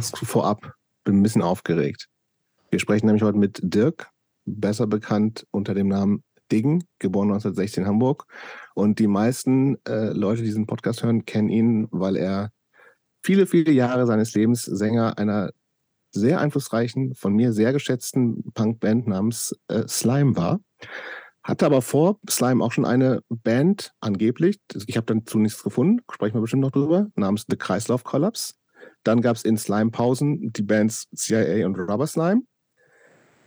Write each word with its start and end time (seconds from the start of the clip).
sag's 0.00 0.20
vorab, 0.20 0.74
bin 1.04 1.18
ein 1.18 1.22
bisschen 1.22 1.42
aufgeregt. 1.42 2.08
Wir 2.70 2.78
sprechen 2.78 3.06
nämlich 3.06 3.22
heute 3.22 3.38
mit 3.38 3.60
Dirk, 3.62 4.10
besser 4.44 4.86
bekannt 4.86 5.46
unter 5.50 5.74
dem 5.74 5.88
Namen 5.88 6.22
Diggen, 6.50 6.84
geboren 6.98 7.28
1916 7.28 7.82
in 7.82 7.88
Hamburg. 7.88 8.26
Und 8.74 8.98
die 8.98 9.06
meisten 9.06 9.76
äh, 9.86 10.10
Leute, 10.10 10.42
die 10.42 10.48
diesen 10.48 10.66
Podcast 10.66 11.02
hören, 11.02 11.24
kennen 11.24 11.48
ihn, 11.48 11.88
weil 11.90 12.16
er 12.16 12.50
viele, 13.22 13.46
viele 13.46 13.72
Jahre 13.72 14.06
seines 14.06 14.34
Lebens 14.34 14.62
Sänger 14.62 15.18
einer 15.18 15.50
sehr 16.12 16.40
einflussreichen, 16.40 17.14
von 17.14 17.34
mir 17.34 17.52
sehr 17.52 17.72
geschätzten 17.72 18.52
Punkband 18.52 19.06
namens 19.06 19.54
äh, 19.68 19.86
Slime 19.88 20.36
war. 20.36 20.60
Hatte 21.42 21.66
aber 21.66 21.82
vor 21.82 22.18
Slime 22.28 22.64
auch 22.64 22.72
schon 22.72 22.84
eine 22.84 23.22
Band, 23.28 23.92
angeblich, 24.00 24.58
ich 24.86 24.96
habe 24.96 25.14
dazu 25.14 25.38
nichts 25.38 25.62
gefunden, 25.62 26.02
sprechen 26.10 26.34
wir 26.34 26.40
bestimmt 26.40 26.62
noch 26.62 26.72
drüber, 26.72 27.08
namens 27.14 27.44
The 27.48 27.56
Kreislauf 27.56 28.02
Collapse. 28.02 28.54
Dann 29.06 29.20
gab 29.20 29.36
es 29.36 29.44
in 29.44 29.56
Slime 29.56 29.92
Pausen 29.92 30.52
die 30.52 30.62
Bands 30.62 31.08
CIA 31.14 31.64
und 31.64 31.76
Rubber 31.76 32.08
Slime. 32.08 32.42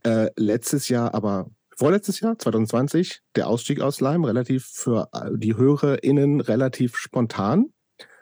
Äh, 0.03 0.29
letztes 0.37 0.87
Jahr, 0.87 1.13
aber 1.13 1.51
vorletztes 1.75 2.21
Jahr, 2.21 2.39
2020, 2.39 3.19
der 3.35 3.47
Ausstieg 3.47 3.81
aus 3.81 3.97
Slime, 3.97 4.25
relativ 4.25 4.65
für 4.65 5.09
die 5.33 5.57
HörerInnen 5.57 6.39
relativ 6.39 6.95
spontan. 6.95 7.73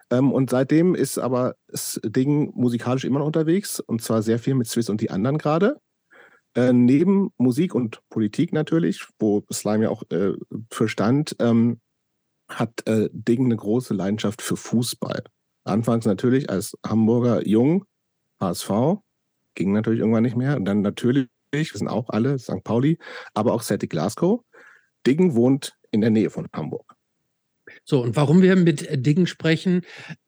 Ähm, 0.10 0.32
und 0.32 0.50
seitdem 0.50 0.96
ist 0.96 1.20
aber 1.20 1.56
das 1.68 2.00
Ding 2.04 2.52
musikalisch 2.56 3.04
immer 3.04 3.20
noch 3.20 3.28
unterwegs 3.28 3.80
und 3.80 4.02
zwar 4.02 4.24
sehr 4.24 4.40
viel 4.40 4.56
mit 4.56 4.68
Swiss 4.68 4.90
und 4.90 5.02
die 5.02 5.12
anderen 5.12 5.38
gerade. 5.38 5.80
Äh, 6.56 6.74
neben 6.74 7.30
Musik 7.38 7.76
und 7.76 8.02
Politik 8.10 8.52
natürlich, 8.52 9.06
wo 9.20 9.44
Slime 9.54 9.84
ja 9.84 9.90
auch 9.92 10.02
äh, 10.10 10.34
für 10.72 10.88
stand, 10.88 11.36
ähm, 11.38 11.82
hat 12.50 12.88
äh, 12.88 13.10
Ding 13.12 13.46
eine 13.46 13.58
große 13.58 13.94
Leidenschaft 13.94 14.42
für 14.42 14.58
Fußball. 14.58 15.24
Anfangs 15.68 16.06
natürlich 16.06 16.50
als 16.50 16.78
Hamburger 16.86 17.48
Jung, 17.48 17.86
HSV, 18.40 19.00
ging 19.56 19.74
natürlich 19.74 20.00
irgendwann 20.00 20.24
nicht 20.24 20.38
mehr. 20.38 20.56
Und 20.56 20.66
dann 20.66 20.82
natürlich, 20.82 21.28
wir 21.52 21.66
sind 21.66 21.88
auch 21.88 22.10
alle, 22.10 22.40
St. 22.40 22.64
Pauli, 22.64 22.98
aber 23.34 23.54
auch 23.54 23.64
Celtic 23.64 23.90
Glasgow. 23.90 24.42
Diggen 25.06 25.36
wohnt 25.36 25.74
in 25.92 26.02
der 26.02 26.10
Nähe 26.10 26.30
von 26.30 26.48
Hamburg. 26.54 26.94
So, 27.84 28.02
und 28.02 28.16
warum 28.16 28.42
wir 28.42 28.56
mit 28.56 29.06
Dingen 29.06 29.28
sprechen, 29.28 29.82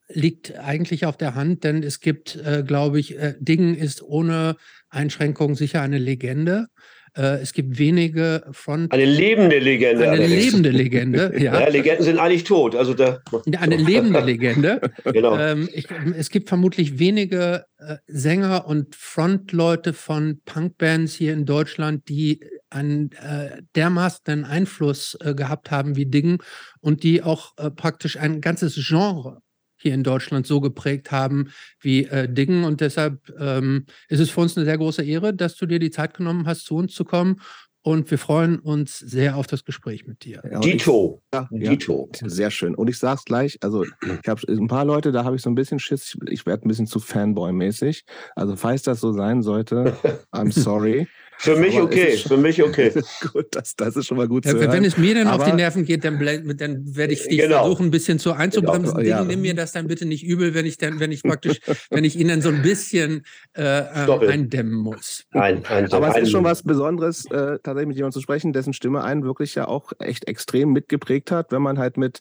liegt 0.07 0.57
eigentlich 0.57 1.05
auf 1.05 1.17
der 1.17 1.35
Hand, 1.35 1.63
denn 1.63 1.83
es 1.83 1.99
gibt, 1.99 2.35
äh, 2.35 2.63
glaube 2.65 2.99
ich, 2.99 3.17
äh, 3.17 3.35
Dingen 3.39 3.75
ist 3.75 4.01
ohne 4.01 4.55
Einschränkung 4.89 5.55
sicher 5.55 5.81
eine 5.81 5.99
Legende. 5.99 6.67
Äh, 7.15 7.41
es 7.41 7.53
gibt 7.53 7.77
wenige 7.77 8.43
Front. 8.51 8.91
Eine 8.91 9.05
lebende 9.05 9.59
Legende. 9.59 10.03
Eine 10.03 10.23
allerdings. 10.23 10.45
lebende 10.45 10.69
Legende, 10.69 11.33
ja. 11.37 11.59
ja. 11.59 11.69
Legenden 11.69 12.03
sind 12.03 12.19
eigentlich 12.19 12.43
tot. 12.43 12.75
Also 12.75 12.93
da, 12.93 13.19
eine 13.57 13.75
lebende 13.75 14.19
Legende. 14.25 14.81
genau. 15.03 15.37
Ähm, 15.37 15.69
ich, 15.73 15.87
es 16.17 16.29
gibt 16.29 16.49
vermutlich 16.49 16.99
wenige 16.99 17.65
äh, 17.77 17.97
Sänger 18.07 18.67
und 18.67 18.95
Frontleute 18.95 19.93
von 19.93 20.41
Punkbands 20.45 21.13
hier 21.13 21.33
in 21.33 21.45
Deutschland, 21.45 22.07
die 22.09 22.41
einen 22.69 23.11
äh, 23.13 23.61
dermaßen 23.75 24.45
Einfluss 24.45 25.17
äh, 25.21 25.33
gehabt 25.33 25.71
haben 25.71 25.95
wie 25.95 26.05
Ding 26.05 26.41
und 26.81 27.03
die 27.03 27.23
auch 27.23 27.53
äh, 27.57 27.71
praktisch 27.71 28.17
ein 28.17 28.41
ganzes 28.41 28.75
Genre 28.75 29.41
hier 29.81 29.93
in 29.93 30.03
Deutschland 30.03 30.45
so 30.45 30.61
geprägt 30.61 31.11
haben 31.11 31.49
wie 31.79 32.05
äh, 32.05 32.31
Dingen. 32.31 32.63
Und 32.63 32.81
deshalb 32.81 33.33
ähm, 33.39 33.85
ist 34.07 34.19
es 34.19 34.29
für 34.29 34.41
uns 34.41 34.57
eine 34.57 34.65
sehr 34.65 34.77
große 34.77 35.03
Ehre, 35.03 35.33
dass 35.33 35.55
du 35.55 35.65
dir 35.65 35.79
die 35.79 35.91
Zeit 35.91 36.13
genommen 36.13 36.45
hast, 36.45 36.65
zu 36.65 36.75
uns 36.75 36.93
zu 36.93 37.05
kommen. 37.05 37.41
Und 37.81 38.11
wir 38.11 38.17
freuen 38.17 38.59
uns 38.59 38.99
sehr 38.99 39.37
auf 39.37 39.47
das 39.47 39.63
Gespräch 39.63 40.05
mit 40.05 40.25
dir. 40.25 40.43
Ja, 40.51 40.59
Dito. 40.59 41.21
Ich, 41.31 41.61
ja, 41.61 41.71
Dito. 41.71 42.09
Ja, 42.21 42.29
sehr 42.29 42.51
schön. 42.51 42.75
Und 42.75 42.89
ich 42.89 42.97
sage 42.97 43.19
es 43.19 43.25
gleich, 43.25 43.57
also 43.61 43.83
ich 43.83 44.27
habe 44.27 44.41
ein 44.49 44.67
paar 44.67 44.83
Leute, 44.83 45.13
da 45.13 45.23
habe 45.23 45.37
ich 45.37 45.41
so 45.41 45.49
ein 45.49 45.55
bisschen 45.55 45.79
Schiss, 45.79 46.13
ich, 46.13 46.31
ich 46.31 46.45
werde 46.45 46.67
ein 46.67 46.67
bisschen 46.67 46.87
zu 46.87 46.99
Fanboy-mäßig. 46.99 48.03
Also 48.35 48.57
falls 48.57 48.83
das 48.83 48.99
so 48.99 49.13
sein 49.13 49.41
sollte, 49.41 49.95
I'm 50.31 50.51
sorry. 50.51 51.07
Für 51.41 51.55
mich 51.55 51.79
okay, 51.79 52.17
schon, 52.17 52.31
für 52.31 52.37
mich 52.37 52.61
okay. 52.61 52.91
gut, 53.31 53.45
das, 53.51 53.73
das 53.77 53.95
ist 53.95 54.07
schon 54.07 54.17
mal 54.17 54.27
gut 54.27 54.45
ja, 54.45 54.51
zu 54.51 54.59
Wenn 54.59 54.83
es 54.83 54.97
mir 54.97 55.15
dann 55.15 55.27
aber, 55.27 55.43
auf 55.43 55.49
die 55.49 55.55
Nerven 55.55 55.85
geht, 55.85 56.03
dann, 56.03 56.19
dann 56.57 56.97
werde 56.97 57.13
ich 57.13 57.23
dich 57.23 57.39
genau. 57.39 57.59
versuchen, 57.59 57.85
ein 57.85 57.91
bisschen 57.91 58.19
zu 58.19 58.33
einzubremsen. 58.33 58.97
Genau. 58.97 59.07
Ja. 59.07 59.23
Nimm 59.23 59.39
mir 59.39 59.55
das 59.55 59.71
dann 59.71 59.87
bitte 59.87 60.05
nicht 60.05 60.25
übel, 60.25 60.53
wenn 60.53 60.65
ich 60.65 60.77
dann, 60.77 60.99
wenn 60.99 61.13
ich 61.13 61.23
praktisch, 61.23 61.61
wenn 61.91 62.03
ich 62.03 62.19
ihn 62.19 62.27
dann 62.27 62.41
so 62.41 62.49
ein 62.49 62.61
bisschen 62.61 63.23
äh, 63.53 63.79
ähm, 63.79 64.19
eindämmen 64.27 64.73
muss. 64.73 65.27
Ein, 65.31 65.65
ein, 65.65 65.89
aber 65.93 66.09
es 66.09 66.23
ist 66.23 66.31
schon 66.31 66.43
was 66.43 66.61
Besonderes, 66.61 67.25
äh, 67.27 67.57
tatsächlich 67.63 67.87
mit 67.87 67.95
jemandem 67.95 68.19
zu 68.19 68.21
sprechen, 68.21 68.51
dessen 68.51 68.73
Stimme 68.73 69.05
einen 69.05 69.23
wirklich 69.23 69.55
ja 69.55 69.65
auch 69.65 69.93
echt 69.99 70.27
extrem 70.27 70.73
mitgeprägt 70.73 71.31
hat, 71.31 71.53
wenn 71.53 71.61
man 71.61 71.79
halt 71.79 71.95
mit 71.95 72.19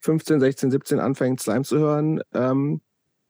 15, 0.00 0.40
16, 0.40 0.72
17 0.72 0.98
anfängt, 0.98 1.40
Slime 1.40 1.62
zu 1.62 1.78
hören. 1.78 2.20
Ähm, 2.34 2.80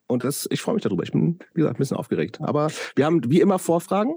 und 0.06 0.24
das, 0.24 0.48
ich 0.50 0.62
freue 0.62 0.76
mich 0.76 0.82
darüber. 0.82 1.02
Ich 1.02 1.12
bin, 1.12 1.40
wie 1.52 1.60
gesagt, 1.60 1.76
ein 1.76 1.78
bisschen 1.78 1.98
aufgeregt. 1.98 2.40
Aber 2.40 2.70
wir 2.94 3.04
haben 3.04 3.20
wie 3.30 3.42
immer 3.42 3.58
Vorfragen. 3.58 4.14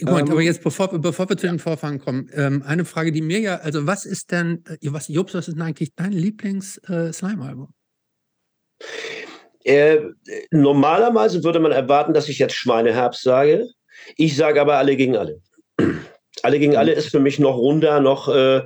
Gut, 0.00 0.20
ähm, 0.20 0.30
aber 0.30 0.40
jetzt, 0.40 0.62
bevor, 0.62 0.88
bevor 0.88 1.28
wir 1.28 1.36
zu 1.36 1.46
den 1.46 1.58
Vorfahren 1.58 1.98
kommen, 1.98 2.30
ähm, 2.32 2.62
eine 2.66 2.84
Frage, 2.84 3.12
die 3.12 3.20
mir 3.20 3.40
ja, 3.40 3.56
also 3.56 3.86
was 3.86 4.04
ist 4.06 4.32
denn, 4.32 4.64
äh, 4.68 4.78
was, 4.92 5.08
Jobs, 5.08 5.34
was 5.34 5.48
ist 5.48 5.54
denn 5.54 5.62
eigentlich 5.62 5.94
dein 5.94 6.12
Lieblings-Slime-Album? 6.12 7.68
Äh, 9.64 9.96
äh, 9.96 10.10
normalerweise 10.50 11.44
würde 11.44 11.60
man 11.60 11.72
erwarten, 11.72 12.14
dass 12.14 12.28
ich 12.28 12.38
jetzt 12.38 12.54
Schweineherbst 12.54 13.22
sage. 13.22 13.68
Ich 14.16 14.36
sage 14.36 14.60
aber 14.60 14.78
alle 14.78 14.96
gegen 14.96 15.16
alle. 15.16 15.40
alle 16.42 16.58
gegen 16.58 16.76
alle 16.76 16.92
ist 16.92 17.10
für 17.10 17.20
mich 17.20 17.38
noch 17.38 17.56
runder, 17.56 18.00
noch 18.00 18.28
äh, 18.28 18.62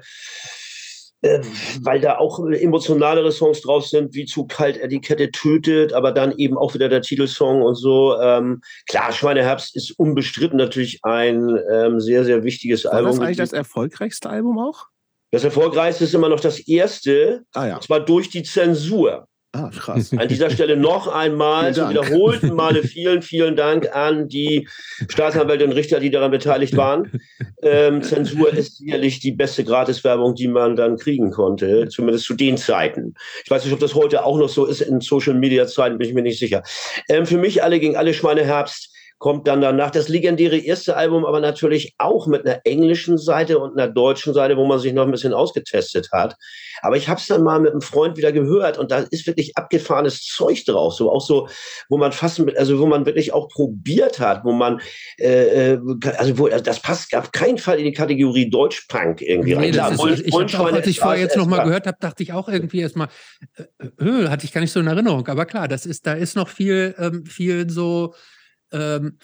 weil 1.81 2.01
da 2.01 2.19
auch 2.19 2.39
emotionalere 2.47 3.33
Songs 3.33 3.63
drauf 3.63 3.87
sind, 3.87 4.15
wie 4.15 4.25
zu 4.27 4.47
kalt 4.47 4.77
er 4.77 4.89
die 4.89 5.01
Kette 5.01 5.31
tötet, 5.31 5.93
aber 5.93 6.13
dann 6.13 6.37
eben 6.37 6.59
auch 6.59 6.75
wieder 6.75 6.89
der 6.89 7.03
Titelsong 7.03 7.63
und 7.63 7.75
so. 7.75 8.19
Ähm, 8.21 8.61
klar, 8.87 9.13
Schweineherbst 9.13 9.75
ist 9.77 9.99
unbestritten 9.99 10.59
natürlich 10.59 11.01
ein 11.03 11.59
ähm, 11.73 12.01
sehr, 12.01 12.25
sehr 12.25 12.45
wichtiges 12.45 12.85
War 12.85 12.95
Album. 12.95 13.11
Ist 13.11 13.19
das 13.19 13.27
eigentlich 13.27 13.37
das 13.39 13.53
erfolgreichste 13.53 14.29
Album 14.29 14.59
auch? 14.59 14.87
Das 15.31 15.45
erfolgreichste 15.45 16.05
ist 16.05 16.15
immer 16.15 16.29
noch 16.29 16.41
das 16.41 16.61
erste, 16.61 17.45
ah, 17.55 17.67
ja. 17.67 17.75
und 17.77 17.83
zwar 17.83 18.01
durch 18.01 18.31
die 18.31 18.45
Zensur. 18.45 19.27
Ah, 19.55 19.71
krass. 19.71 20.13
An 20.17 20.27
dieser 20.27 20.51
Stelle 20.51 20.77
noch 20.77 21.07
einmal 21.07 21.73
zu 21.73 21.89
wiederholten 21.89 22.55
Male 22.55 22.83
vielen, 22.83 23.23
vielen 23.23 23.55
Dank 23.55 23.95
an 23.95 24.29
die 24.29 24.67
Staatsanwälte 25.09 25.65
und 25.65 25.73
Richter, 25.73 26.01
die 26.01 26.11
daran 26.11 26.33
beteiligt 26.33 26.77
waren. 26.77 27.21
Ähm, 27.63 28.03
Zensur 28.03 28.53
ist 28.53 28.79
sicherlich 28.79 29.21
die 29.21 29.31
beste 29.31 29.63
Gratiswerbung, 29.63 30.35
die 30.35 30.49
man 30.49 30.75
dann 30.75 30.99
kriegen 30.99 31.31
konnte, 31.31 31.89
zumindest 31.89 32.27
zu 32.27 32.35
den 32.35 32.57
Zeiten. 32.57 33.15
Ich 33.45 33.51
weiß 33.51 33.65
nicht, 33.65 33.73
ob 33.73 33.81
das 33.81 33.95
heute 33.95 34.25
auch 34.25 34.39
noch 34.39 34.49
so 34.49 34.67
ist. 34.67 34.81
In 34.81 35.01
Social 35.01 35.35
Media 35.35 35.67
Zeiten 35.67 35.99
bin 35.99 36.09
ich 36.09 36.15
mir 36.15 36.23
nicht 36.23 36.41
sicher. 36.41 36.63
Ähm, 37.09 37.25
für 37.25 37.39
mich 37.39 37.63
alle 37.63 37.79
gegen 37.79 37.97
alle 37.97 38.13
Schweineherbst 38.13 38.94
kommt 39.19 39.47
dann 39.47 39.61
danach 39.61 39.91
das 39.91 40.09
legendäre 40.09 40.59
erste 40.59 40.97
Album, 40.97 41.25
aber 41.25 41.41
natürlich 41.41 41.95
auch 41.99 42.27
mit 42.27 42.47
einer 42.47 42.61
englischen 42.65 43.17
Seite 43.17 43.59
und 43.59 43.79
einer 43.79 43.91
deutschen 43.91 44.35
Seite, 44.35 44.57
wo 44.57 44.67
man 44.67 44.79
sich 44.79 44.93
noch 44.93 45.05
ein 45.05 45.11
bisschen 45.11 45.33
ausgetestet 45.33 46.11
hat. 46.13 46.37
Aber 46.83 46.97
ich 46.97 47.09
habe 47.09 47.21
es 47.21 47.27
dann 47.27 47.43
mal 47.43 47.61
mit 47.61 47.71
einem 47.71 47.81
Freund 47.81 48.17
wieder 48.17 48.33
gehört 48.33 48.77
und 48.77 48.91
da 48.91 48.99
ist 49.11 49.27
wirklich 49.27 49.57
abgefahrenes 49.57 50.23
Zeug 50.23 50.65
drauf, 50.67 50.95
so 50.95 51.11
auch 51.11 51.25
so, 51.25 51.49
wo 51.89 51.97
man 51.97 52.13
fast, 52.13 52.39
mit, 52.41 52.59
also 52.59 52.79
wo 52.79 52.87
man 52.87 53.07
wirklich 53.07 53.33
auch 53.33 53.49
probiert 53.49 54.21
hat, 54.21 54.45
wo 54.45 54.53
man, 54.53 54.81
äh, 55.19 55.73
äh 55.73 55.81
also 56.19 56.39
wo, 56.39 56.47
also 56.47 56.63
das 56.63 56.81
passt 56.81 57.15
auf 57.17 57.33
keinen 57.33 57.59
Fall 57.59 57.79
in 57.79 57.85
die 57.85 57.93
Kategorie 57.93 58.51
Deutschpunk 58.51 59.23
irgendwie 59.23 59.55
nee, 59.57 59.71
rein. 59.79 59.95
Ist, 59.95 60.21
ich, 60.21 60.27
ich 60.27 60.35
auch, 60.35 60.73
als 60.73 60.87
ich 60.87 61.01
vorher 61.01 61.23
jetzt 61.23 61.37
nochmal 61.37 61.65
gehört 61.65 61.87
habe, 61.87 61.97
dachte 62.01 62.23
ich 62.23 62.33
auch 62.33 62.49
irgendwie 62.49 62.81
erstmal, 62.81 63.09
äh, 63.57 63.63
äh, 64.05 64.29
hatte 64.29 64.45
ich 64.45 64.53
gar 64.53 64.61
nicht 64.61 64.73
so 64.73 64.81
in 64.81 64.87
Erinnerung. 64.87 65.27
Aber 65.29 65.47
klar, 65.47 65.69
das 65.69 65.87
ist, 65.87 66.07
da 66.07 66.15
ist 66.15 66.37
noch 66.37 66.49
viel, 66.49 66.95
ähm, 66.99 67.25
viel 67.27 67.71
so 67.71 68.15
ähm, 68.75 69.19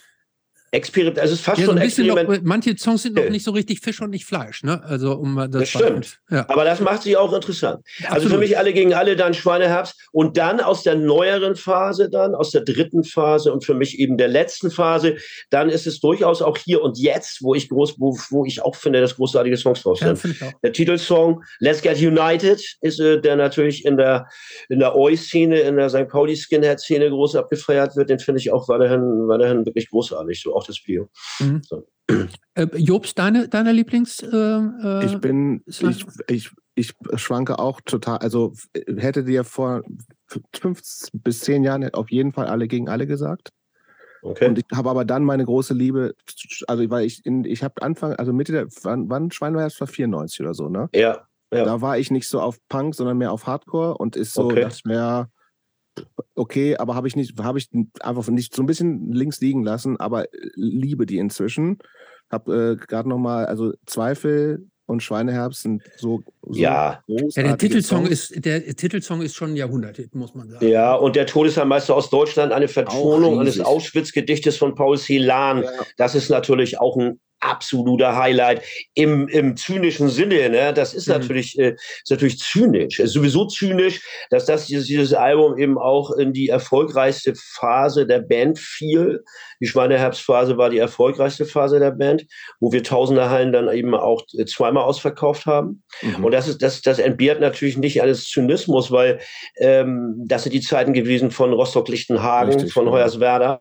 Experiment, 0.72 1.19
also 1.19 1.32
es 1.32 1.40
ist 1.40 1.44
fast 1.44 1.61
ja, 1.61 1.67
so 1.67 1.72
ein, 1.72 1.78
ein 1.78 1.84
Experiment. 1.84 2.28
Noch, 2.28 2.38
manche 2.43 2.76
Songs 2.78 3.02
sind 3.02 3.17
noch 3.17 3.28
nicht 3.28 3.44
so 3.44 3.50
richtig 3.50 3.81
Fisch 3.81 4.00
und 4.00 4.11
nicht 4.11 4.25
Fleisch, 4.25 4.62
ne? 4.62 4.81
Also 4.84 5.14
um 5.14 5.37
das, 5.37 5.50
das 5.50 5.69
stimmt. 5.69 6.19
Ja. 6.31 6.44
Aber 6.49 6.64
das 6.64 6.81
macht 6.81 7.02
sie 7.02 7.17
auch 7.17 7.32
interessant. 7.32 7.84
Absolut. 7.99 8.14
Also 8.14 8.28
für 8.28 8.38
mich 8.38 8.56
alle 8.56 8.72
gegen 8.72 8.94
alle 8.94 9.17
dann 9.17 9.34
Schweineherbst 9.34 10.08
und 10.12 10.37
dann 10.37 10.61
aus 10.61 10.84
der 10.84 10.94
neueren 10.94 11.56
Phase 11.56 12.08
dann, 12.08 12.37
aus 12.37 12.52
der 12.52 12.62
dritten 12.62 13.02
Phase 13.02 13.52
und 13.52 13.64
für 13.64 13.75
mich 13.75 13.99
eben 13.99 14.17
der 14.17 14.28
letzten 14.28 14.70
Phase, 14.70 15.17
dann 15.50 15.70
ist 15.70 15.88
es 15.88 15.99
durchaus 15.99 16.40
auch 16.40 16.56
hier 16.56 16.82
und 16.82 16.99
jetzt, 16.99 17.43
wo 17.43 17.55
ich 17.55 17.69
groß, 17.69 17.96
wo, 17.99 18.17
wo 18.31 18.44
ich 18.44 18.62
auch 18.62 18.76
finde, 18.76 19.00
dass 19.00 19.17
großartige 19.17 19.56
Songs 19.56 19.82
drauf 19.82 19.99
sind. 19.99 20.22
Ja, 20.40 20.50
der 20.62 20.72
Titelsong 20.72 21.43
Let's 21.58 21.82
Get 21.82 21.99
United 21.99 22.62
ist 22.81 23.00
äh, 23.00 23.20
der 23.20 23.34
natürlich 23.34 23.84
in 23.84 23.96
der 23.96 24.28
in 24.69 24.78
der 24.78 24.94
Oi-Szene, 24.94 25.61
in 25.61 25.76
der 25.76 25.88
St. 25.88 26.08
Pauli-Skinhead-Szene 26.08 27.11
groß 27.11 27.34
abgefeiert 27.37 27.96
wird. 27.96 28.11
Den 28.11 28.20
finde 28.20 28.40
ich 28.40 28.52
auch 28.52 28.69
weiterhin, 28.69 29.26
weiterhin 29.28 29.67
wirklich 29.67 29.90
großartig. 29.90 30.40
So 30.43 30.55
auch 30.60 30.66
das 30.66 30.82
Bio. 30.82 31.08
Mhm. 31.38 31.62
So. 31.64 31.86
Äh, 32.54 32.66
Jobs, 32.76 33.14
deine, 33.14 33.48
deine 33.48 33.72
Lieblings? 33.72 34.20
Äh, 34.20 34.36
äh 34.36 35.04
ich 35.04 35.18
bin, 35.20 35.62
ich, 35.66 36.04
ich, 36.28 36.50
ich 36.74 36.92
schwanke 37.14 37.58
auch 37.58 37.80
total. 37.80 38.18
Also 38.18 38.52
hätte 38.96 39.24
dir 39.24 39.44
vor 39.44 39.82
fünf 40.54 40.80
bis 41.12 41.40
zehn 41.40 41.62
Jahren 41.62 41.88
auf 41.94 42.10
jeden 42.10 42.32
Fall 42.32 42.46
alle 42.46 42.68
gegen 42.68 42.88
alle 42.88 43.06
gesagt. 43.06 43.50
Okay. 44.22 44.48
Und 44.48 44.58
ich 44.58 44.64
habe 44.74 44.90
aber 44.90 45.04
dann 45.04 45.24
meine 45.24 45.44
große 45.44 45.72
Liebe, 45.72 46.14
also 46.66 46.90
weil 46.90 47.06
ich 47.06 47.24
in, 47.24 47.44
ich 47.44 47.62
habe 47.62 47.80
Anfang, 47.80 48.14
also 48.14 48.32
Mitte 48.32 48.52
der, 48.52 48.66
wann, 48.82 49.08
wann 49.08 49.30
Schweinweiß 49.30 49.80
war 49.80 49.86
94 49.86 50.40
oder 50.40 50.52
so, 50.52 50.68
ne? 50.68 50.90
Ja, 50.94 51.26
ja. 51.52 51.64
Da 51.64 51.80
war 51.80 51.98
ich 51.98 52.10
nicht 52.10 52.28
so 52.28 52.40
auf 52.40 52.58
Punk, 52.68 52.94
sondern 52.94 53.18
mehr 53.18 53.32
auf 53.32 53.46
Hardcore 53.46 53.96
und 53.96 54.16
ist 54.16 54.34
so, 54.34 54.44
okay. 54.44 54.60
dass 54.60 54.84
mehr 54.84 55.30
okay, 56.35 56.76
aber 56.76 56.94
habe 56.94 57.08
ich 57.08 57.17
nicht, 57.17 57.38
habe 57.41 57.58
ich 57.58 57.69
einfach 58.00 58.29
nicht 58.29 58.55
so 58.55 58.62
ein 58.62 58.67
bisschen 58.67 59.12
links 59.12 59.41
liegen 59.41 59.62
lassen, 59.62 59.99
aber 59.99 60.26
liebe 60.55 61.06
die 61.06 61.19
inzwischen. 61.19 61.79
Habe 62.31 62.76
äh, 62.81 62.87
gerade 62.87 63.08
nochmal, 63.08 63.47
also 63.47 63.73
Zweifel 63.87 64.70
und 64.91 65.02
Schweineherbst 65.02 65.62
sind 65.62 65.82
so, 65.97 66.23
so 66.43 66.61
ja. 66.61 67.02
ja. 67.06 67.43
der 67.43 67.56
Titelsong 67.56 68.06
Songs. 68.06 68.31
ist 68.31 68.44
der 68.44 68.62
Titelsong 68.75 69.23
ist 69.23 69.37
schon 69.37 69.50
ein 69.50 69.56
Jahrhunderthit, 69.56 70.14
muss 70.14 70.35
man 70.35 70.50
sagen. 70.50 70.67
Ja, 70.67 70.94
und 70.94 71.17
der 71.17 71.26
Todesherrmeister 71.26 71.94
aus 71.94 72.11
Deutschland, 72.11 72.53
eine 72.53 72.69
Vertonung 72.69 73.41
eines 73.41 73.61
Auschwitz-Gedichtes 73.61 74.56
von 74.56 74.75
Paul 74.75 74.99
Celan. 74.99 75.62
Ja. 75.62 75.70
Das 75.96 76.14
ist 76.14 76.29
natürlich 76.29 76.81
auch 76.81 76.96
ein 76.96 77.20
absoluter 77.40 78.16
Highlight 78.16 78.62
im, 78.94 79.28
im 79.28 79.56
zynischen 79.56 80.08
Sinne. 80.08 80.48
Ne? 80.50 80.72
Das 80.75 80.94
ist 80.94 81.08
mhm. 81.08 81.14
natürlich, 81.14 81.58
äh, 81.58 81.72
ist 81.72 82.10
natürlich 82.10 82.38
zynisch. 82.38 83.00
Es 83.00 83.06
ist 83.06 83.14
sowieso 83.14 83.46
zynisch, 83.46 84.02
dass 84.31 84.44
das 84.44 84.66
dieses, 84.66 84.87
dieses 84.87 85.14
Album 85.14 85.58
eben 85.58 85.78
auch 85.78 86.10
in 86.12 86.32
die 86.32 86.48
erfolgreichste 86.48 87.34
Phase 87.34 88.06
der 88.06 88.20
Band 88.20 88.58
fiel. 88.58 89.25
Die 89.60 89.66
Schweineherbstphase 89.66 90.56
war 90.56 90.70
die 90.70 90.78
erfolgreichste 90.78 91.44
Phase 91.44 91.78
der 91.78 91.90
Band, 91.90 92.26
wo 92.60 92.72
wir 92.72 92.82
tausende 92.82 93.31
Hallen 93.31 93.52
dann 93.52 93.70
eben 93.70 93.94
auch 93.94 94.22
äh, 94.38 94.44
zweimal 94.44 94.84
ausverkauft 94.84 95.46
haben. 95.46 95.82
Mhm. 96.02 96.25
Und 96.25 96.32
das 96.32 96.48
ist, 96.48 96.62
das, 96.62 96.82
das 96.82 96.98
entbehrt 96.98 97.40
natürlich 97.40 97.76
nicht 97.76 98.02
eines 98.02 98.25
Zynismus, 98.25 98.90
weil 98.90 99.20
ähm, 99.58 100.14
das 100.26 100.44
sind 100.44 100.52
die 100.52 100.60
Zeiten 100.60 100.93
gewesen 100.93 101.31
von 101.31 101.52
Rostock-Lichtenhagen, 101.52 102.69
von 102.69 102.90
Hoyerswerda. 102.90 103.60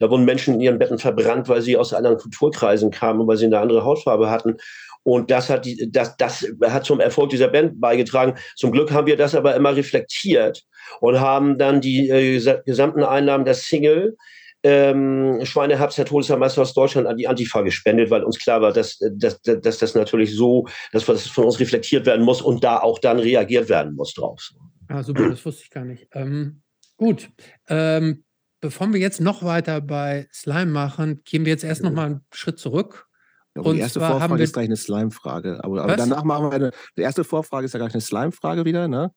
Da 0.00 0.10
wurden 0.10 0.24
Menschen 0.24 0.54
in 0.54 0.60
ihren 0.60 0.78
Betten 0.78 0.98
verbrannt, 0.98 1.48
weil 1.48 1.60
sie 1.60 1.76
aus 1.76 1.92
anderen 1.92 2.18
Kulturkreisen 2.18 2.90
kamen 2.90 3.17
und 3.20 3.28
weil 3.28 3.36
sie 3.36 3.46
eine 3.46 3.58
andere 3.58 3.84
Hautfarbe 3.84 4.30
hatten. 4.30 4.56
Und 5.02 5.30
das 5.30 5.48
hat, 5.48 5.64
die, 5.64 5.90
das, 5.90 6.16
das 6.16 6.46
hat 6.62 6.84
zum 6.84 7.00
Erfolg 7.00 7.30
dieser 7.30 7.48
Band 7.48 7.80
beigetragen. 7.80 8.34
Zum 8.56 8.72
Glück 8.72 8.90
haben 8.90 9.06
wir 9.06 9.16
das 9.16 9.34
aber 9.34 9.54
immer 9.54 9.74
reflektiert 9.74 10.64
und 11.00 11.20
haben 11.20 11.56
dann 11.56 11.80
die 11.80 12.08
äh, 12.10 12.60
gesamten 12.64 13.02
Einnahmen 13.02 13.44
der 13.44 13.54
Single 13.54 14.16
ähm, 14.62 15.40
Schweineherbst, 15.44 15.98
der 15.98 16.04
Todesherrmeister 16.04 16.62
aus 16.62 16.74
Deutschland, 16.74 17.06
an 17.06 17.16
die 17.16 17.28
Antifa 17.28 17.62
gespendet, 17.62 18.10
weil 18.10 18.24
uns 18.24 18.38
klar 18.38 18.60
war, 18.60 18.72
dass, 18.72 18.98
dass, 19.12 19.40
dass, 19.42 19.60
dass 19.60 19.78
das 19.78 19.94
natürlich 19.94 20.34
so, 20.34 20.66
dass 20.92 21.04
das 21.06 21.26
von 21.26 21.44
uns 21.44 21.60
reflektiert 21.60 22.06
werden 22.06 22.24
muss 22.24 22.42
und 22.42 22.64
da 22.64 22.78
auch 22.78 22.98
dann 22.98 23.18
reagiert 23.18 23.68
werden 23.68 23.94
muss 23.94 24.14
drauf. 24.14 24.50
Ah, 24.88 25.02
super, 25.02 25.28
das 25.28 25.44
wusste 25.44 25.62
ich 25.64 25.70
gar 25.70 25.84
nicht. 25.84 26.08
Ähm, 26.12 26.62
gut. 26.96 27.30
Ähm, 27.68 28.24
bevor 28.60 28.92
wir 28.92 29.00
jetzt 29.00 29.20
noch 29.20 29.44
weiter 29.44 29.80
bei 29.80 30.26
Slime 30.32 30.72
machen, 30.72 31.22
gehen 31.24 31.44
wir 31.44 31.52
jetzt 31.52 31.64
erst 31.64 31.82
noch 31.82 31.92
mal 31.92 32.06
einen 32.06 32.26
Schritt 32.32 32.58
zurück. 32.58 33.07
Ja, 33.56 33.72
die 33.72 33.78
erste 33.78 34.00
Vorfrage 34.00 34.42
ist 34.42 34.52
gleich 34.52 34.66
eine 34.66 34.76
Slime-Frage. 34.76 35.64
Aber, 35.64 35.82
aber, 35.82 35.96
danach 35.96 36.24
machen 36.24 36.46
wir 36.46 36.52
eine. 36.52 36.70
Die 36.96 37.02
erste 37.02 37.24
Vorfrage 37.24 37.66
ist 37.66 37.72
ja 37.72 37.78
gleich 37.78 37.94
eine 37.94 38.00
Slime-Frage 38.00 38.64
wieder, 38.64 38.88
ne? 38.88 39.12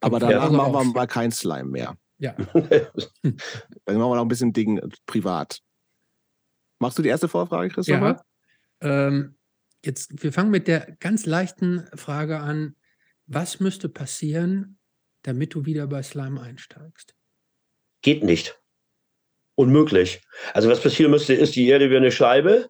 Aber 0.00 0.18
danach 0.18 0.50
ja, 0.50 0.56
machen 0.56 0.72
wir 0.72 0.84
mal 0.84 1.06
kein 1.06 1.30
Slime 1.30 1.64
mehr. 1.64 1.96
Ja. 2.18 2.32
Dann 2.52 2.66
machen 3.22 4.10
wir 4.10 4.16
noch 4.16 4.22
ein 4.22 4.28
bisschen 4.28 4.52
Ding 4.52 4.78
äh, 4.78 4.88
privat. 5.06 5.60
Machst 6.78 6.98
du 6.98 7.02
die 7.02 7.08
erste 7.08 7.28
Vorfrage, 7.28 7.70
Christopher? 7.70 8.24
Ja. 8.82 9.08
Ähm, 9.08 9.36
jetzt, 9.84 10.22
wir 10.22 10.32
fangen 10.32 10.50
mit 10.50 10.68
der 10.68 10.96
ganz 11.00 11.26
leichten 11.26 11.86
Frage 11.94 12.40
an. 12.40 12.76
Was 13.26 13.60
müsste 13.60 13.88
passieren, 13.88 14.78
damit 15.22 15.54
du 15.54 15.64
wieder 15.64 15.86
bei 15.86 16.02
Slime 16.02 16.40
einsteigst? 16.40 17.14
Geht 18.02 18.22
nicht. 18.22 18.60
Unmöglich. 19.56 20.20
Also 20.52 20.68
was 20.68 20.80
passieren 20.80 21.10
müsste, 21.10 21.34
ist, 21.34 21.54
die 21.54 21.68
Erde 21.68 21.90
wäre 21.90 22.00
eine 22.00 22.10
Scheibe. 22.10 22.68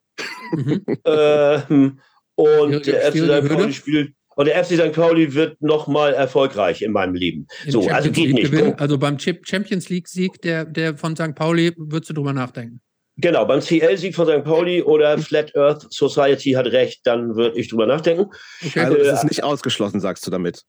Mhm. 0.53 0.85
ähm, 1.05 2.01
und 2.35 2.87
der 2.87 3.13
FC 3.13 3.19
St. 3.19 3.49
Pauli 3.49 3.73
spielt 3.73 4.15
und 4.37 4.47
der 4.47 4.65
FC 4.65 4.75
St. 4.75 4.93
Pauli 4.93 5.35
wird 5.35 5.61
nochmal 5.63 6.13
erfolgreich 6.15 6.83
in 6.83 6.93
meinem 6.93 7.15
Leben. 7.15 7.47
In 7.65 7.71
so, 7.71 7.83
Champions 7.83 7.97
also 7.97 8.11
geht 8.11 8.27
League 8.27 8.35
nicht. 8.35 8.51
Gewinnen. 8.51 8.75
Also 8.79 8.99
beim 8.99 9.19
Champions 9.19 9.89
League-Sieg 9.89 10.43
der, 10.43 10.65
der 10.65 10.97
von 10.97 11.15
St. 11.17 11.35
Pauli 11.35 11.73
würdest 11.77 12.11
du 12.11 12.15
drüber 12.15 12.33
nachdenken. 12.33 12.81
Genau, 13.16 13.44
beim 13.44 13.61
CL-Sieg 13.61 14.14
von 14.14 14.26
St. 14.26 14.43
Pauli 14.43 14.82
oder 14.82 15.16
Flat 15.19 15.55
Earth 15.55 15.87
Society 15.93 16.52
hat 16.52 16.66
recht, 16.66 17.00
dann 17.05 17.37
würde 17.37 17.56
ich 17.58 17.69
drüber 17.69 17.87
nachdenken. 17.87 18.31
Okay. 18.64 18.81
Also 18.81 18.96
ist 18.96 19.12
es 19.12 19.25
nicht 19.25 19.44
ausgeschlossen, 19.44 20.00
sagst 20.00 20.26
du 20.26 20.32
damit. 20.32 20.62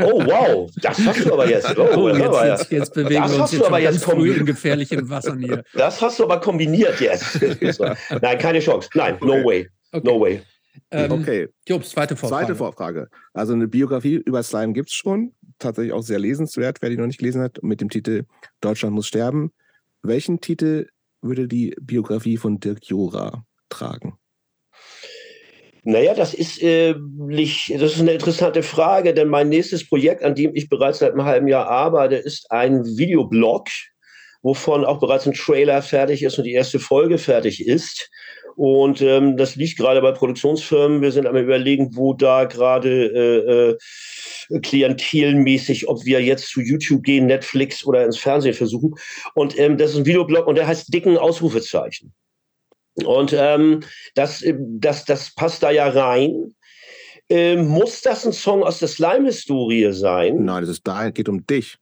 Oh, 0.00 0.24
wow, 0.24 0.70
das 0.82 0.98
hast 0.98 1.24
du 1.24 1.32
aber 1.32 1.48
jetzt. 1.48 1.78
Oh, 1.78 1.88
oh 1.94 2.08
jetzt, 2.08 2.42
jetzt, 2.42 2.72
jetzt, 2.72 2.94
bewegen 2.94 3.22
das 3.22 3.32
wir 3.32 3.42
uns 3.42 3.52
jetzt 3.52 3.64
aber 3.64 3.78
jetzt 3.78 4.02
früh 4.02 4.32
in 4.32 4.44
gefährlichem 4.44 5.08
Wasser 5.08 5.36
hier. 5.36 5.62
Das 5.74 6.00
hast 6.02 6.18
du 6.18 6.24
aber 6.24 6.40
kombiniert 6.40 7.00
jetzt. 7.00 7.40
Nein, 8.20 8.38
keine 8.38 8.58
Chance. 8.58 8.88
Nein, 8.94 9.14
okay. 9.14 9.26
no 9.26 9.44
way. 9.44 9.68
Okay. 9.92 10.06
No 10.06 10.20
way. 10.20 10.42
Ähm, 10.90 11.12
okay. 11.12 11.48
Jobs, 11.66 11.90
zweite 11.90 12.16
Vorfrage. 12.16 12.46
Zweite 12.46 12.56
Vorfrage. 12.56 13.08
Also 13.32 13.52
eine 13.52 13.68
Biografie 13.68 14.14
über 14.14 14.42
Slime 14.42 14.72
gibt 14.72 14.88
es 14.88 14.94
schon. 14.94 15.34
Tatsächlich 15.58 15.92
auch 15.92 16.02
sehr 16.02 16.18
lesenswert, 16.18 16.78
wer 16.80 16.90
die 16.90 16.96
noch 16.96 17.06
nicht 17.06 17.18
gelesen 17.18 17.42
hat, 17.42 17.62
mit 17.62 17.80
dem 17.80 17.88
Titel 17.88 18.24
Deutschland 18.60 18.94
muss 18.94 19.06
sterben. 19.06 19.52
Welchen 20.02 20.40
Titel 20.40 20.88
würde 21.22 21.48
die 21.48 21.74
Biografie 21.80 22.36
von 22.36 22.60
Dirk 22.60 22.84
Jora 22.84 23.44
tragen? 23.68 24.18
Naja, 25.84 26.12
das 26.12 26.34
ist, 26.34 26.62
äh, 26.62 26.94
nicht, 27.16 27.70
das 27.74 27.94
ist 27.94 28.00
eine 28.00 28.12
interessante 28.12 28.62
Frage, 28.62 29.14
denn 29.14 29.28
mein 29.28 29.48
nächstes 29.48 29.88
Projekt, 29.88 30.22
an 30.22 30.34
dem 30.34 30.54
ich 30.54 30.68
bereits 30.68 30.98
seit 30.98 31.12
einem 31.12 31.24
halben 31.24 31.48
Jahr 31.48 31.66
arbeite, 31.66 32.16
ist 32.16 32.50
ein 32.50 32.84
Videoblog, 32.84 33.68
wovon 34.42 34.84
auch 34.84 35.00
bereits 35.00 35.26
ein 35.26 35.32
Trailer 35.32 35.80
fertig 35.80 36.22
ist 36.22 36.36
und 36.36 36.44
die 36.44 36.52
erste 36.52 36.78
Folge 36.78 37.16
fertig 37.16 37.66
ist. 37.66 38.10
Und 38.54 39.00
ähm, 39.02 39.36
das 39.36 39.56
liegt 39.56 39.78
gerade 39.78 40.02
bei 40.02 40.10
Produktionsfirmen. 40.12 41.00
Wir 41.00 41.12
sind 41.12 41.26
am 41.26 41.36
überlegen, 41.36 41.96
wo 41.96 42.12
da 42.12 42.44
gerade 42.44 43.06
äh, 43.06 43.70
äh, 43.70 43.78
klientelmäßig, 44.62 45.88
ob 45.88 46.04
wir 46.04 46.22
jetzt 46.22 46.48
zu 46.48 46.60
YouTube 46.60 47.02
gehen, 47.02 47.26
Netflix 47.26 47.84
oder 47.84 48.04
ins 48.04 48.18
Fernsehen 48.18 48.54
versuchen. 48.54 48.94
Und 49.34 49.58
ähm, 49.58 49.76
das 49.76 49.92
ist 49.92 49.98
ein 49.98 50.06
Videoblog 50.06 50.46
und 50.46 50.56
der 50.56 50.66
heißt 50.66 50.92
Dicken 50.92 51.18
Ausrufezeichen. 51.18 52.12
Und 53.04 53.32
ähm, 53.32 53.80
das, 54.14 54.42
äh, 54.42 54.54
das, 54.58 55.04
das 55.04 55.34
passt 55.34 55.62
da 55.62 55.70
ja 55.70 55.88
rein. 55.88 56.54
Ähm, 57.30 57.68
muss 57.68 58.00
das 58.00 58.26
ein 58.26 58.32
Song 58.32 58.62
aus 58.62 58.78
der 58.78 58.88
Slime-Historie 58.88 59.92
sein? 59.92 60.44
Nein, 60.44 60.62
es 60.62 60.70
ist 60.70 60.86
da, 60.86 61.10
geht 61.10 61.28
um 61.28 61.46
dich 61.46 61.78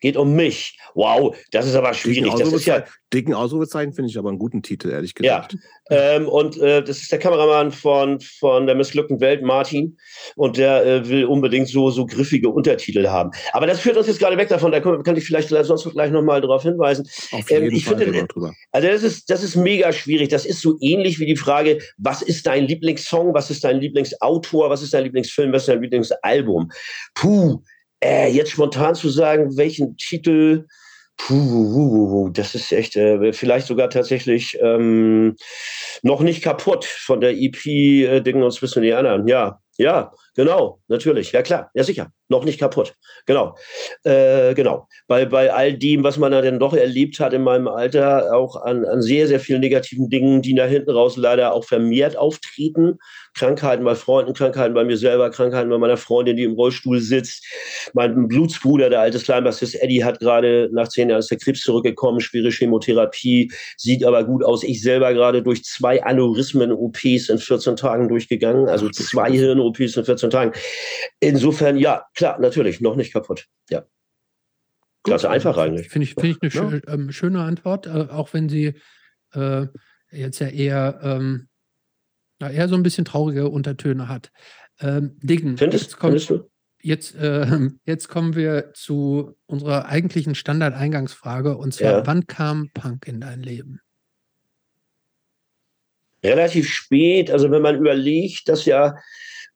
geht 0.00 0.16
um 0.16 0.34
mich. 0.34 0.78
Wow, 0.94 1.36
das 1.50 1.66
ist 1.66 1.74
aber 1.74 1.94
schwierig. 1.94 2.32
Das 2.38 2.52
ist 2.52 2.66
ja 2.66 2.84
dicken 3.12 3.34
Ausrufezeichen 3.34 3.92
finde 3.92 4.10
ich 4.10 4.18
aber 4.18 4.28
einen 4.28 4.38
guten 4.38 4.62
Titel, 4.62 4.90
ehrlich 4.90 5.14
gesagt. 5.14 5.54
Ja, 5.54 6.16
ähm, 6.16 6.28
und 6.28 6.58
äh, 6.58 6.82
das 6.82 6.98
ist 6.98 7.10
der 7.10 7.18
Kameramann 7.18 7.72
von, 7.72 8.20
von 8.20 8.66
der 8.66 8.74
missglückten 8.74 9.20
Welt, 9.20 9.42
Martin. 9.42 9.96
Und 10.36 10.58
der 10.58 10.84
äh, 10.84 11.08
will 11.08 11.24
unbedingt 11.24 11.68
so, 11.68 11.90
so 11.90 12.06
griffige 12.06 12.50
Untertitel 12.50 13.06
haben. 13.08 13.30
Aber 13.52 13.66
das 13.66 13.80
führt 13.80 13.96
uns 13.96 14.06
jetzt 14.06 14.18
gerade 14.18 14.36
weg 14.36 14.48
davon. 14.48 14.72
Da 14.72 14.80
kann 14.80 15.16
ich 15.16 15.24
vielleicht 15.24 15.48
sonst 15.48 15.90
gleich 15.90 16.10
nochmal 16.10 16.40
darauf 16.40 16.62
hinweisen. 16.62 17.08
Auf 17.32 17.50
jeden 17.50 17.66
ähm, 17.66 17.74
ich 17.74 17.84
Fall 17.84 17.98
finde, 17.98 18.26
drüber. 18.26 18.52
Also 18.72 18.88
das 18.88 19.02
ist, 19.02 19.30
das 19.30 19.42
ist 19.42 19.56
mega 19.56 19.92
schwierig. 19.92 20.28
Das 20.28 20.44
ist 20.44 20.60
so 20.60 20.76
ähnlich 20.80 21.18
wie 21.18 21.26
die 21.26 21.36
Frage, 21.36 21.78
was 21.96 22.22
ist 22.22 22.46
dein 22.46 22.66
Lieblingssong, 22.66 23.32
was 23.32 23.50
ist 23.50 23.64
dein 23.64 23.80
Lieblingsautor, 23.80 24.68
was 24.70 24.82
ist 24.82 24.92
dein 24.92 25.04
Lieblingsfilm, 25.04 25.52
was 25.52 25.62
ist 25.62 25.68
dein 25.68 25.82
Lieblingsalbum? 25.82 26.70
Puh, 27.14 27.62
äh, 28.02 28.30
jetzt 28.30 28.52
spontan 28.52 28.94
zu 28.94 29.08
sagen, 29.08 29.56
welchen 29.56 29.96
Titel, 29.96 30.66
puh, 31.16 32.30
das 32.30 32.54
ist 32.54 32.72
echt, 32.72 32.96
äh, 32.96 33.32
vielleicht 33.32 33.66
sogar 33.66 33.90
tatsächlich 33.90 34.58
ähm, 34.62 35.36
noch 36.02 36.20
nicht 36.20 36.42
kaputt 36.42 36.84
von 36.84 37.20
der 37.20 37.32
EP 37.32 37.66
äh, 37.66 38.20
Dingen 38.20 38.42
und 38.42 38.52
Swiss 38.52 38.76
und 38.76 38.82
die 38.82 38.94
anderen. 38.94 39.26
Ja, 39.26 39.60
ja, 39.78 40.12
genau, 40.38 40.80
natürlich, 40.86 41.32
ja 41.32 41.42
klar, 41.42 41.68
ja 41.74 41.82
sicher, 41.82 42.12
noch 42.28 42.44
nicht 42.44 42.60
kaputt, 42.60 42.94
genau, 43.26 43.56
äh, 44.04 44.54
genau. 44.54 44.86
Bei, 45.08 45.24
bei 45.24 45.52
all 45.52 45.74
dem, 45.74 46.04
was 46.04 46.16
man 46.16 46.30
dann 46.30 46.60
doch 46.60 46.74
erlebt 46.74 47.18
hat 47.18 47.32
in 47.32 47.42
meinem 47.42 47.66
Alter, 47.66 48.32
auch 48.32 48.54
an, 48.62 48.84
an 48.84 49.02
sehr, 49.02 49.26
sehr 49.26 49.40
vielen 49.40 49.60
negativen 49.60 50.08
Dingen, 50.08 50.40
die 50.40 50.54
nach 50.54 50.68
hinten 50.68 50.90
raus 50.90 51.16
leider 51.16 51.52
auch 51.52 51.64
vermehrt 51.64 52.16
auftreten, 52.16 52.98
Krankheiten 53.34 53.84
bei 53.84 53.96
Freunden, 53.96 54.32
Krankheiten 54.32 54.74
bei 54.74 54.84
mir 54.84 54.96
selber, 54.96 55.30
Krankheiten 55.30 55.70
bei 55.70 55.78
meiner 55.78 55.96
Freundin, 55.96 56.36
die 56.36 56.44
im 56.44 56.52
Rollstuhl 56.52 57.00
sitzt. 57.00 57.44
Mein 57.94 58.28
Blutsbruder, 58.28 58.90
der 58.90 59.00
alte 59.00 59.18
Slime-Bassist 59.18 59.80
Eddie, 59.80 60.04
hat 60.04 60.20
gerade 60.20 60.68
nach 60.72 60.88
zehn 60.88 61.08
Jahren 61.08 61.18
aus 61.18 61.28
der 61.28 61.38
Krebs 61.38 61.62
zurückgekommen, 61.62 62.20
schwere 62.20 62.50
Chemotherapie, 62.50 63.50
sieht 63.76 64.04
aber 64.04 64.24
gut 64.24 64.44
aus. 64.44 64.62
Ich 64.62 64.82
selber 64.82 65.12
gerade 65.14 65.42
durch 65.42 65.64
zwei 65.64 66.02
Aneurysmen-OPs 66.02 67.28
in 67.28 67.38
14 67.38 67.76
Tagen 67.76 68.08
durchgegangen, 68.08 68.68
also 68.68 68.88
zwei 68.90 69.30
Hirn-OPs 69.30 69.96
in 69.96 70.04
14 70.04 70.27
Tagen. 70.30 70.52
Insofern, 71.20 71.76
ja, 71.76 72.04
klar, 72.14 72.38
natürlich, 72.38 72.80
noch 72.80 72.96
nicht 72.96 73.12
kaputt. 73.12 73.46
Ja. 73.70 73.84
Ganz 75.04 75.24
einfach 75.24 75.56
eigentlich. 75.56 75.88
Finde 75.88 76.04
ich, 76.04 76.14
find 76.14 76.36
ich 76.36 76.42
eine 76.42 76.52
ja. 76.52 76.70
schö 76.70 76.80
ähm, 76.92 77.12
schöne 77.12 77.42
Antwort, 77.42 77.86
äh, 77.86 78.08
auch 78.10 78.32
wenn 78.32 78.48
sie 78.48 78.74
äh, 79.32 79.66
jetzt 80.10 80.38
ja 80.40 80.48
eher 80.48 81.00
ähm, 81.02 81.48
ja, 82.40 82.50
eher 82.50 82.68
so 82.68 82.74
ein 82.74 82.82
bisschen 82.82 83.04
traurige 83.04 83.48
Untertöne 83.48 84.08
hat. 84.08 84.30
Ähm, 84.80 85.18
Diggen, 85.22 85.56
findest, 85.56 85.84
jetzt, 85.84 85.98
kommt, 85.98 86.12
findest 86.12 86.30
du? 86.30 86.50
Jetzt, 86.80 87.14
äh, 87.16 87.68
jetzt 87.84 88.08
kommen 88.08 88.36
wir 88.36 88.72
zu 88.74 89.36
unserer 89.46 89.86
eigentlichen 89.86 90.34
Standardeingangsfrage 90.34 91.56
und 91.56 91.74
zwar, 91.74 91.92
ja. 91.92 92.06
wann 92.06 92.26
kam 92.26 92.70
Punk 92.72 93.08
in 93.08 93.20
dein 93.20 93.42
Leben? 93.42 93.80
Relativ 96.22 96.68
spät, 96.68 97.30
also 97.30 97.50
wenn 97.50 97.62
man 97.62 97.76
überlegt, 97.76 98.48
dass 98.48 98.64
ja 98.64 98.96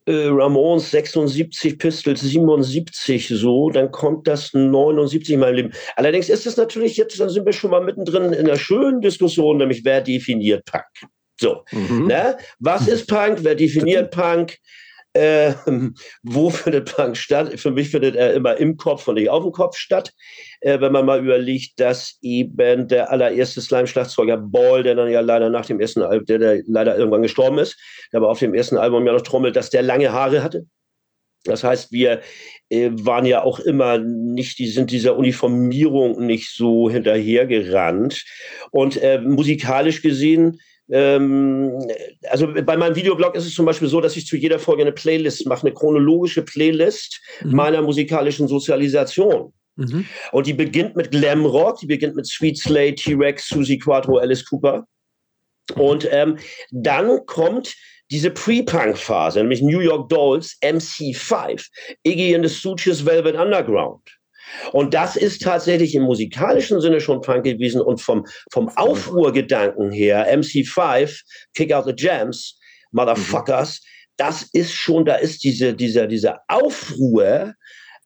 äh, 0.06 0.26
Ramones 0.26 0.90
76, 0.90 1.78
Pistols 1.78 2.20
77 2.20 3.28
so, 3.28 3.70
dann 3.70 3.90
kommt 3.90 4.26
das 4.26 4.52
79 4.52 5.34
in 5.34 5.40
meinem 5.40 5.54
Leben. 5.54 5.72
Allerdings 5.96 6.28
ist 6.28 6.46
es 6.46 6.56
natürlich 6.56 6.96
jetzt, 6.96 7.20
dann 7.20 7.28
sind 7.28 7.46
wir 7.46 7.52
schon 7.52 7.70
mal 7.70 7.82
mittendrin 7.82 8.32
in 8.32 8.46
einer 8.46 8.58
schönen 8.58 9.00
Diskussion, 9.00 9.58
nämlich 9.58 9.84
wer 9.84 10.00
definiert 10.00 10.64
Punk? 10.64 10.84
So, 11.40 11.64
mhm. 11.72 12.06
ne? 12.06 12.36
was 12.58 12.88
ist 12.88 13.06
Punk? 13.08 13.38
Wer 13.42 13.54
definiert 13.54 14.10
Punk? 14.10 14.58
Äh, 15.14 15.52
wo 16.22 16.48
findet 16.50 16.94
Punk 16.94 17.16
statt? 17.16 17.60
Für 17.60 17.70
mich 17.70 17.90
findet 17.90 18.16
er 18.16 18.32
immer 18.32 18.56
im 18.56 18.76
Kopf 18.76 19.06
und 19.08 19.16
nicht 19.16 19.28
auf 19.28 19.42
dem 19.42 19.52
Kopf 19.52 19.76
statt. 19.76 20.12
Äh, 20.60 20.80
wenn 20.80 20.92
man 20.92 21.04
mal 21.04 21.22
überlegt, 21.22 21.78
dass 21.80 22.18
eben 22.22 22.88
der 22.88 23.10
allererste 23.10 23.60
Slime-Schlagzeuger 23.60 24.38
Ball, 24.38 24.82
der 24.82 24.94
dann 24.94 25.10
ja 25.10 25.20
leider 25.20 25.50
nach 25.50 25.66
dem 25.66 25.80
ersten 25.80 26.02
Album, 26.02 26.24
der, 26.26 26.38
der 26.38 26.62
leider 26.66 26.96
irgendwann 26.96 27.22
gestorben 27.22 27.58
ist, 27.58 27.76
der 28.12 28.18
aber 28.20 28.30
auf 28.30 28.38
dem 28.38 28.54
ersten 28.54 28.78
Album 28.78 29.06
ja 29.06 29.12
noch 29.12 29.20
trommelt, 29.20 29.54
dass 29.54 29.70
der 29.70 29.82
lange 29.82 30.12
Haare 30.12 30.42
hatte. 30.42 30.66
Das 31.44 31.64
heißt, 31.64 31.90
wir 31.90 32.20
äh, 32.70 32.90
waren 32.92 33.26
ja 33.26 33.42
auch 33.42 33.58
immer 33.58 33.98
nicht, 33.98 34.58
die 34.58 34.68
sind 34.68 34.90
dieser 34.90 35.16
Uniformierung 35.16 36.24
nicht 36.24 36.54
so 36.54 36.88
hinterhergerannt. 36.88 38.24
Und 38.70 38.96
äh, 39.02 39.20
musikalisch 39.20 40.02
gesehen 40.02 40.60
ähm, 40.92 41.90
also 42.28 42.52
bei 42.52 42.76
meinem 42.76 42.94
Videoblog 42.94 43.34
ist 43.34 43.46
es 43.46 43.54
zum 43.54 43.64
Beispiel 43.64 43.88
so, 43.88 44.00
dass 44.02 44.16
ich 44.16 44.26
zu 44.26 44.36
jeder 44.36 44.58
Folge 44.58 44.82
eine 44.82 44.92
Playlist 44.92 45.46
mache, 45.46 45.66
eine 45.66 45.74
chronologische 45.74 46.42
Playlist 46.42 47.20
mhm. 47.42 47.56
meiner 47.56 47.80
musikalischen 47.80 48.46
Sozialisation. 48.46 49.54
Mhm. 49.76 50.04
Und 50.32 50.46
die 50.46 50.52
beginnt 50.52 50.94
mit 50.94 51.10
Glam 51.10 51.46
Rock, 51.46 51.78
die 51.80 51.86
beginnt 51.86 52.14
mit 52.14 52.26
Sweet 52.26 52.58
Slate, 52.58 52.96
T-Rex, 52.96 53.48
Susie 53.48 53.78
Quattro, 53.78 54.18
Alice 54.18 54.44
Cooper. 54.44 54.86
Und 55.76 56.06
ähm, 56.10 56.36
dann 56.70 57.24
kommt 57.24 57.74
diese 58.10 58.30
Pre-Punk-Phase, 58.30 59.38
nämlich 59.40 59.62
New 59.62 59.80
York 59.80 60.10
Dolls, 60.10 60.58
MC5, 60.62 61.66
Iggy 62.02 62.34
and 62.34 62.46
the 62.46 62.54
Stooges, 62.54 63.06
Velvet 63.06 63.36
Underground. 63.36 64.02
Und 64.72 64.94
das 64.94 65.16
ist 65.16 65.42
tatsächlich 65.42 65.94
im 65.94 66.02
musikalischen 66.02 66.80
Sinne 66.80 67.00
schon 67.00 67.20
Punk 67.20 67.44
gewesen 67.44 67.80
und 67.80 68.00
vom, 68.00 68.26
vom 68.52 68.68
Aufruhrgedanken 68.70 69.90
her, 69.90 70.26
MC5, 70.36 71.20
Kick 71.54 71.72
Out 71.72 71.86
the 71.86 71.94
Jams, 71.96 72.58
Motherfuckers, 72.92 73.80
mhm. 73.80 73.86
das 74.16 74.42
ist 74.52 74.72
schon, 74.72 75.04
da 75.04 75.14
ist 75.16 75.44
diese, 75.44 75.74
dieser, 75.74 76.06
dieser 76.06 76.40
Aufruhr 76.48 77.54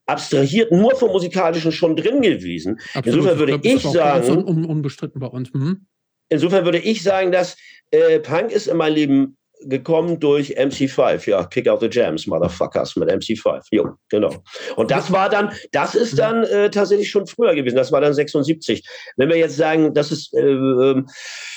abstrahiert 0.06 0.70
nur 0.70 0.94
vom 0.94 1.10
musikalischen 1.10 1.72
schon 1.72 1.96
drin 1.96 2.22
gewesen. 2.22 2.78
Absolut. 2.94 3.06
Insofern 3.06 3.38
würde 3.38 3.60
ich, 3.62 3.74
ich 3.74 3.82
sagen, 3.82 4.44
un 4.44 4.64
unbestritten 4.64 5.20
bei 5.20 5.26
uns. 5.26 5.52
Mhm. 5.52 5.86
Insofern 6.28 6.64
würde 6.64 6.78
ich 6.78 7.02
sagen, 7.02 7.32
dass 7.32 7.56
äh, 7.90 8.18
Punk 8.20 8.50
ist 8.50 8.66
in 8.68 8.76
meinem 8.76 8.94
Leben 8.94 9.36
gekommen 9.62 10.20
durch 10.20 10.58
MC5, 10.58 11.28
ja, 11.28 11.44
Kick 11.44 11.68
Out 11.68 11.80
the 11.80 11.88
Jams, 11.90 12.26
Motherfuckers 12.26 12.96
mit 12.96 13.10
MC5, 13.10 13.62
jo, 13.70 13.90
genau. 14.08 14.34
Und 14.76 14.90
das 14.90 15.10
war 15.10 15.28
dann, 15.28 15.52
das 15.72 15.94
ist 15.94 16.18
dann 16.18 16.44
äh, 16.44 16.70
tatsächlich 16.70 17.10
schon 17.10 17.26
früher 17.26 17.54
gewesen, 17.54 17.76
das 17.76 17.92
war 17.92 18.00
dann 18.00 18.14
76. 18.14 18.86
Wenn 19.16 19.28
wir 19.28 19.36
jetzt 19.36 19.56
sagen, 19.56 19.94
das 19.94 20.12
ist 20.12 20.34
äh, 20.34 20.40
ähm, 20.40 21.06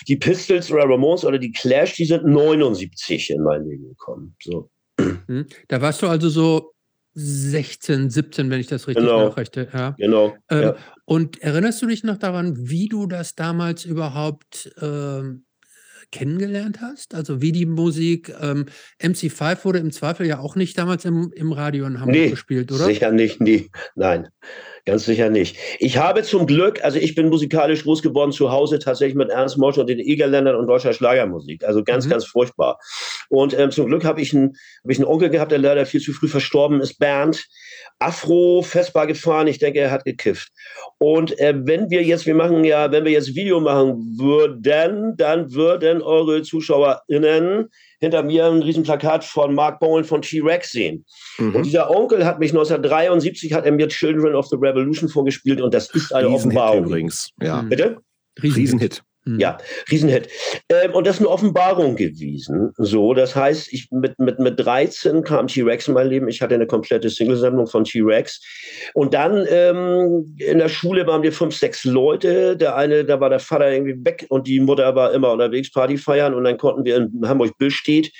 die 0.07 0.17
Pistols 0.17 0.71
oder 0.71 0.83
Ramones 0.83 1.25
oder 1.25 1.37
die 1.37 1.51
Clash, 1.51 1.95
die 1.95 2.05
sind 2.05 2.25
79 2.25 3.31
in 3.31 3.43
mein 3.43 3.63
Leben 3.63 3.89
gekommen, 3.89 4.35
so. 4.41 4.69
Mhm. 4.97 5.47
Da 5.67 5.81
warst 5.81 6.01
du 6.01 6.07
also 6.07 6.29
so 6.29 6.73
16, 7.13 8.09
17, 8.09 8.49
wenn 8.49 8.59
ich 8.59 8.67
das 8.67 8.87
richtig 8.87 9.03
genau. 9.03 9.27
nachrechne. 9.27 9.67
Ja. 9.73 9.95
Genau. 9.97 10.35
Ähm, 10.49 10.61
ja. 10.61 10.75
Und 11.05 11.41
erinnerst 11.41 11.81
du 11.81 11.87
dich 11.87 12.03
noch 12.03 12.17
daran, 12.17 12.53
wie 12.57 12.87
du 12.87 13.07
das 13.07 13.35
damals 13.35 13.83
überhaupt 13.85 14.71
ähm, 14.81 15.45
kennengelernt 16.11 16.79
hast? 16.81 17.13
Also 17.15 17.41
wie 17.41 17.51
die 17.51 17.65
Musik, 17.65 18.33
ähm, 18.41 18.65
MC5 19.01 19.63
wurde 19.65 19.79
im 19.79 19.91
Zweifel 19.91 20.25
ja 20.25 20.39
auch 20.39 20.55
nicht 20.55 20.77
damals 20.77 21.05
im, 21.05 21.31
im 21.35 21.51
Radio 21.51 21.85
in 21.85 21.99
Hamburg 21.99 22.15
nee, 22.15 22.29
gespielt, 22.29 22.71
oder? 22.71 22.85
Sicher 22.85 23.11
nicht, 23.11 23.41
nie. 23.41 23.69
Nein, 23.95 24.27
ganz 24.85 25.05
sicher 25.05 25.29
nicht. 25.29 25.57
Ich 25.79 25.97
habe 25.97 26.23
zum 26.23 26.47
Glück, 26.47 26.83
also 26.83 26.99
ich 26.99 27.15
bin 27.15 27.29
musikalisch 27.29 27.83
groß 27.83 28.01
geworden 28.01 28.31
zu 28.31 28.51
Hause 28.51 28.79
tatsächlich 28.79 29.15
mit 29.15 29.29
Ernst 29.29 29.57
Mosch 29.57 29.77
und 29.77 29.87
den 29.87 29.99
Egerländern 29.99 30.55
und 30.55 30.67
deutscher 30.67 30.93
Schlagermusik. 30.93 31.63
Also 31.63 31.83
ganz, 31.83 32.05
mhm. 32.05 32.11
ganz 32.11 32.25
furchtbar. 32.25 32.79
Und 33.29 33.57
ähm, 33.57 33.71
zum 33.71 33.87
Glück 33.87 34.03
habe 34.03 34.21
ich, 34.21 34.33
einen, 34.33 34.55
hab 34.83 34.91
ich 34.91 34.97
einen 34.97 35.07
Onkel 35.07 35.29
gehabt, 35.29 35.51
der 35.51 35.59
leider 35.59 35.85
viel 35.85 36.01
zu 36.01 36.13
früh 36.13 36.27
verstorben 36.27 36.81
ist, 36.81 36.97
Bernd. 36.99 37.45
Afro, 37.99 38.61
festbar 38.61 39.07
gefahren. 39.07 39.47
Ich 39.47 39.59
denke, 39.59 39.79
er 39.79 39.91
hat 39.91 40.05
gekifft. 40.05 40.51
Und 40.99 41.37
äh, 41.39 41.53
wenn 41.55 41.89
wir 41.89 42.01
jetzt, 42.03 42.25
wir 42.25 42.33
machen 42.33 42.63
ja, 42.63 42.91
wenn 42.91 43.03
wir 43.03 43.11
jetzt 43.11 43.35
Video 43.35 43.59
machen 43.59 44.17
würden, 44.17 45.17
dann 45.17 45.53
würden 45.53 46.01
eure 46.01 46.41
ZuschauerInnen 46.41 47.69
hinter 47.99 48.23
mir 48.23 48.45
ein 48.45 48.61
Riesenplakat 48.61 49.25
von 49.25 49.53
Mark 49.53 49.81
Bowen 49.81 50.05
von 50.05 50.21
T-Rex 50.21 50.71
sehen. 50.71 51.05
Mhm. 51.37 51.55
Und 51.55 51.65
dieser 51.65 51.89
Onkel 51.91 52.25
hat 52.25 52.39
mich 52.39 52.51
1973, 52.51 53.53
hat 53.53 53.65
er 53.65 53.73
mir 53.73 53.89
Children 53.89 54.33
of 54.33 54.47
the 54.47 54.55
Revolution 54.55 55.09
vorgespielt 55.09 55.61
und 55.61 55.73
das 55.73 55.93
ist 55.93 56.13
eine 56.13 56.27
Riesenhit 56.27 56.57
Offenbarung. 56.57 56.85
übrigens. 56.85 57.31
Ja. 57.41 57.61
Bitte? 57.63 57.97
Riesenhit. 58.41 59.01
Mhm. 59.03 59.08
Ja, 59.25 59.57
Riesenhit. 59.91 60.29
Ähm, 60.69 60.93
und 60.93 61.05
das 61.05 61.15
ist 61.15 61.21
eine 61.21 61.29
Offenbarung 61.29 61.95
gewesen. 61.95 62.71
So, 62.77 63.13
das 63.13 63.35
heißt, 63.35 63.71
ich 63.71 63.89
mit, 63.91 64.17
mit, 64.17 64.39
mit 64.39 64.59
13 64.59 65.23
kam 65.23 65.47
T-Rex 65.47 65.87
in 65.87 65.93
mein 65.93 66.07
Leben. 66.07 66.27
Ich 66.29 66.41
hatte 66.41 66.55
eine 66.55 66.65
komplette 66.65 67.09
Singlesammlung 67.09 67.67
von 67.67 67.83
T-Rex. 67.83 68.41
Und 68.93 69.13
dann 69.13 69.45
ähm, 69.49 70.35
in 70.37 70.57
der 70.57 70.69
Schule 70.69 71.05
waren 71.05 71.21
wir 71.21 71.33
fünf, 71.33 71.55
sechs 71.55 71.83
Leute. 71.83 72.55
Der 72.57 72.75
eine, 72.75 73.05
da 73.05 73.19
war 73.19 73.29
der 73.29 73.39
Vater 73.39 73.71
irgendwie 73.71 74.03
weg 74.03 74.25
und 74.29 74.47
die 74.47 74.59
Mutter 74.59 74.95
war 74.95 75.13
immer 75.13 75.31
unterwegs, 75.31 75.71
Party 75.71 75.97
feiern. 75.97 76.33
Und 76.33 76.45
dann 76.45 76.57
konnten 76.57 76.85
wir 76.85 76.97
in 76.97 77.27
Hamburg-Billstedt 77.27 78.11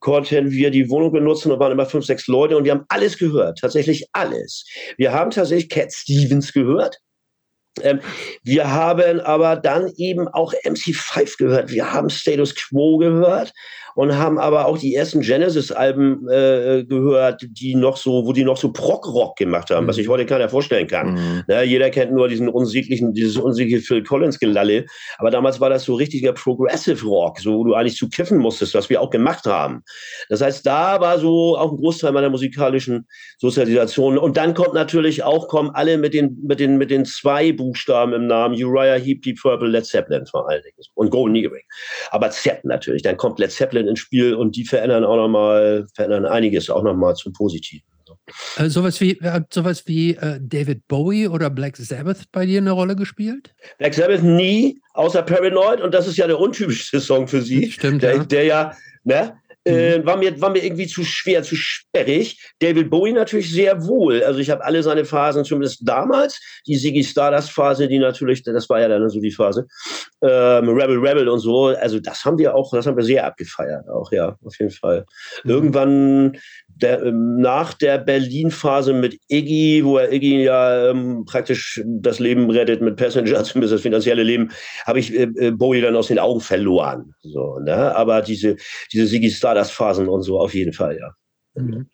konnten 0.00 0.50
wir 0.50 0.70
die 0.70 0.90
Wohnung 0.90 1.12
benutzen 1.12 1.50
und 1.50 1.60
waren 1.60 1.72
immer 1.72 1.86
fünf, 1.86 2.04
sechs 2.04 2.26
Leute 2.26 2.58
und 2.58 2.64
wir 2.64 2.72
haben 2.72 2.84
alles 2.88 3.16
gehört, 3.16 3.58
tatsächlich 3.58 4.06
alles. 4.12 4.66
Wir 4.98 5.12
haben 5.12 5.30
tatsächlich 5.30 5.70
Cat 5.70 5.94
Stevens 5.94 6.52
gehört. 6.52 6.98
Ähm, 7.82 8.00
wir 8.42 8.70
haben 8.70 9.20
aber 9.20 9.56
dann 9.56 9.92
eben 9.96 10.28
auch 10.28 10.52
MC5 10.64 11.38
gehört. 11.38 11.70
Wir 11.70 11.92
haben 11.92 12.08
Status 12.08 12.54
Quo 12.54 12.98
gehört 12.98 13.52
und 13.94 14.16
haben 14.16 14.38
aber 14.38 14.66
auch 14.66 14.78
die 14.78 14.94
ersten 14.94 15.20
Genesis-Alben 15.20 16.28
äh, 16.28 16.84
gehört, 16.84 17.46
die 17.48 17.74
noch 17.74 17.96
so, 17.96 18.26
wo 18.26 18.32
die 18.32 18.44
noch 18.44 18.56
so 18.56 18.72
Prog-Rock 18.72 19.36
gemacht 19.36 19.70
haben, 19.70 19.84
mhm. 19.84 19.88
was 19.88 19.96
sich 19.96 20.08
heute 20.08 20.26
keiner 20.26 20.48
vorstellen 20.48 20.86
kann. 20.86 21.14
Mhm. 21.14 21.42
Na, 21.46 21.62
jeder 21.62 21.90
kennt 21.90 22.12
nur 22.12 22.28
diesen 22.28 22.48
unsäglichen, 22.48 23.12
dieses 23.14 23.36
unsägliche 23.36 23.80
Phil 23.80 24.02
Collins-Gelalle. 24.02 24.86
Aber 25.18 25.30
damals 25.30 25.60
war 25.60 25.70
das 25.70 25.84
so 25.84 25.94
richtiger 25.94 26.32
Progressive 26.32 27.04
Rock, 27.06 27.38
so 27.40 27.58
wo 27.58 27.64
du 27.64 27.74
eigentlich 27.74 27.96
zu 27.96 28.08
kiffen 28.08 28.38
musstest, 28.38 28.74
was 28.74 28.90
wir 28.90 29.00
auch 29.00 29.10
gemacht 29.10 29.46
haben. 29.46 29.82
Das 30.28 30.40
heißt, 30.40 30.66
da 30.66 31.00
war 31.00 31.18
so 31.18 31.56
auch 31.56 31.70
ein 31.70 31.76
Großteil 31.76 32.12
meiner 32.12 32.30
musikalischen 32.30 33.06
Sozialisation. 33.38 34.18
Und 34.18 34.36
dann 34.36 34.54
kommt 34.54 34.74
natürlich 34.74 35.22
auch, 35.22 35.48
kommen 35.48 35.70
alle 35.70 35.98
mit 35.98 36.14
den, 36.14 36.38
mit 36.42 36.60
den, 36.60 36.76
mit 36.76 36.90
den 36.90 37.04
zwei 37.04 37.52
Buchstaben 37.52 38.12
im 38.12 38.26
Namen, 38.26 38.54
Uriah 38.62 38.98
Heep, 38.98 39.22
Deep 39.22 39.38
Purple, 39.40 39.68
Led 39.68 39.86
Zeppelin 39.86 40.26
vor 40.26 40.48
allen 40.48 40.62
Dingen. 40.62 40.74
Und 40.94 41.10
Golden 41.10 41.36
Earring. 41.36 41.62
Aber 42.10 42.30
Zepp 42.30 42.64
natürlich. 42.64 43.02
Dann 43.02 43.16
kommt 43.16 43.38
Led 43.38 43.52
Zeppelin 43.52 43.83
Umstände 43.84 43.90
ins 43.90 44.00
Spiel 44.00 44.34
und 44.34 44.56
die 44.56 44.64
verändern 44.64 45.04
auch 45.04 45.16
nochmal, 45.16 45.86
verändern 45.94 46.26
einiges 46.26 46.70
auch 46.70 46.82
nochmal 46.82 47.14
zum 47.14 47.32
Positiven. 47.32 47.86
Äh, 48.56 48.68
sowas 48.68 49.00
wie, 49.00 49.18
äh, 49.20 49.40
sowas 49.50 49.82
wie 49.86 50.14
äh, 50.14 50.38
David 50.40 50.86
Bowie 50.88 51.28
oder 51.28 51.50
Black 51.50 51.76
Sabbath 51.76 52.24
bei 52.32 52.46
dir 52.46 52.58
eine 52.58 52.70
Rolle 52.70 52.96
gespielt? 52.96 53.54
Black 53.78 53.94
Sabbath 53.94 54.22
nie, 54.22 54.80
außer 54.94 55.22
Paranoid 55.22 55.80
und 55.80 55.92
das 55.92 56.06
ist 56.06 56.16
ja 56.16 56.26
der 56.26 56.38
untypischste 56.38 57.00
Song 57.00 57.28
für 57.28 57.42
sie. 57.42 57.70
Stimmt, 57.70 58.02
der, 58.02 58.16
ja. 58.16 58.24
Der 58.24 58.44
ja, 58.44 58.76
ne? 59.04 59.36
Äh, 59.66 59.98
mhm. 59.98 60.06
war, 60.06 60.16
mir, 60.18 60.40
war 60.40 60.50
mir 60.50 60.62
irgendwie 60.62 60.86
zu 60.86 61.04
schwer, 61.04 61.42
zu 61.42 61.56
sperrig. 61.56 62.38
David 62.58 62.90
Bowie 62.90 63.12
natürlich 63.12 63.50
sehr 63.50 63.86
wohl. 63.86 64.22
Also 64.22 64.40
ich 64.40 64.50
habe 64.50 64.62
alle 64.64 64.82
seine 64.82 65.04
Phasen, 65.04 65.44
zumindest 65.44 65.80
damals, 65.88 66.40
die 66.66 66.76
Ziggy 66.76 67.02
Stardust 67.02 67.50
Phase, 67.50 67.88
die 67.88 67.98
natürlich, 67.98 68.42
das 68.42 68.68
war 68.68 68.80
ja 68.80 68.88
dann 68.88 69.08
so 69.08 69.20
die 69.20 69.30
Phase, 69.30 69.66
ähm, 70.22 70.68
Rebel 70.68 70.98
Rebel 70.98 71.28
und 71.28 71.38
so. 71.38 71.66
Also 71.66 71.98
das 71.98 72.24
haben 72.24 72.38
wir 72.38 72.54
auch, 72.54 72.72
das 72.72 72.86
haben 72.86 72.96
wir 72.96 73.04
sehr 73.04 73.24
abgefeiert, 73.26 73.88
auch 73.88 74.12
ja, 74.12 74.36
auf 74.44 74.58
jeden 74.58 74.72
Fall. 74.72 75.06
Mhm. 75.44 75.50
Irgendwann 75.50 76.38
der, 76.76 77.02
ähm, 77.02 77.36
nach 77.40 77.74
der 77.74 77.98
Berlin-Phase 77.98 78.92
mit 78.92 79.18
Iggy, 79.28 79.84
wo 79.84 79.98
er 79.98 80.12
Iggy 80.12 80.44
ja 80.44 80.90
ähm, 80.90 81.24
praktisch 81.24 81.80
das 81.84 82.18
Leben 82.18 82.50
rettet 82.50 82.80
mit 82.80 82.96
Passenger, 82.96 83.44
zumindest 83.44 83.74
das 83.74 83.80
finanzielle 83.82 84.22
Leben, 84.22 84.50
habe 84.86 84.98
ich 84.98 85.12
äh, 85.14 85.24
äh, 85.36 85.50
Bowie 85.50 85.80
dann 85.80 85.96
aus 85.96 86.08
den 86.08 86.18
Augen 86.18 86.40
verloren. 86.40 87.14
So, 87.22 87.58
ne? 87.60 87.94
Aber 87.94 88.22
diese, 88.22 88.56
diese 88.92 89.06
Ziggy 89.06 89.30
Stardust-Phasen 89.30 90.08
und 90.08 90.22
so 90.22 90.38
auf 90.38 90.54
jeden 90.54 90.72
Fall, 90.72 90.98
ja. 90.98 91.12
Mhm. 91.54 91.88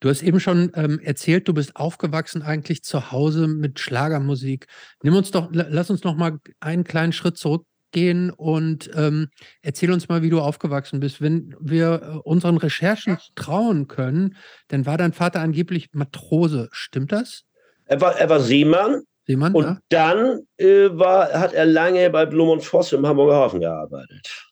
Du 0.00 0.08
hast 0.08 0.22
eben 0.22 0.40
schon 0.40 0.72
ähm, 0.74 0.98
erzählt, 0.98 1.46
du 1.46 1.54
bist 1.54 1.76
aufgewachsen 1.76 2.42
eigentlich 2.42 2.82
zu 2.82 3.12
Hause 3.12 3.46
mit 3.46 3.78
Schlagermusik. 3.78 4.66
Nimm 5.04 5.14
uns 5.14 5.30
doch, 5.30 5.48
lass 5.52 5.90
uns 5.90 6.02
noch 6.02 6.16
mal 6.16 6.38
einen 6.58 6.82
kleinen 6.82 7.12
Schritt 7.12 7.36
zurück 7.36 7.64
gehen 7.92 8.30
und 8.30 8.90
ähm, 8.94 9.28
erzähl 9.62 9.92
uns 9.92 10.08
mal, 10.08 10.22
wie 10.22 10.30
du 10.30 10.40
aufgewachsen 10.40 11.00
bist. 11.00 11.20
Wenn 11.20 11.54
wir 11.60 12.02
äh, 12.02 12.18
unseren 12.24 12.56
Recherchen 12.56 13.18
trauen 13.34 13.88
können, 13.88 14.36
dann 14.68 14.86
war 14.86 14.98
dein 14.98 15.12
Vater 15.12 15.40
angeblich 15.40 15.90
Matrose. 15.92 16.68
Stimmt 16.72 17.12
das? 17.12 17.44
Er 17.86 18.00
war, 18.00 18.18
er 18.18 18.28
war 18.28 18.40
Seemann. 18.40 19.02
Seemann 19.26 19.54
und 19.54 19.64
ja. 19.64 19.78
dann 19.88 20.40
äh, 20.56 20.88
war, 20.90 21.32
hat 21.32 21.52
er 21.52 21.66
lange 21.66 22.10
bei 22.10 22.26
Blum 22.26 22.48
und 22.48 22.64
Voss 22.64 22.92
im 22.92 23.06
Hamburger 23.06 23.34
Hafen 23.34 23.60
gearbeitet. 23.60 24.50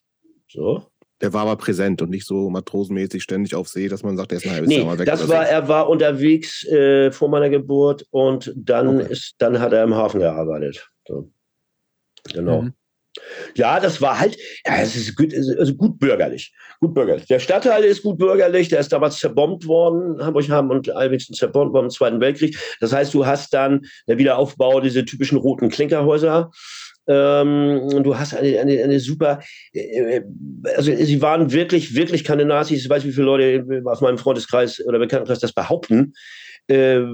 So. 0.48 0.86
Der 1.20 1.32
war 1.34 1.42
aber 1.42 1.56
präsent 1.56 2.00
und 2.00 2.10
nicht 2.10 2.26
so 2.26 2.48
matrosenmäßig 2.48 3.22
ständig 3.22 3.54
auf 3.54 3.68
See, 3.68 3.88
dass 3.88 4.02
man 4.02 4.16
sagt, 4.16 4.32
er 4.32 4.38
ist 4.38 4.46
ein 4.46 4.52
halbes 4.52 4.68
nee, 4.68 4.78
Jahr 4.78 4.86
mal 4.86 4.98
weg. 4.98 5.06
Das 5.06 5.28
war, 5.28 5.46
er 5.46 5.68
war 5.68 5.88
unterwegs 5.88 6.64
äh, 6.66 7.12
vor 7.12 7.28
meiner 7.28 7.50
Geburt 7.50 8.06
und 8.10 8.52
dann 8.56 9.00
okay. 9.00 9.12
ist, 9.12 9.34
dann 9.38 9.60
hat 9.60 9.72
er 9.72 9.84
im 9.84 9.94
Hafen 9.94 10.20
gearbeitet. 10.20 10.88
So. 11.06 11.30
Genau. 12.32 12.62
Mhm. 12.62 12.72
Ja, 13.56 13.80
das 13.80 14.00
war 14.00 14.20
halt, 14.20 14.36
ja, 14.64 14.80
es 14.80 14.94
ist 14.94 15.16
gut, 15.16 15.34
also 15.34 15.74
gut 15.74 15.98
bürgerlich. 15.98 16.54
Gut 16.80 16.94
bürgerlich. 16.94 17.26
Der 17.26 17.40
Stadtteil 17.40 17.84
ist 17.84 18.02
gut 18.02 18.18
bürgerlich, 18.18 18.68
der 18.68 18.80
ist 18.80 18.92
damals 18.92 19.18
zerbombt 19.18 19.66
worden, 19.66 20.24
Hamburg 20.24 20.48
haben 20.48 20.70
und 20.70 20.90
Almixen 20.90 21.34
zerbombt 21.34 21.74
worden 21.74 21.86
im 21.86 21.90
Zweiten 21.90 22.20
Weltkrieg. 22.20 22.56
Das 22.80 22.92
heißt, 22.92 23.12
du 23.12 23.26
hast 23.26 23.52
dann 23.52 23.82
der 24.06 24.18
Wiederaufbau, 24.18 24.80
diese 24.80 25.04
typischen 25.04 25.38
roten 25.38 25.68
Klinkerhäuser. 25.68 26.50
Ähm, 27.08 28.02
du 28.04 28.16
hast 28.16 28.34
eine, 28.34 28.60
eine, 28.60 28.84
eine 28.84 29.00
super, 29.00 29.40
äh, 29.72 30.20
also 30.76 30.94
sie 30.94 31.20
waren 31.20 31.50
wirklich, 31.50 31.94
wirklich 31.96 32.22
keine 32.22 32.44
Nazis. 32.44 32.84
Ich 32.84 32.90
weiß, 32.90 33.04
wie 33.04 33.12
viele 33.12 33.26
Leute 33.26 33.82
aus 33.86 34.00
meinem 34.00 34.18
Freundeskreis 34.18 34.84
oder 34.86 34.98
Bekanntenkreis 35.00 35.40
das 35.40 35.52
behaupten 35.52 36.12
äh, 36.70 37.04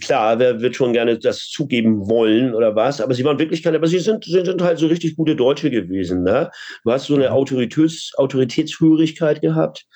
klar, 0.00 0.38
wer 0.38 0.60
wird 0.60 0.76
schon 0.76 0.92
gerne 0.92 1.18
das 1.18 1.48
zugeben 1.48 2.08
wollen 2.08 2.54
oder 2.54 2.76
was, 2.76 3.00
aber 3.00 3.14
sie 3.14 3.24
waren 3.24 3.38
wirklich 3.38 3.62
keine, 3.62 3.78
aber 3.78 3.86
sie 3.86 3.98
sind, 3.98 4.24
sie 4.24 4.44
sind 4.44 4.62
halt 4.62 4.78
so 4.78 4.86
richtig 4.86 5.16
gute 5.16 5.34
Deutsche 5.34 5.70
gewesen. 5.70 6.22
Ne? 6.22 6.50
Du 6.84 6.92
hast 6.92 7.06
so 7.06 7.14
eine 7.14 7.28
mhm. 7.28 7.32
Autoritäts, 7.32 8.12
Autoritätshörigkeit 8.16 9.40
gehabt. 9.40 9.86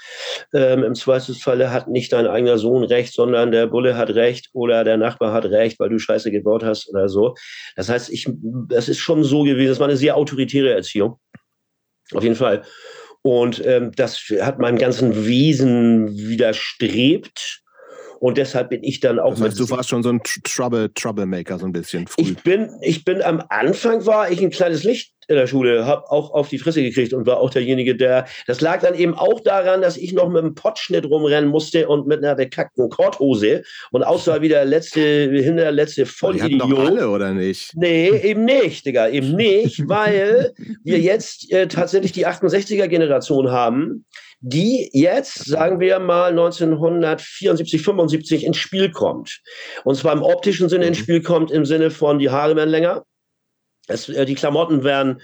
Ähm, 0.52 0.82
Im 0.82 0.94
Zweifelsfalle 0.94 1.70
hat 1.70 1.88
nicht 1.88 2.12
dein 2.12 2.26
eigener 2.26 2.58
Sohn 2.58 2.84
recht, 2.84 3.12
sondern 3.14 3.52
der 3.52 3.66
Bulle 3.66 3.96
hat 3.96 4.11
recht 4.11 4.49
oder 4.52 4.84
der 4.84 4.96
Nachbar 4.96 5.32
hat 5.32 5.44
recht, 5.44 5.78
weil 5.78 5.90
du 5.90 5.99
Scheiße 5.99 6.30
gebaut 6.30 6.64
hast 6.64 6.88
oder 6.88 7.08
so. 7.08 7.34
Das 7.76 7.88
heißt, 7.88 8.11
ich, 8.11 8.28
das 8.68 8.88
ist 8.88 8.99
schon 8.99 9.23
so 9.23 9.42
gewesen, 9.42 9.73
es 9.73 9.80
war 9.80 9.88
eine 9.88 9.96
sehr 9.96 10.16
autoritäre 10.16 10.73
Erziehung. 10.73 11.18
Auf 12.12 12.23
jeden 12.23 12.37
Fall. 12.37 12.62
Und 13.23 13.64
ähm, 13.64 13.92
das 13.96 14.18
hat 14.40 14.58
meinem 14.58 14.76
ganzen 14.76 15.26
Wesen 15.26 16.14
widerstrebt. 16.14 17.63
Und 18.21 18.38
deshalb 18.38 18.71
bin 18.71 18.83
ich 18.83 19.00
dann 19.00 19.18
auch. 19.18 19.30
Das 19.30 19.40
heißt, 19.40 19.61
du 19.61 19.71
warst 19.71 19.88
schon 19.88 20.02
so 20.02 20.11
ein 20.11 20.21
Trouble, 20.44 20.92
Troublemaker, 20.94 21.59
so 21.59 21.66
ein 21.66 21.73
bisschen 21.73 22.06
früh. 22.06 22.23
Ich 22.23 22.42
bin, 22.42 22.71
ich 22.83 23.04
bin 23.04 23.23
am 23.23 23.42
Anfang 23.49 24.06
war 24.06 24.30
ich 24.30 24.40
ein 24.40 24.50
kleines 24.50 24.85
Licht 24.85 25.14
in 25.28 25.37
der 25.37 25.47
Schule, 25.47 25.87
habe 25.87 26.11
auch 26.11 26.33
auf 26.33 26.49
die 26.49 26.59
Fresse 26.59 26.83
gekriegt 26.83 27.12
und 27.12 27.26
war 27.26 27.38
auch 27.38 27.50
derjenige, 27.50 27.97
der. 27.97 28.26
Das 28.47 28.61
lag 28.61 28.80
dann 28.83 28.94
eben 28.94 29.14
auch 29.14 29.40
daran, 29.40 29.83
dass 29.83 29.97
ich 29.97 30.12
noch 30.12 30.28
mit 30.28 30.42
einem 30.42 30.54
Pottschnitt 30.54 31.04
rumrennen 31.04 31.50
musste 31.50 31.88
und 31.88 32.06
mit 32.06 32.18
einer 32.18 32.35
bekackten 32.35 32.90
Korthose 32.90 33.62
und 33.90 34.02
aussah 34.02 34.42
wie 34.42 34.49
der 34.49 34.64
letzte, 34.64 35.00
hinter 35.00 35.62
der 35.62 35.73
letzte 35.73 36.06
Vollidiot. 36.06 36.61
Doch 36.61 36.78
alle, 36.78 37.09
oder 37.09 37.33
nicht? 37.33 37.73
Nee, 37.75 38.11
eben 38.11 38.44
nicht, 38.44 38.87
Digga, 38.87 39.09
eben 39.09 39.35
nicht, 39.35 39.83
weil 39.88 40.52
wir 40.83 41.00
jetzt 41.00 41.50
äh, 41.52 41.68
tatsächlich 41.68 42.12
die 42.12 42.26
68er-Generation 42.26 43.50
haben, 43.50 44.04
die 44.46 44.90
jetzt, 44.92 45.46
sagen 45.46 45.80
wir 45.80 45.98
mal, 45.98 46.28
1974, 46.28 47.80
75 47.80 48.44
ins 48.44 48.58
Spiel 48.58 48.90
kommt. 48.90 49.40
Und 49.84 49.94
zwar 49.94 50.12
im 50.12 50.22
optischen 50.22 50.68
Sinne 50.68 50.84
ins 50.84 50.98
mhm. 50.98 51.02
Spiel 51.02 51.22
kommt, 51.22 51.50
im 51.50 51.64
Sinne 51.64 51.90
von, 51.90 52.18
die 52.18 52.28
Haare 52.28 52.54
werden 52.54 52.68
länger, 52.68 53.04
es, 53.88 54.10
äh, 54.10 54.26
die 54.26 54.34
Klamotten 54.34 54.84
werden, 54.84 55.22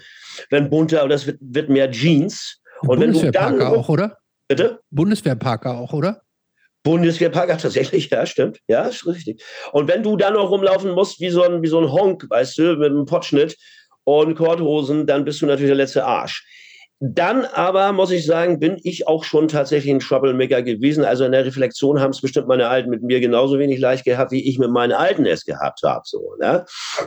werden 0.49 0.71
bunter 0.71 1.03
und 1.03 1.11
es 1.11 1.27
wird, 1.27 1.37
wird 1.39 1.69
mehr 1.69 1.91
Jeans. 1.91 2.61
Und 2.81 2.99
wenn 2.99 3.13
du 3.13 3.31
dann. 3.31 3.61
auch, 3.61 3.89
oder? 3.89 4.17
Bitte? 4.47 4.79
Bundeswehrparker 4.89 5.77
auch, 5.77 5.93
oder? 5.93 6.23
Bundeswehrparker 6.81 7.59
tatsächlich, 7.59 8.09
ja, 8.09 8.25
stimmt. 8.25 8.57
Ja, 8.67 8.85
ist 8.85 9.05
richtig. 9.05 9.43
Und 9.71 9.87
wenn 9.87 10.01
du 10.01 10.17
dann 10.17 10.33
noch 10.33 10.49
rumlaufen 10.49 10.93
musst 10.93 11.19
wie 11.19 11.29
so 11.29 11.43
ein, 11.43 11.61
wie 11.61 11.67
so 11.67 11.79
ein 11.79 11.91
Honk, 11.91 12.25
weißt 12.27 12.57
du, 12.57 12.75
mit 12.77 12.89
einem 12.89 13.05
Potschnitt 13.05 13.55
und 14.03 14.33
Korthosen, 14.33 15.05
dann 15.05 15.25
bist 15.25 15.43
du 15.43 15.45
natürlich 15.45 15.69
der 15.69 15.75
letzte 15.75 16.05
Arsch. 16.05 16.43
Dann 17.03 17.45
aber, 17.45 17.93
muss 17.93 18.11
ich 18.11 18.27
sagen, 18.27 18.59
bin 18.59 18.79
ich 18.83 19.07
auch 19.07 19.23
schon 19.23 19.47
tatsächlich 19.47 19.91
ein 19.91 19.99
Troublemaker 19.99 20.61
gewesen. 20.61 21.03
Also 21.03 21.25
in 21.25 21.31
der 21.31 21.43
Reflexion 21.43 21.99
haben 21.99 22.11
es 22.11 22.21
bestimmt 22.21 22.47
meine 22.47 22.67
Alten 22.67 22.91
mit 22.91 23.01
mir 23.01 23.19
genauso 23.19 23.57
wenig 23.57 23.79
leicht 23.79 24.05
gehabt, 24.05 24.31
wie 24.31 24.47
ich 24.47 24.59
mit 24.59 24.69
meinen 24.69 24.91
Alten 24.91 25.25
es 25.25 25.43
gehabt 25.43 25.79
habe. 25.83 26.03
So, 26.05 26.35
ne? 26.39 26.63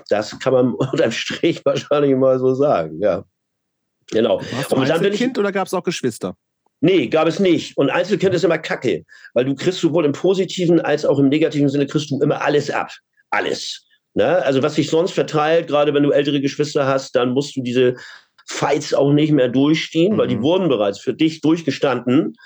Das 0.09 0.37
kann 0.41 0.53
man 0.53 0.75
unterm 0.75 1.13
Strich 1.13 1.65
wahrscheinlich 1.65 2.17
mal 2.17 2.41
so 2.41 2.55
sagen, 2.55 3.01
ja. 3.01 3.23
Genau. 4.11 4.41
Warst 4.41 4.73
du 4.73 4.77
und 4.77 4.89
dann 4.89 4.97
Einzelkind 4.97 5.39
oder 5.39 5.53
gab 5.53 5.69
es 5.69 5.75
auch 5.75 5.85
Geschwister? 5.85 6.35
Nee, 6.81 7.07
gab 7.07 7.29
es 7.29 7.39
nicht. 7.39 7.77
Und 7.77 7.89
Einzelkind 7.89 8.35
ist 8.35 8.45
immer 8.45 8.59
Kacke, 8.59 9.05
weil 9.33 9.45
du 9.45 9.55
kriegst 9.55 9.79
sowohl 9.79 10.05
im 10.05 10.13
positiven 10.13 10.81
als 10.81 11.05
auch 11.05 11.21
im 11.21 11.29
negativen 11.29 11.69
Sinne 11.69 11.87
kriegst 11.87 12.11
du 12.11 12.21
immer 12.21 12.43
alles 12.43 12.69
ab. 12.69 12.91
Alles. 13.31 13.87
Ne? 14.15 14.43
Also 14.43 14.61
was 14.61 14.75
sich 14.75 14.91
sonst 14.91 15.13
verteilt, 15.13 15.69
gerade 15.69 15.95
wenn 15.95 16.03
du 16.03 16.11
ältere 16.11 16.41
Geschwister 16.41 16.85
hast, 16.85 17.15
dann 17.15 17.31
musst 17.31 17.57
du 17.57 17.63
diese 17.63 17.95
Fights 18.47 18.93
auch 18.93 19.13
nicht 19.13 19.33
mehr 19.33 19.49
durchstehen, 19.49 20.15
mhm. 20.15 20.19
weil 20.19 20.29
die 20.29 20.37
mhm. 20.37 20.43
wurden 20.43 20.69
bereits 20.69 20.99
für 20.99 21.15
dich 21.15 21.41
durchgestanden. 21.41 22.37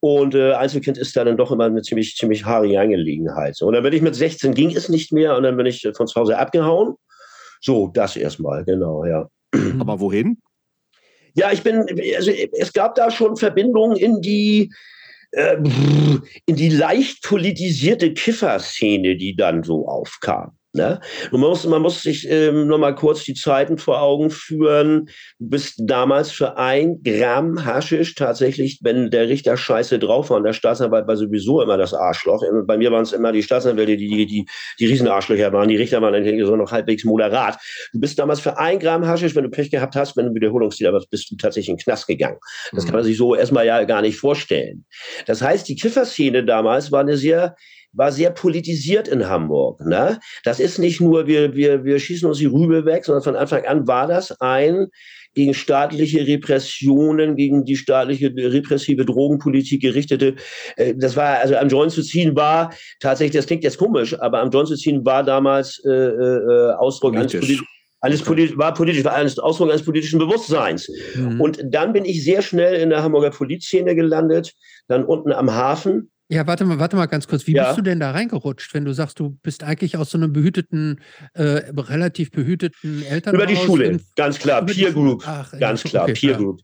Und 0.00 0.34
äh, 0.34 0.52
Einzelkind 0.52 0.98
ist 0.98 1.16
da 1.16 1.24
dann 1.24 1.36
doch 1.36 1.52
immer 1.52 1.64
eine 1.64 1.82
ziemlich, 1.82 2.16
ziemlich 2.16 2.44
haarige 2.44 2.80
Angelegenheit. 2.80 3.56
So, 3.56 3.66
und 3.66 3.74
dann 3.74 3.82
bin 3.82 3.92
ich 3.92 4.02
mit 4.02 4.14
16 4.14 4.54
ging 4.54 4.74
es 4.74 4.88
nicht 4.88 5.12
mehr 5.12 5.36
und 5.36 5.42
dann 5.42 5.56
bin 5.56 5.66
ich 5.66 5.86
von 5.96 6.06
zu 6.06 6.20
Hause 6.20 6.38
abgehauen. 6.38 6.94
So, 7.60 7.88
das 7.88 8.16
erstmal, 8.16 8.64
genau, 8.64 9.04
ja. 9.04 9.28
Aber 9.80 10.00
wohin? 10.00 10.38
Ja, 11.34 11.50
ich 11.52 11.62
bin, 11.62 11.86
also 12.16 12.30
es 12.30 12.72
gab 12.72 12.94
da 12.94 13.10
schon 13.10 13.36
Verbindungen 13.36 13.96
in 13.96 14.20
die, 14.20 14.70
äh, 15.30 15.56
in 16.46 16.56
die 16.56 16.68
leicht 16.68 17.22
politisierte 17.22 18.12
Kifferszene, 18.12 19.16
die 19.16 19.34
dann 19.34 19.62
so 19.62 19.88
aufkam. 19.88 20.58
Ne? 20.74 21.00
Man, 21.30 21.40
muss, 21.42 21.66
man 21.66 21.82
muss 21.82 22.02
sich 22.02 22.26
ähm, 22.30 22.66
nochmal 22.66 22.94
kurz 22.94 23.24
die 23.24 23.34
Zeiten 23.34 23.76
vor 23.76 24.00
Augen 24.00 24.30
führen. 24.30 25.10
Du 25.38 25.50
bist 25.50 25.82
damals 25.84 26.30
für 26.30 26.56
ein 26.56 27.02
Gramm 27.02 27.66
Haschisch 27.66 28.14
tatsächlich, 28.14 28.80
wenn 28.82 29.10
der 29.10 29.28
Richter 29.28 29.58
scheiße 29.58 29.98
drauf 29.98 30.30
war 30.30 30.38
und 30.38 30.44
der 30.44 30.54
Staatsanwalt 30.54 31.06
war 31.06 31.18
sowieso 31.18 31.60
immer 31.60 31.76
das 31.76 31.92
Arschloch. 31.92 32.42
Bei 32.66 32.78
mir 32.78 32.90
waren 32.90 33.02
es 33.02 33.12
immer 33.12 33.32
die 33.32 33.42
Staatsanwälte, 33.42 33.98
die 33.98 34.08
die, 34.08 34.26
die, 34.26 34.46
die 34.78 34.86
Riesenarschlöcher 34.86 35.52
waren. 35.52 35.68
Die 35.68 35.76
Richter 35.76 36.00
waren 36.00 36.14
dann 36.14 36.46
so 36.46 36.56
noch 36.56 36.72
halbwegs 36.72 37.04
moderat. 37.04 37.58
Du 37.92 38.00
bist 38.00 38.18
damals 38.18 38.40
für 38.40 38.58
ein 38.58 38.78
Gramm 38.78 39.06
Haschisch, 39.06 39.36
wenn 39.36 39.44
du 39.44 39.50
Pech 39.50 39.70
gehabt 39.70 39.94
hast, 39.94 40.16
wenn 40.16 40.26
du 40.26 40.34
Wiederholungstäter 40.34 40.94
warst, 40.94 41.10
bist 41.10 41.30
du 41.30 41.36
tatsächlich 41.36 41.68
in 41.68 41.76
den 41.76 41.82
Knast 41.82 42.06
gegangen. 42.06 42.38
Das 42.72 42.84
mhm. 42.84 42.88
kann 42.88 42.96
man 42.96 43.04
sich 43.04 43.18
so 43.18 43.34
erstmal 43.34 43.66
ja 43.66 43.84
gar 43.84 44.00
nicht 44.00 44.16
vorstellen. 44.16 44.86
Das 45.26 45.42
heißt, 45.42 45.68
die 45.68 45.76
Kifferszene 45.76 46.46
damals 46.46 46.90
war 46.90 47.00
eine 47.00 47.18
sehr 47.18 47.56
war 47.92 48.12
sehr 48.12 48.30
politisiert 48.30 49.08
in 49.08 49.28
Hamburg. 49.28 49.80
Ne? 49.84 50.18
Das 50.44 50.60
ist 50.60 50.78
nicht 50.78 51.00
nur, 51.00 51.26
wir, 51.26 51.54
wir, 51.54 51.84
wir 51.84 51.98
schießen 51.98 52.28
uns 52.28 52.38
die 52.38 52.46
Rübe 52.46 52.84
weg, 52.84 53.04
sondern 53.04 53.22
von 53.22 53.36
Anfang 53.36 53.64
an 53.64 53.86
war 53.86 54.06
das 54.06 54.40
ein 54.40 54.88
gegen 55.34 55.54
staatliche 55.54 56.26
Repressionen, 56.26 57.36
gegen 57.36 57.64
die 57.64 57.76
staatliche 57.76 58.32
repressive 58.36 59.04
Drogenpolitik 59.04 59.80
gerichtete. 59.80 60.34
Äh, 60.76 60.94
das 60.96 61.16
war, 61.16 61.38
also 61.38 61.56
am 61.56 61.68
Joint 61.68 61.92
zu 61.92 62.02
ziehen 62.02 62.36
war 62.36 62.74
tatsächlich, 63.00 63.36
das 63.36 63.46
klingt 63.46 63.64
jetzt 63.64 63.78
komisch, 63.78 64.18
aber 64.20 64.40
am 64.40 64.50
Joint 64.50 64.68
zu 64.68 64.76
ziehen 64.76 65.04
war 65.04 65.22
damals 65.22 65.82
äh, 65.84 65.90
äh, 65.90 66.72
Ausdruck 66.74 67.16
eines 67.16 67.32
politischen 67.32 67.66
alles 68.02 68.20
politi 68.20 68.58
war 68.58 68.74
politisch, 68.74 69.04
war 69.04 69.14
eines 69.14 69.38
Ausdruck 69.38 69.70
eines 69.70 69.84
politischen 69.84 70.18
Bewusstseins. 70.18 70.88
Mhm. 71.14 71.40
Und 71.40 71.62
dann 71.64 71.92
bin 71.92 72.04
ich 72.04 72.24
sehr 72.24 72.42
schnell 72.42 72.74
in 72.74 72.90
der 72.90 73.02
Hamburger 73.02 73.30
Polizszene 73.30 73.94
gelandet, 73.94 74.52
dann 74.88 75.04
unten 75.04 75.32
am 75.32 75.54
Hafen, 75.54 76.10
ja, 76.32 76.46
warte 76.46 76.64
mal, 76.64 76.78
warte 76.78 76.96
mal 76.96 77.06
ganz 77.06 77.28
kurz. 77.28 77.46
Wie 77.46 77.52
ja. 77.52 77.66
bist 77.66 77.78
du 77.78 77.82
denn 77.82 78.00
da 78.00 78.12
reingerutscht, 78.12 78.72
wenn 78.72 78.86
du 78.86 78.94
sagst, 78.94 79.20
du 79.20 79.36
bist 79.42 79.62
eigentlich 79.64 79.98
aus 79.98 80.10
so 80.10 80.16
einem 80.16 80.32
behüteten, 80.32 81.00
äh, 81.34 81.62
relativ 81.76 82.30
behüteten 82.30 83.04
Eltern? 83.04 83.34
Über 83.34 83.44
die 83.44 83.56
Schule, 83.56 84.00
ganz 84.16 84.38
klar. 84.38 84.64
Peer 84.64 84.92
Group, 84.92 85.22
Ach, 85.26 85.52
ganz 85.58 85.82
klar. 85.82 86.04
Okay, 86.04 86.14
Peer 86.14 86.36
Group. 86.36 86.60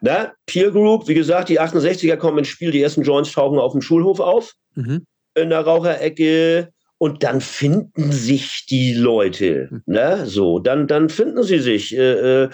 Na, 0.00 0.32
Peer 0.46 0.70
Group, 0.70 1.08
wie 1.08 1.14
gesagt, 1.14 1.50
die 1.50 1.60
68er 1.60 2.16
kommen 2.16 2.38
ins 2.38 2.48
Spiel, 2.48 2.70
die 2.70 2.80
ersten 2.80 3.02
Joints 3.02 3.32
tauchen 3.32 3.58
auf 3.58 3.72
dem 3.72 3.82
Schulhof 3.82 4.18
auf, 4.18 4.54
mhm. 4.74 5.04
in 5.34 5.50
der 5.50 5.60
Raucherecke. 5.60 6.70
Und 6.96 7.24
dann 7.24 7.40
finden 7.40 8.12
sich 8.12 8.64
die 8.70 8.94
Leute, 8.94 9.68
mhm. 9.70 9.82
ne? 9.86 10.24
So, 10.24 10.58
dann, 10.58 10.86
dann 10.86 11.10
finden 11.10 11.42
sie 11.42 11.58
sich. 11.58 11.94
Äh, 11.94 12.44
äh, 12.44 12.48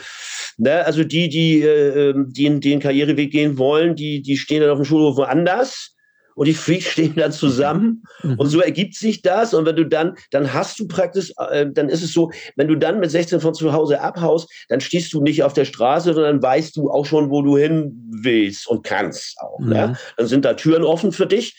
ne? 0.56 0.84
Also 0.86 1.04
die, 1.04 1.28
die, 1.28 1.60
äh, 1.60 2.10
ähm, 2.10 2.32
die 2.32 2.58
den 2.58 2.80
Karriereweg 2.80 3.30
gehen 3.30 3.58
wollen, 3.58 3.94
die, 3.94 4.22
die 4.22 4.36
stehen 4.36 4.62
dann 4.62 4.70
auf 4.70 4.78
dem 4.78 4.86
Schulhof 4.86 5.18
woanders 5.18 5.94
und 6.38 6.46
die 6.46 6.54
Freaks 6.54 6.86
stehen 6.92 7.16
dann 7.16 7.32
zusammen 7.32 8.04
mhm. 8.22 8.34
und 8.38 8.46
so 8.46 8.60
ergibt 8.60 8.94
sich 8.94 9.22
das 9.22 9.52
und 9.54 9.66
wenn 9.66 9.74
du 9.74 9.84
dann, 9.84 10.14
dann 10.30 10.54
hast 10.54 10.78
du 10.78 10.86
praktisch, 10.86 11.32
äh, 11.50 11.66
dann 11.68 11.88
ist 11.88 12.02
es 12.02 12.12
so, 12.12 12.30
wenn 12.54 12.68
du 12.68 12.76
dann 12.76 13.00
mit 13.00 13.10
16 13.10 13.40
von 13.40 13.54
zu 13.54 13.72
Hause 13.72 14.00
abhaust, 14.00 14.48
dann 14.68 14.80
stehst 14.80 15.12
du 15.12 15.20
nicht 15.20 15.42
auf 15.42 15.52
der 15.52 15.64
Straße, 15.64 16.14
sondern 16.14 16.40
weißt 16.40 16.76
du 16.76 16.90
auch 16.90 17.04
schon, 17.04 17.30
wo 17.30 17.42
du 17.42 17.58
hin 17.58 17.92
willst 18.22 18.68
und 18.68 18.84
kannst 18.84 19.36
auch. 19.40 19.58
Mhm. 19.58 19.72
Ja? 19.72 19.96
Dann 20.16 20.26
sind 20.28 20.44
da 20.44 20.54
Türen 20.54 20.84
offen 20.84 21.10
für 21.10 21.26
dich, 21.26 21.56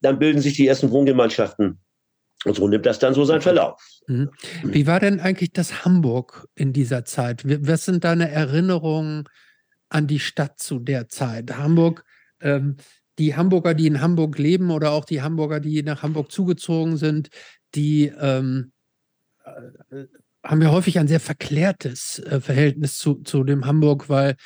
dann 0.00 0.18
bilden 0.18 0.40
sich 0.40 0.54
die 0.54 0.66
ersten 0.66 0.90
Wohngemeinschaften 0.90 1.78
und 2.46 2.56
so 2.56 2.68
nimmt 2.68 2.86
das 2.86 2.98
dann 2.98 3.12
so 3.12 3.24
seinen 3.26 3.42
Verlauf. 3.42 3.82
Mhm. 4.06 4.30
Wie 4.62 4.86
war 4.86 4.98
denn 4.98 5.20
eigentlich 5.20 5.52
das 5.52 5.84
Hamburg 5.84 6.48
in 6.54 6.72
dieser 6.72 7.04
Zeit? 7.04 7.42
Was 7.44 7.84
sind 7.84 8.04
deine 8.04 8.30
Erinnerungen 8.30 9.24
an 9.90 10.06
die 10.06 10.20
Stadt 10.20 10.58
zu 10.58 10.78
der 10.78 11.10
Zeit? 11.10 11.58
Hamburg, 11.58 12.02
ähm, 12.40 12.76
die 13.18 13.36
Hamburger, 13.36 13.74
die 13.74 13.86
in 13.86 14.00
Hamburg 14.00 14.38
leben 14.38 14.70
oder 14.70 14.92
auch 14.92 15.04
die 15.04 15.22
Hamburger, 15.22 15.60
die 15.60 15.82
nach 15.82 16.02
Hamburg 16.02 16.30
zugezogen 16.30 16.96
sind, 16.96 17.28
die 17.74 18.12
ähm, 18.20 18.72
äh, 19.44 20.04
haben 20.44 20.62
ja 20.62 20.70
häufig 20.70 20.98
ein 20.98 21.08
sehr 21.08 21.20
verklärtes 21.20 22.18
äh, 22.20 22.40
Verhältnis 22.40 22.98
zu, 22.98 23.16
zu 23.16 23.44
dem 23.44 23.66
Hamburg, 23.66 24.08
weil 24.08 24.36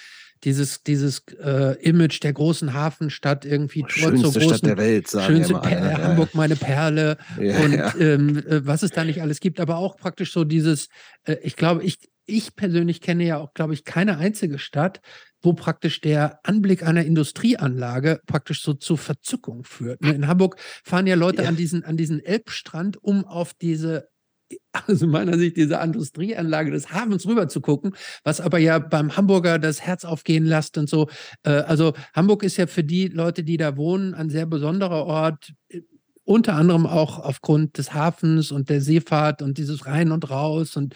dieses, 0.45 0.83
dieses 0.83 1.23
äh, 1.43 1.77
Image 1.83 2.23
der 2.23 2.33
großen 2.33 2.73
Hafenstadt 2.73 3.45
irgendwie 3.45 3.83
Tor 3.83 3.91
schönste 3.91 4.31
zur 4.31 4.33
großen 4.33 4.57
Stadt 4.57 4.67
der 4.67 4.77
Welt, 4.79 5.09
sagen 5.09 5.27
schönste 5.27 5.53
ja 5.53 5.61
alle, 5.61 5.91
ja. 5.91 5.99
Hamburg 5.99 6.35
meine 6.35 6.57
Perle 6.57 7.19
ja, 7.39 7.59
und 7.61 8.01
ähm, 8.01 8.39
äh, 8.39 8.67
was 8.67 8.83
es 8.83 8.91
da 8.91 9.05
nicht 9.05 9.21
alles 9.21 9.41
gibt, 9.41 9.61
aber 9.61 9.77
auch 9.77 9.97
praktisch 9.97 10.33
so 10.33 10.45
dieses, 10.45 10.89
äh, 11.25 11.37
ich 11.43 11.57
glaube, 11.57 11.85
ich, 11.85 11.99
ich 12.25 12.57
persönlich 12.57 13.03
kenne 13.03 13.25
ja 13.25 13.37
auch, 13.37 13.53
glaube 13.53 13.75
ich, 13.75 13.85
keine 13.85 14.17
einzige 14.17 14.59
Stadt, 14.59 15.01
wo 15.42 15.53
praktisch 15.53 16.00
der 16.00 16.40
Anblick 16.44 16.83
einer 16.87 17.05
Industrieanlage 17.05 18.20
praktisch 18.26 18.62
so 18.62 18.74
zur 18.74 18.98
Verzückung 18.98 19.64
führt. 19.64 20.03
Ne, 20.03 20.12
in 20.12 20.26
Hamburg 20.26 20.57
fahren 20.85 21.07
ja 21.07 21.14
Leute 21.14 21.42
ja. 21.42 21.48
an 21.48 21.57
diesen, 21.57 21.85
an 21.85 21.96
diesen 21.96 22.20
Elbstrand, 22.20 23.03
um 23.03 23.24
auf 23.24 23.55
diese 23.55 24.09
also 24.72 25.07
meiner 25.07 25.38
Sicht 25.38 25.57
diese 25.57 25.76
Industrieanlage 25.76 26.70
des 26.70 26.92
Hafens 26.92 27.26
rüber 27.26 27.48
zu 27.48 27.61
gucken, 27.61 27.94
was 28.24 28.40
aber 28.40 28.59
ja 28.59 28.79
beim 28.79 29.16
Hamburger 29.16 29.59
das 29.59 29.81
Herz 29.81 30.05
aufgehen 30.05 30.44
lässt 30.44 30.79
und 30.79 30.88
so. 30.88 31.09
Äh, 31.42 31.50
also 31.50 31.92
Hamburg 32.14 32.42
ist 32.42 32.57
ja 32.57 32.66
für 32.66 32.85
die 32.85 33.09
Leute, 33.09 33.44
die 33.44 33.57
da 33.57 33.76
wohnen, 33.76 34.14
ein 34.14 34.31
sehr 34.31 34.46
besonderer 34.46 35.07
Ort, 35.07 35.53
äh, 35.68 35.83
unter 36.24 36.55
anderem 36.55 36.87
auch 36.87 37.18
aufgrund 37.18 37.76
des 37.76 37.92
Hafens 37.92 38.53
und 38.53 38.68
der 38.68 38.81
Seefahrt 38.81 39.42
und 39.42 39.59
dieses 39.59 39.87
Rein 39.87 40.12
und 40.12 40.31
Raus 40.31 40.76
und 40.76 40.94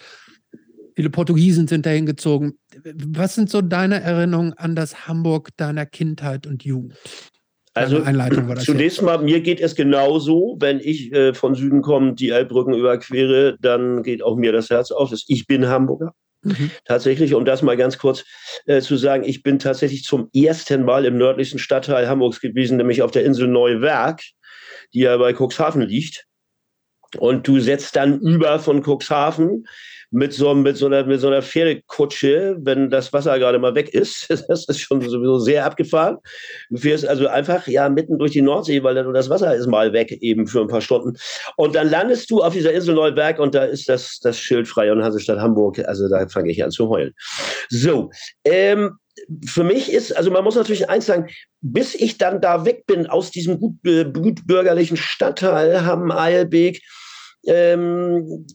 Viele 0.95 1.09
Portugiesen 1.09 1.67
sind 1.67 1.85
dahin 1.85 2.05
gezogen. 2.05 2.57
Was 2.83 3.35
sind 3.35 3.49
so 3.49 3.61
deine 3.61 4.01
Erinnerungen 4.01 4.53
an 4.53 4.75
das 4.75 5.07
Hamburg 5.07 5.49
deiner 5.57 5.85
Kindheit 5.85 6.47
und 6.47 6.63
Jugend? 6.63 6.95
Also 7.73 8.01
zunächst 8.59 9.01
mal, 9.01 9.17
mir 9.17 9.41
geht 9.41 9.59
es 9.59 9.75
genauso, 9.75 10.55
wenn 10.59 10.79
ich 10.79 11.11
äh, 11.11 11.33
von 11.33 11.55
Süden 11.55 11.81
kommend 11.81 12.21
die 12.21 12.29
Elbbrücken 12.29 12.73
überquere, 12.73 13.57
dann 13.59 14.01
geht 14.01 14.23
auch 14.23 14.37
mir 14.37 14.53
das 14.53 14.69
Herz 14.69 14.91
auf. 14.91 15.13
Ich 15.27 15.45
bin 15.45 15.67
Hamburger. 15.67 16.13
Mhm. 16.43 16.71
Tatsächlich, 16.85 17.33
um 17.33 17.43
das 17.43 17.61
mal 17.63 17.75
ganz 17.75 17.97
kurz 17.97 18.23
äh, 18.65 18.79
zu 18.79 18.95
sagen, 18.95 19.25
ich 19.25 19.43
bin 19.43 19.59
tatsächlich 19.59 20.05
zum 20.05 20.29
ersten 20.33 20.85
Mal 20.85 21.03
im 21.03 21.17
nördlichsten 21.17 21.59
Stadtteil 21.59 22.07
Hamburgs 22.07 22.39
gewesen, 22.39 22.77
nämlich 22.77 23.01
auf 23.01 23.11
der 23.11 23.25
Insel 23.25 23.49
Neuwerk, 23.49 24.21
die 24.93 24.99
ja 24.99 25.17
bei 25.17 25.33
Cuxhaven 25.33 25.81
liegt. 25.81 26.25
Und 27.17 27.45
du 27.45 27.59
setzt 27.59 27.97
dann 27.97 28.19
über 28.21 28.59
von 28.59 28.83
Cuxhaven 28.83 29.65
mit 30.15 30.31
so, 30.31 30.55
mit, 30.55 30.77
so 30.77 30.85
einer, 30.85 31.05
mit 31.05 31.19
so 31.19 31.27
einer 31.27 31.41
Pferdekutsche, 31.41 32.55
wenn 32.61 32.89
das 32.89 33.11
Wasser 33.11 33.37
gerade 33.37 33.59
mal 33.59 33.75
weg 33.75 33.93
ist. 33.93 34.27
Das 34.55 34.65
ist 34.67 34.79
schon 34.79 35.01
sowieso 35.01 35.39
sehr 35.39 35.65
abgefahren. 35.65 36.17
Du 36.69 36.77
fährst 36.77 37.05
also 37.05 37.27
einfach 37.27 37.67
ja 37.67 37.89
mitten 37.89 38.17
durch 38.17 38.31
die 38.31 38.41
Nordsee, 38.41 38.83
weil 38.83 38.95
dann 38.95 39.13
das 39.13 39.29
Wasser 39.29 39.53
ist 39.55 39.67
mal 39.67 39.91
weg 39.91 40.11
eben 40.21 40.47
für 40.47 40.61
ein 40.61 40.67
paar 40.67 40.81
Stunden. 40.81 41.17
Und 41.57 41.75
dann 41.75 41.89
landest 41.89 42.29
du 42.31 42.41
auf 42.41 42.53
dieser 42.53 42.71
Insel 42.71 42.95
Neuberg 42.95 43.39
und 43.39 43.55
da 43.55 43.63
ist 43.65 43.89
das, 43.89 44.19
das 44.19 44.39
Schild 44.39 44.67
frei 44.67 44.91
und 44.91 45.03
Hansestadt 45.03 45.39
Hamburg. 45.39 45.79
Also 45.85 46.07
da 46.07 46.27
fange 46.27 46.51
ich 46.51 46.63
an 46.63 46.71
zu 46.71 46.87
heulen. 46.87 47.13
So, 47.69 48.11
ähm, 48.45 48.91
für 49.45 49.63
mich 49.63 49.91
ist, 49.91 50.15
also 50.15 50.31
man 50.31 50.43
muss 50.43 50.55
natürlich 50.55 50.89
eins 50.89 51.07
sagen, 51.07 51.27
bis 51.61 51.95
ich 51.95 52.17
dann 52.17 52.39
da 52.39 52.65
weg 52.65 52.85
bin 52.85 53.07
aus 53.07 53.31
diesem 53.31 53.59
gut, 53.59 53.73
äh, 53.85 54.05
gut 54.05 54.45
bürgerlichen 54.45 54.97
Stadtteil 54.97 55.85
Hamm-Eilbeek, 55.85 56.81
ähm, 57.47 58.45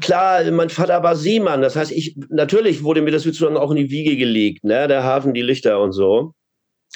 klar, 0.00 0.50
mein 0.50 0.70
Vater 0.70 1.02
war 1.02 1.16
Seemann. 1.16 1.62
Das 1.62 1.76
heißt, 1.76 1.92
ich 1.92 2.16
natürlich 2.28 2.84
wurde 2.84 3.02
mir 3.02 3.10
das 3.10 3.22
sozusagen 3.22 3.56
auch 3.56 3.70
in 3.70 3.76
die 3.76 3.90
Wiege 3.90 4.16
gelegt, 4.16 4.64
ne? 4.64 4.88
Der 4.88 5.02
Hafen, 5.02 5.34
die 5.34 5.42
Lichter 5.42 5.80
und 5.80 5.92
so. 5.92 6.34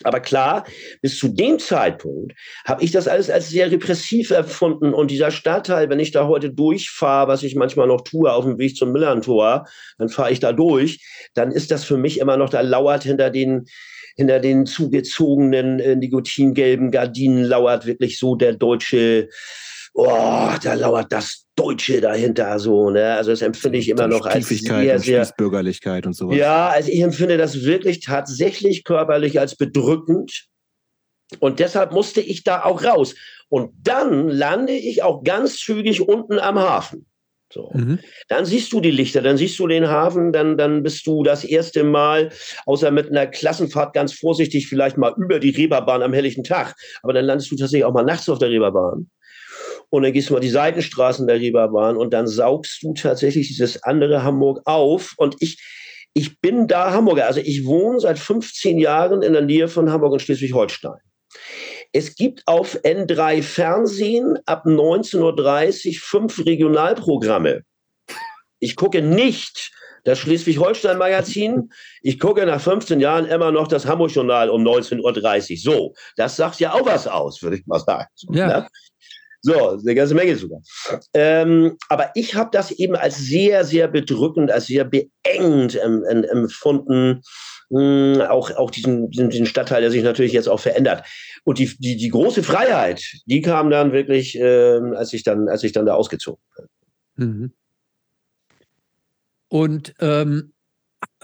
Aber 0.04 0.20
klar, 0.20 0.64
bis 1.02 1.18
zu 1.18 1.28
dem 1.28 1.58
Zeitpunkt 1.58 2.32
habe 2.64 2.82
ich 2.82 2.92
das 2.92 3.06
alles 3.08 3.30
als 3.30 3.50
sehr 3.50 3.70
repressiv 3.70 4.30
erfunden. 4.30 4.94
Und 4.94 5.10
dieser 5.10 5.30
Stadtteil, 5.30 5.90
wenn 5.90 6.00
ich 6.00 6.12
da 6.12 6.26
heute 6.26 6.50
durchfahre, 6.50 7.28
was 7.28 7.42
ich 7.42 7.54
manchmal 7.54 7.86
noch 7.86 8.00
tue 8.02 8.32
auf 8.32 8.44
dem 8.44 8.58
Weg 8.58 8.76
zum 8.76 8.92
Millantor, 8.92 9.66
dann 9.98 10.08
fahre 10.08 10.32
ich 10.32 10.40
da 10.40 10.52
durch, 10.52 11.00
dann 11.34 11.52
ist 11.52 11.70
das 11.70 11.84
für 11.84 11.98
mich 11.98 12.18
immer 12.18 12.36
noch, 12.36 12.48
da 12.48 12.60
lauert 12.62 13.04
hinter 13.04 13.30
den 13.30 13.66
hinter 14.14 14.40
den 14.40 14.66
zugezogenen 14.66 15.80
äh, 15.80 15.96
nikotingelben 15.96 16.90
Gardinen 16.90 17.44
lauert 17.44 17.86
wirklich 17.86 18.18
so 18.18 18.34
der 18.34 18.52
deutsche 18.52 19.30
oh, 19.94 20.50
da 20.62 20.74
lauert 20.74 21.12
das 21.12 21.46
Deutsche 21.54 22.00
dahinter 22.00 22.58
so, 22.58 22.90
ne? 22.90 23.14
Also 23.14 23.30
das 23.30 23.42
empfinde 23.42 23.78
ich 23.78 23.88
immer 23.88 24.08
noch 24.08 24.26
als 24.26 24.48
sehr, 24.48 24.98
sehr 24.98 25.30
Bürgerlichkeit 25.36 26.06
und 26.06 26.14
sowas. 26.14 26.36
Ja, 26.36 26.68
also 26.68 26.90
ich 26.90 27.00
empfinde 27.00 27.36
das 27.36 27.62
wirklich 27.64 28.00
tatsächlich 28.00 28.84
körperlich 28.84 29.38
als 29.38 29.56
bedrückend. 29.56 30.46
Und 31.40 31.60
deshalb 31.60 31.92
musste 31.92 32.20
ich 32.20 32.44
da 32.44 32.64
auch 32.64 32.84
raus. 32.84 33.14
Und 33.48 33.72
dann 33.82 34.28
lande 34.28 34.72
ich 34.72 35.02
auch 35.02 35.24
ganz 35.24 35.56
zügig 35.56 36.00
unten 36.00 36.38
am 36.38 36.58
Hafen. 36.58 37.06
So. 37.50 37.70
Mhm. 37.74 37.98
Dann 38.28 38.46
siehst 38.46 38.72
du 38.72 38.80
die 38.80 38.90
Lichter, 38.90 39.20
dann 39.20 39.36
siehst 39.36 39.58
du 39.58 39.66
den 39.66 39.86
Hafen, 39.88 40.32
dann, 40.32 40.56
dann 40.56 40.82
bist 40.82 41.06
du 41.06 41.22
das 41.22 41.44
erste 41.44 41.84
Mal, 41.84 42.30
außer 42.64 42.90
mit 42.90 43.10
einer 43.10 43.26
Klassenfahrt 43.26 43.92
ganz 43.92 44.14
vorsichtig, 44.14 44.68
vielleicht 44.68 44.96
mal 44.96 45.14
über 45.18 45.38
die 45.38 45.50
Reeperbahn 45.50 46.02
am 46.02 46.14
helllichen 46.14 46.44
Tag. 46.44 46.74
Aber 47.02 47.12
dann 47.12 47.26
landest 47.26 47.50
du 47.50 47.56
tatsächlich 47.56 47.84
auch 47.84 47.92
mal 47.92 48.04
nachts 48.04 48.28
auf 48.30 48.38
der 48.38 48.48
Reeperbahn 48.48 49.10
und 49.92 50.04
dann 50.04 50.14
gehst 50.14 50.30
du 50.30 50.32
mal 50.32 50.40
die 50.40 50.48
Seitenstraßen 50.48 51.26
der 51.26 51.38
Reeperbahn 51.38 51.98
und 51.98 52.14
dann 52.14 52.26
saugst 52.26 52.82
du 52.82 52.94
tatsächlich 52.94 53.48
dieses 53.48 53.82
andere 53.82 54.22
Hamburg 54.22 54.62
auf. 54.64 55.12
Und 55.18 55.36
ich, 55.40 55.62
ich 56.14 56.40
bin 56.40 56.66
da 56.66 56.92
Hamburger. 56.92 57.26
Also 57.26 57.40
ich 57.40 57.66
wohne 57.66 58.00
seit 58.00 58.18
15 58.18 58.78
Jahren 58.78 59.20
in 59.20 59.34
der 59.34 59.42
Nähe 59.42 59.68
von 59.68 59.92
Hamburg 59.92 60.14
und 60.14 60.22
Schleswig-Holstein. 60.22 60.96
Es 61.92 62.14
gibt 62.14 62.42
auf 62.46 62.74
N3 62.82 63.42
Fernsehen 63.42 64.38
ab 64.46 64.64
19.30 64.64 65.88
Uhr 65.88 65.94
fünf 66.00 66.46
Regionalprogramme. 66.46 67.60
Ich 68.60 68.76
gucke 68.76 69.02
nicht 69.02 69.72
das 70.04 70.18
Schleswig-Holstein-Magazin. 70.20 71.70
Ich 72.00 72.18
gucke 72.18 72.46
nach 72.46 72.62
15 72.62 72.98
Jahren 72.98 73.26
immer 73.26 73.52
noch 73.52 73.68
das 73.68 73.84
Hamburg-Journal 73.84 74.48
um 74.48 74.66
19.30 74.66 75.52
Uhr. 75.52 75.58
So, 75.58 75.94
das 76.16 76.36
sagt 76.36 76.60
ja 76.60 76.72
auch 76.72 76.86
was 76.86 77.06
aus, 77.06 77.42
würde 77.42 77.58
ich 77.58 77.66
mal 77.66 77.78
sagen. 77.78 78.08
Ja. 78.30 78.66
So, 79.44 79.70
eine 79.70 79.94
ganze 79.96 80.14
Menge 80.14 80.36
sogar. 80.36 80.60
Ähm, 81.14 81.76
aber 81.88 82.12
ich 82.14 82.36
habe 82.36 82.50
das 82.52 82.70
eben 82.70 82.94
als 82.94 83.18
sehr, 83.18 83.64
sehr 83.64 83.88
bedrückend, 83.88 84.52
als 84.52 84.66
sehr 84.66 84.84
beengt 84.84 85.78
ähm, 85.82 86.04
empfunden. 86.04 87.22
Mh, 87.68 88.14
hm, 88.14 88.20
auch, 88.22 88.52
auch 88.52 88.70
diesen, 88.70 89.10
diesen 89.10 89.46
Stadtteil, 89.46 89.80
der 89.80 89.90
sich 89.90 90.04
natürlich 90.04 90.32
jetzt 90.32 90.48
auch 90.48 90.60
verändert. 90.60 91.04
Und 91.42 91.58
die, 91.58 91.74
die, 91.78 91.96
die 91.96 92.08
große 92.08 92.44
Freiheit, 92.44 93.02
die 93.26 93.40
kam 93.40 93.70
dann 93.70 93.92
wirklich, 93.92 94.38
äh, 94.38 94.78
als, 94.94 95.12
ich 95.12 95.24
dann, 95.24 95.48
als 95.48 95.64
ich 95.64 95.72
dann 95.72 95.86
da 95.86 95.94
ausgezogen 95.94 96.42
bin. 96.56 97.26
Mhm. 97.26 97.52
Und 99.48 99.94
ähm, 99.98 100.52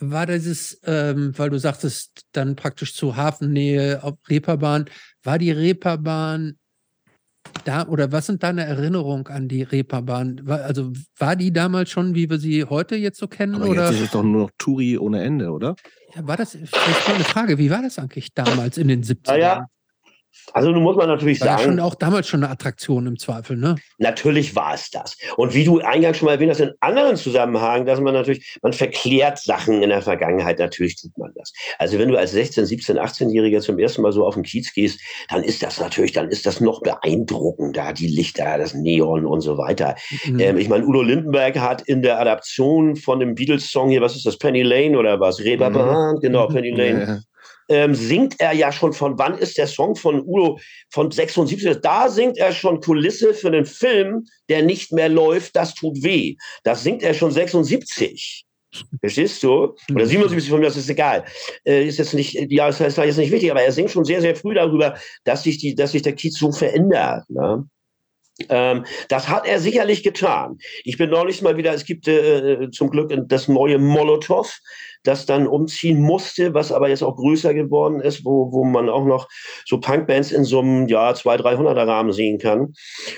war 0.01 0.27
dieses, 0.27 0.81
ähm, 0.85 1.33
weil 1.37 1.51
du 1.51 1.59
sagtest, 1.59 2.27
dann 2.33 2.57
praktisch 2.57 2.95
zu 2.95 3.17
Hafennähe 3.17 4.03
auf 4.03 4.15
Reeperbahn, 4.29 4.87
war 5.23 5.39
die 5.39 5.53
Reeperbahn 5.53 6.59
da 7.65 7.87
oder 7.87 8.13
was 8.13 8.27
sind 8.27 8.43
deine 8.43 8.65
Erinnerungen 8.65 9.27
an 9.27 9.49
die 9.49 9.63
Reeperbahn? 9.63 10.49
Also 10.49 10.93
war 11.19 11.37
die 11.37 11.53
damals 11.53 11.91
schon, 11.91 12.15
wie 12.15 12.29
wir 12.31 12.39
sie 12.39 12.65
heute 12.65 12.97
jetzt 12.97 13.19
so 13.19 13.29
kennen? 13.29 13.57
Aber 13.57 13.69
oder? 13.69 13.87
jetzt 13.87 13.97
ist 13.97 14.07
es 14.07 14.11
doch 14.11 14.23
nur 14.23 14.43
noch 14.43 14.51
Touri 14.59 14.99
ohne 14.99 15.23
Ende, 15.23 15.51
oder? 15.51 15.77
Ja, 16.15 16.27
war 16.27 16.37
das, 16.37 16.53
vielleicht 16.53 17.09
mal 17.09 17.15
eine 17.15 17.25
Frage, 17.25 17.59
wie 17.59 17.71
war 17.71 17.83
das 17.83 17.99
eigentlich 17.99 18.33
damals 18.35 18.79
in 18.79 18.89
den 18.89 19.03
70ern? 19.03 19.37
Ja, 19.37 19.67
also 20.53 20.71
nun 20.71 20.83
muss 20.83 20.97
man 20.97 21.09
natürlich 21.09 21.41
war 21.41 21.49
sagen. 21.49 21.59
War 21.59 21.65
schon 21.65 21.81
auch 21.81 21.95
damals 21.95 22.29
schon 22.29 22.43
eine 22.43 22.53
Attraktion 22.53 23.07
im 23.07 23.19
Zweifel, 23.19 23.57
ne? 23.57 23.77
Natürlich 23.99 24.55
war 24.55 24.75
es 24.75 24.91
das. 24.91 25.17
Und 25.37 25.55
wie 25.55 25.65
du 25.65 25.81
eingangs 25.81 26.19
schon 26.19 26.27
mal 26.27 26.33
erwähnt 26.33 26.51
hast, 26.51 26.61
in 26.61 26.73
anderen 26.81 27.17
Zusammenhängen, 27.17 27.87
dass 27.87 28.01
man 28.01 28.15
natürlich, 28.15 28.59
man 28.63 28.73
verklärt 28.73 29.39
Sachen 29.39 29.83
in 29.83 29.91
der 29.91 30.03
Vergangenheit, 30.03 30.59
natürlich 30.59 30.97
tut 30.97 31.17
man 31.19 31.33
das. 31.35 31.53
Also 31.79 31.99
wenn 31.99 32.09
du 32.09 32.17
als 32.17 32.33
16, 32.33 32.67
17, 32.67 32.99
18-Jähriger 32.99 33.61
zum 33.61 33.79
ersten 33.79 34.03
Mal 34.03 34.13
so 34.13 34.27
auf 34.27 34.35
den 34.35 34.43
Kiez 34.43 34.73
gehst, 34.73 35.01
dann 35.29 35.43
ist 35.43 35.63
das 35.63 35.81
natürlich, 35.81 36.13
dann 36.13 36.29
ist 36.29 36.47
das 36.47 36.61
noch 36.61 36.83
beeindruckender, 36.83 37.93
die 37.93 38.09
Lichter, 38.09 38.59
das 38.59 38.75
Neon 38.75 39.27
und 39.27 39.41
so 39.41 39.59
weiter. 39.59 39.97
Mhm. 40.25 40.41
Ähm, 40.41 40.59
ich 40.59 40.69
meine, 40.69 40.87
Udo 40.87 41.03
Lindenberg 41.03 41.59
hat 41.59 41.83
in 41.83 42.03
der 42.03 42.21
Adaption 42.21 42.97
von 42.97 43.21
dem 43.21 43.35
Beatles-Song 43.35 43.91
hier, 43.91 44.01
was 44.01 44.17
ist 44.17 44.27
das, 44.27 44.39
Penny 44.39 44.63
Lane 44.63 44.99
oder 44.99 45.21
was? 45.21 45.41
Reeperbahn, 45.41 46.17
mhm. 46.17 46.21
genau, 46.21 46.47
Penny 46.47 46.71
Lane. 46.71 47.05
Ja 47.07 47.19
ähm, 47.69 47.95
singt 47.95 48.37
er 48.39 48.53
ja 48.53 48.73
schon 48.73 48.93
von, 48.93 49.19
wann 49.19 49.39
ist 49.39 49.59
der 49.59 49.67
Song 49.67 49.97
von 49.97 50.21
Udo 50.21 50.59
von 50.91 51.11
76? 51.11 51.81
Da 51.83 52.09
singt 52.09 52.39
er 52.39 52.53
schon 52.53 52.81
Kulisse 52.81 53.35
für 53.35 53.49
einen 53.49 53.67
Film, 53.67 54.27
der 54.49 54.63
nicht 54.63 54.93
mehr 54.93 55.09
läuft, 55.09 55.57
das 55.57 55.75
tut 55.75 56.03
weh. 56.03 56.37
Das 56.65 56.83
singt 56.83 57.03
er 57.03 57.15
schon 57.15 57.31
76. 57.31 58.45
Verstehst 59.01 59.43
du? 59.43 59.75
Oder 59.95 60.07
77 60.07 60.51
von 60.51 60.61
mir, 60.61 60.67
das 60.67 60.77
ist 60.77 60.91
egal. 60.91 61.25
Äh, 61.65 61.87
ist 61.87 61.99
jetzt 61.99 62.15
nicht, 62.15 62.35
ja, 62.51 62.67
das 62.67 62.81
ist 62.81 62.97
jetzt 62.97 63.17
nicht 63.17 63.33
wichtig, 63.33 63.51
aber 63.51 63.63
er 63.63 63.73
singt 63.73 63.91
schon 63.91 64.05
sehr, 64.05 64.21
sehr 64.21 64.37
früh 64.37 64.55
darüber, 64.55 64.97
dass 65.25 65.43
sich, 65.43 65.59
die, 65.59 65.75
dass 65.75 65.93
sich 65.93 66.03
der 66.03 66.13
Kiez 66.13 66.39
so 66.39 66.53
verändert. 66.53 67.25
Ne? 67.31 67.67
Ähm, 68.49 68.85
das 69.09 69.29
hat 69.29 69.47
er 69.47 69.59
sicherlich 69.59 70.03
getan. 70.03 70.59
Ich 70.85 70.97
bin 70.97 71.11
neulich 71.11 71.43
mal 71.43 71.57
wieder, 71.57 71.73
es 71.75 71.85
gibt 71.85 72.07
äh, 72.07 72.71
zum 72.71 72.91
Glück 72.91 73.13
das 73.27 73.49
neue 73.49 73.79
Molotow, 73.79 74.57
das 75.03 75.27
dann 75.27 75.47
umziehen 75.47 76.01
musste, 76.01 76.55
was 76.55 76.71
aber 76.71 76.89
jetzt 76.89 77.03
auch 77.03 77.17
größer 77.17 77.53
geworden 77.53 78.01
ist, 78.01 78.25
wo, 78.25 78.53
wo 78.53 78.65
man 78.65 78.89
auch 78.89 79.05
noch 79.05 79.29
so 79.67 79.81
Punkbands 79.81 80.31
in 80.31 80.45
so 80.45 80.61
einem 80.61 80.87
ja, 80.87 81.15
200, 81.15 81.47
300er 81.47 81.87
Rahmen 81.87 82.13
sehen 82.13 82.39
kann. 82.39 82.75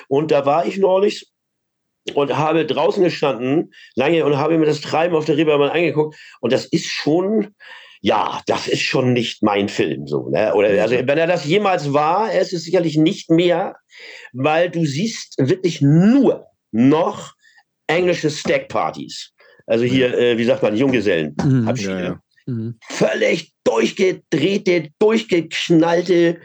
Und 0.09 0.30
da 0.30 0.46
war 0.46 0.64
ich 0.66 0.78
neulich 0.78 1.30
und 2.14 2.37
habe 2.37 2.64
draußen 2.64 3.04
gestanden 3.04 3.72
lange 3.94 4.24
und 4.24 4.38
habe 4.38 4.56
mir 4.56 4.66
das 4.66 4.80
Treiben 4.80 5.14
auf 5.14 5.26
der 5.26 5.37
Reeperbahn 5.37 5.70
angeguckt 5.70 6.16
und 6.40 6.52
das 6.52 6.64
ist 6.64 6.87
schon 6.87 7.54
ja, 8.00 8.40
das 8.46 8.66
ist 8.66 8.82
schon 8.82 9.12
nicht 9.12 9.42
mein 9.42 9.68
Film 9.68 10.06
so. 10.06 10.28
Ne? 10.30 10.54
Oder 10.54 10.82
also, 10.82 10.94
wenn 10.94 11.18
er 11.18 11.26
das 11.26 11.44
jemals 11.44 11.92
war, 11.92 12.30
er 12.30 12.40
ist 12.40 12.52
es 12.52 12.64
sicherlich 12.64 12.96
nicht 12.96 13.30
mehr, 13.30 13.76
weil 14.32 14.70
du 14.70 14.86
siehst 14.86 15.34
wirklich 15.38 15.80
nur 15.82 16.46
noch 16.72 17.34
englische 17.86 18.30
Stackpartys. 18.30 19.32
Also 19.66 19.84
hier, 19.84 20.16
äh, 20.16 20.38
wie 20.38 20.44
sagt 20.44 20.62
man, 20.62 20.76
Junggesellen. 20.76 21.36
Mhm. 21.42 21.72
Ja, 21.76 22.00
ja. 22.00 22.20
Mhm. 22.46 22.78
Völlig 22.88 23.52
durchgedrehte, 23.64 24.88
durchgeknallte 24.98 26.40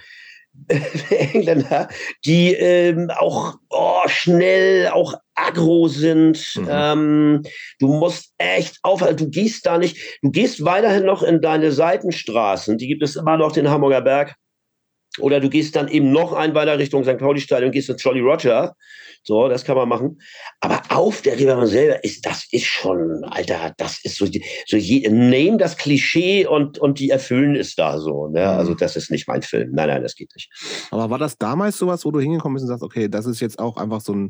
Engländer, 1.10 1.90
die 2.26 2.54
ähm, 2.54 3.10
auch 3.10 3.56
oh, 3.70 4.02
schnell, 4.08 4.90
auch 4.90 5.16
aggro 5.36 5.88
sind. 5.88 6.56
Mhm. 6.56 6.68
Ähm, 6.70 7.44
du 7.80 7.88
musst 7.88 8.34
echt 8.38 8.80
aufhalten. 8.82 9.18
Du 9.18 9.30
gehst 9.30 9.66
da 9.66 9.78
nicht, 9.78 9.98
du 10.22 10.32
gehst 10.32 10.64
weiterhin 10.66 11.06
noch 11.06 11.24
in 11.24 11.42
deine 11.42 11.72
Seitenstraßen. 11.72 12.78
Die 12.78 12.88
gibt 12.88 13.04
es 13.04 13.16
immer 13.16 13.38
noch 13.38 13.52
den 13.52 13.70
Hamburger 13.70 14.02
Berg. 14.02 14.36
Oder 15.20 15.40
du 15.40 15.50
gehst 15.50 15.76
dann 15.76 15.88
eben 15.88 16.12
noch 16.12 16.34
ein 16.34 16.56
weiter 16.56 16.78
Richtung 16.78 17.04
St. 17.04 17.18
Pauli-Stadion 17.18 17.68
und 17.68 17.72
gehst 17.72 17.90
ins 17.90 18.04
Jolly 18.04 18.20
Roger. 18.20 18.76
So, 19.24 19.48
das 19.48 19.64
kann 19.64 19.76
man 19.76 19.90
machen. 19.90 20.22
Aber 20.60 20.82
auf 20.90 21.22
der 21.22 21.40
Reeperbahn 21.40 21.68
selber 21.68 22.04
ist, 22.04 22.26
das 22.26 22.48
ist 22.52 22.66
schon, 22.66 23.24
Alter, 23.24 23.74
das 23.78 24.04
ist 24.04 24.18
so, 24.18 24.28
so 24.68 24.78
je, 24.78 25.10
nehmen 25.10 25.58
das 25.58 25.78
Klischee 25.78 26.46
und, 26.46 26.78
und 26.78 27.00
die 27.00 27.10
erfüllen 27.10 27.56
es 27.56 27.76
da 27.76 28.00
so. 28.00 28.28
Ne? 28.28 28.48
Also, 28.48 28.74
mhm. 28.74 28.78
das 28.78 28.96
ist 28.96 29.10
nicht 29.10 29.28
mein 29.28 29.42
Film. 29.42 29.72
Nein, 29.72 29.88
nein, 29.88 30.04
das 30.04 30.16
geht 30.16 30.30
nicht. 30.36 30.52
Aber 30.92 31.10
war 31.10 31.18
das 31.18 31.38
damals 31.38 31.78
sowas, 31.78 32.06
wo 32.06 32.12
du 32.12 32.20
hingekommen 32.20 32.56
bist 32.56 32.64
und 32.64 32.70
sagst, 32.70 32.84
okay, 32.84 33.08
das 33.08 33.26
ist 33.26 33.40
jetzt 33.40 33.58
auch 33.58 33.78
einfach 33.78 34.02
so 34.02 34.14
ein, 34.14 34.30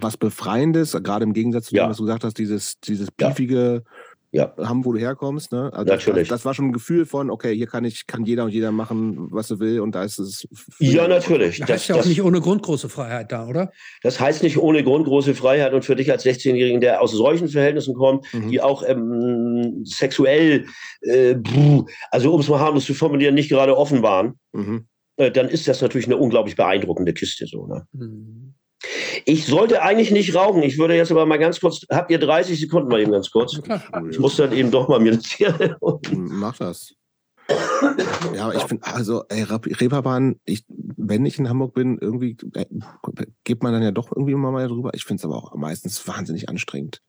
was 0.00 0.16
Befreiendes, 0.16 0.92
gerade 1.02 1.24
im 1.24 1.32
Gegensatz 1.32 1.66
zu 1.66 1.74
dem, 1.74 1.88
was 1.88 1.96
du 1.96 2.04
gesagt 2.04 2.24
hast, 2.24 2.38
dieses, 2.38 2.80
dieses 2.80 3.10
beefige, 3.10 3.82
ja 3.84 3.90
ja. 4.32 4.52
haben, 4.58 4.84
wo 4.84 4.92
du 4.92 4.98
herkommst. 4.98 5.52
Ne? 5.52 5.70
Also 5.72 5.92
natürlich. 5.92 6.28
Das, 6.28 6.38
das, 6.38 6.44
war 6.44 6.54
schon 6.54 6.66
ein 6.66 6.72
Gefühl 6.72 7.06
von, 7.06 7.30
okay, 7.30 7.54
hier 7.54 7.66
kann 7.66 7.84
ich, 7.84 8.06
kann 8.06 8.24
jeder 8.24 8.44
und 8.44 8.50
jeder 8.50 8.72
machen, 8.72 9.28
was 9.30 9.50
er 9.50 9.58
will 9.58 9.80
und 9.80 9.94
da 9.94 10.04
ist 10.04 10.18
es. 10.18 10.46
Ja, 10.78 11.08
natürlich. 11.08 11.58
Das, 11.58 11.68
das 11.68 11.76
heißt 11.76 11.88
ja 11.88 11.94
auch 11.96 12.04
nicht 12.04 12.22
ohne 12.22 12.40
Grund 12.40 12.62
große 12.62 12.88
Freiheit 12.88 13.32
da, 13.32 13.46
oder? 13.46 13.72
Das 14.02 14.20
heißt 14.20 14.42
nicht 14.42 14.58
ohne 14.58 14.84
Grund 14.84 15.06
große 15.06 15.34
Freiheit 15.34 15.72
und 15.72 15.84
für 15.84 15.96
dich 15.96 16.10
als 16.10 16.24
16-Jährigen, 16.24 16.80
der 16.80 17.00
aus 17.00 17.12
solchen 17.12 17.48
Verhältnissen 17.48 17.94
kommt, 17.94 18.32
mhm. 18.32 18.50
die 18.50 18.60
auch 18.60 18.82
ähm, 18.86 19.82
sexuell, 19.84 20.66
äh, 21.02 21.36
also 22.10 22.32
um 22.32 22.40
es 22.40 22.48
mal 22.48 22.60
harmlos 22.60 22.84
zu 22.84 22.94
formulieren, 22.94 23.34
nicht 23.34 23.48
gerade 23.48 23.76
offen 23.76 24.02
waren, 24.02 24.38
mhm. 24.52 24.86
äh, 25.16 25.30
dann 25.30 25.48
ist 25.48 25.66
das 25.66 25.80
natürlich 25.80 26.06
eine 26.06 26.16
unglaublich 26.16 26.56
beeindruckende 26.56 27.12
Kiste 27.12 27.46
so. 27.46 27.66
Ne? 27.66 27.84
Mhm. 27.92 28.54
Ich 29.24 29.46
sollte 29.46 29.82
eigentlich 29.82 30.10
nicht 30.10 30.34
rauchen. 30.34 30.62
Ich 30.62 30.78
würde 30.78 30.94
jetzt 30.94 31.10
aber 31.10 31.26
mal 31.26 31.38
ganz 31.38 31.60
kurz, 31.60 31.86
habt 31.90 32.10
ihr 32.10 32.18
30 32.18 32.58
Sekunden 32.58 32.88
mal 32.88 33.00
eben 33.00 33.12
ganz 33.12 33.30
kurz? 33.30 33.60
Ich 34.10 34.18
muss 34.18 34.36
dann 34.36 34.52
eben 34.52 34.70
doch 34.70 34.88
mal 34.88 35.00
mir 35.00 35.16
das 35.16 35.26
hier. 35.26 35.76
Mach 36.12 36.56
das. 36.56 36.94
Ja, 38.34 38.52
ich 38.52 38.62
finde, 38.62 38.86
also, 38.86 39.24
ey, 39.28 39.42
Reeperbahn, 39.42 40.40
ich, 40.44 40.64
wenn 40.68 41.26
ich 41.26 41.38
in 41.38 41.48
Hamburg 41.48 41.74
bin, 41.74 41.98
irgendwie 42.00 42.36
äh, 42.54 42.66
geht 43.44 43.62
man 43.62 43.72
dann 43.72 43.82
ja 43.82 43.90
doch 43.90 44.12
irgendwie 44.12 44.32
immer 44.32 44.52
mal 44.52 44.68
drüber. 44.68 44.90
Ich 44.94 45.04
finde 45.04 45.20
es 45.20 45.24
aber 45.24 45.36
auch 45.36 45.54
meistens 45.54 46.06
wahnsinnig 46.06 46.48
anstrengend. 46.48 47.02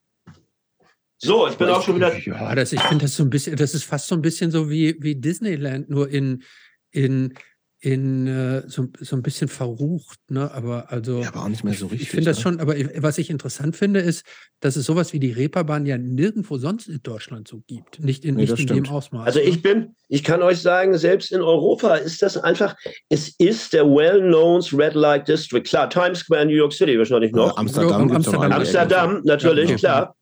So, 1.17 1.47
ich 1.47 1.55
bin 1.55 1.67
aber 1.67 1.77
auch 1.77 1.83
schon 1.83 1.97
wieder. 1.97 2.17
Ja, 2.17 2.55
das, 2.55 2.73
ich 2.73 2.81
finde 2.81 3.05
das 3.05 3.15
so 3.15 3.23
ein 3.23 3.29
bisschen, 3.29 3.55
das 3.55 3.75
ist 3.75 3.83
fast 3.83 4.07
so 4.07 4.15
ein 4.15 4.23
bisschen 4.23 4.49
so 4.49 4.69
wie, 4.69 4.97
wie 4.99 5.15
Disneyland, 5.15 5.89
nur 5.89 6.09
in, 6.09 6.41
in 6.89 7.35
in 7.83 8.27
äh, 8.27 8.61
so, 8.67 8.89
so 8.99 9.15
ein 9.15 9.23
bisschen 9.23 9.47
verrucht, 9.47 10.19
ne? 10.29 10.51
Aber 10.53 10.91
also. 10.91 11.19
Ja, 11.19 11.29
aber 11.29 11.43
auch 11.43 11.49
nicht 11.49 11.63
mehr 11.63 11.73
so 11.73 11.87
richtig. 11.87 12.03
Ich 12.03 12.09
finde 12.11 12.25
das 12.25 12.37
ne? 12.37 12.43
schon, 12.43 12.59
aber 12.59 12.75
was 12.97 13.17
ich 13.17 13.31
interessant 13.31 13.75
finde, 13.75 14.01
ist, 14.01 14.23
dass 14.59 14.75
es 14.75 14.85
sowas 14.85 15.13
wie 15.13 15.19
die 15.19 15.31
Reeperbahn 15.31 15.87
ja 15.87 15.97
nirgendwo 15.97 16.59
sonst 16.59 16.87
in 16.87 17.01
Deutschland 17.01 17.47
so 17.47 17.63
gibt. 17.65 17.99
Nicht 17.99 18.23
in, 18.23 18.35
nee, 18.35 18.43
nicht 18.43 18.59
in 18.59 18.67
dem 18.67 18.85
Ausmaß. 18.85 19.25
Also 19.25 19.39
ich 19.39 19.55
ne? 19.55 19.61
bin, 19.61 19.95
ich 20.09 20.23
kann 20.23 20.43
euch 20.43 20.61
sagen, 20.61 20.95
selbst 20.95 21.31
in 21.31 21.41
Europa 21.41 21.95
ist 21.95 22.21
das 22.21 22.37
einfach, 22.37 22.75
es 23.09 23.29
ist 23.39 23.73
der 23.73 23.85
well-known 23.85 24.61
Red 24.73 24.93
Light 24.93 25.27
District. 25.27 25.63
Klar, 25.63 25.89
Times 25.89 26.19
Square, 26.19 26.45
New 26.45 26.53
York 26.53 26.73
City 26.73 26.99
wahrscheinlich 26.99 27.31
noch. 27.31 27.57
Amsterdam, 27.57 28.11
Amsterdam, 28.11 28.51
Amsterdam, 28.51 29.21
natürlich, 29.23 29.69
ja, 29.69 29.73
okay. 29.73 29.79
klar. 29.79 30.15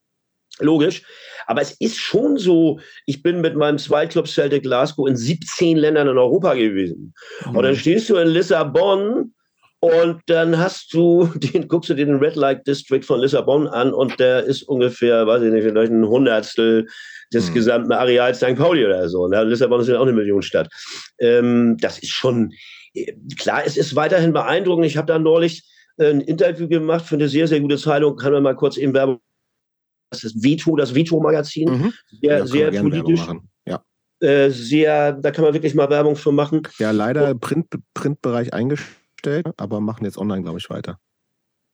Logisch. 0.60 1.04
Aber 1.50 1.62
es 1.64 1.72
ist 1.80 1.98
schon 1.98 2.38
so, 2.38 2.80
ich 3.08 3.24
bin 3.24 3.42
mit 3.42 3.56
meinem 3.56 3.80
Zweitclub 3.80 4.28
Celtic 4.28 4.62
Glasgow 4.62 5.08
in 5.08 5.16
17 5.16 5.78
Ländern 5.78 6.08
in 6.08 6.18
Europa 6.20 6.54
gewesen. 6.54 7.16
Mhm. 7.44 7.56
Und 7.56 7.64
dann 7.64 7.76
stehst 7.76 8.08
du 8.08 8.18
in 8.18 8.28
Lissabon 8.28 9.34
und 9.80 10.22
dann 10.28 10.60
hast 10.60 10.94
du 10.94 11.26
den, 11.36 11.68
guckst 11.68 11.90
du 11.90 11.96
den 11.96 12.18
Red 12.18 12.36
Light 12.36 12.68
District 12.68 13.02
von 13.02 13.20
Lissabon 13.20 13.68
an 13.68 13.92
und 13.92 14.20
der 14.20 14.44
ist 14.44 14.62
ungefähr, 14.62 15.26
weiß 15.26 15.42
ich 15.42 15.52
nicht, 15.52 15.64
vielleicht 15.64 15.92
ein 15.92 16.08
Hundertstel 16.08 16.86
des 17.34 17.50
mhm. 17.50 17.54
gesamten 17.56 17.94
Areals 17.94 18.38
St. 18.38 18.56
Pauli 18.56 18.86
oder 18.86 19.10
so. 19.10 19.28
Ne? 19.28 19.44
Lissabon 19.44 19.82
ist 19.82 19.88
ja 19.88 19.98
auch 19.98 20.04
eine 20.04 20.14
Millionenstadt. 20.14 20.70
Ähm, 21.18 21.78
das 21.82 21.98
ist 21.98 22.12
schon, 22.12 22.54
äh, 22.94 23.12
klar, 23.40 23.64
es 23.66 23.76
ist 23.76 23.96
weiterhin 23.96 24.34
beeindruckend. 24.34 24.86
Ich 24.86 24.98
habe 24.98 25.08
da 25.08 25.18
neulich 25.18 25.64
ein 25.98 26.22
Interview 26.22 26.68
gemacht 26.68 27.06
für 27.06 27.16
eine 27.16 27.28
sehr, 27.28 27.48
sehr 27.48 27.60
gute 27.60 27.78
Zeitung. 27.78 28.18
Kann 28.18 28.34
man 28.34 28.44
mal 28.44 28.56
kurz 28.56 28.78
eben 28.78 28.94
Werbung 28.94 29.20
das 30.10 30.24
ist 30.24 30.44
Veto, 30.44 30.76
das 30.76 30.94
Veto-Magazin. 30.94 31.70
Mhm. 31.70 31.94
Sehr, 32.22 32.38
ja, 32.40 32.46
sehr 32.46 32.82
politisch. 32.82 33.22
Ja. 33.66 33.84
Äh, 34.20 34.50
sehr, 34.50 35.14
da 35.14 35.32
kann 35.32 35.46
man 35.46 35.54
wirklich 35.54 35.76
mal 35.76 35.90
Werbung 35.90 36.16
für 36.16 36.32
machen. 36.32 36.64
Ja, 36.78 36.92
leider 36.92 37.30
im 37.30 37.40
Print, 37.40 37.68
Printbereich 37.94 38.54
eingestellt, 38.54 39.48
aber 39.58 39.80
machen 39.80 40.06
jetzt 40.06 40.18
online, 40.18 40.44
glaube 40.44 40.60
ich, 40.60 40.70
weiter. 40.70 41.00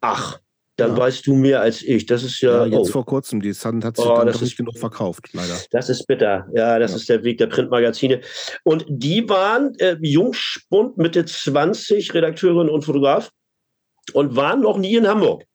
Ach, 0.01 0.39
dann 0.77 0.91
ja. 0.91 0.97
weißt 0.97 1.25
du 1.25 1.35
mehr 1.35 1.61
als 1.61 1.81
ich. 1.81 2.05
Das 2.05 2.23
ist 2.23 2.41
ja. 2.41 2.65
ja 2.65 2.77
jetzt 2.77 2.89
oh. 2.89 2.91
vor 2.91 3.05
kurzem, 3.05 3.41
die 3.41 3.53
Sun 3.53 3.83
hat 3.83 3.95
sich 3.95 4.05
oh, 4.05 4.15
dann 4.17 4.27
doch 4.27 4.41
nicht 4.41 4.57
genug 4.57 4.77
verkauft, 4.77 5.29
leider. 5.33 5.57
Das 5.71 5.89
ist 5.89 6.05
bitter. 6.05 6.47
Ja, 6.53 6.77
das 6.77 6.91
ja. 6.91 6.97
ist 6.97 7.09
der 7.09 7.23
Weg 7.23 7.37
der 7.37 7.47
Printmagazine. 7.47 8.21
Und 8.63 8.85
die 8.89 9.27
waren 9.29 9.73
äh, 9.79 9.97
Jungspund, 10.01 10.97
Mitte 10.97 11.23
20, 11.23 12.13
Redakteurin 12.13 12.69
und 12.69 12.83
Fotograf 12.83 13.31
und 14.13 14.35
waren 14.35 14.61
noch 14.61 14.77
nie 14.77 14.95
in 14.95 15.07
Hamburg. 15.07 15.45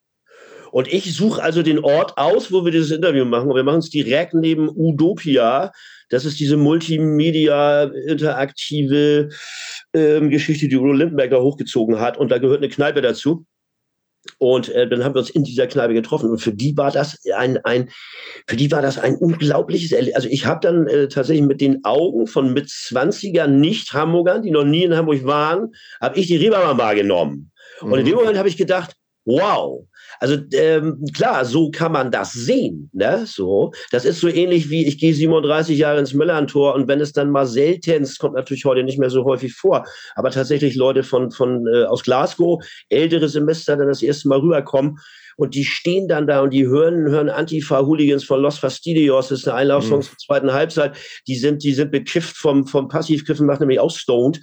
Und 0.71 0.93
ich 0.93 1.15
suche 1.15 1.43
also 1.43 1.63
den 1.63 1.79
Ort 1.81 2.17
aus, 2.17 2.53
wo 2.53 2.65
wir 2.65 2.73
dieses 2.73 2.91
Interview 2.91 3.25
machen. 3.25 3.51
Und 3.51 3.57
wir 3.57 3.65
machen 3.65 3.81
es 3.81 3.91
direkt 3.91 4.35
neben 4.35 4.69
Udopia. 4.69 5.73
Das 6.09 6.25
ist 6.25 6.41
diese 6.41 6.57
Multimedia-interaktive 6.57 9.29
ähm, 9.95 10.31
Geschichte, 10.31 10.69
die 10.69 10.77
Udo 10.77 10.93
Lindenberg 10.93 11.31
da 11.31 11.41
hochgezogen 11.41 11.99
hat. 11.99 12.19
Und 12.19 12.31
da 12.31 12.39
gehört 12.39 12.59
eine 12.59 12.69
Kneipe 12.69 13.01
dazu. 13.01 13.47
Und 14.39 14.69
äh, 14.69 14.89
dann 14.89 15.03
haben 15.03 15.15
wir 15.15 15.21
uns 15.21 15.31
in 15.31 15.45
dieser 15.45 15.67
Kneipe 15.67 15.95
getroffen. 15.95 16.31
Und 16.31 16.39
für 16.39 16.53
die 16.53 16.77
war 16.77 16.91
das 16.91 17.19
ein, 17.35 17.59
ein 17.65 17.89
für 18.47 18.57
die 18.57 18.71
war 18.71 18.83
das 18.83 18.99
ein 18.99 19.17
unglaubliches 19.17 19.93
Erlebnis. 19.93 20.17
Also 20.17 20.29
ich 20.29 20.47
habe 20.47 20.61
dann 20.61 20.87
äh, 20.87 21.09
tatsächlich 21.09 21.47
mit 21.47 21.61
den 21.61 21.85
Augen 21.85 22.27
von 22.27 22.53
mit 22.53 22.67
20er 22.67 23.47
Nicht-Hamburgern, 23.47 24.43
die 24.43 24.51
noch 24.51 24.65
nie 24.65 24.85
in 24.85 24.95
Hamburg 24.95 25.25
waren, 25.25 25.73
habe 26.01 26.19
ich 26.19 26.27
die 26.27 26.37
Reeperbahn 26.37 26.79
wahrgenommen. 26.79 27.51
Und 27.81 27.99
in 27.99 28.05
dem 28.05 28.15
mhm. 28.15 28.21
Moment 28.21 28.39
habe 28.39 28.49
ich 28.49 28.59
gedacht, 28.59 28.95
wow, 29.25 29.87
also 30.21 30.37
ähm, 30.53 31.03
klar, 31.15 31.47
so 31.47 31.71
kann 31.71 31.93
man 31.93 32.11
das 32.11 32.33
sehen. 32.33 32.91
Ne? 32.93 33.25
So, 33.27 33.73
das 33.91 34.05
ist 34.05 34.21
so 34.21 34.29
ähnlich 34.29 34.69
wie 34.69 34.87
ich 34.87 34.99
gehe 34.99 35.15
37 35.15 35.79
Jahre 35.79 35.99
ins 35.99 36.13
Müllerntor 36.13 36.75
und 36.75 36.87
wenn 36.89 37.01
es 37.01 37.13
dann 37.13 37.31
mal 37.31 37.47
seltenst, 37.47 38.19
kommt 38.19 38.35
natürlich 38.35 38.67
heute 38.67 38.85
nicht 38.85 38.99
mehr 38.99 39.11
so 39.11 39.25
häufig 39.25 39.55
vor, 39.55 39.87
aber 40.15 40.31
tatsächlich 40.31 40.77
Leute 40.77 41.03
von, 41.03 41.31
von 41.31 41.67
äh, 41.67 41.85
aus 41.85 42.03
Glasgow, 42.03 42.63
ältere 42.91 43.31
Semester, 43.31 43.77
dann 43.77 43.89
das 43.89 44.03
erste 44.03 44.29
Mal 44.29 44.41
rüberkommen 44.41 44.99
und 45.37 45.55
die 45.55 45.65
stehen 45.65 46.07
dann 46.07 46.27
da 46.27 46.41
und 46.41 46.53
die 46.53 46.67
hören, 46.67 47.09
hören 47.09 47.31
Antifa-Hooligans 47.31 48.25
von 48.25 48.43
Los 48.43 48.59
Fastidios, 48.59 49.29
das 49.29 49.41
ist 49.41 49.49
eine 49.49 49.57
Einlaufsong 49.57 50.01
mhm. 50.01 50.03
zur 50.03 50.19
zweiten 50.19 50.53
Halbzeit, 50.53 50.97
die 51.27 51.37
sind, 51.37 51.65
die 51.65 51.73
sind 51.73 51.91
bekifft 51.91 52.37
vom, 52.37 52.67
vom 52.67 52.89
Passivkiffen, 52.89 53.47
macht 53.47 53.61
nämlich 53.61 53.81
auch 53.81 53.91
stoned, 53.91 54.39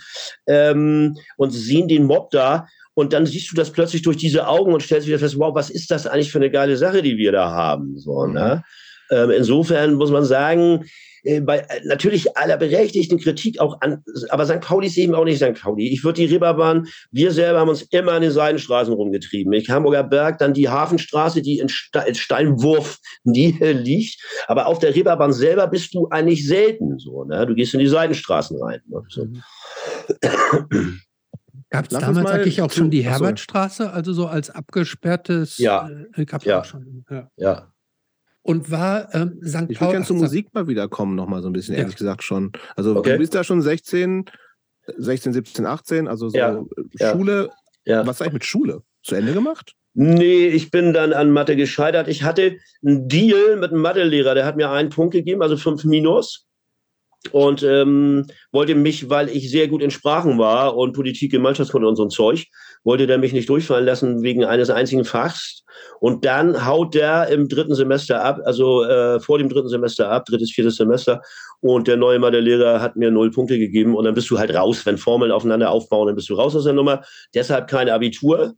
ähm, 0.48 1.16
und 1.38 1.52
sehen 1.52 1.88
den 1.88 2.06
Mob 2.06 2.32
da 2.32 2.66
und 2.98 3.14
dann 3.14 3.28
siehst 3.28 3.52
du 3.52 3.56
das 3.56 3.72
plötzlich 3.72 4.02
durch 4.02 4.18
diese 4.18 4.48
Augen 4.48 4.74
und 4.74 4.82
stellst 4.82 5.08
wieder 5.08 5.20
fest, 5.20 5.38
wow, 5.38 5.54
was 5.54 5.70
ist 5.70 5.92
das 5.92 6.08
eigentlich 6.08 6.32
für 6.32 6.40
eine 6.40 6.50
geile 6.50 6.78
Sache, 6.78 7.04
die 7.04 7.16
wir 7.18 7.32
da 7.32 7.52
haben? 7.52 7.96
So, 8.00 8.26
mhm. 8.26 8.34
ne? 8.34 8.64
ähm, 9.12 9.30
insofern 9.30 9.94
muss 9.94 10.10
man 10.10 10.26
sagen, 10.26 10.84
äh, 11.22 11.40
bei 11.40 11.60
äh, 11.60 11.82
natürlich 11.84 12.36
aller 12.36 12.58
berechtigten 12.58 13.20
Kritik 13.20 13.60
auch 13.60 13.82
an, 13.82 14.04
aber 14.30 14.48
St. 14.48 14.62
Pauli 14.62 14.88
ist 14.88 14.98
eben 14.98 15.14
auch 15.14 15.26
nicht 15.26 15.38
St. 15.38 15.62
Pauli. 15.62 15.90
Ich 15.90 16.04
würde 16.04 16.22
die 16.22 16.34
Ribberbahn, 16.34 16.88
wir 17.12 17.32
selber 17.32 17.60
haben 17.60 17.70
uns 17.70 17.84
immer 17.84 18.14
an 18.14 18.24
den 18.24 18.32
Seidenstraßen 18.32 18.92
rumgetrieben. 18.92 19.54
Ich 19.54 19.70
Hamburger 19.70 20.04
Berg, 20.04 20.40
dann 20.40 20.56
die 20.56 20.68
Hafenstraße, 20.68 21.44
die 21.44 21.60
in, 21.60 21.70
Ste 21.70 22.04
in 22.08 22.16
Steinwurf 22.16 22.98
Nähe 23.24 23.74
liegt. 23.74 24.20
Aber 24.48 24.66
auf 24.66 24.80
der 24.80 24.96
Ribberbahn 24.96 25.34
selber 25.34 25.68
bist 25.68 25.94
du 25.94 26.08
eigentlich 26.08 26.48
selten 26.48 26.98
so. 26.98 27.26
Ne? 27.26 27.46
Du 27.46 27.54
gehst 27.54 27.76
in 27.76 27.80
die 27.80 27.86
Seidenstraßen 27.86 28.60
rein. 28.60 28.82
Ne? 28.88 29.04
So. 29.08 29.28
Gab 31.70 31.92
es 31.92 32.00
damals 32.00 32.30
eigentlich 32.30 32.62
auch 32.62 32.72
schon 32.72 32.90
die 32.90 33.02
Herbertstraße, 33.02 33.92
also 33.92 34.14
so 34.14 34.28
als 34.28 34.50
abgesperrtes? 34.50 35.58
Ja. 35.58 35.90
Äh, 36.16 36.26
ja. 36.44 36.64
Schon, 36.64 37.06
ja. 37.10 37.30
ja. 37.36 37.74
Und 38.42 38.72
war 38.72 39.14
ähm, 39.14 39.42
St. 39.44 39.54
Paul. 39.54 39.68
Ich 39.70 39.82
würde 39.82 39.92
gerne 39.92 40.06
zur 40.06 40.16
Musik 40.16 40.54
mal 40.54 40.68
wiederkommen, 40.68 41.16
noch 41.16 41.28
mal 41.28 41.42
so 41.42 41.50
ein 41.50 41.54
bisschen, 41.54 41.76
ja. 41.76 41.82
ehrlich 41.82 41.98
gesagt 41.98 42.24
schon. 42.24 42.54
Also 42.78 42.96
okay. 42.96 43.14
du 43.14 43.18
bist 43.18 43.36
da 43.36 43.44
schon 43.44 43.62
16, 43.62 44.26
16, 44.98 45.34
17, 45.34 45.66
18, 45.66 46.08
also 46.08 46.30
so 46.30 46.38
ja. 46.38 46.64
Schule. 47.12 47.50
Ja. 47.84 48.08
Was 48.08 48.22
eigentlich 48.22 48.34
mit 48.34 48.46
Schule? 48.46 48.84
Zu 49.04 49.16
Ende 49.16 49.34
gemacht? 49.34 49.74
Nee, 49.94 50.48
ich 50.48 50.72
bin 50.72 50.94
dann 50.94 51.12
an 51.12 51.32
Mathe 51.32 51.56
gescheitert. 51.56 52.08
Ich 52.08 52.24
hatte 52.24 52.58
einen 52.86 53.08
Deal 53.10 53.58
mit 53.58 53.72
einem 53.72 53.82
Mathelehrer, 53.82 54.36
der 54.36 54.46
hat 54.46 54.56
mir 54.56 54.70
einen 54.70 54.90
Punkt 54.90 55.14
gegeben, 55.14 55.42
also 55.42 55.58
fünf 55.58 55.84
Minus. 55.84 56.47
Und 57.32 57.64
ähm, 57.64 58.26
wollte 58.52 58.76
mich, 58.76 59.10
weil 59.10 59.30
ich 59.30 59.50
sehr 59.50 59.68
gut 59.68 59.82
in 59.82 59.92
Sprachen 59.92 60.38
war 60.38 60.76
und 60.78 60.94
Politik, 60.94 61.32
Gemeinschaftskunde 61.32 61.88
und 61.88 61.96
so 61.96 62.04
ein 62.04 62.10
Zeug, 62.10 62.46
wollte 62.84 63.08
der 63.08 63.18
mich 63.18 63.34
nicht 63.34 63.50
durchfallen 63.50 63.86
lassen 63.86 64.22
wegen 64.22 64.46
eines 64.46 64.70
einzigen 64.70 65.06
Fachs. 65.06 65.64
Und 66.00 66.26
dann 66.26 66.66
haut 66.66 66.96
der 66.96 67.28
im 67.28 67.50
dritten 67.50 67.76
Semester 67.76 68.24
ab, 68.24 68.40
also 68.46 68.84
äh, 68.84 69.20
vor 69.20 69.38
dem 69.38 69.50
dritten 69.50 69.70
Semester 69.70 70.10
ab, 70.10 70.26
drittes, 70.26 70.52
viertes 70.52 70.76
Semester. 70.76 71.22
Und 71.60 71.88
der 71.88 71.98
neue 71.98 72.20
Mathe-Lehrer 72.20 72.82
hat 72.82 72.96
mir 72.96 73.12
null 73.12 73.32
Punkte 73.32 73.58
gegeben. 73.58 73.96
Und 73.96 74.06
dann 74.06 74.14
bist 74.14 74.30
du 74.30 74.40
halt 74.40 74.54
raus. 74.54 74.86
Wenn 74.86 74.98
Formeln 74.98 75.32
aufeinander 75.32 75.70
aufbauen, 75.72 76.08
dann 76.08 76.16
bist 76.16 76.30
du 76.30 76.36
raus 76.36 76.56
aus 76.56 76.64
der 76.64 76.74
Nummer. 76.74 77.04
Deshalb 77.34 77.68
kein 77.68 77.90
Abitur 77.90 78.54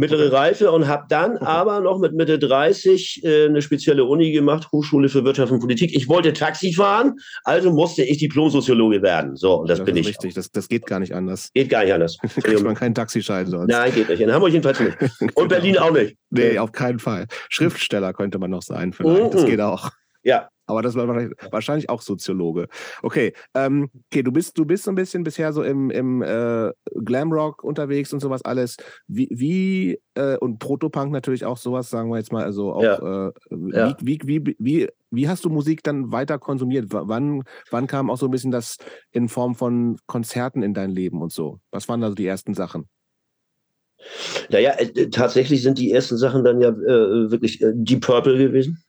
mittlere 0.00 0.32
Reife 0.32 0.72
und 0.72 0.88
habe 0.88 1.04
dann 1.10 1.36
aber 1.36 1.80
noch 1.80 1.98
mit 1.98 2.14
Mitte 2.14 2.38
30 2.38 3.22
äh, 3.22 3.44
eine 3.44 3.60
spezielle 3.60 4.04
Uni 4.04 4.32
gemacht, 4.32 4.72
Hochschule 4.72 5.10
für 5.10 5.24
Wirtschaft 5.24 5.52
und 5.52 5.60
Politik. 5.60 5.94
Ich 5.94 6.08
wollte 6.08 6.32
Taxi 6.32 6.72
fahren, 6.72 7.16
also 7.44 7.70
musste 7.70 8.02
ich 8.02 8.16
Diplomsoziologe 8.16 9.02
werden. 9.02 9.36
So, 9.36 9.60
und 9.60 9.68
das, 9.68 9.78
das 9.78 9.84
bin 9.84 9.96
ich. 9.96 10.08
Richtig, 10.08 10.32
das, 10.32 10.50
das 10.50 10.68
geht 10.68 10.86
gar 10.86 11.00
nicht 11.00 11.14
anders. 11.14 11.50
Geht 11.52 11.68
gar 11.68 11.84
nicht 11.84 11.92
anders. 11.92 12.16
Kriegt 12.42 12.62
man 12.62 12.74
keinen 12.74 12.94
Taxischein 12.94 13.46
sonst. 13.46 13.70
Nein, 13.70 13.92
geht 13.94 14.08
nicht. 14.08 14.20
In 14.20 14.32
Hamburg 14.32 14.52
jedenfalls 14.52 14.80
nicht. 14.80 14.96
Und 15.20 15.34
genau. 15.34 15.48
Berlin 15.48 15.78
auch 15.78 15.92
nicht. 15.92 16.16
Nee, 16.30 16.58
auf 16.58 16.72
keinen 16.72 16.98
Fall. 16.98 17.26
Schriftsteller 17.50 18.14
könnte 18.14 18.38
man 18.38 18.50
noch 18.50 18.62
sein, 18.62 18.94
vielleicht. 18.94 19.22
Mm 19.22 19.26
-mm. 19.26 19.32
Das 19.32 19.44
geht 19.44 19.60
auch. 19.60 19.90
Ja, 20.22 20.48
aber 20.70 20.82
das 20.82 20.94
war 20.94 21.08
wahrscheinlich 21.50 21.90
auch 21.90 22.02
Soziologe. 22.02 22.68
Okay, 23.02 23.32
ähm, 23.54 23.90
okay, 24.06 24.22
du 24.22 24.32
bist, 24.32 24.56
du 24.56 24.64
bist 24.64 24.84
so 24.84 24.90
ein 24.90 24.94
bisschen 24.94 25.24
bisher 25.24 25.52
so 25.52 25.62
im, 25.62 25.90
im 25.90 26.22
äh, 26.22 26.72
Glamrock 27.04 27.62
unterwegs 27.64 28.12
und 28.12 28.20
sowas 28.20 28.42
alles. 28.44 28.76
Wie, 29.06 29.28
wie 29.30 30.00
äh, 30.14 30.36
und 30.38 30.58
Protopunk 30.58 31.12
natürlich 31.12 31.44
auch 31.44 31.56
sowas, 31.56 31.90
sagen 31.90 32.10
wir 32.10 32.18
jetzt 32.18 32.32
mal, 32.32 32.44
also 32.44 32.72
auch 32.72 32.82
ja. 32.82 33.28
Äh, 33.28 33.32
ja. 33.72 33.96
Wie, 34.00 34.18
wie, 34.22 34.46
wie, 34.46 34.56
wie, 34.58 34.88
wie 35.10 35.28
hast 35.28 35.44
du 35.44 35.50
Musik 35.50 35.82
dann 35.82 36.12
weiter 36.12 36.38
konsumiert? 36.38 36.86
Wann, 36.88 37.42
wann 37.70 37.86
kam 37.86 38.10
auch 38.10 38.16
so 38.16 38.26
ein 38.26 38.30
bisschen 38.30 38.50
das 38.50 38.78
in 39.10 39.28
Form 39.28 39.54
von 39.54 39.96
Konzerten 40.06 40.62
in 40.62 40.74
dein 40.74 40.90
Leben 40.90 41.20
und 41.20 41.32
so? 41.32 41.60
Was 41.70 41.88
waren 41.88 42.02
also 42.02 42.14
die 42.14 42.26
ersten 42.26 42.54
Sachen? 42.54 42.88
Naja, 44.48 44.72
äh, 44.78 45.10
tatsächlich 45.10 45.62
sind 45.62 45.78
die 45.78 45.92
ersten 45.92 46.16
Sachen 46.16 46.44
dann 46.44 46.60
ja 46.60 46.70
äh, 46.70 47.30
wirklich 47.30 47.60
äh, 47.60 47.72
Deep 47.74 48.00
Purple 48.02 48.38
gewesen. 48.38 48.82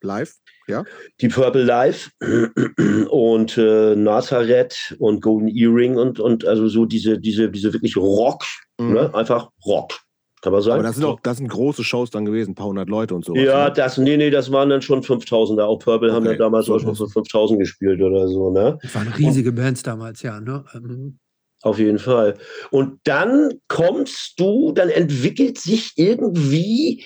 Live? 0.00 0.36
Ja. 0.68 0.84
Die 1.20 1.28
Purple 1.28 1.64
Life 1.64 2.10
und 3.10 3.56
äh, 3.56 3.94
Nazareth 3.94 4.96
und 4.98 5.22
Golden 5.22 5.48
Earring 5.48 5.96
und, 5.96 6.18
und 6.20 6.44
also 6.44 6.68
so 6.68 6.86
diese, 6.86 7.18
diese, 7.18 7.50
diese 7.50 7.72
wirklich 7.72 7.96
Rock, 7.96 8.44
mhm. 8.78 8.94
ne? 8.94 9.14
einfach 9.14 9.50
Rock. 9.64 10.00
Kann 10.42 10.52
man 10.52 10.62
sagen. 10.62 10.80
Aber 10.80 10.82
das 10.88 10.96
sind 10.96 11.04
auch 11.04 11.18
das 11.20 11.38
sind 11.38 11.48
große 11.48 11.82
Shows 11.82 12.10
dann 12.10 12.24
gewesen, 12.24 12.52
ein 12.52 12.54
paar 12.54 12.66
hundert 12.66 12.88
Leute 12.88 13.14
und 13.14 13.24
so. 13.24 13.34
Ja, 13.34 13.64
ne? 13.64 13.72
das, 13.74 13.96
nee, 13.96 14.16
nee, 14.16 14.30
das 14.30 14.52
waren 14.52 14.68
dann 14.68 14.82
schon 14.82 15.02
5000. 15.02 15.58
Auch 15.60 15.78
Purple 15.78 16.08
okay. 16.08 16.16
haben 16.16 16.26
ja 16.26 16.34
damals 16.34 16.68
auch 16.68 16.78
schon 16.78 16.94
so 16.94 17.08
5000 17.08 17.58
gespielt 17.58 18.00
oder 18.02 18.28
so, 18.28 18.50
ne? 18.50 18.78
Das 18.82 18.94
waren 18.94 19.08
riesige 19.08 19.48
und, 19.50 19.56
Bands 19.56 19.82
damals, 19.82 20.22
ja, 20.22 20.40
ne? 20.40 20.64
Mhm. 20.74 21.18
Auf 21.62 21.78
jeden 21.78 21.98
Fall. 21.98 22.34
Und 22.70 23.00
dann 23.04 23.54
kommst 23.66 24.38
du, 24.38 24.72
dann 24.72 24.90
entwickelt 24.90 25.58
sich 25.58 25.94
irgendwie 25.96 27.02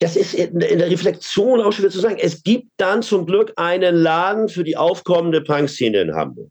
das 0.00 0.14
ist 0.16 0.34
in 0.34 0.60
der 0.60 0.90
Reflexion 0.90 1.60
auch 1.60 1.72
schwer 1.72 1.90
zu 1.90 2.00
sagen. 2.00 2.18
Es 2.20 2.42
gibt 2.42 2.68
dann 2.76 3.02
zum 3.02 3.26
Glück 3.26 3.52
einen 3.56 3.96
Laden 3.96 4.48
für 4.48 4.62
die 4.62 4.76
aufkommende 4.76 5.40
Punkszene 5.40 6.00
in 6.00 6.14
Hamburg. 6.14 6.50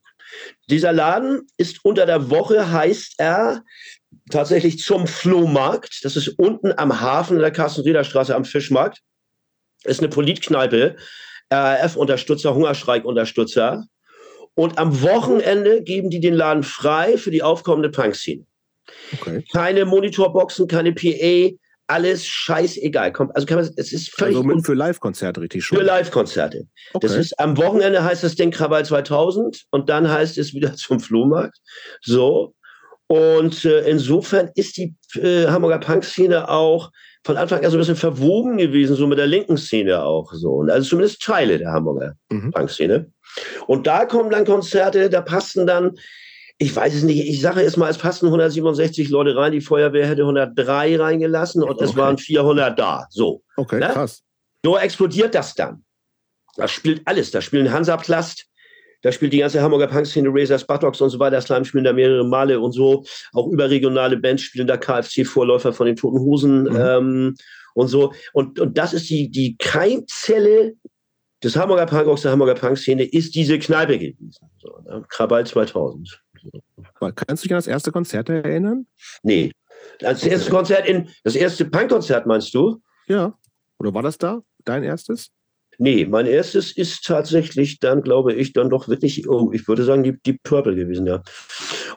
Dieser 0.70 0.92
Laden 0.92 1.48
ist 1.56 1.84
unter 1.86 2.06
der 2.06 2.30
Woche, 2.30 2.72
heißt 2.72 3.16
er 3.18 3.64
tatsächlich 4.30 4.80
zum 4.80 5.08
Flohmarkt. 5.08 6.04
Das 6.04 6.18
ist 6.18 6.28
unten 6.38 6.74
am 6.78 7.00
Hafen 7.00 7.38
in 7.38 7.42
der 7.42 7.52
Carsten-Rieder-Straße 7.52 8.36
am 8.36 8.44
Fischmarkt. 8.44 9.00
Ist 9.86 10.02
eine 10.02 10.10
Politkneipe, 10.10 10.98
RAF-Unterstützer, 11.50 12.54
Hungerstreik-Unterstützer. 12.54 13.86
Und 14.56 14.78
am 14.78 15.02
Wochenende 15.02 15.84
geben 15.84 16.10
die 16.10 16.20
den 16.20 16.34
Laden 16.34 16.64
frei 16.64 17.18
für 17.18 17.32
die 17.32 17.44
aufkommende 17.44 17.90
Punkszene. 17.90 18.46
Okay. 19.14 19.46
Keine 19.54 19.86
Monitorboxen, 19.86 20.68
keine 20.68 20.94
PA, 20.94 21.56
alles 21.88 22.26
scheißegal. 22.26 23.14
Also 23.34 23.48
kann 23.48 23.58
man, 23.58 23.70
es 23.76 23.94
ist 23.94 24.14
völlig. 24.14 24.38
Also 24.38 24.60
für 24.62 24.74
Live-Konzerte 24.74 25.42
richtig 25.42 25.66
schon. 25.66 25.78
Für 25.78 25.84
Live-Konzerte. 25.84 26.68
Okay. 26.94 27.08
Das 27.08 27.16
ist 27.16 27.40
am 27.40 27.58
Wochenende 27.58 28.04
heißt 28.04 28.24
das 28.24 28.36
Ding 28.36 28.52
Krawall 28.52 28.86
2000 28.86 29.64
und 29.72 29.90
dann 29.90 30.10
heißt 30.10 30.38
es 30.38 30.54
wieder 30.54 30.74
zum 30.76 31.00
Flohmarkt. 31.00 31.58
So. 32.02 32.54
Und 33.08 33.64
äh, 33.64 33.90
insofern 33.90 34.50
ist 34.56 34.76
die 34.76 34.94
äh, 35.16 35.48
Hamburger 35.48 35.80
Punk-Szene 35.80 36.50
auch 36.50 36.92
von 37.26 37.38
Anfang 37.38 37.64
an 37.64 37.72
so 37.72 37.78
ein 37.78 37.80
bisschen 37.80 37.96
verwoben 37.96 38.58
gewesen, 38.58 38.96
so 38.96 39.08
mit 39.08 39.18
der 39.18 39.28
linken 39.28 39.58
Szene 39.58 40.04
auch 40.04 40.34
so. 40.34 40.50
Und 40.56 40.70
also 40.70 40.90
zumindest 40.90 41.22
Teile 41.22 41.58
der 41.58 41.72
Hamburger 41.72 42.16
mhm. 42.30 42.52
Punk-Szene. 42.52 43.12
Und 43.66 43.88
da 43.88 44.06
kommen 44.06 44.30
dann 44.30 44.46
Konzerte, 44.46 45.10
da 45.10 45.22
passen 45.22 45.66
dann 45.66 45.94
ich 46.60 46.76
weiß 46.76 46.96
es 46.96 47.04
nicht, 47.04 47.28
ich 47.28 47.42
sage 47.42 47.62
jetzt 47.62 47.78
mal, 47.78 47.90
es 47.90 47.98
passen 47.98 48.26
167 48.28 49.10
Leute 49.10 49.36
rein, 49.36 49.52
die 49.52 49.62
Feuerwehr 49.62 50.08
hätte 50.08 50.24
103 50.24 50.98
reingelassen 50.98 51.62
und 51.62 51.70
okay. 51.70 51.84
es 51.84 51.96
waren 51.96 52.18
400 52.18 52.78
da. 52.78 53.06
So. 53.10 53.44
Okay, 53.56 53.80
ne? 53.80 53.90
krass. 53.90 54.24
So 54.66 54.78
explodiert 54.78 55.36
das 55.36 55.54
dann. 55.54 55.84
Das 56.56 56.72
spielt 56.72 57.02
alles. 57.06 57.30
Da 57.30 57.42
spielen 57.42 57.72
Hansaplast, 57.72 58.48
da 59.04 59.12
spielt 59.12 59.34
die 59.34 59.38
ganze 59.38 59.62
Hamburger 59.62 59.88
Punk-Szene, 59.88 60.30
Razors, 60.32 60.66
Buttocks 60.66 61.00
und 61.02 61.12
so 61.12 61.20
weiter. 61.20 61.40
Slime 61.40 61.66
spielen 61.66 61.84
da 61.84 61.94
mehrere 61.94 62.26
Male 62.26 62.60
und 62.60 62.72
so. 62.72 63.06
Auch 63.34 63.48
überregionale 63.48 64.18
Bands 64.18 64.42
spielen 64.42 64.68
da 64.68 64.78
KFC-Vorläufer 64.78 65.72
von 65.72 65.86
den 65.86 65.96
Toten 65.96 66.20
Hosen 66.20 66.64
mhm. 66.64 66.76
ähm, 66.76 67.36
und 67.76 67.88
so. 67.88 68.14
Und, 68.34 68.60
und 68.60 68.78
das 68.78 68.94
ist 68.94 69.10
die, 69.10 69.30
die 69.30 69.56
Keimzelle 69.58 70.74
des 71.44 71.56
Hamburger 71.56 71.86
Punkrocks, 71.86 72.24
der 72.24 72.32
Hamburger 72.32 72.56
Punk-Szene, 72.56 73.04
ist 73.04 73.36
diese 73.36 73.60
Kneipe 73.60 74.00
gewesen. 74.00 74.50
So, 74.58 74.80
ne? 74.84 75.06
Krabal 75.10 75.46
2000. 75.46 76.20
Kannst 77.00 77.44
du 77.44 77.48
dich 77.48 77.54
an 77.54 77.58
das 77.58 77.68
erste 77.68 77.92
Konzert 77.92 78.30
erinnern? 78.30 78.88
Nee. 79.24 79.52
Das 80.00 80.24
erste 80.24 80.50
Konzert 80.50 80.88
in, 80.88 81.10
das 81.24 81.36
erste 81.36 81.66
Punkkonzert 81.66 82.26
meinst 82.26 82.54
du? 82.54 82.82
Ja. 83.08 83.38
Oder 83.80 83.94
war 83.94 84.02
das 84.02 84.18
da? 84.18 84.42
Dein 84.66 84.84
erstes? 84.84 85.32
Nee, 85.80 86.08
mein 86.10 86.26
erstes 86.26 86.76
ist 86.76 87.06
tatsächlich 87.06 87.80
dann, 87.80 88.02
glaube 88.02 88.34
ich, 88.34 88.52
dann 88.54 88.70
doch 88.70 88.88
wirklich, 88.88 89.30
oh, 89.30 89.52
ich 89.54 89.68
würde 89.68 89.84
sagen, 89.84 90.04
die, 90.04 90.18
die 90.26 90.34
Purple 90.34 90.76
gewesen, 90.76 91.06
ja. 91.06 91.22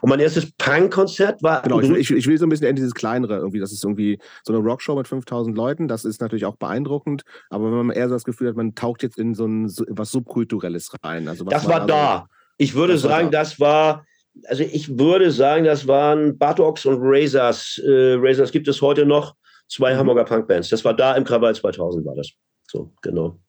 Und 0.01 0.09
mein 0.09 0.19
erstes 0.19 0.51
Punk-Konzert 0.57 1.41
war. 1.41 1.63
Genau, 1.63 1.79
ich, 1.79 2.11
ich, 2.11 2.27
will 2.27 2.37
so 2.37 2.45
ein 2.45 2.49
bisschen 2.49 2.67
in 2.67 2.75
dieses 2.75 2.93
kleinere 2.93 3.37
irgendwie. 3.37 3.59
Das 3.59 3.71
ist 3.71 3.83
irgendwie 3.83 4.19
so 4.43 4.53
eine 4.53 4.63
Rockshow 4.63 4.95
mit 4.95 5.07
5000 5.07 5.55
Leuten. 5.55 5.87
Das 5.87 6.05
ist 6.05 6.21
natürlich 6.21 6.45
auch 6.45 6.57
beeindruckend. 6.57 7.23
Aber 7.49 7.65
wenn 7.65 7.87
man 7.87 7.95
eher 7.95 8.07
so 8.07 8.15
das 8.15 8.23
Gefühl 8.23 8.49
hat, 8.49 8.55
man 8.55 8.75
taucht 8.75 9.03
jetzt 9.03 9.17
in 9.17 9.33
so 9.33 9.45
ein 9.45 9.65
was 9.89 10.11
Subkulturelles 10.11 10.91
rein. 11.03 11.27
Also 11.27 11.43
das 11.45 11.67
war 11.67 11.85
da. 11.85 12.27
Ich 12.57 12.75
würde 12.75 12.97
sagen, 12.97 13.31
da. 13.31 13.39
das 13.39 13.59
war 13.59 14.05
also 14.45 14.63
ich 14.63 14.97
würde 14.97 15.31
sagen, 15.31 15.65
das 15.65 15.87
waren 15.87 16.37
Buttocks 16.37 16.85
und 16.85 16.99
Razors. 17.01 17.81
Äh, 17.83 18.15
Razors 18.17 18.51
gibt 18.51 18.67
es 18.67 18.81
heute 18.81 19.05
noch, 19.05 19.35
zwei 19.67 19.93
mhm. 19.93 19.99
Hamburger 19.99 20.25
Punkbands. 20.25 20.69
Das 20.69 20.85
war 20.85 20.95
da 20.95 21.15
im 21.15 21.23
Krawall 21.23 21.55
2000 21.55 22.05
war 22.05 22.15
das. 22.15 22.31
So, 22.69 22.93
genau. 23.01 23.39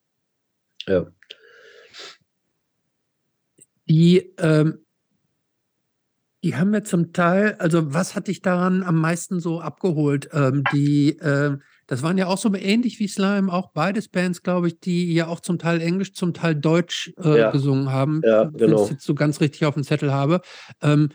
Ja. 0.86 1.06
Die, 3.88 4.34
ähm, 4.38 4.84
die 6.44 6.56
haben 6.56 6.72
wir 6.72 6.82
zum 6.84 7.12
Teil, 7.12 7.54
also 7.58 7.94
was 7.94 8.14
hat 8.14 8.26
dich 8.26 8.42
daran 8.42 8.82
am 8.82 9.00
meisten 9.00 9.38
so 9.38 9.60
abgeholt? 9.60 10.28
Ähm, 10.32 10.64
die, 10.72 11.18
äh, 11.18 11.56
das 11.92 12.02
waren 12.02 12.16
ja 12.16 12.26
auch 12.26 12.38
so 12.38 12.50
ähnlich 12.55 12.98
wie 13.00 13.07
Slime, 13.07 13.52
auch 13.52 13.70
beides 13.72 14.09
Bands, 14.09 14.42
glaube 14.42 14.68
ich, 14.68 14.81
die 14.81 15.12
ja 15.12 15.26
auch 15.26 15.40
zum 15.40 15.59
Teil 15.59 15.83
Englisch, 15.83 16.14
zum 16.14 16.33
Teil 16.33 16.55
Deutsch 16.55 17.12
äh, 17.22 17.38
ja. 17.38 17.50
gesungen 17.50 17.92
haben, 17.92 18.22
ja, 18.24 18.44
genau. 18.44 18.59
wenn 18.59 18.72
ich 18.72 18.81
es 18.81 18.90
jetzt 18.92 19.05
so 19.05 19.14
ganz 19.14 19.42
richtig 19.42 19.66
auf 19.66 19.74
dem 19.74 19.85
Zettel 19.85 20.11
habe. 20.11 20.40
Ähm, 20.81 21.11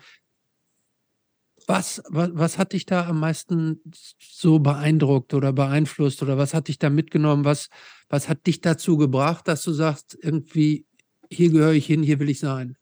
was, 1.66 2.04
was, 2.10 2.30
was 2.34 2.60
hat 2.60 2.74
dich 2.74 2.86
da 2.86 3.08
am 3.08 3.20
meisten 3.20 3.82
so 4.20 4.60
beeindruckt 4.60 5.34
oder 5.34 5.52
beeinflusst 5.52 6.22
oder 6.22 6.38
was 6.38 6.54
hat 6.54 6.68
dich 6.68 6.78
da 6.78 6.91
mitgenommen? 6.91 7.43
Was, 7.43 7.70
was 8.08 8.30
hat 8.30 8.45
dich 8.45 8.62
dazu 8.62 8.97
gebracht, 8.97 9.47
dass 9.47 9.64
du 9.64 9.72
sagst, 9.72 10.16
irgendwie, 10.22 10.86
hier 11.32 11.49
gehöre 11.49 11.74
ich 11.74 11.88
hin, 11.88 12.04
hier 12.04 12.20
will 12.20 12.30
ich 12.30 12.39
sein? 12.39 12.78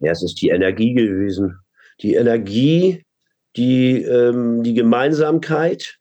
Ja, 0.00 0.10
es 0.10 0.24
ist 0.24 0.42
die 0.42 0.48
Energie 0.48 0.94
gewesen. 0.94 1.60
Die 2.00 2.14
Energie, 2.14 3.04
die, 3.54 4.02
ähm, 4.02 4.64
die 4.64 4.74
Gemeinsamkeit, 4.74 5.97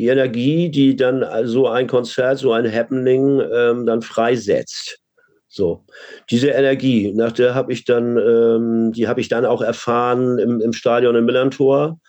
die 0.00 0.08
Energie, 0.08 0.70
die 0.70 0.96
dann 0.96 1.22
so 1.44 1.68
ein 1.68 1.86
Konzert, 1.86 2.38
so 2.38 2.52
ein 2.52 2.72
Happening 2.72 3.38
ähm, 3.52 3.84
dann 3.84 4.00
freisetzt. 4.00 4.98
So, 5.46 5.84
diese 6.30 6.48
Energie, 6.48 7.12
nach 7.12 7.32
der 7.32 7.54
habe 7.54 7.72
ich 7.72 7.84
dann, 7.84 8.16
ähm, 8.16 8.92
die 8.92 9.08
habe 9.08 9.20
ich 9.20 9.28
dann 9.28 9.44
auch 9.44 9.60
erfahren 9.60 10.38
im, 10.38 10.60
im 10.62 10.72
Stadion 10.72 11.16
im 11.16 11.26
Millantor 11.26 12.00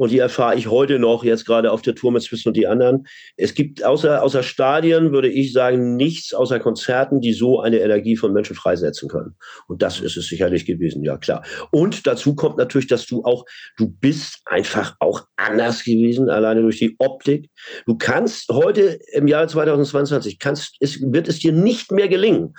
und 0.00 0.10
die 0.12 0.18
erfahre 0.18 0.56
ich 0.56 0.66
heute 0.70 0.98
noch, 0.98 1.24
jetzt 1.24 1.44
gerade 1.44 1.70
auf 1.70 1.82
der 1.82 1.94
Tour 1.94 2.10
mit 2.10 2.22
Swiss 2.22 2.46
und 2.46 2.56
die 2.56 2.66
anderen. 2.66 3.06
Es 3.36 3.52
gibt 3.52 3.84
außer, 3.84 4.22
außer 4.22 4.42
Stadien, 4.42 5.12
würde 5.12 5.28
ich 5.28 5.52
sagen, 5.52 5.94
nichts 5.96 6.32
außer 6.32 6.58
Konzerten, 6.58 7.20
die 7.20 7.34
so 7.34 7.60
eine 7.60 7.80
Energie 7.80 8.16
von 8.16 8.32
Menschen 8.32 8.56
freisetzen 8.56 9.10
können. 9.10 9.36
Und 9.68 9.82
das 9.82 10.00
ist 10.00 10.16
es 10.16 10.26
sicherlich 10.26 10.64
gewesen, 10.64 11.04
ja 11.04 11.18
klar. 11.18 11.44
Und 11.70 12.06
dazu 12.06 12.34
kommt 12.34 12.56
natürlich, 12.56 12.88
dass 12.88 13.04
du 13.04 13.24
auch, 13.24 13.44
du 13.76 13.90
bist 13.90 14.40
einfach 14.46 14.96
auch 15.00 15.26
anders 15.36 15.84
gewesen, 15.84 16.30
alleine 16.30 16.62
durch 16.62 16.78
die 16.78 16.96
Optik. 16.98 17.50
Du 17.84 17.98
kannst 17.98 18.48
heute 18.48 18.98
im 19.12 19.28
Jahr 19.28 19.48
2022, 19.48 20.38
kannst, 20.38 20.76
es, 20.80 20.98
wird 21.02 21.28
es 21.28 21.40
dir 21.40 21.52
nicht 21.52 21.92
mehr 21.92 22.08
gelingen, 22.08 22.54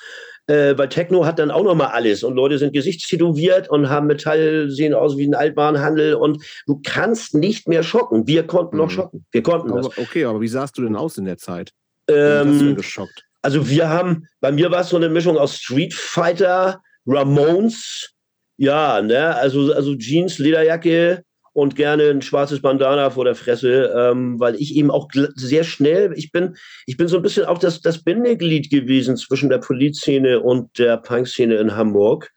äh, 0.48 0.78
weil 0.78 0.90
Techno 0.90 1.26
hat 1.26 1.40
dann 1.40 1.52
auch 1.52 1.64
noch 1.64 1.76
mal 1.76 1.88
alles 1.88 2.24
und 2.24 2.36
Leute 2.36 2.58
sind 2.58 2.74
gesichtstätowiert 2.74 3.70
und 3.70 3.90
haben 3.90 4.08
Metall, 4.08 4.70
sehen 4.70 4.94
aus 4.94 5.18
wie 5.18 5.28
ein 5.28 5.36
Altwarenhandel 5.36 6.16
und 6.16 6.44
du 6.68 6.82
kannst 6.84 7.36
nicht 7.36 7.68
mehr 7.68 7.84
schocken. 7.84 8.28
Wir 8.28 8.46
konnten 8.46 8.76
mhm. 8.76 8.82
noch 8.84 8.90
schocken. 8.90 9.26
Wir 9.32 9.44
konnten 9.44 9.72
aber, 9.72 9.82
das. 9.82 9.98
Okay, 9.98 10.26
aber 10.26 10.42
wie 10.42 10.48
sahst 10.48 10.78
du 10.78 10.84
denn 10.84 10.96
aus 10.96 11.18
in 11.18 11.26
der 11.26 11.38
Zeit? 11.38 11.72
Ähm, 12.08 12.50
hast 12.50 12.62
du 12.62 12.66
denn 12.66 12.76
geschockt? 12.76 13.24
Also 13.42 13.70
wir 13.70 13.90
haben, 13.90 14.28
bei 14.40 14.52
mir 14.52 14.70
war 14.72 14.82
es 14.82 14.90
so 14.90 14.98
eine 14.98 15.10
Mischung 15.10 15.38
aus 15.38 15.56
Street 15.56 15.94
Fighter, 15.94 16.82
Ramones, 17.08 18.12
ja, 18.58 19.02
ne, 19.02 19.36
also, 19.36 19.74
also 19.74 19.96
Jeans, 19.96 20.38
Lederjacke, 20.38 21.24
und 21.54 21.76
gerne 21.76 22.10
ein 22.10 22.22
schwarzes 22.22 22.62
Bandana 22.62 23.10
vor 23.10 23.26
der 23.26 23.36
Fresse, 23.36 23.94
ähm, 23.96 24.40
weil 24.40 24.56
ich 24.56 24.76
eben 24.76 24.90
auch 24.90 25.10
sehr 25.36 25.64
schnell, 25.64 26.14
ich 26.16 26.32
bin, 26.32 26.56
ich 26.86 26.98
bin 26.98 27.08
so 27.08 27.18
ein 27.18 27.24
bisschen 27.24 27.46
auch 27.46 27.58
das, 27.58 27.82
das 27.82 28.04
Bindeglied 28.04 28.70
gewesen 28.70 29.18
zwischen 29.18 29.50
der 29.50 29.58
Polizszene 29.58 30.40
und 30.40 30.78
der 30.80 30.98
Punk-Szene 30.98 31.56
in 31.56 31.76
Hamburg. 31.76 32.32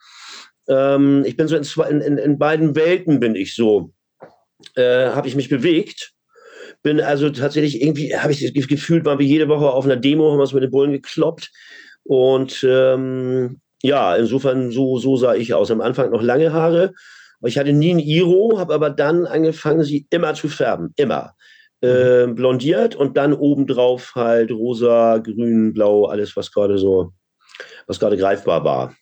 Ähm, 0.69 1.23
ich 1.27 1.37
bin 1.37 1.47
so 1.47 1.57
in, 1.57 2.01
in, 2.01 2.19
in 2.19 2.39
beiden 2.39 2.75
Welten 2.75 3.21
bin 3.21 3.37
ich 3.37 3.55
so, 3.55 3.93
äh, 4.75 5.07
habe 5.09 5.29
ich 5.29 5.37
mich 5.37 5.49
bewegt. 5.49 6.12
Bin 6.83 7.01
also 7.01 7.31
tatsächlich 7.31 7.81
irgendwie, 7.81 8.17
habe 8.17 8.33
ich 8.33 8.53
das 8.53 8.69
Gefühl, 8.69 9.05
waren 9.05 9.19
wir 9.19 9.27
jede 9.27 9.49
Woche 9.49 9.71
auf 9.71 9.85
einer 9.85 9.97
Demo, 9.97 10.33
haben 10.33 10.41
uns 10.41 10.53
mit 10.53 10.62
den 10.62 10.71
Bullen 10.71 10.93
gekloppt. 10.93 11.51
Und 12.03 12.67
ähm, 12.69 13.61
ja, 13.83 14.17
insofern, 14.17 14.71
so, 14.71 14.99
so 14.99 15.17
sah 15.17 15.35
ich 15.35 15.55
aus. 15.55 15.71
Am 15.71 15.81
Anfang 15.81 16.11
noch 16.11 16.21
lange 16.21 16.53
Haare 16.53 16.93
ich 17.49 17.59
hatte 17.59 17.73
nie 17.73 17.95
ein 17.95 17.99
Iro, 17.99 18.59
habe 18.59 18.75
aber 18.75 18.91
dann 18.91 19.27
angefangen, 19.27 19.83
sie 19.85 20.07
immer 20.11 20.35
zu 20.35 20.49
färben. 20.49 20.93
Immer. 20.97 21.35
Äh, 21.81 22.27
blondiert 22.29 22.95
und 22.97 23.17
dann 23.17 23.33
obendrauf 23.35 24.15
halt 24.15 24.51
rosa, 24.51 25.19
grün, 25.19 25.73
blau, 25.75 26.07
alles, 26.07 26.35
was 26.35 26.51
gerade 26.51 26.79
so, 26.79 27.13
was 27.87 28.01
gerade 28.01 28.17
greifbar 28.17 28.65
war. 28.65 28.97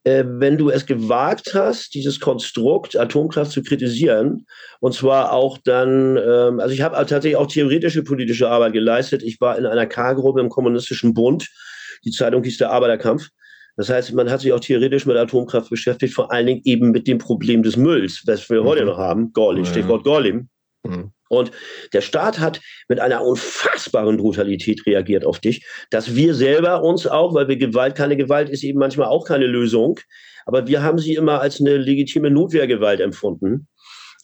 äh, 0.04 0.24
wenn 0.26 0.56
du 0.56 0.70
es 0.70 0.86
gewagt 0.86 1.54
hast, 1.54 1.94
dieses 1.94 2.20
Konstrukt 2.20 2.96
Atomkraft 2.96 3.50
zu 3.50 3.62
kritisieren, 3.62 4.46
und 4.80 4.94
zwar 4.94 5.32
auch 5.32 5.58
dann, 5.64 6.16
ähm, 6.16 6.60
also 6.60 6.74
ich 6.74 6.82
habe 6.82 6.96
tatsächlich 6.96 7.36
auch 7.36 7.46
theoretische 7.46 8.04
politische 8.04 8.48
Arbeit 8.48 8.72
geleistet. 8.72 9.22
Ich 9.22 9.40
war 9.40 9.58
in 9.58 9.66
einer 9.66 9.86
K-Gruppe 9.86 10.40
im 10.40 10.48
Kommunistischen 10.48 11.14
Bund. 11.14 11.48
Die 12.04 12.10
Zeitung 12.10 12.42
hieß 12.42 12.58
der 12.58 12.70
Arbeiterkampf. 12.70 13.28
Das 13.76 13.88
heißt, 13.88 14.12
man 14.12 14.30
hat 14.30 14.40
sich 14.40 14.52
auch 14.52 14.60
theoretisch 14.60 15.06
mit 15.06 15.16
Atomkraft 15.16 15.70
beschäftigt, 15.70 16.14
vor 16.14 16.30
allen 16.30 16.46
Dingen 16.46 16.62
eben 16.64 16.90
mit 16.90 17.06
dem 17.06 17.18
Problem 17.18 17.62
des 17.62 17.76
Mülls, 17.76 18.22
was 18.26 18.48
wir 18.50 18.62
mhm. 18.62 18.66
heute 18.66 18.84
noch 18.84 18.98
haben, 18.98 19.32
Gorlim, 19.32 19.64
Stichwort 19.64 20.04
Gorlim. 20.04 20.48
Mhm. 20.84 21.12
Und 21.28 21.50
der 21.94 22.02
Staat 22.02 22.38
hat 22.40 22.60
mit 22.88 23.00
einer 23.00 23.24
unfassbaren 23.24 24.18
Brutalität 24.18 24.84
reagiert 24.86 25.24
auf 25.24 25.38
dich, 25.38 25.64
dass 25.90 26.14
wir 26.14 26.34
selber 26.34 26.82
uns 26.82 27.06
auch, 27.06 27.32
weil 27.32 27.48
wir 27.48 27.56
Gewalt, 27.56 27.94
keine 27.94 28.18
Gewalt 28.18 28.50
ist 28.50 28.62
eben 28.64 28.78
manchmal 28.78 29.08
auch 29.08 29.26
keine 29.26 29.46
Lösung, 29.46 29.98
aber 30.44 30.66
wir 30.66 30.82
haben 30.82 30.98
sie 30.98 31.14
immer 31.14 31.40
als 31.40 31.58
eine 31.58 31.78
legitime 31.78 32.30
Notwehrgewalt 32.30 33.00
empfunden 33.00 33.68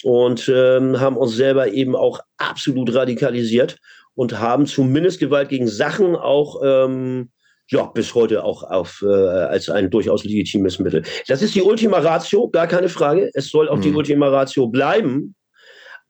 und 0.03 0.51
ähm, 0.55 1.01
haben 1.01 1.17
uns 1.17 1.35
selber 1.35 1.73
eben 1.73 1.97
auch 1.97 2.21
absolut 2.37 2.95
radikalisiert 2.95 3.79
und 4.15 4.39
haben 4.39 4.67
zumindest 4.67 5.19
Gewalt 5.19 5.49
gegen 5.49 5.69
Sachen 5.69 6.15
auch 6.15 6.61
ähm, 6.63 7.31
ja, 7.71 7.85
bis 7.87 8.15
heute 8.15 8.45
auch 8.45 8.63
auf, 8.63 9.03
äh, 9.03 9.07
als 9.07 9.69
ein 9.69 9.91
durchaus 9.91 10.25
legitimes 10.25 10.79
Mittel. 10.79 11.03
Das 11.27 11.43
ist 11.43 11.55
die 11.55 11.63
Ultima 11.63 11.99
Ratio, 11.99 12.49
gar 12.49 12.67
keine 12.67 12.89
Frage. 12.89 13.31
Es 13.35 13.51
soll 13.51 13.69
auch 13.69 13.77
mhm. 13.77 13.83
die 13.83 13.93
Ultima 13.93 14.29
Ratio 14.29 14.69
bleiben. 14.69 15.35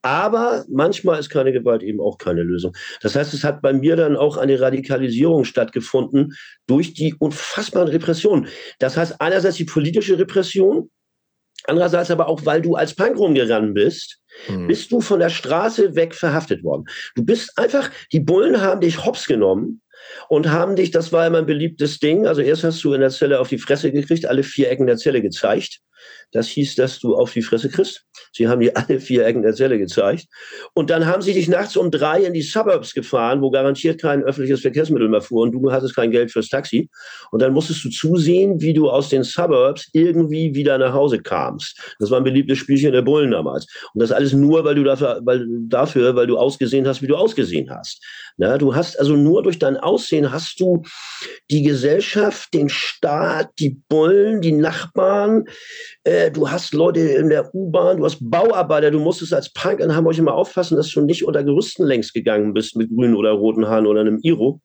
Aber 0.01 0.63
manchmal 0.69 1.19
ist 1.19 1.29
keine 1.29 1.51
Gewalt 1.51 1.83
eben 1.83 1.99
auch 1.99 2.17
keine 2.17 2.43
Lösung. 2.43 2.73
Das 3.01 3.15
heißt, 3.15 3.33
es 3.33 3.43
hat 3.43 3.61
bei 3.61 3.73
mir 3.73 3.97
dann 3.97 4.15
auch 4.15 4.37
eine 4.37 4.57
Radikalisierung 4.57 5.43
stattgefunden 5.43 6.33
durch 6.67 6.93
die 6.93 7.13
unfassbaren 7.19 7.89
Repressionen. 7.89 8.47
Das 8.79 8.95
heißt, 8.95 9.19
einerseits 9.19 9.57
die 9.57 9.65
politische 9.65 10.17
Repression, 10.17 10.89
andererseits 11.65 12.11
aber 12.11 12.29
auch, 12.29 12.45
weil 12.45 12.61
du 12.61 12.75
als 12.75 12.95
Punk 12.95 13.17
rumgerannt 13.17 13.73
bist, 13.73 14.21
mhm. 14.47 14.67
bist 14.67 14.89
du 14.89 15.01
von 15.01 15.19
der 15.19 15.29
Straße 15.29 15.93
weg 15.95 16.15
verhaftet 16.15 16.63
worden. 16.63 16.85
Du 17.15 17.25
bist 17.25 17.51
einfach, 17.57 17.91
die 18.13 18.21
Bullen 18.21 18.61
haben 18.61 18.79
dich 18.79 19.03
hops 19.03 19.25
genommen 19.25 19.81
und 20.29 20.51
haben 20.51 20.75
dich, 20.75 20.91
das 20.91 21.11
war 21.11 21.25
immer 21.25 21.39
ein 21.39 21.47
beliebtes 21.47 21.99
Ding, 21.99 22.27
also 22.27 22.41
erst 22.41 22.63
hast 22.63 22.83
du 22.83 22.93
in 22.93 23.01
der 23.01 23.09
Zelle 23.09 23.39
auf 23.39 23.49
die 23.49 23.57
Fresse 23.57 23.91
gekriegt, 23.91 24.27
alle 24.27 24.43
vier 24.43 24.69
Ecken 24.69 24.85
der 24.85 24.97
Zelle 24.97 25.21
gezeigt. 25.21 25.81
Das 26.31 26.47
hieß, 26.47 26.75
dass 26.75 26.99
du 26.99 27.15
auf 27.15 27.33
die 27.33 27.41
Fresse 27.41 27.69
kriegst. 27.69 28.05
Sie 28.31 28.47
haben 28.47 28.61
dir 28.61 28.77
alle 28.77 28.99
vier 28.99 29.25
Ecken 29.25 29.41
der 29.41 29.53
Zelle 29.53 29.79
gezeigt. 29.79 30.27
Und 30.73 30.89
dann 30.89 31.05
haben 31.05 31.21
sie 31.21 31.33
dich 31.33 31.47
nachts 31.47 31.75
um 31.75 31.91
drei 31.91 32.23
in 32.23 32.33
die 32.33 32.41
Suburbs 32.41 32.93
gefahren, 32.93 33.41
wo 33.41 33.49
garantiert 33.49 33.99
kein 33.99 34.23
öffentliches 34.23 34.61
Verkehrsmittel 34.61 35.09
mehr 35.09 35.21
fuhr 35.21 35.41
und 35.41 35.51
du 35.51 35.71
hattest 35.71 35.95
kein 35.95 36.11
Geld 36.11 36.31
fürs 36.31 36.49
Taxi. 36.49 36.89
Und 37.31 37.41
dann 37.41 37.53
musstest 37.53 37.83
du 37.83 37.89
zusehen, 37.89 38.61
wie 38.61 38.73
du 38.73 38.89
aus 38.89 39.09
den 39.09 39.23
Suburbs 39.23 39.89
irgendwie 39.93 40.53
wieder 40.53 40.77
nach 40.77 40.93
Hause 40.93 41.19
kamst. 41.19 41.95
Das 41.99 42.11
war 42.11 42.19
ein 42.19 42.23
beliebtes 42.23 42.59
Spielchen 42.59 42.91
der 42.91 43.01
Bullen 43.01 43.31
damals. 43.31 43.65
Und 43.93 44.01
das 44.01 44.11
alles 44.11 44.33
nur, 44.33 44.63
weil 44.63 44.75
du 44.75 44.83
dafür, 44.83 45.19
weil, 45.23 45.45
dafür, 45.67 46.15
weil 46.15 46.27
du 46.27 46.37
ausgesehen 46.37 46.87
hast, 46.87 47.01
wie 47.01 47.07
du 47.07 47.15
ausgesehen 47.15 47.71
hast. 47.71 48.03
Na, 48.41 48.57
du 48.57 48.73
hast 48.73 48.97
also 48.97 49.17
nur 49.17 49.43
durch 49.43 49.59
dein 49.59 49.75
Aussehen 49.75 50.31
hast 50.31 50.61
du 50.61 50.83
die 51.51 51.61
Gesellschaft, 51.61 52.53
den 52.53 52.69
Staat, 52.69 53.49
die 53.59 53.81
Bullen, 53.89 54.39
die 54.39 54.53
Nachbarn, 54.53 55.43
äh, 56.05 56.31
du 56.31 56.49
hast 56.49 56.73
Leute 56.73 57.01
in 57.01 57.27
der 57.27 57.53
U-Bahn, 57.53 57.97
du 57.97 58.05
hast 58.05 58.17
Bauarbeiter, 58.21 58.91
du 58.91 58.99
musstest 58.99 59.33
als 59.33 59.51
Punk 59.51 59.81
in 59.81 59.93
Hamburg 59.93 60.17
immer 60.17 60.35
aufpassen, 60.35 60.77
dass 60.77 60.89
du 60.89 61.01
nicht 61.01 61.25
unter 61.25 61.43
Gerüsten 61.43 61.83
längs 61.85 62.13
gegangen 62.13 62.53
bist 62.53 62.77
mit 62.77 62.89
grünen 62.89 63.15
oder 63.15 63.31
roten 63.31 63.67
Haaren 63.67 63.85
oder 63.85 63.99
einem 63.99 64.19
Iro 64.23 64.61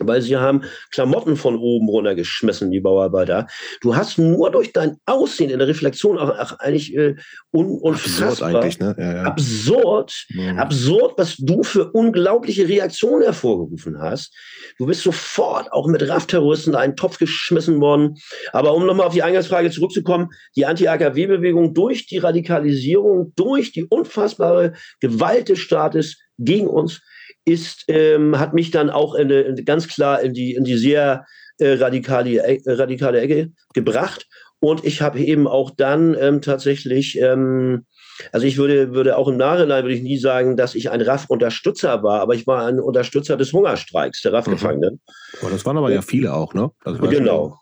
weil 0.00 0.22
sie 0.22 0.36
haben 0.36 0.62
Klamotten 0.90 1.36
von 1.36 1.56
oben 1.56 1.88
runtergeschmissen, 1.88 2.70
die 2.70 2.80
Bauarbeiter. 2.80 3.46
Du 3.80 3.96
hast 3.96 4.18
nur 4.18 4.50
durch 4.50 4.72
dein 4.72 4.96
Aussehen 5.06 5.50
in 5.50 5.58
der 5.58 5.68
Reflexion 5.68 6.18
auch, 6.18 6.30
auch 6.30 6.58
eigentlich 6.58 6.94
äh, 6.94 7.14
un, 7.52 7.78
unfassbar, 7.80 8.28
absurd, 8.28 8.54
eigentlich, 8.54 8.78
ne? 8.78 8.94
ja, 8.98 9.14
ja. 9.14 9.22
absurd, 9.22 10.26
mhm. 10.30 10.58
absurd, 10.58 11.14
was 11.16 11.36
du 11.36 11.62
für 11.62 11.90
unglaubliche 11.92 12.68
Reaktionen 12.68 13.22
hervorgerufen 13.22 13.98
hast. 13.98 14.34
Du 14.78 14.86
bist 14.86 15.02
sofort 15.02 15.72
auch 15.72 15.86
mit 15.86 16.06
RAF-Terroristen 16.06 16.70
in 16.70 16.76
einen 16.76 16.96
Topf 16.96 17.18
geschmissen 17.18 17.80
worden. 17.80 18.16
Aber 18.52 18.74
um 18.74 18.86
nochmal 18.86 19.06
auf 19.06 19.14
die 19.14 19.22
Eingangsfrage 19.22 19.70
zurückzukommen, 19.70 20.28
die 20.56 20.66
Anti-AKW-Bewegung 20.66 21.74
durch 21.74 22.06
die 22.06 22.18
Radikalisierung, 22.18 23.32
durch 23.36 23.72
die 23.72 23.84
unfassbare 23.84 24.74
Gewalt 25.00 25.48
des 25.48 25.58
Staates 25.58 26.18
gegen 26.38 26.66
uns 26.66 27.00
ist, 27.46 27.84
ähm, 27.88 28.38
hat 28.38 28.52
mich 28.52 28.70
dann 28.70 28.90
auch 28.90 29.14
in, 29.14 29.30
in, 29.30 29.64
ganz 29.64 29.88
klar 29.88 30.20
in 30.20 30.34
die, 30.34 30.54
in 30.54 30.64
die 30.64 30.76
sehr 30.76 31.24
äh, 31.58 31.74
radikale, 31.74 32.38
äh, 32.38 32.60
radikale 32.66 33.20
Ecke 33.20 33.52
gebracht. 33.72 34.26
Und 34.58 34.84
ich 34.84 35.00
habe 35.00 35.20
eben 35.20 35.46
auch 35.46 35.70
dann 35.70 36.16
ähm, 36.18 36.42
tatsächlich, 36.42 37.20
ähm, 37.20 37.86
also 38.32 38.46
ich 38.46 38.56
würde, 38.56 38.94
würde 38.94 39.16
auch 39.16 39.28
im 39.28 39.36
Nachhinein 39.36 39.84
würde 39.84 39.94
ich 39.94 40.02
nie 40.02 40.18
sagen, 40.18 40.56
dass 40.56 40.74
ich 40.74 40.90
ein 40.90 41.00
RAF-Unterstützer 41.00 42.02
war, 42.02 42.20
aber 42.20 42.34
ich 42.34 42.46
war 42.46 42.66
ein 42.66 42.80
Unterstützer 42.80 43.36
des 43.36 43.52
Hungerstreiks 43.52 44.22
der 44.22 44.32
RAF-Gefangenen. 44.32 44.94
Mhm. 44.94 45.46
Oh, 45.46 45.48
das 45.50 45.64
waren 45.66 45.76
aber 45.76 45.92
ja 45.92 46.02
viele 46.02 46.34
auch, 46.34 46.54
ne? 46.54 46.70
genau. 46.84 47.58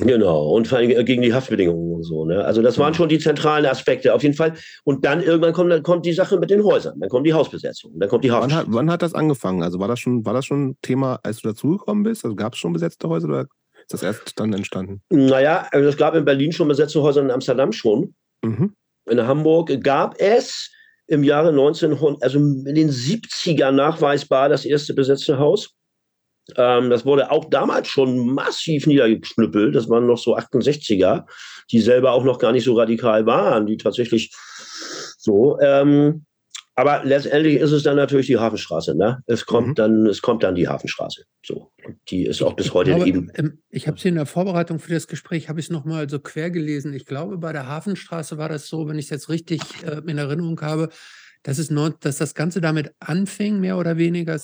Mhm. 0.00 0.06
Genau, 0.06 0.50
und 0.50 0.68
vor 0.68 0.78
allem 0.78 1.04
gegen 1.04 1.22
die 1.22 1.32
Haftbedingungen 1.32 1.94
und 1.94 2.02
so. 2.02 2.24
Ne? 2.24 2.44
Also 2.44 2.62
das 2.62 2.78
waren 2.78 2.94
schon 2.94 3.08
die 3.08 3.18
zentralen 3.18 3.66
Aspekte 3.66 4.14
auf 4.14 4.22
jeden 4.22 4.34
Fall. 4.34 4.54
Und 4.84 5.04
dann 5.04 5.22
irgendwann 5.22 5.52
kommt, 5.52 5.70
dann 5.70 5.82
kommt 5.82 6.06
die 6.06 6.12
Sache 6.12 6.38
mit 6.38 6.50
den 6.50 6.62
Häusern, 6.62 6.98
dann 7.00 7.08
kommt 7.08 7.26
die 7.26 7.32
Hausbesetzung, 7.32 7.92
dann 7.98 8.08
kommt 8.08 8.24
die 8.24 8.30
Haft. 8.30 8.42
Wann 8.42 8.54
hat, 8.54 8.66
wann 8.68 8.90
hat 8.90 9.02
das 9.02 9.14
angefangen? 9.14 9.62
Also 9.62 9.78
war 9.78 9.88
das 9.88 10.00
schon, 10.00 10.24
war 10.24 10.34
das 10.34 10.46
schon 10.46 10.76
Thema, 10.82 11.18
als 11.22 11.40
du 11.40 11.48
dazugekommen 11.48 12.04
bist? 12.04 12.24
Also 12.24 12.36
gab 12.36 12.54
es 12.54 12.58
schon 12.58 12.72
besetzte 12.72 13.08
Häuser 13.08 13.28
oder 13.28 13.46
Ist 13.80 13.92
das 13.92 14.02
erst 14.02 14.38
dann 14.38 14.52
entstanden? 14.52 15.02
Naja, 15.10 15.66
also 15.70 15.88
es 15.88 15.96
gab 15.96 16.14
in 16.14 16.24
Berlin 16.24 16.52
schon 16.52 16.68
besetzte 16.68 17.02
Häuser, 17.02 17.22
in 17.22 17.30
Amsterdam 17.30 17.72
schon. 17.72 18.14
Mhm. 18.42 18.74
In 19.08 19.26
Hamburg 19.26 19.80
gab 19.82 20.20
es 20.20 20.70
im 21.06 21.22
Jahre 21.22 21.50
1900, 21.50 22.22
also 22.22 22.38
in 22.38 22.74
den 22.74 22.90
70er 22.90 23.70
nachweisbar 23.70 24.48
das 24.48 24.64
erste 24.64 24.94
besetzte 24.94 25.38
Haus. 25.38 25.70
Ähm, 26.56 26.90
das 26.90 27.04
wurde 27.04 27.30
auch 27.30 27.46
damals 27.50 27.88
schon 27.88 28.32
massiv 28.32 28.86
niedergeknüppelt. 28.86 29.74
Das 29.74 29.88
waren 29.88 30.06
noch 30.06 30.18
so 30.18 30.36
68er, 30.36 31.24
die 31.70 31.80
selber 31.80 32.12
auch 32.12 32.24
noch 32.24 32.38
gar 32.38 32.52
nicht 32.52 32.64
so 32.64 32.74
radikal 32.74 33.26
waren, 33.26 33.66
die 33.66 33.76
tatsächlich 33.76 34.32
so. 35.18 35.58
Ähm, 35.60 36.26
aber 36.78 37.02
letztendlich 37.04 37.56
ist 37.56 37.72
es 37.72 37.82
dann 37.82 37.96
natürlich 37.96 38.26
die 38.26 38.36
Hafenstraße. 38.36 38.94
Ne? 38.94 39.22
Es 39.26 39.46
kommt 39.46 39.68
mhm. 39.68 39.74
dann, 39.76 40.06
es 40.06 40.20
kommt 40.20 40.42
dann 40.42 40.54
die 40.54 40.68
Hafenstraße. 40.68 41.24
So, 41.44 41.72
und 41.84 41.96
die 42.10 42.26
ist 42.26 42.42
auch 42.42 42.52
bis 42.52 42.74
heute 42.74 42.90
ich 42.90 42.96
glaube, 42.96 43.08
eben. 43.08 43.30
Ähm, 43.34 43.62
ich 43.70 43.88
habe 43.88 43.98
sie 43.98 44.08
in 44.08 44.16
der 44.16 44.26
Vorbereitung 44.26 44.78
für 44.78 44.92
das 44.92 45.08
Gespräch 45.08 45.48
habe 45.48 45.58
ich 45.58 45.70
noch 45.70 45.86
mal 45.86 46.08
so 46.08 46.18
quer 46.18 46.50
gelesen. 46.50 46.92
Ich 46.92 47.06
glaube, 47.06 47.38
bei 47.38 47.54
der 47.54 47.66
Hafenstraße 47.66 48.36
war 48.36 48.50
das 48.50 48.68
so, 48.68 48.86
wenn 48.88 48.98
ich 48.98 49.06
es 49.06 49.10
jetzt 49.10 49.30
richtig 49.30 49.62
äh, 49.84 50.02
in 50.06 50.18
Erinnerung 50.18 50.60
habe, 50.60 50.90
dass, 51.46 51.58
es 51.58 51.70
neun, 51.70 51.94
dass 52.00 52.16
das 52.16 52.34
Ganze 52.34 52.60
damit 52.60 52.92
anfing, 52.98 53.60
mehr 53.60 53.78
oder 53.78 53.98
weniger, 53.98 54.36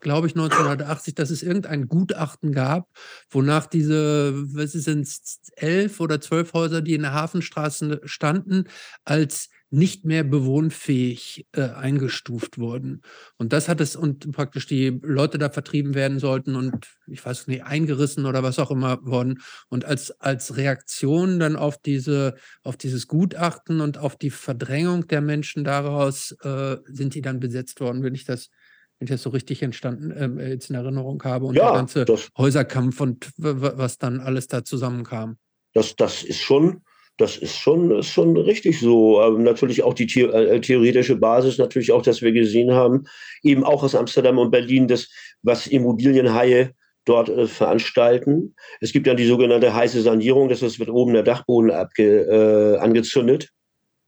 glaube 0.00 0.26
ich, 0.26 0.34
1980, 0.34 1.14
dass 1.14 1.30
es 1.30 1.44
irgendein 1.44 1.86
Gutachten 1.86 2.50
gab, 2.50 2.88
wonach 3.30 3.66
diese, 3.66 4.34
was 4.56 4.72
sind 4.72 5.02
es, 5.02 5.38
elf 5.54 6.00
oder 6.00 6.20
zwölf 6.20 6.54
Häuser, 6.54 6.82
die 6.82 6.94
in 6.94 7.02
der 7.02 7.12
Hafenstraße 7.12 8.00
standen, 8.06 8.64
als 9.04 9.50
nicht 9.70 10.04
mehr 10.04 10.24
bewohnfähig 10.24 11.46
äh, 11.52 11.62
eingestuft 11.62 12.58
wurden. 12.58 13.02
Und 13.36 13.52
das 13.52 13.68
hat 13.68 13.80
es, 13.80 13.96
und 13.96 14.32
praktisch 14.32 14.66
die 14.66 14.98
Leute 15.02 15.38
da 15.38 15.50
vertrieben 15.50 15.94
werden 15.94 16.18
sollten 16.18 16.56
und 16.56 16.88
ich 17.06 17.24
weiß 17.24 17.48
nicht, 17.48 17.64
eingerissen 17.64 18.24
oder 18.24 18.42
was 18.42 18.58
auch 18.58 18.70
immer 18.70 19.04
worden. 19.04 19.40
Und 19.68 19.84
als, 19.84 20.10
als 20.20 20.56
Reaktion 20.56 21.38
dann 21.38 21.56
auf 21.56 21.76
diese, 21.78 22.36
auf 22.62 22.76
dieses 22.76 23.08
Gutachten 23.08 23.80
und 23.80 23.98
auf 23.98 24.16
die 24.16 24.30
Verdrängung 24.30 25.06
der 25.06 25.20
Menschen 25.20 25.64
daraus 25.64 26.32
äh, 26.42 26.78
sind 26.86 27.14
die 27.14 27.22
dann 27.22 27.40
besetzt 27.40 27.80
worden, 27.80 28.02
wenn 28.02 28.14
ich 28.14 28.24
das 28.24 28.50
wenn 28.98 29.06
ich 29.06 29.12
das 29.12 29.22
so 29.22 29.30
richtig 29.30 29.62
entstanden 29.62 30.10
äh, 30.10 30.48
jetzt 30.48 30.70
in 30.70 30.76
Erinnerung 30.76 31.22
habe 31.22 31.46
und 31.46 31.54
ja, 31.54 31.66
der 31.66 31.74
ganze 31.74 32.04
Häuserkampf 32.36 33.00
und 33.00 33.30
was 33.36 33.96
dann 33.98 34.18
alles 34.18 34.48
da 34.48 34.64
zusammenkam. 34.64 35.38
Das, 35.72 35.94
das 35.94 36.24
ist 36.24 36.40
schon 36.40 36.82
das 37.18 37.36
ist 37.36 37.58
schon, 37.58 37.90
ist 37.90 38.10
schon 38.10 38.36
richtig 38.36 38.80
so. 38.80 39.20
Aber 39.20 39.38
natürlich 39.38 39.82
auch 39.82 39.92
die 39.92 40.08
The 40.08 40.22
äh, 40.22 40.60
theoretische 40.60 41.16
Basis, 41.16 41.58
natürlich 41.58 41.92
auch, 41.92 42.02
dass 42.02 42.22
wir 42.22 42.32
gesehen 42.32 42.72
haben, 42.72 43.04
eben 43.42 43.64
auch 43.64 43.82
aus 43.82 43.94
Amsterdam 43.94 44.38
und 44.38 44.50
Berlin, 44.50 44.88
das, 44.88 45.08
was 45.42 45.66
Immobilienhaie 45.66 46.70
dort 47.04 47.28
äh, 47.28 47.46
veranstalten. 47.46 48.54
Es 48.80 48.92
gibt 48.92 49.06
dann 49.08 49.16
die 49.16 49.26
sogenannte 49.26 49.74
heiße 49.74 50.00
Sanierung, 50.00 50.48
das 50.48 50.62
ist, 50.62 50.78
wird 50.78 50.90
oben 50.90 51.12
der 51.12 51.24
Dachboden 51.24 51.72
abge, 51.72 52.22
äh, 52.22 52.78
angezündet. 52.78 53.50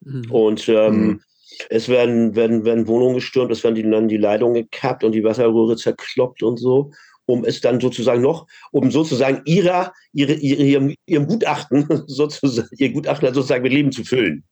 Mhm. 0.02 0.30
Und 0.30 0.68
ähm, 0.68 0.94
mhm. 0.94 1.20
es 1.68 1.88
werden, 1.88 2.36
werden, 2.36 2.64
werden 2.64 2.86
Wohnungen 2.86 3.16
gestürmt, 3.16 3.50
es 3.50 3.64
werden 3.64 3.74
die, 3.74 3.90
dann 3.90 4.06
die 4.06 4.18
Leitungen 4.18 4.54
gekappt 4.54 5.02
und 5.02 5.12
die 5.12 5.24
Wasserrohre 5.24 5.76
zerkloppt 5.76 6.44
und 6.44 6.58
so 6.58 6.92
um 7.30 7.44
es 7.44 7.60
dann 7.60 7.80
sozusagen 7.80 8.22
noch, 8.22 8.46
um 8.72 8.90
sozusagen 8.90 9.42
ihrer, 9.44 9.92
ihre, 10.12 10.34
ihre, 10.34 10.62
ihrem, 10.62 10.94
ihrem 11.06 11.26
Gutachten, 11.26 11.86
sozusagen, 12.06 12.68
ihr 12.76 12.92
Gutachten 12.92 13.32
sozusagen 13.32 13.62
mit 13.62 13.72
Leben 13.72 13.92
zu 13.92 14.04
füllen. 14.04 14.44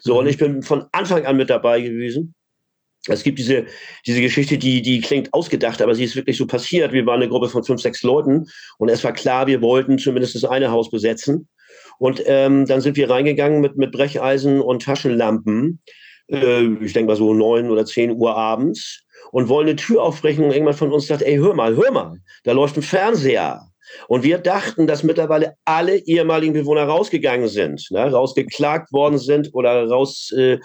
So, 0.00 0.18
und 0.18 0.24
mhm. 0.24 0.30
ich 0.30 0.38
bin 0.38 0.62
von 0.62 0.86
Anfang 0.92 1.26
an 1.26 1.36
mit 1.36 1.50
dabei 1.50 1.80
gewesen. 1.80 2.34
Es 3.06 3.22
gibt 3.22 3.38
diese, 3.38 3.66
diese 4.06 4.22
Geschichte, 4.22 4.56
die, 4.56 4.80
die 4.80 5.00
klingt 5.02 5.34
ausgedacht, 5.34 5.82
aber 5.82 5.94
sie 5.94 6.04
ist 6.04 6.16
wirklich 6.16 6.38
so 6.38 6.46
passiert. 6.46 6.92
Wir 6.92 7.04
waren 7.04 7.20
eine 7.20 7.28
Gruppe 7.28 7.50
von 7.50 7.62
fünf, 7.62 7.82
sechs 7.82 8.02
Leuten 8.02 8.46
und 8.78 8.88
es 8.88 9.04
war 9.04 9.12
klar, 9.12 9.46
wir 9.46 9.60
wollten 9.60 9.98
zumindest 9.98 10.34
das 10.34 10.44
eine 10.44 10.70
Haus 10.70 10.90
besetzen. 10.90 11.48
Und 11.98 12.22
ähm, 12.26 12.66
dann 12.66 12.80
sind 12.80 12.96
wir 12.96 13.10
reingegangen 13.10 13.60
mit, 13.60 13.76
mit 13.76 13.92
Brecheisen 13.92 14.60
und 14.60 14.82
Taschenlampen. 14.82 15.80
Äh, 16.28 16.64
ich 16.82 16.94
denke 16.94 17.08
mal 17.08 17.16
so 17.16 17.34
neun 17.34 17.70
oder 17.70 17.84
zehn 17.84 18.10
Uhr 18.10 18.34
abends 18.34 19.03
und 19.34 19.48
wollen 19.48 19.66
eine 19.66 19.74
Tür 19.74 20.00
aufbrechen 20.00 20.44
und 20.44 20.52
irgendwann 20.52 20.76
von 20.76 20.92
uns 20.92 21.08
sagt, 21.08 21.22
ey, 21.22 21.34
hör 21.38 21.54
mal, 21.54 21.74
hör 21.74 21.90
mal, 21.90 22.20
da 22.44 22.52
läuft 22.52 22.76
ein 22.76 22.82
Fernseher. 22.82 23.68
Und 24.06 24.22
wir 24.22 24.38
dachten, 24.38 24.86
dass 24.86 25.02
mittlerweile 25.02 25.56
alle 25.64 25.96
ehemaligen 26.06 26.52
Bewohner 26.52 26.84
rausgegangen 26.84 27.48
sind, 27.48 27.84
ne, 27.90 28.12
rausgeklagt 28.12 28.92
worden 28.92 29.18
sind 29.18 29.50
oder 29.52 29.88
raus 29.88 30.30
äh, 30.38 30.60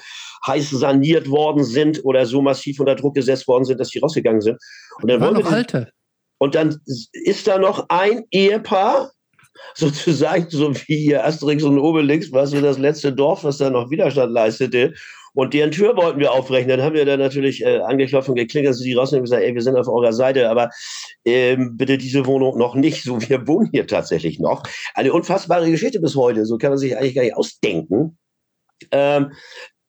heiß 0.45 0.69
saniert 0.69 1.31
worden 1.31 1.63
sind 1.63 2.05
oder 2.05 2.27
so 2.27 2.43
massiv 2.43 2.79
unter 2.79 2.95
Druck 2.95 3.15
gesetzt 3.15 3.47
worden 3.47 3.65
sind, 3.65 3.79
dass 3.79 3.89
sie 3.89 3.99
rausgegangen 3.99 4.41
sind. 4.41 4.59
Und 5.01 5.09
dann, 5.09 5.33
noch 5.33 5.51
alte. 5.51 5.91
und 6.37 6.53
dann 6.53 6.79
ist 7.11 7.47
da 7.47 7.57
noch 7.57 7.87
ein 7.89 8.25
Ehepaar, 8.29 9.09
sozusagen 9.73 10.45
so 10.49 10.75
wie 10.75 10.97
hier 10.97 11.25
Asterix 11.25 11.63
und 11.63 11.79
Obelix, 11.79 12.31
was 12.31 12.51
so 12.51 12.61
das 12.61 12.77
letzte 12.77 13.11
Dorf, 13.11 13.43
was 13.43 13.57
da 13.57 13.71
noch 13.71 13.89
Widerstand 13.89 14.31
leistete. 14.31 14.93
Und 15.33 15.53
deren 15.53 15.71
Tür 15.71 15.95
wollten 15.95 16.19
wir 16.19 16.31
aufrechnen. 16.31 16.77
Dann 16.77 16.85
haben 16.85 16.95
wir 16.95 17.05
dann 17.05 17.19
natürlich 17.19 17.63
äh, 17.63 17.79
angeklopft 17.79 18.29
und 18.29 18.35
geklingelt, 18.35 18.71
dass 18.71 18.79
sie 18.79 18.93
rausnehmen 18.93 19.21
und 19.21 19.25
gesagt, 19.25 19.43
ey, 19.43 19.53
wir 19.53 19.61
sind 19.61 19.75
auf 19.75 19.87
eurer 19.87 20.13
Seite, 20.13 20.49
aber 20.49 20.69
ähm, 21.25 21.77
bitte 21.77 21.97
diese 21.97 22.25
Wohnung 22.25 22.57
noch 22.57 22.75
nicht. 22.75 23.03
So, 23.03 23.21
wir 23.21 23.47
wohnen 23.47 23.69
hier 23.71 23.87
tatsächlich 23.87 24.39
noch. 24.39 24.63
Eine 24.93 25.13
unfassbare 25.13 25.69
Geschichte 25.69 25.99
bis 25.99 26.15
heute. 26.15 26.45
So 26.45 26.57
kann 26.57 26.71
man 26.71 26.79
sich 26.79 26.97
eigentlich 26.97 27.15
gar 27.15 27.23
nicht 27.23 27.37
ausdenken. 27.37 28.17
Ähm, 28.91 29.33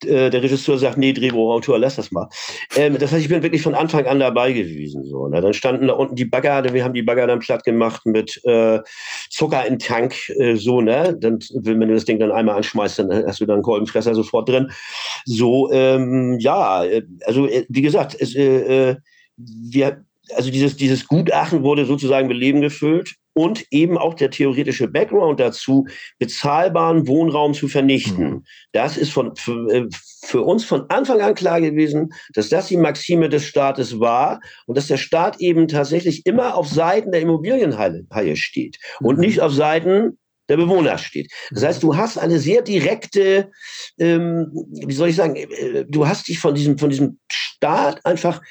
äh, 0.05 0.29
der 0.29 0.43
Regisseur 0.43 0.77
sagt, 0.77 0.97
nee, 0.97 1.13
Drehbuchautor, 1.13 1.79
lass 1.79 1.95
das 1.95 2.11
mal. 2.11 2.29
Ähm, 2.75 2.97
das 2.97 3.11
heißt, 3.11 3.21
ich 3.21 3.29
bin 3.29 3.43
wirklich 3.43 3.61
von 3.61 3.75
Anfang 3.75 4.05
an 4.05 4.19
dabei 4.19 4.53
gewesen. 4.53 5.03
So, 5.05 5.27
ne? 5.27 5.41
Dann 5.41 5.53
standen 5.53 5.87
da 5.87 5.93
unten 5.93 6.15
die 6.15 6.25
Bagger, 6.25 6.73
wir 6.73 6.83
haben 6.83 6.93
die 6.93 7.03
Bagger 7.03 7.27
dann 7.27 7.39
platt 7.39 7.63
gemacht 7.63 8.05
mit 8.05 8.41
äh, 8.45 8.79
Zucker 9.29 9.65
in 9.65 9.79
Tank, 9.79 10.29
äh, 10.29 10.55
so, 10.55 10.81
ne? 10.81 11.17
Dann, 11.19 11.39
wenn 11.53 11.79
du 11.79 11.93
das 11.93 12.05
Ding 12.05 12.19
dann 12.19 12.31
einmal 12.31 12.57
anschmeißt, 12.57 12.99
dann 12.99 13.25
hast 13.25 13.41
du 13.41 13.45
dann 13.45 13.55
einen 13.55 13.63
Kolbenfresser 13.63 14.15
sofort 14.15 14.49
drin. 14.49 14.71
So, 15.25 15.71
ähm, 15.71 16.37
ja, 16.39 16.83
äh, 16.83 17.03
also 17.25 17.47
äh, 17.47 17.65
wie 17.69 17.81
gesagt, 17.81 18.15
es, 18.19 18.35
äh, 18.35 18.95
wir, 19.37 20.05
also 20.35 20.51
dieses, 20.51 20.77
dieses 20.77 21.07
Gutachten 21.07 21.63
wurde 21.63 21.85
sozusagen 21.85 22.27
mit 22.27 22.37
Leben 22.37 22.61
gefüllt 22.61 23.15
und 23.33 23.65
eben 23.71 23.97
auch 23.97 24.13
der 24.13 24.29
theoretische 24.29 24.87
Background 24.87 25.39
dazu, 25.39 25.87
bezahlbaren 26.19 27.07
Wohnraum 27.07 27.53
zu 27.53 27.67
vernichten. 27.67 28.29
Mhm. 28.29 28.43
Das 28.73 28.97
ist 28.97 29.11
von, 29.11 29.35
für, 29.35 29.69
äh, 29.69 29.87
für, 30.25 30.41
uns 30.41 30.65
von 30.65 30.89
Anfang 30.89 31.21
an 31.21 31.35
klar 31.35 31.61
gewesen, 31.61 32.09
dass 32.33 32.49
das 32.49 32.67
die 32.67 32.77
Maxime 32.77 33.29
des 33.29 33.45
Staates 33.45 33.99
war 33.99 34.41
und 34.65 34.77
dass 34.77 34.87
der 34.87 34.97
Staat 34.97 35.39
eben 35.39 35.67
tatsächlich 35.67 36.25
immer 36.25 36.55
auf 36.55 36.67
Seiten 36.67 37.11
der 37.11 37.21
Immobilienhaie 37.21 38.35
steht 38.35 38.77
und 38.99 39.15
mhm. 39.15 39.21
nicht 39.21 39.39
auf 39.39 39.53
Seiten 39.53 40.17
der 40.49 40.57
Bewohner 40.57 40.97
steht. 40.97 41.31
Das 41.51 41.63
heißt, 41.63 41.81
du 41.81 41.95
hast 41.95 42.17
eine 42.17 42.37
sehr 42.37 42.61
direkte, 42.61 43.51
ähm, 43.97 44.51
wie 44.85 44.93
soll 44.93 45.07
ich 45.07 45.15
sagen, 45.15 45.35
äh, 45.37 45.85
du 45.87 46.07
hast 46.07 46.27
dich 46.27 46.39
von 46.39 46.53
diesem, 46.53 46.77
von 46.77 46.89
diesem 46.89 47.19
Staat 47.31 48.05
einfach 48.05 48.41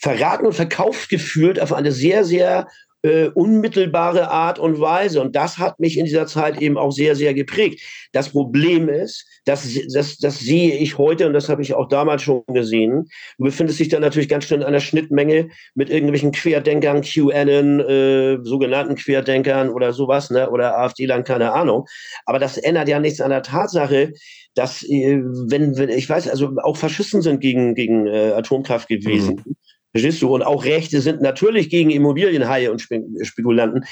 verraten 0.00 0.46
und 0.46 0.54
verkauft 0.54 1.08
gefühlt 1.08 1.60
auf 1.60 1.72
eine 1.72 1.92
sehr, 1.92 2.24
sehr 2.24 2.66
äh, 3.02 3.28
unmittelbare 3.28 4.30
Art 4.30 4.58
und 4.58 4.80
Weise. 4.80 5.20
Und 5.20 5.34
das 5.34 5.58
hat 5.58 5.80
mich 5.80 5.98
in 5.98 6.04
dieser 6.04 6.26
Zeit 6.26 6.60
eben 6.60 6.76
auch 6.76 6.90
sehr, 6.90 7.16
sehr 7.16 7.32
geprägt. 7.34 7.80
Das 8.12 8.30
Problem 8.30 8.88
ist, 8.88 9.26
das, 9.44 9.66
das, 9.92 10.18
das 10.18 10.40
sehe 10.40 10.76
ich 10.76 10.98
heute 10.98 11.26
und 11.26 11.32
das 11.32 11.48
habe 11.48 11.62
ich 11.62 11.74
auch 11.74 11.88
damals 11.88 12.22
schon 12.22 12.42
gesehen. 12.48 13.08
Du 13.38 13.44
befindest 13.44 13.80
dich 13.80 13.88
dann 13.88 14.02
natürlich 14.02 14.28
ganz 14.28 14.44
schnell 14.44 14.60
in 14.60 14.66
einer 14.66 14.80
Schnittmenge 14.80 15.48
mit 15.74 15.88
irgendwelchen 15.88 16.32
Querdenkern, 16.32 17.00
QAnon, 17.00 17.80
äh, 17.80 18.38
sogenannten 18.42 18.96
Querdenkern 18.96 19.70
oder 19.70 19.92
sowas, 19.92 20.30
ne? 20.30 20.50
oder 20.50 20.78
AfD-Land, 20.78 21.26
keine 21.26 21.52
Ahnung. 21.52 21.86
Aber 22.26 22.38
das 22.38 22.58
ändert 22.58 22.88
ja 22.88 23.00
nichts 23.00 23.20
an 23.20 23.30
der 23.30 23.42
Tatsache, 23.42 24.12
dass, 24.54 24.82
äh, 24.82 25.20
wenn, 25.22 25.78
wenn, 25.78 25.88
ich 25.88 26.08
weiß, 26.08 26.28
also 26.28 26.52
auch 26.62 26.76
Faschisten 26.76 27.22
sind 27.22 27.40
gegen, 27.40 27.74
gegen 27.74 28.06
äh, 28.06 28.32
Atomkraft 28.32 28.88
gewesen. 28.88 29.42
Mhm. 29.46 29.56
Verstehst 29.92 30.22
du? 30.22 30.32
Und 30.32 30.42
auch 30.42 30.64
Rechte 30.64 31.00
sind 31.00 31.20
natürlich 31.20 31.68
gegen 31.68 31.90
Immobilienhaie 31.90 32.70
und 32.70 32.80
Spekulanten. 32.80 33.84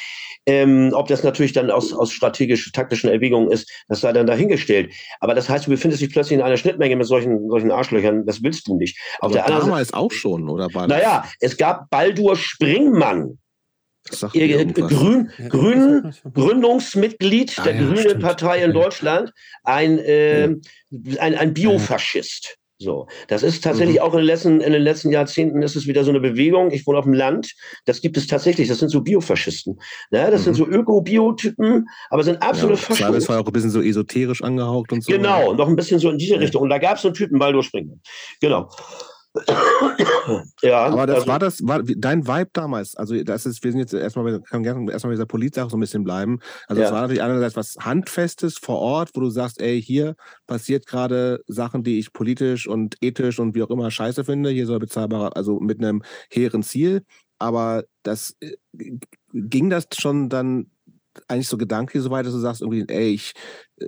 Ähm, 0.46 0.92
ob 0.94 1.08
das 1.08 1.24
natürlich 1.24 1.52
dann 1.52 1.70
aus, 1.70 1.92
aus 1.92 2.12
strategisch-taktischen 2.12 3.10
Erwägungen 3.10 3.50
ist, 3.50 3.70
das 3.88 4.00
sei 4.00 4.12
dann 4.12 4.26
dahingestellt. 4.26 4.92
Aber 5.20 5.34
das 5.34 5.48
heißt, 5.48 5.66
du 5.66 5.70
befindest 5.70 6.02
dich 6.02 6.10
plötzlich 6.10 6.38
in 6.38 6.44
einer 6.44 6.56
Schnittmenge 6.56 6.96
mit 6.96 7.06
solchen, 7.06 7.48
solchen 7.48 7.70
Arschlöchern. 7.70 8.24
Das 8.26 8.42
willst 8.42 8.68
du 8.68 8.76
nicht. 8.76 8.98
Auf 9.18 9.32
Aber 9.32 9.34
der 9.34 9.46
damals 9.46 9.92
auch 9.92 10.12
schon, 10.12 10.48
oder 10.48 10.72
war 10.72 10.86
das? 10.86 10.98
Naja, 10.98 11.24
es 11.40 11.56
gab 11.56 11.90
Baldur 11.90 12.36
Springmann. 12.36 13.38
Ihr, 14.32 14.64
Grün, 14.64 15.30
Grün, 15.48 16.14
Gründungsmitglied 16.32 17.58
ah, 17.58 17.64
der 17.64 17.74
ja, 17.74 17.82
Grünen. 17.82 18.18
Partei 18.20 18.64
in 18.64 18.72
Deutschland, 18.72 19.32
ein, 19.64 19.98
äh, 19.98 20.48
ein, 21.18 21.34
ein 21.34 21.52
Biofaschist. 21.52 22.56
So, 22.80 23.08
das 23.26 23.42
ist 23.42 23.64
tatsächlich 23.64 23.96
mhm. 23.96 24.02
auch 24.02 24.12
in 24.12 24.18
den, 24.18 24.26
letzten, 24.26 24.60
in 24.60 24.72
den 24.72 24.82
letzten 24.82 25.10
Jahrzehnten 25.10 25.62
ist 25.62 25.74
es 25.74 25.88
wieder 25.88 26.04
so 26.04 26.10
eine 26.10 26.20
Bewegung. 26.20 26.70
Ich 26.70 26.86
wohne 26.86 26.98
auf 26.98 27.04
dem 27.04 27.12
Land. 27.12 27.54
Das 27.86 28.00
gibt 28.00 28.16
es 28.16 28.28
tatsächlich. 28.28 28.68
Das 28.68 28.78
sind 28.78 28.90
so 28.90 29.00
Biofaschisten. 29.00 29.80
Ne? 30.10 30.30
Das 30.30 30.42
mhm. 30.42 30.44
sind 30.44 30.54
so 30.54 30.66
Öko-Biotypen, 30.66 31.88
aber 32.10 32.22
sind 32.22 32.40
absolut 32.40 32.76
ja, 32.76 32.82
Faschisten. 32.82 33.14
Das 33.14 33.28
war 33.28 33.40
auch 33.40 33.46
ein 33.46 33.52
bisschen 33.52 33.70
so 33.70 33.82
esoterisch 33.82 34.42
angehaucht 34.42 34.92
und 34.92 35.02
so. 35.02 35.10
Genau, 35.10 35.54
noch 35.54 35.66
ein 35.66 35.74
bisschen 35.74 35.98
so 35.98 36.08
in 36.08 36.18
diese 36.18 36.38
Richtung. 36.38 36.62
Und 36.62 36.70
da 36.70 36.78
gab 36.78 36.96
es 36.96 37.02
so 37.02 37.08
einen 37.08 37.16
Typen, 37.16 37.40
Baldur 37.40 37.64
Springer. 37.64 37.94
Genau. 38.40 38.70
ja, 40.62 40.86
aber 40.86 41.06
das 41.06 41.16
also, 41.16 41.26
war 41.28 41.38
das, 41.38 41.58
war 41.62 41.82
dein 41.82 42.26
Vibe 42.26 42.50
damals. 42.52 42.94
Also, 42.96 43.22
das 43.22 43.46
ist, 43.46 43.62
wir 43.64 43.72
sind 43.72 43.80
jetzt 43.80 43.94
erstmal, 43.94 44.40
können 44.40 44.62
gerne 44.62 44.90
erstmal 44.92 45.10
mit 45.10 45.18
dieser 45.18 45.26
Politsache 45.26 45.70
so 45.70 45.76
ein 45.76 45.80
bisschen 45.80 46.04
bleiben. 46.04 46.40
Also, 46.66 46.82
es 46.82 46.88
ja. 46.88 46.94
war 46.94 47.02
natürlich 47.02 47.22
einerseits 47.22 47.56
was 47.56 47.76
Handfestes 47.80 48.58
vor 48.58 48.78
Ort, 48.78 49.10
wo 49.14 49.20
du 49.20 49.30
sagst, 49.30 49.60
ey, 49.60 49.80
hier 49.80 50.16
passiert 50.46 50.86
gerade 50.86 51.42
Sachen, 51.46 51.82
die 51.82 51.98
ich 51.98 52.12
politisch 52.12 52.66
und 52.66 52.96
ethisch 53.00 53.38
und 53.38 53.54
wie 53.54 53.62
auch 53.62 53.70
immer 53.70 53.90
scheiße 53.90 54.24
finde. 54.24 54.50
Hier 54.50 54.66
soll 54.66 54.78
bezahlbarer, 54.78 55.36
also 55.36 55.60
mit 55.60 55.82
einem 55.82 56.02
hehren 56.30 56.62
Ziel. 56.62 57.02
Aber 57.38 57.84
das 58.02 58.36
äh, 58.40 58.56
ging 59.32 59.70
das 59.70 59.86
schon 59.96 60.28
dann 60.28 60.70
eigentlich 61.26 61.48
so 61.48 61.58
gedanklich 61.58 62.02
so 62.02 62.10
weit, 62.10 62.26
dass 62.26 62.32
du 62.32 62.38
sagst, 62.38 62.60
irgendwie, 62.60 62.84
ey, 62.88 63.10
ich 63.10 63.32
äh, 63.76 63.86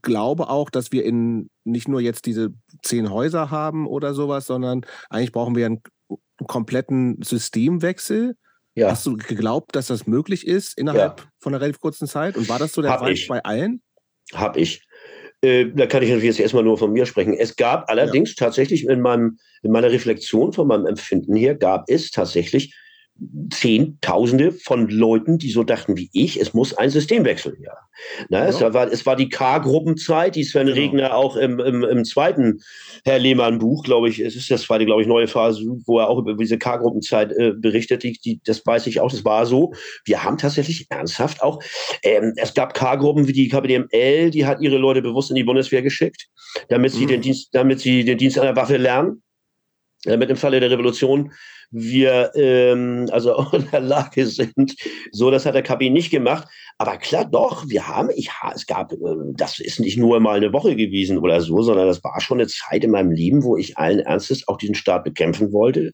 glaube 0.00 0.48
auch, 0.48 0.70
dass 0.70 0.92
wir 0.92 1.04
in 1.04 1.50
nicht 1.64 1.88
nur 1.88 2.00
jetzt 2.00 2.24
diese 2.26 2.50
zehn 2.82 3.10
Häuser 3.10 3.50
haben 3.50 3.86
oder 3.86 4.14
sowas, 4.14 4.46
sondern 4.46 4.86
eigentlich 5.10 5.32
brauchen 5.32 5.54
wir 5.54 5.66
einen, 5.66 5.82
kompletten 6.46 7.22
Systemwechsel. 7.22 8.36
Ja. 8.74 8.90
Hast 8.90 9.04
du 9.06 9.16
geglaubt, 9.16 9.76
dass 9.76 9.88
das 9.88 10.06
möglich 10.06 10.46
ist 10.46 10.78
innerhalb 10.78 11.20
ja. 11.20 11.26
von 11.38 11.52
einer 11.52 11.60
relativ 11.60 11.80
kurzen 11.80 12.08
Zeit? 12.08 12.36
Und 12.36 12.48
war 12.48 12.58
das 12.58 12.72
so 12.72 12.82
der 12.82 12.98
Fall 12.98 13.14
bei 13.28 13.42
allen? 13.44 13.82
Hab 14.32 14.56
ich. 14.56 14.82
Äh, 15.42 15.66
da 15.74 15.86
kann 15.86 16.02
ich 16.02 16.08
natürlich 16.08 16.28
jetzt 16.28 16.40
erstmal 16.40 16.62
nur 16.62 16.78
von 16.78 16.92
mir 16.92 17.04
sprechen. 17.04 17.34
Es 17.34 17.56
gab 17.56 17.90
allerdings 17.90 18.30
ja. 18.30 18.46
tatsächlich 18.46 18.86
in, 18.86 19.00
meinem, 19.00 19.38
in 19.62 19.72
meiner 19.72 19.90
Reflexion, 19.90 20.52
von 20.52 20.68
meinem 20.68 20.86
Empfinden 20.86 21.36
her, 21.36 21.54
gab 21.54 21.84
es 21.88 22.10
tatsächlich 22.10 22.74
Zehntausende 23.50 24.52
von 24.52 24.88
Leuten, 24.88 25.38
die 25.38 25.50
so 25.50 25.62
dachten 25.62 25.96
wie 25.96 26.10
ich, 26.12 26.40
es 26.40 26.54
muss 26.54 26.74
ein 26.74 26.90
Systemwechsel 26.90 27.56
her. 27.58 27.76
Na, 28.28 28.40
ja. 28.40 28.46
es, 28.46 28.60
war, 28.60 28.90
es 28.90 29.06
war 29.06 29.16
die 29.16 29.28
K-Gruppenzeit, 29.28 30.34
die 30.34 30.44
Sven 30.44 30.66
genau. 30.66 30.78
Regner 30.78 31.14
auch 31.14 31.36
im, 31.36 31.60
im, 31.60 31.84
im 31.84 32.04
zweiten 32.04 32.60
Herr 33.04 33.18
Lehmann-Buch, 33.18 33.84
glaube 33.84 34.08
ich, 34.08 34.18
es 34.18 34.34
ist 34.34 34.50
das 34.50 34.62
zweite, 34.62 34.86
glaube 34.86 35.02
ich, 35.02 35.08
neue 35.08 35.28
Phase, 35.28 35.62
wo 35.86 35.98
er 35.98 36.08
auch 36.08 36.18
über 36.18 36.34
diese 36.34 36.58
K-Gruppenzeit 36.58 37.32
äh, 37.32 37.52
berichtet. 37.52 38.02
Die, 38.02 38.12
die, 38.12 38.40
das 38.44 38.64
weiß 38.66 38.86
ich 38.86 39.00
auch, 39.00 39.10
das 39.10 39.24
war 39.24 39.46
so. 39.46 39.72
Wir 40.04 40.24
haben 40.24 40.38
tatsächlich 40.38 40.86
ernsthaft 40.90 41.42
auch, 41.42 41.62
ähm, 42.02 42.32
es 42.36 42.54
gab 42.54 42.74
K-Gruppen 42.74 43.28
wie 43.28 43.32
die 43.32 43.48
KPDML, 43.48 44.30
die 44.30 44.46
hat 44.46 44.60
ihre 44.60 44.78
Leute 44.78 45.02
bewusst 45.02 45.30
in 45.30 45.36
die 45.36 45.44
Bundeswehr 45.44 45.82
geschickt, 45.82 46.28
damit 46.68 46.92
sie, 46.92 47.04
mhm. 47.04 47.08
den, 47.08 47.20
Dienst, 47.22 47.48
damit 47.52 47.80
sie 47.80 48.04
den 48.04 48.18
Dienst 48.18 48.38
an 48.38 48.46
der 48.46 48.56
Waffe 48.56 48.78
lernen 48.78 49.22
damit 50.04 50.30
im 50.30 50.36
Falle 50.36 50.60
der 50.60 50.70
Revolution 50.70 51.32
wir 51.72 52.30
ähm, 52.34 53.08
also 53.10 53.34
auch 53.34 53.52
in 53.54 53.68
der 53.70 53.80
Lage 53.80 54.26
sind. 54.26 54.76
So, 55.10 55.30
das 55.30 55.46
hat 55.46 55.54
der 55.54 55.62
KB 55.62 55.90
nicht 55.90 56.10
gemacht. 56.10 56.46
Aber 56.78 56.98
klar, 56.98 57.24
doch, 57.24 57.68
wir 57.68 57.88
haben, 57.88 58.10
ich, 58.14 58.30
es 58.54 58.66
gab, 58.66 58.92
äh, 58.92 58.96
das 59.32 59.58
ist 59.58 59.80
nicht 59.80 59.96
nur 59.96 60.20
mal 60.20 60.36
eine 60.36 60.52
Woche 60.52 60.76
gewesen 60.76 61.18
oder 61.18 61.40
so, 61.40 61.62
sondern 61.62 61.86
das 61.86 62.04
war 62.04 62.20
schon 62.20 62.38
eine 62.38 62.48
Zeit 62.48 62.84
in 62.84 62.90
meinem 62.90 63.10
Leben, 63.10 63.42
wo 63.42 63.56
ich 63.56 63.78
allen 63.78 64.00
Ernstes 64.00 64.46
auch 64.46 64.58
diesen 64.58 64.74
Staat 64.74 65.04
bekämpfen 65.04 65.52
wollte. 65.52 65.92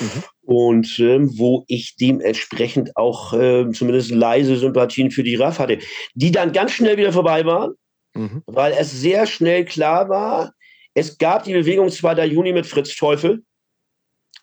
Mhm. 0.00 0.22
Und 0.42 0.98
ähm, 0.98 1.38
wo 1.38 1.64
ich 1.68 1.96
dementsprechend 1.96 2.96
auch 2.96 3.32
äh, 3.32 3.70
zumindest 3.72 4.10
leise 4.10 4.56
Sympathien 4.56 5.10
für 5.10 5.22
die 5.22 5.36
RAF 5.36 5.58
hatte, 5.58 5.78
die 6.14 6.32
dann 6.32 6.52
ganz 6.52 6.72
schnell 6.72 6.96
wieder 6.96 7.12
vorbei 7.12 7.46
waren, 7.46 7.74
mhm. 8.14 8.42
weil 8.46 8.74
es 8.78 8.90
sehr 8.90 9.26
schnell 9.26 9.64
klar 9.64 10.08
war, 10.08 10.52
es 10.94 11.18
gab 11.18 11.44
die 11.44 11.52
Bewegung 11.52 11.90
2. 11.90 12.24
Juni 12.26 12.52
mit 12.52 12.66
Fritz 12.66 12.94
Teufel, 12.96 13.42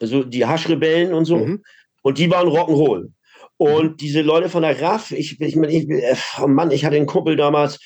also 0.01 0.23
die 0.23 0.45
Haschrebellen 0.45 1.13
und 1.13 1.25
so. 1.25 1.37
Mhm. 1.37 1.63
Und 2.01 2.17
die 2.17 2.31
waren 2.31 2.47
Rock'n'Roll. 2.47 3.11
Und 3.57 3.91
mhm. 3.91 3.97
diese 3.97 4.21
Leute 4.21 4.49
von 4.49 4.63
der 4.63 4.81
RAF, 4.81 5.11
ich, 5.11 5.39
ich, 5.39 5.55
ich, 5.55 5.87
oh 6.41 6.47
Mann, 6.47 6.71
ich 6.71 6.83
hatte 6.83 6.95
einen 6.95 7.05
Kumpel 7.05 7.35
damals, 7.35 7.79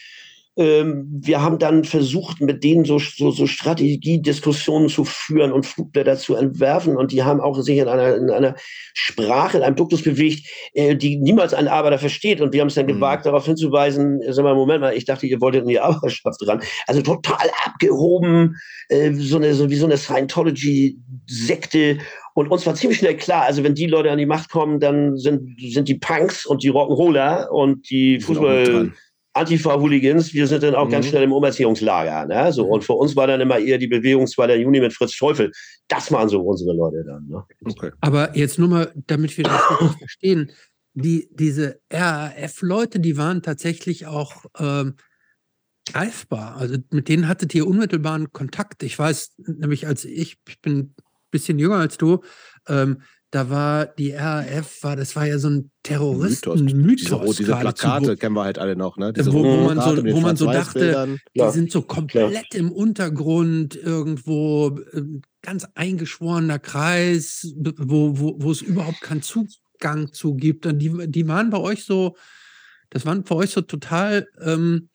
wir 0.57 1.41
haben 1.41 1.59
dann 1.59 1.83
versucht, 1.83 2.39
mit 2.39 2.63
denen 2.63 2.85
so, 2.85 2.97
so, 2.97 3.31
so 3.31 3.45
Strategiediskussionen 3.45 4.87
zu 4.87 5.03
führen 5.03 5.51
und 5.51 5.65
Flugblätter 5.65 6.15
zu 6.15 6.35
entwerfen. 6.35 6.95
Und 6.95 7.11
die 7.11 7.23
haben 7.23 7.41
auch 7.41 7.59
sich 7.61 7.77
in 7.77 7.89
einer, 7.89 8.15
in 8.15 8.29
einer 8.29 8.55
Sprache, 8.93 9.57
in 9.57 9.63
einem 9.63 9.75
Duktus 9.75 10.03
bewegt, 10.03 10.47
äh, 10.73 10.95
die 10.95 11.17
niemals 11.17 11.53
ein 11.53 11.67
Arbeiter 11.67 11.99
versteht. 11.99 12.39
Und 12.39 12.53
wir 12.53 12.61
haben 12.61 12.69
es 12.69 12.75
dann 12.75 12.85
mhm. 12.85 12.93
gewagt, 12.93 13.25
darauf 13.25 13.45
hinzuweisen, 13.45 14.21
sag 14.29 14.43
mal, 14.43 14.55
Moment 14.55 14.79
mal, 14.79 14.95
ich 14.95 15.03
dachte, 15.03 15.27
ihr 15.27 15.41
wolltet 15.41 15.63
in 15.63 15.67
die 15.67 15.79
Arbeiterschaft 15.79 16.47
ran. 16.47 16.61
Also 16.87 17.01
total 17.01 17.49
abgehoben, 17.65 18.55
äh, 18.87 19.13
so 19.13 19.35
eine, 19.35 19.53
so 19.55 19.69
wie 19.69 19.75
so 19.75 19.85
eine 19.85 19.97
Scientology-Sekte. 19.97 21.97
Und 22.33 22.49
uns 22.49 22.65
war 22.65 22.75
ziemlich 22.75 22.99
schnell 22.99 23.17
klar, 23.17 23.43
also 23.43 23.61
wenn 23.63 23.75
die 23.75 23.87
Leute 23.87 24.09
an 24.09 24.17
die 24.17 24.25
Macht 24.25 24.49
kommen, 24.49 24.79
dann 24.79 25.17
sind, 25.17 25.59
sind 25.59 25.89
die 25.89 25.95
Punks 25.95 26.45
und 26.45 26.63
die 26.63 26.71
Rock'n'Roller 26.71 27.49
und 27.49 27.89
die 27.89 28.21
Fußball 28.21 28.93
Antifa-Hooligans, 29.35 30.33
wir 30.33 30.47
sind 30.47 30.63
dann 30.63 30.75
auch 30.75 30.85
mhm. 30.85 30.91
ganz 30.91 31.07
schnell 31.07 31.23
im 31.23 31.33
Umerziehungslager. 31.33 32.25
Ne? 32.25 32.53
So, 32.53 32.65
mhm. 32.65 32.71
und 32.71 32.83
für 32.83 32.93
uns 32.93 33.15
war 33.15 33.27
dann 33.27 33.41
immer 33.41 33.59
eher 33.59 33.77
die 33.77 33.87
Bewegung 33.87 34.27
2. 34.27 34.55
Juni 34.55 34.79
mit 34.79 34.93
Fritz 34.93 35.17
Teufel. 35.17 35.51
Das 35.89 36.11
waren 36.11 36.29
so 36.29 36.41
unsere 36.41 36.73
Leute 36.73 37.03
dann. 37.05 37.27
Ne? 37.27 37.43
Okay. 37.65 37.91
Aber 37.99 38.35
jetzt 38.35 38.57
nur 38.57 38.69
mal, 38.69 38.93
damit 39.07 39.37
wir 39.37 39.43
das 39.43 39.61
wirklich 39.69 39.91
verstehen, 39.99 40.51
die, 40.93 41.27
diese 41.31 41.81
RAF-Leute, 41.91 43.01
die 43.01 43.17
waren 43.17 43.41
tatsächlich 43.41 44.07
auch 44.07 44.45
ähm, 44.57 44.95
greifbar. 45.91 46.55
Also 46.55 46.77
mit 46.91 47.09
denen 47.09 47.27
hattet 47.27 47.53
ihr 47.53 47.67
unmittelbaren 47.67 48.31
Kontakt. 48.31 48.83
Ich 48.83 48.97
weiß 48.97 49.33
nämlich, 49.37 49.85
als 49.85 50.05
ich, 50.05 50.37
ich 50.47 50.61
bin 50.61 50.77
ein 50.77 50.95
bisschen 51.29 51.59
jünger 51.59 51.75
als 51.75 51.97
du, 51.97 52.21
ähm, 52.69 53.01
da 53.35 53.49
war 53.49 53.85
die 53.85 54.13
RAF, 54.13 54.81
war, 54.81 54.95
das 54.95 55.13
war 55.17 55.25
ja 55.25 55.37
so 55.39 55.49
ein 55.49 55.69
Terroristen-Mythos. 55.83 57.19
Diese, 57.21 57.43
diese 57.43 57.55
Plakate 57.57 58.13
wo, 58.13 58.15
kennen 58.15 58.33
wir 58.33 58.45
halt 58.45 58.57
alle 58.57 58.77
noch, 58.77 58.95
ne? 58.95 59.11
Diese 59.11 59.33
wo, 59.33 59.43
wo 59.43 59.57
man 59.65 59.81
so, 59.81 60.05
wo 60.05 60.21
man 60.21 60.37
so 60.37 60.45
dachte, 60.45 61.19
die 61.35 61.49
sind 61.51 61.69
so 61.69 61.81
komplett 61.81 62.53
ja. 62.53 62.59
im 62.59 62.71
Untergrund 62.71 63.75
irgendwo, 63.75 64.79
ähm, 64.93 65.21
ganz 65.41 65.67
eingeschworener 65.75 66.59
Kreis, 66.59 67.53
wo, 67.57 68.17
wo, 68.17 68.35
wo 68.39 68.51
es 68.51 68.61
überhaupt 68.61 69.01
keinen 69.01 69.21
Zugang 69.21 70.13
zu 70.13 70.35
gibt. 70.35 70.65
Und 70.65 70.79
die, 70.79 70.93
die 71.11 71.27
waren 71.27 71.49
bei 71.49 71.59
euch 71.59 71.83
so, 71.83 72.15
das 72.89 73.05
waren 73.05 73.25
für 73.25 73.35
euch 73.35 73.49
so 73.49 73.59
total 73.59 74.29
ähm, 74.39 74.87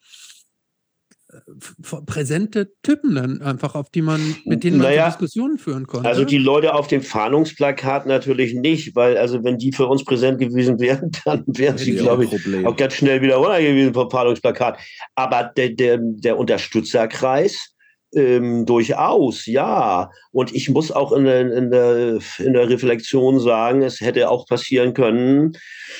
präsente 2.05 2.71
Typen 2.81 3.15
dann 3.15 3.41
einfach, 3.41 3.75
auf 3.75 3.89
die 3.89 4.01
man, 4.01 4.35
mit 4.45 4.63
denen 4.63 4.77
man 4.77 4.87
naja, 4.87 5.07
Diskussionen 5.07 5.57
führen 5.57 5.87
konnte. 5.87 6.07
Also 6.07 6.25
die 6.25 6.37
Leute 6.37 6.73
auf 6.73 6.87
dem 6.87 7.01
Fahndungsplakat 7.01 8.05
natürlich 8.05 8.53
nicht, 8.53 8.95
weil 8.95 9.17
also 9.17 9.43
wenn 9.43 9.57
die 9.57 9.71
für 9.71 9.87
uns 9.87 10.03
präsent 10.03 10.39
gewesen 10.39 10.79
wären, 10.79 11.11
dann 11.25 11.43
wären 11.47 11.77
sie, 11.77 11.95
glaube 11.95 12.25
ich, 12.25 12.65
auch 12.65 12.75
ganz 12.75 12.93
schnell 12.93 13.21
wieder 13.21 13.35
runter 13.37 13.61
gewesen 13.61 13.93
vom 13.93 14.09
Fahndungsplakat. 14.09 14.77
Aber 15.15 15.51
der, 15.55 15.69
der, 15.69 15.99
der 16.01 16.37
Unterstützerkreis, 16.37 17.73
ähm, 18.13 18.65
durchaus, 18.65 19.45
ja. 19.45 20.09
Und 20.31 20.53
ich 20.53 20.69
muss 20.69 20.91
auch 20.91 21.11
in 21.11 21.25
der, 21.25 21.51
in, 21.53 21.71
der, 21.71 22.19
in 22.39 22.53
der 22.53 22.69
Reflexion 22.69 23.39
sagen, 23.39 23.81
es 23.81 24.01
hätte 24.01 24.29
auch 24.29 24.45
passieren 24.47 24.93
können. 24.93 25.53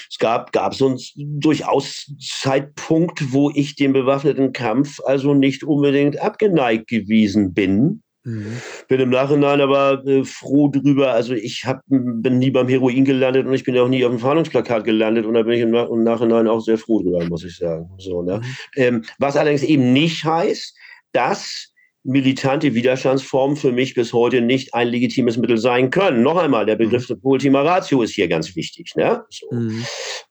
Es 0.10 0.18
gab, 0.18 0.52
gab 0.52 0.76
so 0.76 0.88
einen 0.88 1.00
durchaus 1.40 2.12
Zeitpunkt, 2.20 3.32
wo 3.32 3.52
ich 3.52 3.76
dem 3.76 3.94
bewaffneten 3.94 4.54
Kampf 4.54 5.00
also 5.06 5.34
nicht 5.34 5.64
unbedingt 5.64 6.20
abgeneigt 6.20 6.88
gewesen 6.88 7.54
bin. 7.54 8.02
Mhm. 8.24 8.62
Bin 8.88 9.00
im 9.00 9.10
Nachhinein 9.10 9.62
aber 9.62 10.06
äh, 10.06 10.24
froh 10.24 10.68
drüber. 10.68 11.12
Also 11.12 11.34
ich 11.34 11.66
hab, 11.66 11.82
bin 11.88 12.38
nie 12.38 12.52
beim 12.52 12.68
Heroin 12.68 13.04
gelandet 13.04 13.48
und 13.48 13.54
ich 13.54 13.64
bin 13.64 13.78
auch 13.78 13.88
nie 13.88 14.06
auf 14.06 14.12
dem 14.12 14.20
Fahndungsplakat 14.20 14.84
gelandet 14.84 15.26
und 15.26 15.34
da 15.34 15.42
bin 15.44 15.54
ich 15.54 15.62
im, 15.62 15.74
im 15.74 16.04
Nachhinein 16.04 16.48
auch 16.48 16.60
sehr 16.60 16.78
froh 16.78 17.02
drüber, 17.02 17.26
muss 17.26 17.44
ich 17.44 17.58
sagen. 17.58 17.90
So, 17.98 18.22
ne? 18.22 18.38
Mhm. 18.38 18.44
Ähm, 18.76 19.04
was 19.18 19.38
allerdings 19.38 19.64
eben 19.64 19.92
nicht 19.94 20.24
heißt, 20.24 20.76
dass 21.14 21.71
militante 22.04 22.74
Widerstandsformen 22.74 23.56
für 23.56 23.72
mich 23.72 23.94
bis 23.94 24.14
heute 24.14 24.42
nicht 24.42 24.74
ein 24.74 24.88
legitimes 24.88 25.38
Mittel 25.38 25.58
sein 25.58 25.90
können. 25.90 26.24
Noch 26.24 26.38
einmal, 26.38 26.66
der 26.66 26.76
Begriff 26.76 27.10
mhm. 27.10 27.18
Ultima 27.22 27.62
Ratio 27.62 28.02
ist 28.02 28.14
hier 28.14 28.28
ganz 28.28 28.56
wichtig. 28.56 28.94
Ne? 28.96 29.24
So. 29.30 29.48
Mhm. 29.52 29.86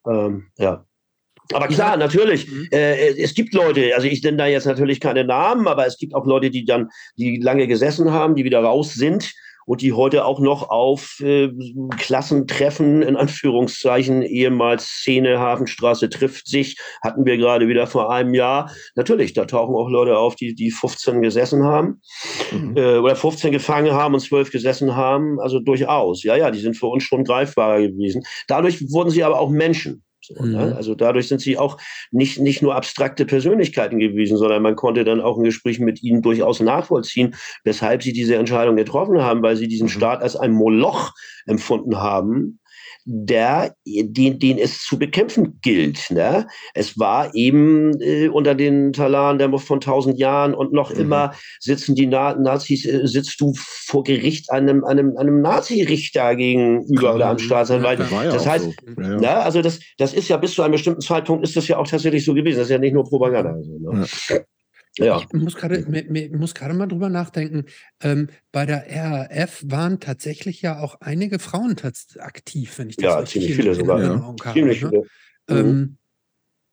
Ähm, 0.09 0.47
ja. 0.59 0.85
Aber 1.53 1.69
klar, 1.69 1.97
natürlich, 1.97 2.49
mhm. 2.49 2.69
äh, 2.73 3.21
es 3.21 3.35
gibt 3.35 3.55
Leute, 3.55 3.95
also 3.95 4.07
ich 4.07 4.23
nenne 4.23 4.37
da 4.37 4.47
jetzt 4.47 4.67
natürlich 4.67 5.01
keine 5.01 5.25
Namen, 5.25 5.67
aber 5.67 5.87
es 5.87 5.97
gibt 5.99 6.15
auch 6.15 6.27
Leute, 6.27 6.51
die 6.51 6.65
dann, 6.65 6.89
die 7.17 7.39
lange 7.39 7.67
gesessen 7.67 8.13
haben, 8.13 8.35
die 8.35 8.45
wieder 8.45 8.61
raus 8.61 8.95
sind 8.95 9.33
und 9.71 9.83
die 9.83 9.93
heute 9.93 10.25
auch 10.25 10.41
noch 10.41 10.69
auf 10.69 11.21
äh, 11.21 11.49
Klassentreffen, 11.97 13.03
in 13.03 13.15
Anführungszeichen, 13.15 14.23
ehemals 14.23 14.85
Szene 14.85 15.39
Hafenstraße 15.39 16.11
trifft 16.11 16.49
sich, 16.49 16.77
hatten 17.05 17.25
wir 17.25 17.37
gerade 17.37 17.69
wieder 17.69 17.87
vor 17.87 18.11
einem 18.11 18.35
Jahr. 18.35 18.73
Natürlich, 18.97 19.33
da 19.33 19.45
tauchen 19.45 19.77
auch 19.77 19.89
Leute 19.89 20.19
auf, 20.19 20.35
die, 20.35 20.57
die 20.57 20.73
15 20.73 21.23
gesessen 21.23 21.63
haben 21.63 22.01
mhm. 22.51 22.77
äh, 22.77 22.97
oder 22.97 23.15
15 23.15 23.53
gefangen 23.53 23.93
haben 23.93 24.15
und 24.15 24.21
12 24.21 24.51
gesessen 24.51 24.97
haben. 24.97 25.39
Also 25.39 25.61
durchaus. 25.61 26.25
Ja, 26.25 26.35
ja, 26.35 26.51
die 26.51 26.59
sind 26.59 26.77
für 26.77 26.87
uns 26.87 27.05
schon 27.05 27.23
greifbarer 27.23 27.81
gewesen. 27.81 28.25
Dadurch 28.49 28.91
wurden 28.91 29.11
sie 29.11 29.23
aber 29.23 29.39
auch 29.39 29.51
Menschen. 29.51 30.03
So, 30.35 30.45
ne? 30.45 30.49
mhm. 30.49 30.53
ne? 30.53 30.77
Also 30.77 30.95
dadurch 30.95 31.29
sind 31.29 31.41
sie 31.41 31.59
auch 31.59 31.77
nicht, 32.11 32.39
nicht 32.39 32.63
nur 32.63 32.75
abstrakte 32.75 33.27
Persönlichkeiten 33.27 33.99
gewesen, 33.99 34.37
sondern 34.37 34.63
man 34.63 34.77
konnte 34.77 35.05
dann 35.05 35.21
auch 35.21 35.37
ein 35.37 35.45
Gespräch 35.45 35.81
mit 35.81 36.03
ihnen 36.03 36.23
durchaus 36.23 36.61
nachvollziehen, 36.61 37.35
weshalb 37.65 38.03
sie 38.03 38.13
diese 38.13 38.37
Entscheidung 38.37 38.77
getroffen 38.77 39.21
haben, 39.23 39.43
weil 39.43 39.57
sie 39.57 39.69
diesen 39.69 39.87
mhm. 39.87 39.91
Staat 39.91 40.23
als 40.23 40.37
ein 40.37 40.53
Moloch 40.53 41.13
empfunden 41.47 41.97
haben, 41.99 42.60
der, 43.13 43.75
den, 43.85 44.39
den 44.39 44.59
es 44.59 44.85
zu 44.85 44.97
bekämpfen 44.97 45.59
gilt. 45.63 46.11
Ne? 46.11 46.47
Es 46.75 46.97
war 46.97 47.35
eben 47.35 48.01
äh, 48.01 48.29
unter 48.29 48.55
den 48.55 48.93
Talaren 48.93 49.39
der 49.39 49.51
von 49.59 49.81
tausend 49.81 50.17
Jahren 50.19 50.55
und 50.55 50.73
noch 50.73 50.95
mhm. 50.95 51.01
immer 51.01 51.35
sitzen 51.59 51.97
die 51.97 52.07
Na 52.07 52.37
Nazis, 52.37 52.87
äh, 52.87 53.07
sitzt 53.09 53.41
du 53.41 53.53
vor 53.57 54.05
Gericht 54.05 54.53
einem, 54.53 54.85
einem, 54.85 55.17
einem 55.17 55.41
Nazi-Richter 55.43 56.37
gegenüber 56.37 57.17
oder 57.17 57.27
am 57.31 57.39
Staatsanwalt. 57.39 57.99
Ja, 57.99 58.25
das 58.25 58.47
heißt, 58.47 58.65
so. 58.65 59.03
ja, 59.03 59.11
ja. 59.11 59.19
Na, 59.21 59.41
also 59.41 59.61
das, 59.61 59.81
das 59.99 60.15
ist 60.15 60.29
ja 60.29 60.37
bis 60.37 60.55
zu 60.55 60.63
einem 60.63 60.73
bestimmten 60.73 61.01
Zeitpunkt 61.01 61.43
ist 61.43 61.57
das 61.57 61.67
ja 61.67 61.79
auch 61.79 61.89
tatsächlich 61.89 62.25
so 62.25 62.33
gewesen. 62.33 62.59
Das 62.59 62.69
ist 62.69 62.73
ja 62.73 62.79
nicht 62.79 62.93
nur 62.93 63.05
Propaganda. 63.05 63.55
Also, 63.55 63.77
ne? 63.79 64.07
Ja. 64.99 65.21
Ich 65.21 65.33
muss 65.33 65.57
gerade 65.57 66.75
mal 66.75 66.87
drüber 66.87 67.09
nachdenken. 67.09 67.67
Ähm, 68.03 68.29
bei 68.53 68.67
der 68.67 68.87
RAF 68.89 69.63
waren 69.67 70.01
tatsächlich 70.01 70.63
ja 70.63 70.81
auch 70.81 71.01
einige 71.01 71.39
Frauen 71.39 71.77
aktiv, 72.19 72.79
wenn 72.79 72.91
ich 72.91 72.97
das 72.97 73.05
ja, 73.05 73.19
richtig 73.19 73.43
ziemlich 73.43 73.57
viele 73.57 73.75
sogar, 73.75 74.03
ja. 74.03 74.23
habe. 74.23 74.53
Ziemlich 74.53 74.83
ne? 74.83 74.91
viele. 74.91 75.61
Ähm, 75.61 75.97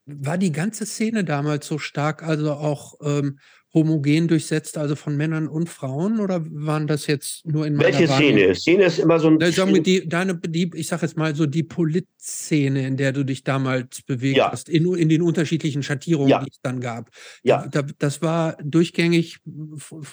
mhm. 0.06 0.24
war 0.24 0.38
die 0.38 0.52
ganze 0.52 0.86
Szene 0.86 1.24
damals 1.24 1.68
so 1.68 1.78
stark, 1.78 2.24
also 2.24 2.54
auch 2.54 2.96
ähm, 3.02 3.40
homogen 3.78 4.28
durchsetzt, 4.28 4.78
also 4.78 4.96
von 4.96 5.16
Männern 5.16 5.48
und 5.48 5.70
Frauen, 5.70 6.20
oder 6.20 6.44
waren 6.50 6.88
das 6.88 7.08
jetzt 7.08 7.46
nur 7.46 7.66
in 7.66 7.76
meiner 7.76 7.98
Welche 7.98 8.08
Szene? 8.08 8.56
Szene 8.56 8.84
ist 8.86 9.00
immer 9.00 9.20
so 9.20 9.30
ein. 9.30 9.40
Sagen 9.52 9.74
wir 9.74 9.82
die, 9.82 10.08
deine, 10.08 10.36
die, 10.36 10.72
ich 10.74 10.88
sage 10.88 11.04
jetzt 11.04 11.18
mal 11.18 11.36
so 11.36 11.46
die 11.46 11.64
Politszene, 11.64 12.88
in 12.88 12.98
der 12.98 13.14
du 13.14 13.24
dich 13.24 13.44
damals 13.44 14.02
bewegt 14.02 14.38
ja. 14.38 14.52
hast, 14.52 14.70
in, 14.70 14.94
in 14.96 15.10
den 15.10 15.22
unterschiedlichen 15.22 15.84
Schattierungen, 15.84 16.30
ja. 16.30 16.44
die 16.44 16.50
es 16.52 16.60
dann 16.62 16.80
gab. 16.80 17.10
Ja. 17.44 17.68
Da, 17.68 17.84
das 18.00 18.22
war 18.22 18.58
durchgängig 18.64 19.38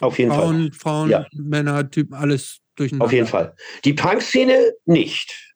Auf 0.01 0.19
jeden 0.19 0.31
Frauen, 0.31 0.73
Fall. 0.73 0.79
Frauen, 0.79 1.11
ja. 1.11 1.27
Männer, 1.33 1.91
Typen, 1.91 2.15
alles 2.15 2.61
durcheinander. 2.77 3.07
Auf 3.07 3.13
jeden 3.13 3.27
Fall. 3.27 3.55
Die 3.85 3.95
Punk-Szene 3.95 4.73
nicht. 4.85 5.54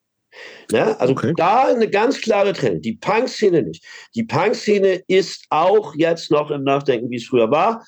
Ne? 0.70 1.00
Also 1.00 1.12
okay. 1.14 1.32
da 1.36 1.66
eine 1.66 1.88
ganz 1.88 2.20
klare 2.20 2.52
Trennung. 2.52 2.82
Die 2.82 2.94
Punk-Szene 2.94 3.62
nicht. 3.62 3.84
Die 4.14 4.24
Punk-Szene 4.24 5.02
ist 5.06 5.46
auch 5.50 5.94
jetzt 5.94 6.30
noch 6.30 6.50
im 6.50 6.64
Nachdenken, 6.64 7.10
wie 7.10 7.16
es 7.16 7.26
früher 7.26 7.50
war. 7.50 7.84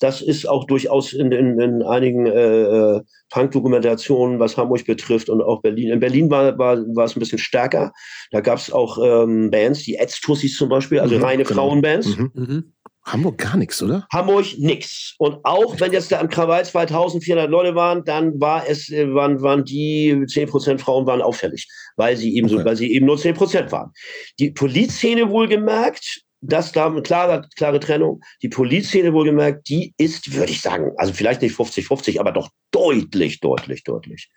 Das 0.00 0.20
ist 0.20 0.48
auch 0.48 0.64
durchaus 0.66 1.12
in, 1.12 1.30
in, 1.30 1.60
in 1.60 1.82
einigen 1.82 2.26
äh, 2.26 2.62
äh, 2.96 3.00
Punk-Dokumentationen, 3.30 4.40
was 4.40 4.56
Hamburg 4.56 4.84
betrifft 4.84 5.28
und 5.28 5.42
auch 5.42 5.62
Berlin. 5.62 5.90
In 5.90 6.00
Berlin 6.00 6.30
war, 6.30 6.58
war, 6.58 6.78
war 6.94 7.04
es 7.04 7.16
ein 7.16 7.20
bisschen 7.20 7.38
stärker. 7.38 7.92
Da 8.32 8.40
gab 8.40 8.58
es 8.58 8.72
auch 8.72 8.98
ähm, 8.98 9.50
Bands, 9.50 9.82
die 9.84 9.96
Edstussis 9.96 10.56
zum 10.56 10.68
Beispiel, 10.68 11.00
also 11.00 11.16
mhm, 11.16 11.24
reine 11.24 11.44
genau. 11.44 11.68
Frauenbands. 11.68 12.16
Mhm. 12.16 12.72
Hamburg 13.06 13.38
gar 13.38 13.56
nichts, 13.56 13.82
oder? 13.82 14.06
Hamburg 14.12 14.46
nichts. 14.58 15.14
Und 15.18 15.38
auch 15.44 15.78
wenn 15.78 15.92
jetzt 15.92 16.10
da 16.10 16.20
am 16.20 16.28
Krawall 16.28 16.64
2400 16.64 17.50
Leute 17.50 17.74
waren, 17.74 18.04
dann 18.04 18.40
war 18.40 18.66
es, 18.66 18.90
äh, 18.90 19.12
waren, 19.12 19.42
waren 19.42 19.64
die 19.64 20.14
10% 20.14 20.78
Frauen 20.78 21.06
waren 21.06 21.20
auffällig, 21.20 21.68
weil 21.96 22.16
sie 22.16 22.36
eben 22.36 22.46
okay. 22.46 22.58
so, 22.58 22.64
weil 22.64 22.76
sie 22.76 22.92
eben 22.92 23.06
nur 23.06 23.16
10% 23.16 23.70
waren. 23.72 23.92
Die 24.38 24.50
Polizszene 24.50 25.28
wohlgemerkt, 25.28 26.22
das 26.40 26.72
da 26.72 26.86
eine 26.86 27.02
klare, 27.02 27.46
klare 27.56 27.80
Trennung. 27.80 28.20
Die 28.42 28.48
Polizszene 28.48 29.12
wohlgemerkt, 29.12 29.68
die 29.68 29.94
ist, 29.98 30.34
würde 30.34 30.52
ich 30.52 30.60
sagen, 30.60 30.90
also 30.96 31.12
vielleicht 31.12 31.42
nicht 31.42 31.56
50-50, 31.56 32.20
aber 32.20 32.32
doch 32.32 32.48
deutlich, 32.70 33.40
deutlich, 33.40 33.84
deutlich. 33.84 34.30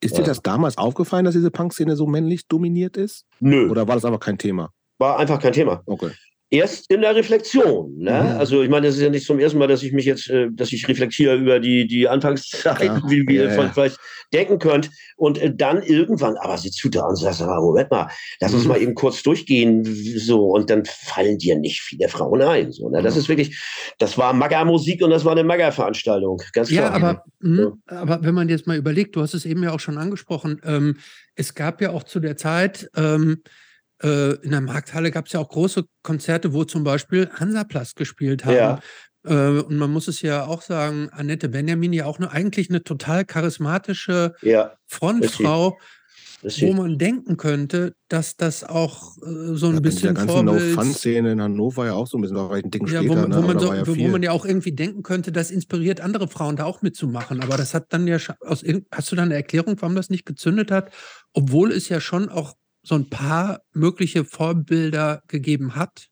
Ist 0.00 0.16
dir 0.16 0.22
das 0.22 0.42
damals 0.42 0.78
aufgefallen, 0.78 1.24
dass 1.24 1.34
diese 1.34 1.50
Punk-Szene 1.50 1.96
so 1.96 2.06
männlich 2.06 2.46
dominiert 2.48 2.96
ist? 2.96 3.26
Nö. 3.40 3.68
Oder 3.70 3.88
war 3.88 3.94
das 3.94 4.04
aber 4.04 4.18
kein 4.18 4.38
Thema? 4.38 4.72
War 4.98 5.18
einfach 5.18 5.40
kein 5.40 5.52
Thema. 5.52 5.82
Okay 5.86 6.10
erst 6.50 6.90
in 6.90 7.00
der 7.00 7.14
Reflexion. 7.14 7.96
Ne? 7.96 8.10
Mhm. 8.10 8.38
Also 8.38 8.62
ich 8.62 8.68
meine, 8.68 8.88
das 8.88 8.96
ist 8.96 9.02
ja 9.02 9.10
nicht 9.10 9.24
zum 9.24 9.38
ersten 9.38 9.58
Mal, 9.58 9.68
dass 9.68 9.82
ich 9.82 9.92
mich 9.92 10.04
jetzt, 10.04 10.28
äh, 10.28 10.48
dass 10.50 10.72
ich 10.72 10.86
reflektiere 10.88 11.36
über 11.36 11.60
die, 11.60 11.86
die 11.86 12.08
Anfangszeit, 12.08 12.82
ja. 12.82 13.02
wie, 13.06 13.26
wie 13.28 13.36
ja, 13.36 13.44
ihr 13.44 13.54
ja. 13.54 13.70
vielleicht 13.72 13.98
denken 14.32 14.58
könnt. 14.58 14.90
Und 15.16 15.38
äh, 15.38 15.54
dann 15.54 15.82
irgendwann, 15.82 16.36
aber 16.36 16.58
sitzt 16.58 16.82
du 16.82 16.88
da 16.88 17.06
und 17.06 17.16
sagst, 17.16 17.40
Moment 17.40 17.90
mal, 17.90 18.08
lass 18.40 18.52
uns 18.52 18.64
mhm. 18.64 18.68
mal 18.68 18.82
eben 18.82 18.94
kurz 18.94 19.22
durchgehen. 19.22 19.84
So, 20.18 20.46
und 20.48 20.70
dann 20.70 20.84
fallen 20.84 21.38
dir 21.38 21.56
nicht 21.56 21.80
viele 21.80 22.08
Frauen 22.08 22.42
ein. 22.42 22.72
So, 22.72 22.88
ne? 22.88 23.00
Das 23.00 23.14
mhm. 23.14 23.20
ist 23.20 23.28
wirklich, 23.28 23.58
das 23.98 24.18
war 24.18 24.32
Maga-Musik 24.32 25.02
und 25.02 25.10
das 25.10 25.24
war 25.24 25.32
eine 25.32 25.44
Maga-Veranstaltung. 25.44 26.42
Ganz 26.52 26.68
klar. 26.68 26.90
Ja, 26.90 26.90
aber, 26.90 27.24
mh, 27.40 27.72
aber 27.86 28.22
wenn 28.22 28.34
man 28.34 28.48
jetzt 28.48 28.66
mal 28.66 28.76
überlegt, 28.76 29.14
du 29.14 29.22
hast 29.22 29.34
es 29.34 29.46
eben 29.46 29.62
ja 29.62 29.72
auch 29.72 29.80
schon 29.80 29.98
angesprochen, 29.98 30.60
ähm, 30.64 30.96
es 31.36 31.54
gab 31.54 31.80
ja 31.80 31.90
auch 31.90 32.02
zu 32.02 32.18
der 32.18 32.36
Zeit, 32.36 32.90
ähm, 32.96 33.42
äh, 34.02 34.34
in 34.42 34.50
der 34.50 34.60
Markthalle 34.60 35.10
gab 35.10 35.26
es 35.26 35.32
ja 35.32 35.40
auch 35.40 35.48
große 35.48 35.84
Konzerte, 36.02 36.52
wo 36.52 36.64
zum 36.64 36.84
Beispiel 36.84 37.28
Hansaplast 37.32 37.96
gespielt 37.96 38.44
haben. 38.44 38.54
Ja. 38.54 38.80
Äh, 39.24 39.60
und 39.60 39.76
man 39.76 39.90
muss 39.90 40.08
es 40.08 40.22
ja 40.22 40.46
auch 40.46 40.62
sagen, 40.62 41.08
Annette 41.12 41.48
Benjamin 41.48 41.92
ja 41.92 42.06
auch 42.06 42.18
eine, 42.18 42.30
eigentlich 42.30 42.70
eine 42.70 42.82
total 42.82 43.24
charismatische 43.24 44.34
ja, 44.42 44.72
Frontfrau, 44.86 45.78
wo 46.42 46.72
man 46.72 46.96
denken 46.96 47.36
könnte, 47.36 47.92
dass 48.08 48.36
das 48.36 48.64
auch 48.64 49.18
äh, 49.18 49.54
so 49.54 49.66
ein 49.66 49.74
ja, 49.74 49.80
bisschen 49.80 50.14
der 50.14 50.24
ganzen 50.24 50.46
No-Fun-Szene 50.46 51.32
in 51.32 51.42
Hannover 51.42 51.84
ja 51.84 51.92
auch 51.92 52.06
so 52.06 52.16
ein 52.16 52.22
bisschen, 52.22 52.38
war 52.38 52.52
ein 52.52 52.70
Ding 52.70 52.86
ja, 52.86 53.02
später. 53.02 53.24
Wo, 53.24 53.28
ne? 53.28 53.36
wo, 53.36 53.46
man 53.46 53.58
so, 53.58 53.74
ja 53.74 53.86
wo, 53.86 54.08
man 54.08 54.22
ja 54.22 54.32
auch 54.32 54.46
irgendwie 54.46 54.72
denken 54.72 55.02
könnte, 55.02 55.32
das 55.32 55.50
inspiriert 55.50 56.00
andere 56.00 56.26
Frauen 56.26 56.56
da 56.56 56.64
auch 56.64 56.80
mitzumachen. 56.80 57.42
Aber 57.42 57.58
das 57.58 57.74
hat 57.74 57.92
dann 57.92 58.06
ja, 58.06 58.16
aus, 58.40 58.64
hast 58.90 59.12
du 59.12 59.16
da 59.16 59.22
eine 59.22 59.34
Erklärung, 59.34 59.76
warum 59.80 59.94
das 59.94 60.08
nicht 60.08 60.24
gezündet 60.24 60.70
hat? 60.70 60.90
Obwohl 61.34 61.72
es 61.72 61.90
ja 61.90 62.00
schon 62.00 62.30
auch 62.30 62.54
so 62.82 62.94
ein 62.94 63.08
paar 63.08 63.62
mögliche 63.72 64.24
Vorbilder 64.24 65.22
gegeben 65.28 65.74
hat? 65.76 66.08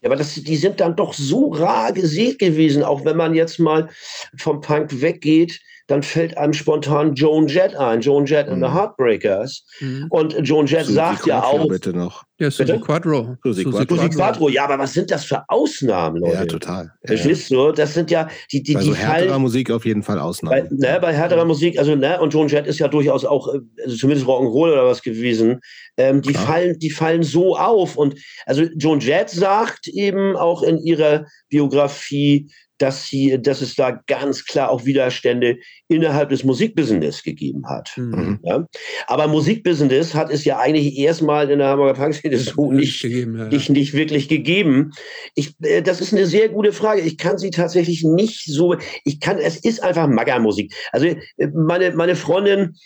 Ja, 0.00 0.08
aber 0.08 0.16
das, 0.16 0.34
die 0.34 0.56
sind 0.56 0.80
dann 0.80 0.96
doch 0.96 1.12
so 1.12 1.52
rar 1.52 1.92
gesät 1.92 2.38
gewesen, 2.38 2.82
auch 2.82 3.04
wenn 3.04 3.16
man 3.16 3.34
jetzt 3.34 3.58
mal 3.58 3.90
vom 4.36 4.60
Punk 4.60 5.00
weggeht 5.00 5.60
dann 5.90 6.02
fällt 6.02 6.38
einem 6.38 6.52
spontan 6.52 7.14
Joan 7.14 7.48
Jett 7.48 7.74
ein, 7.74 8.00
Joan 8.00 8.24
Jett 8.24 8.46
mhm. 8.46 8.54
and 8.54 8.62
the 8.62 8.68
mhm. 8.68 8.74
Heartbreakers. 8.74 9.64
Mhm. 9.80 10.06
Und 10.10 10.36
Joan 10.42 10.66
Jett 10.66 10.82
Susie 10.82 10.94
sagt 10.94 11.26
ja 11.26 11.42
auch. 11.42 11.68
Bitte 11.68 11.92
noch. 11.92 12.24
Ja, 12.38 12.50
Susie 12.50 12.72
bitte? 12.72 12.84
Quadro. 12.84 13.36
Susie, 13.42 13.64
Susie 13.64 13.86
Quadro. 13.86 14.08
Quadro. 14.08 14.48
Ja, 14.48 14.64
aber 14.64 14.78
was 14.78 14.92
sind 14.92 15.10
das 15.10 15.24
für 15.24 15.42
Ausnahmen, 15.48 16.18
Leute? 16.18 16.34
Ja, 16.34 16.44
total. 16.46 16.92
Verstehst 17.04 17.50
ja. 17.50 17.56
du? 17.56 17.72
Das 17.72 17.92
sind 17.92 18.10
ja 18.10 18.28
die, 18.52 18.62
die, 18.62 18.74
bei 18.74 18.82
so 18.82 18.92
die 18.92 18.98
härterer 18.98 19.38
Musik 19.38 19.70
auf 19.70 19.84
jeden 19.84 20.02
Fall 20.02 20.18
Ausnahmen. 20.18 20.68
Bei, 20.70 20.88
ne, 20.92 20.98
bei 21.00 21.12
härterer 21.12 21.44
Musik, 21.44 21.78
also, 21.78 21.96
ne, 21.96 22.20
und 22.20 22.32
Joan 22.32 22.48
Jett 22.48 22.66
ist 22.66 22.78
ja 22.78 22.88
durchaus 22.88 23.24
auch, 23.24 23.48
also 23.84 23.96
zumindest 23.96 24.26
Rock'n'Roll 24.26 24.72
oder 24.72 24.86
was 24.86 25.02
gewesen. 25.02 25.60
Ähm, 25.96 26.22
die 26.22 26.34
fallen, 26.34 26.78
die 26.78 26.90
fallen 26.90 27.24
so 27.24 27.56
auf. 27.56 27.96
Und 27.96 28.14
also 28.46 28.62
Joan 28.76 29.00
Jett 29.00 29.28
sagt 29.28 29.88
eben 29.88 30.36
auch 30.36 30.62
in 30.62 30.78
ihrer 30.78 31.26
Biografie, 31.48 32.48
dass, 32.80 33.06
sie, 33.06 33.40
dass 33.40 33.60
es 33.60 33.74
da 33.74 34.00
ganz 34.06 34.44
klar 34.46 34.70
auch 34.70 34.86
Widerstände 34.86 35.58
innerhalb 35.86 36.30
des 36.30 36.44
Musikbusiness 36.44 37.22
gegeben 37.22 37.68
hat. 37.68 37.92
Mhm. 37.96 38.40
Ja? 38.42 38.66
Aber 39.06 39.28
Musikbusiness 39.28 40.14
hat 40.14 40.30
es 40.30 40.44
ja 40.44 40.58
eigentlich 40.58 40.96
erstmal 40.96 41.50
in 41.50 41.58
der 41.58 41.68
Hamburger 41.68 41.94
Punkszene 41.94 42.38
so 42.38 42.72
nicht, 42.72 43.02
gegeben, 43.02 43.38
ja. 43.38 43.48
nicht, 43.48 43.68
nicht, 43.68 43.92
wirklich 43.92 44.28
gegeben. 44.28 44.92
Ich, 45.34 45.54
äh, 45.62 45.82
das 45.82 46.00
ist 46.00 46.14
eine 46.14 46.26
sehr 46.26 46.48
gute 46.48 46.72
Frage. 46.72 47.02
Ich 47.02 47.18
kann 47.18 47.36
sie 47.36 47.50
tatsächlich 47.50 48.02
nicht 48.02 48.46
so, 48.46 48.76
ich 49.04 49.20
kann, 49.20 49.38
es 49.38 49.56
ist 49.56 49.82
einfach 49.82 50.08
Maggermusik. 50.08 50.72
Also 50.90 51.06
äh, 51.06 51.16
meine, 51.54 51.92
meine 51.92 52.16
Freundin 52.16 52.76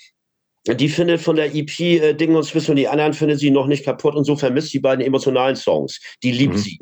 die 0.67 0.89
findet 0.89 1.21
von 1.21 1.37
der 1.37 1.55
EP 1.55 1.81
äh, 1.81 2.15
Ding 2.15 2.35
und 2.35 2.45
Swiss 2.45 2.69
und 2.69 2.77
die 2.77 2.89
anderen 2.89 3.13
findet 3.13 3.39
sie 3.39 3.51
noch 3.51 3.67
nicht 3.67 3.85
kaputt 3.85 4.15
und 4.15 4.25
so 4.25 4.35
vermisst 4.35 4.73
die 4.73 4.79
beiden 4.79 5.05
emotionalen 5.05 5.57
Songs. 5.57 6.01
Die 6.23 6.33
liebt 6.33 6.55
mhm. 6.55 6.59
sie. 6.59 6.79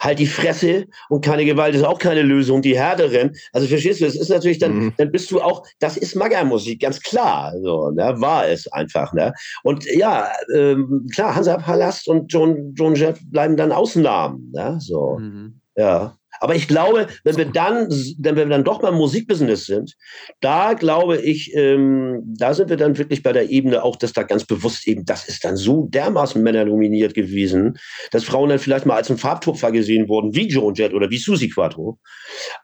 Halt 0.00 0.20
die 0.20 0.26
Fresse 0.26 0.86
und 1.08 1.24
keine 1.24 1.44
Gewalt 1.44 1.74
ist 1.74 1.82
auch 1.82 1.98
keine 1.98 2.22
Lösung, 2.22 2.62
die 2.62 2.78
härteren. 2.78 3.32
Also 3.52 3.66
verstehst 3.66 4.00
du, 4.00 4.06
es 4.06 4.14
ist 4.14 4.28
natürlich 4.28 4.58
dann, 4.58 4.76
mhm. 4.76 4.92
dann 4.96 5.10
bist 5.10 5.30
du 5.32 5.40
auch, 5.40 5.66
das 5.80 5.96
ist 5.96 6.14
Maggermusik, 6.14 6.80
ganz 6.80 7.00
klar. 7.00 7.52
So, 7.60 7.90
ne? 7.90 8.14
War 8.18 8.46
es 8.46 8.70
einfach, 8.72 9.12
ne? 9.12 9.32
Und 9.64 9.84
ja, 9.86 10.30
ähm, 10.54 11.08
klar, 11.12 11.34
Hansa 11.34 11.56
Palast 11.56 12.06
und 12.08 12.32
John, 12.32 12.72
John 12.74 12.94
Jett 12.94 13.18
bleiben 13.30 13.56
dann 13.56 13.72
Ausnahmen, 13.72 14.52
ne? 14.52 14.78
So. 14.80 15.18
Mhm. 15.18 15.60
Ja. 15.76 16.16
Aber 16.40 16.54
ich 16.54 16.68
glaube, 16.68 17.06
wenn 17.24 17.36
wir 17.36 17.46
dann, 17.46 17.88
wenn 18.18 18.36
wir 18.36 18.46
dann 18.46 18.64
doch 18.64 18.80
beim 18.80 18.94
Musikbusiness 18.94 19.66
sind, 19.66 19.94
da 20.40 20.74
glaube 20.74 21.18
ich, 21.18 21.54
ähm, 21.54 22.22
da 22.38 22.54
sind 22.54 22.70
wir 22.70 22.76
dann 22.76 22.98
wirklich 22.98 23.22
bei 23.22 23.32
der 23.32 23.50
Ebene 23.50 23.82
auch, 23.82 23.96
dass 23.96 24.12
da 24.12 24.22
ganz 24.22 24.44
bewusst 24.44 24.86
eben, 24.86 25.04
das 25.04 25.28
ist 25.28 25.44
dann 25.44 25.56
so 25.56 25.86
dermaßen 25.90 26.42
männerdominiert 26.42 27.14
gewesen, 27.14 27.78
dass 28.10 28.24
Frauen 28.24 28.48
dann 28.48 28.58
vielleicht 28.58 28.86
mal 28.86 28.96
als 28.96 29.10
ein 29.10 29.18
Farbtupfer 29.18 29.72
gesehen 29.72 30.08
wurden, 30.08 30.34
wie 30.34 30.48
Joan 30.48 30.74
Jett 30.74 30.94
oder 30.94 31.10
wie 31.10 31.18
Susi 31.18 31.48
Quattro. 31.48 31.98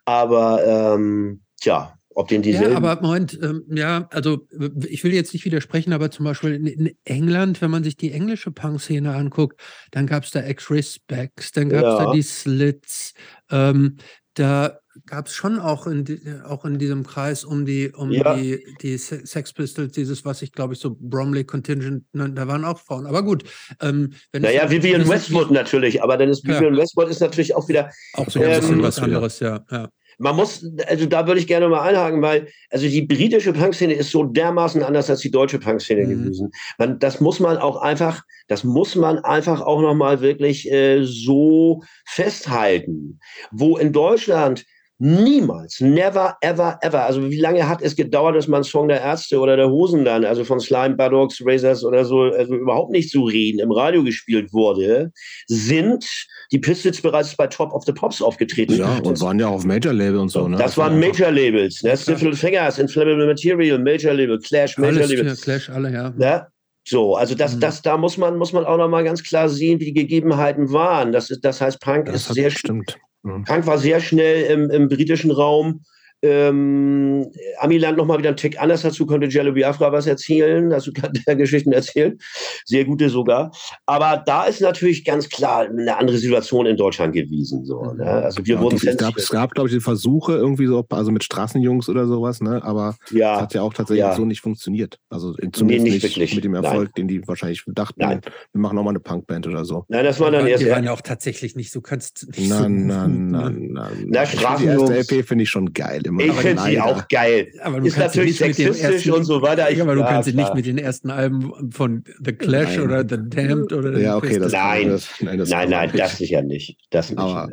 Aber 0.05 0.64
ähm, 0.64 1.43
tja, 1.61 1.99
ob 2.15 2.29
den 2.29 2.43
dieselben. 2.43 2.73
Ja, 2.73 2.77
aber 2.77 3.01
Moment, 3.01 3.39
ähm, 3.43 3.65
ja, 3.69 4.09
also 4.11 4.47
ich 4.89 5.05
will 5.05 5.13
jetzt 5.13 5.33
nicht 5.33 5.45
widersprechen, 5.45 5.93
aber 5.93 6.11
zum 6.11 6.25
Beispiel 6.25 6.55
in, 6.55 6.67
in 6.67 6.97
England, 7.05 7.61
wenn 7.63 7.71
man 7.71 7.85
sich 7.85 7.97
die 7.97 8.13
englische 8.13 8.51
Punk-Szene 8.51 9.15
anguckt, 9.15 9.61
dann 9.93 10.07
gab 10.07 10.25
es 10.25 10.31
da 10.31 10.45
X-Respects, 10.45 11.53
dann 11.53 11.69
gab 11.69 11.85
es 11.85 11.99
ja. 11.99 12.05
da 12.05 12.13
die 12.13 12.23
Slits, 12.23 13.15
ähm, 13.51 13.97
da 14.35 14.81
gab 15.07 15.27
es 15.27 15.35
schon 15.35 15.59
auch 15.59 15.87
in, 15.87 16.43
auch 16.45 16.65
in 16.65 16.79
diesem 16.79 17.07
Kreis 17.07 17.45
um 17.45 17.65
die, 17.65 17.91
um 17.91 18.11
ja. 18.11 18.35
die, 18.35 18.65
die 18.83 18.99
Sex 18.99 19.53
Pistols, 19.53 19.93
dieses, 19.93 20.25
was 20.25 20.43
ich 20.43 20.53
glaube 20.53 20.75
ich 20.75 20.81
so 20.81 20.97
Bromley 20.99 21.45
Contingent, 21.45 22.05
da 22.13 22.49
waren 22.49 22.65
auch 22.65 22.79
Frauen. 22.79 23.07
Aber 23.07 23.23
gut. 23.23 23.45
Ähm, 23.81 24.13
wenn 24.33 24.43
naja, 24.43 24.69
Vivian 24.71 25.09
Westwood 25.09 25.51
natürlich, 25.51 26.03
aber 26.03 26.17
dann 26.17 26.29
ist 26.29 26.45
Vivian 26.45 26.75
ja. 26.75 26.83
Westwood 26.83 27.09
ist 27.09 27.21
natürlich 27.21 27.55
auch 27.55 27.69
wieder. 27.69 27.91
Auch 28.15 28.29
so 28.29 28.41
ein 28.41 28.51
ähm, 28.51 28.61
bisschen 28.61 28.83
was 28.83 28.99
anderes, 28.99 29.41
ja. 29.41 29.65
ja. 29.71 29.89
Man 30.21 30.37
muss, 30.37 30.64
also 30.87 31.07
da 31.07 31.27
würde 31.27 31.41
ich 31.41 31.47
gerne 31.47 31.68
mal 31.68 31.81
einhaken, 31.81 32.21
weil 32.21 32.49
also 32.68 32.87
die 32.87 33.03
britische 33.03 33.55
Punkszene 33.55 33.95
ist 33.95 34.11
so 34.11 34.25
dermaßen 34.25 34.83
anders 34.83 35.09
als 35.09 35.21
die 35.21 35.31
deutsche 35.31 35.59
Punkszene 35.59 36.05
mhm. 36.05 36.11
gewesen. 36.11 36.51
Man, 36.79 36.99
das 36.99 37.21
muss 37.21 37.41
man 37.41 37.57
auch 37.57 37.81
einfach, 37.81 38.23
das 38.47 38.62
muss 38.62 38.95
man 38.95 39.18
einfach 39.21 39.62
auch 39.62 39.81
nochmal 39.81 40.21
wirklich 40.21 40.71
äh, 40.71 41.03
so 41.05 41.83
festhalten. 42.05 43.18
Wo 43.51 43.79
in 43.79 43.93
Deutschland 43.93 44.64
Niemals, 45.03 45.81
never, 45.81 46.37
ever, 46.43 46.79
ever. 46.83 47.07
Also 47.07 47.31
wie 47.31 47.41
lange 47.41 47.66
hat 47.66 47.81
es 47.81 47.97
gedauert, 47.97 48.37
dass 48.37 48.49
man 48.49 48.62
Song 48.62 48.89
der 48.89 49.01
Ärzte 49.01 49.41
oder 49.41 49.57
der 49.57 49.71
Hosen 49.71 50.05
dann, 50.05 50.27
also 50.27 50.45
von 50.45 50.61
Slime, 50.61 50.95
Buttocks, 50.95 51.41
Razors 51.43 51.87
oder 51.87 52.05
so, 52.05 52.21
also 52.25 52.55
überhaupt 52.55 52.91
nicht 52.91 53.09
zu 53.09 53.25
reden, 53.25 53.61
im 53.61 53.73
Radio 53.73 54.05
gespielt 54.05 54.53
wurde, 54.53 55.11
sind 55.47 56.05
die 56.53 56.59
Pistols 56.59 57.01
bereits 57.01 57.36
bei 57.36 57.46
Top 57.46 57.72
of 57.72 57.84
the 57.84 57.92
Pops 57.92 58.20
aufgetreten. 58.20 58.74
Ja, 58.74 58.98
und 58.98 59.20
waren 59.20 59.38
ja 59.38 59.48
auf 59.48 59.64
Major-Label 59.64 60.18
und 60.18 60.30
so, 60.30 60.48
ne? 60.48 60.57
Das, 60.57 60.76
waren 60.76 60.98
Major-Labels, 60.98 61.82
ne? 61.82 61.96
Stifle 61.96 62.34
Fingers, 62.34 62.78
Inflammable 62.78 63.26
Material, 63.26 63.78
Major-Label, 63.78 64.38
Clash, 64.40 64.76
Major-Label. 64.76 65.36
Clash, 65.36 65.70
alle, 65.70 65.92
ja. 65.92 66.12
ja? 66.18 66.48
So, 66.84 67.14
also 67.14 67.34
das, 67.34 67.57
mhm. 67.57 67.61
das, 67.61 67.82
da 67.82 67.96
muss 67.96 68.16
man, 68.16 68.36
muss 68.36 68.53
man 68.53 68.64
auch 68.64 68.76
nochmal 68.76 69.05
ganz 69.05 69.22
klar 69.22 69.48
sehen, 69.48 69.78
wie 69.80 69.86
die 69.86 69.94
Gegebenheiten 69.94 70.72
waren. 70.72 71.12
Das 71.12 71.30
ist, 71.30 71.44
das 71.44 71.61
heißt, 71.61 71.80
Punk 71.80 72.07
das 72.07 72.28
ist 72.28 72.34
sehr, 72.34 72.51
stimmt. 72.51 72.98
Mhm. 73.22 73.46
Frank 73.46 73.66
war 73.66 73.78
sehr 73.78 74.01
schnell 74.01 74.44
im, 74.51 74.70
im 74.70 74.88
britischen 74.88 75.30
Raum 75.30 75.84
ähm, 76.23 77.31
Amiland 77.59 77.97
nochmal 77.97 78.18
wieder 78.18 78.31
einen 78.31 78.37
Tick 78.37 78.61
anders 78.61 78.83
dazu, 78.83 79.07
konnte 79.07 79.27
Jello 79.29 79.53
Biafra 79.53 79.91
was 79.93 80.07
erzählen, 80.07 80.68
dazu 80.68 80.93
kann 80.93 81.12
der 81.27 81.37
Geschichten 81.37 81.73
erzählen, 81.73 82.18
sehr 82.64 82.85
gute 82.85 83.09
sogar. 83.09 83.51
Aber 83.87 84.23
da 84.27 84.45
ist 84.45 84.61
natürlich 84.61 85.05
ganz 85.05 85.29
klar 85.29 85.66
eine 85.68 85.97
andere 85.97 86.18
Situation 86.18 86.66
in 86.66 86.77
Deutschland 86.77 87.14
gewesen. 87.14 87.64
So, 87.64 87.93
ne? 87.93 88.05
Also 88.05 88.45
wir 88.45 88.57
ja, 88.57 88.61
wurden 88.61 88.77
es 88.77 88.97
gab, 88.97 89.16
es 89.16 89.31
gab, 89.31 89.53
glaube 89.53 89.71
ich, 89.71 89.83
Versuche 89.83 90.35
irgendwie 90.35 90.66
so, 90.66 90.85
also 90.91 91.11
mit 91.11 91.25
Straßenjungs 91.25 91.89
oder 91.89 92.07
sowas, 92.07 92.41
ne? 92.41 92.62
aber 92.62 92.97
ja, 93.11 93.37
es 93.37 93.41
hat 93.43 93.55
ja 93.55 93.62
auch 93.62 93.73
tatsächlich 93.73 94.01
ja. 94.01 94.14
so 94.14 94.25
nicht 94.25 94.41
funktioniert. 94.41 94.99
Also 95.09 95.33
zumindest 95.33 95.85
nee, 95.85 95.91
nicht, 95.91 96.03
wirklich. 96.03 96.35
mit 96.35 96.45
dem 96.45 96.55
Erfolg, 96.55 96.91
Nein. 96.97 97.09
den 97.09 97.09
die 97.09 97.27
wahrscheinlich 97.27 97.62
dachten, 97.66 98.01
Nein. 98.01 98.21
wir 98.53 98.61
machen 98.61 98.77
nochmal 98.77 98.93
eine 98.93 99.01
Punkband 99.01 99.47
oder 99.47 99.64
so. 99.64 99.85
Nein, 99.89 100.05
das 100.05 100.21
war 100.21 100.31
dann 100.31 100.47
erst. 100.47 100.62
Die 100.62 100.71
waren 100.71 100.85
ja 100.85 100.93
auch 100.93 101.01
tatsächlich 101.01 101.57
nicht 101.57 101.73
so, 101.73 101.81
kannst 101.81 102.29
nicht 102.37 102.51
nein, 102.51 102.61
so. 102.61 102.68
Nein, 102.68 103.31
nein, 103.31 103.68
nein, 103.73 104.07
nein. 104.09 104.27
Straßenjungs. 104.27 104.91
Die 104.91 104.97
erste 104.97 105.14
LP 105.16 105.27
finde 105.27 105.45
ich 105.45 105.51
schon 105.51 105.73
geil 105.73 106.03
immer. 106.19 106.33
Ich 106.33 106.33
finde 106.41 106.63
sie 106.63 106.81
auch 106.81 107.07
geil. 107.09 107.53
Aber 107.63 107.81
du 107.81 107.87
ist 107.87 107.99
natürlich 107.99 108.39
sexistisch 108.39 108.83
ersten, 108.83 109.13
und 109.13 109.25
so 109.25 109.43
weiter. 109.43 109.71
Ich, 109.71 109.81
aber 109.81 109.95
du 109.95 110.01
ja, 110.01 110.09
kannst 110.09 110.29
sie 110.29 110.35
nicht 110.35 110.55
mit 110.55 110.67
den 110.67 110.79
ersten 110.79 111.11
Alben 111.11 111.71
von 111.71 112.05
The 112.25 112.33
Clash 112.33 112.77
nein. 112.77 112.87
oder 112.87 113.01
The 113.09 113.17
Damned 113.29 113.73
oder 113.73 113.99
ja, 113.99 114.17
okay, 114.17 114.39
das 114.39 114.53
nein. 114.53 114.89
Das, 114.89 115.09
nein, 115.21 115.39
das 115.39 115.51
nein, 115.51 115.71
nein, 115.71 115.91
das 115.95 116.19
sicher 116.19 116.43
nicht. 116.43 116.77
Das 116.91 117.11
nicht. 117.11 117.19
Aber, 117.19 117.49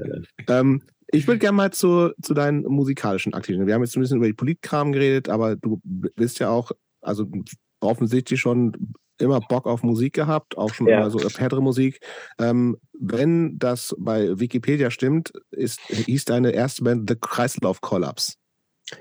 ähm, 0.47 0.81
ich 1.09 1.27
würde 1.27 1.39
gerne 1.39 1.55
mal 1.55 1.71
zu, 1.71 2.11
zu 2.21 2.33
deinen 2.33 2.63
musikalischen 2.63 3.33
Aktivitäten. 3.33 3.67
Wir 3.67 3.75
haben 3.75 3.83
jetzt 3.83 3.95
ein 3.95 4.01
bisschen 4.01 4.17
über 4.17 4.27
die 4.27 4.33
Politkram 4.33 4.91
geredet, 4.91 5.29
aber 5.29 5.55
du 5.55 5.79
bist 5.83 6.39
ja 6.39 6.49
auch, 6.49 6.71
also 7.01 7.25
offensichtlich 7.79 8.39
schon 8.39 8.73
immer 9.19 9.39
Bock 9.39 9.65
auf 9.65 9.83
Musik 9.83 10.13
gehabt, 10.13 10.57
auch 10.57 10.73
schon 10.73 10.87
ja. 10.87 10.99
immer 10.99 11.09
so 11.09 11.19
härtere 11.19 11.61
Musik. 11.61 11.99
Ähm, 12.39 12.77
wenn 12.99 13.57
das 13.57 13.95
bei 13.97 14.39
Wikipedia 14.39 14.91
stimmt, 14.91 15.31
ist, 15.51 15.79
hieß 15.87 16.25
deine 16.25 16.51
erste 16.51 16.83
Band 16.83 17.09
The 17.09 17.15
Kreislauf 17.19 17.81
Collapse. 17.81 18.33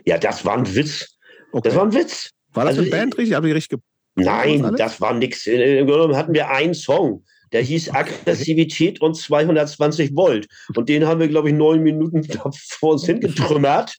Ja, 0.05 0.19
das 0.19 0.45
war 0.45 0.57
ein 0.57 0.75
Witz. 0.75 1.19
Okay. 1.53 1.69
Das 1.69 1.77
war 1.77 1.85
ein 1.85 1.95
Witz. 1.95 2.31
War 2.53 2.65
das 2.65 2.79
also, 2.79 2.83
eine 2.83 2.91
Band 2.91 3.19
richtig? 3.19 3.37
Habe 3.37 3.49
ich 3.49 3.55
richtig 3.55 3.81
Nein, 4.17 4.75
das 4.79 5.01
war 5.01 5.13
nichts. 5.13 5.47
Im 5.47 5.87
Grunde 5.87 6.17
hatten 6.17 6.33
wir 6.33 6.49
einen 6.49 6.75
Song. 6.75 7.23
Der 7.53 7.63
hieß 7.63 7.95
Aggressivität 7.95 9.01
und 9.01 9.15
220 9.15 10.17
Volt. 10.17 10.49
Und 10.75 10.89
den 10.89 11.07
haben 11.07 11.21
wir, 11.21 11.29
glaube 11.29 11.51
ich, 11.51 11.55
neun 11.55 11.83
Minuten 11.83 12.25
vor 12.79 12.95
uns 12.95 13.05
hingetrümmert. 13.05 13.97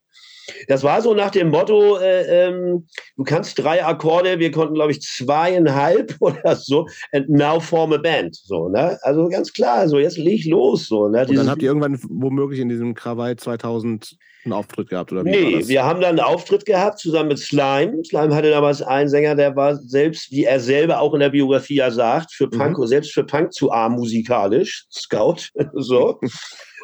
Das 0.67 0.83
war 0.83 1.01
so 1.01 1.13
nach 1.13 1.31
dem 1.31 1.49
Motto, 1.49 1.97
äh, 1.97 2.47
ähm, 2.47 2.87
du 3.15 3.23
kannst 3.23 3.59
drei 3.59 3.83
Akkorde, 3.83 4.39
wir 4.39 4.51
konnten, 4.51 4.75
glaube 4.75 4.91
ich, 4.91 5.01
zweieinhalb 5.01 6.15
oder 6.19 6.55
so, 6.55 6.87
and 7.11 7.29
now 7.29 7.59
form 7.59 7.93
a 7.93 7.97
band. 7.97 8.35
So, 8.35 8.69
ne? 8.69 8.97
Also 9.01 9.27
ganz 9.29 9.53
klar, 9.53 9.87
so 9.87 9.99
jetzt 9.99 10.17
leg 10.17 10.45
los. 10.45 10.87
So, 10.87 11.07
ne? 11.07 11.25
Und 11.27 11.35
dann 11.35 11.49
habt 11.49 11.61
ihr 11.61 11.69
irgendwann 11.69 11.99
womöglich 12.09 12.59
in 12.59 12.69
diesem 12.69 12.93
Krawall 12.93 13.35
2000 13.35 14.17
einen 14.47 14.53
Auftritt 14.53 14.89
gehabt, 14.89 15.11
oder 15.11 15.25
wie 15.25 15.29
Nee, 15.29 15.67
wir 15.67 15.83
haben 15.83 16.01
dann 16.01 16.11
einen 16.11 16.19
Auftritt 16.19 16.65
gehabt, 16.65 16.99
zusammen 16.99 17.29
mit 17.29 17.39
Slime. 17.39 18.03
Slime 18.05 18.33
hatte 18.33 18.49
damals 18.49 18.81
einen 18.81 19.09
Sänger, 19.09 19.35
der 19.35 19.55
war 19.55 19.75
selbst, 19.75 20.31
wie 20.31 20.45
er 20.45 20.59
selber 20.59 20.99
auch 21.01 21.13
in 21.13 21.19
der 21.19 21.29
Biografie 21.29 21.75
ja 21.75 21.91
sagt, 21.91 22.33
für 22.33 22.49
Punk, 22.49 22.77
mhm. 22.77 22.87
selbst 22.87 23.13
für 23.13 23.25
Punk 23.25 23.53
zu 23.53 23.71
arm 23.71 23.93
musikalisch, 23.93 24.85
Scout, 24.91 25.49
so. 25.73 26.19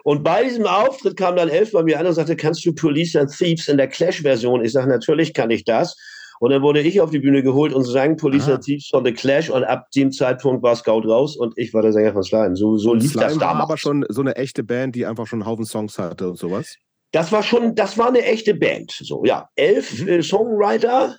Und 0.04 0.24
bei 0.24 0.44
diesem 0.44 0.66
Auftritt 0.66 1.16
kam 1.18 1.36
dann 1.36 1.50
Elf 1.50 1.72
bei 1.72 1.82
mir 1.82 2.00
an 2.00 2.06
und 2.06 2.14
sagte, 2.14 2.36
kannst 2.36 2.66
du 2.66 2.74
Police 2.74 3.16
and 3.16 3.32
Thieves 3.32 3.68
in 3.70 3.78
der 3.78 3.88
Clash-Version? 3.88 4.64
Ich 4.64 4.74
sage, 4.74 4.90
natürlich 4.90 5.34
kann 5.34 5.50
ich 5.50 5.64
das. 5.64 5.96
Und 6.40 6.52
dann 6.52 6.62
wurde 6.62 6.82
ich 6.82 7.00
auf 7.00 7.10
die 7.10 7.20
Bühne 7.20 7.42
geholt 7.42 7.74
und 7.74 7.84
sang 7.84 8.18
Police 8.18 8.50
and 8.50 8.62
Thieves 8.66 8.90
von 8.90 9.06
The 9.06 9.14
Clash 9.14 9.50
und 9.50 9.64
ab 9.64 9.90
dem 9.96 10.12
Zeitpunkt 10.12 10.62
war 10.62 10.76
Scout 10.76 11.08
raus 11.08 11.38
und 11.38 11.54
ich 11.58 11.74
war 11.74 11.82
der 11.82 11.94
Sänger 11.94 12.12
von 12.12 12.24
Slime. 12.24 12.58
So, 12.58 12.78
so 12.78 12.94
lief 12.94 13.12
Slime 13.12 13.28
das 13.28 13.38
damals. 13.38 13.58
war 13.58 13.64
aber 13.64 13.78
schon 13.78 14.06
so 14.10 14.20
eine 14.20 14.36
echte 14.36 14.62
Band, 14.62 14.96
die 14.96 15.06
einfach 15.06 15.26
schon 15.26 15.42
einen 15.42 15.50
Haufen 15.50 15.64
Songs 15.64 15.98
hatte 15.98 16.30
und 16.30 16.38
sowas. 16.38 16.76
Das 17.12 17.32
war 17.32 17.44
schon, 17.44 17.76
das 17.76 17.98
war 17.98 18.08
eine 18.08 18.24
echte 18.24 18.56
Band. 18.56 18.92
So, 18.92 19.24
ja, 19.24 19.48
elf 19.56 20.02
mhm. 20.02 20.08
äh, 20.10 20.22
Songwriter, 20.22 21.16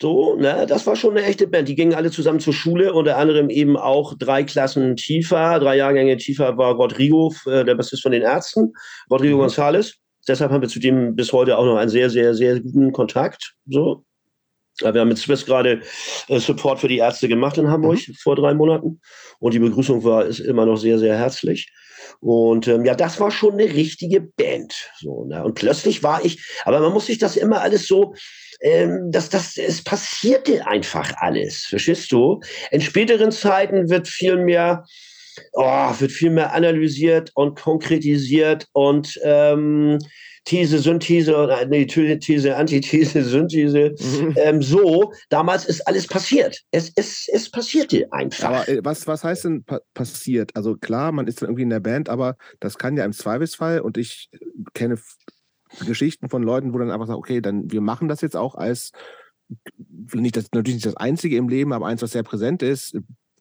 so, 0.00 0.34
ne, 0.36 0.66
das 0.68 0.86
war 0.86 0.96
schon 0.96 1.16
eine 1.16 1.26
echte 1.26 1.46
Band. 1.46 1.68
Die 1.68 1.76
gingen 1.76 1.94
alle 1.94 2.10
zusammen 2.10 2.40
zur 2.40 2.52
Schule, 2.52 2.92
unter 2.92 3.16
anderem 3.16 3.48
eben 3.48 3.76
auch 3.76 4.14
drei 4.18 4.42
Klassen 4.42 4.96
tiefer, 4.96 5.58
drei 5.60 5.76
Jahrgänge 5.76 6.16
tiefer 6.16 6.56
war 6.58 6.74
Rodrigo, 6.74 7.32
äh, 7.46 7.64
der 7.64 7.74
Bassist 7.74 8.02
von 8.02 8.12
den 8.12 8.22
Ärzten, 8.22 8.72
Rodrigo 9.10 9.36
mhm. 9.36 9.42
González. 9.42 9.94
Deshalb 10.26 10.50
haben 10.50 10.62
wir 10.62 10.68
zu 10.68 10.80
dem 10.80 11.14
bis 11.14 11.32
heute 11.32 11.56
auch 11.58 11.64
noch 11.64 11.76
einen 11.76 11.90
sehr, 11.90 12.10
sehr, 12.10 12.34
sehr 12.34 12.60
guten 12.60 12.92
Kontakt. 12.92 13.54
So. 13.66 14.04
Wir 14.80 15.00
haben 15.00 15.08
mit 15.08 15.18
Swiss 15.18 15.46
gerade 15.46 15.82
äh, 16.26 16.40
Support 16.40 16.80
für 16.80 16.88
die 16.88 16.98
Ärzte 16.98 17.28
gemacht 17.28 17.56
in 17.58 17.68
Hamburg 17.68 18.00
mhm. 18.08 18.14
vor 18.14 18.34
drei 18.34 18.54
Monaten. 18.54 19.00
Und 19.38 19.54
die 19.54 19.60
Begrüßung 19.60 20.02
war 20.02 20.24
ist 20.24 20.40
immer 20.40 20.66
noch 20.66 20.76
sehr, 20.76 20.98
sehr 20.98 21.16
herzlich. 21.16 21.70
Und 22.20 22.66
ähm, 22.66 22.84
ja, 22.84 22.94
das 22.94 23.20
war 23.20 23.30
schon 23.30 23.52
eine 23.52 23.64
richtige 23.64 24.20
Band. 24.20 24.74
So, 24.98 25.24
ne? 25.24 25.44
Und 25.44 25.54
plötzlich 25.54 26.02
war 26.02 26.24
ich, 26.24 26.44
aber 26.64 26.80
man 26.80 26.92
muss 26.92 27.06
sich 27.06 27.18
das 27.18 27.36
immer 27.36 27.60
alles 27.60 27.86
so 27.86 28.14
ähm, 28.60 29.10
dass 29.10 29.28
das, 29.28 29.56
es 29.56 29.82
passierte 29.82 30.66
einfach 30.66 31.12
alles. 31.16 31.64
Verstehst 31.64 32.12
du? 32.12 32.40
In 32.70 32.80
späteren 32.80 33.30
Zeiten 33.30 33.88
wird 33.90 34.08
viel 34.08 34.36
mehr, 34.36 34.84
oh, 35.52 35.90
wird 35.98 36.12
viel 36.12 36.30
mehr 36.30 36.52
analysiert 36.52 37.30
und 37.34 37.58
konkretisiert 37.58 38.66
und 38.72 39.18
ähm, 39.24 39.98
These, 40.44 40.78
Synthese, 40.78 41.66
nee, 41.70 41.86
These, 41.86 42.54
Antithese, 42.54 43.24
Synthese. 43.24 43.94
Mhm. 43.98 44.34
Ähm, 44.36 44.62
so, 44.62 45.12
damals 45.30 45.64
ist 45.64 45.80
alles 45.88 46.06
passiert. 46.06 46.60
Es, 46.70 46.92
es, 46.96 47.26
es 47.32 47.50
passierte 47.50 48.06
einfach. 48.12 48.48
Aber 48.48 48.68
äh, 48.68 48.80
was, 48.84 49.06
was 49.06 49.24
heißt 49.24 49.44
denn 49.44 49.64
pa 49.64 49.80
passiert? 49.94 50.54
Also 50.54 50.76
klar, 50.76 51.12
man 51.12 51.26
ist 51.26 51.40
dann 51.40 51.48
irgendwie 51.48 51.62
in 51.62 51.70
der 51.70 51.80
Band, 51.80 52.10
aber 52.10 52.36
das 52.60 52.76
kann 52.76 52.96
ja 52.96 53.06
im 53.06 53.14
Zweifelsfall, 53.14 53.80
und 53.80 53.96
ich 53.96 54.28
kenne 54.74 54.98
Geschichten 55.80 56.28
von 56.28 56.42
Leuten, 56.42 56.72
wo 56.72 56.78
dann 56.78 56.90
einfach 56.90 57.06
sagen, 57.06 57.18
okay, 57.18 57.40
dann 57.40 57.70
wir 57.70 57.80
machen 57.80 58.08
das 58.08 58.20
jetzt 58.20 58.36
auch 58.36 58.54
als 58.54 58.92
nicht 60.12 60.36
das, 60.36 60.46
natürlich 60.52 60.76
nicht 60.76 60.86
das 60.86 60.96
Einzige 60.96 61.36
im 61.36 61.48
Leben, 61.48 61.72
aber 61.72 61.86
eins, 61.86 62.02
was 62.02 62.12
sehr 62.12 62.22
präsent 62.22 62.62
ist, 62.62 62.96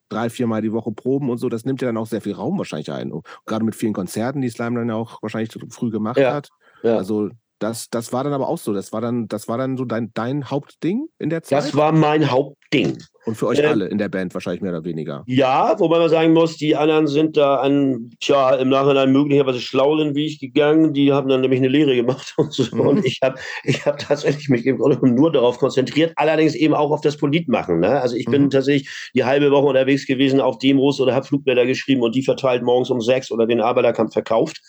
drei, 0.09 0.29
viermal 0.29 0.61
die 0.61 0.73
Woche 0.73 0.91
proben 0.91 1.29
und 1.29 1.37
so, 1.37 1.49
das 1.49 1.65
nimmt 1.65 1.81
ja 1.81 1.87
dann 1.87 1.97
auch 1.97 2.07
sehr 2.07 2.21
viel 2.21 2.33
Raum 2.33 2.57
wahrscheinlich 2.57 2.91
ein. 2.91 3.11
Und 3.11 3.25
gerade 3.45 3.65
mit 3.65 3.75
vielen 3.75 3.93
Konzerten, 3.93 4.41
die 4.41 4.49
Slime 4.49 4.79
dann 4.79 4.89
ja 4.89 4.95
auch 4.95 5.21
wahrscheinlich 5.21 5.51
früh 5.69 5.89
gemacht 5.89 6.17
ja, 6.17 6.33
hat. 6.33 6.49
Ja. 6.83 6.97
Also 6.97 7.29
das, 7.63 7.89
das 7.89 8.11
war 8.11 8.23
dann 8.23 8.33
aber 8.33 8.49
auch 8.49 8.57
so. 8.57 8.73
Das 8.73 8.91
war 8.91 9.01
dann, 9.01 9.27
das 9.27 9.47
war 9.47 9.57
dann 9.57 9.77
so 9.77 9.85
dein, 9.85 10.11
dein 10.13 10.49
Hauptding 10.49 11.07
in 11.17 11.29
der 11.29 11.43
Zeit? 11.43 11.59
Das 11.59 11.75
war 11.75 11.91
mein 11.91 12.29
Hauptding. 12.29 12.97
Und 13.25 13.35
für 13.35 13.47
euch 13.47 13.59
äh, 13.59 13.65
alle 13.65 13.85
in 13.87 13.97
der 13.97 14.09
Band 14.09 14.33
wahrscheinlich 14.33 14.61
mehr 14.61 14.71
oder 14.71 14.83
weniger. 14.83 15.23
Ja, 15.27 15.79
wobei 15.79 15.97
man 15.97 16.09
sagen 16.09 16.33
muss, 16.33 16.57
die 16.57 16.75
anderen 16.75 17.07
sind 17.07 17.37
da 17.37 17.55
an, 17.55 18.09
tja, 18.19 18.55
im 18.55 18.67
Nachhinein 18.67 19.13
möglicherweise 19.13 19.61
schlau 19.61 19.97
sind 19.97 20.13
wie 20.15 20.25
ich 20.25 20.39
gegangen. 20.39 20.93
Die 20.93 21.13
haben 21.13 21.29
dann 21.29 21.39
nämlich 21.39 21.59
eine 21.59 21.69
Lehre 21.69 21.95
gemacht 21.95 22.33
und 22.37 22.51
so. 22.51 22.63
Mhm. 22.75 22.81
Und 22.81 23.05
ich 23.05 23.19
habe 23.23 23.39
ich 23.63 23.85
hab 23.85 23.97
tatsächlich 23.97 24.49
mich 24.49 24.65
im 24.65 24.77
Grunde 24.77 25.07
nur 25.07 25.31
darauf 25.31 25.57
konzentriert, 25.57 26.11
allerdings 26.17 26.53
eben 26.55 26.73
auch 26.73 26.91
auf 26.91 26.99
das 26.99 27.15
Politmachen. 27.15 27.79
Ne? 27.79 28.01
Also 28.01 28.17
ich 28.17 28.25
bin 28.25 28.43
mhm. 28.43 28.49
tatsächlich 28.49 28.89
die 29.15 29.23
halbe 29.23 29.51
Woche 29.51 29.67
unterwegs 29.67 30.05
gewesen 30.05 30.41
auf 30.41 30.57
Demos 30.57 30.99
oder 30.99 31.15
habe 31.15 31.25
Flugblätter 31.25 31.65
geschrieben 31.65 32.01
und 32.01 32.13
die 32.15 32.23
verteilt 32.23 32.61
morgens 32.61 32.89
um 32.89 32.99
sechs 32.99 33.31
oder 33.31 33.47
den 33.47 33.61
Arbeiterkampf 33.61 34.11
verkauft. 34.11 34.59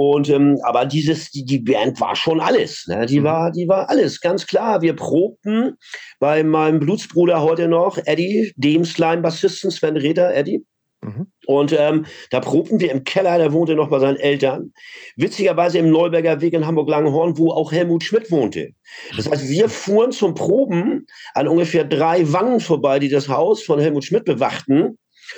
Und 0.00 0.28
ähm, 0.28 0.60
aber 0.62 0.86
dieses, 0.86 1.32
die, 1.32 1.44
die 1.44 1.58
Band 1.58 2.00
war 2.00 2.14
schon 2.14 2.38
alles. 2.38 2.86
Ne? 2.86 3.04
Die 3.06 3.18
mhm. 3.18 3.24
war, 3.24 3.50
die 3.50 3.66
war 3.66 3.90
alles, 3.90 4.20
ganz 4.20 4.46
klar. 4.46 4.80
Wir 4.80 4.94
probten 4.94 5.76
bei 6.20 6.44
meinem 6.44 6.78
Blutsbruder 6.78 7.42
heute 7.42 7.66
noch, 7.66 7.98
Eddie, 8.04 8.52
dem 8.54 8.84
Slime-Bassisten 8.84 9.72
Sven 9.72 9.96
Reder, 9.96 10.32
Eddie. 10.32 10.64
Mhm. 11.00 11.26
Und 11.46 11.74
ähm, 11.76 12.06
da 12.30 12.38
probten 12.38 12.78
wir 12.78 12.92
im 12.92 13.02
Keller, 13.02 13.38
der 13.38 13.52
wohnte 13.52 13.74
noch 13.74 13.88
bei 13.88 13.98
seinen 13.98 14.18
Eltern. 14.18 14.72
Witzigerweise 15.16 15.78
im 15.78 15.90
Neuberger 15.90 16.40
Weg 16.40 16.52
in 16.52 16.64
Hamburg-Langenhorn, 16.64 17.36
wo 17.36 17.50
auch 17.50 17.72
Helmut 17.72 18.04
Schmidt 18.04 18.30
wohnte. 18.30 18.68
Das 19.16 19.28
heißt, 19.28 19.48
wir 19.48 19.68
fuhren 19.68 20.12
zum 20.12 20.36
Proben 20.36 21.06
an 21.34 21.48
ungefähr 21.48 21.82
drei 21.82 22.32
Wannen 22.32 22.60
vorbei, 22.60 23.00
die 23.00 23.08
das 23.08 23.28
Haus 23.28 23.64
von 23.64 23.80
Helmut 23.80 24.04
Schmidt 24.04 24.24
bewachten 24.24 24.96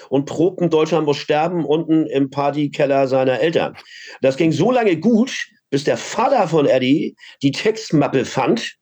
und 0.08 0.26
probten 0.26 0.70
Deutschland 0.70 1.06
muss 1.06 1.18
sterben 1.18 1.64
unten 1.64 2.06
im 2.06 2.30
Partykeller 2.30 3.08
seiner 3.08 3.40
Eltern. 3.40 3.76
Das 4.22 4.36
ging 4.36 4.52
so 4.52 4.70
lange 4.70 4.96
gut, 4.96 5.32
bis 5.70 5.84
der 5.84 5.96
Vater 5.96 6.48
von 6.48 6.66
Eddie 6.66 7.16
die 7.42 7.52
Textmappe 7.52 8.24
fand 8.24 8.76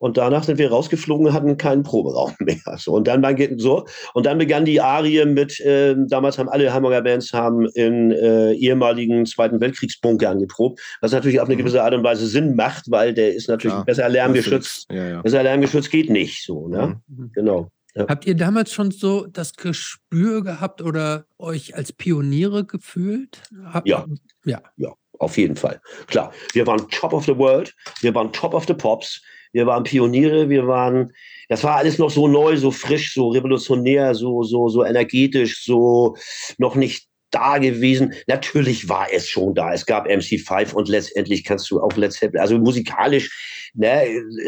und 0.00 0.16
danach 0.16 0.44
sind 0.44 0.58
wir 0.58 0.70
rausgeflogen, 0.70 1.34
hatten 1.34 1.58
keinen 1.58 1.82
Proberaum 1.82 2.34
mehr. 2.40 2.56
So, 2.78 2.94
und 2.94 3.06
dann 3.06 3.22
so 3.58 3.84
und 4.14 4.24
dann 4.24 4.38
begann 4.38 4.64
die 4.64 4.80
Arie 4.80 5.26
mit. 5.26 5.60
Äh, 5.60 5.94
damals 6.08 6.38
haben 6.38 6.48
alle 6.48 6.72
Hamburger 6.72 7.02
Bands 7.02 7.32
haben 7.34 7.66
in 7.74 8.10
äh, 8.10 8.52
ehemaligen 8.54 9.26
Zweiten 9.26 9.60
Weltkriegsbunker 9.60 10.30
angeprobt, 10.30 10.80
was 11.02 11.12
natürlich 11.12 11.40
auf 11.40 11.48
eine 11.48 11.56
mhm. 11.56 11.60
gewisse 11.60 11.82
Art 11.84 11.92
und 11.92 12.02
Weise 12.02 12.26
Sinn 12.26 12.56
macht, 12.56 12.90
weil 12.90 13.12
der 13.12 13.34
ist 13.34 13.48
natürlich 13.48 13.76
ja, 13.76 13.84
besser 13.84 14.08
lärmgeschützt. 14.08 14.90
Ja, 14.90 15.08
ja. 15.08 15.22
Besser 15.22 15.42
lärmgeschützt 15.42 15.90
geht 15.90 16.08
nicht. 16.08 16.44
So, 16.46 16.68
ne? 16.68 17.00
Mhm. 17.06 17.30
Genau. 17.34 17.70
Ja. 17.94 18.06
Habt 18.08 18.26
ihr 18.26 18.36
damals 18.36 18.72
schon 18.72 18.90
so 18.90 19.26
das 19.26 19.54
Gespür 19.54 20.42
gehabt 20.42 20.80
oder 20.80 21.26
euch 21.38 21.74
als 21.74 21.92
Pioniere 21.92 22.64
gefühlt? 22.64 23.42
Habt, 23.64 23.88
ja. 23.88 24.06
ja. 24.44 24.60
Ja, 24.76 24.94
auf 25.18 25.36
jeden 25.36 25.56
Fall. 25.56 25.80
Klar, 26.06 26.32
wir 26.52 26.66
waren 26.66 26.88
Top 26.90 27.12
of 27.12 27.24
the 27.24 27.36
World, 27.36 27.74
wir 28.00 28.14
waren 28.14 28.32
Top 28.32 28.54
of 28.54 28.66
the 28.66 28.74
Pops, 28.74 29.20
wir 29.52 29.66
waren 29.66 29.82
Pioniere, 29.82 30.48
wir 30.48 30.66
waren, 30.66 31.12
das 31.48 31.64
war 31.64 31.76
alles 31.76 31.98
noch 31.98 32.10
so 32.10 32.28
neu, 32.28 32.56
so 32.56 32.70
frisch, 32.70 33.14
so 33.14 33.28
revolutionär, 33.28 34.14
so, 34.14 34.42
so, 34.44 34.68
so 34.68 34.84
energetisch, 34.84 35.64
so 35.64 36.16
noch 36.58 36.76
nicht 36.76 37.09
da 37.30 37.58
gewesen. 37.58 38.14
Natürlich 38.26 38.88
war 38.88 39.06
es 39.12 39.28
schon 39.28 39.54
da. 39.54 39.72
Es 39.72 39.86
gab 39.86 40.08
MC5 40.08 40.72
und 40.72 40.88
letztendlich 40.88 41.44
kannst 41.44 41.70
du 41.70 41.80
auch 41.80 41.96
Let's 41.96 42.18
Zeppelin, 42.18 42.40
also 42.40 42.58
musikalisch 42.58 43.30
ne, 43.74 44.06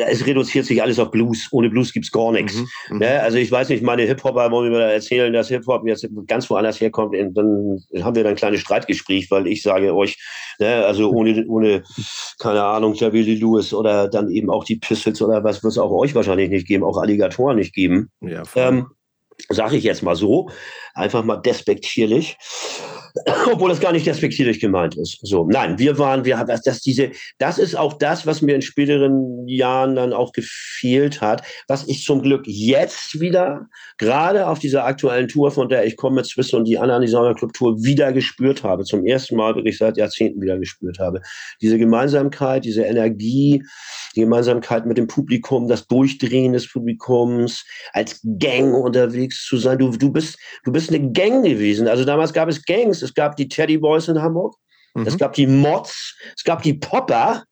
es 0.09 0.26
reduziert 0.26 0.66
sich 0.66 0.83
alles 0.83 0.99
auf 0.99 1.11
Blues. 1.11 1.49
Ohne 1.51 1.70
Blues 1.70 1.93
gibt's 1.93 2.11
gar 2.11 2.33
nichts. 2.33 2.55
Mhm, 2.55 2.68
mhm, 2.91 2.99
ne? 2.99 3.22
Also 3.22 3.39
ich 3.39 3.51
weiß 3.51 3.68
nicht, 3.68 3.83
meine 3.83 4.03
Hip-Hopper 4.03 4.51
wollen 4.51 4.72
mir 4.72 4.80
erzählen, 4.80 5.33
dass 5.33 5.49
Hip-Hop 5.49 5.87
jetzt 5.87 6.07
ganz 6.26 6.49
woanders 6.51 6.80
herkommt. 6.80 7.16
Und 7.16 7.35
dann 7.35 7.78
haben 8.03 8.16
wir 8.16 8.24
dann 8.24 8.33
ein 8.33 8.37
kleines 8.37 8.61
Streitgespräch, 8.61 9.30
weil 9.30 9.47
ich 9.47 9.62
sage 9.62 9.95
euch, 9.95 10.18
ne, 10.59 10.85
also 10.85 11.11
ohne, 11.11 11.45
ohne 11.47 11.83
keine 12.39 12.62
Ahnung, 12.62 12.95
Javi 12.95 13.22
Lewis 13.22 13.72
oder 13.72 14.09
dann 14.09 14.30
eben 14.30 14.51
auch 14.51 14.64
die 14.64 14.76
Pistols 14.76 15.20
oder 15.22 15.45
was 15.45 15.62
wird 15.62 15.72
es 15.72 15.78
auch 15.78 15.91
euch 15.91 16.14
wahrscheinlich 16.14 16.51
nicht 16.51 16.66
geben, 16.66 16.85
auch 16.85 16.99
Alligatoren 16.99 17.57
nicht 17.57 17.74
geben. 17.74 18.11
Ja, 18.20 18.43
ähm, 18.57 18.87
Sage 19.49 19.76
ich 19.76 19.85
jetzt 19.85 20.03
mal 20.03 20.16
so, 20.16 20.51
einfach 20.95 21.24
mal 21.24 21.37
despektierlich. 21.37 22.37
obwohl 23.53 23.69
das 23.69 23.81
gar 23.81 23.93
nicht 23.93 24.07
despektierlich 24.07 24.61
gemeint 24.61 24.97
ist. 24.97 25.19
So, 25.23 25.47
nein, 25.47 25.79
wir 25.79 25.99
waren, 25.99 26.25
wir 26.25 26.39
haben, 26.39 26.53
dass 26.65 26.81
diese, 26.81 27.11
das 27.39 27.59
ist 27.59 27.77
auch 27.77 27.95
das, 27.95 28.27
was 28.27 28.43
mir 28.43 28.55
in 28.55 28.63
späteren 28.63 29.47
Jahren 29.47 29.97
dann 29.97 30.13
auch 30.13 30.33
gefehlt 30.33 31.21
hat, 31.21 31.43
was 31.69 31.87
ich 31.89 32.05
zum 32.05 32.23
Glück 32.23 32.43
jetzt 32.47 33.21
wieder, 33.21 33.69
gerade 33.99 34.47
auf 34.47 34.59
dieser 34.59 34.85
aktuellen 34.85 35.29
Tour, 35.29 35.51
von 35.51 35.69
der 35.69 35.85
ich 35.85 35.97
komme 35.97 36.17
mit 36.17 36.27
Swiss 36.27 36.53
und 36.53 36.65
die 36.65 36.79
anderen, 36.79 37.03
die 37.03 37.09
Sonderclub 37.09 37.53
Tour, 37.53 37.83
wieder 37.83 38.13
gespürt 38.13 38.63
habe, 38.63 38.85
zum 38.85 39.05
ersten 39.05 39.37
Mal 39.37 39.55
wirklich 39.55 39.79
seit 39.79 39.97
Jahrzehnten 39.97 40.41
wieder 40.41 40.59
gespürt 40.59 40.99
habe. 40.99 41.21
Diese 41.61 41.79
Gemeinsamkeit, 41.79 42.65
diese 42.65 42.83
Energie, 42.83 43.63
die 44.17 44.21
Gemeinsamkeit 44.21 44.87
mit 44.87 44.99
dem 44.99 45.07
Publikum, 45.07 45.69
das 45.69 45.87
Durchdrehen 45.87 46.53
des 46.53 46.71
Publikums, 46.71 47.65
als 47.93 48.21
Gang 48.39 48.75
unterwegs 48.75 49.45
zu 49.47 49.57
sein. 49.57 49.79
Du, 49.79 49.91
du 49.91 50.11
bist, 50.11 50.39
du 50.65 50.73
bist 50.73 50.91
eine 50.91 51.13
Gang 51.13 51.45
gewesen. 51.45 51.89
Also 51.89 52.05
damals 52.05 52.33
gab 52.33 52.49
es 52.49 52.65
Gangs, 52.65 53.02
es 53.03 53.15
gab 53.15 53.37
die 53.37 53.49
Teddy 53.49 53.79
Boys 53.79 54.09
in 54.09 54.21
Hamburg, 54.21 54.55
mhm. 54.95 55.07
es 55.07 55.19
gab 55.19 55.33
die 55.35 55.47
Mods, 55.47 56.17
es 56.37 56.45
gab 56.45 56.63
die 56.63 56.75
Popper 56.75 57.45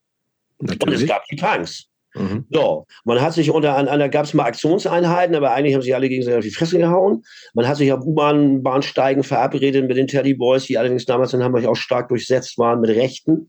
Natürlich. 0.58 0.82
und 0.82 0.92
es 0.92 1.06
gab 1.06 1.24
die 1.26 1.36
Punks. 1.36 1.90
Mhm. 2.14 2.44
So, 2.50 2.86
man 3.04 3.20
hat 3.20 3.34
sich 3.34 3.50
unter 3.50 3.76
anderem, 3.76 4.10
gab 4.10 4.24
es 4.24 4.34
mal 4.34 4.44
Aktionseinheiten, 4.44 5.36
aber 5.36 5.52
eigentlich 5.52 5.74
haben 5.74 5.82
sich 5.82 5.94
alle 5.94 6.08
gegenseitig 6.08 6.38
auf 6.38 6.44
die 6.44 6.50
Fresse 6.50 6.78
gehauen. 6.78 7.22
Man 7.54 7.68
hat 7.68 7.76
sich 7.76 7.92
auf 7.92 8.04
U-Bahn, 8.04 8.62
Bahnsteigen 8.62 9.22
verabredet 9.22 9.86
mit 9.86 9.96
den 9.96 10.08
Teddy 10.08 10.34
Boys, 10.34 10.64
die 10.64 10.76
allerdings 10.76 11.06
damals 11.06 11.34
in 11.34 11.44
Hamburg 11.44 11.64
auch 11.66 11.76
stark 11.76 12.08
durchsetzt 12.08 12.58
waren 12.58 12.80
mit 12.80 12.90
Rechten. 12.90 13.48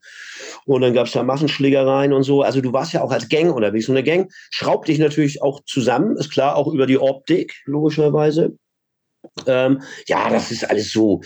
Und 0.66 0.82
dann 0.82 0.94
gab 0.94 1.08
es 1.08 1.14
da 1.14 1.24
Massenschlägereien 1.24 2.14
und 2.14 2.24
so. 2.24 2.44
Also 2.44 2.62
du 2.62 2.72
warst 2.72 2.94
ja 2.94 3.02
auch 3.02 3.12
als 3.12 3.30
Gang 3.30 3.54
unterwegs. 3.54 3.90
Und 3.90 3.98
eine 3.98 4.04
Gang 4.04 4.32
schraubt 4.52 4.88
dich 4.88 5.00
natürlich 5.00 5.42
auch 5.42 5.62
zusammen, 5.66 6.16
ist 6.18 6.32
klar, 6.32 6.56
auch 6.56 6.72
über 6.72 6.86
die 6.86 7.00
Optik, 7.00 7.56
logischerweise. 7.66 8.58
Ähm, 9.48 9.82
ja, 10.08 10.30
das 10.30 10.52
ist 10.52 10.70
alles 10.70 10.92
so, 10.92 11.22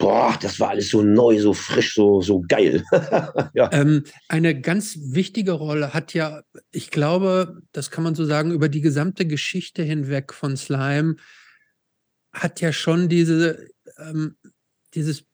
boah, 0.00 0.36
das 0.40 0.58
war 0.58 0.70
alles 0.70 0.90
so 0.90 1.02
neu, 1.02 1.38
so 1.38 1.52
frisch, 1.52 1.94
so, 1.94 2.20
so 2.20 2.42
geil. 2.48 2.82
ja. 3.54 3.70
ähm, 3.72 4.02
eine 4.26 4.60
ganz 4.60 4.98
wichtige 5.00 5.52
Rolle 5.52 5.94
hat 5.94 6.14
ja, 6.14 6.42
ich 6.72 6.90
glaube, 6.90 7.62
das 7.70 7.92
kann 7.92 8.02
man 8.02 8.16
so 8.16 8.24
sagen, 8.24 8.50
über 8.50 8.68
die 8.68 8.80
gesamte 8.80 9.26
Geschichte 9.26 9.84
hinweg 9.84 10.32
von 10.32 10.56
Slime 10.56 11.16
hat 12.32 12.60
ja 12.60 12.72
schon 12.72 13.08
diese, 13.08 13.68
ähm, 13.98 14.36
dieses 14.94 15.24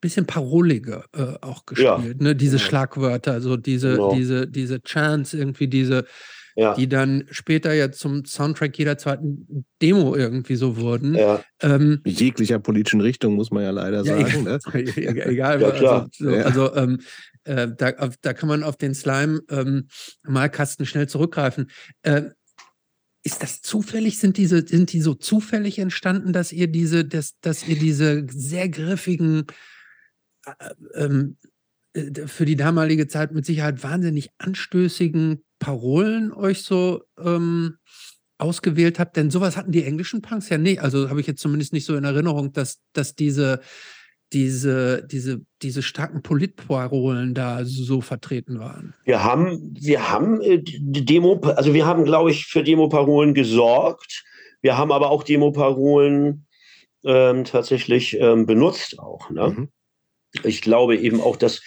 bisschen 0.00 0.26
parolige 0.26 1.04
äh, 1.12 1.34
auch 1.42 1.66
gespielt, 1.66 2.16
ja. 2.20 2.24
ne? 2.24 2.34
diese 2.34 2.56
ja. 2.56 2.62
Schlagwörter, 2.62 3.40
so 3.40 3.56
diese, 3.56 3.92
genau. 3.92 4.14
diese, 4.14 4.46
diese 4.46 4.80
Chants, 4.82 5.34
irgendwie 5.34 5.68
diese, 5.68 6.06
ja. 6.56 6.74
die 6.74 6.88
dann 6.88 7.24
später 7.30 7.72
ja 7.72 7.90
zum 7.90 8.24
Soundtrack 8.24 8.78
jeder 8.78 8.98
zweiten 8.98 9.64
Demo 9.80 10.14
irgendwie 10.14 10.56
so 10.56 10.76
wurden. 10.76 11.14
Ja. 11.14 11.42
Ähm, 11.60 12.00
Jeglicher 12.04 12.58
politischen 12.58 13.00
Richtung, 13.00 13.34
muss 13.34 13.50
man 13.50 13.62
ja 13.62 13.70
leider 13.70 14.04
sagen. 14.04 14.20
Ja, 14.50 15.12
ne? 15.12 15.26
egal, 15.26 15.64
also, 15.64 16.06
so, 16.12 16.28
also 16.30 16.74
ähm, 16.74 17.00
äh, 17.44 17.68
da, 17.76 17.92
da 18.20 18.32
kann 18.32 18.48
man 18.48 18.62
auf 18.62 18.76
den 18.76 18.94
Slime-Malkasten 18.94 20.82
ähm, 20.82 20.86
schnell 20.86 21.08
zurückgreifen. 21.08 21.70
Äh, 22.02 22.30
ist 23.22 23.42
das 23.42 23.60
zufällig? 23.60 24.18
Sind 24.18 24.36
diese, 24.36 24.66
sind 24.66 24.92
die 24.92 25.00
so 25.00 25.14
zufällig 25.14 25.78
entstanden, 25.78 26.32
dass 26.32 26.52
ihr 26.52 26.68
diese, 26.68 27.04
dass, 27.04 27.38
dass 27.40 27.66
ihr 27.66 27.78
diese 27.78 28.26
sehr 28.30 28.68
griffigen 28.68 29.46
äh, 30.46 30.52
ähm, 30.94 31.36
äh, 31.92 32.26
für 32.26 32.44
die 32.44 32.56
damalige 32.56 33.08
Zeit 33.08 33.32
mit 33.32 33.44
Sicherheit 33.44 33.82
wahnsinnig 33.82 34.30
anstößigen 34.38 35.42
Parolen 35.60 36.32
euch 36.32 36.64
so 36.64 37.02
ähm, 37.22 37.76
ausgewählt 38.38 38.98
habt? 38.98 39.16
Denn 39.16 39.30
sowas 39.30 39.56
hatten 39.56 39.70
die 39.70 39.84
englischen 39.84 40.22
Punks 40.22 40.48
ja 40.48 40.58
nicht. 40.58 40.80
Also 40.80 41.08
habe 41.08 41.20
ich 41.20 41.28
jetzt 41.28 41.40
zumindest 41.40 41.72
nicht 41.72 41.84
so 41.84 41.94
in 41.94 42.02
Erinnerung, 42.02 42.52
dass, 42.52 42.80
dass 42.92 43.14
diese, 43.14 43.60
diese, 44.32 45.06
diese, 45.06 45.42
diese 45.62 45.82
starken 45.82 46.22
Politparolen 46.22 47.34
da 47.34 47.64
so 47.64 48.00
vertreten 48.00 48.58
waren. 48.58 48.94
Wir 49.04 49.22
haben, 49.22 49.76
wir 49.78 50.10
haben 50.10 50.40
äh, 50.40 50.62
Demo, 50.62 51.40
also 51.56 51.74
wir 51.74 51.86
haben, 51.86 52.04
glaube 52.04 52.32
ich, 52.32 52.46
für 52.46 52.64
Demoparolen 52.64 53.34
gesorgt. 53.34 54.24
Wir 54.62 54.76
haben 54.76 54.90
aber 54.90 55.10
auch 55.10 55.22
Demoparolen 55.22 56.46
ähm, 57.04 57.44
tatsächlich 57.44 58.18
ähm, 58.18 58.46
benutzt 58.46 58.98
auch. 58.98 59.30
Ne? 59.30 59.48
Mhm. 59.48 59.68
Ich 60.44 60.62
glaube 60.62 60.96
eben 60.96 61.20
auch, 61.20 61.36
dass 61.36 61.60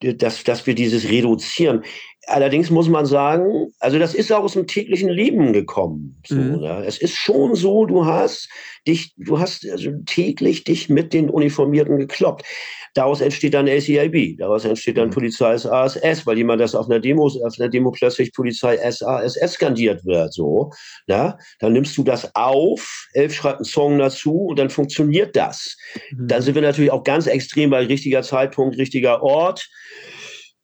dass, 0.00 0.44
dass 0.44 0.66
wir 0.66 0.74
dieses 0.74 1.08
reduzieren. 1.08 1.84
Allerdings 2.26 2.70
muss 2.70 2.88
man 2.88 3.06
sagen, 3.06 3.72
also 3.80 3.98
das 3.98 4.14
ist 4.14 4.32
auch 4.32 4.44
aus 4.44 4.54
dem 4.54 4.66
täglichen 4.66 5.08
Leben 5.08 5.52
gekommen. 5.52 6.20
So, 6.26 6.36
mhm. 6.36 6.60
ja. 6.60 6.82
Es 6.82 6.98
ist 6.98 7.16
schon 7.16 7.54
so, 7.54 7.86
du 7.86 8.06
hast 8.06 8.48
dich, 8.86 9.14
du 9.16 9.38
hast 9.38 9.66
also 9.68 9.90
täglich 10.06 10.64
dich 10.64 10.88
mit 10.88 11.12
den 11.12 11.30
Uniformierten 11.30 11.98
gekloppt. 11.98 12.44
Daraus 12.94 13.20
entsteht 13.20 13.54
dann 13.54 13.68
ACIB, 13.68 14.38
daraus 14.38 14.64
entsteht 14.64 14.96
dann 14.96 15.08
mhm. 15.08 15.14
Polizei 15.14 15.56
SASS, 15.56 16.26
weil 16.26 16.36
jemand 16.38 16.60
das 16.60 16.76
auf 16.76 16.88
einer 16.88 17.00
Demo, 17.00 17.26
auf 17.26 17.58
einer 17.58 17.68
Demo 17.68 17.90
plötzlich 17.90 18.32
Polizei 18.32 18.76
SASS 18.76 19.52
skandiert 19.52 20.04
wird, 20.04 20.32
so. 20.32 20.70
Ja, 21.08 21.36
dann 21.58 21.72
nimmst 21.72 21.96
du 21.98 22.04
das 22.04 22.34
auf, 22.36 23.08
Elf 23.12 23.34
schreibt 23.34 23.58
einen 23.58 23.64
Song 23.64 23.98
dazu 23.98 24.46
und 24.46 24.58
dann 24.58 24.70
funktioniert 24.70 25.34
das. 25.34 25.76
Mhm. 26.12 26.28
Dann 26.28 26.42
sind 26.42 26.54
wir 26.54 26.62
natürlich 26.62 26.92
auch 26.92 27.02
ganz 27.02 27.26
extrem 27.26 27.70
bei 27.70 27.84
richtiger 27.84 28.22
Zeitpunkt, 28.22 28.78
richtiger 28.78 29.22
Ort 29.22 29.68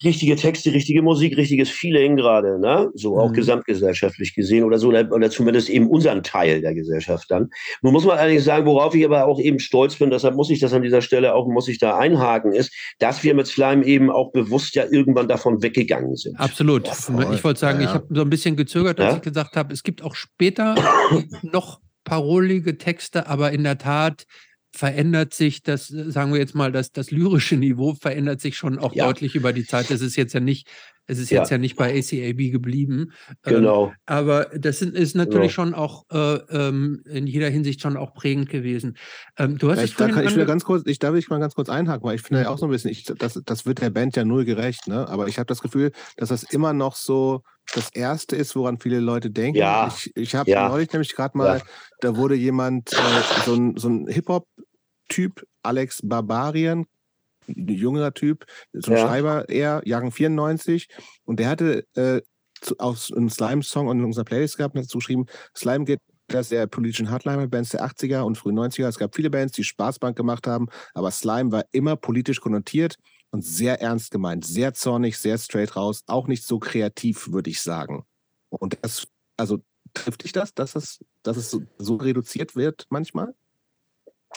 richtige 0.03 0.37
Texte, 0.37 0.73
richtige 0.73 1.03
Musik, 1.03 1.37
richtiges 1.37 1.69
Feeling 1.69 2.17
gerade, 2.17 2.59
ne? 2.59 2.91
So 2.95 3.19
auch 3.19 3.31
mhm. 3.31 3.35
gesamtgesellschaftlich 3.35 4.35
gesehen 4.35 4.65
oder 4.65 4.79
so, 4.79 4.89
oder, 4.89 5.11
oder, 5.13 5.31
zumindest 5.31 5.69
eben 5.69 5.89
unseren 5.89 6.23
Teil 6.23 6.63
der 6.63 6.75
Gesellschaft 6.75 7.31
dann. 7.31 7.51
Nun 7.83 7.93
muss 7.93 8.05
man 8.05 8.19
allerdings 8.19 8.45
sagen, 8.45 8.67
worauf 8.67 8.95
ich 8.95 9.05
aber 9.05 9.27
auch 9.27 9.39
eben 9.39 9.59
stolz 9.59 9.97
bin, 9.97 10.11
deshalb 10.11 10.37
muss 10.37 10.51
ich 10.51 10.59
das 10.59 10.73
an 10.73 10.83
dieser 10.83 11.03
Stelle 11.03 11.35
auch, 11.35 11.47
muss 11.47 11.69
ich 11.69 11.79
da 11.79 11.99
einhaken, 11.99 12.53
ist, 12.53 12.73
dass 12.99 13.23
wir 13.23 13.35
mit 13.35 13.47
Slime 13.47 13.85
eben 13.85 14.11
auch 14.11 14.33
bewusst 14.33 14.75
ja 14.75 14.85
irgendwann 14.91 15.29
davon 15.29 15.63
weggegangen 15.63 16.17
sind. 16.17 16.39
Absolut. 16.41 16.87
Ja, 16.87 17.33
ich 17.33 17.45
wollte 17.45 17.61
sagen, 17.61 17.81
ja, 17.81 17.85
ja. 17.85 17.91
ich 17.91 17.95
habe 17.95 18.07
so 18.11 18.23
ein 18.23 18.31
bisschen 18.31 18.57
gezögert, 18.57 19.01
als 19.01 19.17
ich 19.17 19.23
gesagt 19.23 19.57
habe, 19.57 19.73
es 19.73 19.83
gibt 19.83 20.03
auch 20.03 20.15
später 20.15 20.75
noch 21.43 21.81
parolige 22.05 22.79
Texte, 22.79 23.29
aber 23.29 23.53
in 23.53 23.65
der 23.65 23.79
Tat 23.79 24.25
verändert 24.73 25.35
sich 25.35 25.63
das, 25.63 25.89
sagen 25.89 26.33
wir 26.33 26.39
jetzt 26.39 26.55
mal, 26.55 26.71
das, 26.71 26.93
das 26.93 27.11
lyrische 27.11 27.57
Niveau 27.57 27.95
verändert 27.95 28.41
sich 28.41 28.57
schon 28.57 28.79
auch 28.79 28.95
ja. 28.95 29.07
deutlich 29.07 29.35
über 29.35 29.53
die 29.53 29.65
Zeit. 29.65 29.91
Das 29.91 30.01
ist 30.01 30.17
jetzt 30.17 30.33
ja 30.33 30.41
nicht, 30.41 30.69
es 31.07 31.19
ist 31.19 31.31
jetzt 31.31 31.51
ja, 31.51 31.57
ja 31.57 31.59
nicht 31.59 31.77
bei 31.77 31.99
ACAB 31.99 32.53
geblieben. 32.53 33.13
Ähm, 33.45 33.55
genau. 33.57 33.87
Ähm, 33.89 33.95
aber 34.07 34.47
das 34.57 34.81
ist 34.81 35.17
natürlich 35.17 35.55
genau. 35.55 35.67
schon 35.67 35.75
auch 35.75 36.05
äh, 36.11 36.37
ähm, 36.51 37.03
in 37.05 37.27
jeder 37.27 37.49
Hinsicht 37.49 37.81
schon 37.83 37.97
auch 37.97 38.15
prägend 38.15 38.49
gewesen. 38.49 38.97
Ähm, 39.37 39.59
du 39.59 39.71
hast 39.71 39.79
ja, 39.79 39.85
ich, 39.85 39.97
da 39.97 40.09
kann, 40.09 40.25
ich 40.25 40.37
will 40.37 40.47
ganz 40.47 40.65
kurz, 40.65 40.87
ich 40.87 41.01
darf 41.01 41.17
ich 41.17 41.29
mal 41.29 41.41
ganz 41.41 41.55
kurz 41.55 41.69
einhaken, 41.69 42.05
weil 42.05 42.15
ich 42.15 42.23
finde 42.23 42.43
ja 42.43 42.51
auch 42.51 42.59
so 42.59 42.67
ein 42.67 42.71
bisschen, 42.71 42.91
ich, 42.91 43.05
das, 43.05 43.41
das 43.45 43.67
wird 43.67 43.81
der 43.81 43.91
Band 43.91 44.15
ja 44.15 44.25
null 44.25 44.45
gerecht, 44.45 44.87
ne? 44.87 45.09
Aber 45.09 45.27
ich 45.27 45.39
habe 45.39 45.47
das 45.47 45.63
Gefühl, 45.63 45.91
dass 46.17 46.29
das 46.29 46.45
immer 46.45 46.73
noch 46.73 46.95
so 46.95 47.43
das 47.75 47.91
Erste 47.93 48.37
ist, 48.37 48.57
woran 48.57 48.79
viele 48.79 49.01
Leute 49.01 49.31
denken. 49.31 49.59
Ja. 49.59 49.89
Ich, 49.89 50.11
ich 50.17 50.35
habe 50.35 50.51
ja. 50.51 50.69
neulich 50.69 50.93
nämlich 50.93 51.15
gerade 51.15 51.37
mal, 51.37 51.59
ja. 51.59 51.65
da 52.01 52.17
wurde 52.17 52.35
jemand, 52.35 52.93
äh, 52.93 52.97
so 53.45 53.55
ein, 53.55 53.77
so 53.77 53.89
ein 53.89 54.07
Hip-Hop-Typ, 54.09 55.47
Alex 55.63 56.01
Barbarian, 56.03 56.87
jüngerer 57.47 58.13
Typ, 58.13 58.47
so 58.73 58.91
ein 58.91 58.97
ja. 58.97 59.07
Schreiber 59.07 59.49
eher, 59.49 59.83
Jahren 59.85 60.11
94. 60.11 60.89
Und 61.25 61.41
der 61.41 61.49
hatte 61.49 61.85
äh, 61.95 62.23
zu, 62.61 62.77
auf 62.79 63.09
einen 63.17 63.31
Slime-Song 63.31 63.91
in 63.91 64.05
unserer 64.05 64.25
Playlist 64.25 64.57
gehabt 64.57 64.75
und 64.75 64.83
dazu 64.83 64.99
geschrieben, 64.99 65.27
Slime 65.57 65.85
geht 65.85 66.01
das 66.29 66.49
der 66.49 66.67
politischen 66.67 67.11
Hardliner-Bands 67.11 67.71
der 67.71 67.85
80er 67.85 68.21
und 68.21 68.37
frühen 68.39 68.59
90er. 68.59 68.87
Es 68.87 68.99
gab 68.99 69.15
viele 69.15 69.31
Bands, 69.31 69.53
die 69.53 69.65
Spaßbank 69.65 70.17
gemacht 70.17 70.47
haben, 70.47 70.69
aber 70.95 71.11
Slime 71.11 71.51
war 71.51 71.65
immer 71.73 71.97
politisch 71.97 72.41
konnotiert 72.41 72.97
und 73.31 73.45
sehr 73.45 73.81
ernst 73.81 74.11
gemeint, 74.11 74.45
sehr 74.45 74.75
zornig, 74.75 75.19
sehr 75.19 75.39
straight 75.39 75.77
raus, 75.77 76.03
auch 76.07 76.27
nicht 76.27 76.45
so 76.45 76.59
kreativ, 76.59 77.33
würde 77.33 77.51
ich 77.51 77.61
sagen. 77.61 78.05
Und 78.49 78.79
das, 78.83 79.07
also 79.37 79.61
trifft 79.95 80.25
dich 80.25 80.33
das, 80.33 80.55
dass 80.55 80.75
es, 80.75 81.05
dass 81.23 81.37
es 81.37 81.51
so, 81.51 81.63
so 81.79 81.97
reduziert 81.97 82.57
wird 82.57 82.87
manchmal? 82.91 83.35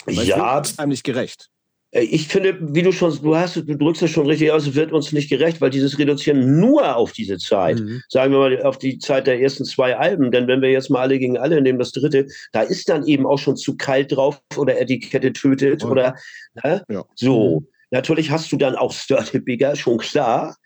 Weil 0.06 0.26
ja. 0.26 0.60
Das 0.60 0.72
ist 0.72 0.80
einem 0.80 0.90
nicht 0.90 1.04
gerecht. 1.04 1.50
Äh, 1.92 2.02
ich 2.02 2.28
finde, 2.28 2.58
wie 2.74 2.82
du 2.82 2.92
schon, 2.92 3.18
du 3.22 3.36
hast, 3.36 3.56
du 3.56 3.64
drückst 3.64 4.04
es 4.04 4.12
schon 4.12 4.28
richtig 4.28 4.52
aus, 4.52 4.68
es 4.68 4.76
wird 4.76 4.92
uns 4.92 5.12
nicht 5.12 5.30
gerecht, 5.30 5.62
weil 5.62 5.70
dieses 5.70 5.98
Reduzieren 5.98 6.60
nur 6.60 6.96
auf 6.96 7.14
diese 7.14 7.38
Zeit, 7.38 7.80
mhm. 7.80 8.02
sagen 8.10 8.34
wir 8.34 8.40
mal 8.40 8.62
auf 8.64 8.78
die 8.78 8.98
Zeit 8.98 9.28
der 9.28 9.40
ersten 9.40 9.66
zwei 9.66 9.96
Alben, 9.96 10.32
denn 10.32 10.48
wenn 10.48 10.62
wir 10.62 10.72
jetzt 10.72 10.90
mal 10.90 11.02
alle 11.02 11.20
gegen 11.20 11.38
alle 11.38 11.62
nehmen, 11.62 11.80
das 11.80 11.92
dritte, 11.92 12.28
da 12.52 12.62
ist 12.62 12.90
dann 12.90 13.06
eben 13.06 13.26
auch 13.26 13.40
schon 13.40 13.56
zu 13.56 13.78
kalt 13.78 14.12
drauf 14.12 14.42
oder 14.58 14.80
Etikette 14.80 15.34
tötet 15.34 15.84
oh. 15.86 15.90
oder 15.90 16.16
ne? 16.64 16.84
ja. 16.90 17.06
so. 17.16 17.64
Natürlich 17.94 18.32
hast 18.32 18.52
du 18.52 18.58
dann 18.58 18.76
auch 18.76 18.92
Sturdy 18.92 19.40
Bigger, 19.40 19.76
schon 19.76 20.00
klar. 20.00 20.58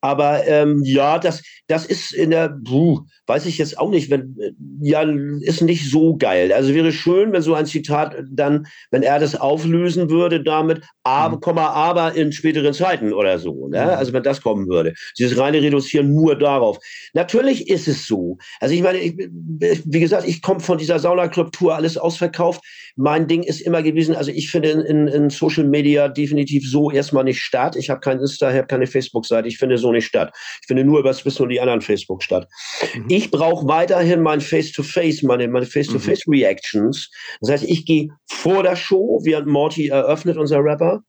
Aber 0.00 0.46
ähm, 0.46 0.82
ja, 0.84 1.18
das, 1.18 1.42
das 1.66 1.86
ist 1.86 2.12
in 2.12 2.28
der, 2.28 2.54
puh, 2.62 3.00
weiß 3.26 3.46
ich 3.46 3.56
jetzt 3.56 3.78
auch 3.78 3.88
nicht, 3.88 4.10
wenn, 4.10 4.36
äh, 4.38 4.52
ja, 4.82 5.00
ist 5.40 5.62
nicht 5.62 5.90
so 5.90 6.16
geil. 6.18 6.52
Also 6.52 6.74
wäre 6.74 6.92
schön, 6.92 7.32
wenn 7.32 7.40
so 7.40 7.54
ein 7.54 7.64
Zitat 7.64 8.14
dann, 8.30 8.66
wenn 8.90 9.02
er 9.02 9.18
das 9.18 9.34
auflösen 9.34 10.10
würde 10.10 10.42
damit, 10.42 10.82
aber, 11.04 11.36
mhm. 11.36 11.40
Komma, 11.40 11.68
aber 11.70 12.14
in 12.14 12.32
späteren 12.32 12.74
Zeiten 12.74 13.14
oder 13.14 13.38
so. 13.38 13.68
Ne? 13.68 13.82
Mhm. 13.82 13.90
Also 13.90 14.12
wenn 14.12 14.22
das 14.22 14.42
kommen 14.42 14.68
würde. 14.68 14.92
Dieses 15.18 15.38
reine 15.38 15.62
Reduzieren 15.62 16.14
nur 16.14 16.36
darauf. 16.36 16.78
Natürlich 17.14 17.70
ist 17.70 17.88
es 17.88 18.06
so. 18.06 18.36
Also 18.60 18.74
ich 18.74 18.82
meine, 18.82 18.98
ich, 18.98 19.14
wie 19.16 20.00
gesagt, 20.00 20.28
ich 20.28 20.42
komme 20.42 20.60
von 20.60 20.76
dieser 20.76 20.98
Sauna-Club-Tour, 20.98 21.74
alles 21.74 21.96
ausverkauft. 21.96 22.62
Mein 22.96 23.26
Ding 23.26 23.42
ist 23.42 23.62
immer 23.62 23.82
gewesen, 23.82 24.14
also 24.14 24.30
ich 24.30 24.50
finde 24.50 24.70
in, 24.70 24.80
in, 24.80 25.08
in 25.08 25.30
Social 25.30 25.64
Media 25.64 26.08
definitiv 26.08 26.70
so 26.74 26.90
erstmal 26.90 27.24
nicht 27.24 27.40
statt. 27.40 27.76
Ich 27.76 27.88
habe 27.88 28.00
kein 28.00 28.18
Insta, 28.18 28.50
ich 28.50 28.56
habe 28.56 28.66
keine 28.66 28.86
Facebook-Seite. 28.86 29.46
Ich 29.46 29.58
finde 29.58 29.78
so 29.78 29.92
nicht 29.92 30.06
statt. 30.06 30.34
Ich 30.60 30.66
finde 30.66 30.84
nur 30.84 30.98
über 30.98 31.10
das 31.10 31.24
Wissen 31.24 31.44
und 31.44 31.50
die 31.50 31.60
anderen 31.60 31.80
Facebook 31.80 32.22
statt. 32.22 32.48
Mhm. 32.94 33.06
Ich 33.08 33.30
brauche 33.30 33.66
weiterhin 33.68 34.20
mein 34.20 34.40
Face-to-Face, 34.40 35.22
meine, 35.22 35.46
meine 35.46 35.66
Face-to-Face-Reactions. 35.66 37.10
Das 37.40 37.50
heißt, 37.50 37.64
ich 37.64 37.86
gehe 37.86 38.08
vor 38.28 38.64
der 38.64 38.76
Show, 38.76 39.20
während 39.22 39.46
Morty 39.46 39.88
eröffnet, 39.88 40.36
unser 40.36 40.58
Rapper. 40.58 41.02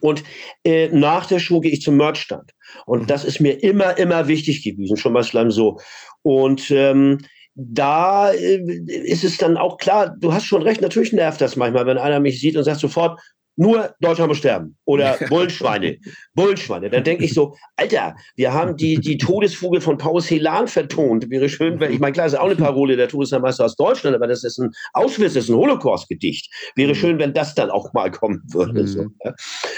Und 0.00 0.22
äh, 0.64 0.88
nach 0.88 1.26
der 1.26 1.40
Show 1.40 1.60
gehe 1.60 1.72
ich 1.72 1.82
zum 1.82 1.96
Merchstand. 1.96 2.52
Und 2.86 3.02
mhm. 3.02 3.06
das 3.06 3.24
ist 3.24 3.40
mir 3.40 3.62
immer, 3.62 3.98
immer 3.98 4.28
wichtig 4.28 4.62
gewesen, 4.62 4.96
schon 4.96 5.12
mal 5.12 5.24
Slime 5.24 5.50
so. 5.50 5.78
Und 6.22 6.70
ähm, 6.70 7.18
da 7.54 8.32
äh, 8.32 8.58
ist 9.04 9.24
es 9.24 9.36
dann 9.38 9.56
auch 9.56 9.78
klar, 9.78 10.14
du 10.18 10.32
hast 10.32 10.46
schon 10.46 10.62
recht, 10.62 10.80
natürlich 10.80 11.12
nervt 11.12 11.40
das 11.40 11.56
manchmal, 11.56 11.86
wenn 11.86 11.98
einer 11.98 12.20
mich 12.20 12.40
sieht 12.40 12.56
und 12.56 12.64
sagt 12.64 12.80
sofort, 12.80 13.20
nur 13.56 13.94
Deutschland 14.00 14.28
muss 14.28 14.38
sterben 14.38 14.76
oder 14.84 15.16
Bullschweine, 15.28 15.98
Bullschweine. 16.34 16.90
Dann 16.90 17.04
denke 17.04 17.24
ich 17.24 17.34
so, 17.34 17.56
Alter, 17.76 18.16
wir 18.36 18.52
haben 18.52 18.76
die, 18.76 18.96
die 18.96 19.16
Todesfuge 19.16 19.80
von 19.80 19.98
Paul 19.98 20.20
Celan 20.20 20.68
vertont. 20.68 21.30
Wäre 21.30 21.48
schön, 21.48 21.78
wenn, 21.80 21.92
ich 21.92 22.00
meine, 22.00 22.12
klar, 22.12 22.26
ist 22.26 22.34
auch 22.34 22.46
eine 22.46 22.56
Parole 22.56 22.96
der 22.96 23.08
Todesmeister 23.08 23.64
aus 23.64 23.76
Deutschland, 23.76 24.16
aber 24.16 24.26
das 24.26 24.44
ist 24.44 24.58
ein 24.58 24.70
Auschwitz, 24.92 25.34
das 25.34 25.44
ist 25.44 25.50
ein 25.50 25.56
Holocaust-Gedicht. 25.56 26.50
Wäre 26.74 26.90
mhm. 26.90 26.94
schön, 26.94 27.18
wenn 27.18 27.32
das 27.32 27.54
dann 27.54 27.70
auch 27.70 27.92
mal 27.92 28.10
kommen 28.10 28.42
würde. 28.52 28.82
Mhm. 28.82 28.86
So, 28.86 29.02
ne? 29.02 29.34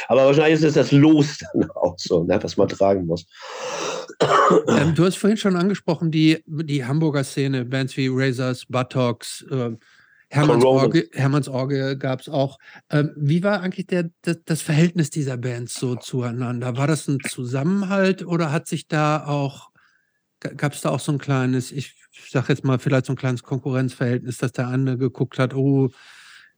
Aber 0.08 0.26
wahrscheinlich 0.26 0.54
ist 0.54 0.64
es 0.64 0.74
das 0.74 0.92
Los 0.92 1.38
dann 1.52 1.70
auch 1.72 1.94
so, 1.98 2.24
ne, 2.24 2.38
was 2.42 2.56
man 2.56 2.68
tragen 2.68 3.06
muss. 3.06 3.26
Ähm, 4.68 4.94
du 4.94 5.04
hast 5.04 5.16
vorhin 5.16 5.36
schon 5.36 5.56
angesprochen, 5.56 6.10
die, 6.10 6.42
die 6.46 6.84
Hamburger 6.84 7.24
Szene, 7.24 7.64
Bands 7.64 7.96
wie 7.96 8.08
Razors, 8.10 8.64
Buttocks, 8.66 9.44
äh, 9.50 9.72
Hermanns 10.28 10.64
Orgel, 10.64 11.08
Hermanns 11.12 11.48
Orgel 11.48 11.96
gab 11.96 12.20
es 12.20 12.28
auch. 12.28 12.58
Ähm, 12.90 13.12
wie 13.16 13.42
war 13.42 13.60
eigentlich 13.60 13.86
der, 13.86 14.10
das, 14.22 14.38
das, 14.44 14.62
Verhältnis 14.62 15.10
dieser 15.10 15.36
Bands 15.36 15.74
so 15.74 15.94
zueinander? 15.94 16.76
War 16.76 16.86
das 16.86 17.06
ein 17.06 17.20
Zusammenhalt 17.20 18.26
oder 18.26 18.50
hat 18.50 18.66
sich 18.66 18.88
da 18.88 19.24
auch, 19.24 19.70
gab 20.40 20.72
es 20.72 20.80
da 20.80 20.90
auch 20.90 21.00
so 21.00 21.12
ein 21.12 21.18
kleines, 21.18 21.70
ich 21.70 21.94
sag 22.30 22.48
jetzt 22.48 22.64
mal, 22.64 22.78
vielleicht 22.78 23.06
so 23.06 23.12
ein 23.12 23.16
kleines 23.16 23.44
Konkurrenzverhältnis, 23.44 24.38
dass 24.38 24.52
der 24.52 24.68
eine 24.68 24.98
geguckt 24.98 25.38
hat, 25.38 25.54
oh, 25.54 25.90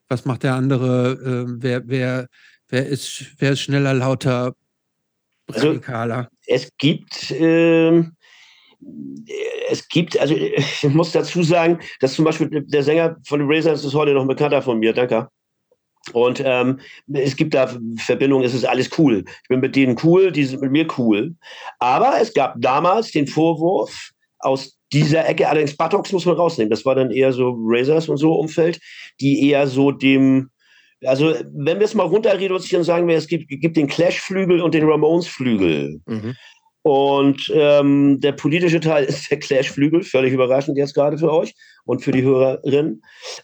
was 0.09 0.25
macht 0.25 0.45
der 0.45 0.55
andere, 0.55 1.13
äh, 1.13 1.53
wer, 1.59 1.89
wer, 1.89 2.29
wer, 2.69 2.87
ist, 2.87 3.35
wer 3.39 3.53
ist 3.53 3.61
schneller, 3.61 3.93
lauter, 3.93 4.55
also, 5.47 5.69
radikaler? 5.69 6.17
Also, 6.17 6.31
es 6.47 6.71
gibt. 6.79 7.31
Äh 7.33 8.05
es 9.71 9.89
gibt, 9.89 10.19
also 10.19 10.35
ich 10.37 10.83
muss 10.85 11.13
dazu 11.13 11.43
sagen, 11.43 11.79
dass 12.01 12.15
zum 12.15 12.25
Beispiel 12.25 12.65
der 12.67 12.83
Sänger 12.83 13.17
von 13.27 13.41
Razors 13.43 13.85
ist 13.85 13.95
heute 13.95 14.15
noch 14.15 14.23
ein 14.23 14.29
Bekannter 14.29 14.63
von 14.63 14.79
mir, 14.79 14.93
danke. 14.93 15.29
Und 16.13 16.43
ähm, 16.45 16.81
es 17.13 17.37
gibt 17.37 17.55
da 17.55 17.71
Verbindungen, 17.97 18.47
es 18.47 18.55
ist 18.55 18.65
alles 18.65 18.91
cool. 18.99 19.25
Ich 19.43 19.49
bin 19.49 19.61
mit 19.61 19.77
denen 19.77 19.97
cool, 20.03 20.33
die 20.33 20.45
sind 20.45 20.63
mit 20.63 20.71
mir 20.71 20.87
cool. 20.97 21.35
Aber 21.81 22.15
es 22.21 22.33
gab 22.33 22.55
damals 22.59 23.11
den 23.11 23.27
Vorwurf 23.27 24.11
aus 24.39 24.79
dieser 24.93 25.29
Ecke, 25.29 25.49
allerdings 25.49 25.77
Buttocks 25.77 26.13
muss 26.13 26.25
man 26.25 26.37
rausnehmen. 26.37 26.71
Das 26.71 26.87
war 26.87 26.95
dann 26.95 27.11
eher 27.11 27.33
so 27.33 27.55
Razors 27.59 28.09
und 28.09 28.17
so 28.17 28.33
Umfeld, 28.35 28.81
die 29.21 29.51
eher 29.51 29.67
so 29.67 29.91
dem, 29.91 30.51
also 31.05 31.35
wenn 31.53 31.79
wir 31.79 31.85
es 31.85 31.95
mal 31.95 32.07
runter 32.07 32.39
reduzieren, 32.39 32.85
sagen 32.85 33.07
wir, 33.07 33.17
es 33.17 33.27
gibt, 33.27 33.49
gibt 33.49 33.77
den 33.77 33.89
Clash-Flügel 33.89 34.63
und 34.63 34.73
den 34.73 34.89
Ramones-Flügel. 34.89 36.01
Mhm. 36.07 36.37
Und 36.89 37.53
ähm, 37.55 38.19
der 38.19 38.33
politische 38.33 38.81
Teil 38.81 39.05
ist 39.05 39.31
der 39.31 39.39
Clash-Flügel, 39.39 40.03
völlig 40.03 40.33
überraschend 40.33 40.79
jetzt 40.79 40.95
gerade 40.95 41.19
für 41.19 41.31
euch 41.31 41.53
und 41.85 42.03
für 42.03 42.13
die 42.13 42.23
Hörerinnen. 42.23 43.03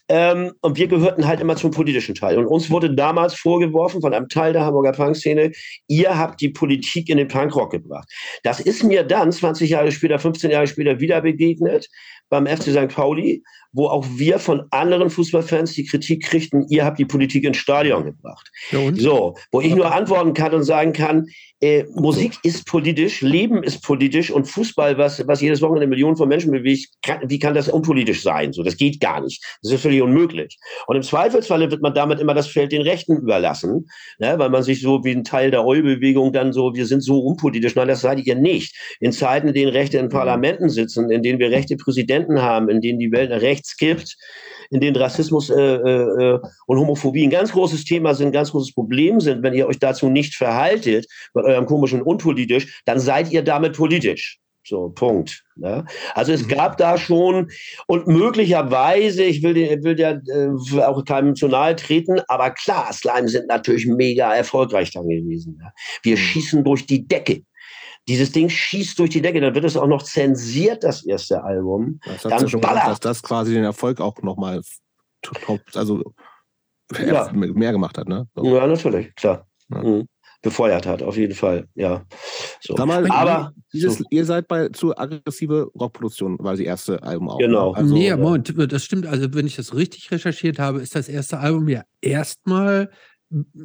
Ähm, 0.09 0.53
und 0.61 0.77
wir 0.77 0.87
gehörten 0.87 1.27
halt 1.27 1.41
immer 1.41 1.55
zum 1.55 1.69
politischen 1.69 2.15
Teil. 2.15 2.39
Und 2.39 2.47
uns 2.47 2.71
wurde 2.71 2.95
damals 2.95 3.35
vorgeworfen 3.35 4.01
von 4.01 4.15
einem 4.15 4.29
Teil 4.29 4.53
der 4.53 4.65
Hamburger 4.65 4.93
Punk-Szene, 4.93 5.51
ihr 5.87 6.17
habt 6.17 6.41
die 6.41 6.49
Politik 6.49 7.07
in 7.07 7.17
den 7.17 7.27
Punkrock 7.27 7.69
gebracht. 7.69 8.09
Das 8.41 8.59
ist 8.59 8.83
mir 8.83 9.03
dann 9.03 9.31
20 9.31 9.69
Jahre 9.69 9.91
später, 9.91 10.17
15 10.17 10.49
Jahre 10.49 10.65
später 10.65 10.99
wieder 10.99 11.21
begegnet 11.21 11.87
beim 12.29 12.47
FC 12.47 12.71
St. 12.71 12.87
Pauli, 12.87 13.43
wo 13.71 13.87
auch 13.87 14.05
wir 14.15 14.39
von 14.39 14.63
anderen 14.71 15.09
Fußballfans 15.09 15.73
die 15.73 15.85
Kritik 15.85 16.23
kriegten, 16.23 16.65
ihr 16.69 16.85
habt 16.85 16.97
die 16.97 17.05
Politik 17.05 17.43
ins 17.43 17.57
Stadion 17.57 18.05
gebracht. 18.05 18.49
Ja, 18.71 18.79
so, 18.95 19.35
wo 19.51 19.61
ich 19.61 19.75
nur 19.75 19.93
antworten 19.93 20.33
kann 20.33 20.53
und 20.53 20.63
sagen 20.63 20.93
kann, 20.93 21.27
äh, 21.61 21.85
Musik 21.93 22.33
ist 22.43 22.67
politisch, 22.67 23.21
Leben 23.21 23.63
ist 23.63 23.81
politisch 23.81 24.29
und 24.29 24.45
Fußball, 24.45 24.97
was, 24.97 25.25
was 25.27 25.41
jedes 25.41 25.61
Wochenende 25.61 25.87
Millionen 25.87 26.17
von 26.17 26.27
Menschen 26.27 26.51
bewegt, 26.51 26.89
kann, 27.01 27.21
wie 27.29 27.39
kann 27.39 27.53
das 27.53 27.69
unpolitisch 27.69 28.23
sein? 28.23 28.51
So, 28.51 28.61
das 28.61 28.75
geht 28.75 28.99
gar 28.99 29.21
nicht. 29.21 29.43
Das 29.61 29.71
ist 29.71 29.81
völlig 29.81 30.01
unmöglich. 30.01 30.57
Und 30.87 30.97
im 30.97 31.01
Zweifelsfalle 31.01 31.71
wird 31.71 31.81
man 31.81 31.93
damit 31.93 32.19
immer 32.19 32.33
das 32.33 32.47
Feld 32.47 32.71
den 32.71 32.81
Rechten 32.81 33.17
überlassen, 33.17 33.87
ne, 34.19 34.37
weil 34.37 34.49
man 34.49 34.63
sich 34.63 34.81
so 34.81 35.03
wie 35.03 35.11
ein 35.11 35.23
Teil 35.23 35.49
der 35.49 35.65
Eu-Bewegung 35.65 36.33
dann 36.33 36.51
so, 36.51 36.75
wir 36.75 36.85
sind 36.85 37.01
so 37.01 37.19
unpolitisch. 37.19 37.75
Nein, 37.75 37.87
das 37.87 38.01
seid 38.01 38.25
ihr 38.25 38.35
nicht. 38.35 38.75
In 38.99 39.13
Zeiten, 39.13 39.47
in 39.47 39.53
denen 39.53 39.71
Rechte 39.71 39.97
in 39.97 40.09
Parlamenten 40.09 40.69
sitzen, 40.69 41.09
in 41.09 41.23
denen 41.23 41.39
wir 41.39 41.51
rechte 41.51 41.77
Präsidenten 41.77 42.41
haben, 42.41 42.69
in 42.69 42.81
denen 42.81 42.99
die 42.99 43.11
Welt 43.11 43.31
rechts 43.31 43.77
kippt, 43.77 44.17
in 44.75 44.81
denen 44.81 44.95
Rassismus 44.97 45.49
äh, 45.49 45.55
äh, 45.55 46.39
und 46.67 46.77
Homophobie 46.77 47.23
ein 47.23 47.29
ganz 47.29 47.51
großes 47.51 47.85
Thema 47.85 48.13
sind, 48.13 48.27
ein 48.27 48.33
ganz 48.33 48.51
großes 48.51 48.73
Problem 48.73 49.19
sind, 49.19 49.41
wenn 49.41 49.53
ihr 49.53 49.67
euch 49.67 49.79
dazu 49.79 50.09
nicht 50.09 50.35
verhaltet, 50.35 51.07
mit 51.33 51.45
eurem 51.45 51.65
komischen 51.65 52.01
unpolitisch, 52.01 52.81
dann 52.85 52.99
seid 52.99 53.31
ihr 53.31 53.41
damit 53.41 53.77
politisch. 53.77 54.39
So, 54.67 54.89
Punkt. 54.89 55.43
Ne? 55.55 55.85
Also 56.15 56.33
es 56.33 56.43
mhm. 56.43 56.47
gab 56.47 56.77
da 56.77 56.97
schon 56.97 57.51
und 57.85 58.07
möglicherweise, 58.07 59.23
ich 59.23 59.43
will, 59.43 59.55
will 59.55 59.99
ja 59.99 60.13
äh, 60.13 60.81
auch 60.81 61.05
keinem 61.05 61.35
zu 61.35 61.47
nahe 61.47 61.75
treten, 61.75 62.19
aber 62.27 62.49
klar, 62.49 62.91
Slime 62.91 63.27
sind 63.27 63.47
natürlich 63.47 63.85
mega 63.85 64.33
erfolgreich 64.33 64.91
dann 64.91 65.07
gewesen. 65.07 65.57
Ne? 65.59 65.71
Wir 66.01 66.15
mhm. 66.15 66.19
schießen 66.19 66.63
durch 66.63 66.87
die 66.87 67.07
Decke. 67.07 67.43
Dieses 68.07 68.31
Ding 68.31 68.49
schießt 68.49 68.99
durch 68.99 69.09
die 69.09 69.21
Decke, 69.21 69.41
dann 69.41 69.55
wird 69.55 69.65
es 69.65 69.75
auch 69.75 69.87
noch 69.87 70.03
zensiert, 70.03 70.83
das 70.83 71.05
erste 71.05 71.43
Album. 71.43 71.99
Das 72.05 72.21
dann 72.21 72.31
ja 72.31 72.47
schon 72.47 72.61
gesagt, 72.61 72.87
dass 72.87 72.99
das 72.99 73.23
quasi 73.23 73.53
den 73.53 73.63
Erfolg 73.63 73.99
auch 73.99 74.21
nochmal 74.21 74.61
also 75.73 76.03
ja. 76.99 77.31
mehr 77.33 77.71
gemacht 77.71 77.97
hat, 77.97 78.07
ne? 78.07 78.27
So. 78.35 78.55
Ja, 78.55 78.67
natürlich, 78.67 79.15
klar. 79.15 79.47
Ja. 79.69 79.81
Mhm. 79.81 80.07
Befeuert 80.41 80.85
hat, 80.85 81.01
auf 81.01 81.17
jeden 81.17 81.33
Fall, 81.33 81.67
ja. 81.73 82.05
So. 82.59 82.75
Mal, 82.75 83.09
aber 83.09 83.51
dieses, 83.73 83.97
so. 83.97 84.03
ihr 84.11 84.25
seid 84.25 84.47
bei 84.47 84.69
zu 84.69 84.95
aggressive 84.95 85.71
Rockproduktion, 85.73 86.37
war 86.37 86.51
das 86.51 86.59
erste 86.59 87.01
Album 87.01 87.29
auch. 87.29 87.39
Ne? 87.39 87.47
Genau. 87.47 87.71
Also, 87.73 87.91
nee, 87.91 88.15
Moment, 88.15 88.53
das 88.71 88.83
stimmt. 88.83 89.07
Also, 89.07 89.33
wenn 89.33 89.47
ich 89.47 89.55
das 89.55 89.73
richtig 89.73 90.11
recherchiert 90.11 90.59
habe, 90.59 90.81
ist 90.81 90.93
das 90.93 91.09
erste 91.09 91.39
Album 91.39 91.67
ja 91.67 91.81
erstmal 91.99 92.91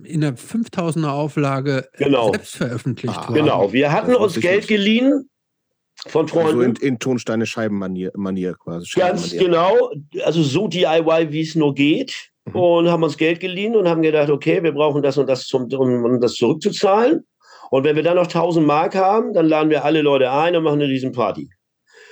in 0.05 0.21
der 0.21 0.37
5000er 0.37 1.11
Auflage 1.11 1.89
genau. 1.97 2.33
selbst 2.33 2.57
veröffentlicht 2.57 3.17
ah, 3.17 3.29
worden. 3.29 3.35
Genau, 3.35 3.73
wir 3.73 3.93
hatten 3.93 4.15
uns 4.15 4.41
Geld 4.41 4.67
geliehen 4.67 5.29
von 6.07 6.29
Freunden. 6.29 6.49
Also 6.49 6.63
in, 6.63 6.77
in 6.77 6.99
Tonsteine 6.99 7.47
Scheibenmanier 7.47 8.11
Manier 8.15 8.55
quasi. 8.55 8.89
Ganz 8.99 9.31
genau, 9.31 9.91
also 10.25 10.43
so 10.43 10.67
DIY, 10.67 11.29
wie 11.31 11.43
es 11.43 11.55
nur 11.55 11.75
geht. 11.75 12.31
mhm. 12.47 12.57
und 12.57 12.89
haben 12.89 13.03
uns 13.03 13.17
Geld 13.17 13.41
geliehen 13.41 13.77
und 13.77 13.89
haben 13.89 14.03
gedacht, 14.03 14.31
okay, 14.31 14.63
wir 14.63 14.73
brauchen 14.73 15.03
das 15.03 15.19
und 15.19 15.29
das, 15.29 15.47
zum, 15.47 15.73
um, 15.73 16.05
um 16.05 16.21
das 16.21 16.35
zurückzuzahlen. 16.35 17.25
Und 17.71 17.85
wenn 17.85 17.97
wir 17.97 18.03
dann 18.03 18.17
noch 18.17 18.25
1000 18.25 18.67
Mark 18.67 18.95
haben, 18.95 19.33
dann 19.33 19.47
laden 19.47 19.71
wir 19.71 19.85
alle 19.85 20.03
Leute 20.03 20.31
ein 20.31 20.57
und 20.57 20.65
machen 20.65 20.81
eine 20.81 20.91
Riesenparty. 20.91 21.49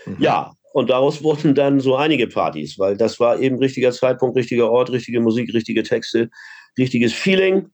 Mhm. 0.06 0.16
Ja, 0.20 0.52
und 0.72 0.90
daraus 0.90 1.22
wurden 1.24 1.54
dann 1.54 1.80
so 1.80 1.96
einige 1.96 2.28
Partys, 2.28 2.78
weil 2.78 2.96
das 2.96 3.18
war 3.18 3.38
eben 3.40 3.58
richtiger 3.58 3.92
Zeitpunkt, 3.92 4.36
richtiger 4.36 4.70
Ort, 4.70 4.90
richtige 4.90 5.20
Musik, 5.20 5.52
richtige 5.52 5.82
Texte, 5.82 6.30
richtiges 6.76 7.12
Feeling, 7.12 7.68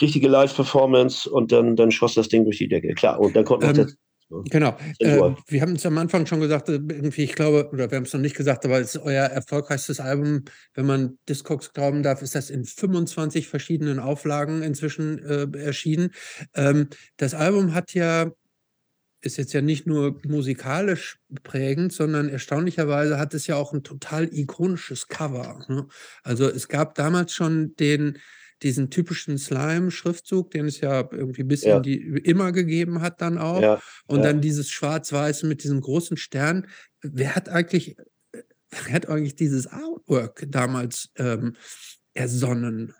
richtige 0.00 0.28
Live-Performance 0.28 1.28
und 1.28 1.52
dann, 1.52 1.76
dann 1.76 1.90
schoss 1.90 2.14
das 2.14 2.28
Ding 2.28 2.44
durch 2.44 2.58
die 2.58 2.68
Decke. 2.68 2.94
Klar, 2.94 3.20
und 3.20 3.34
dann 3.34 3.44
konnte 3.44 3.66
ähm, 3.66 3.74
das. 3.74 3.96
Genau. 4.50 4.76
Äh, 4.98 5.34
wir 5.46 5.62
haben 5.62 5.76
es 5.76 5.86
am 5.86 5.96
Anfang 5.96 6.26
schon 6.26 6.40
gesagt, 6.40 6.68
äh, 6.68 6.74
irgendwie, 6.74 7.24
ich 7.24 7.34
glaube, 7.34 7.70
oder 7.72 7.90
wir 7.90 7.96
haben 7.96 8.04
es 8.04 8.12
noch 8.12 8.20
nicht 8.20 8.36
gesagt, 8.36 8.66
aber 8.66 8.78
es 8.78 8.94
ist 8.94 9.02
euer 9.02 9.24
erfolgreichstes 9.24 10.00
Album, 10.00 10.44
wenn 10.74 10.84
man 10.84 11.18
Discogs 11.28 11.72
glauben 11.72 12.02
darf, 12.02 12.20
ist 12.20 12.34
das 12.34 12.50
in 12.50 12.64
25 12.66 13.48
verschiedenen 13.48 13.98
Auflagen 13.98 14.62
inzwischen 14.62 15.18
äh, 15.24 15.46
erschienen. 15.58 16.10
Ähm, 16.54 16.88
das 17.16 17.32
Album 17.32 17.72
hat 17.72 17.94
ja 17.94 18.30
ist 19.20 19.36
jetzt 19.36 19.52
ja 19.52 19.60
nicht 19.60 19.86
nur 19.86 20.20
musikalisch 20.26 21.18
prägend, 21.42 21.92
sondern 21.92 22.28
erstaunlicherweise 22.28 23.18
hat 23.18 23.34
es 23.34 23.46
ja 23.46 23.56
auch 23.56 23.72
ein 23.72 23.82
total 23.82 24.32
ikonisches 24.32 25.08
Cover. 25.08 25.64
Ne? 25.68 25.88
Also 26.22 26.48
es 26.48 26.68
gab 26.68 26.94
damals 26.94 27.32
schon 27.32 27.74
den, 27.76 28.18
diesen 28.62 28.90
typischen 28.90 29.38
Slime-Schriftzug, 29.38 30.50
den 30.50 30.66
es 30.66 30.80
ja 30.80 31.08
irgendwie 31.10 31.42
ein 31.42 31.48
bisschen 31.48 31.70
ja. 31.70 31.80
die, 31.80 31.96
immer 31.96 32.52
gegeben 32.52 33.00
hat 33.00 33.20
dann 33.20 33.38
auch. 33.38 33.60
Ja. 33.60 33.82
Und 34.06 34.18
ja. 34.18 34.24
dann 34.24 34.40
dieses 34.40 34.70
Schwarz-Weiße 34.70 35.46
mit 35.46 35.64
diesem 35.64 35.80
großen 35.80 36.16
Stern. 36.16 36.66
Wer 37.00 37.34
hat 37.34 37.48
eigentlich, 37.48 37.96
wer 38.70 38.94
hat 38.94 39.08
eigentlich 39.08 39.36
dieses 39.36 39.66
Artwork 39.66 40.44
damals 40.48 41.10
ähm, 41.16 41.56
ersonnen? 42.14 42.94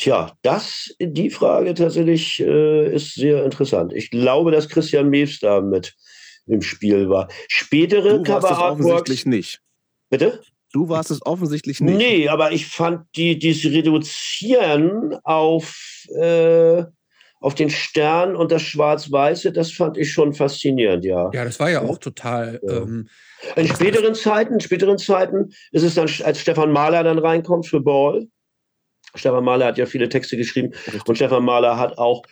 Tja, 0.00 0.32
das, 0.40 0.94
die 0.98 1.28
Frage 1.28 1.74
tatsächlich 1.74 2.40
äh, 2.40 2.94
ist 2.94 3.16
sehr 3.16 3.44
interessant. 3.44 3.92
Ich 3.92 4.10
glaube, 4.10 4.50
dass 4.50 4.70
Christian 4.70 5.10
Mews 5.10 5.40
da 5.40 5.60
mit 5.60 5.94
im 6.46 6.62
Spiel 6.62 7.10
war. 7.10 7.28
Spätere 7.48 8.16
du 8.16 8.22
Cover 8.22 8.42
warst 8.42 8.50
es 8.50 8.58
offensichtlich 8.58 9.26
nicht. 9.26 9.60
Bitte? 10.08 10.40
Du 10.72 10.88
warst 10.88 11.10
es 11.10 11.20
offensichtlich 11.26 11.82
nicht. 11.82 11.98
Nee, 11.98 12.28
aber 12.30 12.52
ich 12.52 12.66
fand 12.66 13.04
die, 13.14 13.38
dieses 13.38 13.70
Reduzieren 13.70 15.18
auf, 15.22 16.06
äh, 16.18 16.82
auf 17.40 17.54
den 17.54 17.68
Stern 17.68 18.36
und 18.36 18.50
das 18.52 18.62
Schwarz-Weiße, 18.62 19.52
das 19.52 19.70
fand 19.70 19.98
ich 19.98 20.10
schon 20.10 20.32
faszinierend, 20.32 21.04
ja. 21.04 21.28
Ja, 21.34 21.44
das 21.44 21.60
war 21.60 21.68
ja 21.68 21.82
auch 21.82 21.98
total. 21.98 22.58
Ja. 22.62 22.78
Ähm, 22.78 23.06
in 23.54 23.68
späteren 23.68 24.14
Zeiten, 24.14 24.54
in 24.54 24.60
späteren 24.60 24.96
Zeiten 24.96 25.50
ist 25.72 25.82
es 25.82 25.94
dann, 25.94 26.08
als 26.24 26.40
Stefan 26.40 26.72
Mahler 26.72 27.04
dann 27.04 27.18
reinkommt 27.18 27.66
für 27.66 27.80
Ball, 27.80 28.26
Stefan 29.14 29.44
Mahler 29.44 29.66
hat 29.66 29.78
ja 29.78 29.86
viele 29.86 30.08
Texte 30.08 30.36
geschrieben 30.36 30.72
Richtig. 30.86 31.06
und 31.06 31.16
Stefan 31.16 31.44
Mahler 31.44 31.78
hat 31.78 31.98
auch 31.98 32.22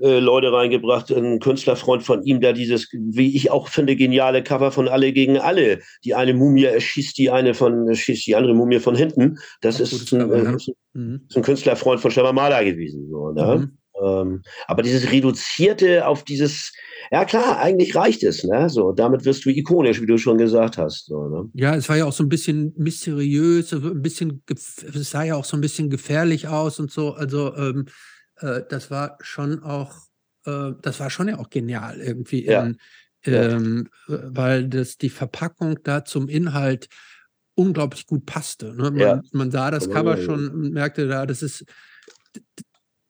äh, 0.00 0.18
Leute 0.18 0.52
reingebracht, 0.52 1.10
ein 1.10 1.38
Künstlerfreund 1.38 2.02
von 2.02 2.22
ihm, 2.24 2.40
der 2.40 2.52
dieses, 2.52 2.88
wie 2.92 3.36
ich 3.36 3.50
auch 3.50 3.68
finde, 3.68 3.94
geniale 3.94 4.42
Cover 4.42 4.72
von 4.72 4.88
Alle 4.88 5.12
gegen 5.12 5.38
Alle. 5.38 5.80
Die 6.04 6.14
eine 6.14 6.34
Mumie 6.34 6.64
erschießt 6.64 7.16
die 7.16 7.30
eine 7.30 7.54
von, 7.54 7.88
erschießt 7.88 8.26
die 8.26 8.34
andere 8.34 8.54
Mumie 8.54 8.80
von 8.80 8.96
hinten. 8.96 9.38
Das 9.60 9.78
ist 9.78 10.12
ein, 10.12 10.18
Cover, 10.20 10.42
ja. 10.42 10.54
ist 10.54 10.72
mhm. 10.94 11.28
ein, 11.34 11.42
Künstlerfreund 11.42 12.00
von 12.00 12.10
Stefan 12.10 12.34
Mahler 12.34 12.64
gewesen. 12.64 13.08
So, 13.08 13.30
ne? 13.30 13.56
Mhm. 13.58 13.78
Ähm, 14.02 14.42
aber 14.66 14.82
dieses 14.82 15.10
Reduzierte 15.10 16.06
auf 16.06 16.24
dieses, 16.24 16.72
ja 17.12 17.24
klar, 17.24 17.58
eigentlich 17.58 17.94
reicht 17.94 18.22
es, 18.22 18.42
ne? 18.44 18.68
So, 18.68 18.92
damit 18.92 19.24
wirst 19.24 19.44
du 19.44 19.50
ikonisch, 19.50 20.00
wie 20.00 20.06
du 20.06 20.18
schon 20.18 20.38
gesagt 20.38 20.78
hast. 20.78 21.06
So, 21.06 21.28
ne? 21.28 21.50
Ja, 21.54 21.74
es 21.76 21.88
war 21.88 21.96
ja 21.96 22.04
auch 22.04 22.12
so 22.12 22.24
ein 22.24 22.28
bisschen 22.28 22.72
mysteriös, 22.76 23.72
ein 23.72 24.02
bisschen, 24.02 24.42
es 24.48 25.10
sah 25.10 25.22
ja 25.22 25.36
auch 25.36 25.44
so 25.44 25.56
ein 25.56 25.60
bisschen 25.60 25.90
gefährlich 25.90 26.48
aus 26.48 26.80
und 26.80 26.90
so. 26.90 27.14
Also 27.14 27.54
ähm, 27.56 27.86
äh, 28.40 28.62
das 28.68 28.90
war 28.90 29.16
schon 29.20 29.62
auch, 29.62 29.94
äh, 30.44 30.72
das 30.82 30.98
war 30.98 31.10
schon 31.10 31.28
ja 31.28 31.38
auch 31.38 31.50
genial 31.50 32.00
irgendwie, 32.00 32.46
ja. 32.46 32.62
In, 32.62 32.78
ähm, 33.26 33.88
ja. 34.08 34.18
weil 34.24 34.68
das 34.68 34.98
die 34.98 35.08
Verpackung 35.08 35.78
da 35.82 36.04
zum 36.04 36.28
Inhalt 36.28 36.88
unglaublich 37.54 38.06
gut 38.06 38.26
passte. 38.26 38.74
Ne? 38.74 38.90
Man, 38.90 38.98
ja. 38.98 39.22
man 39.32 39.50
sah 39.50 39.70
das 39.70 39.88
Cover 39.88 40.16
schon 40.18 40.50
und 40.50 40.72
merkte 40.72 41.06
da, 41.08 41.24
das 41.24 41.42
ist 41.42 41.64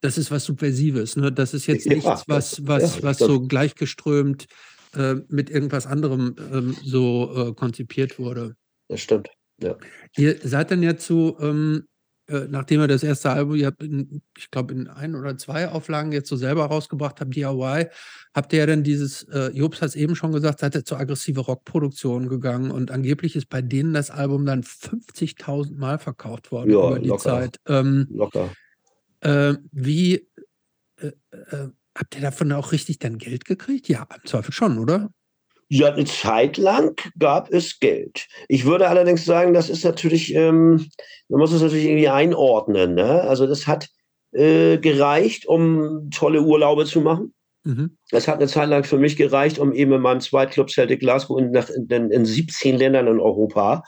das 0.05 0.19
ist 0.19 0.31
was 0.31 0.45
Subversives. 0.45 1.17
Ne? 1.17 1.33
Das 1.33 1.55
ist 1.55 1.67
jetzt 1.67 1.87
nichts, 1.87 2.25
was, 2.27 2.67
was, 2.67 3.03
was 3.03 3.19
so 3.19 3.41
gleichgeströmt 3.41 4.47
äh, 4.95 5.15
mit 5.29 5.49
irgendwas 5.49 5.87
anderem 5.87 6.37
ähm, 6.53 6.77
so 6.85 7.33
äh, 7.35 7.55
konzipiert 7.55 8.19
wurde. 8.19 8.55
Das 8.89 9.01
stimmt. 9.01 9.31
Ja. 9.63 9.77
Ihr 10.19 10.37
seid 10.43 10.71
dann 10.71 10.83
ja 10.83 10.99
zu, 10.99 11.39
ähm, 11.41 11.87
äh, 12.29 12.41
nachdem 12.51 12.81
ihr 12.81 12.87
das 12.87 13.03
erste 13.03 13.31
Album, 13.31 13.55
ihr 13.55 13.67
habt 13.67 13.83
in, 13.83 14.21
ich 14.37 14.51
glaube, 14.51 14.75
in 14.75 14.89
ein 14.89 15.15
oder 15.15 15.39
zwei 15.39 15.69
Auflagen 15.69 16.13
jetzt 16.13 16.29
so 16.29 16.37
selber 16.37 16.67
rausgebracht 16.67 17.23
habt, 17.23 17.35
DIY, 17.35 17.87
habt 18.35 18.53
ihr 18.53 18.59
ja 18.59 18.67
dann 18.67 18.83
dieses, 18.83 19.23
äh, 19.25 19.53
Jobs 19.55 19.81
hat 19.81 19.89
es 19.89 19.97
eben 19.97 20.17
schon 20.17 20.33
gesagt, 20.33 20.61
seid 20.61 20.75
ihr 20.75 20.85
zur 20.85 21.01
aggressive 21.01 21.41
Rockproduktion 21.41 22.29
gegangen 22.29 22.71
und 22.71 22.91
angeblich 22.91 23.37
ist 23.37 23.49
bei 23.49 23.63
denen 23.63 23.95
das 23.95 24.11
Album 24.11 24.45
dann 24.45 24.65
50.000 24.65 25.79
Mal 25.79 25.99
verkauft 25.99 26.53
worden 26.53 26.73
ja, 26.73 26.89
über 26.91 26.99
die 26.99 27.09
locker. 27.09 27.23
Zeit. 27.23 27.57
Ähm, 27.67 28.07
locker. 28.11 28.51
Äh, 29.25 29.55
wie 29.73 30.27
äh, 31.01 31.07
äh, 31.07 31.69
habt 31.97 32.15
ihr 32.15 32.21
davon 32.21 32.53
auch 32.53 32.73
richtig 32.73 32.99
dann 32.99 33.19
Geld 33.19 33.45
gekriegt? 33.45 33.89
Ja, 33.89 34.07
im 34.15 34.27
Zweifel 34.27 34.53
schon, 34.53 34.79
oder? 34.79 35.11
Ja, 35.69 35.93
eine 35.93 36.05
Zeit 36.05 36.59
lang 36.59 37.01
gab 37.19 37.51
es 37.51 37.81
Geld. 37.81 38.29
Ich 38.49 38.65
würde 38.65 38.89
allerdings 38.89 39.25
sagen, 39.25 39.55
das 39.55 39.71
ist 39.71 39.85
natürlich, 39.85 40.35
ähm, 40.35 40.89
man 41.29 41.41
muss 41.41 41.53
es 41.53 41.63
natürlich 41.63 41.87
irgendwie 41.87 42.09
einordnen. 42.09 42.95
Ne? 42.95 43.23
Also 43.23 43.47
das 43.47 43.67
hat 43.67 43.89
äh, 44.33 44.79
gereicht, 44.79 45.47
um 45.47 46.11
tolle 46.11 46.43
Urlaube 46.43 46.85
zu 46.85 47.01
machen. 47.01 47.33
Mhm. 47.65 47.97
Das 48.11 48.29
hat 48.29 48.37
eine 48.37 48.47
Zeit 48.47 48.69
lang 48.69 48.85
für 48.85 48.99
mich 48.99 49.17
gereicht, 49.17 49.59
um 49.59 49.73
eben 49.73 49.93
in 49.93 50.03
meinem 50.03 50.21
Zweitclub 50.21 50.71
Celtic 50.71 51.01
Glasgow 51.01 51.39
in, 51.39 51.55
in, 51.89 52.11
in 52.11 52.25
17 52.27 52.77
Ländern 52.77 53.07
in 53.07 53.21
Europa 53.21 53.83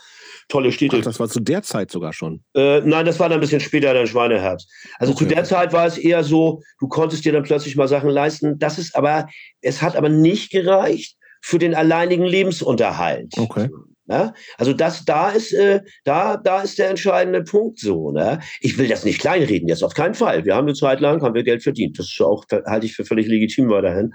tolle 0.48 0.73
Städte. 0.73 0.97
Ach, 0.98 1.05
das 1.05 1.18
war 1.20 1.28
zu 1.28 1.40
der 1.40 1.62
Zeit 1.62 1.90
sogar 1.90 2.12
schon. 2.12 2.43
Äh, 2.55 2.81
nein, 2.81 3.06
das 3.06 3.18
war 3.18 3.28
dann 3.28 3.39
ein 3.39 3.40
bisschen 3.40 3.60
später, 3.60 3.94
dein 3.94 4.06
Schweineherz. 4.06 4.66
Also 4.98 5.12
okay. 5.12 5.24
zu 5.24 5.35
der 5.35 5.44
Zeit 5.44 5.73
war 5.73 5.86
es 5.86 5.98
eher 5.98 6.24
so, 6.24 6.62
du 6.81 6.89
konntest 6.89 7.24
dir 7.24 7.32
dann 7.32 7.43
plötzlich 7.43 7.77
mal 7.77 7.89
Sachen 7.89 8.10
leisten. 8.10 8.59
Das 8.59 8.78
ist 8.78 8.94
aber, 8.94 9.28
es 9.60 9.82
hat 9.82 9.97
aber 9.97 10.09
nicht 10.09 10.51
gereicht 10.51 11.16
für 11.43 11.59
den 11.59 11.74
alleinigen 11.74 12.24
Lebensunterhalt. 12.24 13.32
Okay. 13.36 13.68
Ne? 14.06 14.35
Also 14.56 14.73
das, 14.73 15.05
da 15.05 15.31
ist, 15.31 15.52
äh, 15.52 15.81
da, 16.05 16.36
da 16.36 16.62
ist 16.62 16.78
der 16.78 16.90
entscheidende 16.90 17.43
Punkt 17.43 17.81
so. 17.81 18.12
Ne? 18.12 18.40
Ich 18.60 18.78
will 18.78 18.89
das 18.89 19.05
nicht 19.05 19.20
kleinreden, 19.20 19.68
jetzt 19.68 19.82
auf 19.82 19.94
keinen 19.94 20.14
Fall. 20.14 20.44
Wir 20.44 20.55
haben 20.55 20.66
eine 20.66 20.74
Zeit 20.74 21.01
lang, 21.01 21.23
haben 21.23 21.35
wir 21.35 21.43
Geld 21.43 21.62
verdient. 21.62 21.98
Das 21.98 22.06
ist 22.06 22.20
auch, 22.20 22.44
halte 22.66 22.86
ich 22.86 22.94
für 22.94 23.05
völlig 23.05 23.27
legitim 23.27 23.68
weiterhin. 23.68 24.12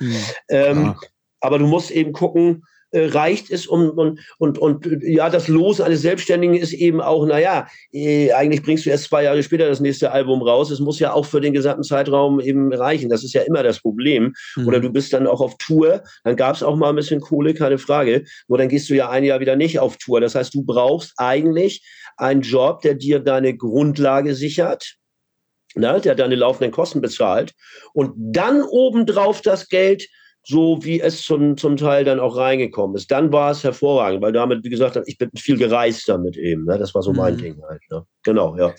Ja. 0.50 0.66
Ähm, 0.68 0.96
aber 1.42 1.60
du 1.60 1.68
musst 1.68 1.92
eben 1.92 2.14
gucken, 2.14 2.64
äh, 2.92 3.06
reicht 3.06 3.52
es 3.52 3.68
um, 3.68 3.90
und, 3.92 4.20
und, 4.38 4.58
und 4.58 4.88
ja, 5.02 5.30
das 5.30 5.48
Los 5.48 5.80
eines 5.82 6.02
Selbstständigen 6.02 6.56
ist 6.56 6.74
eben 6.74 7.02
auch, 7.02 7.26
naja, 7.26 7.68
äh, 7.94 8.32
eigentlich 8.34 8.64
bringst 8.64 8.86
du 8.86 8.90
erst 8.90 9.06
zwei 9.06 9.24
Jahre 9.24 9.42
später 9.44 9.68
das 9.68 9.80
nächste 9.80 10.12
Album 10.12 10.42
raus. 10.42 10.72
Es 10.72 10.80
muss 10.80 11.00
ja 11.00 11.14
auch 11.14 11.26
für 11.26 11.42
den 11.42 11.54
gesamten 11.54 11.84
Zeitraum 11.84 12.40
eben 12.40 12.74
reichen. 12.74 13.10
Das 13.10 13.24
ist 13.24 13.34
ja 13.34 13.42
immer 13.42 13.64
das 13.64 13.80
Problem. 13.80 14.34
Mhm. 14.56 14.68
Oder 14.68 14.80
du 14.80 14.90
bist 14.90 15.14
dann 15.14 15.28
auch 15.28 15.42
auf 15.42 15.58
Tour, 15.58 16.04
dann 16.24 16.36
gab 16.36 16.56
es 16.56 16.64
auch 16.64 16.76
mal 16.76 16.90
ein 16.90 16.96
bisschen 16.96 17.22
Kohle, 17.22 17.54
keine 17.54 17.78
Frage. 17.78 18.26
Nur 18.48 18.58
dann 18.58 18.70
gehst 18.70 18.90
du 18.90 18.96
ja 18.96 19.10
ein 19.10 19.24
Jahr 19.24 19.40
wieder 19.40 19.56
nicht 19.56 19.80
auf 19.80 19.98
Tour. 19.98 20.22
Das 20.22 20.36
heißt, 20.36 20.54
du 20.54 20.64
brauchst 20.64 21.14
eigentlich 21.18 21.84
einen 22.18 22.42
Job, 22.42 22.82
der 22.82 22.96
dir 22.96 23.20
deine 23.20 23.56
Grundlage 23.56 24.36
sichert. 24.36 24.96
Na, 25.74 26.00
der 26.00 26.16
deine 26.16 26.36
laufenden 26.36 26.74
Kosten 26.74 27.00
bezahlt 27.00 27.54
und 27.94 28.12
dann 28.18 28.62
obendrauf 28.62 29.42
das 29.42 29.70
Geld 29.70 30.06
so 30.44 30.84
wie 30.84 31.00
es 31.00 31.22
zum, 31.22 31.58
zum 31.58 31.78
Teil 31.78 32.04
dann 32.04 32.20
auch 32.20 32.36
reingekommen 32.36 32.96
ist. 32.96 33.12
Dann 33.12 33.32
war 33.32 33.52
es 33.52 33.64
hervorragend, 33.64 34.22
weil 34.22 34.32
damit, 34.32 34.64
wie 34.64 34.70
gesagt, 34.70 35.00
ich 35.06 35.18
bin 35.18 35.30
viel 35.38 35.58
gereist 35.58 36.08
damit 36.10 36.38
eben. 36.38 36.66
Ne? 36.66 36.78
Das 36.78 36.96
war 36.96 37.04
so 37.04 37.14
mein 37.14 37.36
mhm. 37.36 37.42
Ding 37.42 37.62
halt. 37.68 37.82
Ne? 37.90 38.04
Genau, 38.24 38.58
ja. 38.58 38.74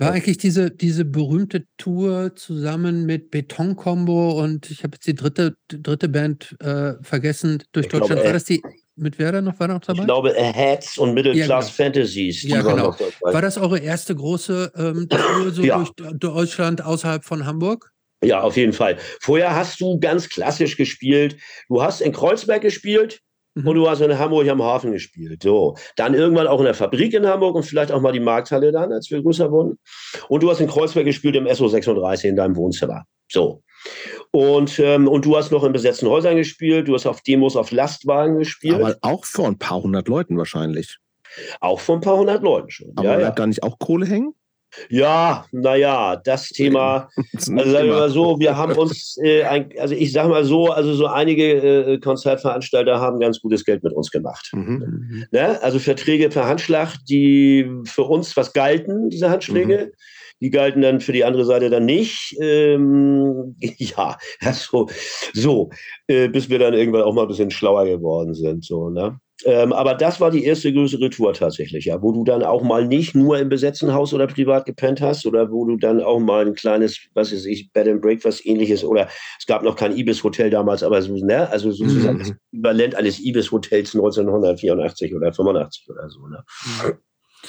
War 0.00 0.12
eigentlich 0.12 0.38
diese, 0.38 0.70
diese 0.70 1.04
berühmte 1.04 1.64
Tour 1.76 2.36
zusammen 2.36 3.04
mit 3.04 3.32
Beton-Combo 3.32 4.40
und 4.40 4.70
ich 4.70 4.84
habe 4.84 4.94
jetzt 4.94 5.08
die 5.08 5.14
dritte, 5.16 5.56
dritte 5.66 6.08
Band 6.08 6.54
äh, 6.60 6.94
vergessen 7.02 7.64
durch 7.72 7.86
ich 7.86 7.92
Deutschland. 7.92 8.20
Glaube, 8.20 8.24
war 8.26 8.32
das 8.32 8.44
die 8.44 8.62
mit 8.94 9.18
wer 9.18 9.32
da 9.32 9.40
noch 9.40 9.58
war 9.58 9.68
noch 9.68 9.80
dabei? 9.80 10.00
Ich 10.00 10.06
glaube, 10.06 10.36
Aheads 10.36 10.98
und 10.98 11.14
Middle 11.14 11.32
Class 11.32 11.48
ja, 11.48 11.56
genau. 11.58 11.70
Fantasies. 11.70 12.42
Ja, 12.42 12.62
genau. 12.62 12.94
War 13.22 13.42
das 13.42 13.58
eure 13.58 13.78
erste 13.78 14.14
große 14.14 14.72
ähm, 14.76 15.08
Tour 15.08 15.50
so 15.50 15.62
ja. 15.62 15.78
durch 15.78 15.92
Deutschland 16.18 16.84
außerhalb 16.84 17.24
von 17.24 17.46
Hamburg? 17.46 17.92
Ja, 18.22 18.40
auf 18.40 18.56
jeden 18.56 18.72
Fall. 18.72 18.96
Vorher 19.20 19.54
hast 19.54 19.80
du 19.80 19.98
ganz 20.00 20.28
klassisch 20.28 20.76
gespielt. 20.76 21.36
Du 21.68 21.82
hast 21.82 22.00
in 22.00 22.12
Kreuzberg 22.12 22.62
gespielt 22.62 23.20
mhm. 23.54 23.68
und 23.68 23.76
du 23.76 23.88
hast 23.88 24.00
in 24.00 24.18
Hamburg 24.18 24.48
am 24.48 24.62
Hafen 24.62 24.92
gespielt. 24.92 25.42
So. 25.42 25.76
Dann 25.96 26.14
irgendwann 26.14 26.48
auch 26.48 26.58
in 26.58 26.64
der 26.64 26.74
Fabrik 26.74 27.14
in 27.14 27.26
Hamburg 27.26 27.54
und 27.54 27.62
vielleicht 27.62 27.92
auch 27.92 28.00
mal 28.00 28.12
die 28.12 28.20
Markthalle 28.20 28.72
dann, 28.72 28.92
als 28.92 29.10
wir 29.10 29.22
größer 29.22 29.50
wurden. 29.52 29.78
Und 30.28 30.42
du 30.42 30.50
hast 30.50 30.60
in 30.60 30.68
Kreuzberg 30.68 31.04
gespielt 31.04 31.36
im 31.36 31.46
SO36 31.46 32.24
in 32.24 32.36
deinem 32.36 32.56
Wohnzimmer. 32.56 33.04
So. 33.30 33.62
Und, 34.32 34.78
ähm, 34.80 35.06
und 35.06 35.24
du 35.24 35.36
hast 35.36 35.52
noch 35.52 35.62
in 35.62 35.72
besetzten 35.72 36.08
Häusern 36.08 36.36
gespielt, 36.36 36.88
du 36.88 36.94
hast 36.94 37.06
auf 37.06 37.22
Demos 37.22 37.56
auf 37.56 37.70
Lastwagen 37.70 38.38
gespielt. 38.38 38.74
Aber 38.74 38.96
auch 39.02 39.24
vor 39.24 39.46
ein 39.46 39.58
paar 39.58 39.80
hundert 39.82 40.08
Leuten 40.08 40.36
wahrscheinlich. 40.36 40.98
Auch 41.60 41.78
von 41.78 41.98
ein 41.98 42.00
paar 42.00 42.16
hundert 42.16 42.42
Leuten 42.42 42.70
schon. 42.70 42.92
Aber 42.96 43.04
ja, 43.04 43.16
bleibt 43.16 43.38
ja. 43.38 43.42
da 43.42 43.46
nicht 43.46 43.62
auch 43.62 43.78
Kohle 43.78 44.06
hängen? 44.06 44.34
Ja, 44.90 45.46
naja, 45.52 46.16
das 46.16 46.48
Thema, 46.48 47.08
das 47.32 47.48
also 47.50 47.70
sagen 47.70 47.88
wir 47.88 47.94
mal 47.94 48.10
so, 48.10 48.38
wir 48.38 48.56
haben 48.56 48.76
uns, 48.76 49.18
äh, 49.22 49.42
ein, 49.44 49.70
also 49.78 49.94
ich 49.94 50.12
sage 50.12 50.28
mal 50.28 50.44
so, 50.44 50.68
also 50.68 50.94
so 50.94 51.06
einige 51.06 51.54
äh, 51.54 51.98
Konzertveranstalter 51.98 53.00
haben 53.00 53.20
ganz 53.20 53.40
gutes 53.40 53.64
Geld 53.64 53.82
mit 53.82 53.92
uns 53.92 54.10
gemacht. 54.10 54.50
Mhm. 54.52 54.60
mhm. 54.60 55.24
Ne? 55.30 55.62
Also 55.62 55.78
Verträge 55.78 56.28
per 56.28 56.46
Handschlag, 56.46 56.96
die 57.08 57.70
für 57.84 58.04
uns 58.04 58.36
was 58.36 58.52
galten, 58.52 59.10
diese 59.10 59.30
Handschläge. 59.30 59.86
Mhm. 59.86 59.96
Die 60.40 60.50
galten 60.50 60.82
dann 60.82 61.00
für 61.00 61.12
die 61.12 61.24
andere 61.24 61.44
Seite 61.44 61.68
dann 61.68 61.84
nicht. 61.84 62.36
Ähm, 62.40 63.56
ja, 63.60 64.16
so, 64.52 64.88
so 65.32 65.70
äh, 66.06 66.28
bis 66.28 66.48
wir 66.48 66.60
dann 66.60 66.74
irgendwann 66.74 67.02
auch 67.02 67.12
mal 67.12 67.22
ein 67.22 67.28
bisschen 67.28 67.50
schlauer 67.50 67.86
geworden 67.86 68.34
sind. 68.34 68.64
So, 68.64 68.88
ne? 68.88 69.18
Ähm, 69.44 69.72
aber 69.72 69.94
das 69.94 70.20
war 70.20 70.32
die 70.32 70.44
erste 70.44 70.72
größere 70.72 71.10
Tour 71.10 71.32
tatsächlich, 71.32 71.84
ja, 71.84 72.02
wo 72.02 72.10
du 72.10 72.24
dann 72.24 72.42
auch 72.42 72.62
mal 72.62 72.86
nicht 72.86 73.14
nur 73.14 73.38
im 73.38 73.48
besetzten 73.48 73.92
Haus 73.92 74.12
oder 74.12 74.26
privat 74.26 74.66
gepennt 74.66 75.00
hast 75.00 75.26
oder 75.26 75.50
wo 75.52 75.64
du 75.64 75.76
dann 75.76 76.00
auch 76.00 76.18
mal 76.18 76.44
ein 76.44 76.54
kleines, 76.54 76.98
was 77.14 77.32
weiß 77.32 77.46
ich, 77.46 77.70
Bed 77.72 77.86
and 77.86 78.02
Breakfast 78.02 78.44
ähnliches 78.44 78.82
oder 78.82 79.08
es 79.38 79.46
gab 79.46 79.62
noch 79.62 79.76
kein 79.76 79.96
Ibis-Hotel 79.96 80.50
damals, 80.50 80.82
aber 80.82 81.00
so, 81.02 81.14
ne, 81.14 81.48
also 81.50 81.70
sozusagen 81.70 82.16
mhm. 82.16 82.20
das 82.20 82.32
Äquivalent 82.52 82.94
eines 82.96 83.20
Ibis-Hotels 83.20 83.94
1984 83.94 85.14
oder 85.14 85.32
85 85.32 85.88
oder 85.88 86.10
so, 86.10 86.26
ne. 86.26 86.44
Mhm. 86.64 86.92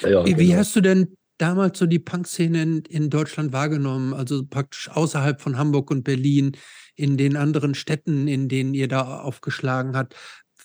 Ja, 0.02 0.26
wie, 0.26 0.34
genau. 0.34 0.40
wie 0.40 0.56
hast 0.56 0.76
du 0.76 0.82
denn 0.82 1.16
damals 1.40 1.80
so 1.80 1.88
die 1.88 1.98
Punk-Szene 1.98 2.62
in, 2.62 2.84
in 2.88 3.10
Deutschland 3.10 3.52
wahrgenommen? 3.52 4.14
Also 4.14 4.46
praktisch 4.46 4.90
außerhalb 4.94 5.42
von 5.42 5.58
Hamburg 5.58 5.90
und 5.90 6.04
Berlin, 6.04 6.52
in 6.96 7.18
den 7.18 7.38
anderen 7.38 7.74
Städten, 7.74 8.28
in 8.28 8.50
denen 8.50 8.74
ihr 8.74 8.90
da 8.90 9.22
aufgeschlagen 9.22 9.96
habt. 9.96 10.16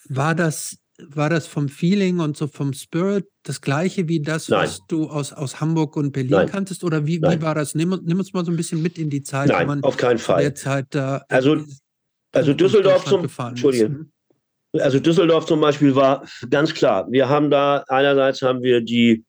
War 0.09 0.35
das 0.35 0.77
war 0.99 1.29
das 1.29 1.47
vom 1.47 1.69
Feeling 1.69 2.19
und 2.19 2.37
so 2.37 2.47
vom 2.47 2.73
Spirit 2.73 3.27
das 3.43 3.61
gleiche 3.61 4.07
wie 4.07 4.21
das, 4.21 4.49
Nein. 4.49 4.63
was 4.63 4.81
du 4.87 5.09
aus, 5.09 5.33
aus 5.33 5.59
Hamburg 5.59 5.97
und 5.97 6.11
Berlin 6.11 6.31
Nein. 6.31 6.49
kanntest? 6.49 6.83
Oder 6.83 7.05
wie, 7.05 7.21
wie 7.21 7.41
war 7.41 7.55
das? 7.55 7.75
Nimm, 7.75 7.99
nimm, 8.03 8.17
uns 8.17 8.33
mal 8.33 8.45
so 8.45 8.51
ein 8.51 8.57
bisschen 8.57 8.81
mit 8.81 8.97
in 8.97 9.09
die 9.09 9.21
Zeit. 9.21 9.49
Nein, 9.49 9.83
auf 9.83 9.97
keinen 9.97 10.17
Fall. 10.19 10.53
Zeit 10.53 10.87
da 10.91 11.23
also, 11.29 11.57
also 12.31 12.53
Düsseldorf 12.53 13.05
zum 13.05 13.27
Entschuldigung. 13.37 14.11
Also 14.73 14.99
Düsseldorf 14.99 15.45
zum 15.45 15.61
Beispiel 15.61 15.95
war 15.95 16.25
ganz 16.49 16.73
klar. 16.73 17.09
Wir 17.09 17.29
haben 17.29 17.49
da 17.49 17.83
einerseits 17.87 18.41
haben 18.41 18.61
wir 18.61 18.81
die 18.81 19.25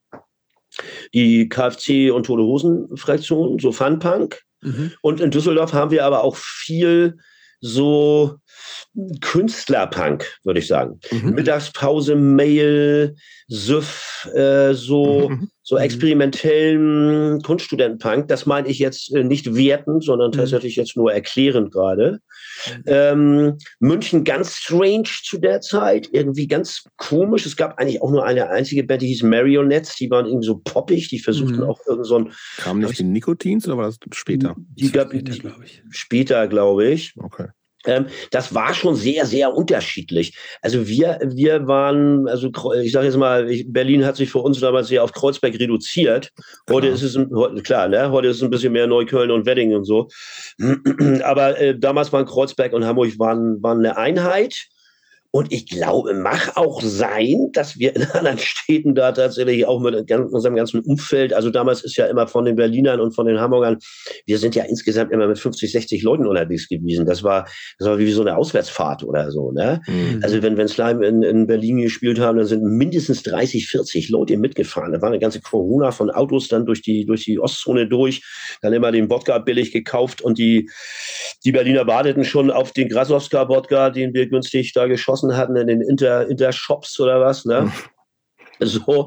die 1.14 1.48
KFC 1.48 2.12
und 2.12 2.26
Tote 2.26 2.42
Hosen 2.42 2.96
Fraktion, 2.96 3.58
so 3.58 3.72
Funpunk. 3.72 4.42
Mhm. 4.62 4.92
Und 5.02 5.20
in 5.20 5.30
Düsseldorf 5.30 5.72
haben 5.72 5.90
wir 5.90 6.04
aber 6.04 6.24
auch 6.24 6.36
viel 6.36 7.18
so 7.60 8.36
Künstlerpunk, 9.20 10.26
würde 10.44 10.60
ich 10.60 10.66
sagen. 10.66 11.00
Mhm. 11.10 11.34
Mittagspause, 11.34 12.16
Mail, 12.16 13.16
Süff, 13.48 14.28
äh, 14.34 14.72
so, 14.74 15.30
mhm. 15.30 15.48
So 15.68 15.74
mhm. 15.74 15.82
experimentellen 15.82 17.42
Kunststudentenpunk. 17.42 18.28
Das 18.28 18.46
meine 18.46 18.68
ich 18.68 18.78
jetzt 18.78 19.12
äh, 19.14 19.24
nicht 19.24 19.56
wertend, 19.56 20.04
sondern 20.04 20.30
mhm. 20.30 20.36
tatsächlich 20.36 20.76
jetzt 20.76 20.96
nur 20.96 21.12
erklärend 21.12 21.72
gerade. 21.72 22.20
Ähm, 22.86 23.58
München 23.80 24.22
ganz 24.22 24.54
strange 24.54 25.08
zu 25.24 25.38
der 25.38 25.60
Zeit, 25.60 26.08
irgendwie 26.12 26.46
ganz 26.46 26.84
komisch. 26.96 27.46
Es 27.46 27.56
gab 27.56 27.78
eigentlich 27.78 28.00
auch 28.00 28.12
nur 28.12 28.24
eine 28.24 28.48
einzige 28.48 28.84
Band, 28.84 29.02
die 29.02 29.08
hieß 29.08 29.24
Marionettes, 29.24 29.96
die 29.96 30.08
waren 30.08 30.26
irgendwie 30.26 30.46
so 30.46 30.58
poppig, 30.58 31.08
die 31.08 31.18
versuchten 31.18 31.56
mhm. 31.56 31.64
auch 31.64 31.80
irgend 31.84 32.06
so 32.06 32.20
ein. 32.20 32.32
Kam 32.58 32.78
nicht 32.78 33.00
die 33.00 33.04
Nikotins 33.04 33.66
oder 33.66 33.76
war 33.76 33.86
das 33.86 33.98
später? 34.12 34.54
Die, 34.56 34.92
gab, 34.92 35.08
später, 35.08 35.34
glaube 35.34 35.64
ich. 35.64 35.82
Später, 35.90 36.46
glaube 36.46 36.86
ich. 36.86 37.12
Okay. 37.18 37.48
Ähm, 37.86 38.06
das 38.30 38.54
war 38.54 38.74
schon 38.74 38.94
sehr, 38.94 39.26
sehr 39.26 39.54
unterschiedlich. 39.54 40.36
Also 40.62 40.86
wir, 40.86 41.18
wir 41.22 41.66
waren, 41.66 42.28
also 42.28 42.50
ich 42.80 42.92
sage 42.92 43.06
jetzt 43.06 43.16
mal, 43.16 43.48
Berlin 43.66 44.04
hat 44.04 44.16
sich 44.16 44.30
für 44.30 44.38
uns 44.40 44.60
damals 44.60 44.88
sehr 44.88 45.02
auf 45.02 45.12
Kreuzberg 45.12 45.54
reduziert. 45.58 46.30
Heute 46.70 46.88
ist 46.88 47.02
es, 47.02 47.18
klar, 47.62 47.88
ne? 47.88 48.10
heute 48.10 48.28
ist 48.28 48.36
es 48.36 48.42
ein 48.42 48.50
bisschen 48.50 48.72
mehr 48.72 48.86
Neukölln 48.86 49.30
und 49.30 49.46
Wedding 49.46 49.74
und 49.74 49.84
so. 49.84 50.08
Aber 51.22 51.58
äh, 51.58 51.78
damals 51.78 52.12
waren 52.12 52.26
Kreuzberg 52.26 52.72
und 52.72 52.84
Hamburg 52.84 53.18
waren, 53.18 53.62
waren 53.62 53.78
eine 53.78 53.96
Einheit. 53.96 54.66
Und 55.30 55.52
ich 55.52 55.66
glaube, 55.68 56.14
mach 56.14 56.56
auch 56.56 56.80
sein, 56.82 57.50
dass 57.52 57.78
wir 57.78 57.94
in 57.94 58.02
anderen 58.12 58.38
Städten 58.38 58.94
da 58.94 59.12
tatsächlich 59.12 59.66
auch 59.66 59.80
mit 59.80 60.10
unserem 60.10 60.56
ganzen 60.56 60.80
Umfeld, 60.80 61.32
also 61.32 61.50
damals 61.50 61.82
ist 61.84 61.96
ja 61.96 62.06
immer 62.06 62.26
von 62.26 62.44
den 62.44 62.56
Berlinern 62.56 63.00
und 63.00 63.14
von 63.14 63.26
den 63.26 63.40
Hamburgern, 63.40 63.78
wir 64.26 64.38
sind 64.38 64.54
ja 64.54 64.64
insgesamt 64.64 65.12
immer 65.12 65.26
mit 65.26 65.38
50, 65.38 65.70
60 65.70 66.02
Leuten 66.02 66.26
unterwegs 66.26 66.68
gewesen. 66.68 67.06
Das 67.06 67.22
war, 67.22 67.46
das 67.78 67.88
war 67.88 67.98
wie 67.98 68.10
so 68.10 68.22
eine 68.22 68.36
Auswärtsfahrt 68.36 69.04
oder 69.04 69.30
so. 69.30 69.52
Ne? 69.52 69.80
Mhm. 69.86 70.20
Also 70.22 70.42
wenn, 70.42 70.56
wenn 70.56 70.68
Slime 70.68 71.06
in, 71.06 71.22
in 71.22 71.46
Berlin 71.46 71.78
gespielt 71.78 72.18
haben, 72.18 72.38
dann 72.38 72.46
sind 72.46 72.62
mindestens 72.62 73.22
30, 73.22 73.68
40 73.68 74.08
Leute 74.08 74.36
mitgefahren. 74.36 74.92
Da 74.92 75.02
war 75.02 75.08
eine 75.08 75.18
ganze 75.18 75.40
Corona 75.40 75.90
von 75.90 76.10
Autos 76.10 76.48
dann 76.48 76.66
durch 76.66 76.82
die, 76.82 77.04
durch 77.06 77.24
die 77.24 77.38
Ostzone 77.38 77.86
durch, 77.86 78.22
dann 78.62 78.72
immer 78.72 78.92
den 78.92 79.10
Wodka 79.10 79.38
billig 79.38 79.72
gekauft 79.72 80.22
und 80.22 80.38
die, 80.38 80.68
die 81.44 81.52
Berliner 81.52 81.86
warteten 81.86 82.24
schon 82.24 82.50
auf 82.50 82.72
den 82.72 82.88
Grasowska-Wodka, 82.88 83.90
den 83.90 84.14
wir 84.14 84.28
günstig 84.28 84.72
da 84.72 84.86
geschossen 84.86 85.25
draußen 85.26 85.36
hatten 85.36 85.56
in 85.56 85.66
den 85.66 85.80
Inter, 85.80 86.28
Inter-Shops 86.28 86.98
oder 87.00 87.20
was, 87.20 87.44
ne? 87.44 87.62
Hm. 87.62 87.72
So, 88.58 89.06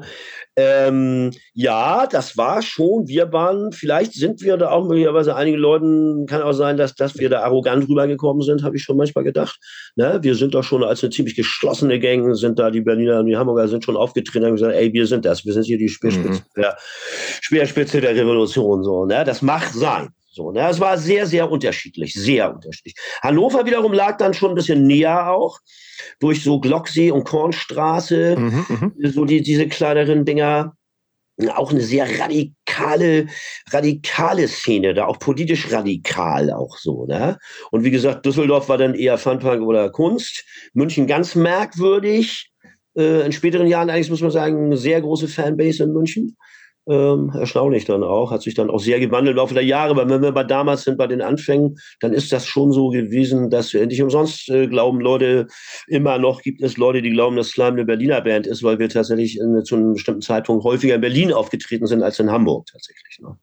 ähm, 0.54 1.32
ja, 1.54 2.06
das 2.06 2.36
war 2.36 2.62
schon, 2.62 3.08
wir 3.08 3.32
waren, 3.32 3.72
vielleicht 3.72 4.12
sind 4.12 4.42
wir 4.42 4.56
da 4.56 4.70
auch 4.70 4.86
möglicherweise 4.86 5.34
einigen 5.34 5.58
Leuten, 5.58 6.26
kann 6.26 6.42
auch 6.42 6.52
sein, 6.52 6.76
dass, 6.76 6.94
dass 6.94 7.18
wir 7.18 7.28
da 7.28 7.40
arrogant 7.40 7.88
rübergekommen 7.88 8.42
sind, 8.42 8.62
habe 8.62 8.76
ich 8.76 8.84
schon 8.84 8.96
manchmal 8.96 9.24
gedacht. 9.24 9.58
Ne? 9.96 10.20
Wir 10.22 10.36
sind 10.36 10.54
doch 10.54 10.62
schon 10.62 10.84
als 10.84 11.02
eine 11.02 11.10
ziemlich 11.10 11.34
geschlossene 11.34 11.98
Gang, 11.98 12.32
sind 12.36 12.60
da 12.60 12.70
die 12.70 12.80
Berliner 12.80 13.18
und 13.18 13.26
die 13.26 13.36
Hamburger 13.36 13.66
sind 13.66 13.84
schon 13.84 13.96
aufgetreten 13.96 14.44
und 14.46 14.52
gesagt, 14.52 14.74
ey, 14.74 14.92
wir 14.92 15.06
sind 15.08 15.24
das, 15.24 15.44
wir 15.44 15.52
sind 15.52 15.64
hier 15.64 15.78
die 15.78 15.88
Speerspitze, 15.88 16.42
mhm. 16.42 16.60
der, 16.60 16.76
Speerspitze 17.40 18.00
der 18.00 18.14
Revolution, 18.14 18.84
so, 18.84 19.04
ne? 19.04 19.24
Das 19.24 19.42
macht 19.42 19.74
sein. 19.74 20.10
So, 20.32 20.52
ne? 20.52 20.68
Es 20.68 20.78
war 20.78 20.96
sehr, 20.96 21.26
sehr 21.26 21.50
unterschiedlich, 21.50 22.14
sehr 22.14 22.54
unterschiedlich. 22.54 22.94
Hannover 23.20 23.66
wiederum 23.66 23.92
lag 23.92 24.16
dann 24.16 24.32
schon 24.32 24.50
ein 24.50 24.54
bisschen 24.54 24.86
näher 24.86 25.32
auch 25.32 25.58
durch 26.20 26.44
so 26.44 26.60
Glocksee 26.60 27.10
und 27.10 27.24
Kornstraße, 27.24 28.36
mhm, 28.38 28.64
mhm, 28.68 29.10
so 29.10 29.24
die, 29.24 29.42
diese 29.42 29.66
kleineren 29.68 30.24
Dinger. 30.24 30.74
Auch 31.54 31.70
eine 31.70 31.80
sehr 31.80 32.06
radikale, 32.20 33.26
radikale 33.70 34.46
Szene, 34.46 34.92
da 34.92 35.06
auch 35.06 35.18
politisch 35.18 35.72
radikal 35.72 36.52
auch 36.52 36.76
so. 36.76 37.06
Ne? 37.06 37.38
Und 37.70 37.82
wie 37.82 37.90
gesagt, 37.90 38.26
Düsseldorf 38.26 38.68
war 38.68 38.76
dann 38.76 38.94
eher 38.94 39.16
Funpunk 39.16 39.62
oder 39.62 39.88
Kunst. 39.88 40.44
München 40.74 41.06
ganz 41.06 41.34
merkwürdig. 41.34 42.50
Äh, 42.94 43.24
in 43.24 43.32
späteren 43.32 43.68
Jahren 43.68 43.88
eigentlich, 43.88 44.10
muss 44.10 44.20
man 44.20 44.30
sagen, 44.30 44.66
eine 44.66 44.76
sehr 44.76 45.00
große 45.00 45.28
Fanbase 45.28 45.84
in 45.84 45.92
München. 45.92 46.36
Ähm, 46.90 47.30
erstaunlich 47.32 47.84
dann 47.84 48.02
auch, 48.02 48.32
hat 48.32 48.42
sich 48.42 48.54
dann 48.54 48.68
auch 48.68 48.80
sehr 48.80 48.98
gewandelt 48.98 49.34
im 49.34 49.36
Laufe 49.36 49.54
der 49.54 49.64
Jahre. 49.64 49.90
Aber 49.90 50.08
wenn 50.08 50.22
wir 50.22 50.32
bei 50.32 50.42
damals 50.42 50.82
sind, 50.82 50.98
bei 50.98 51.06
den 51.06 51.22
Anfängen, 51.22 51.78
dann 52.00 52.12
ist 52.12 52.32
das 52.32 52.46
schon 52.46 52.72
so 52.72 52.88
gewesen, 52.88 53.48
dass 53.48 53.72
wir 53.72 53.86
nicht 53.86 54.02
umsonst 54.02 54.48
äh, 54.48 54.66
glauben, 54.66 55.00
Leute, 55.00 55.46
immer 55.86 56.18
noch 56.18 56.42
gibt 56.42 56.60
es 56.62 56.78
Leute, 56.78 57.00
die 57.00 57.10
glauben, 57.10 57.36
dass 57.36 57.50
Slime 57.50 57.74
eine 57.74 57.84
Berliner 57.84 58.20
Band 58.22 58.48
ist, 58.48 58.64
weil 58.64 58.80
wir 58.80 58.88
tatsächlich 58.88 59.38
in, 59.38 59.64
zu 59.64 59.76
einem 59.76 59.92
bestimmten 59.92 60.20
Zeitpunkt 60.20 60.64
häufiger 60.64 60.96
in 60.96 61.00
Berlin 61.00 61.32
aufgetreten 61.32 61.86
sind 61.86 62.02
als 62.02 62.18
in 62.18 62.28
Hamburg 62.28 62.66
tatsächlich. 62.66 63.20
Ne? 63.20 63.38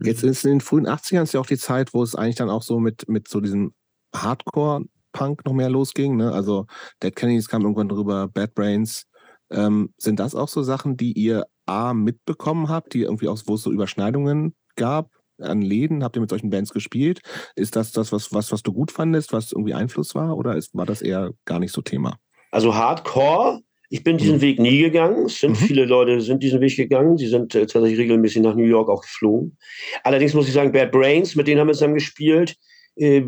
Jetzt 0.00 0.22
ist 0.22 0.44
in 0.44 0.52
den 0.52 0.60
frühen 0.60 0.86
80ern 0.86 1.24
ist 1.24 1.34
ja 1.34 1.40
auch 1.40 1.46
die 1.46 1.58
Zeit, 1.58 1.94
wo 1.94 2.02
es 2.04 2.14
eigentlich 2.14 2.36
dann 2.36 2.50
auch 2.50 2.62
so 2.62 2.78
mit, 2.78 3.08
mit 3.08 3.26
so 3.26 3.40
diesem 3.40 3.72
Hardcore 4.14 4.84
Punk 5.12 5.44
noch 5.44 5.52
mehr 5.52 5.70
losging. 5.70 6.16
Ne? 6.16 6.30
Also 6.30 6.66
Dead 7.02 7.14
Kennedys 7.14 7.48
kam 7.48 7.62
irgendwann 7.62 7.88
drüber, 7.88 8.28
Bad 8.28 8.54
Brains. 8.54 9.06
Ähm, 9.50 9.92
sind 9.96 10.20
das 10.20 10.34
auch 10.34 10.48
so 10.48 10.62
Sachen, 10.62 10.96
die 10.96 11.12
ihr 11.12 11.46
A 11.66 11.94
mitbekommen 11.94 12.68
habt, 12.68 12.94
die 12.94 13.02
irgendwie 13.02 13.28
auch, 13.28 13.38
wo 13.46 13.54
es 13.54 13.62
so 13.62 13.72
Überschneidungen 13.72 14.54
gab 14.76 15.10
an 15.38 15.62
Läden? 15.62 16.02
Habt 16.02 16.16
ihr 16.16 16.20
mit 16.20 16.30
solchen 16.30 16.50
Bands 16.50 16.72
gespielt? 16.72 17.20
Ist 17.54 17.76
das 17.76 17.92
das, 17.92 18.12
was, 18.12 18.32
was, 18.32 18.52
was 18.52 18.62
du 18.62 18.72
gut 18.72 18.90
fandest, 18.90 19.32
was 19.32 19.52
irgendwie 19.52 19.74
Einfluss 19.74 20.14
war? 20.14 20.36
Oder 20.36 20.56
ist, 20.56 20.74
war 20.74 20.86
das 20.86 21.02
eher 21.02 21.32
gar 21.44 21.58
nicht 21.58 21.72
so 21.72 21.82
Thema? 21.82 22.18
Also 22.50 22.74
Hardcore 22.74 23.60
ich 23.88 24.02
bin 24.02 24.18
diesen 24.18 24.36
mhm. 24.36 24.40
Weg 24.40 24.58
nie 24.58 24.80
gegangen. 24.80 25.26
Es 25.26 25.40
sind 25.40 25.60
mhm. 25.60 25.64
viele 25.66 25.84
Leute, 25.84 26.20
sind 26.20 26.42
diesen 26.42 26.60
Weg 26.60 26.76
gegangen. 26.76 27.16
Sie 27.16 27.28
sind 27.28 27.54
äh, 27.54 27.66
tatsächlich 27.66 27.98
regelmäßig 27.98 28.42
nach 28.42 28.54
New 28.54 28.64
York 28.64 28.88
auch 28.88 29.02
geflogen. 29.02 29.56
Allerdings 30.02 30.34
muss 30.34 30.48
ich 30.48 30.54
sagen, 30.54 30.72
Bad 30.72 30.90
Brains, 30.90 31.36
mit 31.36 31.46
denen 31.46 31.60
haben 31.60 31.68
wir 31.68 31.74
zusammen 31.74 31.94
gespielt 31.94 32.56
äh, 32.96 33.22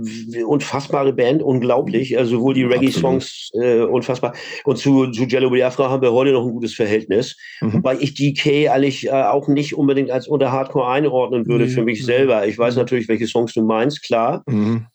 unfassbare 0.47 1.13
Band, 1.13 1.43
unglaublich. 1.43 2.19
Also 2.19 2.37
sowohl 2.37 2.55
die 2.55 2.65
Reggae-Songs 2.65 3.51
äh, 3.53 3.81
unfassbar. 3.81 4.35
Und 4.65 4.79
zu, 4.79 5.11
zu 5.11 5.25
Jello 5.25 5.51
Biafra 5.51 5.91
haben 5.91 6.03
wir 6.03 6.13
heute 6.13 6.33
noch 6.33 6.45
ein 6.45 6.53
gutes 6.53 6.75
Verhältnis. 6.75 7.37
Mhm. 7.61 7.75
Wobei 7.75 7.97
ich 8.01 8.15
DK 8.15 8.71
eigentlich 8.71 9.07
äh, 9.07 9.11
auch 9.11 9.49
nicht 9.49 9.77
unbedingt 9.77 10.11
als 10.11 10.27
unter 10.27 10.53
Hardcore 10.53 10.89
einordnen 10.89 11.47
würde 11.47 11.67
mhm. 11.67 11.71
für 11.71 11.83
mich 11.83 12.05
selber. 12.05 12.47
Ich 12.47 12.59
weiß 12.59 12.75
mhm. 12.75 12.81
natürlich, 12.81 13.09
welche 13.09 13.27
Songs 13.27 13.53
du 13.55 13.63
meinst, 13.63 14.03
klar. 14.03 14.43
Mhm. 14.47 14.87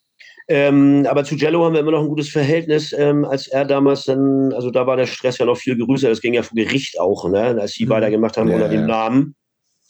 Ähm, 0.46 1.06
aber 1.08 1.24
zu 1.24 1.36
Jello 1.36 1.64
haben 1.64 1.72
wir 1.72 1.80
immer 1.80 1.92
noch 1.92 2.02
ein 2.02 2.08
gutes 2.08 2.28
Verhältnis, 2.28 2.92
ähm, 2.92 3.24
als 3.24 3.46
er 3.46 3.64
damals 3.64 4.04
dann, 4.04 4.52
also 4.52 4.70
da 4.70 4.86
war 4.86 4.96
der 4.96 5.06
Stress 5.06 5.38
ja 5.38 5.46
noch 5.46 5.56
viel 5.56 5.78
größer, 5.78 6.10
das 6.10 6.20
ging 6.20 6.34
ja 6.34 6.42
vor 6.42 6.54
Gericht 6.54 7.00
auch, 7.00 7.26
ne, 7.30 7.56
als 7.58 7.72
sie 7.72 7.86
mhm. 7.86 7.90
weitergemacht 7.90 8.36
haben 8.36 8.48
ja, 8.48 8.56
unter 8.56 8.68
dem 8.68 8.86
Namen. 8.86 9.34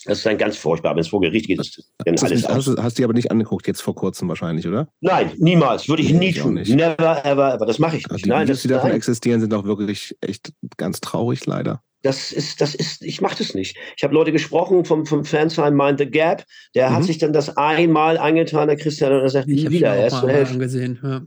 Das 0.04 0.18
ist 0.18 0.26
dann 0.26 0.36
ganz 0.36 0.56
furchtbar, 0.56 0.94
wenn 0.94 1.00
es 1.00 1.08
vor 1.08 1.20
Gericht 1.20 1.46
geht. 1.46 1.60
Ist 1.60 1.92
dann 2.04 2.18
alles 2.18 2.30
nicht, 2.30 2.48
hast, 2.48 2.68
hast 2.78 2.98
du 2.98 3.00
die 3.00 3.04
aber 3.04 3.14
nicht 3.14 3.30
angeguckt, 3.30 3.66
jetzt 3.66 3.80
vor 3.80 3.94
kurzem 3.94 4.28
wahrscheinlich, 4.28 4.66
oder? 4.66 4.88
Nein, 5.00 5.32
niemals. 5.38 5.88
Würde 5.88 6.02
ich 6.02 6.12
nee, 6.12 6.30
nie 6.30 6.32
tun. 6.32 6.54
Never, 6.54 7.24
ever, 7.24 7.54
ever. 7.54 7.66
Das 7.66 7.78
mache 7.78 7.96
ich 7.96 8.06
nicht. 8.08 8.24
Die 8.24 8.28
nein, 8.28 8.42
Videos, 8.42 8.62
die 8.62 8.68
davon 8.68 8.90
nein. 8.90 8.96
existieren, 8.96 9.40
sind 9.40 9.54
auch 9.54 9.64
wirklich 9.64 10.16
echt 10.20 10.52
ganz 10.76 11.00
traurig, 11.00 11.46
leider. 11.46 11.82
Das 12.02 12.32
ist, 12.32 12.60
das 12.60 12.74
ist, 12.74 13.02
ich 13.02 13.22
mache 13.22 13.36
das 13.38 13.54
nicht. 13.54 13.78
Ich 13.96 14.04
habe 14.04 14.12
Leute 14.12 14.30
gesprochen 14.30 14.84
vom, 14.84 15.06
vom 15.06 15.24
Fansheim 15.24 15.74
Mind 15.74 15.98
the 15.98 16.06
Gap. 16.06 16.44
Der 16.74 16.90
mhm. 16.90 16.94
hat 16.96 17.04
sich 17.04 17.16
dann 17.16 17.32
das 17.32 17.56
einmal 17.56 18.18
eingetan, 18.18 18.68
der 18.68 18.76
Christian, 18.76 19.12
und 19.12 19.20
er 19.20 19.30
sagt 19.30 19.48
nie 19.48 19.70
wieder. 19.70 19.94
Er 19.94 20.08
ist 20.08 20.18
zur 20.18 20.28
Hälfte. 20.28 20.98
Ja. 21.02 21.22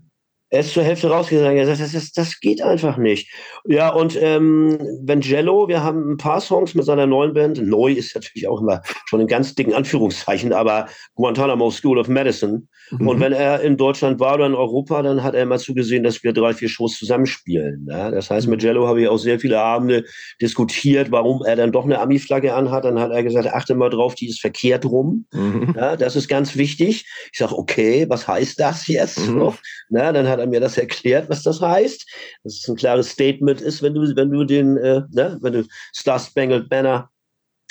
Er 0.49 0.61
ist 0.61 0.73
zur 0.73 0.83
Hälfte 0.83 1.09
rausgegangen. 1.09 1.57
Er 1.57 1.65
sagt, 1.65 1.81
das, 1.81 1.91
das, 1.91 2.11
das 2.11 2.39
geht 2.39 2.61
einfach 2.61 2.97
nicht. 2.97 3.29
Ja, 3.65 3.89
und 3.89 4.17
ähm, 4.21 4.77
Vangello, 5.03 5.67
wir 5.67 5.83
haben 5.83 6.13
ein 6.13 6.17
paar 6.17 6.39
Songs 6.39 6.73
mit 6.73 6.85
seiner 6.85 7.05
neuen 7.05 7.33
Band. 7.33 7.61
Neu 7.61 7.91
ist 7.91 8.15
natürlich 8.15 8.47
auch 8.47 8.61
immer 8.61 8.81
schon 9.05 9.19
in 9.19 9.27
ganz 9.27 9.55
dicken 9.55 9.73
Anführungszeichen, 9.73 10.53
aber 10.53 10.87
Guantanamo 11.15 11.69
School 11.69 11.99
of 11.99 12.07
Medicine. 12.07 12.63
Mhm. 12.91 13.07
Und 13.07 13.19
wenn 13.19 13.33
er 13.33 13.59
in 13.61 13.75
Deutschland 13.75 14.21
war 14.21 14.35
oder 14.35 14.45
in 14.45 14.55
Europa, 14.55 15.01
dann 15.01 15.21
hat 15.21 15.35
er 15.35 15.43
immer 15.43 15.57
zugesehen, 15.57 16.03
dass 16.03 16.23
wir 16.23 16.31
drei, 16.31 16.53
vier 16.53 16.69
Shows 16.69 16.97
zusammenspielen. 16.97 17.85
Ja? 17.89 18.09
Das 18.09 18.29
heißt, 18.29 18.47
mit 18.47 18.63
Jello 18.63 18.87
habe 18.87 19.01
ich 19.01 19.07
auch 19.09 19.17
sehr 19.17 19.41
viele 19.41 19.59
Abende 19.59 20.05
diskutiert, 20.41 21.11
warum 21.11 21.43
er 21.45 21.57
dann 21.57 21.73
doch 21.73 21.83
eine 21.83 21.99
Ami-Flagge 21.99 22.53
anhat. 22.53 22.85
Dann 22.85 22.99
hat 22.99 23.11
er 23.11 23.23
gesagt, 23.23 23.47
achte 23.47 23.75
mal 23.75 23.89
drauf, 23.89 24.15
die 24.15 24.29
ist 24.29 24.39
verkehrt 24.39 24.85
rum. 24.85 25.25
Mhm. 25.33 25.73
Ja, 25.75 25.97
das 25.97 26.15
ist 26.15 26.29
ganz 26.29 26.55
wichtig. 26.55 27.05
Ich 27.33 27.39
sage, 27.39 27.57
okay, 27.57 28.05
was 28.07 28.27
heißt 28.27 28.59
das 28.59 28.87
jetzt? 28.87 29.27
Mhm. 29.27 29.53
Na, 29.89 30.11
dann 30.11 30.27
hat 30.27 30.36
er 30.39 30.47
mir 30.47 30.59
das 30.59 30.77
erklärt, 30.77 31.29
was 31.29 31.43
das 31.43 31.61
heißt. 31.61 32.05
Das 32.43 32.53
ist 32.55 32.69
ein 32.69 32.75
klares 32.75 33.09
Statement 33.09 33.61
ist, 33.61 33.81
wenn 33.81 33.93
du, 33.93 34.15
wenn 34.15 34.31
du 34.31 34.43
den, 34.43 34.77
äh, 34.77 35.01
ne, 35.11 35.37
wenn 35.41 35.53
du 35.53 35.63
Star 35.93 36.19
Spangled 36.19 36.69
Banner 36.69 37.09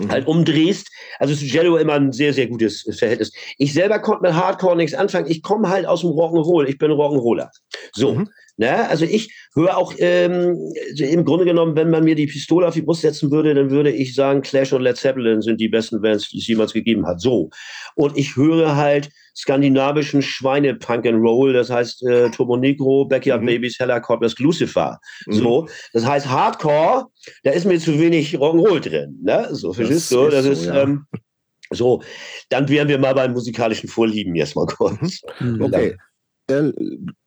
mhm. 0.00 0.10
halt 0.10 0.26
umdrehst. 0.26 0.88
Also 1.18 1.32
ist 1.32 1.42
Jello 1.42 1.76
immer 1.76 1.94
ein 1.94 2.12
sehr, 2.12 2.32
sehr 2.32 2.46
gutes 2.46 2.88
Verhältnis. 2.98 3.32
Ich 3.58 3.72
selber 3.72 3.98
konnte 3.98 4.22
mit 4.22 4.34
Hardcore 4.34 4.76
nichts 4.76 4.94
anfangen. 4.94 5.30
Ich 5.30 5.42
komme 5.42 5.68
halt 5.68 5.86
aus 5.86 6.00
dem 6.00 6.10
Rock'n'Roll. 6.10 6.66
Ich 6.66 6.78
bin 6.78 6.90
Rock'n'Roller. 6.90 7.48
So. 7.92 8.14
Mhm. 8.14 8.28
Ne? 8.58 8.88
Also 8.88 9.04
ich 9.04 9.34
höre 9.54 9.76
auch 9.76 9.92
ähm, 9.98 10.72
im 10.96 11.24
Grunde 11.24 11.44
genommen, 11.44 11.76
wenn 11.76 11.90
man 11.90 12.04
mir 12.04 12.14
die 12.14 12.26
Pistole 12.26 12.66
auf 12.66 12.74
die 12.74 12.82
Brust 12.82 13.02
setzen 13.02 13.30
würde, 13.30 13.54
dann 13.54 13.70
würde 13.70 13.92
ich 13.92 14.14
sagen, 14.14 14.40
Clash 14.40 14.72
und 14.72 14.82
Led 14.82 14.96
Zeppelin 14.96 15.42
sind 15.42 15.60
die 15.60 15.68
besten 15.68 16.00
Bands, 16.00 16.30
die 16.30 16.38
es 16.38 16.46
jemals 16.46 16.72
gegeben 16.72 17.06
hat. 17.06 17.20
So. 17.20 17.50
Und 17.94 18.16
ich 18.16 18.34
höre 18.36 18.76
halt 18.76 19.10
skandinavischen 19.36 20.22
Schweine-Punk 20.22 21.06
and 21.06 21.22
Roll, 21.22 21.52
das 21.52 21.70
heißt 21.70 22.02
äh, 22.06 22.30
Turbo 22.30 22.56
Negro, 22.56 23.04
Backyard 23.04 23.42
mhm. 23.42 23.46
Babies, 23.46 23.78
Hella 23.78 24.00
Corpus 24.00 24.38
Lucifer. 24.38 24.98
Mhm. 25.26 25.32
So. 25.32 25.68
Das 25.92 26.06
heißt 26.06 26.28
Hardcore, 26.28 27.06
da 27.44 27.50
ist 27.50 27.66
mir 27.66 27.78
zu 27.78 27.98
wenig 27.98 28.34
Rock'n'Roll 28.34 28.80
drin. 28.80 29.18
Ne? 29.22 29.48
So, 29.50 29.72
verstehst 29.72 30.10
du? 30.10 30.28
Das 30.28 30.46
ist, 30.46 30.64
so, 30.64 30.70
ja. 30.70 30.82
ähm, 30.82 31.06
so, 31.70 32.02
dann 32.48 32.68
wären 32.68 32.88
wir 32.88 32.98
mal 32.98 33.14
beim 33.14 33.32
musikalischen 33.32 33.88
Vorlieben 33.88 34.34
jetzt 34.34 34.56
mal 34.56 34.66
kurz. 34.66 35.20
Mhm. 35.40 35.62
Okay. 35.62 35.96
Äh, 36.48 36.72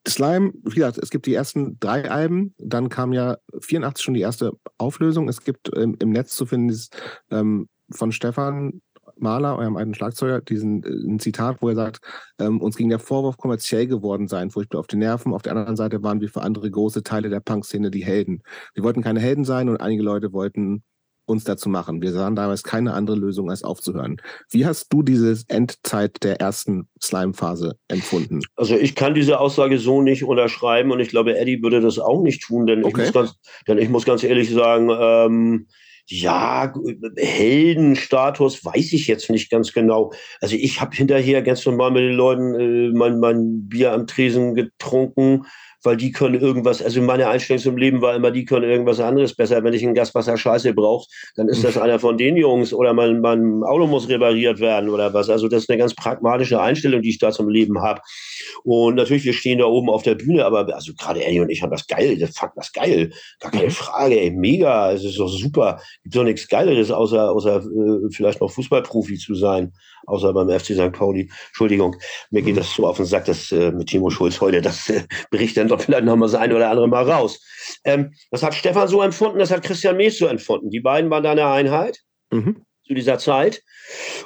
Slime, 0.08 0.54
wie 0.64 0.76
gesagt, 0.76 0.98
es 0.98 1.10
gibt 1.10 1.26
die 1.26 1.34
ersten 1.34 1.78
drei 1.80 2.10
Alben, 2.10 2.56
dann 2.58 2.90
kam 2.90 3.12
ja 3.12 3.38
84 3.60 4.04
schon 4.04 4.14
die 4.14 4.22
erste 4.22 4.54
Auflösung. 4.78 5.28
Es 5.28 5.44
gibt 5.44 5.70
ähm, 5.76 5.98
im 6.00 6.12
Netz 6.12 6.36
zu 6.36 6.46
finden 6.46 6.70
dieses, 6.70 6.90
ähm, 7.30 7.68
von 7.92 8.12
Stefan 8.12 8.82
Mahler, 9.22 9.58
eurem 9.58 9.78
alten 9.78 9.94
Schlagzeuger, 9.94 10.42
diesen 10.42 10.84
äh, 10.84 10.90
ein 10.90 11.20
Zitat, 11.20 11.62
wo 11.62 11.70
er 11.70 11.76
sagt, 11.76 12.02
ähm, 12.40 12.62
uns 12.62 12.78
ging 12.78 12.90
der 12.90 13.00
Vorwurf 13.00 13.38
kommerziell 13.38 13.88
geworden 13.88 14.28
sein, 14.28 14.52
furchtbar 14.52 14.80
auf 14.80 14.88
die 14.88 14.98
Nerven. 14.98 15.34
Auf 15.34 15.42
der 15.42 15.54
anderen 15.54 15.76
Seite 15.76 16.04
waren 16.04 16.22
wir 16.22 16.30
für 16.30 16.42
andere 16.42 16.70
große 16.70 17.04
Teile 17.04 17.30
der 17.30 17.40
Punk-Szene 17.40 17.92
die 17.92 18.04
Helden. 18.04 18.44
Wir 18.74 18.84
wollten 18.84 19.02
keine 19.02 19.20
Helden 19.20 19.46
sein 19.46 19.70
und 19.70 19.78
einige 19.78 20.04
Leute 20.04 20.34
wollten 20.34 20.84
uns 21.30 21.44
dazu 21.44 21.70
machen. 21.70 22.02
Wir 22.02 22.12
sahen 22.12 22.36
damals 22.36 22.64
keine 22.64 22.94
andere 22.94 23.16
Lösung, 23.16 23.50
als 23.50 23.64
aufzuhören. 23.64 24.18
Wie 24.50 24.66
hast 24.66 24.92
du 24.92 25.04
diese 25.04 25.42
Endzeit 25.48 26.24
der 26.24 26.42
ersten 26.42 26.90
Slime-Phase 27.02 27.78
empfunden? 27.88 28.42
Also 28.56 28.76
ich 28.76 28.96
kann 28.96 29.14
diese 29.14 29.40
Aussage 29.40 29.78
so 29.78 30.02
nicht 30.02 30.24
unterschreiben 30.24 30.92
und 30.92 31.00
ich 31.00 31.10
glaube, 31.10 31.38
Eddie 31.38 31.62
würde 31.62 31.80
das 31.80 32.00
auch 32.00 32.22
nicht 32.24 32.42
tun, 32.42 32.66
denn, 32.66 32.84
okay. 32.84 33.04
ich, 33.04 33.08
muss 33.08 33.14
ganz, 33.14 33.36
denn 33.68 33.78
ich 33.78 33.90
muss 33.90 34.06
ganz 34.06 34.24
ehrlich 34.24 34.50
sagen, 34.50 34.90
ähm, 34.92 35.68
ja, 36.12 36.74
Heldenstatus 37.18 38.66
weiß 38.66 38.94
ich 38.94 39.08
jetzt 39.08 39.30
nicht 39.30 39.52
ganz 39.52 39.74
genau. 39.74 40.12
Also 40.42 40.56
ich 40.56 40.82
habe 40.82 40.96
hinterher 40.96 41.44
ganz 41.44 41.66
normal 41.66 41.92
mit 41.92 42.02
den 42.02 42.16
Leuten 42.16 42.56
äh, 42.56 42.90
mein, 42.98 43.20
mein 43.20 43.68
Bier 43.70 43.94
am 43.94 44.08
Tresen 44.08 44.56
getrunken 44.56 45.46
weil 45.84 45.98
die 45.98 46.12
können 46.12 46.40
irgendwas, 46.40 46.82
also 46.82 47.02
meine 47.02 47.28
Einstellung 47.28 47.62
zum 47.62 47.78
Leben 47.78 48.02
war 48.02 48.16
immer, 48.16 48.32
die 48.32 48.46
können 48.46 48.70
irgendwas 48.70 49.00
anderes 49.00 49.36
besser. 49.36 49.64
Wenn 49.64 49.74
ich 49.74 49.86
ein 49.86 49.94
Gaswasser 49.94 50.38
Scheiße 50.38 50.74
braucht, 50.74 51.10
dann 51.36 51.48
ist 51.48 51.64
das 51.64 51.78
einer 51.78 52.00
von 52.00 52.18
den 52.18 52.38
Jungs 52.38 52.74
oder 52.74 52.94
mein, 52.94 53.22
mein 53.22 53.64
Auto 53.64 53.88
muss 53.88 54.10
repariert 54.10 54.60
werden 54.60 54.90
oder 54.90 55.14
was. 55.14 55.30
Also 55.30 55.48
das 55.48 55.64
ist 55.64 55.70
eine 55.70 55.80
ganz 55.80 55.94
pragmatische 55.94 56.62
Einstellung, 56.62 57.02
die 57.02 57.10
ich 57.10 57.20
da 57.20 57.32
zum 57.32 57.50
Leben 57.50 57.82
habe. 57.82 58.02
Und 58.64 58.96
natürlich, 58.96 59.26
wir 59.26 59.34
stehen 59.34 59.60
da 59.60 59.66
oben 59.66 59.90
auf 59.90 60.04
der 60.04 60.16
Bühne, 60.16 60.46
aber 60.46 60.74
also 60.74 60.94
gerade 60.94 61.24
Eddie 61.24 61.40
und 61.40 61.50
ich 61.50 61.62
haben 61.62 61.72
das 61.72 61.88
geil, 61.88 62.18
das 62.18 62.32
fand 62.32 62.54
das 62.56 62.72
geil. 62.74 63.12
Gar 63.40 63.52
keine 63.52 63.66
mhm. 63.66 63.72
Frage, 63.72 64.20
ey, 64.20 64.32
mega, 64.32 64.92
es 64.92 65.04
ist 65.04 65.20
doch 65.20 65.30
super. 65.30 65.82
Gibt 66.04 66.16
doch 66.16 66.24
nichts 66.24 66.48
Geileres, 66.48 66.92
außer, 66.92 67.32
außer 67.32 67.58
äh, 67.58 68.10
vielleicht 68.12 68.42
noch 68.42 68.52
Fußballprofi 68.52 69.18
zu 69.18 69.36
sein 69.36 69.72
außer 70.10 70.34
beim 70.34 70.50
FC 70.50 70.74
St. 70.74 70.92
Pauli. 70.92 71.30
Entschuldigung, 71.48 71.96
mir 72.32 72.42
geht 72.42 72.56
mhm. 72.56 72.60
das 72.60 72.74
so 72.74 72.88
auf 72.88 72.98
den 72.98 73.06
Sack, 73.06 73.26
dass 73.26 73.52
äh, 73.52 73.72
mit 73.72 73.88
Timo 73.88 74.10
Schulz 74.10 74.42
heute, 74.42 74.62
das 74.62 74.90
äh, 74.90 75.04
bricht 75.32 75.58
dann 75.58 75.69
doch 75.70 75.82
vielleicht 75.82 76.04
noch 76.04 76.16
mal 76.16 76.26
das 76.26 76.36
eine 76.36 76.56
oder 76.56 76.70
andere 76.70 76.88
Mal 76.88 77.10
raus. 77.10 77.40
Ähm, 77.84 78.14
das 78.32 78.44
hat 78.44 78.56
Stefan 78.56 78.88
so 78.88 79.02
empfunden, 79.02 79.40
das 79.40 79.52
hat 79.52 79.64
Christian 79.64 79.98
Mees 79.98 80.18
so 80.18 80.28
empfunden. 80.28 80.70
Die 80.70 80.82
beiden 80.82 81.10
waren 81.10 81.24
da 81.24 81.32
eine 81.32 81.48
Einheit. 81.48 82.00
Mhm 82.32 82.66
zu 82.90 82.96
dieser 82.96 83.20
Zeit. 83.20 83.62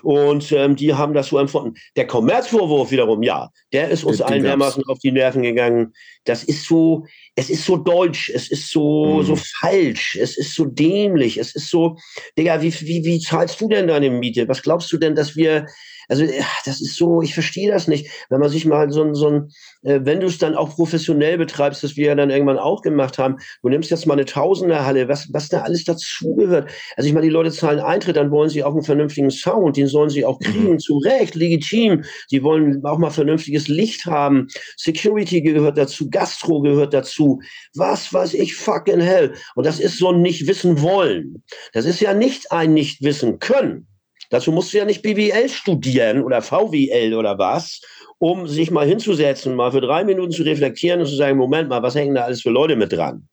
Und 0.02 0.52
ähm, 0.52 0.76
die 0.76 0.94
haben 0.94 1.14
das 1.14 1.28
so 1.28 1.38
empfunden. 1.38 1.76
Der 1.96 2.08
Kommerzvorwurf 2.08 2.92
wiederum, 2.92 3.22
ja, 3.22 3.50
der 3.74 3.90
ist 3.90 4.04
uns 4.04 4.22
allen 4.22 4.44
dermaßen 4.44 4.84
auf 4.88 5.00
die 5.00 5.12
Nerven 5.12 5.44
gegangen. 5.44 5.94
Das 6.24 6.44
ist 6.44 6.66
so, 6.66 7.06
es 7.36 7.50
ist 7.50 7.66
so 7.66 7.78
deutsch, 7.78 8.30
es 8.30 8.50
ist 8.50 8.70
so, 8.70 9.18
mhm. 9.18 9.24
so 9.24 9.36
falsch, 9.36 10.16
es 10.16 10.38
ist 10.38 10.56
so 10.56 10.66
dämlich, 10.66 11.38
es 11.38 11.54
ist 11.56 11.70
so, 11.70 11.98
Digga, 12.38 12.62
wie, 12.62 12.74
wie, 12.74 13.04
wie 13.04 13.20
zahlst 13.20 13.60
du 13.60 13.68
denn 13.68 13.88
deine 13.88 14.10
Miete? 14.10 14.48
Was 14.48 14.62
glaubst 14.62 14.92
du 14.92 14.98
denn, 14.98 15.14
dass 15.14 15.36
wir, 15.36 15.68
also 16.08 16.26
das 16.66 16.82
ist 16.82 16.96
so, 16.96 17.22
ich 17.22 17.34
verstehe 17.34 17.72
das 17.72 17.88
nicht. 17.88 18.08
Wenn 18.30 18.40
man 18.40 18.50
sich 18.50 18.66
mal 18.66 18.92
so 18.92 19.04
ein, 19.04 19.16
so 19.16 19.28
ein 19.30 19.50
äh, 19.84 20.00
wenn 20.04 20.20
du 20.20 20.28
es 20.28 20.38
dann 20.38 20.56
auch 20.56 20.76
professionell 20.76 21.38
betreibst, 21.38 21.84
das 21.84 21.96
wir 21.98 22.08
ja 22.08 22.16
dann 22.16 22.30
irgendwann 22.30 22.58
auch 22.58 22.82
gemacht 22.82 23.18
haben, 23.18 23.38
du 23.62 23.70
nimmst 23.70 23.92
jetzt 23.92 24.06
mal 24.06 24.14
eine 24.14 24.26
Tausenderhalle, 24.26 25.08
was, 25.08 25.32
was 25.32 25.50
da 25.50 25.62
alles 25.62 25.84
dazugehört. 25.84 26.70
Also 26.96 27.08
ich 27.08 27.14
meine, 27.14 27.26
die 27.26 27.32
Leute 27.32 27.52
zahlen 27.52 27.80
Eintritt, 27.80 28.16
dann 28.16 28.32
wollen 28.32 28.50
sie 28.50 28.64
auch 28.64 28.74
einen 28.74 28.84
vernünftigen 28.84 29.30
Sound, 29.30 29.78
den 29.78 29.88
sollen 29.88 30.10
sie 30.10 30.26
auch 30.26 30.40
mhm. 30.40 30.46
kriegen, 30.46 30.80
zu 30.80 30.98
Recht, 30.98 31.36
legitim. 31.36 32.04
Sie 32.28 32.44
wollen 32.44 32.84
auch 32.86 32.98
mal 32.98 33.12
vernünftiges 33.12 33.68
Licht 33.68 34.06
haben. 34.06 34.48
Security 34.78 35.42
gehört 35.42 35.78
dazu, 35.78 36.10
Gastro 36.10 36.62
gehört 36.62 36.94
dazu. 36.94 37.40
Was 37.76 38.14
weiß 38.14 38.34
ich, 38.36 38.56
fucking 38.56 39.02
hell. 39.02 39.34
Und 39.56 39.66
das 39.66 39.80
ist 39.80 39.98
so 39.98 40.10
ein 40.12 40.22
nicht 40.22 40.48
wissen 40.48 40.82
wollen. 40.82 41.44
Das 41.74 41.86
ist 41.86 42.00
ja 42.00 42.14
nicht 42.14 42.52
ein 42.52 42.74
nicht 42.74 43.04
wissen 43.04 43.40
können. 43.40 43.88
Dazu 44.34 44.52
musst 44.52 44.74
du 44.74 44.80
ja 44.80 44.86
nicht 44.86 45.04
BWL 45.04 45.48
studieren 45.48 46.24
oder 46.24 46.42
VWL 46.42 47.14
oder 47.14 47.38
was, 47.38 47.82
um 48.18 48.48
sich 48.48 48.72
mal 48.72 48.88
hinzusetzen, 48.88 49.54
mal 49.54 49.72
für 49.72 49.80
drei 49.80 50.04
Minuten 50.04 50.32
zu 50.32 50.42
reflektieren 50.42 51.02
und 51.02 51.06
zu 51.06 51.16
sagen, 51.16 51.38
Moment 51.38 51.70
mal, 51.70 51.84
was 51.84 51.94
hängen 51.94 52.16
da 52.16 52.24
alles 52.24 52.42
für 52.42 52.50
Leute 52.50 52.76
mit 52.76 52.92
dran? 52.92 53.30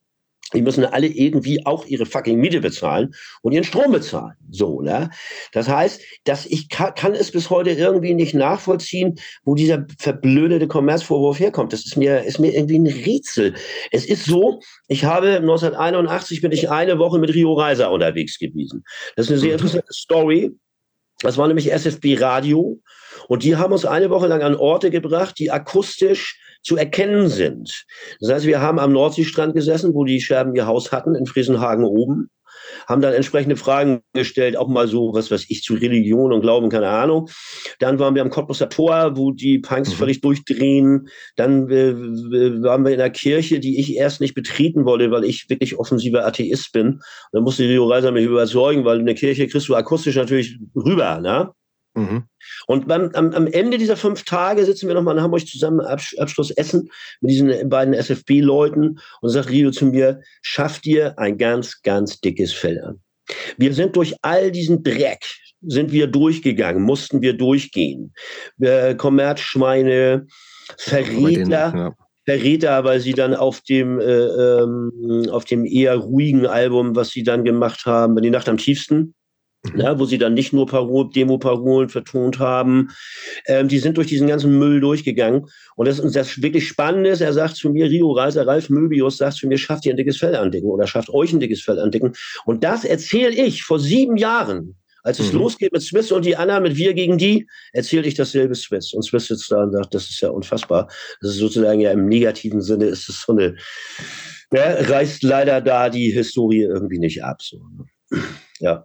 Die 0.53 0.61
müssen 0.61 0.85
alle 0.85 1.07
irgendwie 1.07 1.65
auch 1.65 1.87
ihre 1.87 2.05
fucking 2.05 2.39
Miete 2.39 2.61
bezahlen 2.61 3.15
und 3.41 3.53
ihren 3.53 3.65
Strom 3.65 3.93
bezahlen. 3.93 4.35
So, 4.51 4.83
ne? 4.83 5.09
Das 5.53 5.71
heißt, 5.71 6.03
dass 6.25 6.45
ich 6.45 6.69
kann, 6.69 6.95
kann 6.95 7.15
es 7.15 7.31
bis 7.31 7.49
heute 7.49 7.71
irgendwie 7.71 8.13
nicht 8.13 8.35
nachvollziehen, 8.35 9.15
wo 9.45 9.55
dieser 9.55 9.87
verblödete 9.99 10.69
Kommerzvorwurf 10.69 11.41
herkommt. 11.41 11.73
Das 11.73 11.87
ist 11.87 11.97
mir, 11.97 12.25
ist 12.25 12.41
mir 12.41 12.53
irgendwie 12.53 12.79
ein 12.79 12.87
Rätsel. 12.87 13.55
Es 13.91 14.05
ist 14.05 14.27
so, 14.27 14.61
ich 14.89 15.05
habe 15.05 15.37
1981 15.37 16.43
bin 16.43 16.53
ich 16.53 16.69
eine 16.69 16.99
Woche 16.99 17.19
mit 17.19 17.33
Rio 17.33 17.55
Reiser 17.55 17.91
unterwegs 17.91 18.39
gewesen. 18.39 18.85
Das 19.17 19.27
ist 19.27 19.31
eine 19.31 19.41
sehr 19.41 19.49
mhm. 19.51 19.55
interessante 19.55 19.93
Story. 19.95 20.51
Das 21.23 21.37
war 21.37 21.47
nämlich 21.49 21.73
SFB 21.73 22.19
Radio. 22.19 22.81
Und 23.29 23.43
die 23.45 23.57
haben 23.57 23.73
uns 23.73 23.85
eine 23.85 24.11
Woche 24.11 24.27
lang 24.27 24.43
an 24.43 24.55
Orte 24.55 24.91
gebracht, 24.91 25.39
die 25.39 25.51
akustisch 25.51 26.41
zu 26.63 26.77
erkennen 26.77 27.29
sind. 27.29 27.85
Das 28.21 28.31
heißt, 28.31 28.47
wir 28.47 28.61
haben 28.61 28.79
am 28.79 28.93
Nordseestrand 28.93 29.55
gesessen, 29.55 29.95
wo 29.95 30.05
die 30.05 30.21
Scherben 30.21 30.55
ihr 30.55 30.67
Haus 30.67 30.93
hatten, 30.93 31.15
in 31.15 31.27
Friesenhagen 31.27 31.85
oben, 31.85 32.31
haben 32.91 33.01
dann 33.01 33.15
entsprechende 33.15 33.57
Fragen 33.57 34.01
gestellt, 34.15 34.57
auch 34.57 34.67
mal 34.69 34.89
so, 34.89 35.15
was 35.15 35.31
weiß 35.31 35.47
ich, 35.49 35.63
zu 35.63 35.75
Religion 35.75 36.33
und 36.33 36.41
Glauben, 36.41 36.69
keine 36.69 36.89
Ahnung. 36.89 37.31
Dann 37.79 38.01
waren 38.01 38.17
wir 38.17 38.23
am 38.23 38.31
Cottbusser 38.31 38.69
Tor, 38.69 39.17
wo 39.17 39.31
die 39.31 39.61
Punks 39.61 39.91
mhm. 39.91 39.95
völlig 39.95 40.21
durchdrehen. 40.21 41.09
Dann 41.37 41.71
äh, 41.71 41.95
waren 41.95 42.85
wir 42.85 42.91
in 42.91 42.99
der 42.99 43.11
Kirche, 43.11 43.61
die 43.61 43.79
ich 43.79 43.95
erst 43.95 44.21
nicht 44.21 44.35
betreten 44.35 44.85
wollte, 44.85 45.13
weil 45.13 45.25
ich 45.25 45.49
wirklich 45.49 45.79
offensiver 45.79 46.27
Atheist 46.27 46.73
bin. 46.73 46.95
Und 46.95 47.03
dann 47.33 47.45
musste 47.45 47.63
Rio 47.63 47.87
Reiser 47.87 48.11
mich 48.11 48.25
überzeugen, 48.25 48.85
weil 48.85 48.99
in 48.99 49.07
der 49.07 49.15
Kirche 49.15 49.47
kriegst 49.47 49.69
du 49.69 49.77
akustisch 49.77 50.17
natürlich 50.17 50.59
rüber, 50.75 51.21
ne? 51.21 51.51
Mhm. 51.95 52.25
Und 52.71 52.87
beim, 52.87 53.11
am, 53.15 53.33
am, 53.33 53.49
Ende 53.49 53.79
dieser 53.79 53.97
fünf 53.97 54.23
Tage 54.23 54.65
sitzen 54.65 54.87
wir 54.87 54.95
nochmal 54.95 55.17
in 55.17 55.23
Hamburg 55.25 55.45
zusammen, 55.45 55.81
Abs 55.81 56.17
Abschluss 56.17 56.53
essen 56.53 56.89
mit 57.21 57.33
diesen 57.33 57.69
beiden 57.69 57.95
SFB-Leuten 57.95 59.01
und 59.21 59.29
sagt 59.29 59.51
Rio 59.51 59.73
zu 59.73 59.87
mir, 59.87 60.21
schaff 60.41 60.79
dir 60.79 61.19
ein 61.19 61.37
ganz, 61.37 61.83
ganz 61.83 62.21
dickes 62.21 62.53
Fell 62.53 62.81
an. 62.81 63.01
Wir 63.57 63.75
sind 63.75 63.97
durch 63.97 64.15
all 64.23 64.53
diesen 64.53 64.85
Dreck, 64.85 65.25
sind 65.63 65.91
wir 65.91 66.07
durchgegangen, 66.07 66.85
mussten 66.85 67.23
wir 67.23 67.33
durchgehen. 67.33 68.15
Äh, 68.61 68.95
Kommerzschweine, 68.95 70.29
Verräter, 70.79 71.73
ja. 71.75 71.95
Verräter, 72.25 72.85
weil 72.85 73.01
sie 73.01 73.15
dann 73.15 73.35
auf 73.35 73.63
dem, 73.63 73.99
äh, 73.99 74.05
ähm, 74.05 75.27
auf 75.33 75.45
dem 75.45 75.65
eher 75.65 75.97
ruhigen 75.97 76.47
Album, 76.47 76.95
was 76.95 77.09
sie 77.09 77.25
dann 77.25 77.43
gemacht 77.43 77.85
haben, 77.85 78.15
die 78.23 78.31
Nacht 78.31 78.49
am 78.49 78.59
tiefsten. 78.59 79.17
Ja, 79.77 79.99
wo 79.99 80.05
sie 80.05 80.19
dann 80.19 80.35
nicht 80.35 80.53
nur 80.53 80.67
Parol, 80.67 81.11
Demo-Parolen 81.15 81.89
vertont 81.89 82.39
haben, 82.39 82.89
ähm, 83.47 83.69
die 83.69 83.79
sind 83.79 83.97
durch 83.97 84.07
diesen 84.07 84.27
ganzen 84.27 84.59
Müll 84.59 84.81
durchgegangen. 84.81 85.47
Und 85.77 85.87
das, 85.87 86.01
und 86.01 86.15
das 86.17 86.43
wirklich 86.43 86.67
Spannende 86.67 87.11
ist, 87.11 87.21
er 87.21 87.33
sagt 87.33 87.57
zu 87.57 87.71
mir, 87.71 87.91
Rio 87.91 88.11
Reiser, 88.13 88.47
Ralf 88.47 88.71
Möbius 88.71 89.19
sagt 89.19 89.37
zu 89.37 89.49
mir, 89.49 89.59
schafft 89.59 89.85
ihr 89.85 89.93
ein 89.93 89.97
dickes 89.97 90.17
Fell 90.17 90.35
andicken 90.35 90.71
oder 90.71 90.87
schafft 90.87 91.11
euch 91.11 91.33
ein 91.33 91.41
dickes 91.41 91.63
Fell 91.63 91.79
andicken. 91.79 92.13
Und 92.47 92.65
das 92.65 92.85
erzähle 92.85 93.35
ich 93.35 93.63
vor 93.63 93.79
sieben 93.79 94.17
Jahren 94.17 94.77
als 95.03 95.19
es 95.19 95.33
mhm. 95.33 95.39
losgeht 95.39 95.73
mit 95.73 95.83
Swiss 95.83 96.13
und 96.13 96.25
die 96.25 96.37
Anna 96.37 96.61
mit 96.61 96.77
Wir 96.77 96.95
gegen 96.95 97.19
die, 97.19 97.47
erzähle 97.73 98.07
ich 98.07 98.15
dasselbe 98.15 98.55
Swiss. 98.55 98.93
Und 98.93 99.03
Swiss 99.03 99.29
sitzt 99.29 99.51
da 99.51 99.63
und 99.63 99.73
sagt, 99.73 99.95
das 99.95 100.11
ist 100.11 100.21
ja 100.21 100.29
unfassbar. 100.29 100.89
Das 101.21 101.31
ist 101.31 101.39
sozusagen 101.39 101.81
ja 101.81 101.91
im 101.93 102.07
negativen 102.07 102.61
Sinne 102.61 102.87
ist 102.87 103.09
es 103.09 103.23
so 103.23 103.33
eine, 103.33 103.57
ja, 104.53 104.75
reißt 104.75 105.23
leider 105.23 105.61
da 105.61 105.89
die 105.89 106.11
Historie 106.11 106.65
irgendwie 106.65 106.99
nicht 106.99 107.25
ab. 107.25 107.41
So. 107.41 107.63
Ne? 108.11 108.23
Ja. 108.59 108.85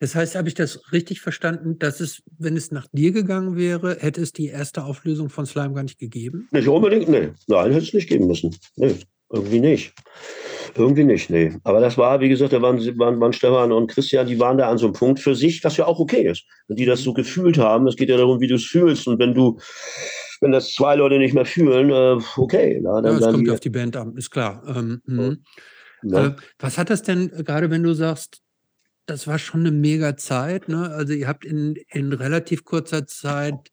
Das 0.00 0.14
heißt, 0.14 0.34
habe 0.34 0.48
ich 0.48 0.54
das 0.54 0.92
richtig 0.92 1.20
verstanden, 1.20 1.78
dass 1.78 2.00
es, 2.00 2.22
wenn 2.38 2.56
es 2.56 2.72
nach 2.72 2.86
dir 2.90 3.12
gegangen 3.12 3.56
wäre, 3.56 3.98
hätte 4.00 4.22
es 4.22 4.32
die 4.32 4.46
erste 4.46 4.84
Auflösung 4.84 5.28
von 5.28 5.44
Slime 5.44 5.74
gar 5.74 5.82
nicht 5.82 5.98
gegeben? 5.98 6.48
Nicht 6.52 6.68
unbedingt, 6.68 7.08
nee. 7.08 7.28
Nein, 7.46 7.72
hätte 7.72 7.84
es 7.84 7.92
nicht 7.92 8.08
geben 8.08 8.26
müssen. 8.26 8.56
Nee, 8.76 8.94
irgendwie 9.30 9.60
nicht. 9.60 9.92
Irgendwie 10.74 11.04
nicht, 11.04 11.28
nee. 11.28 11.52
Aber 11.64 11.80
das 11.80 11.98
war, 11.98 12.20
wie 12.20 12.30
gesagt, 12.30 12.54
da 12.54 12.62
waren, 12.62 12.78
waren, 12.98 13.20
waren 13.20 13.32
Stefan 13.34 13.72
und 13.72 13.90
Christian, 13.90 14.26
die 14.26 14.40
waren 14.40 14.56
da 14.56 14.70
an 14.70 14.78
so 14.78 14.86
einem 14.86 14.94
Punkt 14.94 15.20
für 15.20 15.34
sich, 15.34 15.62
was 15.64 15.76
ja 15.76 15.84
auch 15.84 15.98
okay 15.98 16.30
ist. 16.30 16.46
Wenn 16.66 16.76
die 16.76 16.86
das 16.86 17.02
so 17.02 17.12
gefühlt 17.12 17.58
haben, 17.58 17.86
es 17.86 17.96
geht 17.96 18.08
ja 18.08 18.16
darum, 18.16 18.40
wie 18.40 18.46
du 18.46 18.54
es 18.54 18.64
fühlst. 18.64 19.06
Und 19.06 19.18
wenn 19.18 19.34
du, 19.34 19.58
wenn 20.40 20.52
das 20.52 20.72
zwei 20.72 20.94
Leute 20.94 21.18
nicht 21.18 21.34
mehr 21.34 21.44
fühlen, 21.44 21.90
äh, 21.90 22.22
okay. 22.38 22.80
Na, 22.82 23.02
dann, 23.02 23.20
ja, 23.20 23.26
es 23.26 23.32
kommt 23.32 23.46
die, 23.46 23.50
auf 23.50 23.60
die 23.60 23.70
Band 23.70 23.96
an, 23.98 24.16
ist 24.16 24.30
klar. 24.30 24.62
Ähm, 24.66 25.02
mhm. 25.04 25.44
ja. 26.04 26.28
äh, 26.28 26.36
was 26.58 26.78
hat 26.78 26.88
das 26.88 27.02
denn, 27.02 27.30
gerade 27.44 27.70
wenn 27.70 27.82
du 27.82 27.92
sagst, 27.92 28.40
das 29.06 29.26
war 29.26 29.38
schon 29.38 29.60
eine 29.60 29.72
mega 29.72 30.16
Zeit, 30.16 30.68
ne? 30.68 30.90
Also 30.90 31.12
ihr 31.12 31.28
habt 31.28 31.44
in, 31.44 31.76
in 31.88 32.12
relativ 32.12 32.64
kurzer 32.64 33.06
Zeit 33.06 33.70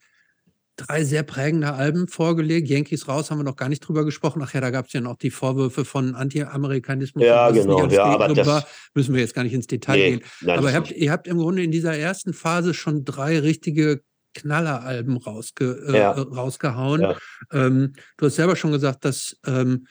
drei 0.78 1.04
sehr 1.04 1.24
prägende 1.24 1.74
Alben 1.74 2.08
vorgelegt. 2.08 2.70
Yankees 2.70 3.08
raus 3.08 3.30
haben 3.30 3.40
wir 3.40 3.44
noch 3.44 3.56
gar 3.56 3.68
nicht 3.68 3.82
drüber 3.82 4.06
gesprochen. 4.06 4.41
Ach 4.44 4.54
ja, 4.54 4.62
da 4.62 4.70
gab 4.70 4.86
es 4.86 4.94
ja 4.94 5.02
noch 5.02 5.18
die 5.18 5.32
Vorwürfe 5.32 5.84
von 5.86 6.16
Anti-Amerikanismus. 6.16 7.24
Ja, 7.24 7.49
genau. 7.49 7.88
Ja, 7.88 8.06
aber 8.06 8.30
das 8.30 8.48
war. 8.48 8.66
Müssen 8.94 9.14
wir 9.14 9.22
jetzt 9.22 9.34
gar 9.34 9.44
nicht 9.44 9.54
ins 9.54 9.68
Detail 9.68 9.98
nee, 9.98 10.10
gehen. 10.12 10.22
Nein, 10.41 10.60
aber 10.60 10.70
ihr 10.70 10.76
habt, 10.76 10.91
ihr 10.91 11.12
habt, 11.12 11.28
im 11.28 11.38
Grunde 11.38 11.64
in 11.64 11.72
dieser 11.72 11.98
ersten 11.98 12.34
Phase 12.34 12.74
schon 12.74 13.04
drei 13.04 13.40
richtige 13.40 14.02
Knalleralben 14.36 15.18
rausge, 15.18 15.84
äh, 15.88 15.98
ja. 15.98 16.12
rausgehauen. 16.12 17.02
Ja. 17.02 17.18
Ähm, 17.52 17.94
du 18.18 18.28
hast 18.28 18.36
selber 18.36 18.56
schon 18.56 18.72
gesagt, 18.72 19.04
dass, 19.04 19.36
ähm, 19.45 19.88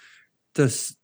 dass, 0.53 0.96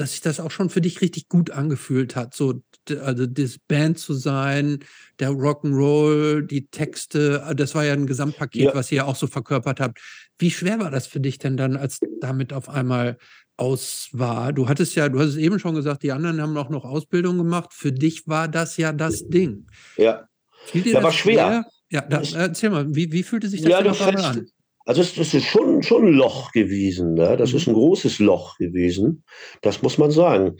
dass 0.00 0.12
sich 0.12 0.22
das 0.22 0.40
auch 0.40 0.50
schon 0.50 0.70
für 0.70 0.80
dich 0.80 1.02
richtig 1.02 1.28
gut 1.28 1.50
angefühlt 1.50 2.16
hat. 2.16 2.34
So 2.34 2.62
also 3.02 3.26
das 3.26 3.58
Band 3.58 3.98
zu 3.98 4.14
sein, 4.14 4.78
der 5.18 5.30
Rock'n'Roll, 5.30 6.42
die 6.42 6.66
Texte, 6.68 7.44
äh, 7.46 7.54
das 7.54 7.74
war 7.74 7.84
ja 7.84 7.92
ein 7.92 8.06
Gesamtpaket, 8.06 8.64
ja. 8.64 8.74
was 8.74 8.90
ihr 8.90 9.06
auch 9.06 9.16
so 9.16 9.26
verkörpert 9.26 9.80
habt. 9.80 10.00
Wie 10.38 10.50
schwer 10.50 10.80
war 10.80 10.90
das 10.90 11.06
für 11.06 11.20
dich 11.20 11.38
denn 11.38 11.56
dann, 11.56 11.76
als 11.76 12.00
damit 12.20 12.52
auf 12.52 12.68
einmal 12.70 13.18
aus 13.58 14.08
war? 14.12 14.54
Du 14.54 14.68
hattest 14.68 14.94
ja, 14.94 15.08
du 15.10 15.20
hast 15.20 15.28
es 15.28 15.36
eben 15.36 15.58
schon 15.58 15.74
gesagt, 15.74 16.02
die 16.02 16.12
anderen 16.12 16.40
haben 16.40 16.56
auch 16.56 16.70
noch 16.70 16.84
Ausbildung 16.84 17.36
gemacht. 17.36 17.74
Für 17.74 17.92
dich 17.92 18.26
war 18.26 18.48
das 18.48 18.78
ja 18.78 18.92
das 18.92 19.28
Ding. 19.28 19.66
Ja. 19.96 20.26
Das 20.72 21.02
war 21.02 21.12
schwer. 21.12 21.46
schwer? 21.46 21.64
Ja, 21.90 22.00
da, 22.02 22.22
erzähl 22.38 22.70
mal, 22.70 22.94
wie, 22.94 23.12
wie 23.12 23.22
fühlte 23.22 23.48
sich 23.48 23.62
das 23.62 23.70
ja, 23.70 23.82
du 23.82 23.90
an? 23.90 24.46
Also 24.90 25.02
das, 25.02 25.14
das, 25.14 25.34
ist 25.34 25.46
schon, 25.46 25.84
schon 25.84 26.04
ein 26.08 26.12
Loch 26.14 26.50
gewesen. 26.50 27.14
Ne? 27.14 27.36
Das 27.36 27.52
mhm. 27.52 27.56
ist 27.58 27.68
ein 27.68 27.74
großes 27.74 28.18
Loch 28.18 28.58
gewesen. 28.58 29.22
Das 29.62 29.82
muss 29.82 29.98
man 29.98 30.10
sagen. 30.10 30.56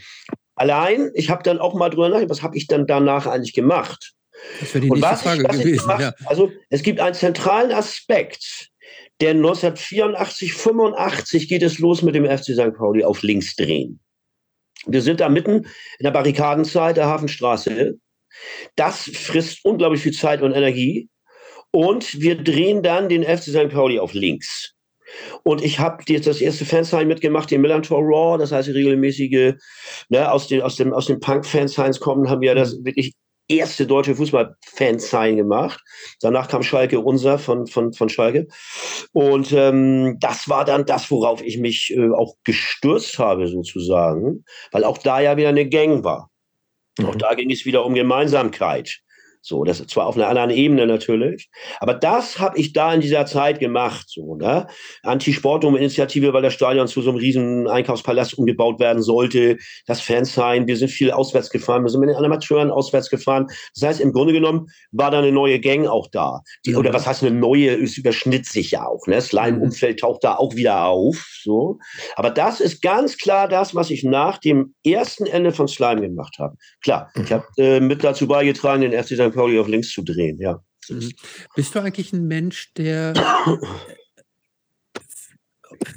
Allein, 0.54 1.10
ich 1.14 1.30
habe 1.30 1.42
dann 1.42 1.58
auch 1.58 1.74
mal 1.74 1.88
drüber 1.88 2.08
nachgedacht, 2.08 2.30
was 2.30 2.42
habe 2.44 2.56
ich 2.56 2.68
dann 2.68 2.86
danach 2.86 3.26
eigentlich 3.26 3.54
gemacht? 3.54 4.12
Das 4.60 4.72
wäre 4.72 4.84
die 4.84 4.90
nächste 4.92 5.16
Frage 5.16 5.42
ich, 5.42 5.48
gewesen. 5.48 5.80
Gemacht, 5.80 6.00
ja. 6.00 6.14
Also 6.26 6.52
es 6.68 6.84
gibt 6.84 7.00
einen 7.00 7.16
zentralen 7.16 7.72
Aspekt, 7.72 8.68
der 9.20 9.30
1984, 9.30 10.54
85 10.54 11.48
geht 11.48 11.64
es 11.64 11.80
los 11.80 12.02
mit 12.02 12.14
dem 12.14 12.24
FC 12.24 12.54
St. 12.54 12.72
Pauli 12.76 13.02
auf 13.02 13.22
links 13.22 13.56
drehen. 13.56 13.98
Wir 14.86 15.02
sind 15.02 15.18
da 15.18 15.28
mitten 15.28 15.66
in 15.98 16.04
der 16.04 16.12
Barrikadenzeit 16.12 16.96
der 16.96 17.06
Hafenstraße. 17.06 17.98
Das 18.76 19.10
frisst 19.12 19.64
unglaublich 19.64 20.02
viel 20.02 20.12
Zeit 20.12 20.40
und 20.40 20.52
Energie. 20.52 21.08
Und 21.72 22.20
wir 22.20 22.42
drehen 22.42 22.82
dann 22.82 23.08
den 23.08 23.22
FC 23.22 23.44
St. 23.44 23.68
Pauli 23.68 23.98
auf 23.98 24.12
links. 24.12 24.74
Und 25.42 25.62
ich 25.62 25.78
habe 25.78 26.04
jetzt 26.08 26.26
das 26.26 26.40
erste 26.40 26.64
Fansign 26.64 27.08
mitgemacht, 27.08 27.50
den 27.50 27.60
Millantor 27.60 28.00
Raw, 28.00 28.38
das 28.38 28.52
heißt 28.52 28.68
die 28.68 28.72
regelmäßige, 28.72 29.54
ne, 30.08 30.30
aus, 30.30 30.48
den, 30.48 30.62
aus 30.62 30.76
dem, 30.76 30.92
aus 30.92 31.06
dem 31.06 31.20
Punk-Fansigns 31.20 32.00
kommen, 32.00 32.28
haben 32.28 32.40
wir 32.40 32.54
das 32.54 32.84
wirklich 32.84 33.14
erste 33.48 33.86
deutsche 33.86 34.14
Fußball-Fansign 34.14 35.36
gemacht. 35.36 35.82
Danach 36.20 36.48
kam 36.48 36.62
Schalke 36.62 37.00
unser 37.00 37.38
von, 37.38 37.66
von, 37.66 37.92
von 37.92 38.08
Schalke. 38.08 38.46
Und 39.12 39.52
ähm, 39.52 40.16
das 40.20 40.48
war 40.48 40.64
dann 40.64 40.86
das, 40.86 41.10
worauf 41.10 41.42
ich 41.42 41.58
mich 41.58 41.92
äh, 41.96 42.10
auch 42.10 42.36
gestürzt 42.44 43.18
habe, 43.18 43.48
sozusagen, 43.48 44.44
weil 44.70 44.84
auch 44.84 44.98
da 44.98 45.20
ja 45.20 45.36
wieder 45.36 45.48
eine 45.48 45.68
Gang 45.68 46.04
war. 46.04 46.30
Mhm. 46.98 47.06
Auch 47.06 47.16
da 47.16 47.34
ging 47.34 47.50
es 47.50 47.64
wieder 47.64 47.84
um 47.84 47.94
Gemeinsamkeit. 47.94 49.00
So, 49.42 49.64
das 49.64 49.80
ist 49.80 49.90
zwar 49.90 50.06
auf 50.06 50.16
einer 50.16 50.28
anderen 50.28 50.50
Ebene 50.50 50.86
natürlich, 50.86 51.48
aber 51.80 51.94
das 51.94 52.38
habe 52.38 52.58
ich 52.58 52.72
da 52.72 52.92
in 52.92 53.00
dieser 53.00 53.24
Zeit 53.24 53.58
gemacht. 53.58 54.06
So, 54.08 54.36
ne? 54.36 54.66
Anti-Sportum-Initiative, 55.02 56.32
weil 56.32 56.42
das 56.42 56.52
Stadion 56.52 56.86
zu 56.88 57.00
so 57.00 57.10
einem 57.10 57.18
riesen 57.18 57.66
Einkaufspalast 57.66 58.38
umgebaut 58.38 58.80
werden 58.80 59.02
sollte. 59.02 59.56
Das 59.86 60.00
Fansign, 60.00 60.66
wir 60.66 60.76
sind 60.76 60.88
viel 60.88 61.10
auswärts 61.10 61.50
gefahren, 61.50 61.82
wir 61.82 61.88
sind 61.88 62.00
mit 62.00 62.10
den 62.10 62.16
Amateuren 62.16 62.70
auswärts 62.70 63.08
gefahren. 63.08 63.46
Das 63.74 63.88
heißt, 63.88 64.00
im 64.00 64.12
Grunde 64.12 64.34
genommen 64.34 64.66
war 64.92 65.10
da 65.10 65.18
eine 65.18 65.32
neue 65.32 65.58
Gang 65.58 65.86
auch 65.86 66.08
da. 66.10 66.42
Die, 66.66 66.76
oder 66.76 66.92
was 66.92 67.06
heißt 67.06 67.22
eine 67.22 67.34
neue, 67.34 67.74
es 67.82 67.96
überschnitt 67.96 68.46
sich 68.46 68.72
ja 68.72 68.86
auch. 68.86 69.06
Ne? 69.06 69.16
Das 69.16 69.28
Slime-Umfeld 69.28 70.00
taucht 70.00 70.24
da 70.24 70.36
auch 70.36 70.54
wieder 70.54 70.84
auf. 70.84 71.16
So. 71.42 71.78
Aber 72.16 72.30
das 72.30 72.60
ist 72.60 72.82
ganz 72.82 73.16
klar 73.16 73.48
das, 73.48 73.74
was 73.74 73.90
ich 73.90 74.04
nach 74.04 74.38
dem 74.38 74.74
ersten 74.84 75.26
Ende 75.26 75.52
von 75.52 75.66
Slime 75.68 76.02
gemacht 76.02 76.36
habe. 76.38 76.56
Klar, 76.82 77.10
ich 77.14 77.32
habe 77.32 77.44
äh, 77.56 77.80
mit 77.80 78.04
dazu 78.04 78.28
beigetragen, 78.28 78.82
den 78.82 78.92
FC 78.92 79.14
St. 79.14 79.29
Pauli 79.30 79.58
auf 79.58 79.68
links 79.68 79.90
zu 79.90 80.02
drehen, 80.02 80.38
ja. 80.38 80.62
Mhm. 80.88 81.12
Bist 81.54 81.74
du 81.74 81.80
eigentlich 81.80 82.12
ein 82.12 82.26
Mensch, 82.26 82.72
der 82.74 83.14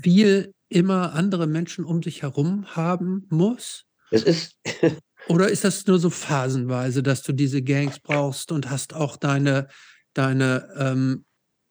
viel 0.02 0.54
immer 0.70 1.14
andere 1.14 1.48
Menschen 1.48 1.86
um 1.86 2.04
sich 2.04 2.22
herum 2.22 2.76
haben 2.76 3.26
muss? 3.30 3.86
Es 4.12 4.24
ist. 4.24 4.58
Oder 5.30 5.50
ist 5.50 5.64
das 5.64 5.86
nur 5.88 6.00
so 6.00 6.10
phasenweise, 6.10 7.02
dass 7.02 7.22
du 7.24 7.32
diese 7.32 7.62
Gangs 7.62 8.00
brauchst 8.00 8.52
und 8.52 8.70
hast 8.70 8.94
auch 8.94 9.16
deine, 9.16 9.70
deine 10.14 10.68
ähm, 10.78 11.24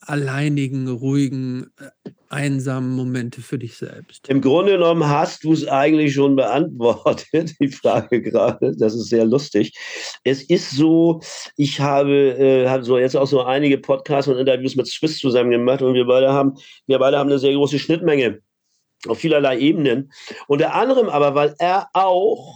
alleinigen, 0.07 0.89
ruhigen, 0.89 1.71
äh, 1.79 2.11
einsamen 2.29 2.91
Momente 2.91 3.41
für 3.41 3.59
dich 3.59 3.77
selbst? 3.77 4.29
Im 4.29 4.41
Grunde 4.41 4.73
genommen 4.73 5.07
hast 5.07 5.45
du 5.45 5.53
es 5.53 5.67
eigentlich 5.67 6.15
schon 6.15 6.37
beantwortet, 6.37 7.55
die 7.61 7.69
Frage 7.69 8.23
gerade. 8.23 8.75
Das 8.77 8.95
ist 8.95 9.09
sehr 9.09 9.25
lustig. 9.25 9.73
Es 10.25 10.43
ist 10.43 10.71
so, 10.71 11.21
ich 11.57 11.81
habe, 11.81 12.13
äh, 12.39 12.69
habe 12.69 12.85
so 12.85 12.99
jetzt 12.99 13.17
auch 13.17 13.27
so 13.27 13.43
einige 13.43 13.79
Podcasts 13.79 14.29
und 14.29 14.39
Interviews 14.39 14.77
mit 14.77 14.87
Swiss 14.87 15.19
zusammen 15.19 15.51
gemacht 15.51 15.83
und 15.83 15.95
wir 15.95 16.07
beide 16.07 16.33
haben, 16.33 16.55
wir 16.87 16.99
beide 16.99 17.19
haben 17.19 17.31
eine 17.31 17.39
sehr 17.39 17.55
große 17.55 17.79
Schnittmenge 17.79 18.41
auf 19.09 19.19
vielerlei 19.19 19.59
Ebenen. 19.59 20.13
Unter 20.47 20.75
anderem 20.75 21.09
aber, 21.09 21.35
weil 21.35 21.55
er 21.59 21.89
auch 21.93 22.55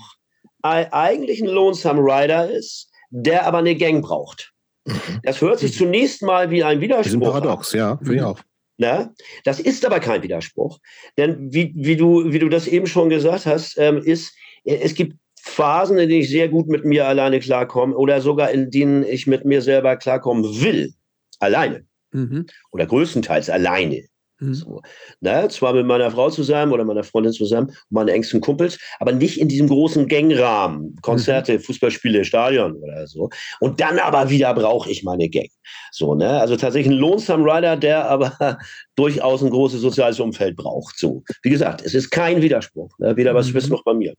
eigentlich 0.63 1.41
ein 1.41 1.49
Lonesome 1.49 2.01
Rider 2.01 2.51
ist, 2.51 2.91
der 3.11 3.47
aber 3.47 3.59
eine 3.59 3.77
Gang 3.77 4.03
braucht. 4.03 4.53
Mhm. 4.87 5.21
Das 5.23 5.41
hört 5.41 5.59
sich 5.59 5.75
zunächst 5.75 6.23
mal 6.23 6.51
wie 6.51 6.63
ein 6.63 6.81
Widerspruch. 6.81 7.05
Das 7.05 7.13
ist 7.13 7.15
ein 7.15 7.21
Paradox, 7.21 7.73
an. 7.73 7.79
ja, 7.79 7.97
finde 7.99 8.15
ich 8.15 8.23
auch. 8.23 8.41
Na, 8.79 9.15
das 9.45 9.59
ist 9.59 9.85
aber 9.87 10.01
kein 10.01 10.23
Widerspruch. 10.23 10.79
Denn 11.17 11.53
wie, 11.53 11.73
wie, 11.77 11.97
du, 11.97 12.33
wie 12.33 12.39
du 12.39 12.49
das 12.49 12.67
eben 12.67 12.87
schon 12.87 13.09
gesagt 13.09 13.47
hast, 13.47 13.79
ähm, 13.79 13.99
ist, 13.99 14.35
es 14.65 14.95
gibt 14.95 15.17
Phasen, 15.41 15.97
in 15.99 16.09
denen 16.09 16.23
ich 16.23 16.29
sehr 16.29 16.49
gut 16.49 16.69
mit 16.69 16.85
mir 16.85 17.07
alleine 17.07 17.41
klarkomme 17.41 17.97
oder 17.97 18.21
sogar 18.21 18.51
in 18.51 18.71
denen 18.71 19.05
ich 19.05 19.27
mit 19.27 19.45
mir 19.45 19.63
selber 19.63 19.97
klarkommen 19.97 20.45
will. 20.61 20.93
Alleine. 21.39 21.85
Mhm. 22.13 22.47
Oder 22.73 22.87
größtenteils 22.87 23.49
alleine. 23.49 24.05
Mhm. 24.41 24.55
So. 24.55 24.83
Na, 25.21 25.49
zwar 25.49 25.73
mit 25.73 25.87
meiner 25.87 26.11
Frau 26.11 26.31
zusammen 26.31 26.73
oder 26.73 26.85
meiner 26.85 27.05
Freundin 27.05 27.33
zusammen, 27.33 27.73
meine 27.91 28.13
engsten 28.13 28.41
Kumpels, 28.41 28.79
aber 28.99 29.13
nicht 29.13 29.41
in 29.41 29.49
diesem 29.49 29.69
großen 29.69 30.09
Gangrahmen. 30.09 30.97
Konzerte, 31.03 31.55
mhm. 31.55 31.61
Fußballspiele, 31.61 32.25
Stadion 32.25 32.77
oder 32.77 33.07
so. 33.07 33.31
Und 33.61 33.81
dann 33.81 33.99
aber 33.99 34.29
wieder 34.31 34.53
brauche 34.55 34.91
ich 34.91 35.03
meine 35.03 35.29
Gang. 35.29 35.49
So, 35.91 36.15
ne? 36.15 36.41
Also 36.41 36.57
tatsächlich 36.57 36.93
ein 36.93 36.99
Lonesome 36.99 37.45
Rider, 37.45 37.77
der 37.77 38.09
aber 38.09 38.59
durchaus 38.97 39.43
ein 39.43 39.51
großes 39.51 39.81
soziales 39.81 40.21
Umfeld 40.21 40.57
braucht. 40.57 40.99
So. 40.99 41.23
Wie 41.43 41.51
gesagt, 41.51 41.83
es 41.83 41.95
ist 41.95 42.11
kein 42.11 42.43
Widerspruch. 42.43 42.91
Ne? 42.99 43.17
Weder 43.17 43.33
bei 43.33 43.43
Swiss 43.43 43.67
mhm. 43.67 43.73
noch 43.73 43.85
bei 43.85 43.95
mir. 43.95 44.15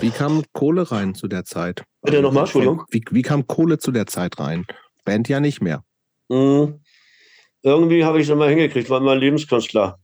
Wie 0.00 0.10
kam 0.10 0.42
Kohle 0.52 0.90
rein 0.90 1.14
zu 1.14 1.28
der 1.28 1.44
Zeit? 1.44 1.84
Bitte 2.02 2.16
also 2.16 2.28
nochmal, 2.28 2.44
Entschuldigung. 2.44 2.84
Wie, 2.90 3.04
wie 3.10 3.22
kam 3.22 3.46
Kohle 3.46 3.78
zu 3.78 3.92
der 3.92 4.06
Zeit 4.06 4.38
rein? 4.40 4.66
Band 5.04 5.28
ja 5.28 5.40
nicht 5.40 5.60
mehr. 5.60 5.84
Mhm. 6.28 6.81
Irgendwie 7.62 8.04
habe 8.04 8.18
ich 8.18 8.24
es 8.24 8.30
immer 8.30 8.48
hingekriegt, 8.48 8.90
war 8.90 9.00
mein 9.00 9.18
Lebenskünstler. 9.18 9.98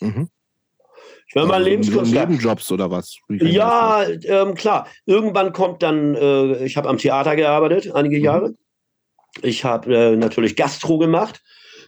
Mhm. 0.00 0.28
Ich 1.26 1.34
war 1.36 1.42
also 1.42 1.52
mal 1.52 1.62
Lebenskünstler. 1.62 2.26
Nebenjobs 2.26 2.72
oder 2.72 2.90
was? 2.90 3.16
Ja, 3.28 4.04
ähm, 4.24 4.54
klar. 4.54 4.88
Irgendwann 5.06 5.52
kommt 5.52 5.82
dann, 5.82 6.14
äh, 6.14 6.64
ich 6.64 6.76
habe 6.76 6.88
am 6.88 6.98
Theater 6.98 7.36
gearbeitet, 7.36 7.94
einige 7.94 8.18
mhm. 8.18 8.24
Jahre. 8.24 8.54
Ich 9.42 9.64
habe 9.64 9.94
äh, 9.94 10.16
natürlich 10.16 10.56
Gastro 10.56 10.98
gemacht 10.98 11.40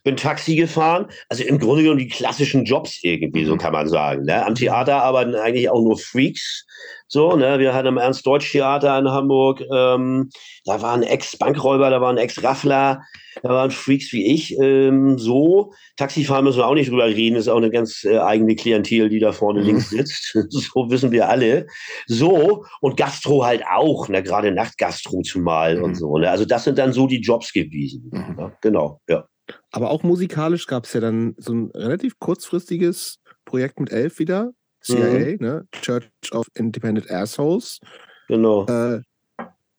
bin 0.04 0.16
Taxi 0.16 0.56
gefahren. 0.56 1.06
Also 1.28 1.44
im 1.44 1.58
Grunde 1.58 1.82
genommen 1.82 2.00
die 2.00 2.08
klassischen 2.08 2.64
Jobs 2.64 2.98
irgendwie, 3.02 3.44
so 3.44 3.54
mhm. 3.54 3.58
kann 3.58 3.72
man 3.72 3.88
sagen. 3.88 4.24
Ne? 4.24 4.44
Am 4.44 4.54
Theater 4.54 5.02
arbeiten 5.02 5.34
eigentlich 5.34 5.70
auch 5.70 5.82
nur 5.82 5.98
Freaks. 5.98 6.66
So, 7.06 7.36
ne, 7.36 7.58
wir 7.58 7.74
hatten 7.74 7.88
am 7.88 7.98
Ernst-Deutsch-Theater 7.98 8.98
in 8.98 9.06
Hamburg, 9.06 9.60
ähm, 9.70 10.30
da 10.64 10.80
waren 10.80 11.02
Ex-Bankräuber, 11.02 11.90
da 11.90 12.00
waren 12.00 12.16
Ex-Raffler, 12.16 13.02
da 13.42 13.48
waren 13.50 13.70
Freaks 13.70 14.14
wie 14.14 14.32
ich. 14.32 14.58
Ähm, 14.58 15.18
so, 15.18 15.74
Taxifahren 15.98 16.42
müssen 16.42 16.60
wir 16.60 16.66
auch 16.66 16.74
nicht 16.74 16.90
drüber 16.90 17.04
reden, 17.04 17.36
ist 17.36 17.48
auch 17.48 17.58
eine 17.58 17.68
ganz 17.68 18.04
äh, 18.04 18.16
eigene 18.16 18.56
Klientel, 18.56 19.10
die 19.10 19.18
da 19.18 19.32
vorne 19.32 19.60
mhm. 19.60 19.66
links 19.66 19.90
sitzt. 19.90 20.38
so 20.48 20.90
wissen 20.90 21.12
wir 21.12 21.28
alle. 21.28 21.66
So, 22.06 22.64
und 22.80 22.96
Gastro 22.96 23.44
halt 23.44 23.62
auch, 23.70 24.08
ne, 24.08 24.22
gerade 24.22 24.50
Nachtgastro 24.50 25.20
zumal 25.20 25.76
mhm. 25.76 25.84
und 25.84 25.94
so. 25.96 26.16
Ne? 26.16 26.30
Also 26.30 26.46
das 26.46 26.64
sind 26.64 26.78
dann 26.78 26.94
so 26.94 27.06
die 27.06 27.20
Jobs 27.20 27.52
gewesen. 27.52 28.08
Mhm. 28.10 28.36
Ja, 28.38 28.52
genau, 28.62 29.02
ja. 29.06 29.26
Aber 29.72 29.90
auch 29.90 30.02
musikalisch 30.02 30.66
gab 30.66 30.84
es 30.84 30.92
ja 30.92 31.00
dann 31.00 31.34
so 31.38 31.54
ein 31.54 31.70
relativ 31.74 32.18
kurzfristiges 32.18 33.18
Projekt 33.44 33.80
mit 33.80 33.90
Elf 33.90 34.18
wieder. 34.18 34.52
CIA, 34.82 35.32
mhm. 35.32 35.36
ne? 35.40 35.66
Church 35.72 36.08
of 36.32 36.46
Independent 36.54 37.10
Assholes. 37.10 37.80
Genau. 38.28 38.66
Äh, 38.66 39.00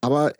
aber 0.01 0.33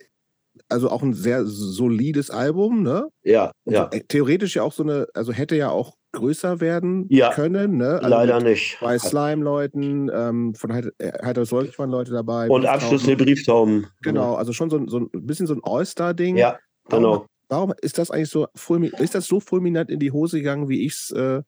also 0.68 0.90
auch 0.90 1.02
ein 1.02 1.14
sehr 1.14 1.44
solides 1.44 2.30
Album, 2.30 2.82
ne? 2.82 3.08
Ja, 3.22 3.52
ja. 3.64 3.88
Äh, 3.92 4.00
theoretisch 4.08 4.56
ja 4.56 4.62
auch 4.62 4.72
so 4.72 4.82
eine, 4.82 5.06
also 5.14 5.32
hätte 5.32 5.56
ja 5.56 5.70
auch 5.70 5.94
größer 6.12 6.60
werden 6.60 7.06
ja, 7.10 7.32
können, 7.32 7.76
ne? 7.76 7.96
Also 7.96 8.08
leider 8.08 8.40
nicht. 8.40 8.78
Bei 8.80 8.98
Slime-Leuten, 8.98 10.10
ähm, 10.12 10.54
von 10.54 10.72
Heiter 10.72 11.44
Säulich 11.44 11.78
waren 11.78 11.90
Leute 11.90 12.12
dabei. 12.12 12.48
Und 12.48 12.66
Abschluss 12.66 13.04
der 13.04 13.16
Brieftauben. 13.16 13.86
Genau, 14.02 14.34
also 14.34 14.52
schon 14.52 14.70
so, 14.70 14.86
so 14.86 15.00
ein 15.00 15.10
bisschen 15.12 15.46
so 15.46 15.54
ein 15.54 15.60
All-Star-Ding. 15.62 16.36
Ja, 16.36 16.58
genau. 16.88 17.26
Warum 17.48 17.74
ist 17.82 17.98
das 17.98 18.10
eigentlich 18.10 18.30
so 18.30 18.46
ist 18.98 19.14
das 19.14 19.26
so 19.26 19.40
fulminant 19.40 19.90
in 19.90 20.00
die 20.00 20.12
Hose 20.12 20.38
gegangen, 20.38 20.68
wie 20.68 20.86
ich 20.86 20.92
es 20.92 21.10
äh, 21.10 21.42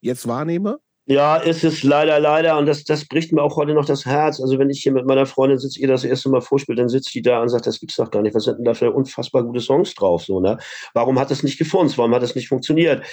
jetzt 0.00 0.26
wahrnehme? 0.26 0.78
Ja, 1.10 1.38
ist 1.38 1.64
es 1.64 1.82
leider, 1.82 2.20
leider. 2.20 2.56
Und 2.56 2.66
das, 2.66 2.84
das 2.84 3.04
bricht 3.04 3.32
mir 3.32 3.42
auch 3.42 3.56
heute 3.56 3.74
noch 3.74 3.84
das 3.84 4.06
Herz. 4.06 4.40
Also, 4.40 4.60
wenn 4.60 4.70
ich 4.70 4.80
hier 4.80 4.92
mit 4.92 5.06
meiner 5.06 5.26
Freundin 5.26 5.58
sitze, 5.58 5.80
ihr 5.80 5.88
das 5.88 6.04
erste 6.04 6.28
Mal 6.28 6.40
vorspielt, 6.40 6.78
dann 6.78 6.88
sitzt 6.88 7.12
die 7.12 7.20
da 7.20 7.42
und 7.42 7.48
sagt, 7.48 7.66
das 7.66 7.80
gibt's 7.80 7.96
doch 7.96 8.12
gar 8.12 8.22
nicht. 8.22 8.34
Was 8.36 8.44
sind 8.44 8.58
denn 8.58 8.64
da 8.64 8.74
für 8.74 8.92
unfassbar 8.92 9.42
gute 9.42 9.58
Songs 9.58 9.92
drauf? 9.94 10.22
So, 10.22 10.38
ne? 10.38 10.58
Warum 10.94 11.18
hat 11.18 11.32
das 11.32 11.42
nicht 11.42 11.58
gefunden? 11.58 11.92
Warum 11.96 12.14
hat 12.14 12.22
das 12.22 12.36
nicht 12.36 12.46
funktioniert? 12.46 13.04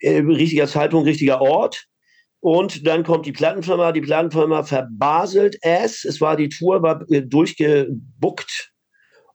Äh, 0.00 0.20
richtiger 0.20 0.66
Zeitpunkt, 0.66 1.06
richtiger 1.06 1.42
Ort. 1.42 1.84
Und 2.40 2.86
dann 2.86 3.04
kommt 3.04 3.26
die 3.26 3.32
Plattenfirma. 3.32 3.92
Die 3.92 4.00
Plattenfirma 4.00 4.62
verbaselt 4.62 5.58
es. 5.60 6.06
Es 6.06 6.22
war 6.22 6.36
die 6.36 6.48
Tour, 6.48 6.82
war 6.82 7.04
äh, 7.10 7.20
durchgebuckt 7.20 8.71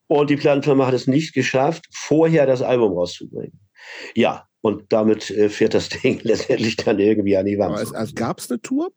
und 0.07 0.29
die 0.29 0.37
Plattenfirma 0.37 0.87
hat 0.87 0.93
es 0.93 1.07
nicht 1.07 1.33
geschafft, 1.33 1.85
vorher 1.91 2.45
das 2.45 2.61
Album 2.61 2.93
rauszubringen. 2.93 3.59
Ja, 4.15 4.47
und 4.61 4.83
damit 4.89 5.29
äh, 5.31 5.49
fährt 5.49 5.73
das 5.73 5.89
Ding 6.03 6.19
letztendlich 6.23 6.75
dann 6.77 6.99
irgendwie 6.99 7.37
an 7.37 7.45
die 7.45 7.57
Wand. 7.57 7.75
Also, 7.75 7.95
also 7.95 8.13
gab 8.15 8.39
es 8.39 8.49
eine 8.49 8.61
Tour? 8.61 8.91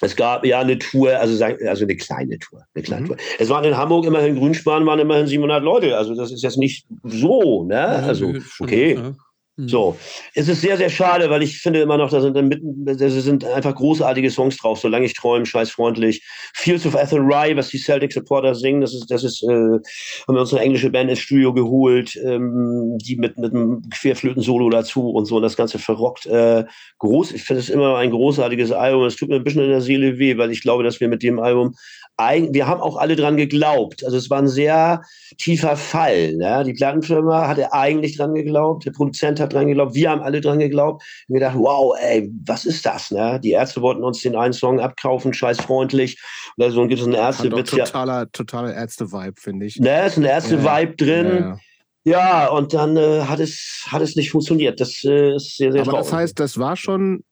Es 0.00 0.14
gab 0.14 0.44
ja 0.44 0.60
eine 0.60 0.78
Tour, 0.78 1.18
also, 1.18 1.44
also 1.44 1.84
eine 1.84 1.96
kleine 1.96 2.38
Tour. 2.38 2.62
Eine 2.74 2.84
kleine 2.84 3.02
mhm. 3.02 3.06
Tour. 3.08 3.16
Es 3.38 3.48
waren 3.48 3.64
in 3.64 3.76
Hamburg 3.76 4.06
immerhin 4.06 4.36
Grünspan, 4.36 4.86
waren 4.86 5.00
immerhin 5.00 5.26
700 5.26 5.62
Leute. 5.62 5.96
Also 5.96 6.14
das 6.14 6.30
ist 6.30 6.42
jetzt 6.42 6.56
nicht 6.56 6.86
so, 7.02 7.64
ne? 7.64 7.80
Also 7.80 8.34
okay. 8.60 8.94
Ja. 8.94 9.14
Mhm. 9.58 9.68
So, 9.68 9.96
es 10.34 10.48
ist 10.48 10.60
sehr, 10.60 10.76
sehr 10.76 10.88
schade, 10.88 11.28
weil 11.30 11.42
ich 11.42 11.58
finde 11.58 11.80
immer 11.80 11.98
noch, 11.98 12.10
da 12.10 12.20
sind, 12.20 12.34
mitten, 12.46 12.84
da 12.84 12.94
sind 12.94 13.44
einfach 13.44 13.74
großartige 13.74 14.30
Songs 14.30 14.56
drauf. 14.56 14.78
Solange 14.78 15.06
ich 15.06 15.14
träume, 15.14 15.46
scheißfreundlich. 15.46 16.22
Fields 16.54 16.86
of 16.86 16.94
Athenry, 16.94 17.56
was 17.56 17.68
die 17.68 17.78
Celtic 17.78 18.12
Supporter 18.12 18.54
singen, 18.54 18.80
das 18.80 18.94
ist, 18.94 19.10
das 19.10 19.24
ist, 19.24 19.42
äh, 19.42 19.46
haben 19.48 19.82
wir 20.28 20.40
uns 20.40 20.54
eine 20.54 20.62
englische 20.62 20.90
Band 20.90 21.10
ins 21.10 21.18
Studio 21.18 21.52
geholt, 21.52 22.14
ähm, 22.24 22.98
die 22.98 23.16
mit, 23.16 23.36
mit 23.36 23.52
einem 23.52 23.82
Querflöten-Solo 23.90 24.70
dazu 24.70 25.10
und 25.10 25.24
so 25.24 25.36
und 25.36 25.42
das 25.42 25.56
Ganze 25.56 25.80
verrockt. 25.80 26.26
Äh, 26.26 26.64
groß, 26.98 27.32
ich 27.32 27.42
finde 27.42 27.60
es 27.60 27.68
immer 27.68 27.96
ein 27.96 28.10
großartiges 28.10 28.70
Album. 28.70 29.04
Es 29.06 29.16
tut 29.16 29.28
mir 29.28 29.36
ein 29.36 29.44
bisschen 29.44 29.64
in 29.64 29.70
der 29.70 29.80
Seele 29.80 30.18
weh, 30.18 30.38
weil 30.38 30.52
ich 30.52 30.62
glaube, 30.62 30.84
dass 30.84 31.00
wir 31.00 31.08
mit 31.08 31.24
dem 31.24 31.40
Album 31.40 31.74
wir 32.18 32.66
haben 32.66 32.80
auch 32.80 32.96
alle 32.96 33.14
dran 33.14 33.36
geglaubt. 33.36 34.04
Also 34.04 34.16
es 34.16 34.28
war 34.28 34.38
ein 34.38 34.48
sehr 34.48 35.02
tiefer 35.38 35.76
Fall. 35.76 36.34
Ne? 36.34 36.64
Die 36.66 36.72
Plattenfirma 36.72 37.46
hatte 37.46 37.72
eigentlich 37.72 38.16
dran 38.16 38.34
geglaubt, 38.34 38.84
der 38.84 38.90
Produzent 38.90 39.38
hat 39.38 39.52
dran 39.52 39.68
geglaubt, 39.68 39.94
wir 39.94 40.10
haben 40.10 40.22
alle 40.22 40.40
dran 40.40 40.58
geglaubt. 40.58 41.04
Und 41.28 41.34
wir 41.34 41.40
dachten, 41.40 41.60
wow, 41.60 41.96
ey, 42.00 42.30
was 42.44 42.64
ist 42.64 42.84
das? 42.84 43.10
Ne? 43.10 43.40
Die 43.42 43.52
Ärzte 43.52 43.82
wollten 43.82 44.02
uns 44.02 44.20
den 44.20 44.36
einen 44.36 44.52
Song 44.52 44.80
abkaufen, 44.80 45.32
scheißfreundlich. 45.32 46.20
Oder 46.56 46.70
so 46.72 46.86
gibt 46.86 47.00
es 47.00 47.06
einen 47.06 47.14
Ärzte. 47.14 47.50
Hat 47.50 47.66
totaler, 47.66 48.18
ja, 48.20 48.26
totaler 48.26 48.74
Ärzte-Vibe, 48.74 49.40
finde 49.40 49.66
ich. 49.66 49.78
Ne, 49.78 50.06
ist 50.06 50.16
ein 50.16 50.24
Ärzte-Vibe 50.24 50.94
ja. 50.98 51.22
drin. 51.22 51.38
Ja, 51.38 51.58
ja, 52.04 52.48
und 52.48 52.72
dann 52.72 52.96
äh, 52.96 53.22
hat, 53.22 53.38
es, 53.38 53.86
hat 53.88 54.02
es 54.02 54.16
nicht 54.16 54.30
funktioniert. 54.30 54.80
Das 54.80 55.04
äh, 55.04 55.36
ist 55.36 55.56
sehr, 55.56 55.72
sehr 55.72 55.82
Aber 55.82 55.90
traurig. 55.90 56.06
das 56.06 56.12
heißt, 56.12 56.40
das 56.40 56.58
war 56.58 56.74
schon 56.76 57.22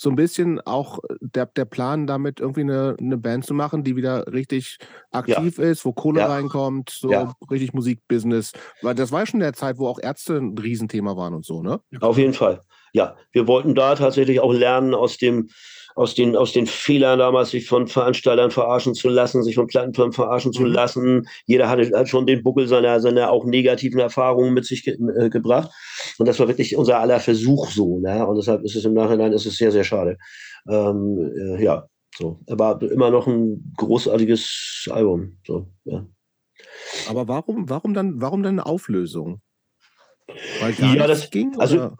so 0.00 0.10
ein 0.10 0.16
bisschen 0.16 0.60
auch 0.60 1.00
der, 1.20 1.46
der 1.46 1.64
Plan, 1.64 2.06
damit 2.06 2.38
irgendwie 2.38 2.60
eine, 2.60 2.96
eine 3.00 3.18
Band 3.18 3.44
zu 3.44 3.52
machen, 3.52 3.82
die 3.82 3.96
wieder 3.96 4.32
richtig 4.32 4.78
aktiv 5.10 5.58
ja. 5.58 5.64
ist, 5.64 5.84
wo 5.84 5.92
Kohle 5.92 6.20
ja. 6.20 6.28
reinkommt, 6.28 6.90
so 6.90 7.10
ja. 7.10 7.34
richtig 7.50 7.74
Musikbusiness. 7.74 8.52
Weil 8.80 8.94
das 8.94 9.10
war 9.10 9.26
schon 9.26 9.40
der 9.40 9.54
Zeit, 9.54 9.76
wo 9.78 9.88
auch 9.88 9.98
Ärzte 10.00 10.36
ein 10.36 10.56
Riesenthema 10.56 11.16
waren 11.16 11.34
und 11.34 11.44
so, 11.44 11.62
ne? 11.62 11.80
Auf 12.00 12.16
jeden 12.16 12.32
Fall. 12.32 12.62
Ja, 12.92 13.16
wir 13.32 13.48
wollten 13.48 13.74
da 13.74 13.96
tatsächlich 13.96 14.38
auch 14.38 14.52
lernen 14.52 14.94
aus 14.94 15.18
dem 15.18 15.48
aus 15.98 16.14
den, 16.14 16.36
aus 16.36 16.52
den 16.52 16.66
Fehlern 16.66 17.18
damals, 17.18 17.50
sich 17.50 17.66
von 17.66 17.88
Veranstaltern 17.88 18.52
verarschen 18.52 18.94
zu 18.94 19.08
lassen, 19.08 19.42
sich 19.42 19.56
von 19.56 19.66
Plattenfirmen 19.66 20.12
verarschen 20.12 20.52
zu 20.52 20.62
mhm. 20.62 20.68
lassen. 20.72 21.28
Jeder 21.46 21.68
hatte 21.68 21.90
halt 21.92 22.08
schon 22.08 22.24
den 22.24 22.44
Buckel 22.44 22.68
seiner, 22.68 23.00
seiner 23.00 23.32
auch 23.32 23.44
negativen 23.44 23.98
Erfahrungen 23.98 24.54
mit 24.54 24.64
sich 24.64 24.84
ge 24.84 24.96
äh, 25.18 25.28
gebracht. 25.28 25.70
Und 26.18 26.28
das 26.28 26.38
war 26.38 26.46
wirklich 26.46 26.76
unser 26.76 27.00
aller 27.00 27.18
Versuch 27.18 27.68
so. 27.70 27.98
Ne? 27.98 28.24
Und 28.24 28.36
deshalb 28.36 28.62
ist 28.62 28.76
es 28.76 28.84
im 28.84 28.94
Nachhinein 28.94 29.32
ist 29.32 29.44
es 29.44 29.56
sehr, 29.56 29.72
sehr 29.72 29.82
schade. 29.82 30.18
Ähm, 30.70 31.32
äh, 31.36 31.64
ja, 31.64 31.88
so. 32.16 32.38
Aber 32.48 32.80
immer 32.80 33.10
noch 33.10 33.26
ein 33.26 33.74
großartiges 33.76 34.86
Album. 34.90 35.38
So, 35.44 35.66
ja. 35.84 36.06
Aber 37.08 37.26
warum, 37.26 37.68
warum 37.68 37.92
dann, 37.92 38.20
warum 38.20 38.44
dann 38.44 38.60
eine 38.60 38.66
Auflösung? 38.66 39.40
Weil 40.60 40.74
gar 40.74 40.94
ja, 40.94 41.06
das 41.08 41.30
ging? 41.30 41.58
Also, 41.58 41.76
oder? 41.76 41.96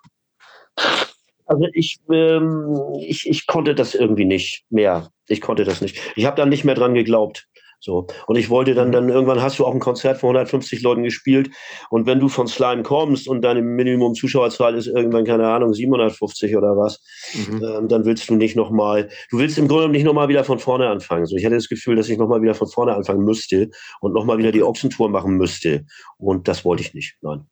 Also 1.48 1.66
ich, 1.72 1.98
ähm, 2.12 2.78
ich, 3.00 3.26
ich 3.26 3.46
konnte 3.46 3.74
das 3.74 3.94
irgendwie 3.94 4.26
nicht 4.26 4.64
mehr. 4.70 5.10
Ich 5.26 5.40
konnte 5.40 5.64
das 5.64 5.80
nicht. 5.80 5.98
Ich 6.14 6.26
habe 6.26 6.36
dann 6.36 6.50
nicht 6.50 6.64
mehr 6.64 6.74
dran 6.74 6.94
geglaubt. 6.94 7.48
So. 7.80 8.06
Und 8.26 8.36
ich 8.36 8.50
wollte 8.50 8.74
dann, 8.74 8.90
dann 8.90 9.08
irgendwann 9.08 9.40
hast 9.40 9.58
du 9.58 9.64
auch 9.64 9.72
ein 9.72 9.80
Konzert 9.80 10.18
von 10.18 10.30
150 10.30 10.82
Leuten 10.82 11.04
gespielt. 11.04 11.50
Und 11.90 12.06
wenn 12.06 12.18
du 12.18 12.28
von 12.28 12.48
Slime 12.48 12.82
kommst 12.82 13.28
und 13.28 13.42
deine 13.42 13.62
Minimum 13.62 14.14
Zuschauerzahl 14.14 14.74
ist 14.74 14.88
irgendwann, 14.88 15.24
keine 15.24 15.48
Ahnung, 15.48 15.72
750 15.72 16.56
oder 16.56 16.76
was, 16.76 17.02
mhm. 17.34 17.62
ähm, 17.62 17.88
dann 17.88 18.04
willst 18.04 18.28
du 18.28 18.34
nicht 18.34 18.56
nochmal, 18.56 19.08
du 19.30 19.38
willst 19.38 19.58
im 19.58 19.68
Grunde 19.68 19.88
nicht 19.88 20.04
nochmal 20.04 20.28
wieder 20.28 20.44
von 20.44 20.58
vorne 20.58 20.88
anfangen. 20.88 21.26
So, 21.26 21.36
ich 21.36 21.44
hatte 21.44 21.54
das 21.54 21.68
Gefühl, 21.68 21.96
dass 21.96 22.08
ich 22.08 22.18
nochmal 22.18 22.42
wieder 22.42 22.54
von 22.54 22.68
vorne 22.68 22.94
anfangen 22.94 23.24
müsste 23.24 23.70
und 24.00 24.12
nochmal 24.12 24.38
wieder 24.38 24.52
die 24.52 24.62
Ochsentour 24.62 25.08
machen 25.08 25.36
müsste. 25.36 25.86
Und 26.16 26.48
das 26.48 26.64
wollte 26.64 26.82
ich 26.82 26.94
nicht. 26.94 27.16
Nein. 27.22 27.46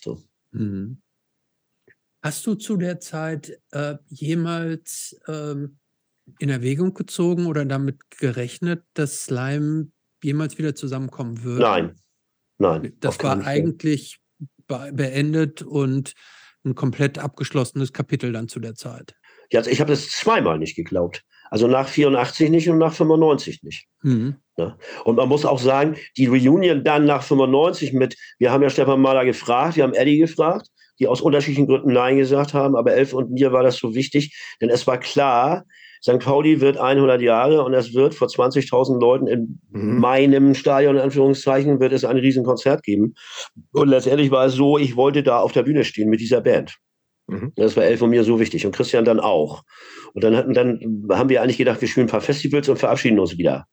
So. 0.00 0.18
Mhm. 0.52 1.02
Hast 2.22 2.46
du 2.46 2.54
zu 2.54 2.76
der 2.76 3.00
Zeit 3.00 3.60
äh, 3.72 3.96
jemals 4.08 5.20
ähm, 5.26 5.78
in 6.38 6.48
Erwägung 6.48 6.94
gezogen 6.94 7.46
oder 7.46 7.64
damit 7.64 7.98
gerechnet, 8.10 8.84
dass 8.94 9.24
Slime 9.24 9.88
jemals 10.22 10.56
wieder 10.56 10.74
zusammenkommen 10.76 11.42
würde? 11.42 11.62
Nein, 11.62 11.96
nein. 12.58 12.92
Das 13.00 13.22
war 13.22 13.44
eigentlich 13.44 14.20
be 14.68 14.92
beendet 14.92 15.62
und 15.62 16.14
ein 16.64 16.76
komplett 16.76 17.18
abgeschlossenes 17.18 17.92
Kapitel 17.92 18.32
dann 18.32 18.48
zu 18.48 18.60
der 18.60 18.76
Zeit. 18.76 19.16
Ja, 19.50 19.58
also 19.58 19.70
ich 19.70 19.80
habe 19.80 19.90
das 19.90 20.08
zweimal 20.08 20.58
nicht 20.58 20.76
geglaubt. 20.76 21.24
Also 21.50 21.66
nach 21.66 21.88
84 21.88 22.50
nicht 22.50 22.70
und 22.70 22.78
nach 22.78 22.94
95 22.94 23.62
nicht. 23.62 23.86
Mhm. 24.02 24.36
Ja. 24.56 24.78
Und 25.04 25.16
man 25.16 25.28
muss 25.28 25.44
auch 25.44 25.58
sagen, 25.58 25.96
die 26.16 26.26
Reunion 26.26 26.84
dann 26.84 27.04
nach 27.04 27.22
95 27.22 27.92
mit, 27.92 28.16
wir 28.38 28.52
haben 28.52 28.62
ja 28.62 28.70
Stefan 28.70 29.00
Mahler 29.02 29.24
gefragt, 29.24 29.76
wir 29.76 29.82
haben 29.82 29.92
Eddie 29.92 30.18
gefragt, 30.18 30.68
die 30.98 31.06
aus 31.06 31.20
unterschiedlichen 31.20 31.66
Gründen 31.66 31.92
Nein 31.92 32.16
gesagt 32.16 32.54
haben. 32.54 32.76
Aber 32.76 32.92
Elf 32.92 33.12
und 33.12 33.30
mir 33.30 33.52
war 33.52 33.62
das 33.62 33.76
so 33.76 33.94
wichtig, 33.94 34.36
denn 34.60 34.70
es 34.70 34.86
war 34.86 34.98
klar, 34.98 35.64
St. 36.02 36.18
Pauli 36.18 36.60
wird 36.60 36.78
100 36.78 37.22
Jahre 37.22 37.62
und 37.62 37.74
es 37.74 37.94
wird 37.94 38.14
vor 38.14 38.26
20.000 38.26 39.00
Leuten 39.00 39.26
in 39.28 39.60
mhm. 39.70 40.00
meinem 40.00 40.54
Stadion, 40.54 40.96
in 40.96 41.02
Anführungszeichen, 41.02 41.78
wird 41.78 41.92
es 41.92 42.04
ein 42.04 42.16
Riesenkonzert 42.16 42.82
geben. 42.82 43.14
Und 43.72 43.88
letztendlich 43.88 44.32
war 44.32 44.46
es 44.46 44.54
so, 44.54 44.78
ich 44.78 44.96
wollte 44.96 45.22
da 45.22 45.38
auf 45.38 45.52
der 45.52 45.62
Bühne 45.62 45.84
stehen 45.84 46.10
mit 46.10 46.20
dieser 46.20 46.40
Band. 46.40 46.76
Mhm. 47.28 47.52
Das 47.54 47.76
war 47.76 47.84
Elf 47.84 48.02
und 48.02 48.10
mir 48.10 48.24
so 48.24 48.40
wichtig 48.40 48.66
und 48.66 48.74
Christian 48.74 49.04
dann 49.04 49.20
auch. 49.20 49.62
Und 50.12 50.24
dann, 50.24 50.36
hatten, 50.36 50.54
dann 50.54 51.08
haben 51.12 51.28
wir 51.28 51.40
eigentlich 51.40 51.58
gedacht, 51.58 51.80
wir 51.80 51.88
spielen 51.88 52.06
ein 52.06 52.10
paar 52.10 52.20
Festivals 52.20 52.68
und 52.68 52.78
verabschieden 52.78 53.20
uns 53.20 53.38
wieder. 53.38 53.66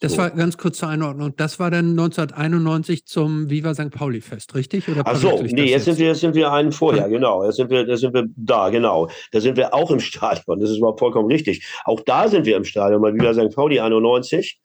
Das 0.00 0.12
so. 0.12 0.18
war 0.18 0.30
ganz 0.30 0.56
kurz 0.56 0.78
zur 0.78 0.88
Einordnung. 0.88 1.34
Das 1.36 1.58
war 1.58 1.70
dann 1.70 1.90
1991 1.90 3.06
zum 3.06 3.50
Viva 3.50 3.74
St. 3.74 3.90
Pauli 3.90 4.20
Fest, 4.20 4.54
richtig? 4.54 4.88
Oder 4.88 5.02
Ach 5.04 5.16
so, 5.16 5.42
nee, 5.42 5.70
jetzt, 5.70 5.84
sind 5.84 5.98
wir, 5.98 6.08
jetzt 6.08 6.20
sind 6.20 6.34
wir 6.34 6.52
einen 6.52 6.72
vorher, 6.72 7.08
genau. 7.08 7.44
Jetzt 7.44 7.56
sind 7.56 7.70
wir, 7.70 7.86
jetzt 7.86 8.00
sind 8.00 8.14
wir 8.14 8.26
da, 8.36 8.70
genau. 8.70 9.08
Da 9.32 9.40
sind 9.40 9.56
wir 9.56 9.74
auch 9.74 9.90
im 9.90 10.00
Stadion. 10.00 10.60
Das 10.60 10.70
ist 10.70 10.78
überhaupt 10.78 11.00
vollkommen 11.00 11.30
richtig. 11.30 11.66
Auch 11.84 12.00
da 12.00 12.28
sind 12.28 12.46
wir 12.46 12.56
im 12.56 12.64
Stadion, 12.64 13.02
bei 13.02 13.12
Viva 13.12 13.34
St. 13.34 13.54
Pauli 13.54 13.80
91 13.80 14.60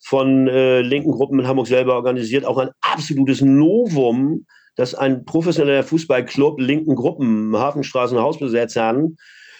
von 0.00 0.48
äh, 0.48 0.82
linken 0.82 1.12
Gruppen 1.12 1.40
in 1.40 1.46
Hamburg 1.46 1.66
selber 1.66 1.94
organisiert. 1.94 2.44
Auch 2.44 2.58
ein 2.58 2.70
absolutes 2.80 3.40
Novum, 3.40 4.46
dass 4.76 4.94
ein 4.94 5.24
professioneller 5.24 5.82
Fußballclub 5.82 6.60
linken 6.60 6.94
Gruppen, 6.94 7.56
Hafenstraßen, 7.56 8.18
Hausbesetzern, 8.18 9.16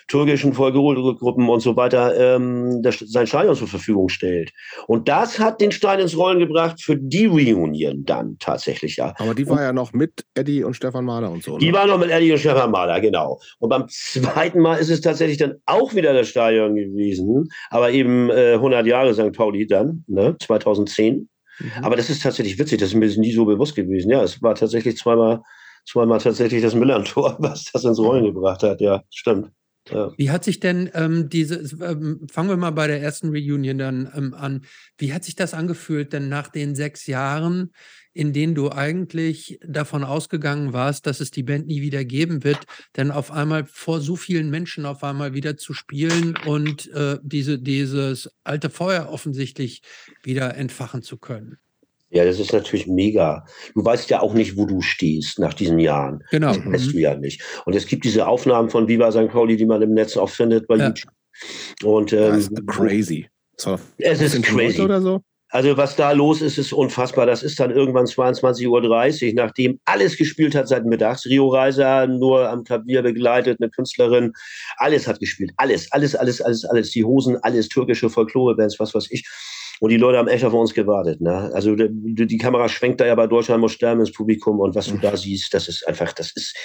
türkischen 0.08 0.52
Folgeruppen 0.52 1.48
und 1.48 1.60
so 1.60 1.76
weiter 1.76 2.36
ähm, 2.36 2.82
das, 2.82 2.98
sein 2.98 3.26
Stadion 3.26 3.54
zur 3.54 3.68
Verfügung 3.68 4.08
stellt. 4.08 4.52
Und 4.86 5.08
das 5.08 5.38
hat 5.38 5.60
den 5.60 5.72
Stein 5.72 6.00
ins 6.00 6.16
Rollen 6.16 6.38
gebracht 6.38 6.82
für 6.82 6.96
die 6.96 7.26
Reunion 7.26 8.04
dann 8.04 8.36
tatsächlich, 8.38 8.96
ja. 8.96 9.14
Aber 9.18 9.34
die 9.34 9.48
war 9.48 9.62
ja 9.62 9.72
noch 9.72 9.92
mit 9.92 10.24
Eddie 10.34 10.64
und 10.64 10.74
Stefan 10.74 11.04
Mahler 11.04 11.30
und 11.30 11.42
so. 11.42 11.58
Die 11.58 11.70
ne? 11.70 11.72
war 11.72 11.86
noch 11.86 11.98
mit 11.98 12.10
Eddie 12.10 12.32
und 12.32 12.38
Stefan 12.38 12.70
Mahler, 12.70 13.00
genau. 13.00 13.40
Und 13.58 13.68
beim 13.68 13.86
zweiten 13.88 14.60
Mal 14.60 14.76
ist 14.76 14.90
es 14.90 15.00
tatsächlich 15.00 15.38
dann 15.38 15.54
auch 15.66 15.94
wieder 15.94 16.12
das 16.12 16.28
Stadion 16.28 16.74
gewesen, 16.74 17.48
aber 17.70 17.90
eben 17.90 18.30
äh, 18.30 18.54
100 18.54 18.86
Jahre 18.86 19.14
St. 19.14 19.32
Pauli 19.32 19.66
dann, 19.66 20.04
ne, 20.06 20.36
2010. 20.40 21.28
Mhm. 21.58 21.70
Aber 21.82 21.96
das 21.96 22.10
ist 22.10 22.22
tatsächlich 22.22 22.58
witzig, 22.58 22.78
das 22.78 22.88
ist 22.90 22.94
mir 22.94 23.06
nie 23.06 23.32
so 23.32 23.44
bewusst 23.44 23.74
gewesen. 23.74 24.10
Ja, 24.10 24.22
es 24.22 24.42
war 24.42 24.54
tatsächlich 24.54 24.96
zweimal, 24.96 25.42
zweimal 25.86 26.18
tatsächlich 26.18 26.62
das 26.62 26.74
Millantor, 26.74 27.36
was 27.40 27.70
das 27.72 27.84
ins 27.84 27.98
Rollen 27.98 28.24
gebracht 28.24 28.62
hat. 28.62 28.80
Ja, 28.80 29.02
stimmt. 29.10 29.50
Ja. 29.90 30.12
Wie 30.16 30.30
hat 30.30 30.44
sich 30.44 30.60
denn 30.60 30.90
ähm, 30.94 31.28
diese, 31.28 31.56
ähm, 31.84 32.26
fangen 32.30 32.48
wir 32.48 32.56
mal 32.56 32.70
bei 32.70 32.86
der 32.86 33.02
ersten 33.02 33.28
Reunion 33.28 33.76
dann 33.76 34.10
ähm, 34.14 34.32
an, 34.32 34.64
wie 34.96 35.12
hat 35.12 35.24
sich 35.24 35.34
das 35.36 35.52
angefühlt 35.52 36.12
denn 36.12 36.28
nach 36.28 36.48
den 36.48 36.74
sechs 36.74 37.06
Jahren, 37.06 37.70
in 38.14 38.32
denen 38.32 38.54
du 38.54 38.70
eigentlich 38.70 39.58
davon 39.66 40.02
ausgegangen 40.04 40.72
warst, 40.72 41.06
dass 41.06 41.20
es 41.20 41.30
die 41.30 41.42
Band 41.42 41.66
nie 41.66 41.82
wieder 41.82 42.04
geben 42.04 42.44
wird, 42.44 42.64
denn 42.96 43.10
auf 43.10 43.30
einmal 43.30 43.66
vor 43.66 44.00
so 44.00 44.16
vielen 44.16 44.48
Menschen 44.50 44.86
auf 44.86 45.04
einmal 45.04 45.34
wieder 45.34 45.56
zu 45.56 45.74
spielen 45.74 46.36
und 46.46 46.90
äh, 46.92 47.18
diese, 47.22 47.58
dieses 47.58 48.30
alte 48.44 48.70
Feuer 48.70 49.08
offensichtlich 49.10 49.82
wieder 50.22 50.54
entfachen 50.56 51.02
zu 51.02 51.18
können? 51.18 51.58
Ja, 52.14 52.24
das 52.24 52.38
ist 52.38 52.52
natürlich 52.52 52.86
mega. 52.86 53.44
Du 53.74 53.84
weißt 53.84 54.08
ja 54.08 54.20
auch 54.20 54.34
nicht, 54.34 54.56
wo 54.56 54.66
du 54.66 54.80
stehst 54.80 55.40
nach 55.40 55.52
diesen 55.52 55.80
Jahren. 55.80 56.22
Genau. 56.30 56.54
Das 56.54 56.64
weißt 56.64 56.86
mhm. 56.86 56.92
du 56.92 56.98
ja 56.98 57.16
nicht. 57.16 57.42
Und 57.66 57.74
es 57.74 57.86
gibt 57.86 58.04
diese 58.04 58.28
Aufnahmen 58.28 58.70
von 58.70 58.86
Viva 58.86 59.10
St. 59.10 59.28
Pauli, 59.30 59.56
die 59.56 59.66
man 59.66 59.82
im 59.82 59.94
Netz 59.94 60.16
auch 60.16 60.30
findet 60.30 60.68
bei 60.68 60.76
ja. 60.76 60.86
YouTube. 60.86 61.12
Und, 61.82 62.12
ähm, 62.12 62.18
das 62.30 62.38
ist 62.44 62.66
crazy. 62.68 63.28
So, 63.56 63.80
es 63.98 64.20
ist 64.20 64.40
crazy. 64.44 64.80
Oder 64.80 65.00
so? 65.00 65.20
Also 65.54 65.76
was 65.76 65.94
da 65.94 66.10
los 66.10 66.40
ist, 66.40 66.58
ist 66.58 66.72
unfassbar. 66.72 67.26
Das 67.26 67.42
ist 67.42 67.60
dann 67.60 67.70
irgendwann 67.70 68.06
22.30 68.06 68.68
Uhr, 68.68 69.34
nachdem 69.34 69.78
alles 69.84 70.16
gespielt 70.16 70.54
hat 70.54 70.66
seit 70.66 70.84
mittags. 70.84 71.26
Rio 71.26 71.48
Reiser 71.48 72.08
nur 72.08 72.48
am 72.48 72.64
Klavier 72.64 73.02
begleitet, 73.02 73.58
eine 73.60 73.70
Künstlerin. 73.70 74.32
Alles 74.78 75.06
hat 75.06 75.20
gespielt. 75.20 75.52
Alles, 75.56 75.90
alles, 75.92 76.16
alles, 76.16 76.40
alles, 76.40 76.64
alles. 76.64 76.90
Die 76.90 77.04
Hosen, 77.04 77.36
alles, 77.42 77.68
türkische 77.68 78.10
Folklore-Bands, 78.10 78.80
was 78.80 78.94
weiß 78.94 79.06
ich. 79.10 79.24
Und 79.84 79.90
die 79.90 79.98
Leute 79.98 80.16
haben 80.16 80.28
echt 80.28 80.46
auf 80.46 80.54
uns 80.54 80.72
gewartet. 80.72 81.20
Ne? 81.20 81.50
Also 81.52 81.76
die, 81.76 82.26
die, 82.26 82.38
Kamera 82.38 82.70
schwenkt 82.70 83.02
da 83.02 83.06
ja 83.06 83.14
bei 83.14 83.26
Deutschland 83.26 83.60
muss 83.60 83.72
sterben 83.72 84.00
ins 84.00 84.12
Publikum 84.12 84.58
und 84.58 84.74
was 84.74 84.86
du 84.86 84.96
da 84.96 85.14
siehst, 85.14 85.52
das 85.52 85.68
ist 85.68 85.86
einfach, 85.86 86.14
das 86.14 86.30
ist, 86.34 86.56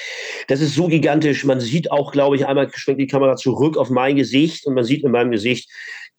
das 0.47 0.61
ist 0.61 0.73
so 0.73 0.87
gigantisch. 0.87 1.43
Man 1.43 1.59
sieht 1.59 1.91
auch, 1.91 2.13
glaube 2.13 2.37
ich, 2.37 2.47
einmal 2.47 2.71
schwenkt 2.73 3.01
die 3.01 3.07
Kamera 3.07 3.35
zurück 3.35 3.75
auf 3.75 3.89
mein 3.89 4.15
Gesicht 4.15 4.65
und 4.65 4.73
man 4.73 4.85
sieht 4.85 5.03
in 5.03 5.11
meinem 5.11 5.31
Gesicht 5.31 5.69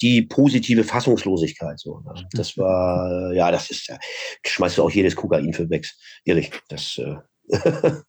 die 0.03 0.21
positive 0.21 0.85
Fassungslosigkeit. 0.85 1.81
So, 1.81 2.01
ne? 2.01 2.13
Das 2.33 2.59
war, 2.59 3.33
ja, 3.33 3.51
das 3.51 3.71
ist, 3.71 3.89
ja, 3.89 3.97
schmeißt 4.45 4.77
du 4.77 4.83
auch 4.83 4.91
jedes 4.91 5.17
Kokain 5.17 5.55
für 5.55 5.71
weg. 5.71 5.87
Ehrlich, 6.27 6.51
das. 6.69 6.99
Äh 6.99 7.17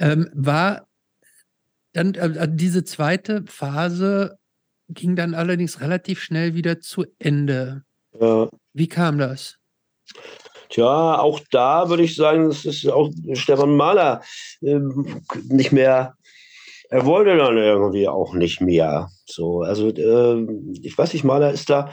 ähm, 0.00 0.28
war 0.34 0.88
dann 1.92 2.14
äh, 2.14 2.48
diese 2.50 2.82
zweite 2.82 3.44
Phase 3.46 4.40
ging 4.88 5.16
dann 5.16 5.34
allerdings 5.34 5.80
relativ 5.80 6.22
schnell 6.22 6.54
wieder 6.54 6.80
zu 6.80 7.04
Ende. 7.18 7.82
Ja. 8.20 8.48
Wie 8.72 8.88
kam 8.88 9.18
das? 9.18 9.58
Tja, 10.68 11.18
auch 11.18 11.40
da 11.50 11.88
würde 11.88 12.02
ich 12.02 12.16
sagen, 12.16 12.48
das 12.48 12.64
ist 12.64 12.86
auch 12.88 13.10
Stefan 13.34 13.76
Mahler 13.76 14.22
ähm, 14.62 15.22
nicht 15.48 15.72
mehr. 15.72 16.14
Er 16.88 17.04
wollte 17.04 17.36
dann 17.36 17.56
irgendwie 17.56 18.08
auch 18.08 18.34
nicht 18.34 18.60
mehr. 18.60 19.10
So, 19.26 19.62
also 19.62 19.88
äh, 19.88 20.46
ich 20.82 20.96
weiß 20.96 21.12
nicht, 21.12 21.24
Mahler 21.24 21.52
ist 21.52 21.68
da 21.70 21.92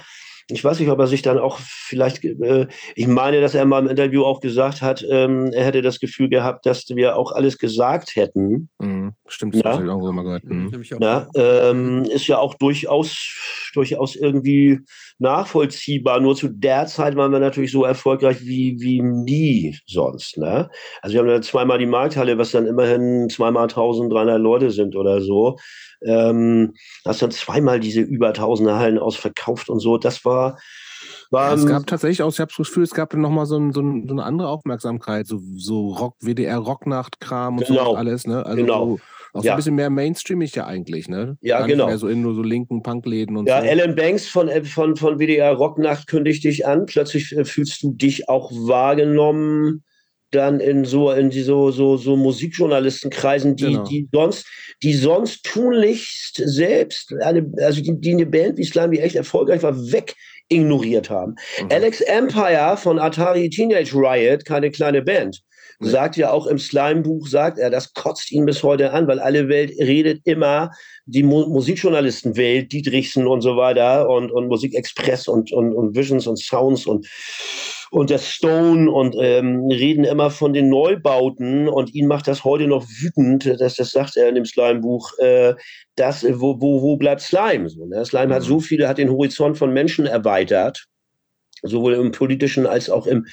ich 0.49 0.63
weiß 0.63 0.79
nicht, 0.79 0.89
ob 0.89 0.99
er 0.99 1.07
sich 1.07 1.21
dann 1.21 1.37
auch 1.37 1.59
vielleicht, 1.59 2.23
äh, 2.23 2.67
ich 2.95 3.07
meine, 3.07 3.41
dass 3.41 3.55
er 3.55 3.65
mal 3.65 3.79
im 3.79 3.87
Interview 3.87 4.23
auch 4.23 4.41
gesagt 4.41 4.81
hat, 4.81 5.05
ähm, 5.09 5.51
er 5.53 5.65
hätte 5.65 5.81
das 5.81 5.99
Gefühl 5.99 6.29
gehabt, 6.29 6.65
dass 6.65 6.85
wir 6.89 7.15
auch 7.15 7.31
alles 7.31 7.57
gesagt 7.57 8.15
hätten. 8.15 8.69
Mhm, 8.79 9.13
stimmt, 9.27 9.55
das 9.55 9.63
ja? 9.63 9.71
habe 9.73 9.85
ich 9.85 9.89
auch 9.89 10.07
immer 10.07 10.23
gehört. 10.23 10.43
Mhm. 10.43 10.83
Ja, 10.99 11.27
ähm, 11.35 12.03
ist 12.03 12.27
ja 12.27 12.39
auch 12.39 12.55
durchaus, 12.55 13.71
durchaus 13.73 14.15
irgendwie 14.15 14.79
nachvollziehbar. 15.19 16.19
Nur 16.19 16.35
zu 16.35 16.49
der 16.49 16.85
Zeit 16.87 17.15
waren 17.15 17.31
wir 17.31 17.39
natürlich 17.39 17.71
so 17.71 17.85
erfolgreich 17.85 18.41
wie, 18.41 18.75
wie 18.79 19.01
nie 19.01 19.77
sonst. 19.85 20.37
Ne? 20.37 20.69
Also 21.01 21.13
wir 21.13 21.21
haben 21.21 21.29
ja 21.29 21.41
zweimal 21.41 21.79
die 21.79 21.85
Markthalle, 21.85 22.37
was 22.37 22.51
dann 22.51 22.67
immerhin 22.67 23.29
zweimal 23.29 23.63
1300 23.63 24.39
Leute 24.39 24.71
sind 24.71 24.95
oder 24.95 25.21
so. 25.21 25.57
Ähm, 26.05 26.73
hast 27.05 27.21
dann 27.21 27.31
zweimal 27.31 27.79
diese 27.79 28.01
über 28.01 28.29
1000 28.29 28.71
Hallen 28.71 28.99
ausverkauft 28.99 29.69
und 29.69 29.79
so. 29.79 29.97
Das 29.97 30.25
war, 30.25 30.57
war 31.31 31.53
es 31.53 31.65
gab 31.65 31.87
tatsächlich 31.87 32.21
auch, 32.21 32.31
ich 32.31 32.39
habe 32.39 32.51
das 32.55 32.67
Gefühl, 32.67 32.83
es 32.83 32.91
gab 32.91 33.13
noch 33.13 33.29
mal 33.29 33.45
so, 33.45 33.57
ein, 33.57 33.71
so, 33.73 33.81
ein, 33.81 34.07
so, 34.07 34.13
eine 34.13 34.23
andere 34.23 34.49
Aufmerksamkeit, 34.49 35.27
so, 35.27 35.41
so 35.55 35.89
Rock, 35.89 36.15
WDR 36.21 36.57
Rocknacht-Kram 36.57 37.57
und 37.57 37.67
genau. 37.67 37.85
so 37.85 37.95
alles, 37.95 38.27
ne? 38.27 38.45
Also 38.45 38.61
genau. 38.61 38.99
auch 39.33 39.43
ja. 39.43 39.53
ein 39.53 39.57
bisschen 39.57 39.75
mehr 39.75 39.89
mainstreamig 39.89 40.53
ja 40.55 40.67
eigentlich, 40.67 41.07
ne? 41.07 41.37
Ja, 41.41 41.59
Gar 41.59 41.67
genau. 41.67 41.85
Nicht 41.85 41.91
mehr 41.91 41.97
so 41.97 42.07
in 42.07 42.21
nur 42.21 42.35
so 42.35 42.43
linken 42.43 42.83
Punkläden 42.83 43.35
und 43.35 43.47
ja, 43.47 43.61
so. 43.61 43.65
Ja, 43.65 43.71
Alan 43.71 43.95
Banks 43.95 44.27
von, 44.27 44.47
äh, 44.47 44.63
von, 44.63 44.95
von 44.95 45.17
WDR 45.17 45.53
Rocknacht 45.53 46.07
kündigt 46.07 46.43
dich 46.43 46.67
an. 46.67 46.85
Plötzlich 46.85 47.35
äh, 47.35 47.45
fühlst 47.45 47.81
du 47.81 47.91
dich 47.93 48.29
auch 48.29 48.51
wahrgenommen 48.51 49.83
dann 50.35 50.59
in 50.59 50.85
so 50.85 51.11
in 51.11 51.29
die 51.29 51.41
so 51.41 51.71
so 51.71 51.97
so 51.97 52.15
Musikjournalistenkreisen, 52.15 53.55
die 53.55 53.65
genau. 53.65 53.83
die 53.83 54.07
sonst 54.11 54.45
die 54.81 54.93
sonst 54.93 55.43
tunlichst 55.43 56.41
selbst 56.43 57.13
eine 57.21 57.51
also 57.61 57.81
die, 57.81 57.99
die 57.99 58.13
eine 58.13 58.25
Band 58.25 58.57
wie 58.57 58.65
Slime, 58.65 58.91
die 58.91 58.99
echt 58.99 59.15
erfolgreich 59.15 59.63
war, 59.63 59.75
weg 59.91 60.15
ignoriert 60.49 61.09
haben. 61.09 61.35
Mhm. 61.61 61.69
Alex 61.71 62.01
Empire 62.01 62.77
von 62.77 62.99
Atari 62.99 63.49
Teenage 63.49 63.93
Riot, 63.93 64.45
keine 64.45 64.71
kleine 64.71 65.01
Band, 65.01 65.41
mhm. 65.79 65.87
sagt 65.87 66.17
ja 66.17 66.31
auch 66.31 66.47
im 66.47 66.59
Slime-Buch, 66.59 67.27
sagt 67.27 67.59
er, 67.59 67.69
das 67.69 67.93
kotzt 67.93 68.31
ihn 68.31 68.45
bis 68.45 68.63
heute 68.63 68.91
an, 68.91 69.07
weil 69.07 69.19
alle 69.19 69.47
Welt 69.49 69.71
redet 69.79 70.21
immer, 70.25 70.71
die 71.05 71.23
Mu 71.23 71.47
Musikjournalistenwelt, 71.47 72.71
Dietrichsen 72.71 73.27
und 73.27 73.41
so 73.41 73.57
weiter 73.57 74.09
und, 74.09 74.31
und 74.31 74.47
Musikexpress 74.47 75.27
und, 75.27 75.51
und, 75.51 75.73
und 75.73 75.95
Visions 75.95 76.27
und 76.27 76.37
Sounds 76.37 76.85
und 76.85 77.07
und 77.93 78.09
der 78.09 78.17
Stone 78.17 78.89
und 78.89 79.15
ähm, 79.19 79.67
reden 79.69 80.03
immer 80.03 80.31
von 80.31 80.51
den 80.51 80.67
Neubauten 80.67 81.69
und 81.69 81.93
ihn 81.93 82.07
macht 82.07 82.27
das 82.27 82.43
heute 82.43 82.65
noch 82.65 82.87
wütend, 82.87 83.61
dass 83.61 83.75
das 83.75 83.91
sagt 83.91 84.17
er 84.17 84.29
in 84.29 84.35
dem 84.35 84.45
Slime-Buch, 84.45 85.11
äh, 85.19 85.53
dass, 85.95 86.23
wo, 86.23 86.59
wo, 86.59 86.81
wo 86.81 86.97
bleibt 86.97 87.21
Slime? 87.21 87.69
So, 87.69 87.85
ne? 87.85 88.03
Slime 88.03 88.27
mhm. 88.27 88.33
hat 88.33 88.41
so 88.41 88.59
viele, 88.59 88.87
hat 88.87 88.97
den 88.97 89.11
Horizont 89.11 89.59
von 89.59 89.71
Menschen 89.71 90.07
erweitert 90.07 90.87
sowohl 91.63 91.93
im 91.93 92.11
politischen 92.11 92.67
als 92.67 92.89
auch 92.89 93.07
im, 93.07 93.25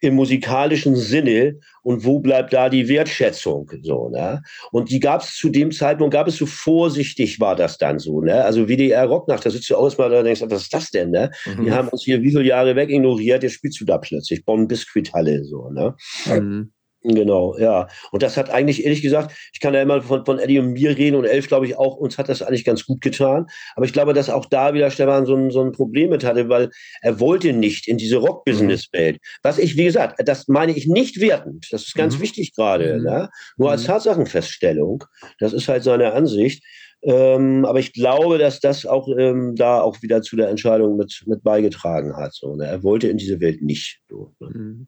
im 0.00 0.14
musikalischen 0.14 0.96
Sinne. 0.96 1.58
Und 1.82 2.04
wo 2.04 2.20
bleibt 2.20 2.52
da 2.52 2.68
die 2.68 2.88
Wertschätzung? 2.88 3.70
So, 3.82 4.08
ne? 4.08 4.42
Und 4.72 4.90
die 4.90 5.00
gab 5.00 5.22
es 5.22 5.36
zu 5.36 5.50
dem 5.50 5.70
Zeitpunkt, 5.70 6.14
gab 6.14 6.28
es 6.28 6.36
so 6.36 6.46
vorsichtig, 6.46 7.40
war 7.40 7.56
das 7.56 7.76
dann 7.76 7.98
so. 7.98 8.20
Ne? 8.20 8.44
Also 8.44 8.68
WDR 8.68 9.04
Rocknacht, 9.04 9.44
da 9.44 9.50
sitzt 9.50 9.68
du 9.68 9.76
auch 9.76 9.84
erstmal 9.84 10.08
da 10.08 10.20
und 10.20 10.24
denkst, 10.24 10.42
was 10.46 10.62
ist 10.62 10.74
das 10.74 10.90
denn? 10.90 11.10
Ne? 11.10 11.30
Mhm. 11.44 11.64
Die 11.64 11.70
haben 11.72 11.88
uns 11.88 12.04
hier 12.04 12.22
wie 12.22 12.30
viele 12.30 12.44
Jahre 12.44 12.74
weg 12.76 12.90
ignoriert, 12.90 13.42
jetzt 13.42 13.52
spielst 13.52 13.80
du 13.80 13.84
da 13.84 13.98
plötzlich. 13.98 14.44
Bonn 14.44 14.66
Biskuit 14.66 15.12
Halle, 15.12 15.44
so. 15.44 15.68
Ne? 15.70 15.94
Mhm. 16.26 16.72
Genau, 17.06 17.54
ja. 17.58 17.86
Und 18.12 18.22
das 18.22 18.38
hat 18.38 18.48
eigentlich, 18.48 18.82
ehrlich 18.82 19.02
gesagt, 19.02 19.36
ich 19.52 19.60
kann 19.60 19.74
ja 19.74 19.82
immer 19.82 20.00
von, 20.00 20.24
von 20.24 20.38
Eddie 20.38 20.58
und 20.58 20.72
mir 20.72 20.96
reden 20.96 21.16
und 21.16 21.26
Elf, 21.26 21.48
glaube 21.48 21.66
ich, 21.66 21.76
auch, 21.76 21.96
uns 21.96 22.16
hat 22.16 22.30
das 22.30 22.40
eigentlich 22.40 22.64
ganz 22.64 22.86
gut 22.86 23.02
getan. 23.02 23.46
Aber 23.76 23.84
ich 23.84 23.92
glaube, 23.92 24.14
dass 24.14 24.30
auch 24.30 24.46
da 24.46 24.72
wieder 24.72 24.90
Stefan 24.90 25.26
so 25.26 25.36
ein, 25.36 25.50
so 25.50 25.60
ein 25.60 25.72
Problem 25.72 26.08
mit 26.08 26.24
hatte, 26.24 26.48
weil 26.48 26.70
er 27.02 27.20
wollte 27.20 27.52
nicht 27.52 27.88
in 27.88 27.98
diese 27.98 28.16
Rock-Business-Welt. 28.16 29.18
Was 29.42 29.58
ich, 29.58 29.76
wie 29.76 29.84
gesagt, 29.84 30.18
das 30.26 30.48
meine 30.48 30.72
ich 30.72 30.86
nicht 30.86 31.20
wertend. 31.20 31.66
Das 31.70 31.82
ist 31.82 31.94
ganz 31.94 32.16
mhm. 32.16 32.22
wichtig 32.22 32.54
gerade. 32.54 32.96
Mhm. 32.96 33.04
Ne? 33.04 33.30
Nur 33.58 33.70
als 33.70 33.82
mhm. 33.82 33.88
Tatsachenfeststellung. 33.88 35.04
Das 35.38 35.52
ist 35.52 35.68
halt 35.68 35.82
seine 35.82 36.14
Ansicht. 36.14 36.64
Ähm, 37.02 37.66
aber 37.66 37.80
ich 37.80 37.92
glaube, 37.92 38.38
dass 38.38 38.60
das 38.60 38.86
auch 38.86 39.08
ähm, 39.18 39.54
da 39.56 39.82
auch 39.82 40.00
wieder 40.00 40.22
zu 40.22 40.36
der 40.36 40.48
Entscheidung 40.48 40.96
mit, 40.96 41.22
mit 41.26 41.42
beigetragen 41.42 42.16
hat. 42.16 42.32
So, 42.32 42.56
ne? 42.56 42.64
Er 42.64 42.82
wollte 42.82 43.08
in 43.08 43.18
diese 43.18 43.40
Welt 43.40 43.60
nicht. 43.60 44.00
So, 44.08 44.34
ne? 44.40 44.48
mhm. 44.54 44.86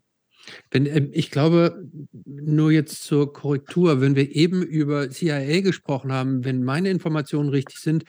Wenn, 0.71 0.87
ähm, 0.87 1.11
ich 1.13 1.31
glaube, 1.31 1.85
nur 2.25 2.71
jetzt 2.71 3.05
zur 3.05 3.33
Korrektur, 3.33 4.01
wenn 4.01 4.17
wir 4.17 4.35
eben 4.35 4.63
über 4.63 5.11
CIA 5.11 5.61
gesprochen 5.61 6.13
haben, 6.13 6.45
wenn 6.45 6.63
meine 6.63 6.91
Informationen 6.91 7.49
richtig 7.49 7.79
sind, 7.79 8.05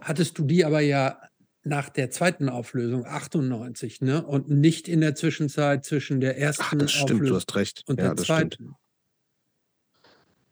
hattest 0.00 0.38
du 0.38 0.44
die 0.44 0.64
aber 0.64 0.80
ja 0.80 1.18
nach 1.66 1.88
der 1.88 2.10
zweiten 2.10 2.48
Auflösung, 2.48 3.04
98, 3.04 4.00
ne? 4.00 4.24
Und 4.24 4.48
nicht 4.48 4.88
in 4.88 5.00
der 5.00 5.16
Zwischenzeit 5.16 5.84
zwischen 5.84 6.20
der 6.20 6.38
ersten 6.38 6.62
Ach, 6.64 6.74
das 6.78 6.92
stimmt, 6.92 7.10
Auflösung 7.10 7.26
du 7.26 7.34
hast 7.34 7.56
recht. 7.56 7.82
und 7.86 7.98
ja, 8.00 8.14
der 8.14 8.16
zweiten. 8.16 8.52
Stimmt. 8.52 8.76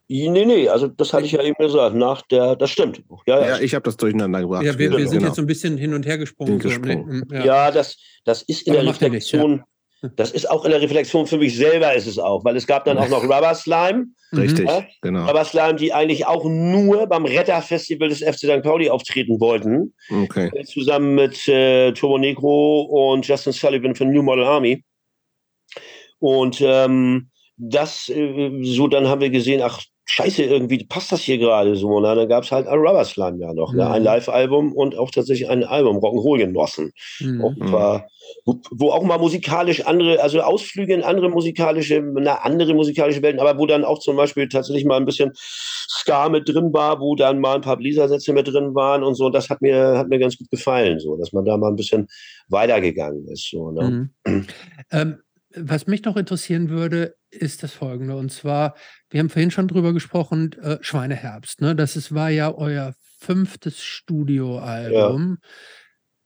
Nee, 0.06 0.44
nee, 0.44 0.68
also 0.68 0.86
das 0.88 1.14
hatte 1.14 1.24
ich 1.24 1.32
ja 1.32 1.42
eben 1.42 1.56
gesagt. 1.56 1.96
Nach 1.96 2.20
der, 2.22 2.56
das 2.56 2.70
stimmt. 2.70 3.02
Ja, 3.26 3.40
ja, 3.40 3.46
ja 3.48 3.60
ich 3.60 3.74
habe 3.74 3.84
das 3.84 3.96
durcheinander 3.96 4.42
gebracht. 4.42 4.64
Ja, 4.64 4.78
wir, 4.78 4.90
wir 4.90 5.08
sind 5.08 5.18
genau. 5.18 5.28
jetzt 5.28 5.36
so 5.36 5.42
ein 5.42 5.46
bisschen 5.46 5.78
hin 5.78 5.94
und 5.94 6.04
her 6.04 6.18
gesprungen. 6.18 6.60
So, 6.60 6.68
gesprungen. 6.68 7.26
Ne? 7.28 7.38
Ja. 7.38 7.44
ja, 7.44 7.70
das, 7.70 7.96
das 8.24 8.42
ist 8.42 8.66
in 8.66 8.74
Aber 8.74 8.82
der 8.82 8.90
Reflexion. 8.90 9.62
Das 10.16 10.32
ist 10.32 10.50
auch 10.50 10.64
in 10.64 10.70
der 10.70 10.82
Reflexion 10.82 11.26
für 11.26 11.38
mich 11.38 11.56
selber 11.56 11.94
ist 11.94 12.06
es 12.06 12.18
auch, 12.18 12.44
weil 12.44 12.56
es 12.56 12.66
gab 12.66 12.84
dann 12.84 12.98
auch 12.98 13.08
noch 13.08 13.22
Rubber 13.22 13.54
Slime. 13.54 14.06
Richtig, 14.32 14.66
ja? 14.66 14.84
genau. 15.00 15.26
Rubber 15.26 15.44
Slime, 15.44 15.76
die 15.76 15.92
eigentlich 15.92 16.26
auch 16.26 16.44
nur 16.44 17.06
beim 17.06 17.24
Retterfestival 17.24 18.08
des 18.08 18.20
FC 18.20 18.40
St. 18.40 18.62
Pauli 18.62 18.90
auftreten 18.90 19.40
wollten. 19.40 19.94
Okay. 20.10 20.50
Äh, 20.54 20.64
zusammen 20.64 21.14
mit 21.14 21.48
äh, 21.48 21.92
Turbo 21.92 22.18
Negro 22.18 22.82
und 22.82 23.26
Justin 23.26 23.52
Sullivan 23.52 23.94
von 23.94 24.10
New 24.10 24.22
Model 24.22 24.44
Army. 24.44 24.84
Und 26.18 26.60
ähm, 26.60 27.30
das, 27.56 28.08
äh, 28.08 28.50
so 28.62 28.88
dann 28.88 29.08
haben 29.08 29.20
wir 29.20 29.30
gesehen, 29.30 29.62
ach, 29.62 29.80
scheiße, 30.06 30.42
irgendwie 30.42 30.84
passt 30.84 31.12
das 31.12 31.22
hier 31.22 31.38
gerade 31.38 31.76
so. 31.76 31.88
Und 31.88 32.02
dann 32.02 32.28
gab 32.28 32.44
es 32.44 32.52
halt 32.52 32.66
ein 32.66 32.78
Rubber 32.78 33.04
Slime 33.04 33.38
ja 33.40 33.54
noch, 33.54 33.72
mhm. 33.72 33.78
ne? 33.78 33.90
ein 33.90 34.02
mhm. 34.02 34.06
Live-Album 34.06 34.72
und 34.72 34.96
auch 34.96 35.10
tatsächlich 35.10 35.48
ein 35.48 35.64
Album, 35.64 35.98
Rock'n'Roll 35.98 36.38
genossen. 36.38 36.92
Mhm. 37.20 37.42
Auch 37.42 37.52
wo, 38.44 38.60
wo, 38.70 38.90
auch 38.90 39.02
mal 39.02 39.18
musikalisch 39.18 39.86
andere, 39.86 40.20
also 40.22 40.40
Ausflüge 40.40 40.94
in 40.94 41.02
andere 41.02 41.28
musikalische, 41.28 42.00
na, 42.00 42.36
andere 42.36 42.74
musikalische 42.74 43.22
Welten, 43.22 43.40
aber 43.40 43.58
wo 43.58 43.66
dann 43.66 43.84
auch 43.84 43.98
zum 43.98 44.16
Beispiel 44.16 44.48
tatsächlich 44.48 44.84
mal 44.84 44.96
ein 44.96 45.04
bisschen 45.04 45.32
Ska 45.34 46.28
mit 46.28 46.48
drin 46.48 46.72
war, 46.72 47.00
wo 47.00 47.14
dann 47.16 47.40
mal 47.40 47.56
ein 47.56 47.60
paar 47.60 47.76
Bläsersätze 47.76 48.32
mit 48.32 48.48
drin 48.48 48.74
waren 48.74 49.02
und 49.02 49.14
so. 49.14 49.30
Das 49.30 49.50
hat 49.50 49.62
mir, 49.62 49.98
hat 49.98 50.08
mir 50.08 50.18
ganz 50.18 50.36
gut 50.36 50.50
gefallen, 50.50 50.98
so, 51.00 51.16
dass 51.16 51.32
man 51.32 51.44
da 51.44 51.56
mal 51.56 51.68
ein 51.68 51.76
bisschen 51.76 52.08
weitergegangen 52.48 53.28
ist. 53.28 53.50
So, 53.50 53.70
ne? 53.70 54.10
Mhm. 54.26 54.46
Ähm, 54.90 55.18
was 55.56 55.86
mich 55.86 56.04
noch 56.04 56.16
interessieren 56.16 56.68
würde, 56.68 57.16
ist 57.30 57.62
das 57.62 57.72
folgende. 57.72 58.16
Und 58.16 58.32
zwar, 58.32 58.74
wir 59.10 59.20
haben 59.20 59.30
vorhin 59.30 59.50
schon 59.50 59.68
drüber 59.68 59.92
gesprochen, 59.92 60.52
äh, 60.60 60.78
Schweineherbst. 60.80 61.60
Ne? 61.60 61.76
Das 61.76 61.96
ist, 61.96 62.14
war 62.14 62.30
ja 62.30 62.54
euer 62.54 62.94
fünftes 63.18 63.82
Studioalbum. 63.82 65.38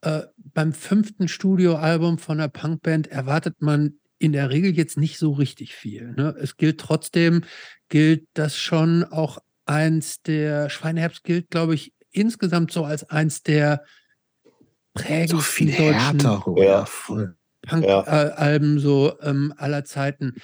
Ja. 0.04 0.18
Äh, 0.20 0.26
beim 0.36 0.72
fünften 0.72 1.28
Studioalbum 1.28 2.18
von 2.18 2.38
einer 2.38 2.48
Punkband 2.48 3.08
erwartet 3.08 3.56
man 3.60 3.94
in 4.18 4.32
der 4.32 4.50
Regel 4.50 4.72
jetzt 4.76 4.96
nicht 4.96 5.18
so 5.18 5.32
richtig 5.32 5.74
viel. 5.74 6.12
Ne? 6.16 6.34
Es 6.40 6.56
gilt 6.56 6.80
trotzdem, 6.80 7.44
gilt 7.88 8.26
das 8.34 8.56
schon 8.56 9.04
auch 9.04 9.38
eins 9.64 10.22
der, 10.22 10.70
Schweineherbst 10.70 11.22
gilt, 11.24 11.50
glaube 11.50 11.74
ich, 11.74 11.92
insgesamt 12.10 12.72
so 12.72 12.84
als 12.84 13.08
eins 13.10 13.42
der 13.42 13.84
prägendsten 14.94 15.38
so 15.38 15.44
viel 15.44 15.70
deutschen 15.70 16.20
härter, 16.20 16.44
ja, 16.56 16.84
voll. 16.86 17.36
Punk-Alben 17.68 18.74
ja. 18.76 18.80
so 18.80 19.12
ähm, 19.22 19.52
aller 19.56 19.84
Zeiten. 19.84 20.34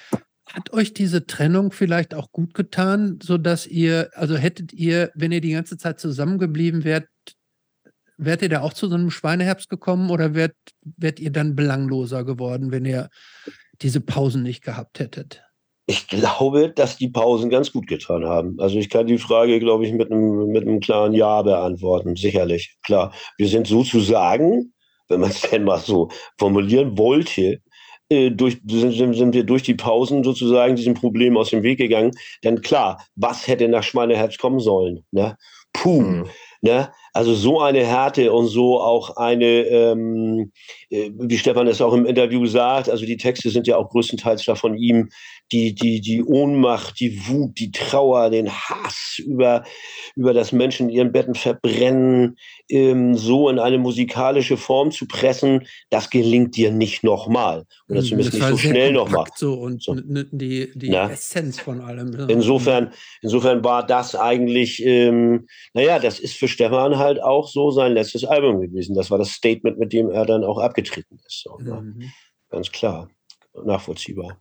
Hat 0.47 0.71
euch 0.73 0.93
diese 0.93 1.25
Trennung 1.25 1.71
vielleicht 1.71 2.13
auch 2.13 2.31
gut 2.31 2.53
getan, 2.53 3.19
sodass 3.21 3.65
ihr, 3.65 4.11
also 4.13 4.35
hättet 4.35 4.73
ihr, 4.73 5.11
wenn 5.15 5.31
ihr 5.31 5.41
die 5.41 5.51
ganze 5.51 5.77
Zeit 5.77 5.99
zusammengeblieben 5.99 6.83
wärt, 6.83 7.07
wärt 8.17 8.41
ihr 8.41 8.49
da 8.49 8.61
auch 8.61 8.73
zu 8.73 8.87
so 8.87 8.95
einem 8.95 9.11
Schweineherbst 9.11 9.69
gekommen 9.69 10.09
oder 10.09 10.35
wärt, 10.35 10.55
wärt 10.83 11.19
ihr 11.19 11.31
dann 11.31 11.55
belangloser 11.55 12.23
geworden, 12.23 12.71
wenn 12.71 12.85
ihr 12.85 13.09
diese 13.81 14.01
Pausen 14.01 14.43
nicht 14.43 14.63
gehabt 14.63 14.99
hättet? 14.99 15.41
Ich 15.87 16.07
glaube, 16.07 16.71
dass 16.71 16.97
die 16.97 17.09
Pausen 17.09 17.49
ganz 17.49 17.71
gut 17.71 17.85
getan 17.85 18.25
haben. 18.25 18.59
Also 18.59 18.79
ich 18.79 18.89
kann 18.89 19.05
die 19.05 19.19
Frage, 19.19 19.59
glaube 19.59 19.85
ich, 19.85 19.93
mit 19.93 20.11
einem, 20.11 20.47
mit 20.47 20.63
einem 20.63 20.79
klaren 20.79 21.13
Ja 21.13 21.43
beantworten. 21.43 22.15
Sicherlich, 22.15 22.77
klar. 22.83 23.13
Wir 23.37 23.47
sind 23.47 23.67
sozusagen 23.67 24.73
wenn 25.07 25.21
man 25.21 25.29
es 25.29 25.41
denn 25.51 25.63
mal 25.63 25.79
so 25.79 26.09
formulieren 26.37 26.97
wollte, 26.97 27.61
äh, 28.09 28.29
durch, 28.29 28.59
sind, 28.69 29.15
sind, 29.15 29.33
wir 29.33 29.43
durch 29.43 29.63
die 29.63 29.73
Pausen 29.73 30.23
sozusagen 30.23 30.75
diesem 30.75 30.93
Problem 30.93 31.37
aus 31.37 31.49
dem 31.49 31.63
Weg 31.63 31.79
gegangen. 31.79 32.11
Denn 32.43 32.61
klar, 32.61 33.03
was 33.15 33.47
hätte 33.47 33.67
nach 33.67 33.83
Schweineherz 33.83 34.37
kommen 34.37 34.59
sollen? 34.59 35.03
Ne? 35.11 35.37
Puh, 35.73 36.01
mhm. 36.01 36.29
ne? 36.61 36.91
Also 37.13 37.33
so 37.33 37.61
eine 37.61 37.85
Härte 37.85 38.31
und 38.33 38.47
so 38.47 38.79
auch 38.79 39.15
eine, 39.15 39.45
ähm, 39.45 40.51
äh, 40.89 41.11
wie 41.15 41.37
Stefan 41.37 41.67
es 41.67 41.81
auch 41.81 41.93
im 41.93 42.05
Interview 42.05 42.45
sagt, 42.45 42.89
also 42.89 43.05
die 43.05 43.17
Texte 43.17 43.49
sind 43.49 43.67
ja 43.67 43.77
auch 43.77 43.89
größtenteils 43.89 44.43
da 44.43 44.55
von 44.55 44.77
ihm, 44.77 45.09
die, 45.51 45.73
die, 45.73 46.01
die 46.01 46.23
Ohnmacht, 46.23 46.99
die 46.99 47.27
Wut, 47.27 47.57
die 47.59 47.71
Trauer, 47.71 48.29
den 48.29 48.51
Hass 48.51 49.17
über, 49.19 49.63
über 50.15 50.33
das 50.33 50.51
Menschen 50.51 50.89
in 50.89 50.95
ihren 50.95 51.11
Betten 51.11 51.35
verbrennen, 51.35 52.37
ähm, 52.69 53.15
so 53.15 53.49
in 53.49 53.57
eine 53.57 53.77
musikalische 53.77 54.57
Form 54.57 54.91
zu 54.91 55.07
pressen, 55.07 55.65
das 55.89 56.09
gelingt 56.09 56.55
dir 56.55 56.71
nicht 56.71 57.03
nochmal. 57.03 57.65
Oder 57.87 58.01
mhm, 58.01 58.05
zumindest 58.05 58.33
nicht 58.33 58.47
so 58.47 58.57
schnell 58.57 58.91
nochmal. 58.91 59.25
So 59.35 59.53
und 59.53 59.81
so. 59.81 59.95
die, 59.95 60.71
die 60.75 60.93
Essenz 60.93 61.59
von 61.59 61.81
allem. 61.81 62.11
Ja. 62.13 62.25
Insofern, 62.25 62.91
insofern 63.21 63.63
war 63.63 63.85
das 63.85 64.15
eigentlich, 64.15 64.83
ähm, 64.85 65.47
naja, 65.73 65.99
das 65.99 66.19
ist 66.19 66.35
für 66.35 66.47
Stefan 66.47 66.97
halt 66.97 67.05
halt 67.05 67.23
auch 67.23 67.47
so 67.47 67.71
sein 67.71 67.93
letztes 67.93 68.25
Album 68.25 68.59
gewesen. 68.59 68.95
Das 68.95 69.09
war 69.11 69.17
das 69.17 69.29
Statement, 69.29 69.77
mit 69.77 69.93
dem 69.93 70.09
er 70.09 70.25
dann 70.25 70.43
auch 70.43 70.59
abgetreten 70.59 71.19
ist. 71.25 71.43
So, 71.43 71.57
ne? 71.57 71.81
mhm. 71.81 72.11
Ganz 72.49 72.71
klar, 72.71 73.09
nachvollziehbar. 73.63 74.39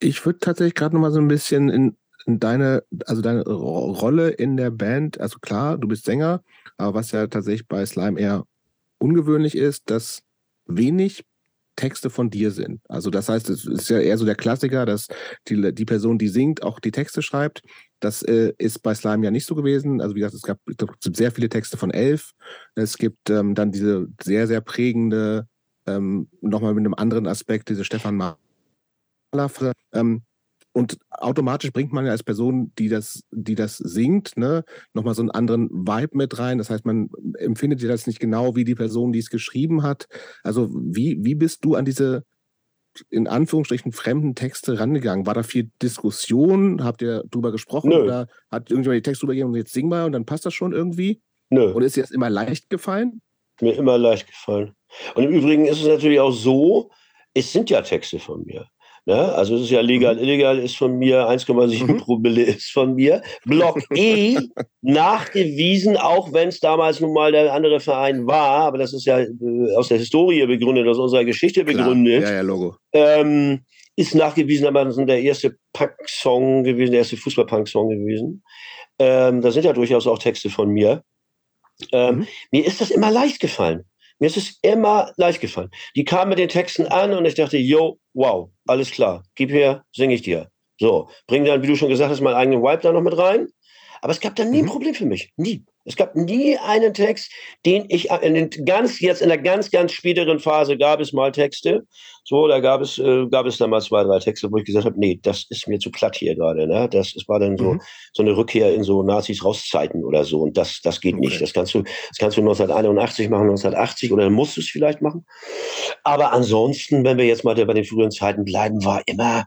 Ich 0.00 0.24
würde 0.24 0.38
tatsächlich 0.38 0.74
gerade 0.74 0.94
noch 0.94 1.02
mal 1.02 1.12
so 1.12 1.20
ein 1.20 1.28
bisschen 1.28 1.68
in, 1.68 1.96
in, 2.26 2.38
deine, 2.38 2.84
also 3.06 3.22
deine 3.22 3.42
Rolle 3.42 4.30
in 4.30 4.56
der 4.56 4.70
Band, 4.70 5.20
also 5.20 5.38
klar, 5.40 5.76
du 5.78 5.88
bist 5.88 6.04
Sänger, 6.04 6.42
aber 6.76 6.94
was 6.94 7.10
ja 7.10 7.26
tatsächlich 7.26 7.66
bei 7.66 7.84
Slime 7.84 8.18
eher 8.20 8.44
ungewöhnlich 8.98 9.56
ist, 9.56 9.90
dass 9.90 10.22
wenig 10.66 11.24
Texte 11.78 12.10
von 12.10 12.28
dir 12.28 12.50
sind. 12.50 12.80
Also 12.88 13.08
das 13.08 13.28
heißt, 13.28 13.48
es 13.50 13.64
ist 13.64 13.88
ja 13.88 14.00
eher 14.00 14.18
so 14.18 14.24
der 14.24 14.34
Klassiker, 14.34 14.84
dass 14.84 15.06
die, 15.46 15.72
die 15.72 15.84
Person, 15.84 16.18
die 16.18 16.26
singt, 16.26 16.64
auch 16.64 16.80
die 16.80 16.90
Texte 16.90 17.22
schreibt. 17.22 17.62
Das 18.00 18.22
äh, 18.22 18.52
ist 18.58 18.82
bei 18.82 18.94
Slime 18.94 19.24
ja 19.24 19.30
nicht 19.30 19.46
so 19.46 19.54
gewesen. 19.54 20.00
Also 20.00 20.16
wie 20.16 20.20
gesagt, 20.20 20.34
es 20.34 20.42
gab 20.42 20.58
sehr 21.14 21.30
viele 21.30 21.48
Texte 21.48 21.76
von 21.76 21.92
elf. 21.92 22.32
Es 22.74 22.98
gibt 22.98 23.30
ähm, 23.30 23.54
dann 23.54 23.70
diese 23.70 24.08
sehr, 24.20 24.48
sehr 24.48 24.60
prägende, 24.60 25.46
ähm, 25.86 26.28
nochmal 26.40 26.74
mit 26.74 26.84
einem 26.84 26.94
anderen 26.94 27.28
Aspekt, 27.28 27.68
diese 27.68 27.84
Stefan 27.84 28.16
Mahler. 28.16 28.38
Ähm, 29.92 30.22
und 30.72 30.98
automatisch 31.10 31.72
bringt 31.72 31.92
man 31.92 32.06
ja 32.06 32.12
als 32.12 32.22
Person, 32.22 32.72
die 32.78 32.88
das, 32.88 33.24
die 33.32 33.54
das 33.54 33.78
singt, 33.78 34.36
ne, 34.36 34.64
nochmal 34.92 35.14
so 35.14 35.22
einen 35.22 35.30
anderen 35.30 35.68
Vibe 35.70 36.16
mit 36.16 36.38
rein. 36.38 36.58
Das 36.58 36.70
heißt, 36.70 36.86
man 36.86 37.10
empfindet 37.38 37.82
ja 37.82 37.88
das 37.88 38.06
nicht 38.06 38.20
genau 38.20 38.54
wie 38.54 38.64
die 38.64 38.74
Person, 38.74 39.12
die 39.12 39.18
es 39.18 39.30
geschrieben 39.30 39.82
hat. 39.82 40.06
Also 40.44 40.68
wie, 40.70 41.18
wie 41.20 41.34
bist 41.34 41.64
du 41.64 41.74
an 41.74 41.84
diese 41.84 42.22
in 43.10 43.28
Anführungsstrichen 43.28 43.92
fremden 43.92 44.34
Texte 44.34 44.78
rangegangen? 44.78 45.26
War 45.26 45.34
da 45.34 45.42
viel 45.42 45.70
Diskussion? 45.82 46.84
Habt 46.84 47.02
ihr 47.02 47.24
drüber 47.30 47.52
gesprochen? 47.52 47.90
Nö. 47.90 48.04
Oder 48.04 48.26
hat 48.50 48.70
irgendjemand 48.70 48.98
die 48.98 49.08
Texte 49.08 49.26
übergeben 49.26 49.50
und 49.50 49.56
jetzt 49.56 49.72
sing 49.72 49.88
mal 49.88 50.04
und 50.04 50.12
dann 50.12 50.26
passt 50.26 50.46
das 50.46 50.54
schon 50.54 50.72
irgendwie? 50.72 51.20
Nö. 51.50 51.72
Oder 51.72 51.86
ist 51.86 51.96
dir 51.96 52.02
das 52.02 52.10
immer 52.10 52.30
leicht 52.30 52.70
gefallen? 52.70 53.20
Mir 53.60 53.76
immer 53.76 53.98
leicht 53.98 54.26
gefallen. 54.28 54.74
Und 55.14 55.24
im 55.24 55.32
Übrigen 55.32 55.66
ist 55.66 55.80
es 55.80 55.88
natürlich 55.88 56.20
auch 56.20 56.30
so, 56.30 56.90
es 57.34 57.52
sind 57.52 57.70
ja 57.70 57.82
Texte 57.82 58.18
von 58.18 58.44
mir. 58.44 58.68
Ne? 59.08 59.34
Also 59.34 59.56
es 59.56 59.62
ist 59.62 59.70
ja 59.70 59.80
legal, 59.80 60.16
mhm. 60.16 60.22
illegal 60.22 60.58
ist 60.58 60.76
von 60.76 60.98
mir, 60.98 61.26
1,7 61.30 61.86
mhm. 61.86 61.96
Promille 61.96 62.42
ist 62.42 62.70
von 62.70 62.94
mir. 62.94 63.22
Block 63.46 63.80
E 63.94 64.36
nachgewiesen, 64.82 65.96
auch 65.96 66.34
wenn 66.34 66.50
es 66.50 66.60
damals 66.60 67.00
nun 67.00 67.14
mal 67.14 67.32
der 67.32 67.54
andere 67.54 67.80
Verein 67.80 68.26
war, 68.26 68.64
aber 68.64 68.76
das 68.76 68.92
ist 68.92 69.06
ja 69.06 69.20
äh, 69.20 69.76
aus 69.78 69.88
der 69.88 69.96
Historie 69.96 70.44
begründet, 70.44 70.86
aus 70.86 70.98
unserer 70.98 71.24
Geschichte 71.24 71.64
begründet. 71.64 72.24
Ja, 72.24 72.34
ja, 72.34 72.40
Logo. 72.42 72.76
Ähm, 72.92 73.60
ist 73.96 74.14
nachgewiesen, 74.14 74.66
aber 74.66 74.84
das 74.84 74.98
ist 74.98 75.08
der 75.08 75.22
erste 75.22 75.56
Punk-Song 75.72 76.64
gewesen, 76.64 76.90
der 76.90 77.00
erste 77.00 77.16
Fußball-Punk-Song 77.16 77.88
gewesen. 77.88 78.42
Ähm, 78.98 79.40
da 79.40 79.50
sind 79.50 79.64
ja 79.64 79.72
durchaus 79.72 80.06
auch 80.06 80.18
Texte 80.18 80.50
von 80.50 80.68
mir. 80.68 81.02
Ähm, 81.92 82.16
mhm. 82.16 82.26
Mir 82.50 82.66
ist 82.66 82.82
das 82.82 82.90
immer 82.90 83.10
leicht 83.10 83.40
gefallen. 83.40 83.87
Mir 84.18 84.26
ist 84.26 84.36
es 84.36 84.58
immer 84.62 85.12
leicht 85.16 85.40
gefallen. 85.40 85.70
Die 85.94 86.04
kamen 86.04 86.30
mit 86.30 86.38
den 86.38 86.48
Texten 86.48 86.86
an 86.86 87.12
und 87.12 87.24
ich 87.24 87.34
dachte, 87.34 87.56
yo, 87.56 87.98
wow, 88.14 88.50
alles 88.66 88.90
klar, 88.90 89.22
gib 89.34 89.50
her, 89.50 89.84
singe 89.94 90.14
ich 90.14 90.22
dir. 90.22 90.50
So, 90.80 91.08
bring 91.26 91.44
dann, 91.44 91.62
wie 91.62 91.66
du 91.66 91.76
schon 91.76 91.88
gesagt 91.88 92.10
hast, 92.10 92.20
meinen 92.20 92.36
eigenen 92.36 92.62
Vibe 92.62 92.82
da 92.82 92.92
noch 92.92 93.02
mit 93.02 93.16
rein. 93.16 93.48
Aber 94.00 94.12
es 94.12 94.20
gab 94.20 94.36
dann 94.36 94.50
nie 94.50 94.58
ein 94.58 94.64
mhm. 94.64 94.70
Problem 94.70 94.94
für 94.94 95.06
mich. 95.06 95.32
Nie. 95.36 95.64
Es 95.84 95.96
gab 95.96 96.14
nie 96.14 96.56
einen 96.58 96.92
Text, 96.94 97.32
den 97.64 97.86
ich 97.88 98.10
in 98.10 98.34
den 98.34 98.50
ganz, 98.64 99.00
jetzt 99.00 99.22
in 99.22 99.28
der 99.28 99.38
ganz, 99.38 99.70
ganz 99.70 99.92
späteren 99.92 100.38
Phase 100.38 100.76
gab 100.76 101.00
es 101.00 101.12
mal 101.12 101.32
Texte. 101.32 101.86
So, 102.28 102.48
da 102.48 102.60
gab 102.60 102.80
es, 102.80 102.98
äh, 102.98 103.26
gab 103.30 103.46
es 103.46 103.56
dann 103.56 103.70
mal 103.70 103.80
zwei, 103.80 104.04
drei 104.04 104.18
Texte, 104.18 104.50
wo 104.50 104.58
ich 104.58 104.64
gesagt 104.64 104.84
habe, 104.84 104.98
nee, 104.98 105.18
das 105.22 105.46
ist 105.48 105.68
mir 105.68 105.78
zu 105.78 105.90
platt 105.90 106.16
hier 106.16 106.34
gerade. 106.34 106.66
Ne? 106.66 106.88
Das, 106.90 107.14
das 107.14 107.26
war 107.28 107.38
dann 107.38 107.56
so, 107.56 107.74
mhm. 107.74 107.80
so 108.12 108.22
eine 108.22 108.36
Rückkehr 108.36 108.74
in 108.74 108.82
so 108.82 109.02
Nazis 109.02 109.44
rauszeiten 109.44 110.04
oder 110.04 110.24
so. 110.24 110.40
Und 110.40 110.56
das, 110.56 110.80
das 110.82 111.00
geht 111.00 111.14
okay. 111.14 111.26
nicht. 111.26 111.40
Das 111.40 111.52
kannst 111.52 111.72
du, 111.74 111.82
das 111.82 112.18
kannst 112.18 112.36
du 112.36 112.40
1981 112.42 113.30
machen, 113.30 113.48
1980 113.48 114.12
oder 114.12 114.28
musst 114.28 114.56
du 114.56 114.60
es 114.60 114.68
vielleicht 114.68 115.00
machen. 115.00 115.24
Aber 116.04 116.32
ansonsten, 116.32 117.04
wenn 117.04 117.18
wir 117.18 117.24
jetzt 117.24 117.44
mal 117.44 117.54
bei 117.54 117.74
den 117.74 117.84
früheren 117.84 118.10
Zeiten 118.10 118.44
bleiben, 118.44 118.84
war 118.84 119.02
immer, 119.06 119.44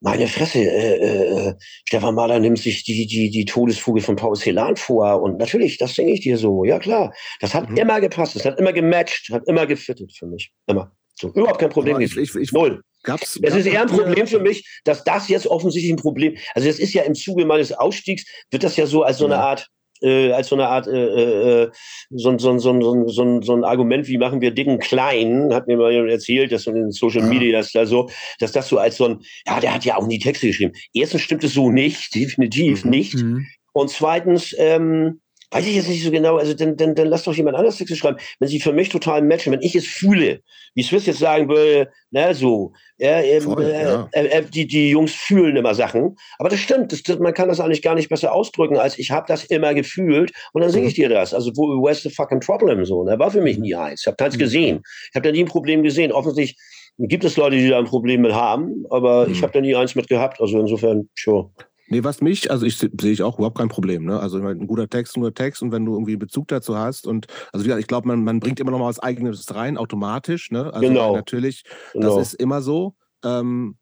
meine 0.00 0.26
Fresse, 0.26 0.58
äh, 0.58 1.48
äh, 1.48 1.54
Stefan 1.86 2.14
Mahler 2.14 2.40
nimmt 2.40 2.58
sich 2.58 2.84
die, 2.84 3.06
die, 3.06 3.30
die 3.30 3.44
Todesfuge 3.44 4.02
von 4.02 4.16
Paul 4.16 4.36
Celan 4.36 4.76
vor 4.76 5.22
und 5.22 5.38
natürlich 5.38 5.58
Natürlich, 5.58 5.78
das 5.78 5.94
singe 5.94 6.12
ich 6.12 6.20
dir 6.20 6.38
so. 6.38 6.64
Ja, 6.64 6.78
klar. 6.78 7.12
Das 7.40 7.54
hat 7.54 7.68
mhm. 7.68 7.76
immer 7.76 8.00
gepasst. 8.00 8.36
Das 8.36 8.44
hat 8.44 8.58
immer 8.58 8.72
gematcht, 8.72 9.30
hat 9.30 9.42
immer 9.46 9.66
gefittet 9.66 10.12
für 10.16 10.26
mich. 10.26 10.52
Immer. 10.66 10.92
So, 11.20 11.28
überhaupt 11.28 11.58
kein 11.58 11.70
Problem. 11.70 12.00
Ich, 12.00 12.16
ich, 12.16 12.34
ich, 12.34 12.52
Null. 12.52 12.82
Gab's, 13.02 13.38
es 13.42 13.54
ist 13.54 13.66
eher 13.66 13.82
ein 13.82 13.88
Problem 13.88 14.26
für 14.26 14.40
mich, 14.40 14.80
dass 14.84 15.04
das 15.04 15.28
jetzt 15.28 15.46
offensichtlich 15.46 15.92
ein 15.92 15.96
Problem, 15.96 16.36
also 16.54 16.66
das 16.66 16.78
ist 16.78 16.92
ja 16.94 17.02
im 17.02 17.14
Zuge 17.14 17.46
meines 17.46 17.72
Ausstiegs, 17.72 18.24
wird 18.50 18.64
das 18.64 18.76
ja 18.76 18.86
so 18.86 19.04
als 19.04 19.18
so 19.18 19.26
eine 19.26 19.38
Art, 19.38 19.68
äh, 20.02 20.32
als 20.32 20.48
so 20.48 20.56
eine 20.56 20.66
Art, 20.66 20.88
äh, 20.88 21.62
äh, 21.62 21.70
so, 22.10 22.36
so, 22.38 22.58
so, 22.58 23.08
so, 23.08 23.40
so, 23.40 23.54
ein 23.54 23.64
Argument, 23.64 24.08
wie 24.08 24.18
machen 24.18 24.40
wir 24.40 24.50
Dicken 24.50 24.78
klein, 24.78 25.54
hat 25.54 25.68
mir 25.68 25.76
mal 25.76 25.92
jemand 25.92 26.10
erzählt, 26.10 26.50
dass 26.52 26.66
in 26.66 26.74
den 26.74 26.90
Social 26.90 27.22
Media 27.22 27.58
das 27.58 27.72
da 27.72 27.86
so, 27.86 28.10
dass 28.40 28.52
das 28.52 28.68
so 28.68 28.78
als 28.78 28.96
so 28.96 29.06
ein, 29.06 29.20
ja, 29.46 29.60
der 29.60 29.74
hat 29.74 29.84
ja 29.84 29.96
auch 29.96 30.06
nie 30.06 30.18
Texte 30.18 30.48
geschrieben. 30.48 30.72
Erstens 30.92 31.22
stimmt 31.22 31.44
es 31.44 31.54
so 31.54 31.70
nicht, 31.70 32.14
definitiv 32.14 32.84
mhm. 32.84 32.90
nicht. 32.90 33.14
Mhm. 33.14 33.46
Und 33.72 33.90
zweitens, 33.90 34.54
ähm, 34.58 35.20
weiß 35.50 35.66
ich 35.66 35.76
jetzt 35.76 35.88
nicht 35.88 36.04
so 36.04 36.10
genau, 36.10 36.36
also 36.36 36.52
dann, 36.52 36.76
dann, 36.76 36.94
dann 36.94 37.08
lass 37.08 37.24
doch 37.24 37.34
jemand 37.34 37.56
anders 37.56 37.76
Texte 37.76 37.96
schreiben, 37.96 38.18
wenn 38.38 38.48
sie 38.48 38.60
für 38.60 38.72
mich 38.72 38.90
total 38.90 39.22
matchen, 39.22 39.52
wenn 39.52 39.62
ich 39.62 39.74
es 39.74 39.86
fühle, 39.86 40.40
wie 40.74 40.82
Swiss 40.82 41.06
jetzt 41.06 41.20
sagen 41.20 41.48
würde, 41.48 41.90
na 42.10 42.34
so, 42.34 42.72
ja, 42.98 43.20
ähm, 43.20 43.42
Voll, 43.42 43.64
äh, 43.64 43.82
ja. 43.82 44.08
Äh, 44.12 44.26
äh, 44.26 44.42
die, 44.44 44.66
die 44.66 44.90
Jungs 44.90 45.14
fühlen 45.14 45.56
immer 45.56 45.74
Sachen, 45.74 46.16
aber 46.38 46.50
das 46.50 46.60
stimmt, 46.60 46.92
das, 46.92 47.02
das, 47.02 47.18
man 47.18 47.32
kann 47.32 47.48
das 47.48 47.60
eigentlich 47.60 47.82
gar 47.82 47.94
nicht 47.94 48.10
besser 48.10 48.32
ausdrücken, 48.34 48.76
als 48.76 48.98
ich 48.98 49.10
habe 49.10 49.26
das 49.26 49.44
immer 49.44 49.72
gefühlt 49.72 50.32
und 50.52 50.60
dann 50.60 50.70
singe 50.70 50.84
mhm. 50.84 50.88
ich 50.88 50.94
dir 50.94 51.08
das, 51.08 51.32
also 51.32 51.50
wo, 51.56 51.82
where's 51.82 52.02
the 52.02 52.10
fucking 52.10 52.40
problem, 52.40 52.84
so, 52.84 53.04
ne? 53.04 53.18
war 53.18 53.30
für 53.30 53.40
mich 53.40 53.58
nie 53.58 53.74
eins, 53.74 54.02
ich 54.02 54.06
habe 54.06 54.16
keins 54.16 54.34
mhm. 54.34 54.40
gesehen, 54.40 54.82
ich 55.10 55.14
habe 55.14 55.26
da 55.26 55.32
nie 55.32 55.44
ein 55.44 55.48
Problem 55.48 55.82
gesehen, 55.82 56.12
offensichtlich 56.12 56.58
gibt 56.98 57.24
es 57.24 57.36
Leute, 57.36 57.56
die 57.56 57.68
da 57.68 57.78
ein 57.78 57.84
Problem 57.84 58.20
mit 58.20 58.34
haben, 58.34 58.84
aber 58.90 59.26
mhm. 59.26 59.32
ich 59.32 59.42
habe 59.42 59.52
da 59.52 59.60
nie 59.60 59.74
eins 59.74 59.94
mit 59.94 60.08
gehabt, 60.08 60.40
also 60.40 60.60
insofern, 60.60 61.08
sure. 61.16 61.50
Nee, 61.88 62.04
was 62.04 62.20
mich, 62.20 62.50
also 62.50 62.66
ich 62.66 62.78
sehe 62.78 62.90
ich 63.00 63.22
auch 63.22 63.38
überhaupt 63.38 63.58
kein 63.58 63.68
Problem. 63.68 64.04
Ne? 64.04 64.20
Also 64.20 64.38
ein 64.38 64.66
guter 64.66 64.88
Text, 64.88 65.16
ein 65.16 65.20
guter 65.20 65.34
Text 65.34 65.62
und 65.62 65.72
wenn 65.72 65.84
du 65.84 65.94
irgendwie 65.94 66.16
Bezug 66.16 66.48
dazu 66.48 66.76
hast 66.76 67.06
und 67.06 67.26
also 67.52 67.64
wie 67.64 67.68
gesagt, 67.68 67.80
ich 67.80 67.86
glaube, 67.86 68.08
man, 68.08 68.24
man 68.24 68.40
bringt 68.40 68.60
immer 68.60 68.70
noch 68.70 68.78
mal 68.78 68.88
was 68.88 69.00
Eigenes 69.00 69.54
rein, 69.54 69.76
automatisch. 69.76 70.50
Ne? 70.50 70.72
Also 70.72 70.86
genau. 70.86 71.14
natürlich, 71.14 71.64
genau. 71.92 72.16
das 72.16 72.28
ist 72.28 72.40
immer 72.40 72.62
so. 72.62 72.94
Ähm, 73.24 73.76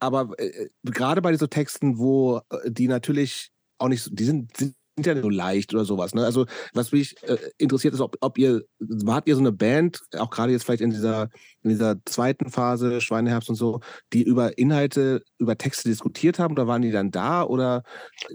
aber 0.00 0.30
äh, 0.38 0.46
äh 0.46 0.68
gerade 0.84 1.22
bei 1.22 1.30
diesen 1.30 1.50
Texten, 1.50 1.98
wo 1.98 2.40
äh, 2.50 2.70
die 2.70 2.88
natürlich 2.88 3.50
auch 3.78 3.88
nicht, 3.88 4.08
die 4.12 4.24
sind, 4.24 4.56
sind 4.56 4.74
ja 4.98 5.20
so 5.20 5.30
leicht 5.30 5.72
oder 5.74 5.84
sowas. 5.84 6.14
Ne? 6.14 6.24
Also 6.24 6.46
was 6.74 6.92
mich 6.92 7.16
äh, 7.22 7.38
interessiert 7.58 7.94
ist, 7.94 8.00
ob, 8.00 8.16
ob 8.20 8.38
ihr, 8.38 8.62
wart 8.78 9.26
ihr 9.26 9.34
so 9.34 9.40
eine 9.40 9.52
Band, 9.52 10.00
auch 10.18 10.30
gerade 10.30 10.52
jetzt 10.52 10.64
vielleicht 10.64 10.82
in 10.82 10.90
dieser, 10.90 11.28
in 11.62 11.70
dieser 11.70 11.96
zweiten 12.04 12.50
Phase, 12.50 13.00
Schweineherbst 13.00 13.48
und 13.48 13.56
so, 13.56 13.80
die 14.12 14.22
über 14.22 14.58
Inhalte, 14.58 15.22
über 15.38 15.56
Texte 15.56 15.88
diskutiert 15.88 16.38
haben 16.38 16.52
oder 16.52 16.66
waren 16.66 16.82
die 16.82 16.90
dann 16.90 17.10
da 17.10 17.44
oder? 17.44 17.82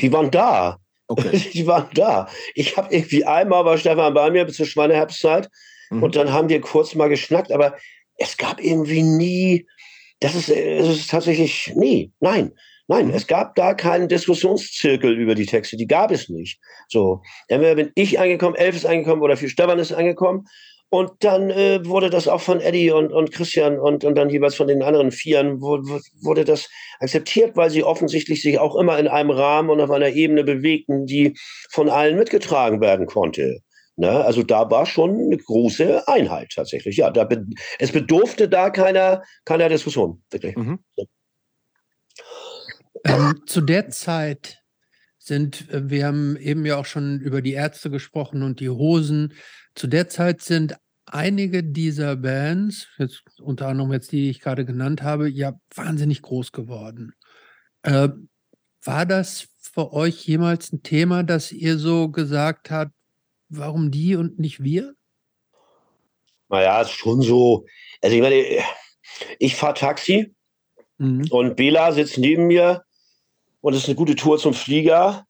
Die 0.02 0.12
waren 0.12 0.32
da. 0.32 0.78
Okay. 1.10 1.38
Die 1.54 1.66
waren 1.66 1.88
da. 1.94 2.28
Ich 2.54 2.76
habe 2.76 2.94
irgendwie 2.94 3.24
einmal 3.24 3.64
war 3.64 3.78
Stefan 3.78 4.14
bei 4.14 4.30
mir 4.30 4.44
bis 4.44 4.58
zur 4.58 4.66
Schweineherbstzeit 4.66 5.50
mhm. 5.90 6.04
und 6.04 6.18
dann 6.18 6.34
haben 6.34 6.50
wir 6.50 6.60
kurz 6.60 6.96
mal 6.96 7.08
geschnackt, 7.08 7.50
aber 7.52 7.78
es 8.18 8.36
gab 8.36 8.62
irgendwie 8.62 9.04
nie, 9.04 9.66
das 10.20 10.36
ist, 10.36 10.50
das 10.50 10.90
ist 10.90 11.10
tatsächlich, 11.10 11.72
nie, 11.76 12.12
nein. 12.20 12.52
Nein, 12.88 13.10
es 13.10 13.28
gab 13.28 13.56
da 13.56 13.74
keinen 13.74 14.08
Diskussionszirkel 14.08 15.14
über 15.18 15.36
die 15.36 15.46
Texte, 15.46 15.76
die 15.76 15.88
gab 15.88 16.12
es 16.12 16.30
nicht. 16.30 16.60
So, 16.88 17.22
entweder 17.50 17.76
bin 17.76 17.92
ich 17.96 18.20
angekommen, 18.20 18.56
Elf 18.56 18.76
ist 18.76 18.86
angekommen 18.86 19.22
oder 19.22 19.36
für 19.36 19.50
Stefan 19.50 19.80
ist 19.80 19.92
angekommen. 19.92 20.46
Und 20.90 21.12
dann 21.20 21.50
äh, 21.50 21.86
wurde 21.86 22.10
das 22.10 22.30
auch 22.30 22.40
von 22.40 22.62
Eddie 22.62 22.92
und, 22.92 23.12
und 23.12 23.34
Christian 23.34 23.78
und, 23.78 24.06
und 24.06 24.16
dann 24.16 24.30
jeweils 24.30 24.56
von 24.56 24.68
den 24.68 24.82
anderen 24.82 25.12
Vieren 25.12 25.60
wurde, 25.60 26.00
wurde 26.22 26.46
das 26.46 26.70
akzeptiert, 27.02 27.58
weil 27.58 27.70
sie 27.70 27.84
offensichtlich 27.84 28.42
sich 28.42 28.58
auch 28.58 28.74
immer 28.78 28.98
in 28.98 29.10
einem 29.10 29.32
Rahmen 29.32 29.70
und 29.70 29.82
auf 29.82 29.92
einer 29.92 30.08
Ebene 30.08 30.46
bewegten, 30.46 31.06
die 31.06 31.38
von 31.72 31.90
allen 31.90 32.18
mitgetragen 32.18 32.80
werden 32.80 33.06
konnte. 33.06 33.60
Ne? 33.98 34.10
Also 34.24 34.44
da 34.44 34.72
war 34.72 34.86
schon 34.86 35.20
eine 35.20 35.38
große 35.38 36.08
Einheit 36.08 36.52
tatsächlich. 36.56 36.96
Ja, 36.96 37.10
da 37.10 37.26
be 37.26 37.46
es 37.80 37.92
bedurfte 37.92 38.48
da 38.48 38.70
keiner, 38.70 39.24
keiner 39.44 39.68
Diskussion, 39.68 40.24
wirklich. 40.32 40.56
Mhm. 40.56 40.80
Ähm, 43.04 43.42
zu 43.46 43.62
der 43.62 43.90
Zeit 43.90 44.60
sind, 45.18 45.70
äh, 45.70 45.90
wir 45.90 46.08
haben 46.08 46.38
eben 46.38 46.66
ja 46.66 46.78
auch 46.78 46.86
schon 46.86 47.20
über 47.20 47.42
die 47.42 47.54
Ärzte 47.54 47.90
gesprochen 47.90 48.44
und 48.44 48.60
die 48.60 48.70
Hosen. 48.70 49.34
Zu 49.76 49.88
der 49.88 50.10
Zeit 50.10 50.42
sind 50.42 50.76
einige 51.06 51.64
dieser 51.64 52.16
Bands, 52.16 52.88
jetzt 52.98 53.24
unter 53.40 53.68
anderem 53.68 53.94
jetzt 53.94 54.12
die, 54.12 54.24
die 54.24 54.30
ich 54.30 54.42
gerade 54.42 54.66
genannt 54.66 55.04
habe, 55.04 55.30
ja 55.30 55.54
wahnsinnig 55.76 56.22
groß 56.22 56.52
geworden. 56.52 57.14
Äh, 57.84 58.10
war 58.84 59.06
das 59.06 59.48
für 59.60 59.94
euch 59.94 60.26
jemals 60.28 60.72
ein 60.72 60.84
Thema, 60.84 61.24
dass 61.24 61.52
ihr 61.52 61.78
so 61.78 62.10
gesagt 62.10 62.72
habt, 62.72 62.92
warum 63.50 63.92
die 63.92 64.16
und 64.16 64.40
nicht 64.40 64.64
wir? 64.64 64.96
Naja, 66.50 66.82
ist 66.82 66.92
schon 66.92 67.22
so. 67.22 67.66
Also 68.02 68.16
ich 68.16 68.22
meine, 68.22 68.44
ich 69.40 69.56
fahre 69.56 69.74
Taxi 69.74 70.34
mhm. 70.98 71.28
und 71.30 71.56
Bela 71.56 71.92
sitzt 71.92 72.18
neben 72.18 72.48
mir 72.48 72.84
und 73.62 73.74
es 73.74 73.82
ist 73.82 73.88
eine 73.88 73.96
gute 73.96 74.16
Tour 74.16 74.38
zum 74.38 74.54
Flieger. 74.54 75.26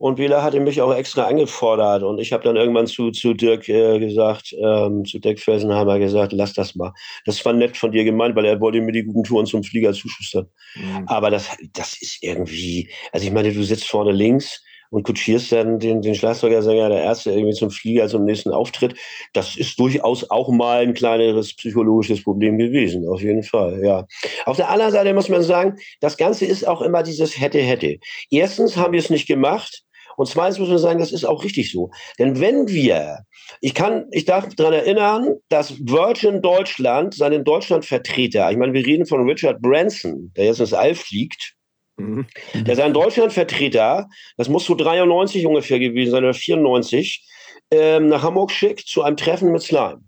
Und 0.00 0.16
Wähler 0.16 0.44
hatte 0.44 0.60
mich 0.60 0.80
auch 0.80 0.94
extra 0.94 1.24
angefordert. 1.24 2.04
Und 2.04 2.20
ich 2.20 2.32
habe 2.32 2.44
dann 2.44 2.54
irgendwann 2.54 2.86
zu, 2.86 3.10
zu 3.10 3.34
Dirk 3.34 3.68
äh, 3.68 3.98
gesagt, 3.98 4.54
ähm, 4.56 5.04
zu 5.04 5.18
Dirk 5.18 5.40
Felsenheimer 5.40 5.98
gesagt, 5.98 6.32
lass 6.32 6.52
das 6.52 6.76
mal. 6.76 6.92
Das 7.24 7.44
war 7.44 7.52
nett 7.52 7.76
von 7.76 7.90
dir 7.90 8.04
gemeint, 8.04 8.36
weil 8.36 8.44
er 8.44 8.60
wollte 8.60 8.80
mir 8.80 8.92
die 8.92 9.02
guten 9.02 9.24
Touren 9.24 9.46
zum 9.46 9.64
Flieger 9.64 9.92
zuschustern. 9.92 10.46
Mhm. 10.76 11.08
Aber 11.08 11.30
das, 11.30 11.48
das 11.72 12.00
ist 12.00 12.22
irgendwie, 12.22 12.88
also 13.10 13.26
ich 13.26 13.32
meine, 13.32 13.52
du 13.52 13.64
sitzt 13.64 13.88
vorne 13.88 14.12
links, 14.12 14.62
und 14.90 15.04
kutschierst 15.04 15.52
dann 15.52 15.78
den, 15.78 16.02
den 16.02 16.14
Schlagzeugersänger 16.14 16.88
der 16.88 17.02
Ärzte 17.02 17.30
irgendwie 17.30 17.54
zum 17.54 17.70
Flieger 17.70 18.08
zum 18.08 18.24
nächsten 18.24 18.50
Auftritt. 18.50 18.94
Das 19.32 19.56
ist 19.56 19.78
durchaus 19.78 20.30
auch 20.30 20.48
mal 20.48 20.82
ein 20.82 20.94
kleineres 20.94 21.54
psychologisches 21.54 22.22
Problem 22.22 22.58
gewesen, 22.58 23.06
auf 23.08 23.20
jeden 23.20 23.42
Fall, 23.42 23.82
ja. 23.84 24.06
Auf 24.46 24.56
der 24.56 24.70
anderen 24.70 24.92
Seite 24.92 25.14
muss 25.14 25.28
man 25.28 25.42
sagen, 25.42 25.76
das 26.00 26.16
Ganze 26.16 26.46
ist 26.46 26.66
auch 26.66 26.82
immer 26.82 27.02
dieses 27.02 27.38
hätte, 27.40 27.60
hätte. 27.60 27.98
Erstens 28.30 28.76
haben 28.76 28.92
wir 28.92 29.00
es 29.00 29.10
nicht 29.10 29.26
gemacht. 29.26 29.82
Und 30.16 30.26
zweitens 30.26 30.58
muss 30.58 30.68
man 30.68 30.78
sagen, 30.78 30.98
das 30.98 31.12
ist 31.12 31.24
auch 31.24 31.44
richtig 31.44 31.70
so. 31.70 31.90
Denn 32.18 32.40
wenn 32.40 32.66
wir, 32.66 33.20
ich 33.60 33.72
kann, 33.72 34.06
ich 34.10 34.24
darf 34.24 34.48
daran 34.56 34.72
erinnern, 34.72 35.36
dass 35.48 35.78
Virgin 35.78 36.42
Deutschland 36.42 37.14
seinen 37.14 37.44
Deutschlandvertreter, 37.44 38.50
ich 38.50 38.56
meine, 38.56 38.72
wir 38.72 38.84
reden 38.84 39.06
von 39.06 39.28
Richard 39.28 39.62
Branson, 39.62 40.32
der 40.36 40.46
jetzt 40.46 40.58
ins 40.58 40.72
All 40.72 40.96
fliegt, 40.96 41.54
Mhm. 41.98 42.26
Der 42.54 42.76
sein 42.76 42.94
Deutschlandvertreter, 42.94 44.08
das 44.36 44.48
muss 44.48 44.64
so 44.64 44.74
93 44.74 45.46
ungefähr 45.46 45.78
gewesen 45.78 46.12
sein 46.12 46.24
oder 46.24 46.34
94, 46.34 47.26
ähm, 47.70 48.06
nach 48.06 48.22
Hamburg 48.22 48.50
schickt 48.50 48.88
zu 48.88 49.02
einem 49.02 49.16
Treffen 49.16 49.52
mit 49.52 49.62
Slime. 49.62 50.00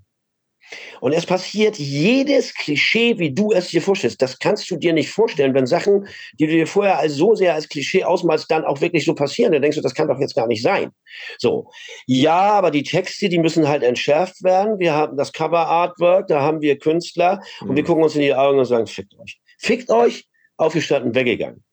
Und 1.00 1.12
es 1.12 1.26
passiert 1.26 1.78
jedes 1.78 2.54
Klischee, 2.54 3.18
wie 3.18 3.32
du 3.32 3.52
es 3.52 3.68
dir 3.68 3.82
vorstellst. 3.82 4.22
Das 4.22 4.38
kannst 4.38 4.70
du 4.70 4.76
dir 4.76 4.92
nicht 4.92 5.10
vorstellen, 5.10 5.54
wenn 5.54 5.66
Sachen, 5.66 6.06
die 6.38 6.46
du 6.46 6.52
dir 6.52 6.66
vorher 6.66 6.98
als 6.98 7.14
so 7.14 7.34
sehr 7.34 7.54
als 7.54 7.68
Klischee 7.68 8.04
ausmalst, 8.04 8.50
dann 8.50 8.64
auch 8.64 8.80
wirklich 8.80 9.04
so 9.04 9.14
passieren. 9.14 9.52
Dann 9.52 9.62
denkst 9.62 9.76
du, 9.76 9.82
das 9.82 9.94
kann 9.94 10.08
doch 10.08 10.20
jetzt 10.20 10.36
gar 10.36 10.46
nicht 10.46 10.62
sein. 10.62 10.90
So. 11.38 11.70
Ja, 12.06 12.52
aber 12.52 12.70
die 12.70 12.82
Texte, 12.82 13.28
die 13.28 13.38
müssen 13.38 13.66
halt 13.66 13.82
entschärft 13.82 14.42
werden. 14.44 14.78
Wir 14.78 14.94
haben 14.94 15.16
das 15.16 15.32
Cover 15.32 15.66
Artwork, 15.66 16.28
da 16.28 16.40
haben 16.40 16.60
wir 16.60 16.78
Künstler 16.78 17.40
mhm. 17.60 17.70
und 17.70 17.76
wir 17.76 17.82
mhm. 17.82 17.86
gucken 17.86 18.04
uns 18.04 18.14
in 18.14 18.22
die 18.22 18.34
Augen 18.34 18.58
und 18.58 18.64
sagen, 18.64 18.86
fickt 18.86 19.18
euch. 19.18 19.40
Fickt 19.58 19.90
euch, 19.90 20.28
aufgestanden, 20.56 21.14
weggegangen. 21.14 21.64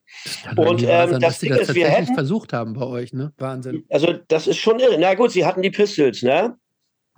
Und 0.55 0.81
ähm, 0.83 1.09
sein, 1.09 1.19
das 1.19 1.39
Ding 1.39 1.51
das 1.51 1.69
ist, 1.69 1.75
wir 1.75 1.87
hätten 1.87 2.13
versucht 2.13 2.53
haben 2.53 2.73
bei 2.73 2.85
euch, 2.85 3.13
ne? 3.13 3.33
Wahnsinn. 3.37 3.85
Also 3.89 4.13
das 4.27 4.47
ist 4.47 4.57
schon 4.57 4.79
irre. 4.79 4.97
Na 4.99 5.13
gut, 5.13 5.31
sie 5.31 5.45
hatten 5.45 5.61
die 5.61 5.69
Pistols, 5.69 6.21
ne? 6.23 6.57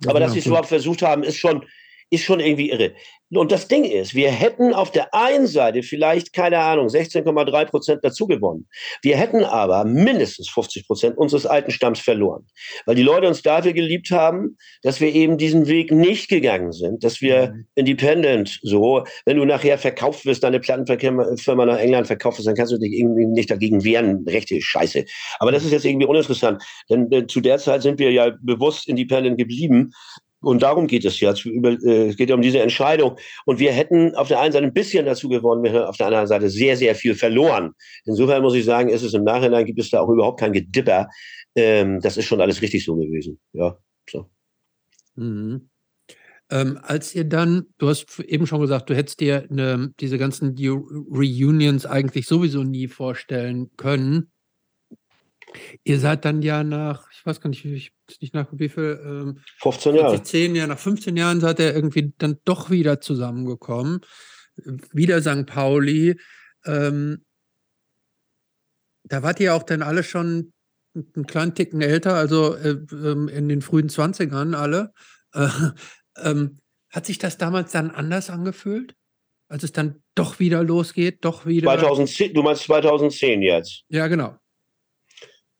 Ja, 0.02 0.10
Aber 0.10 0.20
dass 0.20 0.32
sie 0.32 0.38
es 0.38 0.46
überhaupt 0.46 0.68
versucht 0.68 1.02
haben, 1.02 1.22
ist 1.22 1.36
schon, 1.36 1.64
ist 2.10 2.24
schon 2.24 2.40
irgendwie 2.40 2.70
irre. 2.70 2.92
Und 3.32 3.52
das 3.52 3.68
Ding 3.68 3.84
ist, 3.84 4.16
wir 4.16 4.30
hätten 4.30 4.74
auf 4.74 4.90
der 4.90 5.14
einen 5.14 5.46
Seite 5.46 5.84
vielleicht, 5.84 6.32
keine 6.32 6.58
Ahnung, 6.58 6.88
16,3 6.88 7.64
Prozent 7.66 8.00
dazu 8.02 8.26
gewonnen. 8.26 8.66
Wir 9.02 9.16
hätten 9.16 9.44
aber 9.44 9.84
mindestens 9.84 10.48
50 10.48 10.88
Prozent 10.88 11.16
unseres 11.16 11.46
alten 11.46 11.70
Stamms 11.70 12.00
verloren. 12.00 12.46
Weil 12.86 12.96
die 12.96 13.04
Leute 13.04 13.28
uns 13.28 13.42
dafür 13.42 13.72
geliebt 13.72 14.10
haben, 14.10 14.56
dass 14.82 15.00
wir 15.00 15.14
eben 15.14 15.38
diesen 15.38 15.68
Weg 15.68 15.92
nicht 15.92 16.28
gegangen 16.28 16.72
sind, 16.72 17.04
dass 17.04 17.20
wir 17.20 17.52
mhm. 17.52 17.66
independent 17.76 18.58
so, 18.62 19.04
wenn 19.24 19.36
du 19.36 19.44
nachher 19.44 19.78
verkauft 19.78 20.26
wirst, 20.26 20.42
deine 20.42 20.58
Plattenfirma 20.58 21.66
nach 21.66 21.78
England 21.78 22.08
verkauft 22.08 22.38
wirst, 22.38 22.48
dann 22.48 22.56
kannst 22.56 22.72
du 22.72 22.78
dich 22.78 22.92
irgendwie 22.92 23.26
nicht 23.26 23.50
dagegen 23.50 23.84
wehren. 23.84 24.24
Rechte 24.26 24.60
Scheiße. 24.60 25.04
Aber 25.38 25.52
das 25.52 25.64
ist 25.64 25.70
jetzt 25.70 25.84
irgendwie 25.84 26.06
uninteressant. 26.06 26.60
Denn 26.90 27.10
äh, 27.12 27.28
zu 27.28 27.40
der 27.40 27.58
Zeit 27.58 27.82
sind 27.82 28.00
wir 28.00 28.10
ja 28.10 28.32
bewusst 28.42 28.88
independent 28.88 29.38
geblieben, 29.38 29.92
und 30.40 30.62
darum 30.62 30.86
geht 30.86 31.04
es 31.04 31.20
ja. 31.20 31.32
Äh, 31.32 32.08
es 32.08 32.16
geht 32.16 32.30
ja 32.30 32.34
um 32.34 32.42
diese 32.42 32.60
Entscheidung. 32.60 33.16
Und 33.44 33.58
wir 33.58 33.72
hätten 33.72 34.14
auf 34.14 34.28
der 34.28 34.40
einen 34.40 34.52
Seite 34.52 34.66
ein 34.66 34.72
bisschen 34.72 35.06
dazu 35.06 35.28
gewonnen, 35.28 35.62
wir 35.62 35.72
hätten 35.72 35.84
auf 35.84 35.96
der 35.96 36.06
anderen 36.06 36.26
Seite 36.26 36.48
sehr, 36.48 36.76
sehr 36.76 36.94
viel 36.94 37.14
verloren. 37.14 37.72
Insofern 38.04 38.42
muss 38.42 38.54
ich 38.54 38.64
sagen, 38.64 38.88
ist 38.88 39.02
es 39.02 39.14
im 39.14 39.24
Nachhinein 39.24 39.66
gibt 39.66 39.78
es 39.78 39.90
da 39.90 40.00
auch 40.00 40.08
überhaupt 40.08 40.40
kein 40.40 40.52
Gedipper. 40.52 41.08
Ähm, 41.54 42.00
das 42.00 42.16
ist 42.16 42.26
schon 42.26 42.40
alles 42.40 42.62
richtig 42.62 42.84
so 42.84 42.96
gewesen. 42.96 43.38
Ja, 43.52 43.76
so. 44.08 44.26
Mhm. 45.16 45.68
Ähm, 46.50 46.78
als 46.82 47.14
ihr 47.14 47.24
dann, 47.24 47.66
du 47.78 47.88
hast 47.88 48.18
eben 48.20 48.46
schon 48.46 48.60
gesagt, 48.60 48.90
du 48.90 48.96
hättest 48.96 49.20
dir 49.20 49.46
eine, 49.50 49.92
diese 50.00 50.18
ganzen 50.18 50.56
Reunions 50.58 51.86
eigentlich 51.86 52.26
sowieso 52.26 52.64
nie 52.64 52.88
vorstellen 52.88 53.70
können. 53.76 54.32
Ihr 55.84 55.98
seid 55.98 56.24
dann 56.24 56.42
ja 56.42 56.62
nach, 56.64 57.08
ich 57.12 57.24
weiß 57.24 57.40
gar 57.40 57.50
nicht, 57.50 57.64
ich 57.64 57.92
nicht 58.20 58.34
nach 58.34 58.48
wie 58.52 58.68
viel, 58.68 59.00
ähm, 59.04 59.40
15 59.58 59.94
Jahre. 59.94 60.22
10 60.22 60.54
Jahre, 60.54 60.68
nach 60.68 60.78
15 60.78 61.16
Jahren 61.16 61.40
seid 61.40 61.58
ihr 61.58 61.74
irgendwie 61.74 62.12
dann 62.18 62.38
doch 62.44 62.70
wieder 62.70 63.00
zusammengekommen. 63.00 64.00
Wieder 64.92 65.20
St. 65.22 65.46
Pauli. 65.46 66.20
Ähm, 66.64 67.24
da 69.04 69.22
wart 69.22 69.40
ihr 69.40 69.54
auch 69.54 69.62
dann 69.62 69.82
alle 69.82 70.02
schon 70.02 70.52
einen 70.94 71.26
kleinen 71.26 71.54
Ticken 71.54 71.80
älter, 71.80 72.14
also 72.14 72.54
äh, 72.56 72.76
ähm, 72.92 73.28
in 73.28 73.48
den 73.48 73.62
frühen 73.62 73.88
20ern 73.88 74.54
alle. 74.54 74.92
Äh, 75.34 75.48
ähm, 76.22 76.58
hat 76.90 77.06
sich 77.06 77.18
das 77.18 77.38
damals 77.38 77.72
dann 77.72 77.90
anders 77.90 78.30
angefühlt? 78.30 78.94
Als 79.48 79.64
es 79.64 79.72
dann 79.72 80.02
doch 80.14 80.38
wieder 80.38 80.62
losgeht, 80.62 81.24
doch 81.24 81.44
wieder. 81.44 81.66
2010, 81.66 82.34
du 82.34 82.42
meinst 82.42 82.62
2010 82.64 83.42
jetzt? 83.42 83.82
Ja, 83.88 84.06
genau. 84.06 84.36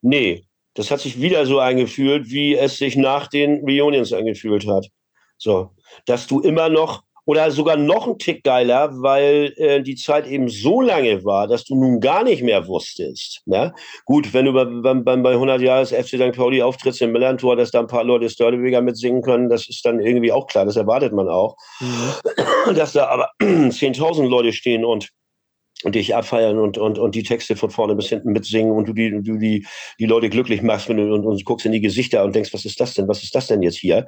Nee, 0.02 0.44
das 0.74 0.90
hat 0.90 1.00
sich 1.00 1.20
wieder 1.20 1.46
so 1.46 1.58
eingefühlt, 1.58 2.30
wie 2.30 2.54
es 2.54 2.78
sich 2.78 2.96
nach 2.96 3.26
den 3.26 3.60
Reunions 3.64 4.12
angefühlt 4.12 4.66
hat. 4.66 4.86
So, 5.36 5.70
dass 6.06 6.26
du 6.26 6.40
immer 6.40 6.68
noch 6.68 7.02
oder 7.26 7.50
sogar 7.50 7.76
noch 7.76 8.08
ein 8.08 8.18
Tick 8.18 8.42
geiler, 8.42 8.90
weil 9.02 9.52
äh, 9.56 9.82
die 9.82 9.94
Zeit 9.94 10.26
eben 10.26 10.48
so 10.48 10.80
lange 10.80 11.24
war, 11.24 11.46
dass 11.46 11.64
du 11.64 11.76
nun 11.76 12.00
gar 12.00 12.24
nicht 12.24 12.42
mehr 12.42 12.66
wusstest. 12.66 13.42
Ne? 13.46 13.72
Gut, 14.04 14.34
wenn 14.34 14.46
du 14.46 14.52
bei, 14.52 14.64
bei, 14.64 15.16
bei 15.16 15.32
100 15.32 15.60
Jahres 15.60 15.90
FC 15.92 16.16
St. 16.16 16.32
Pauli 16.32 16.60
auftrittst 16.60 17.02
im 17.02 17.12
Millantor, 17.12 17.54
dass 17.56 17.70
da 17.70 17.80
ein 17.80 17.86
paar 17.86 18.02
Leute 18.02 18.28
Störteweger 18.28 18.80
mitsingen 18.80 19.22
können, 19.22 19.48
das 19.48 19.68
ist 19.68 19.84
dann 19.84 20.00
irgendwie 20.00 20.32
auch 20.32 20.46
klar, 20.46 20.64
das 20.64 20.76
erwartet 20.76 21.12
man 21.12 21.28
auch. 21.28 21.56
Mhm. 21.78 22.74
Dass 22.74 22.94
da 22.94 23.06
aber 23.06 23.30
10.000 23.40 24.26
Leute 24.26 24.52
stehen 24.52 24.84
und 24.84 25.10
und 25.84 25.94
dich 25.94 26.14
abfeiern 26.14 26.58
und, 26.58 26.78
und, 26.78 26.98
und 26.98 27.14
die 27.14 27.22
Texte 27.22 27.56
von 27.56 27.70
vorne 27.70 27.94
bis 27.94 28.08
hinten 28.08 28.32
mitsingen 28.32 28.72
und 28.72 28.88
du 28.88 28.92
die, 28.92 29.10
du 29.22 29.36
die, 29.38 29.66
die 29.98 30.06
Leute 30.06 30.28
glücklich 30.28 30.62
machst 30.62 30.88
wenn 30.88 30.98
du, 30.98 31.12
und, 31.14 31.24
und 31.24 31.44
guckst 31.44 31.66
in 31.66 31.72
die 31.72 31.80
Gesichter 31.80 32.24
und 32.24 32.34
denkst, 32.34 32.52
was 32.52 32.64
ist 32.64 32.80
das 32.80 32.94
denn, 32.94 33.08
was 33.08 33.22
ist 33.22 33.34
das 33.34 33.46
denn 33.46 33.62
jetzt 33.62 33.78
hier? 33.78 34.06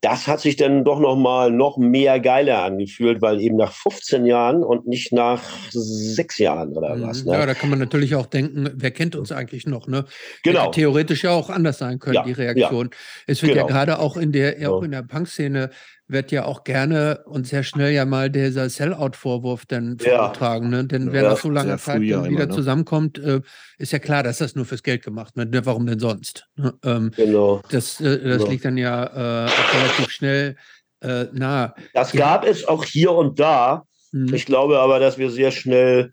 Das 0.00 0.26
hat 0.26 0.40
sich 0.40 0.56
dann 0.56 0.84
doch 0.84 1.00
nochmal 1.00 1.50
noch 1.50 1.78
mehr 1.78 2.20
geiler 2.20 2.62
angefühlt, 2.62 3.22
weil 3.22 3.40
eben 3.40 3.56
nach 3.56 3.72
15 3.72 4.26
Jahren 4.26 4.62
und 4.62 4.86
nicht 4.86 5.12
nach 5.12 5.42
sechs 5.70 6.38
Jahren 6.38 6.72
oder 6.76 6.96
mhm. 6.96 7.02
was. 7.02 7.24
Ne? 7.24 7.32
Ja, 7.32 7.46
da 7.46 7.54
kann 7.54 7.70
man 7.70 7.78
natürlich 7.78 8.14
auch 8.14 8.26
denken, 8.26 8.70
wer 8.74 8.90
kennt 8.90 9.16
uns 9.16 9.32
eigentlich 9.32 9.66
noch, 9.66 9.86
ne? 9.86 10.04
Genau. 10.42 10.64
Hätte 10.64 10.70
theoretisch 10.72 11.24
ja 11.24 11.30
auch 11.30 11.50
anders 11.50 11.78
sein 11.78 11.98
können, 11.98 12.16
ja, 12.16 12.22
die 12.24 12.32
Reaktion. 12.32 12.90
Ja. 12.90 12.98
Es 13.26 13.42
wird 13.42 13.54
genau. 13.54 13.66
ja 13.66 13.72
gerade 13.72 13.98
auch 13.98 14.16
in 14.16 14.32
der, 14.32 14.70
auch 14.70 14.82
in 14.82 14.90
der 14.90 15.02
Punk-Szene 15.02 15.70
wird 16.06 16.32
ja 16.32 16.44
auch 16.44 16.64
gerne 16.64 17.24
und 17.26 17.46
sehr 17.46 17.62
schnell 17.62 17.92
ja 17.92 18.04
mal 18.04 18.30
dieser 18.30 18.68
Sellout-Vorwurf 18.68 19.64
dann 19.66 19.98
vorgetragen. 19.98 20.68
Ne? 20.68 20.84
Denn 20.84 21.12
wer 21.12 21.22
ja, 21.22 21.30
nach 21.30 21.38
so 21.38 21.48
langer 21.48 21.78
Zeit 21.78 22.00
wieder 22.00 22.26
immer, 22.26 22.46
ne? 22.46 22.48
zusammenkommt, 22.50 23.18
äh, 23.18 23.40
ist 23.78 23.92
ja 23.92 23.98
klar, 23.98 24.22
dass 24.22 24.38
das 24.38 24.54
nur 24.54 24.66
fürs 24.66 24.82
Geld 24.82 25.02
gemacht 25.02 25.36
wird. 25.36 25.50
Ne? 25.50 25.64
Warum 25.64 25.86
denn 25.86 25.98
sonst? 25.98 26.46
Ne? 26.56 26.74
Ähm, 26.84 27.10
genau. 27.16 27.62
Das, 27.70 28.00
äh, 28.00 28.22
das 28.22 28.38
genau. 28.38 28.50
liegt 28.50 28.64
dann 28.64 28.76
ja 28.76 29.04
äh, 29.04 29.48
auch 29.48 29.74
relativ 29.74 30.10
schnell 30.10 30.56
äh, 31.00 31.24
nahe. 31.32 31.74
Das 31.94 32.12
gab 32.12 32.46
es 32.46 32.66
auch 32.68 32.84
hier 32.84 33.12
und 33.12 33.40
da. 33.40 33.84
Hm. 34.12 34.32
Ich 34.34 34.44
glaube 34.44 34.80
aber, 34.80 34.98
dass 34.98 35.16
wir 35.16 35.30
sehr 35.30 35.52
schnell 35.52 36.12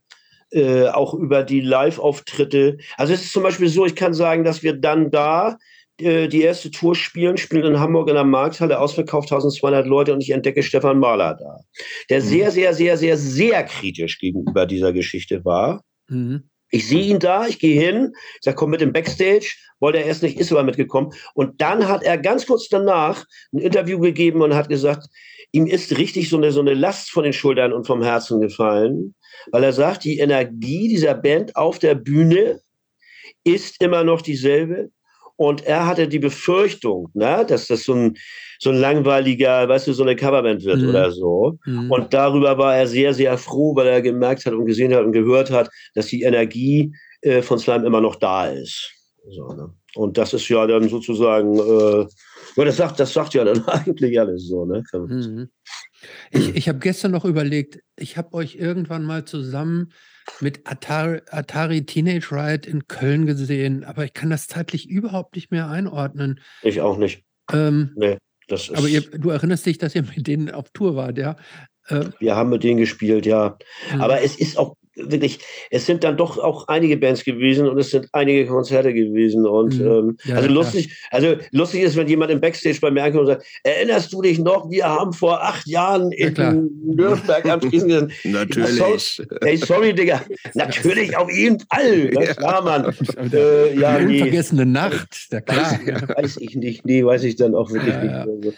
äh, 0.52 0.88
auch 0.88 1.14
über 1.14 1.44
die 1.44 1.62
Live-Auftritte. 1.62 2.78
Also 2.98 3.14
es 3.14 3.24
ist 3.24 3.34
zum 3.34 3.44
Beispiel 3.44 3.70
so, 3.70 3.86
ich 3.86 3.96
kann 3.96 4.14
sagen, 4.14 4.44
dass 4.44 4.64
wir 4.64 4.74
dann 4.74 5.12
da 5.12 5.58
äh, 6.04 6.28
die 6.28 6.42
erste 6.42 6.72
Tour 6.72 6.96
spielen, 6.96 7.38
spielen 7.38 7.66
in 7.66 7.80
Hamburg 7.80 8.10
in 8.10 8.16
der 8.16 8.24
Markthalle, 8.24 8.80
ausverkauft 8.80 9.32
1200 9.32 9.86
Leute 9.86 10.14
und 10.14 10.22
ich 10.22 10.32
entdecke 10.32 10.64
Stefan 10.64 11.00
Mahler 11.00 11.36
da, 11.36 11.60
der 12.10 12.20
mhm. 12.22 12.26
sehr, 12.26 12.52
sehr, 12.52 12.74
sehr, 12.74 12.98
sehr, 12.98 13.18
sehr 13.18 13.64
kritisch 13.64 14.20
gegenüber 14.20 14.66
dieser 14.66 14.94
Geschichte 14.94 15.44
war. 15.46 15.84
Mhm. 16.08 16.50
Ich 16.74 16.88
sehe 16.88 17.04
ihn 17.04 17.20
da, 17.20 17.48
ich 17.48 17.60
gehe 17.60 17.80
hin, 17.80 18.14
ich 18.36 18.44
sage, 18.44 18.56
komm 18.56 18.70
mit 18.70 18.82
im 18.82 18.94
Backstage, 18.94 19.56
wollte 19.80 19.98
er 20.00 20.06
erst 20.06 20.24
nicht, 20.24 20.40
ist 20.40 20.52
aber 20.52 20.64
mitgekommen. 20.64 21.12
Und 21.34 21.60
dann 21.60 21.88
hat 21.90 22.02
er 22.04 22.18
ganz 22.18 22.46
kurz 22.46 22.70
danach 22.70 23.26
ein 23.54 23.60
Interview 23.60 24.00
gegeben 24.00 24.42
und 24.42 24.56
hat 24.56 24.70
gesagt, 24.70 25.08
ihm 25.52 25.68
ist 25.68 25.98
richtig 25.98 26.30
so 26.30 26.38
eine, 26.38 26.52
so 26.52 26.62
eine 26.62 26.74
Last 26.74 27.12
von 27.12 27.24
den 27.24 27.34
Schultern 27.34 27.74
und 27.74 27.88
vom 27.88 28.02
Herzen 28.02 28.40
gefallen, 28.40 29.16
weil 29.52 29.64
er 29.66 29.74
sagt, 29.74 30.06
die 30.06 30.20
Energie 30.20 30.88
dieser 30.88 31.14
Band 31.14 31.58
auf 31.58 31.78
der 31.78 31.96
Bühne 31.96 32.62
ist 33.44 33.82
immer 33.82 34.04
noch 34.04 34.22
dieselbe. 34.22 34.92
Und 35.36 35.66
er 35.66 35.86
hatte 35.88 36.08
die 36.08 36.20
Befürchtung, 36.20 37.10
ne, 37.14 37.46
dass 37.48 37.68
das 37.68 37.84
so 37.84 37.94
ein, 37.94 38.18
so 38.60 38.70
ein 38.70 38.78
langweiliger, 38.78 39.68
weißt 39.68 39.88
du, 39.88 39.94
so 39.94 40.04
eine 40.04 40.16
Coverband 40.16 40.64
wird 40.64 40.82
mhm. 40.82 40.90
oder 40.90 41.12
so. 41.12 41.58
Mhm. 41.66 41.92
Und 41.92 42.14
darüber 42.14 42.58
war 42.58 42.76
er 42.76 42.88
sehr, 42.88 43.14
sehr 43.14 43.38
froh, 43.38 43.76
weil 43.76 43.88
er 43.88 44.02
gemerkt 44.02 44.46
hat 44.46 44.54
und 44.54 44.66
gesehen 44.66 44.94
hat 44.94 45.04
und 45.04 45.12
gehört 45.12 45.52
hat, 45.52 45.70
dass 45.96 46.08
die 46.08 46.22
Energie 46.24 46.94
äh, 47.22 47.42
von 47.42 47.60
Slime 47.60 47.86
immer 47.86 48.02
noch 48.02 48.16
da 48.16 48.48
ist. 48.48 48.92
So, 49.30 49.48
ne? 49.54 49.74
Und 49.96 50.18
das 50.18 50.34
ist 50.34 50.48
ja 50.48 50.66
dann 50.68 50.88
sozusagen, 50.90 51.58
äh, 51.58 52.08
ja, 52.56 52.66
das 52.66 52.78
sagt, 52.78 53.00
das 53.00 53.14
sagt 53.14 53.34
ja 53.34 53.44
dann 53.44 53.64
eigentlich 53.68 54.20
alles 54.20 54.48
so. 54.48 54.66
Ne? 54.66 54.84
Mhm. 54.94 55.50
Ich, 56.32 56.56
ich 56.56 56.70
habe 56.70 56.80
gestern 56.80 57.12
noch 57.12 57.26
überlegt, 57.26 57.80
ich 57.98 58.18
habe 58.18 58.34
euch 58.34 58.56
irgendwann 58.56 59.04
mal 59.04 59.26
zusammen 59.26 59.92
mit 60.40 60.70
Atari, 60.70 61.22
Atari 61.30 61.86
Teenage 61.86 62.32
Riot 62.32 62.66
in 62.66 62.88
Köln 62.88 63.26
gesehen, 63.26 63.84
aber 63.84 64.06
ich 64.06 64.14
kann 64.14 64.30
das 64.30 64.48
zeitlich 64.48 64.90
überhaupt 64.90 65.36
nicht 65.36 65.52
mehr 65.52 65.70
einordnen. 65.70 66.40
Ich 66.62 66.82
auch 66.82 66.98
nicht. 66.98 67.24
Ähm, 67.52 67.92
nee, 67.96 68.18
das 68.48 68.70
ist 68.70 68.78
aber 68.78 68.88
ihr, 68.88 69.02
du 69.02 69.30
erinnerst 69.30 69.66
dich, 69.66 69.78
dass 69.78 69.96
ihr 69.96 70.04
mit 70.04 70.28
denen 70.28 70.52
auf 70.52 70.70
Tour 70.72 70.96
wart, 70.96 71.18
ja? 71.18 71.36
Äh, 71.88 72.06
Wir 72.20 72.36
haben 72.36 72.50
mit 72.50 72.64
denen 72.64 72.80
gespielt, 72.80 73.26
ja. 73.26 73.58
Mhm. 73.94 74.02
Aber 74.02 74.22
es 74.22 74.38
ist 74.38 74.58
auch 74.58 74.76
wirklich, 74.96 75.40
es 75.70 75.86
sind 75.86 76.04
dann 76.04 76.18
doch 76.18 76.38
auch 76.38 76.68
einige 76.68 76.98
Bands 76.98 77.24
gewesen 77.24 77.68
und 77.68 77.78
es 77.78 77.92
sind 77.92 78.08
einige 78.14 78.46
Konzerte 78.46 78.94
gewesen. 78.94 79.46
Und 79.46 79.80
mhm. 79.80 79.88
ähm, 79.88 80.18
ja, 80.26 80.36
also 80.36 80.50
lustig, 80.50 80.94
also 81.12 81.36
lustig 81.52 81.84
ist, 81.84 81.96
wenn 81.96 82.08
jemand 82.08 82.32
im 82.32 82.42
Backstage 82.42 82.80
bei 82.82 82.92
mir 82.92 83.04
ankommt 83.04 83.22
und 83.22 83.28
sagt, 83.28 83.46
erinnerst 83.64 84.12
du 84.14 84.22
dich 84.22 84.40
noch, 84.40 84.70
wir 84.70 84.86
haben 84.86 85.14
vor 85.14 85.42
acht 85.42 85.68
Jahren 85.68 86.12
in 86.12 86.36
ja, 86.36 86.52
Nürnberg 86.52 87.46
am 87.46 87.62
Tresen 87.62 87.88
gesessen. 87.88 88.12
Natürlich. 88.32 88.78
So, 89.04 89.24
ey, 89.42 89.58
sorry, 89.58 89.94
Digga. 89.94 90.22
Natürlich, 90.54 91.16
auf 91.16 91.32
jeden 91.32 91.60
Fall. 91.60 92.12
Ja. 92.14 92.34
klar, 92.34 92.64
Mann. 92.64 92.94
Äh, 93.32 93.78
ja, 93.80 94.00
Die 94.00 94.06
unvergessene 94.06 94.66
nee. 94.66 94.72
Nacht, 94.72 95.28
ja 95.32 95.42
klar. 95.42 95.80
Weiß, 95.86 96.08
weiß, 96.16 96.38
ich 96.38 96.56
nicht. 96.56 96.86
Nee, 96.86 97.06
weiß 97.06 97.24
ich 97.24 97.36
dann 97.36 97.56
auch 97.56 97.72
wirklich 97.72 97.96
nicht. 97.96 98.14
Also. 98.14 98.54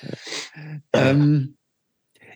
Ähm, 0.93 1.55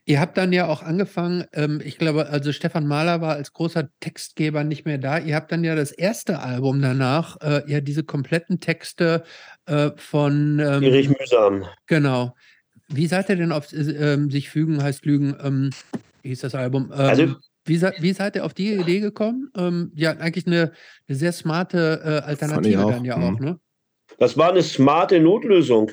Ihr 0.10 0.22
habt 0.22 0.38
dann 0.38 0.54
ja 0.54 0.70
auch 0.70 0.84
angefangen, 0.84 1.44
ähm, 1.52 1.82
ich 1.84 1.98
glaube, 1.98 2.28
also 2.28 2.54
Stefan 2.54 2.88
Mahler 2.88 3.20
war 3.20 3.34
als 3.34 3.52
großer 3.52 3.90
Textgeber 4.00 4.64
nicht 4.64 4.86
mehr 4.86 4.98
da. 4.98 5.20
Ihr 5.20 5.36
habt 5.36 5.52
dann 5.52 5.66
ja 5.66 5.76
das 5.76 5.92
erste 5.92 6.40
Album 6.40 6.82
danach, 6.82 7.36
äh, 7.42 7.70
ja 7.70 7.82
diese 7.82 8.06
kompletten 8.06 8.62
Texte 8.62 9.26
äh, 9.66 9.92
von 9.98 10.60
ähm, 10.60 10.82
Erich 10.82 11.10
Mühsam. 11.10 11.66
Genau. 11.88 12.34
Wie 12.88 13.08
seid 13.08 13.28
ihr 13.28 13.36
denn 13.36 13.52
auf 13.52 13.74
äh, 13.74 14.18
sich 14.30 14.50
fügen 14.50 14.82
heißt 14.82 15.06
lügen? 15.06 15.36
Ähm, 15.44 15.72
wie 16.22 16.30
hieß 16.30 16.40
das 16.40 16.56
Album? 16.56 16.90
Ähm, 16.94 17.00
also 17.00 17.36
wie, 17.66 17.82
wie, 17.82 18.14
seid 18.14 18.38
ihr 18.38 18.46
auf 18.46 18.54
die 18.54 18.76
Idee 18.76 19.02
gekommen? 19.02 19.52
Ähm, 19.58 19.92
ja, 19.94 20.12
eigentlich 20.12 20.48
eine, 20.48 20.72
eine 21.10 21.18
sehr 21.18 21.34
smarte 21.34 22.02
äh, 22.24 22.26
Alternative 22.26 22.86
dann 22.90 23.04
ja 23.04 23.18
auch, 23.18 23.38
mhm. 23.38 23.46
ne? 23.46 23.60
Das 24.20 24.38
war 24.38 24.52
eine 24.52 24.64
smarte 24.64 25.20
Notlösung. 25.20 25.92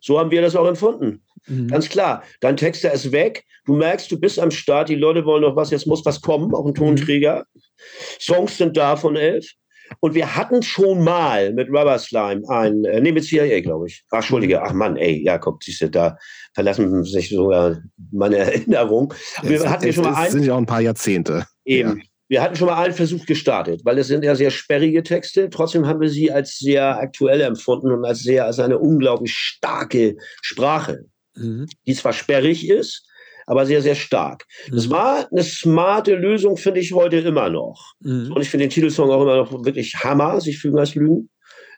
So 0.00 0.18
haben 0.18 0.32
wir 0.32 0.42
das 0.42 0.56
auch 0.56 0.66
empfunden. 0.66 1.22
Mhm. 1.46 1.68
Ganz 1.68 1.88
klar. 1.88 2.22
Dein 2.40 2.56
Texter 2.56 2.92
ist 2.92 3.12
weg. 3.12 3.44
Du 3.64 3.74
merkst, 3.74 4.10
du 4.10 4.18
bist 4.18 4.38
am 4.38 4.50
Start. 4.50 4.88
Die 4.88 4.94
Leute 4.94 5.24
wollen 5.24 5.42
noch 5.42 5.56
was. 5.56 5.70
Jetzt 5.70 5.86
muss 5.86 6.04
was 6.04 6.20
kommen. 6.20 6.54
Auch 6.54 6.66
ein 6.66 6.74
Tonträger. 6.74 7.46
Mhm. 7.54 7.60
Songs 8.20 8.58
sind 8.58 8.76
da 8.76 8.96
von 8.96 9.16
elf. 9.16 9.46
Und 10.00 10.14
wir 10.14 10.36
hatten 10.36 10.62
schon 10.62 11.02
mal 11.02 11.52
mit 11.52 11.68
Rubber 11.68 11.98
Slime 11.98 12.42
ein, 12.48 12.84
äh, 12.84 13.00
nee, 13.00 13.12
mit 13.12 13.24
CIA, 13.24 13.60
glaube 13.60 13.88
ich. 13.88 14.04
Ach, 14.10 14.18
Entschuldige, 14.18 14.62
ach 14.62 14.72
Mann, 14.72 14.96
ey, 14.96 15.22
Jakob, 15.22 15.62
siehst 15.62 15.82
du, 15.82 15.90
da 15.90 16.16
verlassen 16.54 17.04
sich 17.04 17.30
sogar 17.30 17.78
meine 18.10 18.36
Erinnerung. 18.38 19.12
Wir 19.42 19.68
hatten 19.68 19.88
es, 19.88 19.94
schon 19.94 20.04
mal 20.04 20.14
ein, 20.14 20.30
sind 20.30 20.44
ja 20.44 20.54
auch 20.54 20.58
ein 20.58 20.66
paar 20.66 20.80
Jahrzehnte. 20.80 21.46
Eben. 21.64 21.98
Ja. 21.98 22.04
Wir 22.28 22.40
hatten 22.40 22.56
schon 22.56 22.68
mal 22.68 22.82
einen 22.82 22.94
Versuch 22.94 23.26
gestartet, 23.26 23.82
weil 23.84 23.98
es 23.98 24.06
sind 24.06 24.24
ja 24.24 24.34
sehr 24.34 24.50
sperrige 24.50 25.02
Texte. 25.02 25.50
Trotzdem 25.50 25.86
haben 25.86 26.00
wir 26.00 26.08
sie 26.08 26.32
als 26.32 26.56
sehr 26.58 26.96
aktuell 26.96 27.42
empfunden 27.42 27.92
und 27.92 28.06
als 28.06 28.20
sehr, 28.20 28.46
als 28.46 28.58
eine 28.58 28.78
unglaublich 28.78 29.34
starke 29.34 30.16
Sprache, 30.40 31.04
mhm. 31.34 31.66
die 31.86 31.94
zwar 31.94 32.12
sperrig 32.12 32.68
ist, 32.68 33.06
aber 33.46 33.66
sehr, 33.66 33.82
sehr 33.82 33.94
stark. 33.94 34.46
Mhm. 34.68 34.76
Das 34.76 34.90
war 34.90 35.28
eine 35.30 35.42
smarte 35.42 36.14
Lösung, 36.14 36.56
finde 36.56 36.80
ich 36.80 36.92
heute 36.92 37.18
immer 37.18 37.50
noch. 37.50 37.94
Mhm. 38.00 38.32
Und 38.32 38.42
ich 38.42 38.50
finde 38.50 38.66
den 38.66 38.70
Titelsong 38.70 39.10
auch 39.10 39.22
immer 39.22 39.36
noch 39.36 39.64
wirklich 39.64 39.94
Hammer, 39.96 40.40
sich 40.40 40.58
fügen 40.58 40.78
als 40.78 40.94
Lügen, 40.94 41.28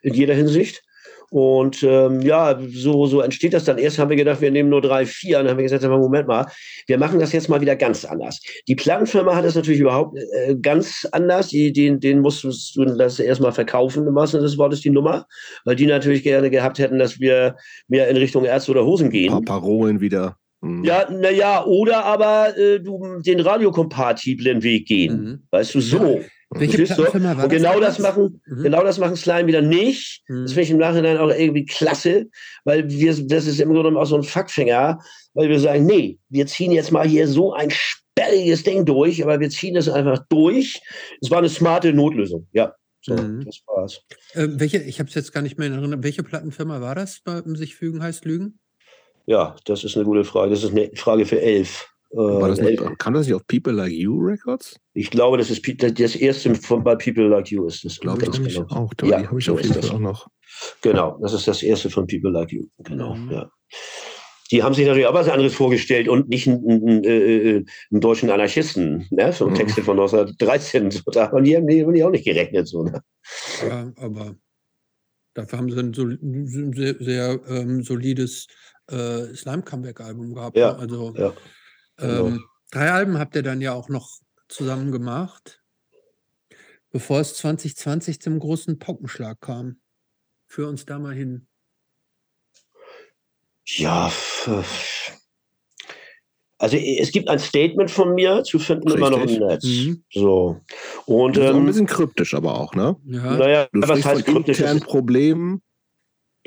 in 0.03 0.15
jeder 0.15 0.35
Hinsicht. 0.35 0.83
Und 1.31 1.83
ähm, 1.83 2.21
ja, 2.21 2.59
so, 2.71 3.07
so 3.07 3.21
entsteht 3.21 3.55
das 3.55 3.65
dann. 3.65 3.79
Erst 3.79 3.99
haben 3.99 4.11
wir 4.11 4.17
gedacht, 4.17 4.41
wir 4.41 4.51
nehmen 4.51 4.69
nur 4.69 4.81
drei, 4.81 5.07
vier. 5.07 5.39
Und 5.39 5.45
dann 5.45 5.53
haben 5.53 5.59
wir 5.59 5.65
gesagt, 5.65 5.83
Moment 5.83 6.29
mal, 6.29 6.47
wir 6.87 6.99
machen 6.99 7.19
das 7.19 7.33
jetzt 7.33 7.49
mal 7.49 7.61
wieder 7.61 7.77
ganz 7.77 8.05
anders. 8.05 8.41
Die 8.69 8.75
Plattenfirma 8.75 9.35
hat 9.35 9.45
das 9.45 9.55
natürlich 9.55 9.81
überhaupt 9.81 10.17
äh, 10.17 10.55
ganz 10.57 11.07
anders. 11.13 11.49
Die, 11.49 11.73
den, 11.73 12.01
den 12.01 12.21
musstest 12.21 12.77
du 12.77 12.85
das 12.85 13.19
erstmal 13.19 13.53
verkaufen, 13.53 14.07
im 14.07 14.15
wahrsten 14.15 14.41
Sinne 14.41 14.51
des 14.51 14.59
Wortes, 14.59 14.81
die 14.81 14.91
Nummer. 14.91 15.27
Weil 15.65 15.77
die 15.77 15.87
natürlich 15.87 16.23
gerne 16.23 16.51
gehabt 16.51 16.79
hätten, 16.79 16.99
dass 16.99 17.21
wir 17.21 17.57
mehr 17.89 18.09
in 18.09 18.17
Richtung 18.17 18.45
Ärzte 18.45 18.71
oder 18.71 18.85
Hosen 18.85 19.11
gehen. 19.11 19.33
Ein 19.33 19.45
paar 19.45 19.61
Parolen 19.61 20.01
wieder. 20.01 20.37
Mhm. 20.61 20.85
Ja, 20.85 21.11
naja, 21.11 21.65
oder 21.65 22.05
aber 22.05 22.57
äh, 22.57 22.81
du 22.81 23.21
den 23.21 23.41
radiokompatiblen 23.41 24.63
Weg 24.63 24.87
gehen. 24.87 25.23
Mhm. 25.23 25.43
Weißt 25.51 25.75
du, 25.75 25.81
so. 25.81 26.21
Welche 26.55 26.85
Plattenfirma 26.85 27.37
war 27.37 27.45
und 27.45 27.51
genau 27.51 27.81
das, 27.81 27.97
das 27.97 27.99
machen, 27.99 28.41
mhm. 28.47 28.63
genau 28.63 28.83
das 28.83 28.99
machen 28.99 29.17
Slime 29.17 29.47
wieder 29.47 29.63
nicht. 29.63 30.23
Mhm. 30.29 30.43
Das 30.43 30.53
finde 30.53 30.63
ich 30.63 30.71
im 30.71 30.79
Nachhinein 30.79 31.19
auch 31.19 31.31
irgendwie 31.31 31.65
klasse, 31.65 32.27
weil 32.65 32.89
wir, 32.89 33.15
das 33.27 33.47
ist 33.47 33.61
im 33.61 33.69
Grunde 33.69 33.83
genommen 33.83 33.97
auch 33.97 34.07
so 34.07 34.17
ein 34.17 34.23
Fuckfinger, 34.23 34.99
weil 35.35 35.49
wir 35.49 35.61
sagen, 35.61 35.87
nee, 35.87 36.19
wir 36.29 36.47
ziehen 36.47 36.73
jetzt 36.73 36.93
mal 36.93 37.07
hier 37.07 37.27
so 37.29 37.53
ein 37.53 37.71
sperriges 37.71 38.63
Ding 38.63 38.85
durch, 38.85 39.23
aber 39.23 39.41
wir 39.41 39.51
ziehen 39.51 39.77
es 39.77 39.89
einfach 39.89 40.25
durch. 40.29 40.81
Es 41.21 41.31
war 41.31 41.39
eine 41.39 41.49
smarte 41.49 41.93
Notlösung, 41.93 42.47
ja. 42.53 42.75
So, 43.01 43.15
mhm. 43.15 43.45
das 43.45 43.61
war's. 43.67 44.01
Äh, 44.33 44.49
welche, 44.53 44.79
ich 44.79 44.99
habe 44.99 45.09
es 45.09 45.15
jetzt 45.15 45.33
gar 45.33 45.43
nicht 45.43 45.59
mehr 45.59 45.67
in 45.67 45.75
Erinnerung, 45.75 46.03
welche 46.03 46.23
Plattenfirma 46.23 46.81
war 46.81 46.95
das 46.95 47.21
bei 47.23 47.43
sich 47.55 47.75
fügen 47.75 48.03
heißt 48.03 48.25
Lügen? 48.25 48.59
Ja, 49.27 49.57
das 49.67 49.85
ist 49.85 49.97
eine 49.97 50.05
gute 50.05 50.25
Frage. 50.25 50.51
Das 50.51 50.65
ist 50.65 50.71
eine 50.71 50.91
Frage 50.95 51.27
für 51.27 51.41
elf. 51.41 51.94
War 52.17 52.49
das 52.49 52.61
nicht, 52.61 52.83
kam 52.99 53.15
das 53.15 53.27
nicht 53.27 53.35
auf 53.35 53.47
People 53.47 53.73
Like 53.73 53.93
You 53.93 54.19
Records? 54.19 54.79
Ich 54.93 55.11
glaube, 55.11 55.39
das 55.39 55.51
ist 55.51 55.67
das 55.99 56.17
erste 56.17 56.55
von 56.55 56.85
bei 56.85 56.95
People 56.97 57.29
Like 57.29 57.51
You 57.51 57.67
ist 57.67 57.85
das. 57.85 57.99
Glaube 57.99 58.25
ich 58.25 58.31
genau. 58.31 58.67
auch. 58.69 58.93
ja, 59.03 59.21
die 59.21 59.27
habe 59.27 59.39
ich 59.39 59.51
auf 59.51 59.61
jeden 59.61 59.75
Fall 59.75 59.91
auch 59.91 59.99
noch. 59.99 60.29
Genau, 60.83 61.19
das 61.21 61.33
ist 61.33 61.49
das 61.49 61.63
erste 61.63 61.91
von 61.91 62.07
People 62.07 62.31
Like 62.31 62.53
You. 62.53 62.67
Genau, 62.79 63.15
mhm. 63.15 63.31
ja. 63.31 63.51
Die 64.51 64.63
haben 64.63 64.75
sich 64.75 64.87
natürlich 64.87 65.07
auch 65.07 65.15
was 65.15 65.29
anderes 65.29 65.55
vorgestellt 65.55 66.09
und 66.09 66.29
nicht 66.29 66.47
einen, 66.47 66.71
einen, 66.71 67.05
äh, 67.05 67.65
einen 67.91 68.01
deutschen 68.01 68.31
Anarchisten, 68.31 69.07
ne? 69.11 69.33
so 69.33 69.49
mhm. 69.49 69.55
Texte 69.55 69.83
von 69.83 69.99
1913. 69.99 70.91
So, 70.91 71.01
da 71.11 71.33
haben 71.33 71.45
die, 71.45 71.57
haben 71.57 71.67
die 71.67 72.05
auch 72.05 72.11
nicht 72.11 72.25
gerechnet. 72.25 72.69
So, 72.69 72.85
ne? 72.85 73.03
Ja, 73.67 73.91
aber 73.97 74.37
dafür 75.33 75.59
haben 75.59 75.71
sie 75.71 75.81
ein, 75.81 75.95
so, 75.95 76.07
sehr, 76.73 76.95
sehr 77.01 77.41
ähm, 77.49 77.83
solides 77.83 78.47
äh, 78.91 79.35
Slime-Comeback-Album 79.35 80.35
gehabt. 80.35 80.57
Ja, 80.57 80.73
ne? 80.73 80.79
also 80.79 81.15
ja. 81.17 81.33
Genau. 81.97 82.27
Ähm, 82.27 82.45
drei 82.71 82.91
Alben 82.91 83.19
habt 83.19 83.35
ihr 83.37 83.43
dann 83.43 83.61
ja 83.61 83.73
auch 83.73 83.89
noch 83.89 84.19
zusammen 84.49 84.93
gemacht, 84.93 85.63
bevor 86.91 87.21
es 87.21 87.37
2020 87.37 88.21
zum 88.21 88.39
großen 88.39 88.79
Pockenschlag 88.79 89.41
kam. 89.41 89.81
Für 90.47 90.69
uns 90.69 90.85
da 90.85 90.99
mal 90.99 91.15
hin. 91.15 91.47
Ja, 93.65 94.13
also 96.59 96.77
es 96.77 97.13
gibt 97.13 97.29
ein 97.29 97.39
Statement 97.39 97.91
von 97.91 98.15
mir 98.15 98.43
zu 98.45 98.59
finden 98.59 98.89
Richtig. 98.89 99.07
immer 99.07 99.11
noch 99.11 99.27
im 99.27 99.47
Netz. 99.47 99.65
Mhm. 99.65 100.05
So. 100.11 100.61
Und, 101.05 101.37
ähm, 101.37 101.57
ein 101.57 101.67
bisschen 101.67 101.87
kryptisch 101.87 102.33
aber 102.33 102.59
auch, 102.59 102.75
ne? 102.75 102.97
Ja. 103.05 103.37
Naja, 103.37 103.69
du 103.71 103.83
was 103.83 104.05
heißt 104.05 104.25
kryptisch? 104.25 104.63
Problemen. 104.85 105.63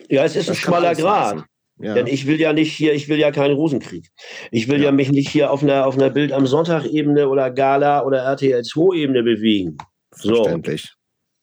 Ja, 0.09 0.23
es 0.23 0.35
ist 0.35 0.49
ein 0.49 0.55
schmaler 0.55 0.95
Grad. 0.95 1.45
Ja. 1.79 1.93
Denn 1.93 2.07
ich 2.07 2.25
will 2.25 2.39
ja 2.39 2.53
nicht 2.53 2.73
hier, 2.73 2.93
ich 2.93 3.07
will 3.07 3.19
ja 3.19 3.31
keinen 3.31 3.55
Rosenkrieg. 3.55 4.07
Ich 4.51 4.67
will 4.67 4.79
ja, 4.79 4.85
ja 4.85 4.91
mich 4.91 5.11
nicht 5.11 5.29
hier 5.29 5.51
auf 5.51 5.61
einer, 5.61 5.85
auf 5.85 5.95
einer 5.95 6.09
Bild 6.09 6.31
am 6.31 6.47
Sonntag-Ebene 6.47 7.29
oder 7.29 7.51
Gala 7.51 8.03
oder 8.03 8.19
RTL 8.19 8.61
2-Ebene 8.61 9.23
bewegen. 9.23 9.77
Verständlich. 10.11 10.93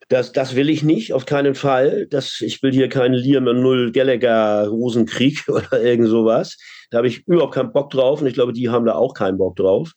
Das, 0.08 0.32
das 0.32 0.54
will 0.54 0.68
ich 0.68 0.82
nicht, 0.82 1.12
auf 1.12 1.24
keinen 1.24 1.54
Fall. 1.54 2.06
Das, 2.10 2.40
ich 2.40 2.62
will 2.62 2.72
hier 2.72 2.88
keinen 2.88 3.14
Liam 3.14 3.44
Null 3.44 3.92
Gallagher 3.92 4.68
Rosenkrieg 4.68 5.44
oder 5.48 5.80
irgend 5.80 6.08
sowas. 6.08 6.58
Da 6.90 6.98
habe 6.98 7.08
ich 7.08 7.26
überhaupt 7.26 7.54
keinen 7.54 7.72
Bock 7.72 7.90
drauf 7.90 8.20
und 8.20 8.26
ich 8.26 8.34
glaube, 8.34 8.52
die 8.52 8.68
haben 8.68 8.86
da 8.86 8.94
auch 8.94 9.14
keinen 9.14 9.38
Bock 9.38 9.56
drauf. 9.56 9.92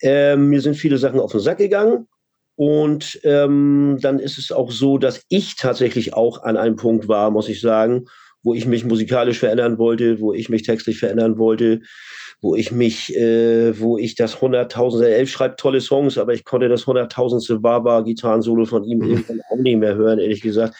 Ähm, 0.00 0.48
mir 0.48 0.60
sind 0.60 0.74
viele 0.74 0.98
Sachen 0.98 1.20
auf 1.20 1.32
den 1.32 1.40
Sack 1.40 1.58
gegangen. 1.58 2.06
Und 2.54 3.18
ähm, 3.24 3.98
dann 4.00 4.18
ist 4.18 4.38
es 4.38 4.52
auch 4.52 4.70
so, 4.70 4.98
dass 4.98 5.24
ich 5.28 5.56
tatsächlich 5.56 6.14
auch 6.14 6.42
an 6.42 6.56
einem 6.56 6.76
Punkt 6.76 7.08
war, 7.08 7.30
muss 7.30 7.48
ich 7.48 7.60
sagen, 7.60 8.04
wo 8.42 8.54
ich 8.54 8.66
mich 8.66 8.84
musikalisch 8.84 9.38
verändern 9.38 9.78
wollte, 9.78 10.20
wo 10.20 10.32
ich 10.32 10.48
mich 10.48 10.62
textlich 10.62 10.98
verändern 10.98 11.38
wollte, 11.38 11.80
wo 12.40 12.56
ich 12.56 12.72
mich, 12.72 13.14
äh, 13.16 13.78
wo 13.78 13.98
ich 13.98 14.16
das 14.16 14.40
hunderttausendste, 14.40 15.14
elf 15.14 15.30
schreibt 15.30 15.60
tolle 15.60 15.80
Songs, 15.80 16.18
aber 16.18 16.34
ich 16.34 16.44
konnte 16.44 16.68
das 16.68 16.86
hunderttausendste 16.86 17.60
Barbar-Gitarrensolo 17.60 18.64
von 18.64 18.84
ihm 18.84 18.98
mhm. 18.98 19.10
irgendwann 19.10 19.40
auch 19.50 19.56
nicht 19.56 19.78
mehr 19.78 19.94
hören, 19.94 20.18
ehrlich 20.18 20.40
gesagt 20.40 20.74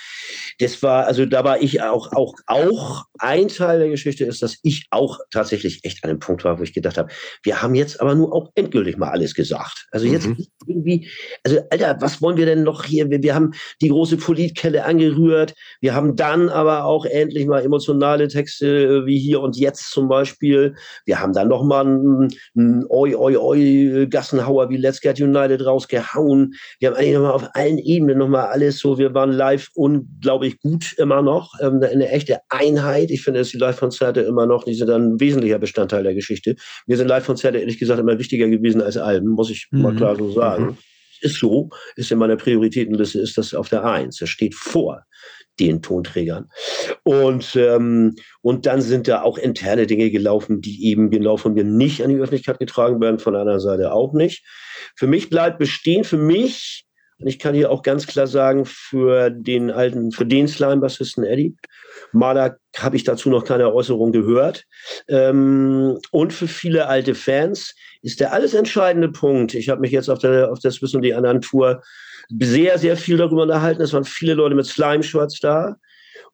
das 0.63 0.83
war, 0.83 1.07
also 1.07 1.27
da 1.27 1.43
war 1.43 1.61
ich 1.61 1.83
auch, 1.83 2.13
auch, 2.13 2.35
auch 2.47 3.05
ein 3.19 3.49
Teil 3.49 3.81
der 3.81 3.89
Geschichte 3.89 4.25
ist, 4.25 4.43
dass 4.43 4.59
ich 4.63 4.87
auch 4.91 5.19
tatsächlich 5.31 5.85
echt 5.85 6.05
an 6.05 6.11
einem 6.11 6.19
Punkt 6.21 6.45
war, 6.45 6.59
wo 6.59 6.63
ich 6.63 6.73
gedacht 6.73 6.99
habe, 6.99 7.13
wir 7.43 7.61
haben 7.63 7.75
jetzt 7.75 8.01
aber 8.01 8.15
nur 8.15 8.33
auch 8.33 8.51
endgültig 8.55 8.97
mal 8.97 9.11
alles 9.11 9.35
gesagt. 9.35 9.87
Also 9.91 10.07
jetzt 10.07 10.29
mhm. 10.29 10.47
irgendwie, 10.67 11.11
also 11.43 11.59
Alter, 11.71 11.97
was 12.01 12.23
wollen 12.23 12.37
wir 12.37 12.47
denn 12.47 12.63
noch 12.63 12.85
hier? 12.85 13.11
Wir, 13.11 13.23
wir 13.23 13.35
haben 13.35 13.53
die 13.81 13.89
große 13.89 14.17
Politkelle 14.19 14.85
angerührt. 14.85 15.55
Wir 15.81 15.95
haben 15.95 16.15
dann 16.15 16.49
aber 16.49 16.85
auch 16.85 17.07
endlich 17.07 17.47
mal 17.47 17.65
emotionale 17.65 18.29
Texte 18.29 18.67
äh, 18.67 19.07
wie 19.07 19.19
hier 19.19 19.41
und 19.41 19.57
jetzt 19.57 19.91
zum 19.91 20.09
Beispiel. 20.09 20.77
Wir 21.07 21.19
haben 21.19 21.33
dann 21.33 21.49
noch 21.49 21.65
mal 21.65 21.85
einen, 21.85 22.29
einen 22.57 22.85
Oi, 22.89 23.17
Oi, 23.17 23.37
Oi 23.37 24.07
Gassenhauer 24.09 24.71
wie 24.71 24.77
Let's 24.77 25.01
Get 25.01 25.21
United 25.21 25.67
rausgehauen. 25.67 26.55
Wir 26.79 26.91
haben 26.91 26.97
eigentlich 26.97 27.15
noch 27.15 27.23
mal 27.23 27.31
auf 27.33 27.49
allen 27.55 27.79
Ebenen 27.79 28.19
noch 28.19 28.29
mal 28.29 28.47
alles 28.47 28.79
so. 28.79 28.99
Wir 28.99 29.13
waren 29.13 29.33
live 29.33 29.69
unglaublich 29.75 30.52
glaube 30.53 30.55
ich, 30.55 30.61
gut 30.61 30.99
immer 30.99 31.23
noch. 31.23 31.55
Ähm, 31.61 31.83
eine 31.83 32.09
echte 32.09 32.41
Einheit. 32.49 33.11
Ich 33.11 33.23
finde, 33.23 33.41
dass 33.41 33.51
die 33.51 33.59
Live-Konzerte 33.59 34.21
immer 34.21 34.47
noch, 34.47 34.65
die 34.65 34.75
sind 34.75 34.89
dann 34.89 35.15
ein 35.15 35.21
wesentlicher 35.21 35.59
Bestandteil 35.59 36.03
der 36.03 36.15
Geschichte. 36.15 36.57
Mir 36.87 36.97
sind 36.97 37.09
Live-Konzerte 37.09 37.59
ehrlich 37.59 37.79
gesagt 37.79 38.01
immer 38.01 38.19
wichtiger 38.19 38.49
gewesen 38.49 38.81
als 38.81 38.97
Alben, 38.97 39.29
muss 39.29 39.51
ich 39.51 39.69
mhm. 39.71 39.83
mal 39.83 39.95
klar 39.95 40.17
so 40.17 40.31
sagen. 40.31 40.65
Mhm. 40.65 40.79
Ist 41.21 41.39
so, 41.39 41.71
ist 41.95 42.11
in 42.11 42.19
meiner 42.19 42.37
Prioritätenliste, 42.37 43.21
ist 43.21 43.39
das 43.39 43.55
auf 43.55 43.69
der 43.69 43.85
Eins. 43.85 44.19
Das 44.19 44.29
steht 44.29 44.57
vor 44.57 45.05
den 45.61 45.83
Tonträgern. 45.83 46.49
Und, 47.05 47.55
ähm, 47.55 48.17
und 48.41 48.67
dann 48.67 48.81
sind 48.81 49.07
da 49.07 49.23
auch 49.23 49.39
interne 49.39 49.87
Dinge 49.87 50.11
gelaufen, 50.11 50.61
die 50.61 50.87
eben 50.87 51.11
genau 51.11 51.37
von 51.37 51.55
mir 51.55 51.63
nicht 51.63 52.03
an 52.03 52.11
die 52.11 52.17
Öffentlichkeit 52.17 52.59
getragen 52.59 53.01
werden, 53.01 53.21
von 53.21 53.37
anderen 53.37 53.61
Seite 53.61 53.93
auch 53.93 54.15
nicht. 54.15 54.45
Für 54.97 55.07
mich 55.07 55.31
bleibt 55.31 55.59
bestehen, 55.59 56.03
für 56.05 56.17
mich 56.17 56.87
ich 57.27 57.39
kann 57.39 57.55
hier 57.55 57.71
auch 57.71 57.83
ganz 57.83 58.07
klar 58.07 58.27
sagen, 58.27 58.65
für 58.65 59.31
den 59.31 59.71
alten, 59.71 60.13
für 60.13 60.27
den 60.27 60.49
Slime-Bassisten 60.49 61.25
Eddie, 61.25 61.57
Maler 62.13 62.57
habe 62.77 62.97
ich 62.97 63.05
dazu 63.05 63.31
noch 63.31 63.45
keine 63.45 63.73
Äußerung 63.73 64.13
gehört. 64.13 64.65
Ähm, 65.09 65.99
und 66.11 66.33
für 66.33 66.49
viele 66.49 66.89
alte 66.89 67.15
Fans 67.15 67.75
ist 68.03 68.21
der 68.21 68.33
alles 68.33 68.55
entscheidende 68.55 69.09
Punkt. 69.09 69.55
Ich 69.55 69.69
habe 69.69 69.81
mich 69.81 69.93
jetzt 69.93 70.09
auf 70.09 70.19
der, 70.19 70.51
auf 70.51 70.59
der 70.59 70.71
Swiss 70.71 70.95
und 70.95 71.03
die 71.03 71.15
anderen 71.15 71.41
Tour 71.41 71.83
sehr, 72.41 72.79
sehr 72.79 72.97
viel 72.97 73.17
darüber 73.17 73.43
unterhalten. 73.43 73.83
Es 73.83 73.93
waren 73.93 74.05
viele 74.05 74.35
Leute 74.35 74.55
mit 74.55 74.67
Slime-Shirts 74.67 75.41
da. 75.41 75.77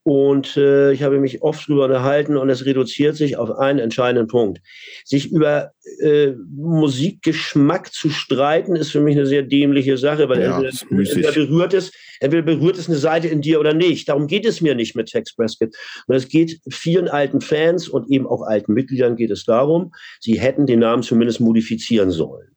Und 0.09 0.56
äh, 0.56 0.93
ich 0.93 1.02
habe 1.02 1.20
mich 1.20 1.43
oft 1.43 1.68
darüber 1.68 1.85
unterhalten 1.85 2.39
und 2.39 2.48
es 2.48 2.64
reduziert 2.64 3.14
sich 3.14 3.36
auf 3.36 3.51
einen 3.59 3.78
entscheidenden 3.78 4.26
Punkt. 4.26 4.62
Sich 5.05 5.30
über 5.30 5.72
äh, 6.01 6.32
Musikgeschmack 6.51 7.93
zu 7.93 8.09
streiten, 8.09 8.74
ist 8.74 8.90
für 8.90 9.02
mich 9.02 9.18
eine 9.18 9.26
sehr 9.26 9.43
dämliche 9.43 9.98
Sache, 9.98 10.30
weil 10.30 10.40
ja, 10.40 10.62
entweder, 10.62 10.72
entweder, 10.89 11.32
berührt 11.32 11.74
es, 11.74 11.93
entweder 12.20 12.43
berührt 12.43 12.78
es 12.78 12.89
eine 12.89 12.97
Seite 12.97 13.28
in 13.28 13.43
dir 13.43 13.60
oder 13.60 13.74
nicht. 13.74 14.09
Darum 14.09 14.28
geht 14.28 14.47
es 14.47 14.62
mir 14.62 14.74
nicht 14.74 14.97
mit 14.97 15.09
Tex 15.09 15.36
Prescott. 15.36 15.76
Und 16.06 16.14
es 16.14 16.26
geht 16.26 16.59
vielen 16.70 17.09
alten 17.09 17.43
Fans 17.43 17.86
und 17.86 18.10
eben 18.10 18.26
auch 18.26 18.40
alten 18.40 18.72
Mitgliedern 18.72 19.14
geht 19.14 19.30
es 19.30 19.44
darum, 19.44 19.93
sie 20.20 20.40
hätten 20.40 20.64
den 20.64 20.78
Namen 20.78 21.02
zumindest 21.02 21.40
modifizieren 21.40 22.10
sollen. 22.10 22.48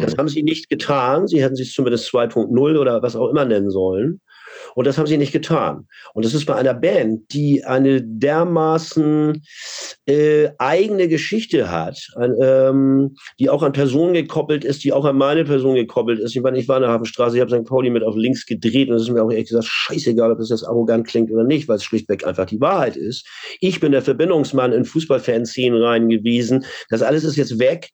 Das 0.00 0.14
mhm. 0.14 0.18
haben 0.18 0.28
sie 0.28 0.44
nicht 0.44 0.68
getan. 0.68 1.26
Sie 1.26 1.42
hätten 1.42 1.56
sich 1.56 1.72
zumindest 1.72 2.08
2.0 2.14 2.78
oder 2.78 3.02
was 3.02 3.16
auch 3.16 3.30
immer 3.30 3.46
nennen 3.46 3.70
sollen. 3.70 4.20
Und 4.74 4.86
das 4.86 4.98
haben 4.98 5.06
sie 5.06 5.18
nicht 5.18 5.32
getan. 5.32 5.86
Und 6.14 6.24
das 6.24 6.34
ist 6.34 6.46
bei 6.46 6.54
einer 6.54 6.74
Band, 6.74 7.32
die 7.32 7.64
eine 7.64 8.02
dermaßen 8.02 9.42
äh, 10.06 10.50
eigene 10.58 11.08
Geschichte 11.08 11.70
hat, 11.70 12.08
ein, 12.16 12.34
ähm, 12.40 13.16
die 13.38 13.50
auch 13.50 13.62
an 13.62 13.72
Personen 13.72 14.14
gekoppelt 14.14 14.64
ist, 14.64 14.84
die 14.84 14.92
auch 14.92 15.04
an 15.04 15.16
meine 15.16 15.44
Person 15.44 15.74
gekoppelt 15.74 16.18
ist. 16.18 16.34
Ich 16.34 16.42
meine, 16.42 16.58
ich 16.58 16.68
war 16.68 16.76
in 16.76 16.82
der 16.82 16.92
Hafenstraße, 16.92 17.36
ich 17.36 17.40
habe 17.40 17.50
St. 17.50 17.66
Pauli 17.66 17.90
mit 17.90 18.02
auf 18.02 18.16
links 18.16 18.46
gedreht 18.46 18.88
und 18.88 18.96
es 18.96 19.02
ist 19.02 19.10
mir 19.10 19.22
auch 19.22 19.30
ehrlich 19.30 19.48
gesagt 19.48 19.66
scheißegal, 19.66 20.32
ob 20.32 20.38
das 20.38 20.50
jetzt 20.50 20.64
arrogant 20.64 21.06
klingt 21.06 21.30
oder 21.30 21.44
nicht, 21.44 21.68
weil 21.68 21.76
es 21.76 21.84
schlichtweg 21.84 22.26
einfach 22.26 22.46
die 22.46 22.60
Wahrheit 22.60 22.96
ist. 22.96 23.26
Ich 23.60 23.80
bin 23.80 23.92
der 23.92 24.02
Verbindungsmann 24.02 24.72
in 24.72 24.84
Fußballfanszenen 24.84 25.82
rein 25.82 26.08
gewesen. 26.08 26.64
Das 26.88 27.02
alles 27.02 27.24
ist 27.24 27.36
jetzt 27.36 27.58
weg. 27.58 27.90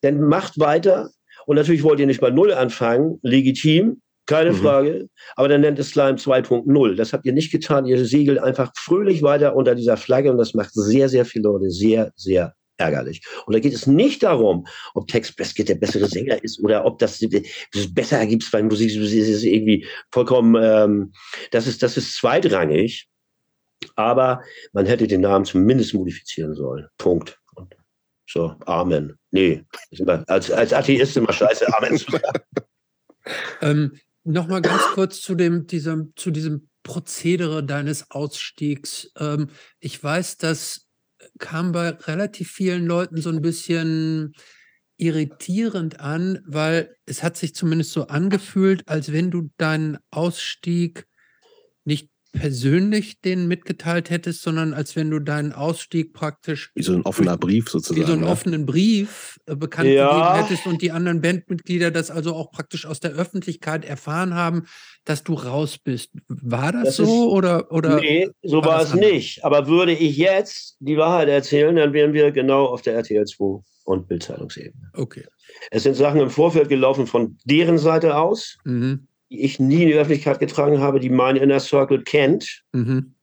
Dann 0.00 0.20
macht 0.20 0.58
weiter. 0.58 1.10
Und 1.46 1.56
natürlich 1.56 1.82
wollt 1.82 2.00
ihr 2.00 2.06
nicht 2.06 2.20
bei 2.20 2.30
Null 2.30 2.52
anfangen, 2.52 3.18
legitim. 3.22 4.00
Keine 4.28 4.52
mhm. 4.52 4.56
Frage. 4.56 5.08
Aber 5.36 5.48
dann 5.48 5.62
nennt 5.62 5.78
es 5.78 5.88
Slime 5.88 6.18
2.0. 6.18 6.94
Das 6.96 7.14
habt 7.14 7.24
ihr 7.24 7.32
nicht 7.32 7.50
getan. 7.50 7.86
Ihr 7.86 8.04
segelt 8.04 8.38
einfach 8.38 8.70
fröhlich 8.76 9.22
weiter 9.22 9.56
unter 9.56 9.74
dieser 9.74 9.96
Flagge 9.96 10.30
und 10.30 10.36
das 10.36 10.52
macht 10.52 10.74
sehr, 10.74 11.08
sehr 11.08 11.24
viele 11.24 11.44
Leute 11.44 11.70
sehr, 11.70 12.12
sehr 12.14 12.54
ärgerlich. 12.76 13.22
Und 13.46 13.54
da 13.54 13.58
geht 13.58 13.72
es 13.72 13.86
nicht 13.86 14.22
darum, 14.22 14.66
ob 14.92 15.08
Tex 15.08 15.34
Prescott 15.34 15.70
der 15.70 15.76
bessere 15.76 16.06
Sänger 16.06 16.44
ist 16.44 16.62
oder 16.62 16.84
ob 16.84 16.98
das, 16.98 17.18
das 17.18 17.94
besser 17.94 18.18
ergibt 18.18 18.48
bei 18.52 18.62
Musik. 18.62 18.92
Das 18.94 19.10
ist 19.10 19.44
irgendwie 19.44 19.86
vollkommen, 20.12 20.62
ähm, 20.62 21.12
das 21.50 21.66
ist, 21.66 21.82
das 21.82 21.96
ist 21.96 22.14
zweitrangig. 22.14 23.08
Aber 23.96 24.42
man 24.74 24.84
hätte 24.84 25.06
den 25.06 25.22
Namen 25.22 25.46
zumindest 25.46 25.94
modifizieren 25.94 26.52
sollen. 26.52 26.86
Punkt. 26.98 27.40
Und 27.54 27.74
so, 28.26 28.54
Amen. 28.66 29.18
Nee, 29.30 29.64
als, 30.26 30.50
als 30.50 30.72
Atheist 30.74 31.16
immer 31.16 31.32
scheiße, 31.32 31.66
Amen. 31.78 31.98
ähm, 33.62 33.98
Nochmal 34.30 34.60
ganz 34.60 34.82
kurz 34.92 35.22
zu 35.22 35.34
dem, 35.34 35.66
diesem, 35.66 36.12
zu 36.14 36.30
diesem 36.30 36.68
Prozedere 36.82 37.64
deines 37.64 38.10
Ausstiegs. 38.10 39.10
Ähm, 39.16 39.48
ich 39.80 40.04
weiß, 40.04 40.36
das 40.36 40.86
kam 41.38 41.72
bei 41.72 41.88
relativ 41.88 42.50
vielen 42.50 42.84
Leuten 42.84 43.22
so 43.22 43.30
ein 43.30 43.40
bisschen 43.40 44.34
irritierend 44.98 46.00
an, 46.00 46.40
weil 46.46 46.94
es 47.06 47.22
hat 47.22 47.38
sich 47.38 47.54
zumindest 47.54 47.92
so 47.92 48.08
angefühlt, 48.08 48.86
als 48.86 49.12
wenn 49.12 49.30
du 49.30 49.48
deinen 49.56 49.96
Ausstieg 50.10 51.06
nicht 51.84 52.10
persönlich 52.32 53.20
den 53.20 53.48
mitgeteilt 53.48 54.10
hättest, 54.10 54.42
sondern 54.42 54.74
als 54.74 54.96
wenn 54.96 55.10
du 55.10 55.18
deinen 55.18 55.52
Ausstieg 55.52 56.12
praktisch. 56.12 56.70
Wie 56.74 56.82
so 56.82 56.92
ein 56.92 57.02
offener 57.02 57.38
Brief 57.38 57.68
sozusagen. 57.68 58.00
Wie 58.00 58.06
so 58.06 58.12
einen 58.12 58.22
ne? 58.22 58.28
offenen 58.28 58.66
Brief 58.66 59.38
äh, 59.46 59.56
bekannt 59.56 59.88
ja. 59.88 60.10
gegeben 60.10 60.44
hättest 60.44 60.66
und 60.66 60.82
die 60.82 60.90
anderen 60.92 61.20
Bandmitglieder 61.20 61.90
das 61.90 62.10
also 62.10 62.34
auch 62.34 62.50
praktisch 62.50 62.86
aus 62.86 63.00
der 63.00 63.12
Öffentlichkeit 63.12 63.84
erfahren 63.84 64.34
haben, 64.34 64.64
dass 65.04 65.24
du 65.24 65.34
raus 65.34 65.78
bist. 65.78 66.10
War 66.28 66.72
das, 66.72 66.84
das 66.84 66.96
so 66.96 67.04
ist, 67.04 67.32
oder, 67.32 67.72
oder? 67.72 68.00
Nee, 68.00 68.28
so 68.42 68.58
war, 68.58 68.66
war 68.66 68.82
es 68.82 68.94
nicht. 68.94 69.44
Aber 69.44 69.66
würde 69.66 69.92
ich 69.92 70.16
jetzt 70.16 70.76
die 70.80 70.96
Wahrheit 70.96 71.28
erzählen, 71.28 71.74
dann 71.76 71.92
wären 71.92 72.12
wir 72.12 72.30
genau 72.30 72.66
auf 72.66 72.82
der 72.82 72.94
RTL 72.94 73.24
2 73.24 73.62
und 73.84 74.06
Bildzeitungsebene. 74.06 74.90
Okay. 74.92 75.24
Es 75.70 75.84
sind 75.84 75.94
Sachen 75.94 76.20
im 76.20 76.30
Vorfeld 76.30 76.68
gelaufen 76.68 77.06
von 77.06 77.38
deren 77.44 77.78
Seite 77.78 78.16
aus. 78.16 78.58
Mhm 78.64 79.08
die 79.30 79.42
ich 79.42 79.60
nie 79.60 79.82
in 79.82 79.88
die 79.88 79.94
Öffentlichkeit 79.94 80.38
getragen 80.38 80.80
habe, 80.80 81.00
die 81.00 81.10
mein 81.10 81.36
Inner 81.36 81.60
Circle 81.60 82.02
kennt, 82.02 82.62
mhm. 82.72 83.14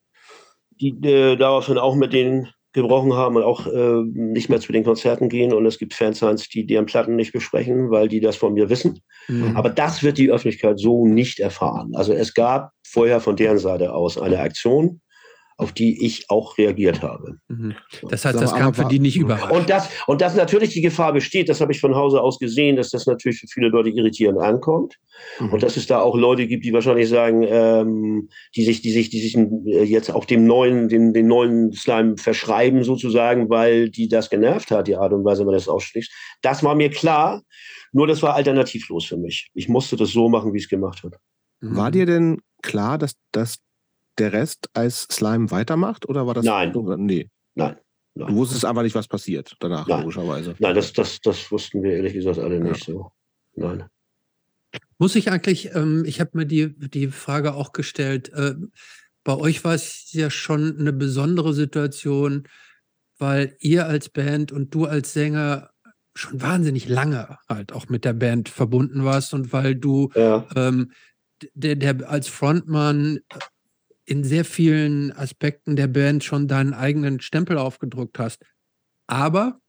die 0.79 0.89
äh, 1.03 1.35
daraufhin 1.35 1.77
auch 1.77 1.95
mit 1.95 2.13
denen 2.13 2.49
gebrochen 2.75 3.13
haben 3.13 3.37
und 3.37 3.43
auch 3.43 3.67
äh, 3.67 4.03
nicht 4.13 4.49
mehr 4.49 4.59
zu 4.59 4.73
den 4.73 4.83
Konzerten 4.83 5.29
gehen. 5.29 5.53
Und 5.53 5.65
es 5.65 5.79
gibt 5.79 5.93
Fans, 5.93 6.19
die 6.49 6.65
deren 6.67 6.85
Platten 6.85 7.15
nicht 7.15 7.31
besprechen, 7.31 7.89
weil 7.89 8.09
die 8.09 8.19
das 8.19 8.35
von 8.35 8.53
mir 8.53 8.69
wissen. 8.69 8.99
Mhm. 9.29 9.55
Aber 9.55 9.69
das 9.69 10.03
wird 10.03 10.17
die 10.17 10.29
Öffentlichkeit 10.29 10.77
so 10.77 11.07
nicht 11.07 11.39
erfahren. 11.39 11.95
Also 11.95 12.13
es 12.13 12.33
gab 12.33 12.71
vorher 12.85 13.21
von 13.21 13.37
deren 13.37 13.59
Seite 13.59 13.93
aus 13.93 14.17
eine 14.17 14.39
Aktion, 14.39 14.99
auf 15.57 15.71
die 15.71 16.05
ich 16.05 16.29
auch 16.29 16.57
reagiert 16.57 17.01
habe. 17.01 17.37
Mhm. 17.47 17.75
Das 18.09 18.25
heißt, 18.25 18.39
das 18.39 18.53
kam 18.53 18.73
für 18.73 18.85
die 18.85 18.99
nicht 18.99 19.15
überraschend. 19.15 19.51
Und 19.51 19.69
dass, 19.69 19.89
und 20.05 20.19
dass 20.19 20.35
natürlich 20.35 20.71
die 20.71 20.81
Gefahr 20.81 21.13
besteht, 21.13 21.47
das 21.47 21.61
habe 21.61 21.71
ich 21.71 21.79
von 21.79 21.95
Hause 21.95 22.21
aus 22.21 22.39
gesehen, 22.39 22.75
dass 22.75 22.89
das 22.89 23.05
natürlich 23.05 23.39
für 23.39 23.47
viele 23.47 23.69
Leute 23.69 23.89
irritierend 23.89 24.39
ankommt. 24.39 24.95
Mhm. 25.39 25.53
Und 25.53 25.63
dass 25.63 25.77
es 25.77 25.87
da 25.87 26.01
auch 26.01 26.17
Leute 26.17 26.47
gibt, 26.47 26.65
die 26.65 26.73
wahrscheinlich 26.73 27.07
sagen, 27.07 27.45
ähm, 27.47 28.29
die 28.55 28.65
sich, 28.65 28.81
die 28.81 28.91
sich, 28.91 29.09
die 29.09 29.21
sich 29.21 29.37
äh, 29.37 29.83
jetzt 29.83 30.11
auch 30.11 30.25
dem 30.25 30.45
neuen, 30.45 30.89
den, 30.89 31.13
den 31.13 31.27
neuen 31.27 31.71
Slime 31.71 32.17
verschreiben 32.17 32.83
sozusagen, 32.83 33.49
weil 33.49 33.89
die 33.89 34.09
das 34.09 34.29
genervt 34.29 34.71
hat, 34.71 34.87
die 34.87 34.97
Art 34.97 35.13
und 35.13 35.23
Weise, 35.23 35.43
wie 35.43 35.45
man 35.45 35.55
das 35.55 35.69
ausschließt. 35.69 36.11
Das 36.41 36.63
war 36.63 36.75
mir 36.75 36.89
klar. 36.89 37.43
Nur 37.93 38.07
das 38.07 38.21
war 38.21 38.35
alternativlos 38.35 39.05
für 39.05 39.15
mich. 39.15 39.49
Ich 39.53 39.69
musste 39.69 39.95
das 39.95 40.09
so 40.09 40.27
machen, 40.27 40.53
wie 40.53 40.57
es 40.57 40.67
gemacht 40.67 41.01
hat. 41.03 41.13
War 41.61 41.91
dir 41.91 42.05
denn 42.05 42.41
klar, 42.61 42.97
dass, 42.97 43.13
dass 43.31 43.59
der 44.17 44.33
Rest 44.33 44.69
als 44.73 45.03
Slime 45.11 45.51
weitermacht 45.51 46.07
oder 46.07 46.27
war 46.27 46.33
das? 46.33 46.45
Nein. 46.45 46.73
Nee. 46.97 47.29
Nein. 47.55 47.75
Nein. 48.15 48.27
Du 48.29 48.35
wusstest 48.35 48.63
einfach 48.63 48.83
nicht, 48.83 48.95
was 48.95 49.07
passiert 49.07 49.55
danach, 49.59 49.87
Nein. 49.87 50.01
logischerweise. 50.01 50.55
Nein, 50.59 50.73
das, 50.73 50.93
das, 50.93 51.19
das 51.19 51.51
wussten 51.51 51.83
wir 51.83 51.91
ehrlich 51.91 52.13
gesagt 52.13 52.39
alle 52.39 52.61
nicht 52.61 52.87
ja. 52.87 52.93
so. 52.93 53.11
Nein. 53.55 53.83
Muss 54.97 55.15
ich 55.15 55.29
eigentlich, 55.31 55.75
ähm, 55.75 56.03
ich 56.05 56.21
habe 56.21 56.31
mir 56.33 56.45
die, 56.45 56.73
die 56.77 57.09
Frage 57.09 57.53
auch 57.53 57.73
gestellt, 57.73 58.29
äh, 58.29 58.55
bei 59.25 59.35
euch 59.35 59.63
war 59.65 59.73
es 59.73 60.11
ja 60.13 60.29
schon 60.29 60.79
eine 60.79 60.93
besondere 60.93 61.53
Situation, 61.53 62.47
weil 63.17 63.57
ihr 63.59 63.85
als 63.85 64.09
Band 64.09 64.51
und 64.51 64.73
du 64.73 64.85
als 64.85 65.13
Sänger 65.13 65.71
schon 66.13 66.41
wahnsinnig 66.41 66.87
lange 66.87 67.37
halt 67.49 67.73
auch 67.73 67.89
mit 67.89 68.05
der 68.05 68.13
Band 68.13 68.47
verbunden 68.47 69.03
warst 69.03 69.33
und 69.33 69.51
weil 69.51 69.75
du 69.75 70.09
ja. 70.15 70.47
ähm, 70.55 70.91
der, 71.53 71.75
der 71.75 72.09
als 72.09 72.29
Frontmann 72.29 73.19
in 74.05 74.23
sehr 74.23 74.45
vielen 74.45 75.11
Aspekten 75.11 75.75
der 75.75 75.87
Band 75.87 76.23
schon 76.23 76.47
deinen 76.47 76.73
eigenen 76.73 77.19
Stempel 77.19 77.57
aufgedrückt 77.57 78.19
hast. 78.19 78.45
Aber 79.07 79.59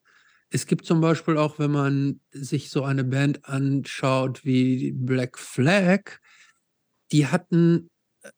es 0.51 0.67
gibt 0.67 0.87
zum 0.87 1.01
Beispiel 1.01 1.39
auch, 1.39 1.59
wenn 1.59 1.71
man 1.71 2.21
sich 2.31 2.71
so 2.71 2.85
eine 2.85 3.05
Band 3.05 3.49
anschaut 3.49 4.45
wie 4.45 4.93
Black 4.93 5.39
Flag, 5.39 6.19
die 7.13 7.27
hatten, 7.27 7.91
äh, 8.23 8.31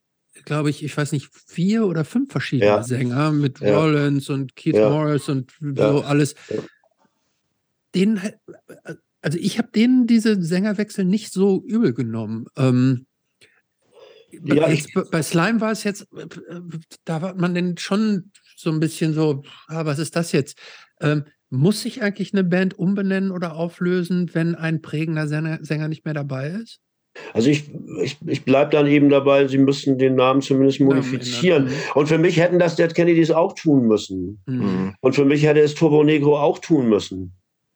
glaube 0.44 0.70
ich, 0.70 0.82
ich 0.82 0.96
weiß 0.96 1.12
nicht, 1.12 1.28
vier 1.32 1.86
oder 1.86 2.04
fünf 2.04 2.30
verschiedene 2.30 2.70
ja. 2.70 2.82
Sänger 2.82 3.32
mit 3.32 3.60
ja. 3.60 3.76
Rollins 3.76 4.30
und 4.30 4.56
Keith 4.56 4.76
ja. 4.76 4.88
Morris 4.88 5.28
und 5.28 5.52
so 5.60 6.02
alles. 6.02 6.34
Den, 7.94 8.18
äh, 8.18 8.32
also 9.20 9.38
ich 9.38 9.58
habe 9.58 9.68
denen 9.74 10.06
diese 10.06 10.42
Sängerwechsel 10.42 11.04
nicht 11.04 11.32
so 11.32 11.62
übel 11.66 11.92
genommen. 11.92 12.46
Ähm, 12.56 13.07
ja, 14.30 14.68
jetzt, 14.68 14.90
bei 15.10 15.22
Slime 15.22 15.60
war 15.60 15.72
es 15.72 15.84
jetzt, 15.84 16.06
äh, 16.16 16.26
da 17.04 17.22
war 17.22 17.34
man 17.34 17.54
denn 17.54 17.76
schon 17.78 18.30
so 18.56 18.70
ein 18.70 18.80
bisschen 18.80 19.14
so, 19.14 19.42
ah, 19.68 19.84
was 19.84 19.98
ist 19.98 20.16
das 20.16 20.32
jetzt? 20.32 20.58
Ähm, 21.00 21.24
muss 21.50 21.80
sich 21.80 22.02
eigentlich 22.02 22.34
eine 22.34 22.44
Band 22.44 22.78
umbenennen 22.78 23.30
oder 23.30 23.54
auflösen, 23.54 24.30
wenn 24.34 24.54
ein 24.54 24.82
prägender 24.82 25.28
Sänger, 25.28 25.58
Sänger 25.62 25.88
nicht 25.88 26.04
mehr 26.04 26.14
dabei 26.14 26.48
ist? 26.50 26.80
Also 27.32 27.50
ich, 27.50 27.70
ich, 28.02 28.16
ich 28.26 28.44
bleibe 28.44 28.70
dann 28.70 28.86
eben 28.86 29.08
dabei, 29.08 29.46
sie 29.48 29.58
müssten 29.58 29.98
den 29.98 30.14
Namen 30.14 30.40
zumindest 30.40 30.80
modifizieren. 30.80 31.68
Ja, 31.68 31.94
Und 31.94 32.06
für 32.06 32.18
mich 32.18 32.38
hätten 32.38 32.58
das 32.58 32.76
Dead 32.76 32.94
Kennedys 32.94 33.30
auch 33.30 33.54
tun 33.54 33.86
müssen. 33.86 34.40
Mhm. 34.46 34.94
Und 35.00 35.14
für 35.14 35.24
mich 35.24 35.44
hätte 35.44 35.60
es 35.60 35.74
Turbo 35.74 36.04
Negro 36.04 36.38
auch 36.38 36.58
tun 36.58 36.88
müssen. 36.88 37.34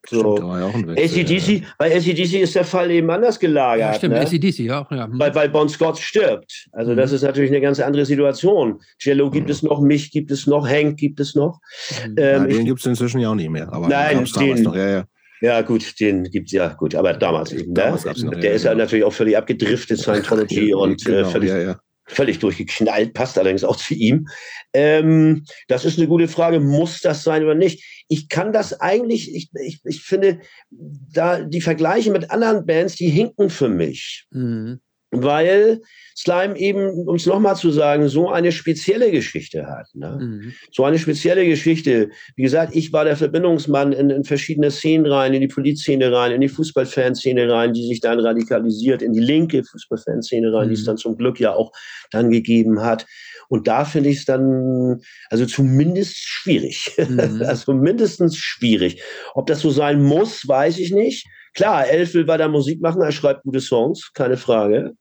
So. 0.08 0.36
Stimmt, 0.36 0.98
ACDC, 0.98 1.48
ja. 1.48 1.60
bei 1.78 1.94
ACDC 1.94 2.40
ist 2.40 2.54
der 2.56 2.64
Fall 2.64 2.90
eben 2.90 3.08
anders 3.10 3.38
gelagert. 3.38 3.92
Ja, 3.92 3.94
stimmt, 3.94 4.14
ne? 4.14 4.20
ACDC 4.20 4.70
auch, 4.70 4.90
ja. 4.90 5.08
Weil, 5.12 5.34
weil 5.34 5.48
Bon 5.48 5.68
Scott 5.68 5.98
stirbt. 5.98 6.66
Also, 6.72 6.92
mhm. 6.92 6.96
das 6.96 7.12
ist 7.12 7.22
natürlich 7.22 7.50
eine 7.50 7.60
ganz 7.60 7.78
andere 7.78 8.04
Situation. 8.04 8.80
Jello 9.00 9.30
gibt 9.30 9.46
mhm. 9.46 9.52
es 9.52 9.62
noch, 9.62 9.80
mich 9.80 10.10
gibt 10.10 10.30
es 10.30 10.46
noch, 10.46 10.68
Hank 10.68 10.98
gibt 10.98 11.20
es 11.20 11.34
noch. 11.34 11.60
Mhm. 12.06 12.14
Ähm, 12.18 12.50
ja, 12.50 12.56
den 12.56 12.64
gibt 12.64 12.80
es 12.80 12.86
inzwischen 12.86 13.20
ja 13.20 13.30
auch 13.30 13.34
nicht 13.36 13.50
mehr. 13.50 13.72
Aber 13.72 13.88
nein, 13.88 14.24
den, 14.24 14.62
noch, 14.62 14.74
ja, 14.74 14.88
ja. 14.88 15.04
Ja, 15.40 15.60
gut, 15.62 15.98
den 16.00 16.24
gibt 16.24 16.48
es 16.48 16.52
ja, 16.52 16.68
gut, 16.68 16.94
aber 16.94 17.14
damals 17.14 17.52
eben. 17.52 17.72
Ne? 17.72 17.74
Damals 17.74 18.04
ne? 18.04 18.30
noch, 18.30 18.40
der 18.40 18.54
ist 18.54 18.64
ja 18.64 18.74
natürlich 18.74 19.04
auch 19.04 19.12
völlig 19.12 19.36
abgedriftet, 19.36 19.98
Scientology 19.98 20.72
und 20.74 21.02
äh, 21.02 21.10
genau, 21.10 21.28
äh, 21.28 21.30
völlig, 21.30 21.50
ja, 21.50 21.58
ja 21.58 21.80
völlig 22.12 22.38
durchgeknallt, 22.38 23.14
passt 23.14 23.38
allerdings 23.38 23.64
auch 23.64 23.76
zu 23.76 23.94
ihm. 23.94 24.28
Ähm, 24.72 25.44
das 25.68 25.84
ist 25.84 25.98
eine 25.98 26.08
gute 26.08 26.28
Frage, 26.28 26.60
muss 26.60 27.00
das 27.00 27.24
sein 27.24 27.42
oder 27.42 27.54
nicht? 27.54 28.04
Ich 28.08 28.28
kann 28.28 28.52
das 28.52 28.80
eigentlich, 28.80 29.34
ich, 29.34 29.50
ich, 29.54 29.80
ich 29.84 30.02
finde, 30.02 30.40
da 30.70 31.42
die 31.42 31.60
Vergleiche 31.60 32.10
mit 32.10 32.30
anderen 32.30 32.66
Bands, 32.66 32.96
die 32.96 33.08
hinken 33.08 33.50
für 33.50 33.68
mich. 33.68 34.26
Mhm 34.30 34.80
weil 35.12 35.80
Slime 36.16 36.58
eben, 36.58 37.06
um 37.06 37.16
es 37.16 37.26
nochmal 37.26 37.56
zu 37.56 37.70
sagen, 37.70 38.08
so 38.08 38.30
eine 38.30 38.52
spezielle 38.52 39.10
Geschichte 39.10 39.66
hat. 39.66 39.88
Ne? 39.94 40.18
Mhm. 40.20 40.52
So 40.70 40.84
eine 40.84 40.98
spezielle 40.98 41.46
Geschichte. 41.46 42.10
Wie 42.36 42.42
gesagt, 42.42 42.74
ich 42.74 42.92
war 42.92 43.04
der 43.04 43.16
Verbindungsmann 43.16 43.92
in, 43.92 44.10
in 44.10 44.24
verschiedene 44.24 44.70
Szenen 44.70 45.06
rein, 45.06 45.34
in 45.34 45.40
die 45.40 45.48
Polizszene 45.48 46.12
rein, 46.12 46.32
in 46.32 46.40
die 46.40 46.48
Fußballfanszene 46.48 47.50
rein, 47.50 47.72
die 47.72 47.86
sich 47.86 48.00
dann 48.00 48.20
radikalisiert, 48.20 49.02
in 49.02 49.12
die 49.12 49.20
linke 49.20 49.62
Fußballfanszene 49.64 50.52
rein, 50.52 50.66
mhm. 50.66 50.68
die 50.70 50.74
es 50.74 50.82
mhm. 50.82 50.86
dann 50.86 50.96
zum 50.96 51.16
Glück 51.16 51.40
ja 51.40 51.54
auch 51.54 51.72
dann 52.10 52.30
gegeben 52.30 52.80
hat. 52.82 53.06
Und 53.48 53.68
da 53.68 53.84
finde 53.84 54.08
ich 54.08 54.18
es 54.18 54.24
dann, 54.24 55.00
also 55.28 55.44
zumindest 55.44 56.16
schwierig. 56.16 56.90
Mhm. 56.96 57.42
also 57.46 57.74
mindestens 57.74 58.36
schwierig. 58.36 59.02
Ob 59.34 59.46
das 59.46 59.60
so 59.60 59.70
sein 59.70 60.02
muss, 60.02 60.46
weiß 60.46 60.78
ich 60.78 60.92
nicht. 60.92 61.26
Klar, 61.54 61.86
Elf 61.86 62.14
will 62.14 62.26
weiter 62.26 62.48
Musik 62.48 62.80
machen, 62.80 63.02
er 63.02 63.12
schreibt 63.12 63.42
gute 63.42 63.60
Songs, 63.60 64.10
keine 64.14 64.38
Frage 64.38 64.94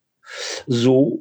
so. 0.69 1.19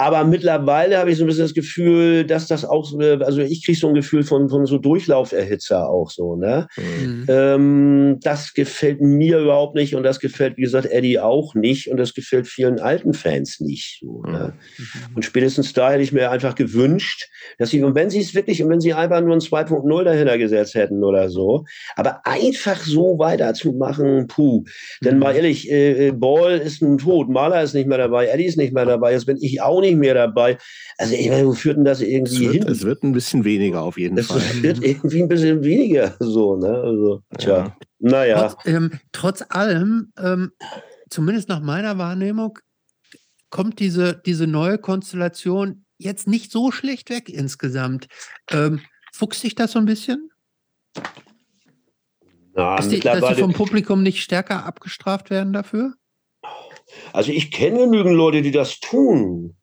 Aber 0.00 0.24
mittlerweile 0.24 0.96
habe 0.96 1.10
ich 1.10 1.18
so 1.18 1.24
ein 1.24 1.26
bisschen 1.26 1.44
das 1.44 1.52
Gefühl, 1.52 2.24
dass 2.24 2.46
das 2.46 2.64
auch 2.64 2.86
so, 2.86 2.98
also 2.98 3.42
ich 3.42 3.62
kriege 3.62 3.76
so 3.76 3.86
ein 3.86 3.92
Gefühl 3.94 4.22
von, 4.22 4.48
von 4.48 4.64
so 4.64 4.78
Durchlauferhitzer 4.78 5.90
auch 5.90 6.10
so, 6.10 6.36
ne? 6.36 6.68
Mhm. 6.78 7.26
Ähm, 7.28 8.16
das 8.22 8.54
gefällt 8.54 9.02
mir 9.02 9.40
überhaupt 9.40 9.74
nicht 9.74 9.94
und 9.94 10.02
das 10.02 10.18
gefällt, 10.18 10.56
wie 10.56 10.62
gesagt, 10.62 10.86
Eddie 10.86 11.18
auch 11.18 11.54
nicht 11.54 11.90
und 11.90 11.98
das 11.98 12.14
gefällt 12.14 12.48
vielen 12.48 12.80
alten 12.80 13.12
Fans 13.12 13.60
nicht. 13.60 13.98
So, 14.00 14.22
ne? 14.22 14.54
mhm. 14.78 15.16
Und 15.16 15.26
spätestens 15.26 15.74
da 15.74 15.90
hätte 15.90 16.02
ich 16.02 16.12
mir 16.12 16.30
einfach 16.30 16.54
gewünscht, 16.54 17.28
dass 17.58 17.68
sie, 17.68 17.82
und 17.82 17.94
wenn 17.94 18.08
sie 18.08 18.20
es 18.20 18.34
wirklich, 18.34 18.62
und 18.62 18.70
wenn 18.70 18.80
sie 18.80 18.94
einfach 18.94 19.20
nur 19.20 19.34
ein 19.34 19.40
2.0 19.40 20.02
dahinter 20.02 20.38
gesetzt 20.38 20.76
hätten 20.76 21.04
oder 21.04 21.28
so, 21.28 21.66
aber 21.94 22.26
einfach 22.26 22.80
so 22.80 23.18
weiterzumachen, 23.18 24.28
puh. 24.28 24.64
Denn 25.04 25.16
mhm. 25.16 25.20
mal 25.20 25.36
ehrlich, 25.36 25.70
äh, 25.70 26.08
äh, 26.08 26.12
Ball 26.12 26.56
ist 26.56 26.80
ein 26.80 26.96
Tod, 26.96 27.28
Maler 27.28 27.62
ist 27.62 27.74
nicht 27.74 27.86
mehr 27.86 27.98
dabei, 27.98 28.28
Eddie 28.28 28.46
ist 28.46 28.56
nicht 28.56 28.72
mehr 28.72 28.86
dabei, 28.86 29.12
jetzt 29.12 29.26
bin 29.26 29.36
ich 29.42 29.60
auch 29.60 29.82
nicht 29.82 29.89
mehr 29.96 30.14
dabei. 30.14 30.58
Also 30.98 31.14
ich 31.14 31.28
meine, 31.28 31.46
wo 31.46 31.52
führt 31.52 31.76
denn 31.76 31.84
das 31.84 32.00
irgendwie 32.00 32.46
es 32.46 32.52
wird, 32.52 32.64
hin? 32.64 32.68
Es 32.68 32.82
wird 32.84 33.02
ein 33.02 33.12
bisschen 33.12 33.44
weniger 33.44 33.82
auf 33.82 33.98
jeden 33.98 34.18
es 34.18 34.26
Fall. 34.26 34.38
Es 34.38 34.62
wird 34.62 34.82
irgendwie 34.82 35.22
ein 35.22 35.28
bisschen 35.28 35.62
weniger 35.62 36.16
so, 36.20 36.56
ne? 36.56 36.68
Also, 36.68 37.22
tja, 37.38 37.58
ja. 37.58 37.76
naja. 37.98 38.48
Trotz, 38.48 38.66
ähm, 38.66 38.90
trotz 39.12 39.44
allem, 39.48 40.12
ähm, 40.18 40.52
zumindest 41.08 41.48
nach 41.48 41.60
meiner 41.60 41.98
Wahrnehmung, 41.98 42.58
kommt 43.50 43.80
diese, 43.80 44.20
diese 44.24 44.46
neue 44.46 44.78
Konstellation 44.78 45.84
jetzt 45.98 46.26
nicht 46.26 46.50
so 46.50 46.70
schlecht 46.70 47.10
weg 47.10 47.28
insgesamt. 47.28 48.06
Ähm, 48.50 48.80
fuchst 49.12 49.40
sich 49.40 49.54
das 49.54 49.72
so 49.72 49.78
ein 49.78 49.84
bisschen? 49.84 50.30
Na, 52.54 52.76
dass, 52.76 52.88
die, 52.88 53.00
dass 53.00 53.28
sie 53.28 53.40
vom 53.40 53.52
Publikum 53.52 54.02
nicht 54.02 54.22
stärker 54.22 54.64
abgestraft 54.64 55.30
werden 55.30 55.52
dafür? 55.52 55.94
Also 57.12 57.30
ich 57.30 57.50
kenne 57.50 57.78
genügend 57.80 58.16
Leute, 58.16 58.42
die 58.42 58.50
das 58.50 58.80
tun. 58.80 59.56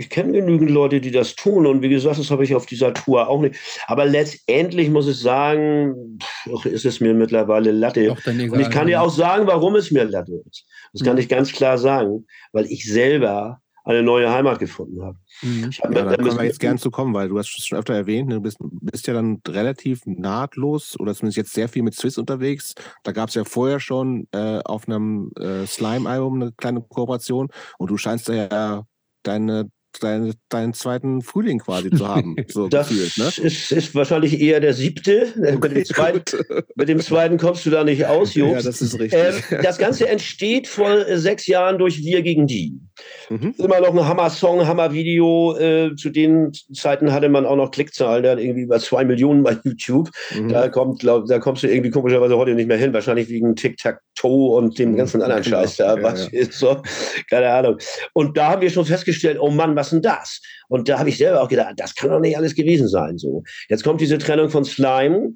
Ich 0.00 0.10
kenne 0.10 0.32
genügend 0.32 0.70
Leute, 0.70 1.00
die 1.00 1.10
das 1.10 1.34
tun. 1.34 1.66
Und 1.66 1.82
wie 1.82 1.88
gesagt, 1.88 2.18
das 2.18 2.30
habe 2.30 2.44
ich 2.44 2.54
auf 2.54 2.66
dieser 2.66 2.94
Tour 2.94 3.28
auch 3.28 3.40
nicht. 3.40 3.56
Aber 3.88 4.06
letztendlich 4.06 4.90
muss 4.90 5.08
ich 5.08 5.18
sagen, 5.18 6.18
pff, 6.22 6.66
ist 6.66 6.84
es 6.84 7.00
mir 7.00 7.14
mittlerweile 7.14 7.72
Latte. 7.72 8.16
Und 8.24 8.60
ich 8.60 8.70
kann 8.70 8.86
dir 8.86 9.02
auch 9.02 9.10
sagen, 9.10 9.48
warum 9.48 9.74
es 9.74 9.90
mir 9.90 10.04
Latte 10.04 10.40
ist. 10.48 10.64
Das 10.92 11.02
kann 11.02 11.16
hm. 11.16 11.22
ich 11.22 11.28
ganz 11.28 11.52
klar 11.52 11.78
sagen, 11.78 12.26
weil 12.52 12.66
ich 12.66 12.90
selber 12.90 13.60
eine 13.88 14.02
neue 14.02 14.30
Heimat 14.30 14.58
gefunden 14.58 15.02
habe. 15.02 15.16
Mhm. 15.40 15.70
Hab 15.80 15.94
ja, 15.94 16.04
da 16.04 16.16
können 16.16 16.36
wir 16.36 16.44
jetzt 16.44 16.60
gern 16.60 16.76
zu 16.76 16.90
kommen, 16.90 17.14
weil 17.14 17.30
du 17.30 17.38
hast 17.38 17.56
es 17.56 17.64
schon 17.64 17.78
öfter 17.78 17.94
erwähnt, 17.94 18.30
du 18.30 18.40
bist, 18.40 18.58
bist, 18.60 19.06
ja 19.06 19.14
dann 19.14 19.40
relativ 19.48 20.02
nahtlos 20.04 20.94
oder 21.00 21.14
zumindest 21.14 21.38
jetzt 21.38 21.54
sehr 21.54 21.70
viel 21.70 21.82
mit 21.82 21.94
Swiss 21.94 22.18
unterwegs. 22.18 22.74
Da 23.02 23.12
gab 23.12 23.30
es 23.30 23.34
ja 23.34 23.44
vorher 23.44 23.80
schon 23.80 24.28
äh, 24.32 24.58
auf 24.58 24.86
einem 24.86 25.30
äh, 25.40 25.64
Slime-Album 25.64 26.34
eine 26.34 26.52
kleine 26.52 26.82
Kooperation 26.82 27.48
und 27.78 27.90
du 27.90 27.96
scheinst 27.96 28.28
da 28.28 28.34
ja 28.34 28.84
deine 29.22 29.70
deinen, 30.00 30.34
deinen 30.48 30.74
zweiten 30.74 31.22
Frühling 31.22 31.58
quasi 31.58 31.90
zu 31.90 32.06
haben. 32.08 32.36
So 32.48 32.68
das 32.68 32.88
gefühlt, 32.88 33.18
ne? 33.18 33.46
ist, 33.46 33.72
ist 33.72 33.94
wahrscheinlich 33.94 34.40
eher 34.40 34.60
der 34.60 34.72
siebte. 34.72 35.32
Okay, 35.36 35.58
mit, 35.60 35.76
dem 35.76 35.84
zweiten, 35.84 36.22
mit, 36.76 36.88
dem 36.88 37.00
zweiten, 37.00 37.36
kommst 37.36 37.66
du 37.66 37.70
da 37.70 37.84
nicht 37.84 38.06
aus, 38.06 38.34
Jobs. 38.34 38.52
Ja, 38.52 38.62
das 38.62 38.80
ist 38.80 38.98
richtig. 38.98 39.20
Ähm, 39.50 39.60
das 39.62 39.76
Ganze 39.76 40.08
entsteht 40.08 40.66
vor 40.66 41.04
sechs 41.16 41.46
Jahren 41.46 41.78
durch 41.78 41.98
Wir 41.98 42.22
gegen 42.22 42.46
die. 42.46 42.80
Mhm. 43.28 43.54
Immer 43.58 43.80
noch 43.80 43.94
ein 43.94 44.06
Hammer-Song, 44.06 44.66
Hammer-Video. 44.66 45.56
Äh, 45.58 45.94
zu 45.96 46.10
den 46.10 46.52
Zeiten 46.72 47.12
hatte 47.12 47.28
man 47.28 47.44
auch 47.44 47.56
noch 47.56 47.70
Klickzahlen, 47.70 48.26
hat 48.26 48.38
irgendwie 48.38 48.62
über 48.62 48.78
zwei 48.78 49.04
Millionen 49.04 49.42
bei 49.42 49.56
YouTube. 49.62 50.10
Mhm. 50.34 50.48
Da, 50.48 50.68
kommt, 50.68 51.00
glaub, 51.00 51.26
da 51.26 51.38
kommst 51.38 51.62
du 51.62 51.68
irgendwie 51.68 51.90
komischerweise 51.90 52.36
heute 52.36 52.54
nicht 52.54 52.68
mehr 52.68 52.78
hin, 52.78 52.92
wahrscheinlich 52.92 53.28
wegen 53.28 53.54
Tic-Tac-Toe 53.56 54.56
und 54.56 54.78
dem 54.78 54.92
mhm. 54.92 54.96
ganzen 54.96 55.22
anderen 55.22 55.42
genau. 55.42 55.58
Scheiß 55.58 55.76
da. 55.76 55.96
Ja, 55.96 56.02
was 56.02 56.30
ja. 56.32 56.40
ist 56.40 56.54
so? 56.54 56.82
Keine 57.28 57.50
Ahnung. 57.50 57.78
Und 58.14 58.36
da 58.36 58.52
haben 58.52 58.62
wir 58.62 58.70
schon 58.70 58.86
festgestellt, 58.86 59.38
oh 59.40 59.50
Mann, 59.50 59.76
was 59.78 59.90
denn 59.90 60.02
das? 60.02 60.42
Und 60.68 60.88
da 60.88 60.98
habe 60.98 61.08
ich 61.08 61.16
selber 61.16 61.40
auch 61.40 61.48
gedacht, 61.48 61.74
das 61.76 61.94
kann 61.94 62.10
doch 62.10 62.20
nicht 62.20 62.36
alles 62.36 62.54
gewesen 62.54 62.88
sein. 62.88 63.16
So. 63.16 63.42
Jetzt 63.68 63.84
kommt 63.84 64.00
diese 64.00 64.18
Trennung 64.18 64.50
von 64.50 64.64
Slime 64.64 65.32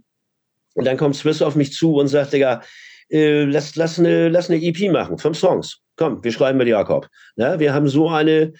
und 0.74 0.84
dann 0.84 0.96
kommt 0.96 1.16
Swiss 1.16 1.40
auf 1.40 1.56
mich 1.56 1.72
zu 1.72 1.94
und 1.94 2.08
sagt, 2.08 2.32
Digga, 2.32 2.62
äh, 3.10 3.44
lass, 3.44 3.76
lass, 3.76 3.98
eine, 3.98 4.28
lass 4.28 4.50
eine 4.50 4.62
EP 4.62 4.90
machen, 4.90 5.18
fünf 5.18 5.38
Songs. 5.38 5.78
Komm, 5.96 6.24
wir 6.24 6.32
schreiben 6.32 6.58
mit 6.58 6.68
Jakob. 6.68 7.08
Ja, 7.36 7.58
wir 7.60 7.74
haben 7.74 7.88
so 7.88 8.08
eine, 8.08 8.54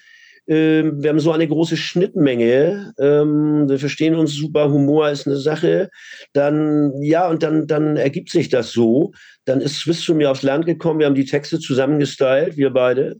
äh, 0.45 0.83
wir 0.83 1.09
haben 1.09 1.19
so 1.19 1.31
eine 1.31 1.47
große 1.47 1.77
Schnittmenge. 1.77 2.93
Ähm, 2.99 3.67
wir 3.67 3.79
verstehen 3.79 4.15
uns 4.15 4.33
super. 4.33 4.69
Humor 4.69 5.09
ist 5.09 5.25
eine 5.27 5.37
Sache. 5.37 5.89
Dann, 6.33 7.01
ja, 7.01 7.27
und 7.27 7.43
dann, 7.43 7.67
dann 7.67 7.97
ergibt 7.97 8.29
sich 8.29 8.49
das 8.49 8.71
so. 8.71 9.11
Dann 9.45 9.61
ist 9.61 9.79
Swiss 9.79 10.01
zu 10.01 10.15
mir 10.15 10.29
aufs 10.29 10.43
Land 10.43 10.65
gekommen. 10.65 10.99
Wir 10.99 11.07
haben 11.07 11.15
die 11.15 11.25
Texte 11.25 11.59
zusammengestylt, 11.59 12.57
wir 12.57 12.71
beide. 12.71 13.17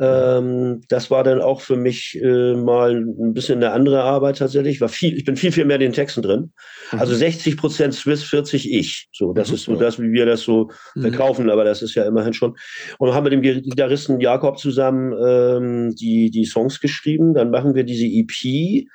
Ähm, 0.00 0.82
das 0.88 1.10
war 1.10 1.24
dann 1.24 1.40
auch 1.40 1.60
für 1.60 1.76
mich 1.76 2.16
äh, 2.22 2.54
mal 2.54 2.94
ein 2.94 3.34
bisschen 3.34 3.56
eine 3.56 3.72
andere 3.72 4.02
Arbeit 4.02 4.38
tatsächlich. 4.38 4.80
War 4.80 4.88
viel, 4.88 5.16
ich 5.16 5.24
bin 5.24 5.34
viel, 5.36 5.50
viel 5.50 5.64
mehr 5.64 5.76
in 5.76 5.80
den 5.80 5.92
Texten 5.92 6.22
drin. 6.22 6.52
Mhm. 6.92 7.00
Also 7.00 7.16
60 7.16 7.56
Prozent 7.56 7.94
Swiss, 7.94 8.22
40 8.22 8.72
ich. 8.72 9.08
So, 9.12 9.32
das 9.32 9.48
mhm. 9.48 9.54
ist 9.54 9.64
so 9.64 9.74
das, 9.74 9.98
wie 9.98 10.12
wir 10.12 10.24
das 10.24 10.42
so 10.42 10.70
mhm. 10.94 11.02
verkaufen, 11.02 11.50
aber 11.50 11.64
das 11.64 11.82
ist 11.82 11.96
ja 11.96 12.04
immerhin 12.04 12.32
schon. 12.32 12.56
Und 12.98 13.12
haben 13.12 13.24
mit 13.24 13.32
dem 13.32 13.42
Gitarristen 13.42 14.20
Jakob 14.20 14.58
zusammen 14.58 15.12
ähm, 15.20 15.94
die, 15.96 16.30
die 16.30 16.44
Songs 16.44 16.78
geschrieben. 16.80 17.34
Dann 17.34 17.50
machen 17.50 17.74
wir 17.74 17.82
diese 17.82 18.06
EP. 18.06 18.86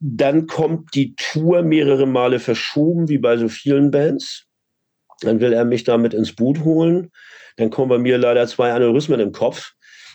Dann 0.00 0.46
kommt 0.46 0.94
die 0.94 1.14
Tour 1.14 1.62
mehrere 1.62 2.06
Male 2.06 2.38
verschoben, 2.38 3.10
wie 3.10 3.18
bei 3.18 3.36
so 3.36 3.48
vielen 3.48 3.90
Bands. 3.90 4.46
Dann 5.20 5.40
will 5.40 5.52
er 5.52 5.66
mich 5.66 5.84
damit 5.84 6.14
ins 6.14 6.34
Boot 6.34 6.60
holen. 6.64 7.10
Dann 7.58 7.68
kommen 7.68 7.90
bei 7.90 7.98
mir 7.98 8.16
leider 8.16 8.46
zwei 8.46 8.72
Aneurysmen 8.72 9.20
im 9.20 9.32
Kopf 9.32 9.72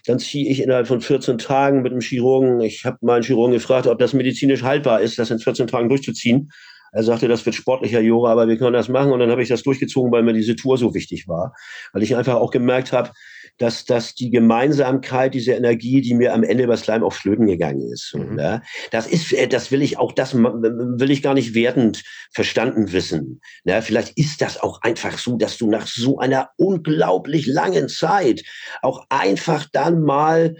dann 0.08 0.20
ziehe 0.20 0.50
ich 0.50 0.62
innerhalb 0.62 0.88
von 0.88 1.02
14 1.02 1.38
Tagen 1.38 1.82
mit 1.82 1.92
dem 1.92 2.00
Chirurgen, 2.00 2.62
ich 2.62 2.86
habe 2.86 2.98
meinen 3.02 3.24
Chirurgen 3.24 3.54
gefragt, 3.54 3.88
ob 3.88 4.00
das 4.00 4.14
medizinisch 4.14 4.64
haltbar 4.64 5.02
ist, 5.02 5.20
das 5.20 5.32
in 5.32 5.40
14 5.40 5.68
Tagen 5.68 5.90
durchzuziehen. 5.90 6.50
Er 6.94 7.04
sagte, 7.04 7.28
das 7.28 7.46
wird 7.46 7.56
sportlicher 7.56 8.00
Jura, 8.00 8.32
aber 8.32 8.48
wir 8.48 8.58
können 8.58 8.74
das 8.74 8.88
machen. 8.88 9.12
Und 9.12 9.20
dann 9.20 9.30
habe 9.30 9.44
ich 9.44 9.50
das 9.50 9.64
durchgezogen, 9.64 10.12
weil 10.12 10.24
mir 10.24 10.34
diese 10.34 10.56
Tour 10.56 10.78
so 10.78 10.94
wichtig 10.94 11.28
war. 11.28 11.54
Weil 11.92 12.04
ich 12.04 12.16
einfach 12.16 12.36
auch 12.36 12.52
gemerkt 12.52 12.94
habe, 12.94 13.12
dass, 13.58 13.86
dass 13.86 14.14
die 14.14 14.30
Gemeinsamkeit, 14.30 15.34
diese 15.34 15.54
Energie, 15.54 16.02
die 16.02 16.14
mir 16.14 16.34
am 16.34 16.44
Ende 16.44 16.68
bei 16.68 16.78
Slime 16.78 17.06
auch 17.06 17.14
flöten 17.14 17.48
gegangen 17.48 17.82
ist. 17.92 18.14
Mhm. 18.16 18.38
Ja, 18.38 18.62
das 18.92 19.08
ist, 19.08 19.34
äh, 19.34 19.48
das 19.48 19.72
will 19.72 19.82
ich 19.82 19.98
auch, 19.98 20.12
das 20.12 20.34
will 20.36 21.12
ich 21.12 21.24
gar 21.24 21.34
nicht 21.34 21.54
wertend 21.54 22.04
verstanden 22.32 22.92
wissen. 22.92 23.42
Ja, 23.64 23.82
vielleicht 23.82 24.18
ist 24.18 24.42
das 24.42 24.62
auch 24.62 24.82
einfach 24.82 25.18
so, 25.18 25.38
dass 25.38 25.58
du 25.58 25.70
nach 25.70 25.88
so 25.88 26.20
einer 26.20 26.50
unglaublich 26.58 27.48
langen 27.48 27.90
Zeit 27.90 28.44
auch 28.82 29.06
einfach 29.10 29.68
dann 29.72 30.02
mal 30.02 30.56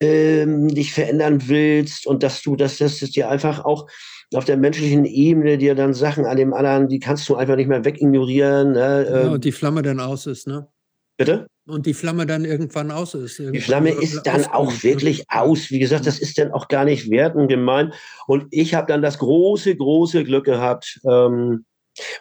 ähm, 0.00 0.68
dich 0.68 0.92
verändern 0.92 1.48
willst 1.48 2.06
und 2.06 2.22
dass 2.22 2.42
du, 2.42 2.56
dass 2.56 2.78
das 2.78 2.98
dir 2.98 3.28
einfach 3.28 3.64
auch 3.64 3.88
auf 4.34 4.44
der 4.44 4.56
menschlichen 4.56 5.04
Ebene 5.04 5.58
dir 5.58 5.74
dann 5.74 5.94
Sachen 5.94 6.26
an 6.26 6.36
dem 6.36 6.52
anderen, 6.52 6.88
die 6.88 7.00
kannst 7.00 7.28
du 7.28 7.36
einfach 7.36 7.56
nicht 7.56 7.68
mehr 7.68 7.84
wegignorieren. 7.84 8.72
Ne? 8.72 9.06
Ja, 9.10 9.22
ähm. 9.22 9.32
und 9.32 9.44
die 9.44 9.52
Flamme 9.52 9.82
dann 9.82 10.00
aus 10.00 10.26
ist, 10.26 10.46
ne? 10.46 10.68
Bitte? 11.16 11.48
Und 11.68 11.84
die 11.84 11.92
Flamme 11.92 12.24
dann 12.24 12.46
irgendwann 12.46 12.90
aus 12.90 13.12
ist. 13.12 13.38
Irgendwann 13.38 13.52
die 13.52 13.60
Flamme 13.60 13.90
ist 13.90 14.22
dann 14.22 14.46
auch 14.46 14.72
wirklich 14.82 15.24
aus. 15.28 15.70
Wie 15.70 15.78
gesagt, 15.78 16.06
das 16.06 16.18
ist 16.18 16.38
dann 16.38 16.50
auch 16.52 16.68
gar 16.68 16.86
nicht 16.86 17.10
wert 17.10 17.36
und 17.36 17.48
gemein. 17.48 17.92
Und 18.26 18.46
ich 18.50 18.74
habe 18.74 18.86
dann 18.86 19.02
das 19.02 19.18
große, 19.18 19.76
große 19.76 20.24
Glück 20.24 20.46
gehabt. 20.46 20.98
Ähm, 21.04 21.66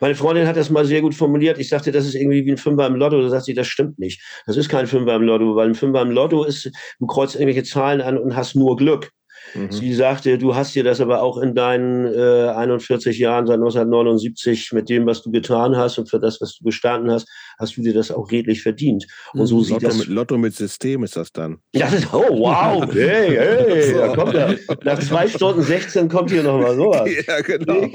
meine 0.02 0.16
Freundin 0.16 0.48
hat 0.48 0.58
das 0.58 0.70
mal 0.70 0.86
sehr 0.86 1.02
gut 1.02 1.16
formuliert. 1.16 1.60
Ich 1.60 1.70
sagte, 1.70 1.94
das 1.94 2.06
ist 2.06 2.16
irgendwie 2.16 2.46
wie 2.46 2.52
ein 2.52 2.58
Fünfer 2.58 2.88
im 2.88 2.96
Lotto. 2.96 3.22
Da 3.22 3.30
sagt 3.30 3.46
sie, 3.46 3.54
das 3.54 3.68
stimmt 3.68 4.00
nicht. 4.00 4.22
Das 4.46 4.58
ist 4.58 4.68
kein 4.68 4.86
Fünfer 4.86 5.16
im 5.16 5.24
Lotto, 5.24 5.56
weil 5.56 5.70
ein 5.70 5.76
Fünfer 5.76 6.02
im 6.02 6.12
Lotto 6.12 6.44
ist, 6.44 6.70
du 7.00 7.06
kreuzt 7.06 7.36
irgendwelche 7.36 7.64
Zahlen 7.64 8.02
an 8.02 8.18
und 8.18 8.36
hast 8.36 8.56
nur 8.56 8.76
Glück. 8.76 9.12
Mhm. 9.54 9.72
Sie 9.72 9.94
sagte, 9.94 10.38
du 10.38 10.56
hast 10.56 10.76
dir 10.76 10.84
das 10.84 11.02
aber 11.02 11.22
auch 11.22 11.38
in 11.38 11.56
deinen 11.56 12.06
äh, 12.06 12.50
41 12.50 13.18
Jahren 13.18 13.48
seit 13.48 13.56
1979 13.56 14.72
mit 14.74 14.90
dem, 14.90 15.06
was 15.06 15.22
du 15.24 15.32
getan 15.32 15.76
hast 15.76 15.98
und 15.98 16.10
für 16.10 16.20
das, 16.20 16.42
was 16.42 16.58
du 16.58 16.64
bestanden 16.64 17.12
hast, 17.12 17.28
hast 17.60 17.78
du 17.78 17.82
dir 17.82 17.94
das 17.94 18.12
auch 18.12 18.32
redlich 18.32 18.62
verdient. 18.62 19.06
Und 19.34 19.48
so 19.48 19.58
mhm. 19.58 19.64
sieht 19.64 19.82
Lotto 19.82 19.88
das. 19.88 19.98
Mit, 19.98 20.08
Lotto 20.08 20.38
mit 20.38 20.56
System 20.56 21.04
ist 21.04 21.16
das 21.16 21.32
dann. 21.32 21.60
Ja, 21.74 21.90
das, 21.90 22.14
oh 22.14 22.26
wow, 22.30 22.86
hey, 22.94 23.36
hey, 23.36 23.94
da 23.94 24.16
kommt 24.16 24.36
er. 24.36 24.56
Nach 24.84 25.00
zwei 25.00 25.28
Stunden 25.28 25.62
16 25.62 26.10
kommt 26.10 26.32
hier 26.32 26.44
nochmal 26.44 26.76
sowas. 26.76 27.10
Ja, 27.28 27.42
genau. 27.42 27.90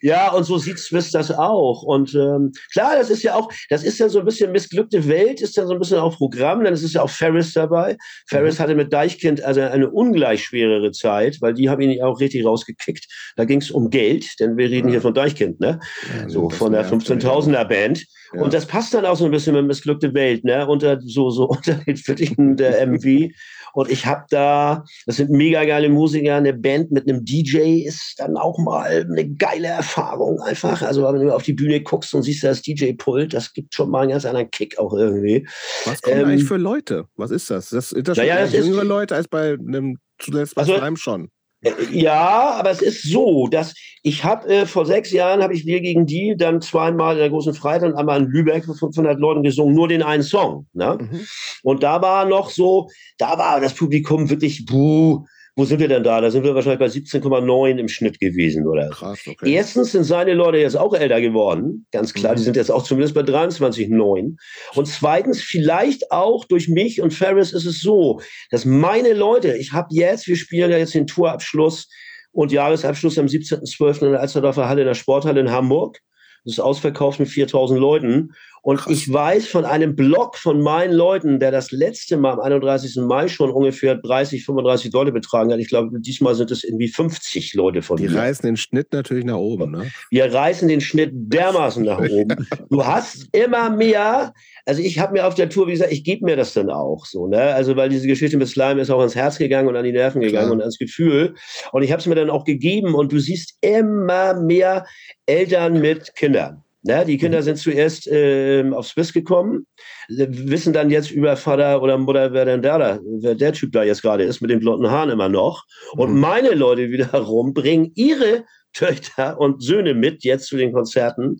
Ja, 0.00 0.32
und 0.32 0.44
so 0.44 0.58
sieht 0.58 0.78
Swiss 0.78 1.10
das 1.10 1.30
auch. 1.30 1.82
Und 1.82 2.14
ähm, 2.14 2.52
klar, 2.72 2.96
das 2.96 3.10
ist 3.10 3.22
ja 3.22 3.34
auch, 3.34 3.50
das 3.70 3.82
ist 3.82 3.98
ja 3.98 4.08
so 4.08 4.20
ein 4.20 4.24
bisschen 4.24 4.52
missglückte 4.52 5.06
Welt, 5.08 5.40
ist 5.40 5.56
ja 5.56 5.66
so 5.66 5.72
ein 5.72 5.78
bisschen 5.78 5.98
auf 5.98 6.16
Programm, 6.16 6.64
dann 6.64 6.74
ist 6.74 6.82
es 6.82 6.92
ja 6.92 7.02
auch 7.02 7.10
Ferris 7.10 7.52
dabei. 7.52 7.96
Ferris 8.28 8.58
mhm. 8.58 8.62
hatte 8.62 8.74
mit 8.74 8.92
Deichkind 8.92 9.42
also 9.42 9.60
eine 9.60 9.90
ungleich 9.90 10.42
schwerere 10.66 10.92
Zeit, 10.92 11.38
weil 11.40 11.54
die 11.54 11.68
haben 11.68 11.80
ihn 11.80 12.02
auch 12.02 12.20
richtig 12.20 12.44
rausgekickt. 12.44 13.06
Da 13.36 13.44
ging 13.44 13.60
es 13.60 13.70
um 13.70 13.90
Geld, 13.90 14.38
denn 14.40 14.56
wir 14.56 14.70
reden 14.70 14.88
ja. 14.88 14.92
hier 14.92 15.00
von 15.00 15.14
Deichkind, 15.14 15.60
ne? 15.60 15.80
Ja, 16.20 16.28
so 16.28 16.50
von 16.50 16.72
der 16.72 16.84
15.000er 16.86 17.64
Band. 17.64 18.04
Ja. 18.34 18.42
Und 18.42 18.52
das 18.52 18.66
passt 18.66 18.94
dann 18.94 19.06
auch 19.06 19.16
so 19.16 19.24
ein 19.24 19.30
bisschen 19.30 19.54
mit 19.54 19.66
missglückte 19.66 20.12
Welt, 20.14 20.44
ne? 20.44 20.66
Unter 20.66 21.00
so, 21.00 21.30
so 21.30 21.44
unter 21.48 21.74
den 21.74 21.96
Fittichen 21.96 22.56
der 22.56 22.86
MV. 22.86 23.30
Und 23.76 23.90
ich 23.90 24.06
habe 24.06 24.24
da, 24.30 24.84
das 25.04 25.16
sind 25.16 25.30
mega 25.30 25.62
geile 25.66 25.90
Musiker, 25.90 26.36
eine 26.36 26.54
Band 26.54 26.92
mit 26.92 27.06
einem 27.06 27.26
DJ 27.26 27.82
ist 27.86 28.14
dann 28.16 28.38
auch 28.38 28.58
mal 28.58 29.06
eine 29.10 29.28
geile 29.28 29.66
Erfahrung 29.66 30.40
einfach. 30.40 30.80
Also 30.80 31.02
wenn 31.04 31.20
du 31.20 31.34
auf 31.34 31.42
die 31.42 31.52
Bühne 31.52 31.82
guckst 31.82 32.14
und 32.14 32.22
siehst 32.22 32.42
das 32.42 32.62
DJ-Pult, 32.62 33.34
das 33.34 33.52
gibt 33.52 33.74
schon 33.74 33.90
mal 33.90 34.00
einen 34.00 34.12
ganz 34.12 34.24
anderen 34.24 34.50
Kick 34.50 34.78
auch 34.78 34.94
irgendwie. 34.94 35.46
Was 35.84 36.00
kommen 36.00 36.20
ähm, 36.20 36.26
eigentlich 36.26 36.44
für 36.44 36.56
Leute? 36.56 37.04
Was 37.16 37.30
ist 37.30 37.50
das? 37.50 37.68
Das, 37.68 37.94
das 37.94 38.16
naja, 38.16 38.40
das 38.40 38.54
jüngere 38.54 38.84
Leute 38.84 39.14
als 39.14 39.28
bei 39.28 39.52
einem 39.52 39.98
zuletzt 40.18 40.54
bei 40.54 40.62
also, 40.62 40.76
Slime 40.76 40.96
schon. 40.96 41.30
Äh, 41.62 41.72
ja, 41.90 42.50
aber 42.52 42.70
es 42.70 42.82
ist 42.82 43.10
so, 43.10 43.48
dass 43.48 43.74
ich 44.02 44.24
habe 44.24 44.48
äh, 44.48 44.66
vor 44.66 44.86
sechs 44.86 45.10
Jahren 45.10 45.42
habe 45.42 45.54
ich 45.54 45.66
wir 45.66 45.80
gegen 45.80 46.06
die 46.06 46.36
dann 46.36 46.60
zweimal 46.60 47.14
in 47.14 47.20
der 47.20 47.30
großen 47.30 47.54
Freitag 47.54 47.92
und 47.92 47.98
einmal 47.98 48.22
in 48.22 48.28
Lübeck 48.28 48.68
mit 48.68 48.78
500 48.78 49.18
Leuten 49.18 49.42
gesungen, 49.42 49.74
nur 49.74 49.88
den 49.88 50.02
einen 50.02 50.22
Song. 50.22 50.66
Ne? 50.74 50.98
Mhm. 51.00 51.26
Und 51.62 51.82
da 51.82 52.02
war 52.02 52.24
noch 52.24 52.50
so, 52.50 52.88
da 53.18 53.38
war 53.38 53.60
das 53.60 53.74
Publikum 53.74 54.30
wirklich 54.30 54.66
buh, 54.66 55.24
wo 55.58 55.64
sind 55.64 55.80
wir 55.80 55.88
denn 55.88 56.04
da? 56.04 56.20
Da 56.20 56.30
sind 56.30 56.44
wir 56.44 56.54
wahrscheinlich 56.54 56.78
bei 56.78 56.86
17,9 56.86 57.78
im 57.78 57.88
Schnitt 57.88 58.20
gewesen, 58.20 58.66
oder? 58.66 58.90
Krass, 58.90 59.20
okay. 59.26 59.50
Erstens 59.50 59.92
sind 59.92 60.04
seine 60.04 60.34
Leute 60.34 60.58
jetzt 60.58 60.76
auch 60.76 60.92
älter 60.92 61.22
geworden, 61.22 61.86
ganz 61.92 62.12
klar. 62.12 62.32
Mhm. 62.32 62.36
Die 62.36 62.42
sind 62.42 62.56
jetzt 62.56 62.70
auch 62.70 62.82
zumindest 62.82 63.14
bei 63.14 63.22
23,9. 63.22 64.36
Und 64.74 64.86
zweitens, 64.86 65.40
vielleicht 65.40 66.12
auch 66.12 66.44
durch 66.44 66.68
mich 66.68 67.00
und 67.00 67.14
Ferris 67.14 67.54
ist 67.54 67.64
es 67.64 67.80
so, 67.80 68.20
dass 68.50 68.66
meine 68.66 69.14
Leute, 69.14 69.56
ich 69.56 69.72
habe 69.72 69.88
jetzt, 69.92 70.28
wir 70.28 70.36
spielen 70.36 70.70
ja 70.70 70.76
jetzt 70.76 70.94
den 70.94 71.06
Tourabschluss 71.06 71.88
und 72.32 72.52
Jahresabschluss 72.52 73.18
am 73.18 73.26
17.12. 73.26 74.04
in 74.04 74.12
der 74.12 74.20
Alsterdorfer 74.20 74.68
Halle 74.68 74.82
in 74.82 74.86
der 74.86 74.94
Sporthalle 74.94 75.40
in 75.40 75.50
Hamburg. 75.50 76.00
Das 76.44 76.52
ist 76.52 76.60
ausverkauft 76.60 77.18
mit 77.18 77.28
4000 77.28 77.80
Leuten. 77.80 78.34
Und 78.66 78.78
Krass. 78.78 78.92
ich 78.92 79.12
weiß 79.12 79.46
von 79.46 79.64
einem 79.64 79.94
Blog 79.94 80.36
von 80.36 80.60
meinen 80.60 80.92
Leuten, 80.92 81.38
der 81.38 81.52
das 81.52 81.70
letzte 81.70 82.16
Mal 82.16 82.32
am 82.32 82.40
31. 82.40 82.96
Mai 82.96 83.28
schon 83.28 83.48
ungefähr 83.48 83.94
30, 83.94 84.44
35 84.44 84.92
Leute 84.92 85.12
betragen 85.12 85.52
hat. 85.52 85.60
Ich 85.60 85.68
glaube, 85.68 86.00
diesmal 86.00 86.34
sind 86.34 86.50
es 86.50 86.64
irgendwie 86.64 86.88
50 86.88 87.54
Leute 87.54 87.82
von 87.82 87.96
Die 87.96 88.08
mir. 88.08 88.16
reißen 88.16 88.44
den 88.44 88.56
Schnitt 88.56 88.92
natürlich 88.92 89.24
nach 89.24 89.36
oben, 89.36 89.70
ne? 89.70 89.92
Wir 90.10 90.34
reißen 90.34 90.66
den 90.66 90.80
Schnitt 90.80 91.12
dermaßen 91.14 91.84
nach 91.84 92.00
oben. 92.00 92.48
Du 92.68 92.84
hast 92.84 93.28
immer 93.30 93.70
mehr 93.70 94.32
also 94.68 94.82
ich 94.82 94.98
habe 94.98 95.12
mir 95.12 95.28
auf 95.28 95.36
der 95.36 95.48
Tour, 95.48 95.68
wie 95.68 95.72
gesagt, 95.72 95.92
ich 95.92 96.02
gebe 96.02 96.24
mir 96.24 96.34
das 96.34 96.52
dann 96.52 96.70
auch 96.70 97.06
so, 97.06 97.28
ne? 97.28 97.54
Also 97.54 97.76
weil 97.76 97.88
diese 97.88 98.08
Geschichte 98.08 98.36
mit 98.36 98.48
Slime 98.48 98.80
ist 98.80 98.90
auch 98.90 98.98
ans 98.98 99.14
Herz 99.14 99.38
gegangen 99.38 99.68
und 99.68 99.76
an 99.76 99.84
die 99.84 99.92
Nerven 99.92 100.20
gegangen 100.20 100.46
Klar. 100.46 100.56
und 100.56 100.60
ans 100.60 100.78
Gefühl. 100.78 101.36
Und 101.70 101.84
ich 101.84 101.92
habe 101.92 102.00
es 102.00 102.06
mir 102.06 102.16
dann 102.16 102.30
auch 102.30 102.44
gegeben 102.44 102.96
und 102.96 103.12
du 103.12 103.20
siehst 103.20 103.58
immer 103.60 104.34
mehr 104.34 104.84
Eltern 105.24 105.80
mit 105.80 106.16
Kindern. 106.16 106.64
Ja, 106.86 107.02
die 107.04 107.18
Kinder 107.18 107.38
mhm. 107.38 107.44
sind 107.44 107.56
zuerst 107.58 108.06
äh, 108.06 108.64
auf 108.70 108.86
Swiss 108.86 109.12
gekommen, 109.12 109.66
wissen 110.08 110.72
dann 110.72 110.88
jetzt 110.88 111.10
über 111.10 111.36
Vater 111.36 111.82
oder 111.82 111.98
Mutter, 111.98 112.32
wer 112.32 112.44
denn 112.44 112.62
da, 112.62 113.00
wer 113.02 113.34
der 113.34 113.52
Typ 113.52 113.72
da 113.72 113.82
jetzt 113.82 114.02
gerade 114.02 114.22
ist, 114.22 114.40
mit 114.40 114.50
den 114.50 114.60
blonden 114.60 114.88
Haaren 114.88 115.10
immer 115.10 115.28
noch. 115.28 115.64
Und 115.92 116.14
mhm. 116.14 116.20
meine 116.20 116.50
Leute 116.50 116.90
wiederum 116.90 117.54
bringen 117.54 117.90
ihre 117.96 118.44
Töchter 118.76 119.40
und 119.40 119.62
Söhne 119.62 119.94
mit 119.94 120.22
jetzt 120.22 120.48
zu 120.48 120.56
den 120.56 120.72
Konzerten. 120.72 121.38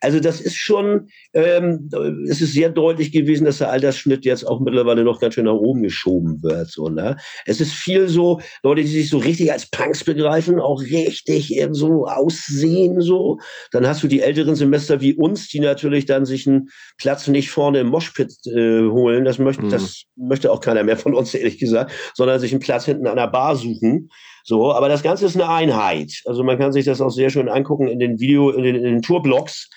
Also 0.00 0.20
das 0.20 0.40
ist 0.40 0.56
schon, 0.56 1.08
ähm, 1.34 1.90
es 2.28 2.40
ist 2.40 2.52
sehr 2.52 2.70
deutlich 2.70 3.10
gewesen, 3.10 3.44
dass 3.44 3.58
der 3.58 3.70
Altersschnitt 3.70 4.24
jetzt 4.24 4.46
auch 4.46 4.60
mittlerweile 4.60 5.02
noch 5.02 5.18
ganz 5.18 5.34
schön 5.34 5.46
nach 5.46 5.54
oben 5.54 5.82
geschoben 5.82 6.42
wird. 6.42 6.70
So, 6.70 6.88
ne? 6.88 7.16
Es 7.44 7.60
ist 7.60 7.72
viel 7.72 8.08
so, 8.08 8.40
Leute, 8.62 8.82
die 8.82 8.88
sich 8.88 9.10
so 9.10 9.18
richtig 9.18 9.52
als 9.52 9.68
Punks 9.68 10.04
begreifen, 10.04 10.60
auch 10.60 10.80
richtig 10.80 11.52
eben 11.52 11.74
so 11.74 12.06
aussehen. 12.06 13.00
so. 13.00 13.38
Dann 13.72 13.86
hast 13.86 14.04
du 14.04 14.06
die 14.08 14.20
älteren 14.20 14.54
Semester 14.54 15.00
wie 15.00 15.14
uns, 15.14 15.48
die 15.48 15.60
natürlich 15.60 16.06
dann 16.06 16.24
sich 16.24 16.46
einen 16.46 16.68
Platz 16.98 17.26
nicht 17.26 17.50
vorne 17.50 17.80
im 17.80 17.88
Moshpit 17.88 18.32
äh, 18.46 18.82
holen. 18.88 19.24
Das 19.24 19.38
möchte, 19.38 19.64
mhm. 19.64 19.70
das 19.70 20.04
möchte 20.14 20.52
auch 20.52 20.60
keiner 20.60 20.84
mehr 20.84 20.96
von 20.96 21.14
uns, 21.14 21.34
ehrlich 21.34 21.58
gesagt, 21.58 21.92
sondern 22.14 22.38
sich 22.38 22.52
einen 22.52 22.60
Platz 22.60 22.84
hinten 22.84 23.08
an 23.08 23.16
der 23.16 23.26
Bar 23.26 23.56
suchen. 23.56 24.08
So, 24.46 24.72
aber 24.72 24.88
das 24.88 25.02
Ganze 25.02 25.26
ist 25.26 25.34
eine 25.34 25.48
Einheit. 25.48 26.22
Also 26.24 26.44
man 26.44 26.56
kann 26.56 26.72
sich 26.72 26.84
das 26.84 27.00
auch 27.00 27.10
sehr 27.10 27.30
schön 27.30 27.48
angucken 27.48 27.88
in 27.88 27.98
den 27.98 28.20
Video, 28.20 28.50
in 28.50 28.62
den, 28.62 28.76
in 28.76 28.84
den 28.84 29.02
Tourblogs, 29.02 29.68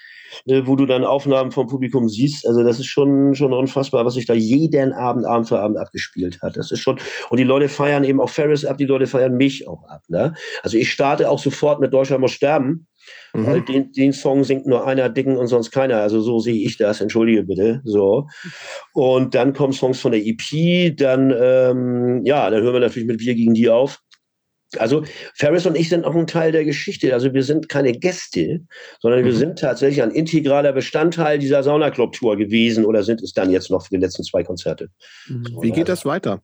äh, 0.45 0.61
wo 0.65 0.75
du 0.75 0.85
dann 0.85 1.03
Aufnahmen 1.03 1.49
vom 1.49 1.65
Publikum 1.65 2.07
siehst. 2.07 2.47
Also 2.47 2.63
das 2.63 2.79
ist 2.79 2.85
schon, 2.85 3.33
schon 3.33 3.51
unfassbar, 3.51 4.05
was 4.05 4.13
sich 4.13 4.27
da 4.27 4.35
jeden 4.35 4.93
Abend, 4.93 5.25
Abend 5.25 5.49
für 5.49 5.59
Abend 5.59 5.79
abgespielt 5.79 6.39
hat. 6.43 6.55
Das 6.55 6.71
ist 6.71 6.81
schon, 6.81 6.99
und 7.31 7.39
die 7.39 7.45
Leute 7.45 7.67
feiern 7.67 8.03
eben 8.03 8.21
auch 8.21 8.29
Ferris 8.29 8.63
ab, 8.63 8.77
die 8.77 8.85
Leute 8.85 9.07
feiern 9.07 9.37
mich 9.37 9.67
auch 9.67 9.89
ab. 9.89 10.03
Ne? 10.07 10.35
Also 10.61 10.77
ich 10.77 10.91
starte 10.91 11.31
auch 11.31 11.39
sofort 11.39 11.79
mit 11.79 11.91
Deutschland 11.91 12.21
muss 12.21 12.31
sterben. 12.31 12.85
Mhm. 13.33 13.45
Weil 13.47 13.61
den, 13.61 13.91
den 13.91 14.13
Song 14.13 14.43
singt 14.43 14.67
nur 14.67 14.85
einer 14.85 15.09
Dicken 15.09 15.35
und 15.35 15.47
sonst 15.47 15.71
keiner. 15.71 15.97
Also 15.97 16.21
so 16.21 16.37
sehe 16.37 16.63
ich 16.63 16.77
das, 16.77 17.01
entschuldige 17.01 17.41
bitte. 17.41 17.81
So. 17.85 18.27
Und 18.93 19.33
dann 19.33 19.53
kommen 19.53 19.73
Songs 19.73 19.99
von 19.99 20.11
der 20.11 20.23
EP, 20.23 20.95
dann, 20.95 21.33
ähm, 21.35 22.21
ja, 22.23 22.47
dann 22.51 22.61
hören 22.61 22.73
wir 22.73 22.81
natürlich 22.81 23.07
mit 23.07 23.19
Wir 23.19 23.33
gegen 23.33 23.55
die 23.55 23.67
auf. 23.67 23.99
Also 24.77 25.03
Ferris 25.33 25.65
und 25.65 25.75
ich 25.75 25.89
sind 25.89 26.05
auch 26.05 26.15
ein 26.15 26.27
Teil 26.27 26.51
der 26.51 26.63
Geschichte. 26.63 27.13
Also 27.13 27.33
wir 27.33 27.43
sind 27.43 27.69
keine 27.69 27.93
Gäste, 27.93 28.61
sondern 28.99 29.21
mhm. 29.21 29.25
wir 29.25 29.33
sind 29.33 29.59
tatsächlich 29.59 30.03
ein 30.03 30.11
integraler 30.11 30.73
Bestandteil 30.73 31.39
dieser 31.39 31.63
Saunaclub-Tour 31.63 32.37
gewesen 32.37 32.85
oder 32.85 33.03
sind 33.03 33.21
es 33.21 33.33
dann 33.33 33.51
jetzt 33.51 33.71
noch 33.71 33.83
für 33.83 33.95
die 33.95 34.01
letzten 34.01 34.23
zwei 34.23 34.43
Konzerte. 34.43 34.89
Mhm. 35.27 35.57
Wie 35.61 35.71
geht 35.71 35.89
das 35.89 36.05
weiter? 36.05 36.41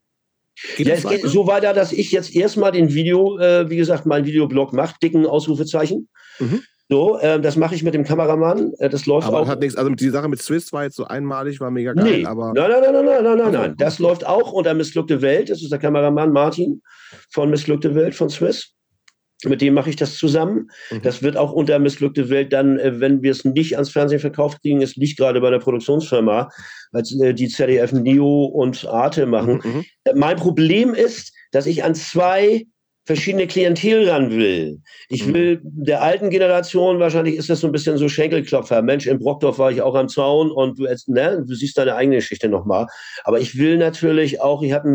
Geht 0.76 0.88
ja, 0.88 0.94
es 0.94 1.04
weiter? 1.04 1.16
geht 1.16 1.26
so 1.26 1.46
weiter, 1.46 1.72
dass 1.74 1.92
ich 1.92 2.10
jetzt 2.12 2.34
erstmal 2.34 2.72
den 2.72 2.94
Video, 2.94 3.38
äh, 3.38 3.68
wie 3.70 3.76
gesagt, 3.76 4.06
mein 4.06 4.24
Videoblog 4.24 4.72
mache, 4.72 4.96
dicken 5.02 5.26
Ausrufezeichen. 5.26 6.08
Mhm. 6.38 6.62
So, 6.88 7.18
äh, 7.18 7.40
das 7.40 7.56
mache 7.56 7.74
ich 7.74 7.82
mit 7.82 7.94
dem 7.94 8.04
Kameramann. 8.04 8.72
Äh, 8.78 8.88
das 8.88 9.06
läuft 9.06 9.26
aber 9.26 9.40
auch. 9.40 9.48
Hat 9.48 9.60
nichts, 9.60 9.76
also 9.76 9.90
die 9.90 10.08
Sache 10.08 10.28
mit 10.28 10.40
Swiss 10.40 10.72
war 10.72 10.84
jetzt 10.84 10.96
so 10.96 11.04
einmalig, 11.04 11.60
war 11.60 11.70
mega 11.70 11.92
geil. 11.94 12.18
Nee. 12.18 12.26
Aber 12.26 12.52
nein, 12.54 12.70
nein, 12.70 12.80
nein, 12.80 12.92
nein, 12.92 13.04
nein, 13.04 13.24
nein, 13.24 13.38
nein, 13.38 13.52
nein. 13.52 13.74
Das 13.76 13.98
läuft 13.98 14.24
auch 14.24 14.52
unter 14.52 14.72
Missglückte 14.74 15.20
Welt. 15.20 15.50
Das 15.50 15.62
ist 15.62 15.72
der 15.72 15.80
Kameramann 15.80 16.32
Martin 16.32 16.82
von 17.30 17.50
Missglückte 17.50 17.94
Welt 17.94 18.14
von 18.14 18.30
Swiss. 18.30 18.72
Mit 19.44 19.60
dem 19.60 19.74
mache 19.74 19.90
ich 19.90 19.96
das 19.96 20.16
zusammen. 20.16 20.70
Mhm. 20.90 21.02
Das 21.02 21.22
wird 21.22 21.36
auch 21.36 21.52
unter 21.52 21.78
Missglückte 21.78 22.30
Welt 22.30 22.52
dann, 22.52 22.78
äh, 22.78 23.00
wenn 23.00 23.22
wir 23.22 23.32
es 23.32 23.44
nicht 23.44 23.74
ans 23.74 23.90
Fernsehen 23.90 24.20
verkauft 24.20 24.62
kriegen, 24.62 24.80
es 24.80 24.94
liegt 24.94 25.18
gerade 25.18 25.40
bei 25.40 25.50
der 25.50 25.58
Produktionsfirma, 25.58 26.48
als 26.92 27.20
äh, 27.20 27.34
die 27.34 27.48
ZDF 27.48 27.92
Neo 27.92 28.44
und 28.44 28.86
Arte 28.86 29.26
machen. 29.26 29.60
Mhm. 29.64 29.70
mhm. 29.70 29.84
Mein 30.14 30.36
Problem 30.36 30.94
ist, 30.94 31.34
dass 31.50 31.66
ich 31.66 31.82
an 31.82 31.96
zwei 31.96 32.66
verschiedene 33.06 33.46
Klientel 33.46 34.10
ran 34.10 34.30
will. 34.30 34.82
Ich 35.08 35.26
mhm. 35.26 35.34
will 35.34 35.60
der 35.62 36.02
alten 36.02 36.28
Generation, 36.28 36.98
wahrscheinlich 36.98 37.36
ist 37.36 37.48
das 37.48 37.60
so 37.60 37.68
ein 37.68 37.72
bisschen 37.72 37.96
so 37.96 38.08
Schenkelklopfer. 38.08 38.82
Mensch, 38.82 39.06
in 39.06 39.20
Brockdorf 39.20 39.58
war 39.58 39.70
ich 39.70 39.80
auch 39.80 39.94
am 39.94 40.08
Zaun 40.08 40.50
und 40.50 40.78
du, 40.78 40.86
ne, 41.06 41.44
du 41.46 41.54
siehst 41.54 41.78
deine 41.78 41.94
eigene 41.94 42.16
Geschichte 42.16 42.48
nochmal. 42.48 42.88
Aber 43.22 43.38
ich 43.38 43.56
will 43.56 43.78
natürlich 43.78 44.40
auch, 44.40 44.62
ich 44.62 44.72
habe 44.72 44.88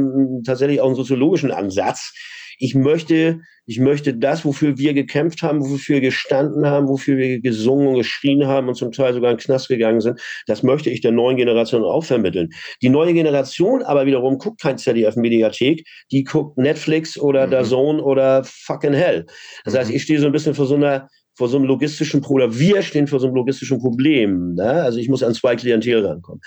tatsächlich 0.46 0.82
auch 0.82 0.88
einen 0.88 0.96
soziologischen 0.96 1.52
Ansatz 1.52 2.14
ich 2.62 2.76
möchte, 2.76 3.42
ich 3.66 3.80
möchte 3.80 4.14
das, 4.14 4.46
wofür 4.46 4.78
wir 4.78 4.94
gekämpft 4.94 5.42
haben, 5.42 5.62
wofür 5.62 5.96
wir 5.96 6.02
gestanden 6.02 6.68
haben, 6.68 6.88
wofür 6.88 7.18
wir 7.18 7.42
gesungen 7.42 7.88
und 7.88 7.96
geschrien 7.96 8.46
haben 8.46 8.68
und 8.68 8.76
zum 8.76 8.92
Teil 8.92 9.16
sogar 9.16 9.32
in 9.32 9.38
den 9.38 9.44
Knast 9.44 9.68
gegangen 9.68 10.00
sind, 10.00 10.22
das 10.46 10.62
möchte 10.62 10.92
ich 10.92 11.02
der 11.02 11.12
neuen 11.12 11.38
Generation 11.38 11.84
auch 11.84 12.06
vermitteln. 12.06 12.50
Die 12.84 12.90
neue 12.90 13.16
Generation 13.16 13.82
aber 13.82 14.06
wiederum 14.06 14.38
guckt 14.38 14.62
kein 14.62 14.78
ZDF-Mediathek, 14.78 15.84
die 16.12 16.24
guckt 16.24 16.60
Netflix 16.60 17.18
oder 17.18 17.48
mhm. 17.48 17.66
Zone 17.66 18.04
oder 18.04 18.44
fucking 18.44 18.94
Hell. 18.94 19.26
Das 19.66 19.76
heißt, 19.76 19.90
mhm. 19.90 19.96
ich 19.96 20.04
stehe 20.04 20.20
so 20.20 20.28
ein 20.28 20.32
bisschen 20.32 20.54
vor 20.54 20.68
so 20.68 20.76
einer 20.76 21.08
vor 21.34 21.48
so 21.48 21.58
einem 21.58 21.66
logistischen 21.66 22.22
Problem, 22.22 22.58
wir 22.58 22.82
stehen 22.82 23.08
vor 23.08 23.20
so 23.20 23.28
einem 23.28 23.36
logistischen 23.36 23.80
Problem. 23.80 24.56
Ne? 24.56 24.84
Also 24.84 25.00
ich 25.00 25.10
muss 25.10 25.24
an 25.24 25.34
zwei 25.34 25.56
Klientel 25.56 26.06
rankommen. 26.06 26.42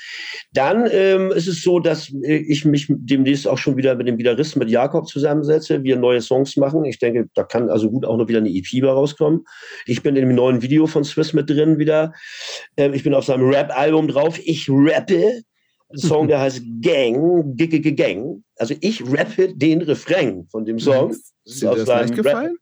Dann 0.52 0.89
ähm, 0.90 1.32
ist 1.32 1.48
es 1.48 1.62
so, 1.62 1.81
dass 1.81 2.12
äh, 2.23 2.36
ich 2.36 2.65
mich 2.65 2.86
demnächst 2.89 3.48
auch 3.48 3.59
schon 3.59 3.77
wieder 3.77 3.94
mit 3.94 4.06
dem 4.06 4.19
Gitarristen, 4.19 4.59
mit 4.59 4.70
Jakob 4.70 5.09
zusammensetze, 5.09 5.82
wir 5.82 5.97
neue 5.97 6.20
Songs 6.20 6.56
machen. 6.56 6.85
Ich 6.85 6.98
denke, 6.98 7.28
da 7.35 7.44
kann 7.44 7.70
also 7.70 7.90
gut 7.90 8.05
auch 8.05 8.16
noch 8.16 8.28
wieder 8.28 8.39
eine 8.39 8.51
EP 8.51 8.82
bei 8.82 8.90
rauskommen. 8.90 9.44
Ich 9.86 10.02
bin 10.02 10.16
in 10.16 10.28
dem 10.28 10.35
neuen 10.35 10.61
Video 10.61 10.86
von 10.86 11.05
Swiss 11.05 11.32
mit 11.32 11.48
drin 11.48 11.78
wieder. 11.78 12.12
Ähm, 12.77 12.93
ich 12.93 13.02
bin 13.02 13.15
auf 13.15 13.24
seinem 13.24 13.48
Rap-Album 13.48 14.09
drauf. 14.09 14.39
Ich 14.44 14.69
rappe. 14.69 15.43
Ein 15.89 15.98
Song, 15.98 16.28
der 16.28 16.40
heißt 16.40 16.62
Gang, 16.82 17.56
Gicke 17.56 17.81
Gang. 17.94 18.43
Also 18.56 18.74
ich 18.81 19.02
rappe 19.06 19.55
den 19.55 19.81
Refrain 19.82 20.47
von 20.51 20.65
dem 20.65 20.78
Song. 20.78 21.11
Ist 21.44 21.62
dir 21.62 21.74
das 21.74 21.86
leicht 21.86 22.15
gefallen? 22.15 22.56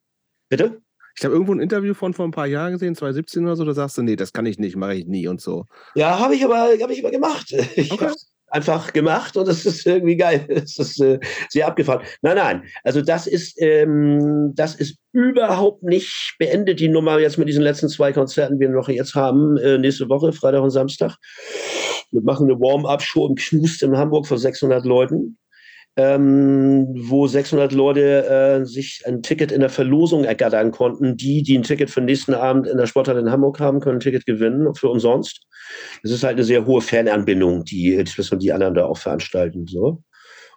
Bitte? 0.49 0.82
Ich 1.17 1.25
habe 1.25 1.35
irgendwo 1.35 1.55
ein 1.55 1.61
Interview 1.61 1.95
von 1.95 2.15
vor 2.15 2.27
ein 2.27 2.31
paar 2.31 2.47
Jahren 2.47 2.73
gesehen, 2.73 2.95
2017 2.95 3.45
oder 3.45 3.57
so, 3.57 3.65
da 3.65 3.75
sagst 3.75 3.99
du, 3.99 4.03
nee, 4.03 4.17
das 4.17 4.33
kann 4.33 4.47
ich 4.47 4.59
nicht, 4.59 4.77
mache 4.77 4.95
ich 4.95 5.07
nie 5.07 5.29
und 5.29 5.41
so. 5.41 5.67
Ja, 5.95 6.19
habe 6.19 6.35
ich 6.35 6.45
aber, 6.45 6.69
habe 6.81 6.93
ich 6.93 7.01
aber 7.03 7.11
gemacht. 7.11 7.53
Ich 7.77 7.91
okay. 7.91 8.13
einfach 8.49 8.93
gemacht 8.93 9.37
und 9.37 9.49
das 9.49 9.65
ist 9.65 9.87
irgendwie 9.87 10.17
geil. 10.17 10.47
Das 10.49 10.79
ist 10.79 11.01
äh, 11.01 11.19
sehr 11.49 11.67
abgefahren. 11.67 12.03
Nein, 12.23 12.37
nein. 12.37 12.63
Also 12.85 13.01
das 13.03 13.27
ist, 13.27 13.61
ähm, 13.61 14.53
das 14.55 14.75
ist 14.75 14.99
überhaupt 15.13 15.83
nicht 15.83 16.37
beendet, 16.39 16.81
die 16.81 16.89
Nummer 16.89 17.19
jetzt 17.19 17.39
mit 17.39 17.49
diesen 17.49 17.63
letzten 17.63 17.89
zwei 17.89 18.13
Konzerten, 18.13 18.59
die 18.59 18.67
wir 18.67 18.71
noch 18.71 18.89
jetzt 18.89 19.15
haben, 19.15 19.57
äh, 19.59 19.79
nächste 19.79 20.09
Woche, 20.09 20.33
Freitag 20.33 20.63
und 20.63 20.71
Samstag. 20.71 21.17
Wir 22.11 22.23
machen 22.23 22.51
eine 22.51 22.61
Warm-up-Show 22.61 23.27
im 23.27 23.35
Knust 23.37 23.83
in 23.83 23.97
Hamburg 23.97 24.27
vor 24.27 24.39
600 24.39 24.85
Leuten 24.85 25.39
ähm, 25.97 26.87
wo 27.09 27.27
600 27.27 27.73
Leute 27.73 28.27
äh, 28.27 28.65
sich 28.65 29.03
ein 29.07 29.23
Ticket 29.23 29.53
in 29.53 29.61
der 29.61 29.69
Verlosung 29.69 30.25
ergattern 30.25 30.71
konnten. 30.71 31.17
Die, 31.17 31.43
die 31.43 31.57
ein 31.57 31.63
Ticket 31.63 31.91
für 31.91 32.01
den 32.01 32.07
nächsten 32.07 32.35
Abend 32.35 32.67
in 32.67 32.79
der 32.79 32.87
Sporthalle 32.87 33.21
in 33.21 33.31
Hamburg 33.31 33.61
haben, 33.61 33.81
können 33.81 33.99
ein 33.99 34.01
Ticket 34.01 34.25
gewinnen 34.25 34.75
für 34.75 34.89
umsonst. 34.89 35.47
Das 36.03 36.13
ist 36.13 36.25
halt 36.25 36.35
eine 36.35 36.45
sehr 36.45 36.67
hohe 36.67 36.81
Fananbindung, 36.81 37.65
die 37.65 37.97
und 37.97 38.43
die 38.43 38.53
anderen 38.53 38.75
da 38.75 38.87
auch 38.87 38.97
veranstalten. 38.97 39.67
So. 39.67 40.03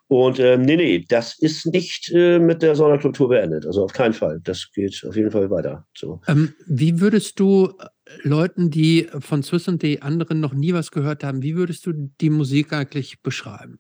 Und 0.07 0.39
ähm, 0.39 0.61
nee, 0.61 0.75
nee, 0.75 1.05
das 1.07 1.37
ist 1.39 1.65
nicht 1.65 2.11
äh, 2.13 2.37
mit 2.37 2.61
der 2.61 2.75
Sonderkultur 2.75 3.29
beendet. 3.29 3.65
Also 3.65 3.83
auf 3.83 3.93
keinen 3.93 4.13
Fall. 4.13 4.39
Das 4.43 4.69
geht 4.73 5.03
auf 5.07 5.15
jeden 5.15 5.31
Fall 5.31 5.49
weiter. 5.49 5.85
So. 5.97 6.21
Ähm, 6.27 6.53
wie 6.67 7.01
würdest 7.01 7.39
du 7.39 7.73
äh, 7.79 7.87
Leuten, 8.21 8.69
die 8.69 9.07
von 9.19 9.41
Swiss 9.41 9.67
und 9.67 9.81
die 9.81 10.03
anderen 10.03 10.39
noch 10.39 10.53
nie 10.53 10.73
was 10.73 10.91
gehört 10.91 11.23
haben, 11.23 11.41
wie 11.41 11.55
würdest 11.55 11.87
du 11.87 11.91
die 12.21 12.29
Musik 12.29 12.71
eigentlich 12.71 13.21
beschreiben? 13.23 13.79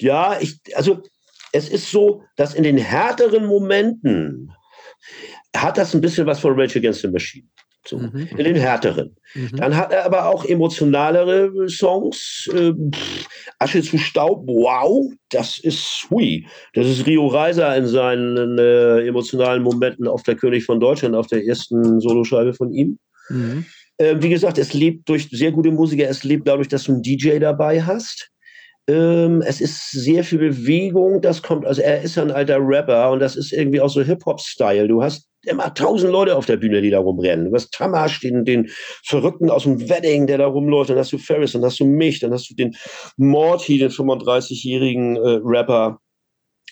Ja, 0.00 0.38
ich, 0.40 0.60
also 0.74 1.02
es 1.52 1.68
ist 1.68 1.90
so, 1.90 2.22
dass 2.36 2.54
in 2.54 2.62
den 2.62 2.78
härteren 2.78 3.46
Momenten 3.46 4.52
hat 5.56 5.78
das 5.78 5.94
ein 5.94 6.00
bisschen 6.00 6.26
was 6.26 6.40
von 6.40 6.58
Rage 6.58 6.78
Against 6.78 7.02
the 7.02 7.08
Machine. 7.08 7.46
So, 7.86 7.98
mhm. 7.98 8.28
In 8.36 8.44
den 8.44 8.56
härteren. 8.56 9.16
Mhm. 9.34 9.56
Dann 9.56 9.76
hat 9.76 9.90
er 9.90 10.04
aber 10.04 10.26
auch 10.26 10.44
emotionalere 10.44 11.68
Songs. 11.68 12.48
Äh, 12.52 12.72
Asche 13.58 13.82
zu 13.82 13.96
Staub, 13.96 14.46
wow, 14.46 15.10
das 15.30 15.58
ist 15.58 16.06
hui. 16.10 16.46
Das 16.74 16.86
ist 16.86 17.06
Rio 17.06 17.26
Reiser 17.26 17.74
in 17.76 17.86
seinen 17.86 18.58
äh, 18.58 19.06
emotionalen 19.06 19.62
Momenten 19.62 20.06
auf 20.08 20.22
der 20.22 20.36
König 20.36 20.64
von 20.64 20.78
Deutschland, 20.78 21.14
auf 21.14 21.26
der 21.28 21.44
ersten 21.44 22.00
Soloscheibe 22.00 22.52
von 22.52 22.70
ihm. 22.70 22.98
Mhm. 23.30 23.64
Äh, 23.96 24.16
wie 24.20 24.28
gesagt, 24.28 24.58
es 24.58 24.74
lebt 24.74 25.08
durch 25.08 25.28
sehr 25.30 25.52
gute 25.52 25.70
Musiker, 25.70 26.08
es 26.08 26.22
lebt 26.22 26.48
dadurch, 26.48 26.68
dass 26.68 26.84
du 26.84 26.92
einen 26.92 27.02
DJ 27.02 27.38
dabei 27.38 27.82
hast. 27.82 28.29
Ähm, 28.90 29.40
es 29.46 29.60
ist 29.60 29.92
sehr 29.92 30.24
viel 30.24 30.38
Bewegung, 30.38 31.20
das 31.20 31.42
kommt, 31.42 31.64
also 31.64 31.80
er 31.80 32.02
ist 32.02 32.18
ein 32.18 32.32
alter 32.32 32.58
Rapper 32.60 33.12
und 33.12 33.20
das 33.20 33.36
ist 33.36 33.52
irgendwie 33.52 33.80
auch 33.80 33.88
so 33.88 34.02
Hip-Hop-Style. 34.02 34.88
Du 34.88 35.00
hast 35.00 35.28
immer 35.44 35.72
tausend 35.74 36.10
Leute 36.10 36.36
auf 36.36 36.46
der 36.46 36.56
Bühne, 36.56 36.82
die 36.82 36.90
da 36.90 36.98
rumrennen. 36.98 37.46
Du 37.46 37.54
hast 37.54 37.72
Tamasch, 37.72 38.20
den, 38.20 38.44
den 38.44 38.68
Verrückten 39.04 39.48
aus 39.48 39.62
dem 39.62 39.88
Wedding, 39.88 40.26
der 40.26 40.38
da 40.38 40.46
rumläuft. 40.46 40.90
Dann 40.90 40.98
hast 40.98 41.12
du 41.12 41.18
Ferris, 41.18 41.52
dann 41.52 41.64
hast 41.64 41.78
du 41.78 41.84
mich, 41.84 42.18
dann 42.18 42.32
hast 42.32 42.50
du 42.50 42.54
den 42.54 42.76
Morty, 43.16 43.78
den 43.78 43.90
35-jährigen 43.90 45.16
äh, 45.16 45.40
Rapper. 45.44 46.00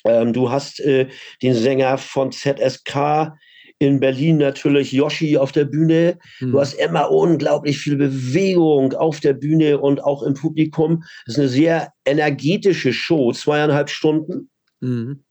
Ähm, 0.04 0.32
du 0.32 0.50
hast 0.50 0.80
äh, 0.80 1.06
den 1.40 1.54
Sänger 1.54 1.98
von 1.98 2.32
ZSK, 2.32 3.32
in 3.78 4.00
Berlin 4.00 4.38
natürlich 4.38 4.92
Yoshi 4.92 5.36
auf 5.36 5.52
der 5.52 5.64
Bühne. 5.64 6.18
Mhm. 6.40 6.52
Du 6.52 6.60
hast 6.60 6.74
immer 6.74 7.10
unglaublich 7.10 7.78
viel 7.78 7.96
Bewegung 7.96 8.92
auf 8.94 9.20
der 9.20 9.34
Bühne 9.34 9.78
und 9.78 10.02
auch 10.02 10.22
im 10.22 10.34
Publikum. 10.34 11.04
Das 11.26 11.34
ist 11.34 11.40
eine 11.40 11.48
sehr 11.48 11.92
energetische 12.04 12.92
Show, 12.92 13.32
zweieinhalb 13.32 13.88
Stunden. 13.90 14.50
Mhm. 14.80 15.24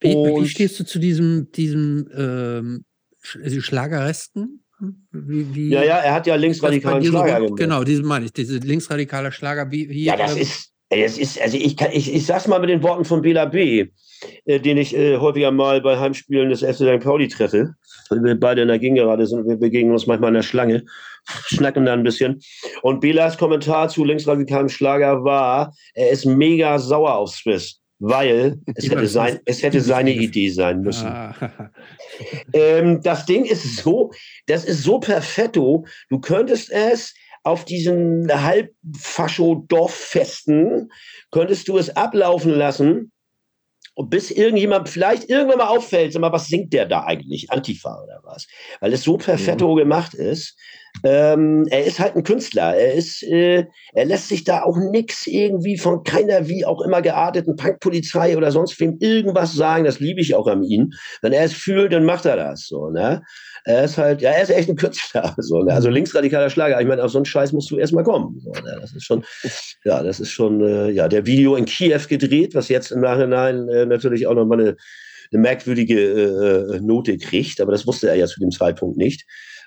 Wie, 0.00 0.14
wie, 0.14 0.48
stehst 0.48 0.80
du 0.80 0.84
zu 0.84 0.98
diesem, 0.98 1.50
diesem 1.52 2.08
ähm, 2.16 2.84
also 3.42 3.60
Schlagerresten? 3.60 4.64
Wie, 5.12 5.54
wie, 5.54 5.68
ja, 5.68 5.82
ja, 5.84 5.98
er 5.98 6.14
hat 6.14 6.26
ja 6.26 6.36
linksradikalen 6.36 7.04
Schlager 7.04 7.40
gemacht. 7.40 7.58
Genau, 7.58 7.84
diesen 7.84 8.06
meine 8.06 8.24
ich, 8.24 8.32
diese 8.32 8.56
linksradikale 8.58 9.30
Schlager. 9.30 9.70
Wie, 9.70 9.90
wie, 9.90 10.04
ja, 10.04 10.16
das 10.16 10.36
ähm, 10.36 10.42
ist, 10.42 10.72
es 10.88 11.18
ist, 11.18 11.40
also 11.40 11.56
ich, 11.56 11.76
kann, 11.76 11.90
ich, 11.92 12.12
ich 12.12 12.24
sag's 12.24 12.48
mal 12.48 12.60
mit 12.60 12.70
den 12.70 12.82
Worten 12.82 13.04
von 13.04 13.20
Bela 13.22 13.44
B., 13.44 13.88
äh, 14.44 14.58
den 14.60 14.76
ich 14.76 14.96
äh, 14.96 15.18
häufiger 15.18 15.50
mal 15.50 15.80
bei 15.80 15.98
Heimspielen 15.98 16.50
des 16.50 16.60
FC 16.60 16.76
St. 16.76 17.00
Pauli 17.00 17.28
treffe. 17.28 17.74
Wir 18.10 18.38
beide 18.38 18.62
in 18.62 18.68
der 18.68 18.78
Gegengerade 18.78 19.26
sind, 19.26 19.46
wir 19.46 19.56
begegnen 19.56 19.92
uns 19.92 20.06
manchmal 20.06 20.28
in 20.28 20.34
der 20.34 20.42
Schlange, 20.42 20.84
schnacken 21.46 21.86
da 21.86 21.92
ein 21.92 22.02
bisschen. 22.02 22.40
Und 22.82 23.00
Belas 23.00 23.38
Kommentar 23.38 23.88
zu 23.88 24.04
linksradikalem 24.04 24.68
Schlager 24.68 25.24
war, 25.24 25.74
er 25.94 26.10
ist 26.10 26.26
mega 26.26 26.78
sauer 26.78 27.14
auf 27.14 27.30
Swiss 27.30 27.80
weil 28.00 28.58
es 28.74 28.84
hätte, 28.90 29.06
sein, 29.06 29.38
es 29.44 29.62
hätte 29.62 29.80
seine 29.80 30.12
Idee 30.12 30.48
sein 30.48 30.80
müssen. 30.80 31.06
Ah. 31.06 31.34
Ähm, 32.52 33.00
das 33.02 33.24
Ding 33.24 33.46
ist 33.46 33.76
so, 33.76 34.12
das 34.46 34.66
ist 34.66 34.82
so 34.82 34.98
perfetto, 34.98 35.86
du 36.10 36.20
könntest 36.20 36.70
es 36.70 37.14
auf 37.44 37.64
diesen 37.64 38.28
Halbfascho-Dorffesten, 38.30 40.92
könntest 41.30 41.66
du 41.68 41.78
es 41.78 41.96
ablaufen 41.96 42.50
lassen, 42.50 43.10
bis 44.02 44.30
irgendjemand 44.30 44.88
vielleicht 44.88 45.28
irgendwann 45.28 45.58
mal 45.58 45.68
auffällt, 45.68 46.12
sag 46.12 46.20
mal, 46.20 46.32
was 46.32 46.48
singt 46.48 46.72
der 46.72 46.86
da 46.86 47.04
eigentlich? 47.04 47.50
Antifa 47.50 48.02
oder 48.02 48.20
was? 48.24 48.46
Weil 48.80 48.92
es 48.92 49.02
so 49.02 49.16
perfetto 49.16 49.72
mhm. 49.72 49.78
gemacht 49.78 50.14
ist, 50.14 50.56
ähm, 51.04 51.66
er 51.70 51.84
ist 51.84 51.98
halt 51.98 52.16
ein 52.16 52.24
Künstler. 52.24 52.74
Er 52.76 52.94
ist, 52.94 53.22
äh, 53.22 53.66
er 53.92 54.04
lässt 54.04 54.28
sich 54.28 54.44
da 54.44 54.62
auch 54.62 54.76
nichts 54.76 55.26
irgendwie 55.26 55.78
von 55.78 56.02
keiner 56.02 56.48
wie 56.48 56.64
auch 56.64 56.82
immer 56.82 57.00
gearteten 57.00 57.56
Punkpolizei 57.56 58.36
oder 58.36 58.50
sonst 58.50 58.78
wem 58.80 58.98
irgendwas 59.00 59.52
sagen. 59.52 59.84
Das 59.84 60.00
liebe 60.00 60.20
ich 60.20 60.34
auch 60.34 60.46
an 60.46 60.62
ihm. 60.62 60.92
Wenn 61.22 61.32
er 61.32 61.44
es 61.44 61.52
fühlt, 61.52 61.92
dann 61.92 62.04
macht 62.04 62.26
er 62.26 62.36
das 62.36 62.66
so. 62.66 62.90
Ne? 62.90 63.22
Er 63.64 63.84
ist 63.84 63.98
halt, 63.98 64.22
ja, 64.22 64.30
er 64.30 64.42
ist 64.42 64.50
echt 64.50 64.68
ein 64.68 64.76
Künstler. 64.76 65.34
So, 65.40 65.62
ne? 65.62 65.72
Also 65.72 65.88
mhm. 65.88 65.94
linksradikaler 65.94 66.50
Schlager. 66.50 66.80
Ich 66.80 66.86
meine, 66.86 67.02
auf 67.02 67.10
so 67.10 67.18
einen 67.18 67.24
Scheiß 67.24 67.52
musst 67.52 67.70
du 67.70 67.78
erstmal 67.78 68.04
kommen. 68.04 68.40
So, 68.40 68.50
ne? 68.50 68.78
Das 68.80 68.92
ist 68.92 69.04
schon, 69.04 69.24
ja, 69.84 70.02
das 70.02 70.20
ist 70.20 70.30
schon, 70.30 70.60
äh, 70.62 70.90
ja, 70.90 71.08
der 71.08 71.26
Video 71.26 71.56
in 71.56 71.64
Kiew 71.64 72.00
gedreht, 72.08 72.54
was 72.54 72.68
jetzt 72.68 72.90
im 72.90 73.00
Nachhinein 73.00 73.68
äh, 73.68 73.86
natürlich 73.86 74.26
auch 74.26 74.34
nochmal 74.34 74.60
eine, 74.60 74.76
eine 75.32 75.40
merkwürdige 75.40 75.98
äh, 75.98 76.76
äh, 76.76 76.80
Note 76.80 77.16
kriegt. 77.18 77.60
Aber 77.60 77.72
das 77.72 77.86
wusste 77.86 78.08
er 78.08 78.16
ja 78.16 78.26
zu 78.26 78.40
dem 78.40 78.50
Zeitpunkt 78.50 78.96
nicht. 78.96 79.26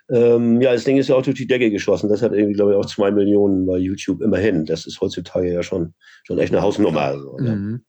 Ähm, 0.09 0.61
ja, 0.61 0.73
das 0.73 0.83
Ding 0.83 0.97
ist 0.97 1.09
ja 1.09 1.15
auch 1.15 1.21
durch 1.21 1.37
die 1.37 1.47
Decke 1.47 1.71
geschossen. 1.71 2.09
Das 2.09 2.21
hat 2.21 2.33
irgendwie, 2.33 2.53
glaube 2.53 2.71
ich, 2.71 2.77
auch 2.77 2.85
zwei 2.85 3.11
Millionen 3.11 3.65
bei 3.65 3.77
YouTube 3.77 4.21
immerhin. 4.21 4.65
Das 4.65 4.85
ist 4.85 4.99
heutzutage 4.99 5.51
ja 5.51 5.63
schon, 5.63 5.93
schon 6.23 6.39
echt 6.39 6.53
eine 6.53 6.61
Hausnummer. 6.61 7.01
Also, 7.01 7.37
ne? 7.37 7.55
mhm. 7.55 7.85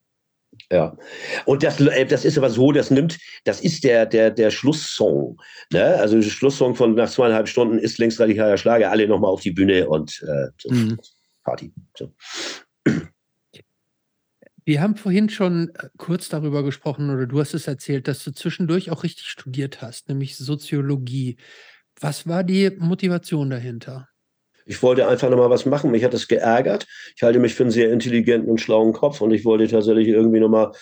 Ja. 0.70 0.96
Und 1.44 1.62
das, 1.62 1.80
äh, 1.80 2.06
das 2.06 2.24
ist 2.24 2.38
aber 2.38 2.50
so, 2.50 2.72
das 2.72 2.90
nimmt, 2.90 3.18
das 3.44 3.60
ist 3.60 3.84
der, 3.84 4.06
der, 4.06 4.30
der 4.30 4.50
Schlusssong. 4.50 5.40
Ne? 5.72 5.84
Also 5.96 6.20
der 6.20 6.28
Schlusssong 6.28 6.74
von 6.74 6.94
nach 6.94 7.10
zweieinhalb 7.10 7.48
Stunden 7.48 7.78
ist 7.78 7.98
linksradikaler 7.98 8.56
Schlager, 8.56 8.90
alle 8.90 9.06
nochmal 9.06 9.30
auf 9.30 9.42
die 9.42 9.52
Bühne 9.52 9.88
und 9.88 10.22
äh, 10.22 10.48
so. 10.58 10.72
mhm. 10.72 10.98
Party. 11.44 11.72
So. 11.96 12.12
Wir 14.64 14.80
haben 14.80 14.96
vorhin 14.96 15.28
schon 15.28 15.70
äh, 15.74 15.88
kurz 15.98 16.28
darüber 16.30 16.62
gesprochen, 16.62 17.10
oder 17.10 17.26
du 17.26 17.38
hast 17.38 17.54
es 17.54 17.66
erzählt, 17.66 18.08
dass 18.08 18.24
du 18.24 18.32
zwischendurch 18.32 18.90
auch 18.90 19.02
richtig 19.02 19.26
studiert 19.26 19.82
hast, 19.82 20.08
nämlich 20.08 20.36
Soziologie. 20.36 21.36
Was 22.00 22.26
war 22.26 22.42
die 22.42 22.70
Motivation 22.78 23.50
dahinter? 23.50 24.08
Ich 24.66 24.82
wollte 24.82 25.06
einfach 25.06 25.30
nochmal 25.30 25.50
was 25.50 25.66
machen. 25.66 25.90
Mich 25.90 26.04
hat 26.04 26.14
das 26.14 26.28
geärgert. 26.28 26.86
Ich 27.16 27.22
halte 27.22 27.38
mich 27.38 27.54
für 27.54 27.64
einen 27.64 27.70
sehr 27.70 27.92
intelligenten 27.92 28.50
und 28.50 28.60
schlauen 28.60 28.92
Kopf 28.92 29.20
und 29.20 29.30
ich 29.32 29.44
wollte 29.44 29.68
tatsächlich 29.68 30.08
irgendwie 30.08 30.40
nochmal. 30.40 30.72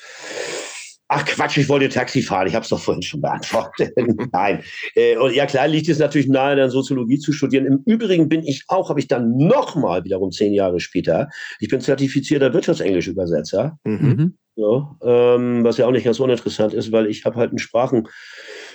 Ach 1.15 1.27
Quatsch, 1.27 1.59
ich 1.59 1.69
wollte 1.69 1.91
Taxi 1.91 2.23
fahren. 2.23 2.47
Ich 2.47 2.55
habe 2.55 2.63
es 2.63 2.71
doch 2.71 2.81
vorhin 2.81 3.03
schon 3.03 3.21
beantwortet. 3.21 3.93
Nein. 4.33 4.63
Äh, 4.95 5.19
und 5.19 5.35
ja, 5.35 5.45
klar 5.45 5.69
liegt 5.69 5.89
es 5.91 5.99
natürlich 5.99 6.27
nahe, 6.27 6.57
dann 6.57 6.71
Soziologie 6.71 7.19
zu 7.19 7.33
studieren. 7.33 7.67
Im 7.67 7.83
Übrigen 7.85 8.31
bin 8.31 8.43
ich 8.45 8.65
auch, 8.69 8.89
habe 8.89 8.99
ich 8.99 9.09
dann 9.09 9.37
nochmal 9.37 10.05
wiederum 10.05 10.31
zehn 10.31 10.55
Jahre 10.55 10.81
später, 10.81 11.29
ich 11.61 11.69
bin 11.69 11.83
zertifizierter 11.83 12.55
Wirtschaftsenglisch-Übersetzer. 12.55 13.79
Mhm. 13.85 14.39
So, 14.57 14.97
ähm, 15.03 15.65
was 15.65 15.77
ja 15.77 15.87
auch 15.87 15.91
nicht 15.91 16.05
ganz 16.05 16.19
uninteressant 16.19 16.73
ist, 16.73 16.93
weil 16.93 17.07
ich 17.07 17.25
habe 17.27 17.37
halt 17.37 17.51
einen 17.51 17.59
Sprachen 17.59 18.09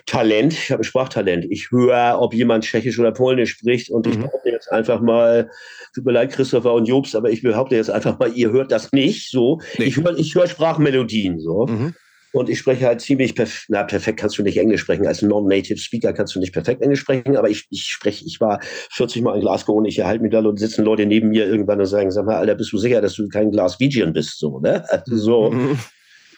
Talent, 0.08 0.54
ich 0.54 0.72
habe 0.72 0.82
ein 0.82 0.86
Sprachtalent. 0.86 1.46
Ich 1.50 1.70
höre, 1.70 2.18
ob 2.20 2.34
jemand 2.34 2.64
Tschechisch 2.64 2.98
oder 2.98 3.12
Polnisch 3.12 3.52
spricht 3.52 3.90
und 3.90 4.06
mhm. 4.06 4.14
ich 4.14 4.20
behaupte 4.20 4.50
jetzt 4.50 4.72
einfach 4.72 5.02
mal, 5.02 5.52
tut 5.94 6.06
mir 6.06 6.14
leid, 6.14 6.32
Christopher 6.32 6.74
und 6.74 6.86
Jobs, 6.88 7.14
aber 7.14 7.30
ich 7.30 7.44
behaupte 7.44 7.76
jetzt 7.76 7.90
einfach 7.90 8.18
mal, 8.18 8.32
ihr 8.34 8.52
hört 8.52 8.72
das 8.72 8.92
nicht 8.94 9.30
so. 9.30 9.60
Nee. 9.78 9.86
Ich 9.86 9.98
höre 9.98 10.18
ich 10.18 10.34
hör 10.34 10.48
Sprachmelodien 10.48 11.40
so. 11.40 11.68
Mhm. 11.68 11.94
Und 12.34 12.50
ich 12.50 12.60
spreche 12.60 12.86
halt 12.86 13.02
ziemlich 13.02 13.36
perfekt, 13.36 13.66
na, 13.70 13.84
perfekt 13.84 14.20
kannst 14.20 14.38
du 14.38 14.44
nicht 14.44 14.58
Englisch 14.58 14.82
sprechen. 14.82 15.08
Als 15.08 15.22
Non-Native 15.22 15.78
Speaker 15.78 16.14
kannst 16.14 16.36
du 16.36 16.40
nicht 16.40 16.54
perfekt 16.54 16.82
Englisch 16.82 17.00
sprechen, 17.00 17.36
aber 17.36 17.50
ich, 17.50 17.66
ich 17.70 17.84
spreche, 17.84 18.26
ich 18.26 18.40
war 18.40 18.60
40 18.92 19.22
Mal 19.24 19.36
in 19.36 19.42
Glasgow 19.42 19.76
und 19.76 19.86
ich 19.86 20.00
erhalte 20.00 20.22
mich 20.22 20.32
da 20.32 20.40
und 20.40 20.60
sitzen 20.60 20.86
Leute 20.86 21.06
neben 21.06 21.30
mir 21.30 21.48
irgendwann 21.48 21.80
und 21.80 21.86
sagen, 21.86 22.12
sag 22.12 22.26
mal, 22.26 22.36
Alter, 22.36 22.56
bist 22.56 22.72
du 22.72 22.78
sicher, 22.78 23.02
dass 23.02 23.16
du 23.16 23.28
kein 23.28 23.52
Glaswegian 23.52 24.14
bist, 24.14 24.40
so, 24.40 24.60
ne? 24.60 24.86
Also 24.90 25.18
so. 25.18 25.52
Mhm. 25.52 25.80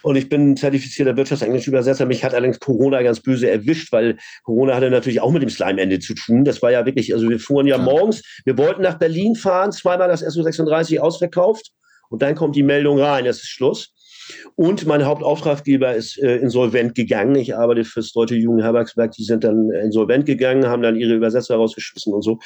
Und 0.01 0.15
ich 0.15 0.30
bin 0.30 0.55
zertifizierter 0.55 1.17
Wirtschaftsenglisch-Übersetzer. 1.17 2.05
Mich 2.05 2.23
hat 2.23 2.34
allerdings 2.34 2.59
Corona 2.59 3.01
ganz 3.01 3.19
böse 3.19 3.49
erwischt, 3.49 3.91
weil 3.91 4.17
Corona 4.43 4.76
hatte 4.76 4.89
natürlich 4.89 5.21
auch 5.21 5.31
mit 5.31 5.41
dem 5.41 5.49
Slime-Ende 5.49 5.99
zu 5.99 6.13
tun. 6.13 6.45
Das 6.45 6.61
war 6.61 6.71
ja 6.71 6.85
wirklich, 6.85 7.13
also 7.13 7.30
wir 7.30 7.39
fuhren 7.39 7.67
ja, 7.67 7.77
morgens, 7.77 8.23
wir 8.45 8.57
wollten 8.57 8.81
nach 8.81 8.97
Berlin 8.97 9.35
fahren, 9.35 9.71
zweimal 9.71 10.07
das 10.07 10.26
SO36 10.26 10.99
ausverkauft. 10.99 11.71
Und 12.09 12.21
dann 12.21 12.35
kommt 12.35 12.56
die 12.56 12.64
Meldung 12.64 12.99
rein, 12.99 13.25
es 13.25 13.38
ist 13.38 13.49
Schluss. 13.49 13.93
Und 14.56 14.85
mein 14.85 15.06
Hauptauftraggeber 15.06 15.95
ist 15.95 16.17
äh, 16.22 16.38
insolvent 16.38 16.95
gegangen. 16.95 17.35
Ich 17.35 17.56
arbeite 17.56 17.83
fürs 17.83 18.11
Deutsche 18.11 18.35
Jugendherbergswerk. 18.35 19.11
Die 19.11 19.24
sind 19.24 19.43
dann 19.43 19.72
insolvent 19.72 20.25
gegangen, 20.25 20.67
haben 20.67 20.83
dann 20.83 20.95
ihre 20.95 21.14
Übersetzer 21.14 21.56
rausgeschmissen 21.56 22.14
und 22.14 22.22
so. 22.22 22.40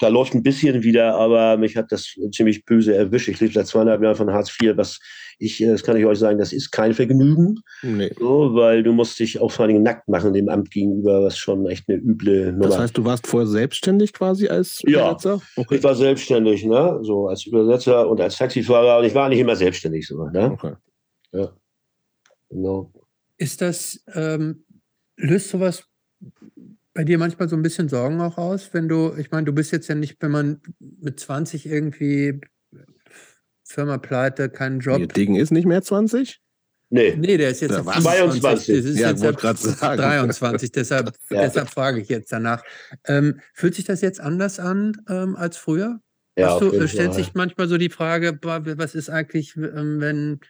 Da 0.00 0.08
läuft 0.08 0.34
ein 0.34 0.42
bisschen 0.42 0.82
wieder, 0.82 1.14
aber 1.16 1.56
mich 1.56 1.76
hat 1.76 1.92
das 1.92 2.14
ziemlich 2.32 2.64
böse 2.64 2.94
erwischt. 2.94 3.28
Ich 3.28 3.40
lebe 3.40 3.52
seit 3.52 3.66
zweieinhalb 3.66 4.02
Jahren 4.02 4.16
von 4.16 4.32
Hartz 4.32 4.54
IV, 4.60 4.76
was 4.76 4.98
ich, 5.38 5.62
äh, 5.62 5.66
das 5.66 5.82
kann 5.82 5.96
ich 5.96 6.06
euch 6.06 6.18
sagen, 6.18 6.38
das 6.38 6.52
ist 6.52 6.70
kein 6.70 6.94
Vergnügen. 6.94 7.60
Nee. 7.82 8.10
So, 8.18 8.54
weil 8.54 8.82
du 8.82 8.92
musst 8.92 9.18
dich 9.18 9.40
auch 9.40 9.50
vor 9.50 9.64
allen 9.64 9.74
Dingen 9.74 9.84
nackt 9.84 10.08
machen 10.08 10.32
dem 10.32 10.48
Amt 10.48 10.70
gegenüber, 10.70 11.22
was 11.22 11.38
schon 11.38 11.66
echt 11.66 11.88
eine 11.88 11.98
üble 11.98 12.52
Nummer. 12.52 12.68
Das 12.68 12.78
heißt, 12.78 12.98
du 12.98 13.04
warst 13.04 13.26
vorher 13.26 13.46
selbstständig 13.46 14.12
quasi 14.12 14.48
als 14.48 14.82
Übersetzer? 14.82 15.34
Ja, 15.34 15.62
okay. 15.62 15.76
ich 15.76 15.84
war 15.84 15.94
selbstständig, 15.94 16.64
ne? 16.64 16.98
So 17.02 17.28
als 17.28 17.46
Übersetzer 17.46 18.08
und 18.08 18.20
als 18.20 18.36
Taxifahrer 18.36 18.98
und 18.98 19.04
ich 19.04 19.14
war 19.14 19.28
nicht 19.28 19.40
immer 19.40 19.56
selbstständig 19.56 20.06
so, 20.06 20.24
ne? 20.28 20.52
Okay. 20.52 20.72
Ja. 21.32 21.56
Genau. 22.48 22.92
Ist 23.38 23.60
das, 23.60 24.02
ähm, 24.14 24.64
löst 25.16 25.50
sowas 25.50 25.84
bei 26.94 27.04
dir 27.04 27.18
manchmal 27.18 27.48
so 27.48 27.56
ein 27.56 27.62
bisschen 27.62 27.88
Sorgen 27.88 28.20
auch 28.20 28.38
aus, 28.38 28.72
wenn 28.72 28.88
du, 28.88 29.14
ich 29.16 29.30
meine, 29.30 29.44
du 29.44 29.52
bist 29.52 29.70
jetzt 29.70 29.88
ja 29.88 29.94
nicht, 29.94 30.16
wenn 30.20 30.30
man 30.30 30.62
mit 30.78 31.20
20 31.20 31.66
irgendwie 31.66 32.40
Firma 33.64 33.98
pleite, 33.98 34.48
keinen 34.48 34.80
Job. 34.80 35.00
Ihr 35.00 35.08
Ding 35.08 35.36
ist 35.36 35.50
nicht 35.50 35.66
mehr 35.66 35.82
20? 35.82 36.40
Nee. 36.88 37.16
Nee, 37.16 37.36
der 37.36 37.50
ist 37.50 37.60
jetzt 37.60 37.72
ja, 37.72 37.82
22. 37.82 38.76
Das 38.76 38.84
ist 38.84 38.98
ja, 38.98 39.10
jetzt 39.10 39.24
ab 39.24 39.96
23, 39.96 40.70
deshalb, 40.70 41.12
ja. 41.30 41.42
deshalb 41.42 41.68
frage 41.68 42.00
ich 42.00 42.08
jetzt 42.08 42.32
danach. 42.32 42.62
Ähm, 43.06 43.40
fühlt 43.54 43.74
sich 43.74 43.84
das 43.84 44.00
jetzt 44.00 44.20
anders 44.20 44.60
an 44.60 44.92
ähm, 45.08 45.34
als 45.36 45.56
früher? 45.56 46.00
Ja, 46.38 46.58
du, 46.58 46.86
stellt 46.86 47.14
sich 47.14 47.34
manchmal 47.34 47.66
so 47.66 47.78
die 47.78 47.88
Frage, 47.88 48.38
was 48.42 48.94
ist 48.94 49.08
eigentlich, 49.08 49.56
ähm, 49.56 50.00
wenn 50.00 50.40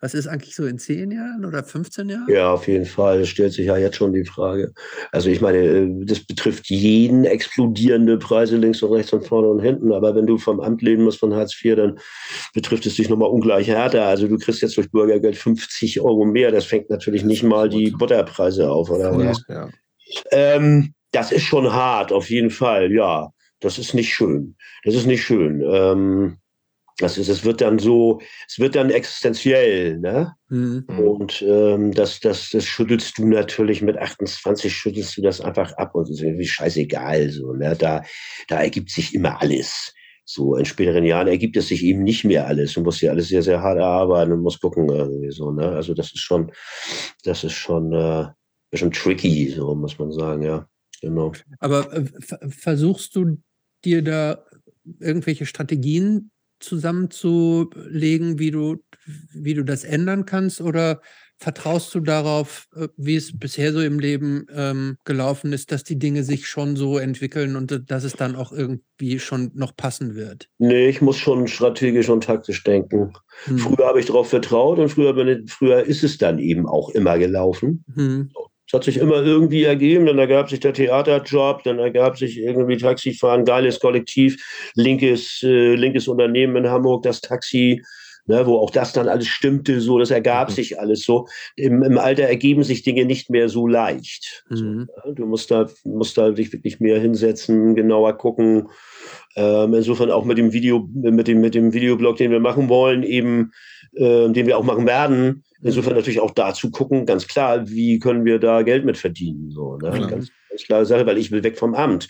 was 0.00 0.14
ist 0.14 0.26
eigentlich 0.26 0.54
so 0.56 0.64
in 0.64 0.78
zehn 0.78 1.10
Jahren 1.10 1.44
oder 1.44 1.62
15 1.62 2.08
Jahren? 2.08 2.26
Ja, 2.28 2.52
auf 2.52 2.66
jeden 2.66 2.86
Fall. 2.86 3.20
Das 3.20 3.28
stellt 3.28 3.52
sich 3.52 3.66
ja 3.66 3.76
jetzt 3.76 3.96
schon 3.96 4.14
die 4.14 4.24
Frage. 4.24 4.72
Also 5.12 5.28
ich 5.28 5.42
meine, 5.42 5.58
äh, 5.58 5.88
das 6.04 6.20
betrifft 6.20 6.70
jeden 6.70 7.24
explodierende 7.26 8.16
Preise 8.16 8.56
links 8.56 8.82
und 8.82 8.92
rechts 8.92 9.12
und 9.12 9.26
vorne 9.26 9.48
und 9.48 9.60
hinten. 9.60 9.92
Aber 9.92 10.14
wenn 10.14 10.26
du 10.26 10.38
vom 10.38 10.60
Amt 10.60 10.80
leben 10.80 11.04
musst 11.04 11.18
von 11.18 11.34
Hartz 11.34 11.54
IV, 11.62 11.76
dann 11.76 11.98
betrifft 12.54 12.86
es 12.86 12.94
dich 12.94 13.10
nochmal 13.10 13.28
ungleich 13.28 13.68
härter. 13.68 14.06
Also 14.06 14.26
du 14.26 14.38
kriegst 14.38 14.62
jetzt 14.62 14.78
durch 14.78 14.90
Bürgergeld 14.90 15.36
50 15.36 16.00
Euro 16.00 16.24
mehr. 16.24 16.50
Das 16.50 16.64
fängt 16.64 16.88
natürlich 16.88 17.22
nicht 17.22 17.42
mal 17.42 17.68
die 17.68 17.90
Butterpreise 17.90 18.70
auf, 18.70 18.90
oder 18.90 19.16
was? 19.18 19.42
Ja. 19.48 19.68
Ähm, 20.32 20.94
das 21.12 21.30
ist 21.30 21.42
schon 21.42 21.72
hart, 21.72 22.12
auf 22.12 22.30
jeden 22.30 22.50
Fall, 22.50 22.90
ja. 22.92 23.30
Das 23.60 23.78
ist 23.78 23.92
nicht 23.92 24.14
schön. 24.14 24.56
Das 24.84 24.94
ist 24.94 25.06
nicht 25.06 25.22
schön. 25.22 25.62
Ähm, 25.62 26.38
Also 27.02 27.20
es 27.20 27.44
wird 27.44 27.60
dann 27.60 27.78
so, 27.78 28.20
es 28.48 28.58
wird 28.58 28.74
dann 28.74 28.90
existenziell, 28.90 29.98
ne? 29.98 30.34
Mhm. 30.48 30.84
Und 30.86 31.42
ähm, 31.42 31.92
das, 31.92 32.20
das, 32.20 32.50
das 32.50 32.64
schüttelst 32.64 33.18
du 33.18 33.26
natürlich 33.26 33.82
mit 33.82 33.98
28, 33.98 34.74
schüttelst 34.74 35.16
du 35.16 35.22
das 35.22 35.40
einfach 35.40 35.72
ab 35.74 35.94
und 35.94 36.04
es 36.04 36.10
ist 36.10 36.22
irgendwie 36.22 36.46
scheißegal. 36.46 37.30
So, 37.30 37.52
ne? 37.52 37.76
Da, 37.78 38.02
da 38.48 38.60
ergibt 38.60 38.90
sich 38.90 39.14
immer 39.14 39.40
alles. 39.40 39.94
So 40.24 40.54
in 40.54 40.64
späteren 40.64 41.04
Jahren 41.04 41.26
ergibt 41.26 41.56
es 41.56 41.68
sich 41.68 41.82
eben 41.84 42.04
nicht 42.04 42.24
mehr 42.24 42.46
alles. 42.46 42.74
Du 42.74 42.82
musst 42.82 43.00
ja 43.00 43.10
alles 43.10 43.28
sehr, 43.28 43.42
sehr 43.42 43.62
hart 43.62 43.78
erarbeiten 43.78 44.32
und 44.32 44.42
musst 44.42 44.60
gucken 44.60 44.88
irgendwie 44.88 45.32
so. 45.32 45.50
Ne? 45.50 45.68
Also 45.70 45.92
das 45.92 46.12
ist 46.12 46.20
schon, 46.20 46.52
das 47.24 47.42
ist 47.42 47.54
schon, 47.54 47.92
äh, 47.92 48.26
schon 48.72 48.92
tricky, 48.92 49.50
so 49.50 49.74
muss 49.74 49.98
man 49.98 50.12
sagen, 50.12 50.42
ja. 50.42 50.68
Genau. 51.00 51.32
Aber 51.58 51.92
äh, 51.92 52.04
versuchst 52.48 53.16
du 53.16 53.42
dir 53.84 54.04
da 54.04 54.44
irgendwelche 55.00 55.46
Strategien 55.46 56.30
zusammenzulegen, 56.60 58.38
wie 58.38 58.50
du, 58.50 58.76
wie 59.32 59.54
du 59.54 59.64
das 59.64 59.84
ändern 59.84 60.26
kannst? 60.26 60.60
Oder 60.60 61.00
vertraust 61.40 61.94
du 61.94 62.00
darauf, 62.00 62.68
äh, 62.76 62.88
wie 62.96 63.16
es 63.16 63.36
bisher 63.36 63.72
so 63.72 63.80
im 63.80 63.98
Leben 63.98 64.46
ähm, 64.54 64.98
gelaufen 65.04 65.52
ist, 65.52 65.72
dass 65.72 65.84
die 65.84 65.98
Dinge 65.98 66.22
sich 66.22 66.46
schon 66.46 66.76
so 66.76 66.98
entwickeln 66.98 67.56
und 67.56 67.90
dass 67.90 68.04
es 68.04 68.12
dann 68.12 68.36
auch 68.36 68.52
irgendwie 68.52 69.18
schon 69.18 69.50
noch 69.54 69.74
passen 69.74 70.14
wird? 70.14 70.48
Nee, 70.58 70.88
ich 70.88 71.00
muss 71.00 71.16
schon 71.16 71.48
strategisch 71.48 72.08
und 72.10 72.24
taktisch 72.24 72.62
denken. 72.62 73.12
Hm. 73.44 73.58
Früher 73.58 73.86
habe 73.86 74.00
ich 74.00 74.06
darauf 74.06 74.28
vertraut 74.28 74.78
und 74.78 74.90
früher, 74.90 75.14
früher 75.46 75.82
ist 75.82 76.04
es 76.04 76.18
dann 76.18 76.38
eben 76.38 76.66
auch 76.66 76.90
immer 76.90 77.18
gelaufen. 77.18 77.84
Hm. 77.94 78.30
Es 78.70 78.72
hat 78.72 78.84
sich 78.84 78.98
immer 78.98 79.24
irgendwie 79.24 79.64
ergeben, 79.64 80.06
dann 80.06 80.20
ergab 80.20 80.48
sich 80.48 80.60
der 80.60 80.72
Theaterjob, 80.72 81.64
dann 81.64 81.80
ergab 81.80 82.16
sich 82.16 82.38
irgendwie 82.38 82.76
Taxifahren, 82.76 83.44
geiles 83.44 83.80
Kollektiv, 83.80 84.40
linkes, 84.76 85.42
äh, 85.42 85.74
linkes 85.74 86.06
Unternehmen 86.06 86.54
in 86.54 86.70
Hamburg, 86.70 87.02
das 87.02 87.20
Taxi, 87.20 87.82
ne, 88.26 88.46
wo 88.46 88.58
auch 88.58 88.70
das 88.70 88.92
dann 88.92 89.08
alles 89.08 89.26
stimmte, 89.26 89.80
so, 89.80 89.98
das 89.98 90.12
ergab 90.12 90.50
mhm. 90.50 90.52
sich 90.52 90.78
alles 90.78 91.02
so. 91.02 91.26
Im, 91.56 91.82
Im, 91.82 91.98
Alter 91.98 92.22
ergeben 92.22 92.62
sich 92.62 92.84
Dinge 92.84 93.06
nicht 93.06 93.28
mehr 93.28 93.48
so 93.48 93.66
leicht. 93.66 94.44
Mhm. 94.50 94.56
So, 94.56 94.64
ne? 94.64 94.88
Du 95.16 95.26
musst 95.26 95.50
da, 95.50 95.68
musst 95.82 96.16
da 96.16 96.30
dich 96.30 96.52
wirklich 96.52 96.78
mehr 96.78 97.00
hinsetzen, 97.00 97.74
genauer 97.74 98.18
gucken. 98.18 98.68
Ähm, 99.34 99.74
insofern 99.74 100.12
auch 100.12 100.24
mit 100.24 100.38
dem 100.38 100.52
Video, 100.52 100.88
mit 100.92 101.26
dem, 101.26 101.40
mit 101.40 101.56
dem 101.56 101.72
Videoblog, 101.72 102.18
den 102.18 102.30
wir 102.30 102.40
machen 102.40 102.68
wollen, 102.68 103.02
eben, 103.02 103.50
äh, 103.94 104.28
den 104.28 104.46
wir 104.46 104.58
auch 104.58 104.64
machen 104.64 104.86
werden, 104.86 105.42
Insofern 105.62 105.94
natürlich 105.94 106.20
auch 106.20 106.30
dazu 106.30 106.70
gucken, 106.70 107.04
ganz 107.04 107.26
klar, 107.26 107.68
wie 107.68 107.98
können 107.98 108.24
wir 108.24 108.38
da 108.38 108.62
Geld 108.62 108.84
mit 108.84 108.96
verdienen. 108.96 109.50
So, 109.50 109.76
ne? 109.76 109.90
Mhm. 109.90 110.08
Ganz, 110.08 110.30
ganz 110.48 110.62
klare 110.64 110.86
Sache, 110.86 111.06
weil 111.06 111.18
ich 111.18 111.30
will 111.30 111.42
weg 111.42 111.58
vom 111.58 111.74
Amt. 111.74 112.08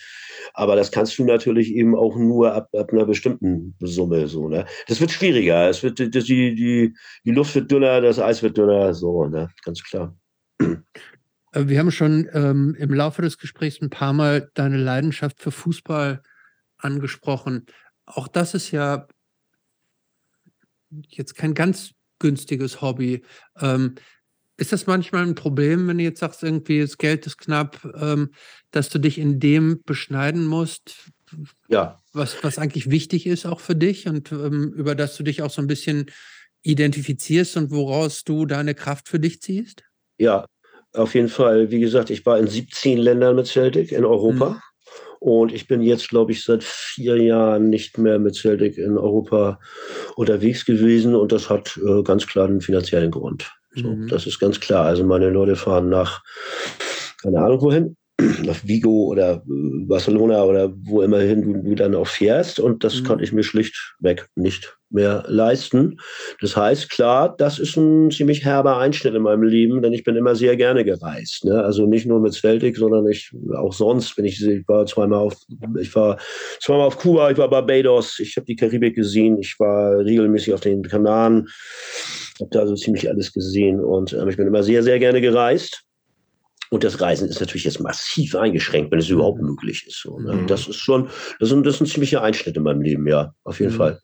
Aber 0.55 0.77
das 0.77 0.91
kannst 0.93 1.19
du 1.19 1.25
natürlich 1.25 1.75
eben 1.75 1.97
auch 1.97 2.17
nur 2.17 2.55
ab, 2.55 2.69
ab 2.75 2.93
einer 2.93 3.07
bestimmten 3.07 3.75
Summe. 3.81 4.29
So, 4.29 4.49
ne? 4.49 4.67
Das 4.87 5.01
wird 5.01 5.11
schwieriger. 5.11 5.69
Es 5.69 5.83
wird, 5.83 5.99
das, 6.15 6.25
die, 6.25 6.55
die, 6.55 6.95
die 7.25 7.31
Luft 7.31 7.55
wird 7.55 7.71
dünner, 7.71 8.01
das 8.01 8.19
Eis 8.19 8.43
wird 8.43 8.57
dünner, 8.57 8.95
so, 8.95 9.27
ne? 9.27 9.49
ganz 9.65 9.83
klar. 9.83 10.17
Äh, 11.53 11.67
wir 11.67 11.79
haben 11.79 11.91
schon 11.91 12.29
ähm, 12.33 12.77
im 12.79 12.95
Laufe 12.95 13.23
des 13.23 13.39
Gesprächs 13.39 13.81
ein 13.81 13.91
paar 13.91 14.13
Mal 14.13 14.51
deine 14.55 14.77
Leidenschaft 14.77 15.41
für 15.41 15.51
Fußball 15.51 16.23
angesprochen. 16.79 17.67
Auch 18.07 18.29
das 18.29 18.55
ist 18.55 18.71
ja 18.71 19.07
jetzt 21.09 21.37
kein 21.37 21.55
ganz 21.55 21.93
günstiges 22.21 22.81
Hobby. 22.81 23.23
Ähm, 23.61 23.97
ist 24.57 24.73
das 24.73 24.87
manchmal 24.87 25.27
ein 25.27 25.35
Problem, 25.35 25.89
wenn 25.89 25.99
du 25.99 26.05
jetzt 26.05 26.21
sagst, 26.21 26.43
irgendwie 26.43 26.81
das 26.81 26.99
Geld 26.99 27.27
ist 27.27 27.39
knapp, 27.39 27.83
ähm, 27.99 28.31
dass 28.71 28.91
du 28.91 28.99
dich 28.99 29.19
in 29.19 29.41
dem 29.41 29.81
beschneiden 29.85 30.45
musst, 30.45 31.11
ja. 31.69 32.01
was, 32.13 32.37
was 32.45 32.59
eigentlich 32.59 32.91
wichtig 32.91 33.27
ist 33.27 33.47
auch 33.47 33.61
für 33.61 33.75
dich 33.75 34.07
und 34.07 34.31
ähm, 34.33 34.73
über 34.75 34.95
das 34.95 35.17
du 35.17 35.23
dich 35.23 35.43
auch 35.43 35.51
so 35.51 35.63
ein 35.63 35.67
bisschen 35.67 36.07
identifizierst 36.63 37.57
und 37.57 37.71
woraus 37.71 38.23
du 38.25 38.45
deine 38.45 38.75
Kraft 38.75 39.09
für 39.09 39.19
dich 39.19 39.41
ziehst? 39.41 39.83
Ja, 40.19 40.47
auf 40.93 41.15
jeden 41.15 41.29
Fall. 41.29 41.71
Wie 41.71 41.81
gesagt, 41.81 42.11
ich 42.11 42.27
war 42.27 42.39
in 42.39 42.47
17 42.47 42.99
Ländern 42.99 43.37
mit 43.37 43.47
Celtic 43.47 43.93
in 43.93 44.05
Europa. 44.05 44.61
Und 45.21 45.53
ich 45.53 45.69
bin 45.69 45.83
jetzt, 45.83 46.09
glaube 46.09 46.33
ich, 46.33 46.43
seit 46.45 46.65
vier 46.65 47.23
Jahren 47.23 47.69
nicht 47.69 47.99
mehr 47.99 48.19
mit 48.19 48.35
Celtic 48.35 48.79
in 48.79 48.97
Europa 48.97 49.61
unterwegs 50.17 50.65
gewesen. 50.65 51.15
Und 51.15 51.31
das 51.31 51.51
hat 51.51 51.79
äh, 51.87 52.03
ganz 52.03 52.27
klar 52.27 52.49
einen 52.49 52.63
finanziellen 52.63 53.11
Grund. 53.11 53.53
So, 53.75 53.89
mhm. 53.89 54.09
Das 54.09 54.27
ist 54.27 54.41
ganz 54.41 54.59
klar. 54.61 54.87
Also 54.87 55.05
meine 55.05 55.29
Leute 55.29 55.57
fahren 55.57 55.91
nach, 55.91 56.25
keine 57.23 57.39
Ahnung 57.39 57.61
wohin, 57.61 57.97
nach 58.45 58.61
Vigo 58.65 59.07
oder 59.07 59.43
äh, 59.47 59.85
Barcelona 59.87 60.45
oder 60.45 60.73
wo 60.83 61.03
immer 61.03 61.21
hin 61.21 61.43
du, 61.43 61.63
du 61.63 61.75
dann 61.75 61.95
auch 61.95 62.07
fährst. 62.07 62.61
Und 62.61 62.85
das 62.85 63.01
mhm. 63.01 63.05
kann 63.05 63.21
ich 63.21 63.33
mir 63.33 63.43
schlichtweg 63.43 64.29
nicht 64.37 64.77
mehr 64.91 65.25
leisten. 65.29 65.99
Das 66.41 66.57
heißt, 66.57 66.91
klar, 66.91 67.35
das 67.37 67.59
ist 67.59 67.77
ein 67.77 68.11
ziemlich 68.11 68.45
herber 68.45 68.79
Einschnitt 68.79 69.15
in 69.15 69.23
meinem 69.23 69.45
Leben, 69.45 69.83
denn 69.83 69.93
ich 69.93 70.05
bin 70.05 70.17
immer 70.17 70.35
sehr 70.35 70.57
gerne 70.57 70.85
gereist. 70.85 71.45
Ne? 71.45 71.63
Also 71.63 71.87
nicht 71.87 72.07
nur 72.07 72.21
mit 72.21 72.35
Celtic, 72.35 72.77
sondern 72.77 73.07
ich 73.07 73.33
auch 73.57 73.73
sonst 73.73 74.17
bin 74.17 74.25
ich, 74.25 74.45
ich 74.45 74.67
war 74.69 74.87
zweimal 74.87 75.21
auf, 75.21 75.37
ich 75.81 75.95
war 75.95 76.19
zweimal 76.61 76.87
auf 76.87 76.99
Kuba, 76.99 77.31
ich 77.31 77.39
war 77.39 77.49
Barbados, 77.49 78.19
ich 78.19 78.37
habe 78.37 78.47
die 78.47 78.57
Karibik 78.57 78.97
gesehen, 78.97 79.39
ich 79.39 79.55
war 79.59 79.99
regelmäßig 79.99 80.55
auf 80.55 80.61
den 80.61 80.83
Kanaren, 80.83 81.49
habe 82.41 82.51
da 82.51 82.67
so 82.67 82.75
ziemlich 82.75 83.09
alles 83.09 83.33
gesehen 83.33 83.81
und 83.81 84.13
äh, 84.13 84.29
ich 84.29 84.37
bin 84.37 84.47
immer 84.47 84.63
sehr, 84.63 84.83
sehr 84.83 84.99
gerne 84.99 85.21
gereist. 85.21 85.85
Und 86.71 86.85
das 86.85 87.01
Reisen 87.01 87.29
ist 87.29 87.41
natürlich 87.41 87.65
jetzt 87.65 87.81
massiv 87.81 88.37
eingeschränkt, 88.37 88.93
wenn 88.93 89.01
es 89.01 89.09
überhaupt 89.09 89.41
mhm. 89.41 89.49
möglich 89.49 89.87
ist. 89.87 90.01
So, 90.03 90.21
ne? 90.21 90.35
mhm. 90.35 90.47
Das 90.47 90.69
ist 90.69 90.77
schon, 90.77 91.09
das 91.41 91.49
sind, 91.49 91.67
das 91.67 91.79
sind 91.79 91.89
ziemliche 91.89 92.23
Einschnitte 92.23 92.59
in 92.59 92.65
meinem 92.65 92.81
Leben, 92.81 93.07
ja, 93.09 93.35
auf 93.43 93.59
jeden 93.59 93.73
mhm. 93.73 93.77
Fall. 93.77 94.01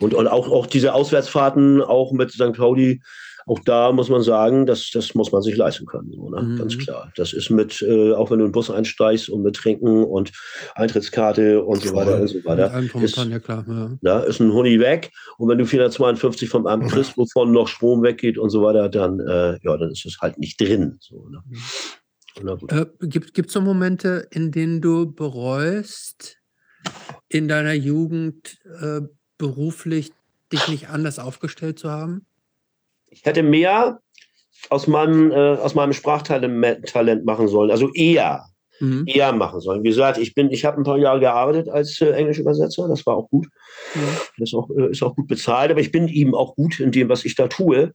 Und, 0.00 0.12
und 0.12 0.28
auch, 0.28 0.48
auch 0.50 0.66
diese 0.66 0.92
Auswärtsfahrten, 0.92 1.80
auch 1.80 2.12
mit 2.12 2.30
St. 2.30 2.52
Pauli, 2.52 3.00
auch 3.46 3.58
da 3.64 3.90
muss 3.90 4.08
man 4.08 4.22
sagen, 4.22 4.66
das, 4.66 4.90
das 4.90 5.14
muss 5.14 5.32
man 5.32 5.42
sich 5.42 5.56
leisten 5.56 5.86
können, 5.86 6.12
so, 6.12 6.28
ne? 6.28 6.42
Mhm. 6.42 6.56
ganz 6.58 6.78
klar. 6.78 7.10
Das 7.16 7.32
ist 7.32 7.50
mit, 7.50 7.80
äh, 7.82 8.12
auch 8.12 8.30
wenn 8.30 8.38
du 8.38 8.44
in 8.44 8.50
den 8.50 8.52
Bus 8.52 8.70
einsteigst 8.70 9.30
und 9.30 9.42
mit 9.42 9.56
Trinken 9.56 10.04
und 10.04 10.30
Eintrittskarte 10.74 11.64
und 11.64 11.82
so 11.82 11.94
weiter 11.94 12.20
und 12.20 12.28
so 12.28 12.44
weiter. 12.44 12.78
Ist, 13.02 13.16
ja, 13.16 13.38
klar, 13.38 13.64
ja. 13.66 13.90
Da 14.02 14.20
ist 14.20 14.40
ein 14.40 14.52
Huni 14.52 14.78
weg 14.78 15.10
und 15.38 15.48
wenn 15.48 15.58
du 15.58 15.66
452 15.66 16.48
vom 16.48 16.66
Amt 16.66 16.92
kriegst, 16.92 17.16
wovon 17.16 17.52
noch 17.52 17.66
Strom 17.68 18.02
weggeht 18.02 18.38
und 18.38 18.50
so 18.50 18.62
weiter, 18.62 18.88
dann, 18.88 19.20
äh, 19.20 19.58
ja, 19.62 19.76
dann 19.76 19.90
ist 19.90 20.04
es 20.04 20.18
halt 20.20 20.38
nicht 20.38 20.60
drin. 20.60 20.98
So, 21.00 21.28
ne? 21.28 21.42
Äh, 22.68 22.86
gibt 23.00 23.48
es 23.48 23.52
so 23.52 23.60
Momente, 23.60 24.26
in 24.30 24.52
denen 24.52 24.80
du 24.80 25.12
bereust, 25.12 26.38
in 27.28 27.48
deiner 27.48 27.72
Jugend 27.72 28.58
äh, 28.80 29.00
beruflich 29.38 30.12
dich 30.52 30.68
nicht 30.68 30.88
anders 30.88 31.18
aufgestellt 31.18 31.78
zu 31.78 31.90
haben? 31.90 32.26
Ich 33.08 33.24
hätte 33.24 33.42
mehr 33.42 34.00
aus 34.68 34.86
meinem, 34.86 35.30
äh, 35.30 35.34
aus 35.34 35.74
meinem 35.74 35.92
Sprachtalent 35.92 37.24
machen 37.24 37.48
sollen, 37.48 37.70
also 37.70 37.92
eher. 37.94 38.44
Mhm. 38.80 39.04
Eher 39.06 39.32
machen 39.32 39.60
sollen. 39.60 39.82
Wie 39.82 39.88
gesagt, 39.88 40.16
ich 40.16 40.34
bin, 40.34 40.50
ich 40.50 40.64
habe 40.64 40.78
ein 40.78 40.84
paar 40.84 40.96
Jahre 40.96 41.20
gearbeitet 41.20 41.68
als 41.68 42.00
äh, 42.00 42.12
Englischübersetzer, 42.12 42.88
das 42.88 43.04
war 43.04 43.16
auch 43.16 43.28
gut. 43.28 43.46
Mhm. 43.94 44.00
Das 44.38 44.48
ist 44.48 44.54
auch, 44.54 44.70
äh, 44.70 44.90
ist 44.90 45.02
auch 45.02 45.14
gut 45.14 45.28
bezahlt, 45.28 45.70
aber 45.70 45.80
ich 45.80 45.92
bin 45.92 46.08
eben 46.08 46.34
auch 46.34 46.56
gut 46.56 46.80
in 46.80 46.90
dem, 46.90 47.08
was 47.08 47.24
ich 47.24 47.34
da 47.34 47.46
tue. 47.46 47.92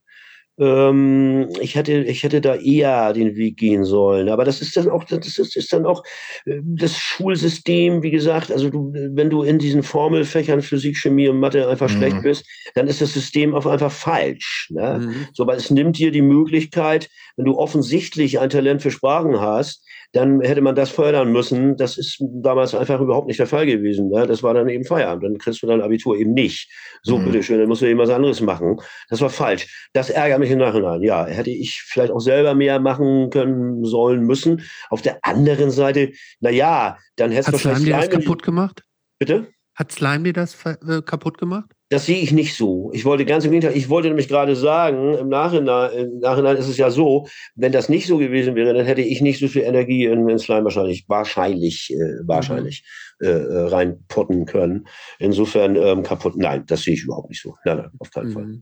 Ähm, 0.58 1.48
ich 1.60 1.74
hätte, 1.74 1.92
ich 1.92 2.22
hätte 2.22 2.40
da 2.40 2.54
eher 2.54 3.12
den 3.12 3.36
Weg 3.36 3.56
gehen 3.58 3.84
sollen. 3.84 4.28
Aber 4.28 4.44
das 4.44 4.62
ist 4.62 4.76
dann 4.76 4.88
auch, 4.88 5.04
das 5.04 5.38
ist, 5.38 5.56
ist 5.56 5.72
dann 5.72 5.84
auch 5.84 6.02
äh, 6.46 6.60
das 6.64 6.96
Schulsystem, 6.96 8.02
wie 8.02 8.10
gesagt, 8.10 8.50
also 8.50 8.70
du, 8.70 8.92
wenn 8.92 9.30
du 9.30 9.42
in 9.42 9.58
diesen 9.58 9.82
Formelfächern 9.82 10.62
Physik, 10.62 10.96
Chemie 10.96 11.28
und 11.28 11.40
Mathe 11.40 11.68
einfach 11.68 11.90
mhm. 11.90 11.96
schlecht 11.96 12.22
bist, 12.22 12.46
dann 12.74 12.86
ist 12.86 13.00
das 13.00 13.12
System 13.12 13.54
auch 13.54 13.66
einfach 13.66 13.92
falsch. 13.92 14.68
Ne? 14.70 15.00
Mhm. 15.00 15.14
So, 15.32 15.46
weil 15.46 15.58
es 15.58 15.70
nimmt 15.70 15.98
dir 15.98 16.10
die 16.10 16.22
Möglichkeit, 16.22 17.08
wenn 17.36 17.44
du 17.44 17.58
offensichtlich 17.58 18.40
ein 18.40 18.50
Talent 18.50 18.82
für 18.82 18.90
Sprachen 18.90 19.40
hast, 19.40 19.85
dann 20.16 20.40
hätte 20.40 20.62
man 20.62 20.74
das 20.74 20.90
fördern 20.90 21.30
müssen. 21.30 21.76
Das 21.76 21.98
ist 21.98 22.16
damals 22.20 22.74
einfach 22.74 23.00
überhaupt 23.00 23.28
nicht 23.28 23.38
der 23.38 23.46
Fall 23.46 23.66
gewesen. 23.66 24.08
Ne? 24.08 24.26
Das 24.26 24.42
war 24.42 24.54
dann 24.54 24.68
eben 24.68 24.84
Feierabend. 24.84 25.24
Dann 25.24 25.38
kriegst 25.38 25.62
du 25.62 25.66
dein 25.66 25.82
Abitur 25.82 26.16
eben 26.16 26.32
nicht. 26.32 26.70
So, 27.02 27.18
mhm. 27.18 27.26
bitteschön, 27.26 27.58
dann 27.58 27.68
musst 27.68 27.82
du 27.82 27.86
eben 27.86 27.98
was 27.98 28.08
anderes 28.08 28.40
machen. 28.40 28.80
Das 29.10 29.20
war 29.20 29.28
falsch. 29.28 29.88
Das 29.92 30.08
ärgert 30.08 30.38
mich 30.38 30.50
im 30.50 30.58
Nachhinein. 30.58 31.02
Ja, 31.02 31.26
hätte 31.26 31.50
ich 31.50 31.82
vielleicht 31.86 32.12
auch 32.12 32.20
selber 32.20 32.54
mehr 32.54 32.80
machen 32.80 33.28
können, 33.28 33.84
sollen, 33.84 34.22
müssen. 34.22 34.62
Auf 34.88 35.02
der 35.02 35.18
anderen 35.20 35.70
Seite, 35.70 36.12
na 36.40 36.48
ja, 36.48 36.96
dann 37.16 37.30
hättest 37.30 37.48
du 37.48 37.52
wahrscheinlich... 37.52 37.84
Dir 37.84 37.96
das 37.96 38.08
kaputt 38.08 38.42
gemacht? 38.42 38.84
Bitte? 39.18 39.48
Hat 39.76 39.92
Slime 39.92 40.24
dir 40.24 40.32
das 40.32 40.56
äh, 40.64 41.02
kaputt 41.02 41.38
gemacht? 41.38 41.70
Das 41.90 42.06
sehe 42.06 42.18
ich 42.18 42.32
nicht 42.32 42.56
so. 42.56 42.90
Ich 42.92 43.04
wollte 43.04 43.24
ganz 43.24 43.44
im 43.44 43.52
Gegenteil, 43.52 43.76
ich 43.76 43.88
wollte 43.88 44.08
nämlich 44.08 44.26
gerade 44.26 44.56
sagen, 44.56 45.14
im 45.14 45.28
Nachhinein, 45.28 45.92
im 45.92 46.18
Nachhinein 46.18 46.56
ist 46.56 46.66
es 46.66 46.78
ja 46.78 46.90
so, 46.90 47.28
wenn 47.54 47.70
das 47.70 47.88
nicht 47.88 48.08
so 48.08 48.18
gewesen 48.18 48.56
wäre, 48.56 48.74
dann 48.74 48.86
hätte 48.86 49.02
ich 49.02 49.20
nicht 49.20 49.38
so 49.38 49.46
viel 49.46 49.62
Energie 49.62 50.06
in, 50.06 50.28
in 50.28 50.38
Slime 50.38 50.64
wahrscheinlich, 50.64 51.04
wahrscheinlich, 51.08 51.92
äh, 51.92 52.26
wahrscheinlich 52.26 52.84
mhm. 53.20 53.28
äh, 53.28 53.58
reinpotten 53.68 54.46
können. 54.46 54.88
Insofern 55.20 55.76
ähm, 55.76 56.02
kaputt, 56.02 56.36
nein, 56.36 56.64
das 56.66 56.82
sehe 56.82 56.94
ich 56.94 57.04
überhaupt 57.04 57.28
nicht 57.28 57.42
so. 57.42 57.54
Nein, 57.64 57.76
nein, 57.76 57.90
auf 58.00 58.10
keinen 58.10 58.28
mhm. 58.28 58.32
Fall. 58.32 58.60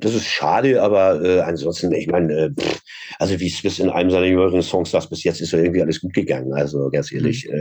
Das 0.00 0.14
ist 0.14 0.26
schade, 0.26 0.82
aber 0.82 1.22
äh, 1.22 1.40
ansonsten, 1.40 1.92
ich 1.92 2.08
meine, 2.08 2.32
äh, 2.32 2.50
also 3.18 3.38
wie 3.38 3.46
es 3.46 3.62
bis 3.62 3.78
in 3.78 3.90
einem 3.90 4.10
seiner 4.10 4.26
jüngeren 4.26 4.60
Songs 4.60 4.90
sagt, 4.90 5.10
bis 5.10 5.22
jetzt 5.22 5.40
ist 5.40 5.52
ja 5.52 5.60
irgendwie 5.60 5.82
alles 5.82 6.00
gut 6.00 6.12
gegangen. 6.14 6.52
Also 6.52 6.90
ganz 6.90 7.12
ehrlich, 7.12 7.48
mhm. 7.48 7.54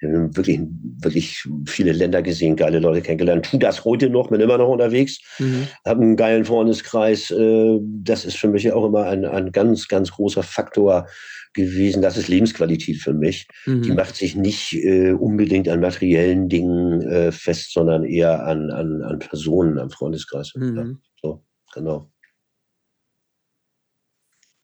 äh, 0.00 0.36
wirklich, 0.36 0.60
wirklich 1.00 1.44
viele 1.66 1.92
Länder 1.92 2.22
gesehen, 2.22 2.54
geile 2.54 2.78
Leute 2.78 3.02
kennengelernt. 3.02 3.48
Tu 3.50 3.58
das 3.58 3.84
heute 3.84 4.08
noch, 4.08 4.30
bin 4.30 4.40
immer 4.40 4.58
noch 4.58 4.68
unterwegs, 4.68 5.18
mhm. 5.40 5.66
habe 5.84 6.02
einen 6.02 6.16
geilen 6.16 6.44
Freundeskreis. 6.44 7.32
Äh, 7.32 7.80
das 7.82 8.24
ist 8.24 8.36
für 8.36 8.48
mich 8.48 8.70
auch 8.72 8.86
immer 8.86 9.06
ein, 9.06 9.24
ein 9.24 9.50
ganz, 9.50 9.88
ganz 9.88 10.12
großer 10.12 10.44
Faktor 10.44 11.08
gewesen. 11.52 12.00
Das 12.00 12.16
ist 12.16 12.28
Lebensqualität 12.28 12.98
für 12.98 13.12
mich. 13.12 13.48
Mhm. 13.64 13.82
Die 13.82 13.92
macht 13.92 14.14
sich 14.14 14.36
nicht 14.36 14.72
äh, 14.74 15.12
unbedingt 15.12 15.68
an 15.68 15.80
materiellen 15.80 16.48
Dingen 16.48 17.02
äh, 17.02 17.32
fest, 17.32 17.72
sondern 17.72 18.04
eher 18.04 18.46
an, 18.46 18.70
an, 18.70 19.02
an 19.02 19.18
Personen, 19.18 19.78
am 19.78 19.90
Freundeskreis. 19.90 20.52
Mhm. 20.54 20.76
Ja, 20.76 20.86
so, 21.22 21.45
genau. 21.76 22.10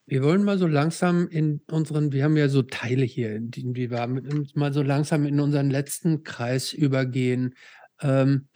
Wir 0.06 0.22
wollen 0.22 0.44
mal 0.44 0.58
so 0.58 0.66
langsam 0.66 1.28
in 1.28 1.60
unseren, 1.70 2.12
wir 2.12 2.24
haben 2.24 2.36
ja 2.36 2.48
so 2.48 2.62
Teile 2.62 3.04
hier, 3.04 3.38
die 3.40 3.90
wir 3.90 4.06
mal 4.54 4.72
so 4.72 4.82
langsam 4.82 5.24
in 5.24 5.38
unseren 5.38 5.70
letzten 5.70 6.24
Kreis 6.24 6.72
übergehen. 6.72 7.54
Ähm, 8.00 8.48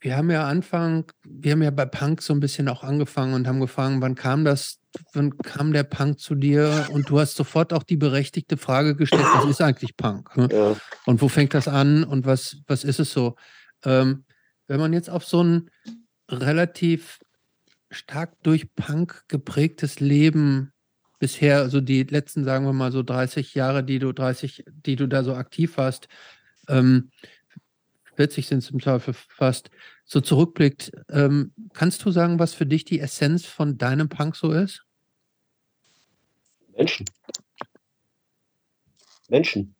wir 0.00 0.16
haben 0.16 0.30
ja 0.30 0.46
Anfang, 0.46 1.10
wir 1.24 1.52
haben 1.52 1.62
ja 1.62 1.70
bei 1.70 1.86
Punk 1.86 2.22
so 2.22 2.32
ein 2.32 2.40
bisschen 2.40 2.68
auch 2.68 2.82
angefangen 2.82 3.34
und 3.34 3.46
haben 3.46 3.60
gefragt, 3.60 3.96
wann 4.00 4.14
kam 4.14 4.44
das, 4.44 4.78
wann 5.12 5.36
kam 5.38 5.72
der 5.72 5.84
Punk 5.84 6.18
zu 6.20 6.34
dir? 6.34 6.88
Und 6.92 7.10
du 7.10 7.20
hast 7.20 7.36
sofort 7.36 7.72
auch 7.72 7.82
die 7.82 7.96
berechtigte 7.96 8.56
Frage 8.56 8.96
gestellt, 8.96 9.26
was 9.34 9.50
ist 9.50 9.60
eigentlich 9.60 9.96
Punk? 9.96 10.36
Ne? 10.36 10.48
Ja. 10.50 10.76
Und 11.04 11.20
wo 11.22 11.28
fängt 11.28 11.54
das 11.54 11.68
an 11.68 12.04
und 12.04 12.24
was, 12.24 12.58
was 12.66 12.84
ist 12.84 13.00
es 13.00 13.12
so? 13.12 13.36
Ähm, 13.84 14.24
wenn 14.68 14.80
man 14.80 14.92
jetzt 14.92 15.10
auf 15.10 15.24
so 15.24 15.42
ein 15.42 15.70
relativ 16.30 17.18
stark 17.90 18.42
durch 18.42 18.74
Punk 18.74 19.24
geprägtes 19.28 20.00
Leben 20.00 20.72
bisher, 21.18 21.58
also 21.58 21.80
die 21.80 22.02
letzten, 22.02 22.44
sagen 22.44 22.66
wir 22.66 22.72
mal 22.72 22.92
so 22.92 23.02
30 23.02 23.54
Jahre, 23.54 23.84
die 23.84 23.98
du 23.98 24.12
30, 24.12 24.64
die 24.66 24.96
du 24.96 25.06
da 25.06 25.24
so 25.24 25.34
aktiv 25.34 25.76
warst, 25.76 26.08
ähm, 26.68 27.10
40 28.16 28.46
sind 28.46 28.58
es 28.58 28.70
im 28.70 28.80
Zweifel 28.80 29.14
fast, 29.14 29.70
so 30.04 30.20
zurückblickt, 30.20 30.92
ähm, 31.10 31.52
kannst 31.74 32.04
du 32.04 32.10
sagen, 32.10 32.38
was 32.38 32.54
für 32.54 32.66
dich 32.66 32.84
die 32.84 33.00
Essenz 33.00 33.44
von 33.44 33.76
deinem 33.76 34.08
Punk 34.08 34.36
so 34.36 34.52
ist? 34.52 34.84
Menschen. 36.76 37.06
Menschen. 39.28 39.74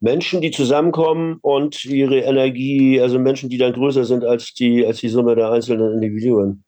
Menschen, 0.00 0.40
die 0.40 0.50
zusammenkommen 0.50 1.38
und 1.42 1.84
ihre 1.84 2.20
Energie, 2.20 3.00
also 3.00 3.20
Menschen, 3.20 3.50
die 3.50 3.58
dann 3.58 3.72
größer 3.72 4.04
sind 4.04 4.24
als 4.24 4.52
die, 4.52 4.84
als 4.84 4.98
die 4.98 5.08
Summe 5.08 5.36
der 5.36 5.50
einzelnen 5.52 5.92
Individuen. 5.94 6.64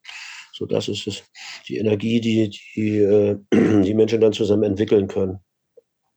So, 0.56 0.66
das 0.66 0.88
ist 0.88 1.06
es. 1.08 1.24
Die 1.68 1.78
Energie, 1.78 2.20
die 2.20 2.48
die, 2.76 2.98
äh, 2.98 3.36
die 3.82 3.94
Menschen 3.94 4.20
dann 4.20 4.32
zusammen 4.32 4.62
entwickeln 4.62 5.08
können. 5.08 5.40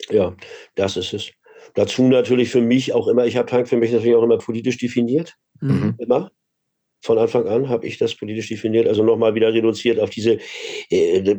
Ja, 0.09 0.35
das 0.75 0.95
ist 0.95 1.13
es. 1.13 1.31
Dazu 1.73 2.03
natürlich 2.03 2.49
für 2.49 2.61
mich 2.61 2.93
auch 2.93 3.07
immer, 3.07 3.25
ich 3.25 3.35
habe 3.35 3.47
Punk 3.47 3.67
für 3.67 3.77
mich 3.77 3.91
natürlich 3.91 4.15
auch 4.15 4.23
immer 4.23 4.37
politisch 4.37 4.77
definiert. 4.77 5.33
Mhm. 5.59 5.95
Immer 5.97 6.31
von 7.01 7.17
Anfang 7.17 7.47
an 7.47 7.69
habe 7.69 7.87
ich 7.87 7.97
das 7.97 8.15
politisch 8.15 8.49
definiert, 8.49 8.87
also 8.87 9.03
nochmal 9.03 9.33
wieder 9.35 9.53
reduziert 9.53 9.99
auf 9.99 10.09
diese, 10.09 10.37
äh, 10.89 11.35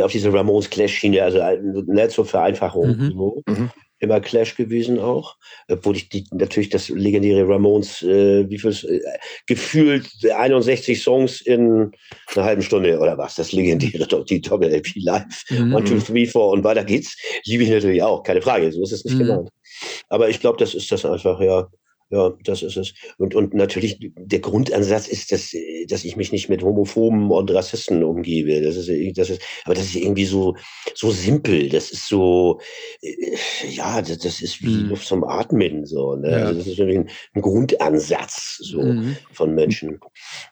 auf 0.00 0.12
diese 0.12 0.32
Ramones 0.32 0.70
Clash-Schiene, 0.70 1.22
also 1.22 1.38
äh, 1.38 1.58
nicht 1.60 2.10
zur 2.10 2.24
Vereinfachung. 2.24 2.96
Mhm. 2.96 3.12
So. 3.12 3.42
Mhm. 3.48 3.70
Immer 4.00 4.20
Clash 4.20 4.54
gewesen 4.56 4.98
auch, 4.98 5.36
obwohl 5.68 5.96
ich 5.96 6.08
die, 6.08 6.24
natürlich 6.30 6.68
das 6.68 6.88
legendäre 6.88 7.48
Ramones, 7.48 8.02
äh, 8.02 8.48
wie 8.48 8.58
viel 8.58 8.70
äh, 8.70 9.00
gefühlt 9.46 10.08
61 10.24 11.02
Songs 11.02 11.40
in 11.40 11.90
einer 12.34 12.44
halben 12.44 12.62
Stunde 12.62 12.98
oder 12.98 13.18
was, 13.18 13.34
das 13.34 13.52
legendäre, 13.52 14.06
die 14.28 14.40
Toggle 14.40 14.70
LP 14.70 14.94
Live, 14.96 15.44
mhm. 15.50 15.74
One, 15.74 15.84
Two, 15.84 15.98
Three, 15.98 16.26
Four 16.26 16.52
und 16.52 16.64
weiter 16.64 16.84
geht's, 16.84 17.16
liebe 17.44 17.64
ich 17.64 17.70
natürlich 17.70 18.02
auch, 18.02 18.22
keine 18.22 18.42
Frage, 18.42 18.70
so 18.70 18.82
ist 18.82 18.92
es 18.92 19.04
nicht 19.04 19.14
mhm. 19.14 19.26
gemeint. 19.26 19.50
Aber 20.08 20.28
ich 20.28 20.40
glaube, 20.40 20.58
das 20.58 20.74
ist 20.74 20.90
das 20.92 21.04
einfach, 21.04 21.40
ja, 21.40 21.68
ja, 22.10 22.32
das 22.42 22.62
ist 22.62 22.76
es. 22.76 22.94
Und, 23.18 23.34
und 23.34 23.52
natürlich, 23.52 23.98
der 24.16 24.38
Grundansatz 24.38 25.08
ist, 25.08 25.30
dass, 25.30 25.54
dass 25.88 26.04
ich 26.04 26.16
mich 26.16 26.32
nicht 26.32 26.48
mit 26.48 26.62
Homophoben 26.62 27.30
und 27.30 27.50
Rassisten 27.50 28.02
umgebe. 28.02 28.62
Das 28.62 28.76
ist, 28.76 29.18
das 29.18 29.30
ist, 29.30 29.42
aber 29.64 29.74
das 29.74 29.84
ist 29.84 29.96
irgendwie 29.96 30.24
so, 30.24 30.56
so 30.94 31.10
simpel. 31.10 31.68
Das 31.68 31.90
ist 31.90 32.08
so, 32.08 32.60
äh, 33.02 33.36
ja, 33.70 34.00
das, 34.00 34.18
das 34.18 34.40
ist 34.40 34.62
wie 34.62 34.84
mhm. 34.84 34.88
Luft 34.88 35.06
zum 35.06 35.22
Atmen, 35.22 35.84
so, 35.84 36.16
ne? 36.16 36.30
Ja. 36.30 36.46
Also 36.46 36.60
das 36.60 36.66
ist 36.68 36.80
ein, 36.80 37.10
ein 37.34 37.42
Grundansatz, 37.42 38.56
so, 38.62 38.82
mhm. 38.82 39.16
von 39.32 39.54
Menschen. 39.54 40.00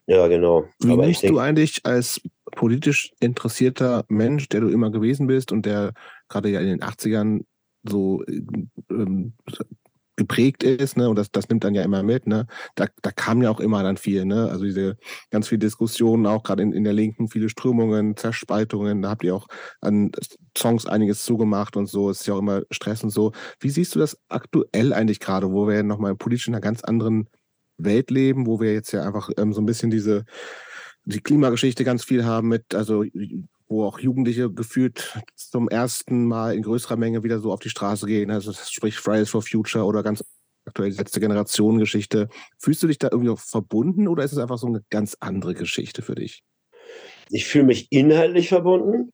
Ja, 0.06 0.26
genau. 0.28 0.64
Wie 0.80 0.92
aber 0.92 1.06
nimmst 1.06 1.22
denk, 1.22 1.32
du 1.32 1.38
eigentlich 1.38 1.80
als 1.84 2.20
politisch 2.52 3.12
interessierter 3.18 4.04
Mensch, 4.08 4.50
der 4.50 4.60
du 4.60 4.68
immer 4.68 4.90
gewesen 4.90 5.26
bist 5.26 5.52
und 5.52 5.64
der 5.64 5.94
gerade 6.28 6.50
ja 6.50 6.60
in 6.60 6.68
den 6.68 6.80
80ern 6.80 7.44
so 7.88 8.22
ähm, 8.90 9.32
geprägt 10.16 10.62
ist, 10.62 10.96
ne, 10.96 11.08
und 11.08 11.16
das, 11.16 11.30
das 11.30 11.48
nimmt 11.48 11.64
dann 11.64 11.74
ja 11.74 11.82
immer 11.82 12.02
mit, 12.02 12.26
ne, 12.26 12.46
da, 12.74 12.86
da 13.02 13.10
kam 13.10 13.42
ja 13.42 13.50
auch 13.50 13.60
immer 13.60 13.82
dann 13.82 13.96
viel, 13.96 14.24
ne, 14.24 14.48
also 14.50 14.64
diese 14.64 14.96
ganz 15.30 15.48
viele 15.48 15.60
Diskussionen, 15.60 16.26
auch 16.26 16.42
gerade 16.42 16.62
in, 16.62 16.72
in 16.72 16.84
der 16.84 16.92
Linken, 16.92 17.28
viele 17.28 17.48
Strömungen, 17.48 18.16
Zerspaltungen, 18.16 19.02
da 19.02 19.10
habt 19.10 19.24
ihr 19.24 19.34
auch 19.34 19.46
an 19.80 20.10
Songs 20.56 20.86
einiges 20.86 21.22
zugemacht 21.24 21.76
und 21.76 21.86
so, 21.86 22.10
ist 22.10 22.26
ja 22.26 22.34
auch 22.34 22.38
immer 22.38 22.62
Stress 22.70 23.04
und 23.04 23.10
so. 23.10 23.32
Wie 23.60 23.70
siehst 23.70 23.94
du 23.94 23.98
das 23.98 24.18
aktuell 24.28 24.92
eigentlich 24.92 25.20
gerade, 25.20 25.52
wo 25.52 25.68
wir 25.68 25.82
nochmal 25.82 26.16
politisch 26.16 26.48
in 26.48 26.54
einer 26.54 26.62
ganz 26.62 26.82
anderen 26.82 27.28
Welt 27.78 28.10
leben, 28.10 28.46
wo 28.46 28.60
wir 28.60 28.72
jetzt 28.72 28.92
ja 28.92 29.02
einfach 29.02 29.30
ähm, 29.36 29.52
so 29.52 29.60
ein 29.60 29.66
bisschen 29.66 29.90
diese 29.90 30.24
die 31.06 31.20
Klimageschichte 31.20 31.84
ganz 31.84 32.04
viel 32.04 32.24
haben 32.24 32.48
mit, 32.48 32.74
also 32.74 33.04
wo 33.68 33.84
auch 33.84 33.98
Jugendliche 33.98 34.50
gefühlt 34.50 35.18
zum 35.34 35.68
ersten 35.68 36.26
Mal 36.26 36.54
in 36.54 36.62
größerer 36.62 36.96
Menge 36.96 37.22
wieder 37.22 37.40
so 37.40 37.52
auf 37.52 37.60
die 37.60 37.70
Straße 37.70 38.06
gehen. 38.06 38.30
Also 38.30 38.52
sprich 38.52 38.96
Fridays 38.96 39.30
for 39.30 39.42
Future 39.42 39.84
oder 39.84 40.02
ganz 40.02 40.24
aktuell 40.66 40.90
die 40.90 40.96
letzte 40.96 41.20
Generation 41.20 41.78
Geschichte. 41.78 42.28
Fühlst 42.58 42.82
du 42.82 42.86
dich 42.86 42.98
da 42.98 43.08
irgendwie 43.10 43.34
verbunden 43.36 44.08
oder 44.08 44.24
ist 44.24 44.32
es 44.32 44.38
einfach 44.38 44.58
so 44.58 44.66
eine 44.66 44.82
ganz 44.90 45.16
andere 45.20 45.54
Geschichte 45.54 46.02
für 46.02 46.14
dich? 46.14 46.42
Ich 47.30 47.46
fühle 47.46 47.64
mich 47.64 47.88
inhaltlich 47.90 48.48
verbunden, 48.48 49.12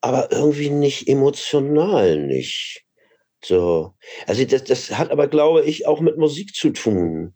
aber 0.00 0.30
irgendwie 0.32 0.70
nicht 0.70 1.08
emotional 1.08 2.26
nicht. 2.26 2.85
So. 3.46 3.92
Also 4.26 4.44
das, 4.44 4.64
das 4.64 4.98
hat 4.98 5.12
aber, 5.12 5.28
glaube 5.28 5.62
ich, 5.64 5.86
auch 5.86 6.00
mit 6.00 6.18
Musik 6.18 6.52
zu 6.52 6.70
tun. 6.70 7.32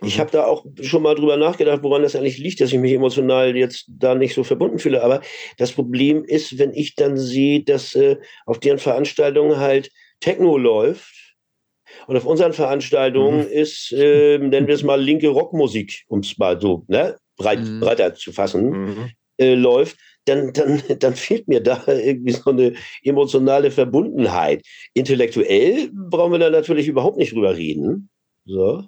Ich 0.00 0.16
mhm. 0.16 0.20
habe 0.20 0.30
da 0.30 0.46
auch 0.46 0.64
schon 0.80 1.02
mal 1.02 1.14
drüber 1.14 1.36
nachgedacht, 1.36 1.82
woran 1.82 2.02
das 2.02 2.16
eigentlich 2.16 2.38
liegt, 2.38 2.62
dass 2.62 2.72
ich 2.72 2.78
mich 2.78 2.94
emotional 2.94 3.54
jetzt 3.54 3.84
da 3.88 4.14
nicht 4.14 4.34
so 4.34 4.42
verbunden 4.42 4.78
fühle. 4.78 5.02
Aber 5.02 5.20
das 5.58 5.72
Problem 5.72 6.24
ist, 6.24 6.58
wenn 6.58 6.72
ich 6.72 6.94
dann 6.94 7.18
sehe, 7.18 7.62
dass 7.62 7.94
äh, 7.94 8.16
auf 8.46 8.58
deren 8.58 8.78
Veranstaltungen 8.78 9.58
halt 9.58 9.90
Techno 10.20 10.56
läuft 10.56 11.36
und 12.06 12.16
auf 12.16 12.24
unseren 12.24 12.54
Veranstaltungen 12.54 13.40
mhm. 13.40 13.52
ist, 13.52 13.92
äh, 13.92 14.38
nennen 14.38 14.66
wir 14.66 14.74
es 14.74 14.82
mal 14.82 15.00
linke 15.00 15.28
Rockmusik, 15.28 16.04
um 16.08 16.20
es 16.20 16.38
mal 16.38 16.58
so 16.58 16.84
ne, 16.88 17.18
breit, 17.36 17.60
mhm. 17.60 17.80
breiter 17.80 18.14
zu 18.14 18.32
fassen, 18.32 18.70
mhm. 18.70 19.10
Äh, 19.40 19.54
läuft, 19.54 19.96
dann, 20.26 20.52
dann, 20.52 20.82
dann 20.98 21.14
fehlt 21.14 21.48
mir 21.48 21.62
da 21.62 21.82
irgendwie 21.86 22.32
so 22.32 22.50
eine 22.50 22.74
emotionale 23.02 23.70
Verbundenheit. 23.70 24.64
Intellektuell 24.94 25.90
brauchen 25.92 26.32
wir 26.32 26.38
da 26.38 26.50
natürlich 26.50 26.88
überhaupt 26.88 27.16
nicht 27.16 27.32
drüber 27.32 27.56
reden. 27.56 28.10
So. 28.44 28.84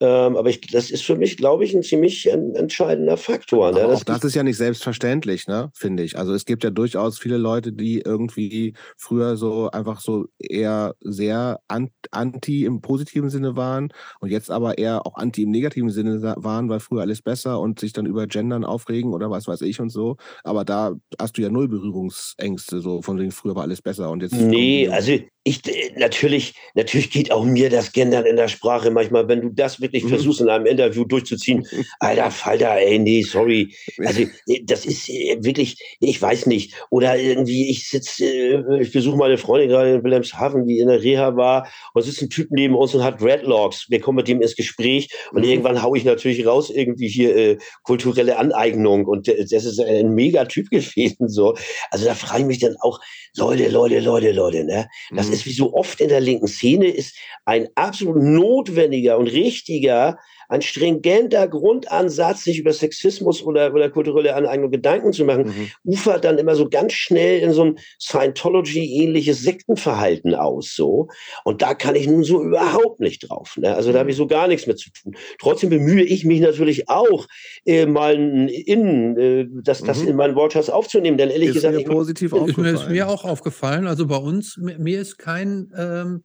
Ähm, 0.00 0.36
aber 0.36 0.48
ich, 0.48 0.60
das 0.60 0.90
ist 0.90 1.02
für 1.02 1.16
mich, 1.16 1.36
glaube 1.36 1.64
ich, 1.64 1.74
ein 1.74 1.82
ziemlich 1.82 2.32
ein, 2.32 2.54
entscheidender 2.54 3.16
Faktor. 3.16 3.72
Ne? 3.72 3.84
auch 3.86 4.04
das 4.04 4.22
ist 4.22 4.36
ja 4.36 4.44
nicht 4.44 4.56
selbstverständlich, 4.56 5.48
ne? 5.48 5.70
finde 5.74 6.04
ich. 6.04 6.16
Also 6.16 6.34
es 6.34 6.44
gibt 6.44 6.62
ja 6.62 6.70
durchaus 6.70 7.18
viele 7.18 7.36
Leute, 7.36 7.72
die 7.72 8.00
irgendwie 8.00 8.74
früher 8.96 9.36
so 9.36 9.70
einfach 9.70 10.00
so 10.00 10.26
eher 10.38 10.94
sehr 11.00 11.60
anti 11.66 12.64
im 12.64 12.80
positiven 12.80 13.28
Sinne 13.28 13.56
waren 13.56 13.92
und 14.20 14.30
jetzt 14.30 14.52
aber 14.52 14.78
eher 14.78 15.04
auch 15.04 15.16
anti 15.16 15.42
im 15.42 15.50
negativen 15.50 15.90
Sinne 15.90 16.22
waren, 16.36 16.68
weil 16.68 16.78
früher 16.78 17.00
alles 17.00 17.22
besser 17.22 17.58
und 17.58 17.80
sich 17.80 17.92
dann 17.92 18.06
über 18.06 18.28
Gendern 18.28 18.64
aufregen 18.64 19.12
oder 19.12 19.30
was 19.30 19.48
weiß 19.48 19.62
ich 19.62 19.80
und 19.80 19.90
so. 19.90 20.16
Aber 20.44 20.64
da 20.64 20.94
hast 21.20 21.38
du 21.38 21.42
ja 21.42 21.50
null 21.50 21.66
Berührungsängste, 21.66 22.80
so 22.80 23.02
von 23.02 23.16
denen 23.16 23.32
früher 23.32 23.56
war 23.56 23.64
alles 23.64 23.82
besser 23.82 24.10
und 24.10 24.22
jetzt. 24.22 24.34
Nee, 24.34 24.88
also 24.88 25.18
ich, 25.48 25.62
natürlich, 25.96 26.54
natürlich 26.74 27.10
geht 27.10 27.32
auch 27.32 27.44
mir 27.44 27.70
das 27.70 27.92
Gendern 27.92 28.26
in 28.26 28.36
der 28.36 28.48
Sprache 28.48 28.90
manchmal, 28.90 29.28
wenn 29.28 29.40
du 29.40 29.48
das 29.50 29.80
wirklich 29.80 30.04
mhm. 30.04 30.10
versuchst 30.10 30.40
in 30.40 30.48
einem 30.48 30.66
Interview 30.66 31.04
durchzuziehen. 31.04 31.66
Alter 32.00 32.30
Falter, 32.30 32.76
ey, 32.76 32.98
nee, 32.98 33.22
sorry. 33.22 33.74
Also 34.04 34.22
äh, 34.46 34.62
das 34.64 34.84
ist 34.84 35.08
äh, 35.08 35.38
wirklich, 35.40 35.76
ich 36.00 36.20
weiß 36.20 36.46
nicht. 36.46 36.74
Oder 36.90 37.18
irgendwie, 37.18 37.70
ich 37.70 37.88
sitze, 37.88 38.24
äh, 38.24 38.82
ich 38.82 38.92
besuche 38.92 39.16
meine 39.16 39.38
Freundin 39.38 39.70
gerade 39.70 39.94
in 39.94 40.04
Wilhelmshaven, 40.04 40.66
die 40.66 40.78
in 40.78 40.88
der 40.88 41.02
Reha 41.02 41.36
war, 41.36 41.68
und 41.94 42.02
sitzt 42.02 42.22
ein 42.22 42.30
Typ 42.30 42.48
neben 42.50 42.74
uns 42.74 42.94
und 42.94 43.02
hat 43.02 43.20
Dreadlocks. 43.20 43.86
Wir 43.88 44.00
kommen 44.00 44.16
mit 44.16 44.28
dem 44.28 44.42
ins 44.42 44.56
Gespräch 44.56 45.08
und 45.32 45.42
mhm. 45.42 45.48
irgendwann 45.48 45.82
haue 45.82 45.96
ich 45.96 46.04
natürlich 46.04 46.46
raus 46.46 46.70
irgendwie 46.70 47.08
hier 47.08 47.36
äh, 47.36 47.58
kulturelle 47.84 48.38
Aneignung 48.38 49.06
und 49.06 49.28
das 49.28 49.64
ist 49.64 49.80
ein 49.80 50.14
mega 50.14 50.44
Typ 50.44 50.68
gewesen. 50.70 51.28
So. 51.28 51.56
Also 51.90 52.04
da 52.04 52.14
frage 52.14 52.42
ich 52.42 52.46
mich 52.46 52.58
dann 52.58 52.76
auch, 52.80 53.00
Leute, 53.36 53.68
Leute, 53.68 54.00
Leute, 54.00 54.32
Leute, 54.32 54.64
ne? 54.64 54.88
Das 55.14 55.28
mhm. 55.28 55.32
ist 55.34 55.37
wie 55.46 55.52
so 55.52 55.74
oft 55.74 56.00
in 56.00 56.08
der 56.08 56.20
linken 56.20 56.48
Szene, 56.48 56.88
ist 56.88 57.16
ein 57.44 57.68
absolut 57.74 58.22
notwendiger 58.22 59.18
und 59.18 59.28
richtiger 59.28 60.18
ein 60.48 60.62
stringenter 60.62 61.46
Grundansatz, 61.46 62.44
sich 62.44 62.58
über 62.58 62.72
Sexismus 62.72 63.42
oder, 63.42 63.72
oder 63.72 63.90
kulturelle 63.90 64.34
Aneignung 64.34 64.70
Gedanken 64.70 65.12
zu 65.12 65.24
machen, 65.24 65.46
mhm. 65.46 65.70
ufert 65.84 66.24
dann 66.24 66.38
immer 66.38 66.54
so 66.54 66.68
ganz 66.68 66.94
schnell 66.94 67.40
in 67.40 67.52
so 67.52 67.64
ein 67.64 67.78
Scientology-ähnliches 68.00 69.42
Sektenverhalten 69.42 70.34
aus. 70.34 70.74
So. 70.74 71.08
Und 71.44 71.60
da 71.60 71.74
kann 71.74 71.94
ich 71.94 72.06
nun 72.06 72.24
so 72.24 72.42
überhaupt 72.42 73.00
nicht 73.00 73.28
drauf. 73.28 73.56
Ne? 73.58 73.74
Also 73.74 73.92
da 73.92 73.98
habe 74.00 74.10
ich 74.10 74.16
so 74.16 74.26
gar 74.26 74.48
nichts 74.48 74.66
mit 74.66 74.78
zu 74.78 74.90
tun. 74.90 75.16
Trotzdem 75.38 75.68
bemühe 75.68 76.02
ich 76.02 76.24
mich 76.24 76.40
natürlich 76.40 76.88
auch, 76.88 77.26
äh, 77.66 77.84
mal 77.84 78.14
in, 78.14 79.16
äh, 79.18 79.46
das, 79.62 79.82
das 79.82 80.02
mhm. 80.02 80.08
in 80.08 80.16
meinen 80.16 80.34
Wortschatz 80.34 80.70
aufzunehmen. 80.70 81.18
Denn 81.18 81.28
ehrlich 81.28 81.50
ist 81.50 81.54
gesagt, 81.56 81.76
mir 81.76 81.84
positiv 81.84 82.32
aufgefallen. 82.32 82.74
Ist 82.74 82.88
mir 82.88 83.08
auch 83.08 83.24
aufgefallen. 83.24 83.86
Also 83.86 84.06
bei 84.06 84.16
uns, 84.16 84.56
mir 84.56 85.00
ist 85.00 85.18
kein 85.18 85.70
ähm, 85.76 86.22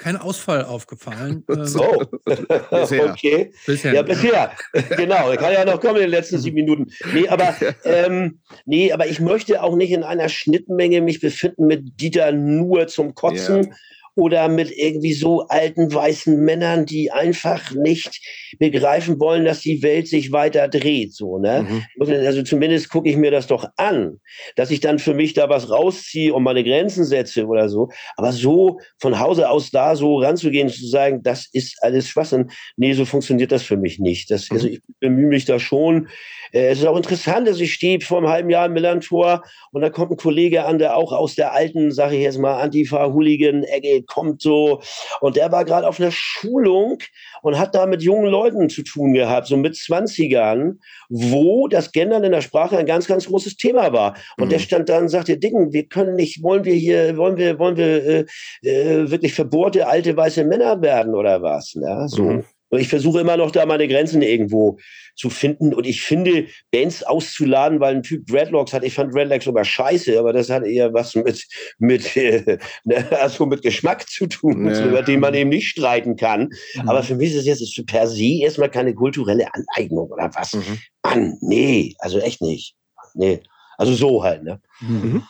kein 0.00 0.16
Ausfall 0.16 0.64
aufgefallen. 0.64 1.44
so. 1.48 2.02
Ähm, 2.26 2.46
bisher. 2.70 3.10
Okay. 3.10 3.52
Bisher. 3.66 3.94
Ja, 3.94 4.02
bisher. 4.02 4.52
genau. 4.96 5.34
Kann 5.36 5.52
ja 5.52 5.64
noch 5.64 5.80
kommen 5.80 5.96
in 5.96 6.02
den 6.02 6.10
letzten 6.10 6.38
sieben 6.38 6.56
Minuten. 6.56 6.90
Nee, 7.12 7.28
aber, 7.28 7.54
ähm, 7.84 8.40
nee, 8.64 8.92
aber 8.92 9.06
ich 9.06 9.20
möchte 9.20 9.62
auch 9.62 9.76
nicht 9.76 9.92
in 9.92 10.02
einer 10.02 10.28
Schnittmenge 10.28 11.02
mich 11.02 11.20
befinden 11.20 11.66
mit 11.66 12.00
Dieter 12.00 12.32
nur 12.32 12.88
zum 12.88 13.14
Kotzen. 13.14 13.64
Ja 13.64 13.70
oder 14.16 14.48
mit 14.48 14.70
irgendwie 14.76 15.12
so 15.12 15.46
alten 15.48 15.92
weißen 15.92 16.38
Männern, 16.44 16.86
die 16.86 17.10
einfach 17.10 17.72
nicht 17.72 18.20
begreifen 18.58 19.18
wollen, 19.20 19.44
dass 19.44 19.60
die 19.60 19.82
Welt 19.82 20.08
sich 20.08 20.32
weiter 20.32 20.68
dreht. 20.68 21.14
So, 21.14 21.38
ne? 21.38 21.66
Mhm. 21.98 22.26
Also 22.26 22.42
zumindest 22.42 22.90
gucke 22.90 23.08
ich 23.08 23.16
mir 23.16 23.30
das 23.30 23.46
doch 23.46 23.66
an, 23.76 24.20
dass 24.56 24.70
ich 24.70 24.80
dann 24.80 24.98
für 24.98 25.14
mich 25.14 25.34
da 25.34 25.48
was 25.48 25.70
rausziehe 25.70 26.34
und 26.34 26.42
meine 26.42 26.64
Grenzen 26.64 27.04
setze 27.04 27.46
oder 27.46 27.68
so. 27.68 27.88
Aber 28.16 28.32
so 28.32 28.78
von 28.98 29.18
Hause 29.18 29.48
aus 29.48 29.70
da 29.70 29.96
so 29.96 30.18
ranzugehen, 30.18 30.68
zu 30.68 30.86
sagen, 30.86 31.22
das 31.22 31.48
ist 31.52 31.78
alles 31.82 32.08
Schwachsinn, 32.08 32.50
nee, 32.76 32.92
so 32.92 33.04
funktioniert 33.04 33.52
das 33.52 33.62
für 33.62 33.76
mich 33.76 33.98
nicht. 33.98 34.30
Das, 34.30 34.50
also 34.50 34.66
mhm. 34.66 34.74
ich 34.74 34.82
bemühe 35.00 35.28
mich 35.28 35.44
da 35.44 35.58
schon. 35.58 36.08
Äh, 36.52 36.68
es 36.68 36.80
ist 36.80 36.86
auch 36.86 36.96
interessant, 36.96 37.48
dass 37.48 37.60
ich 37.60 37.72
stehe 37.72 38.00
vor 38.00 38.18
einem 38.18 38.28
halben 38.28 38.50
Jahr 38.50 38.66
im 38.66 38.72
Millantor 38.72 39.42
und 39.72 39.82
da 39.82 39.90
kommt 39.90 40.12
ein 40.12 40.16
Kollege 40.16 40.64
an, 40.64 40.78
der 40.78 40.96
auch 40.96 41.12
aus 41.12 41.34
der 41.34 41.52
alten, 41.52 41.92
sage 41.92 42.16
ich 42.16 42.22
jetzt 42.22 42.38
mal, 42.38 42.60
Antifa-Hooligan-Ecke 42.60 43.99
kommt 44.06 44.42
so. 44.42 44.80
Und 45.20 45.36
der 45.36 45.52
war 45.52 45.64
gerade 45.64 45.86
auf 45.86 46.00
einer 46.00 46.10
Schulung 46.10 46.98
und 47.42 47.58
hat 47.58 47.74
da 47.74 47.86
mit 47.86 48.02
jungen 48.02 48.26
Leuten 48.26 48.68
zu 48.68 48.82
tun 48.82 49.12
gehabt, 49.12 49.46
so 49.46 49.56
mit 49.56 49.74
20ern, 49.74 50.76
wo 51.08 51.68
das 51.68 51.92
Gendern 51.92 52.24
in 52.24 52.32
der 52.32 52.40
Sprache 52.40 52.78
ein 52.78 52.86
ganz, 52.86 53.06
ganz 53.06 53.26
großes 53.26 53.56
Thema 53.56 53.92
war. 53.92 54.16
Und 54.38 54.46
mhm. 54.46 54.50
der 54.50 54.58
stand 54.58 54.88
da 54.88 54.98
und 54.98 55.08
sagte, 55.08 55.38
Dicken, 55.38 55.72
wir 55.72 55.86
können 55.86 56.14
nicht, 56.16 56.42
wollen 56.42 56.64
wir 56.64 56.74
hier, 56.74 57.16
wollen 57.16 57.36
wir, 57.36 57.58
wollen 57.58 57.76
wir 57.76 58.04
äh, 58.06 58.24
äh, 58.62 59.10
wirklich 59.10 59.34
verbohrte 59.34 59.86
alte 59.86 60.16
weiße 60.16 60.44
Männer 60.44 60.80
werden 60.82 61.14
oder 61.14 61.42
was? 61.42 61.74
Ja, 61.74 62.08
so. 62.08 62.22
Mhm. 62.22 62.44
Und 62.70 62.80
ich 62.80 62.88
versuche 62.88 63.20
immer 63.20 63.36
noch 63.36 63.50
da 63.50 63.66
meine 63.66 63.88
Grenzen 63.88 64.22
irgendwo 64.22 64.78
zu 65.16 65.28
finden. 65.28 65.74
Und 65.74 65.86
ich 65.86 66.02
finde, 66.02 66.46
Bands 66.70 67.02
auszuladen, 67.02 67.80
weil 67.80 67.96
ein 67.96 68.02
Typ 68.02 68.26
Dreadlocks 68.26 68.72
hat, 68.72 68.84
ich 68.84 68.94
fand 68.94 69.14
Dreadlocks 69.14 69.44
sogar 69.44 69.64
scheiße, 69.64 70.18
aber 70.18 70.32
das 70.32 70.48
hat 70.48 70.64
eher 70.64 70.94
was 70.94 71.14
mit, 71.14 71.46
mit, 71.78 72.16
äh, 72.16 72.58
also 73.10 73.46
mit 73.46 73.62
Geschmack 73.62 74.08
zu 74.08 74.26
tun, 74.26 74.66
ja. 74.66 74.86
über 74.86 75.02
den 75.02 75.20
man 75.20 75.34
eben 75.34 75.50
nicht 75.50 75.68
streiten 75.68 76.16
kann. 76.16 76.50
Mhm. 76.74 76.88
Aber 76.88 77.02
für 77.02 77.16
mich 77.16 77.34
ist 77.34 77.46
es 77.46 77.46
jetzt 77.46 77.86
per 77.86 78.06
se 78.06 78.40
erstmal 78.40 78.70
keine 78.70 78.94
kulturelle 78.94 79.48
Aneignung 79.52 80.08
oder 80.08 80.30
was. 80.34 80.54
Mhm. 80.54 80.78
Mann, 81.04 81.38
nee, 81.40 81.94
also 81.98 82.18
echt 82.20 82.40
nicht. 82.40 82.76
Nee. 83.14 83.42
Also 83.76 83.94
so 83.94 84.22
halt, 84.22 84.44
ne? 84.44 84.60
Mhm. 84.80 85.22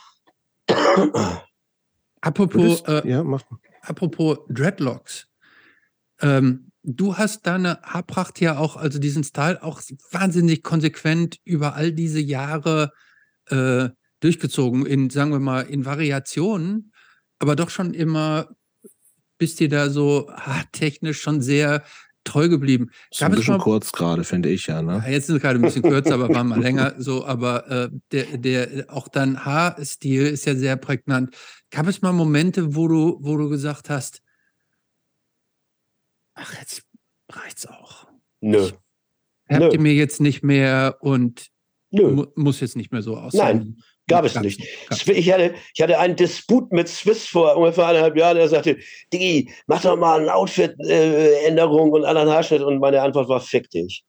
apropos, 2.21 2.81
äh, 2.87 3.07
ja, 3.07 3.25
apropos 3.81 4.37
Dreadlocks. 4.49 5.27
Ähm, 6.21 6.70
du 6.83 7.17
hast 7.17 7.45
deine 7.47 7.79
Haarpracht 7.83 8.39
ja 8.41 8.57
auch, 8.57 8.75
also 8.75 8.99
diesen 8.99 9.23
Style 9.23 9.61
auch 9.63 9.81
wahnsinnig 10.11 10.63
konsequent 10.63 11.37
über 11.43 11.75
all 11.75 11.91
diese 11.91 12.19
Jahre 12.19 12.91
äh, 13.47 13.89
durchgezogen, 14.19 14.85
in, 14.85 15.09
sagen 15.09 15.31
wir 15.31 15.39
mal, 15.39 15.61
in 15.61 15.85
Variationen, 15.85 16.91
aber 17.39 17.55
doch 17.55 17.69
schon 17.69 17.93
immer 17.93 18.49
bist 19.37 19.59
dir 19.59 19.69
da 19.69 19.89
so 19.89 20.29
haartechnisch 20.31 21.19
schon 21.19 21.41
sehr 21.41 21.83
treu 22.23 22.47
geblieben. 22.47 22.91
Ist 23.09 23.23
ein 23.23 23.31
bisschen 23.31 23.57
mal, 23.57 23.63
kurz 23.63 23.91
gerade, 23.91 24.23
finde 24.23 24.49
ich 24.49 24.67
ja. 24.67 24.81
Ne? 24.83 25.03
Jetzt 25.07 25.27
sind 25.27 25.37
es 25.37 25.41
gerade 25.41 25.57
ein 25.57 25.63
bisschen 25.63 25.81
kürzer, 25.81 26.13
aber 26.13 26.29
waren 26.29 26.47
mal 26.47 26.61
länger 26.61 26.93
so. 26.99 27.25
Aber 27.25 27.67
äh, 27.69 27.89
der, 28.11 28.37
der, 28.37 28.85
auch 28.89 29.07
dein 29.07 29.43
Haarstil 29.43 30.27
ist 30.27 30.45
ja 30.45 30.55
sehr 30.55 30.75
prägnant. 30.75 31.35
Gab 31.71 31.87
es 31.87 32.03
mal 32.03 32.13
Momente, 32.13 32.75
wo 32.75 32.87
du, 32.87 33.17
wo 33.21 33.37
du 33.37 33.49
gesagt 33.49 33.89
hast, 33.89 34.20
ach, 36.41 36.59
jetzt 36.59 36.83
reicht's 37.31 37.65
auch. 37.67 38.07
Nö. 38.41 38.71
Habt 39.49 39.73
ihr 39.73 39.79
mir 39.79 39.93
jetzt 39.93 40.21
nicht 40.21 40.43
mehr 40.43 40.97
und 41.01 41.47
Nö. 41.91 42.25
muss 42.35 42.61
jetzt 42.61 42.75
nicht 42.77 42.91
mehr 42.91 43.01
so 43.01 43.17
aussehen? 43.17 43.39
Nein, 43.39 43.83
gab 44.07 44.25
es 44.25 44.39
nicht. 44.39 44.61
Ich 45.07 45.31
hatte, 45.31 45.53
ich 45.73 45.81
hatte 45.81 45.99
einen 45.99 46.15
Disput 46.15 46.71
mit 46.71 46.87
Swiss 46.87 47.27
vor 47.27 47.57
ungefähr 47.57 47.87
eineinhalb 47.87 48.17
Jahren, 48.17 48.37
der 48.37 48.49
sagte, 48.49 48.77
Digi, 49.11 49.51
mach 49.67 49.81
doch 49.81 49.97
mal 49.97 50.21
eine 50.21 50.33
Outfit-Änderung 50.33 51.89
äh, 51.89 51.91
und 51.91 52.05
anderen 52.05 52.29
Haarschnitt. 52.29 52.61
Und 52.61 52.79
meine 52.79 53.01
Antwort 53.01 53.27
war, 53.27 53.41
fick 53.41 53.69
dich. 53.69 54.03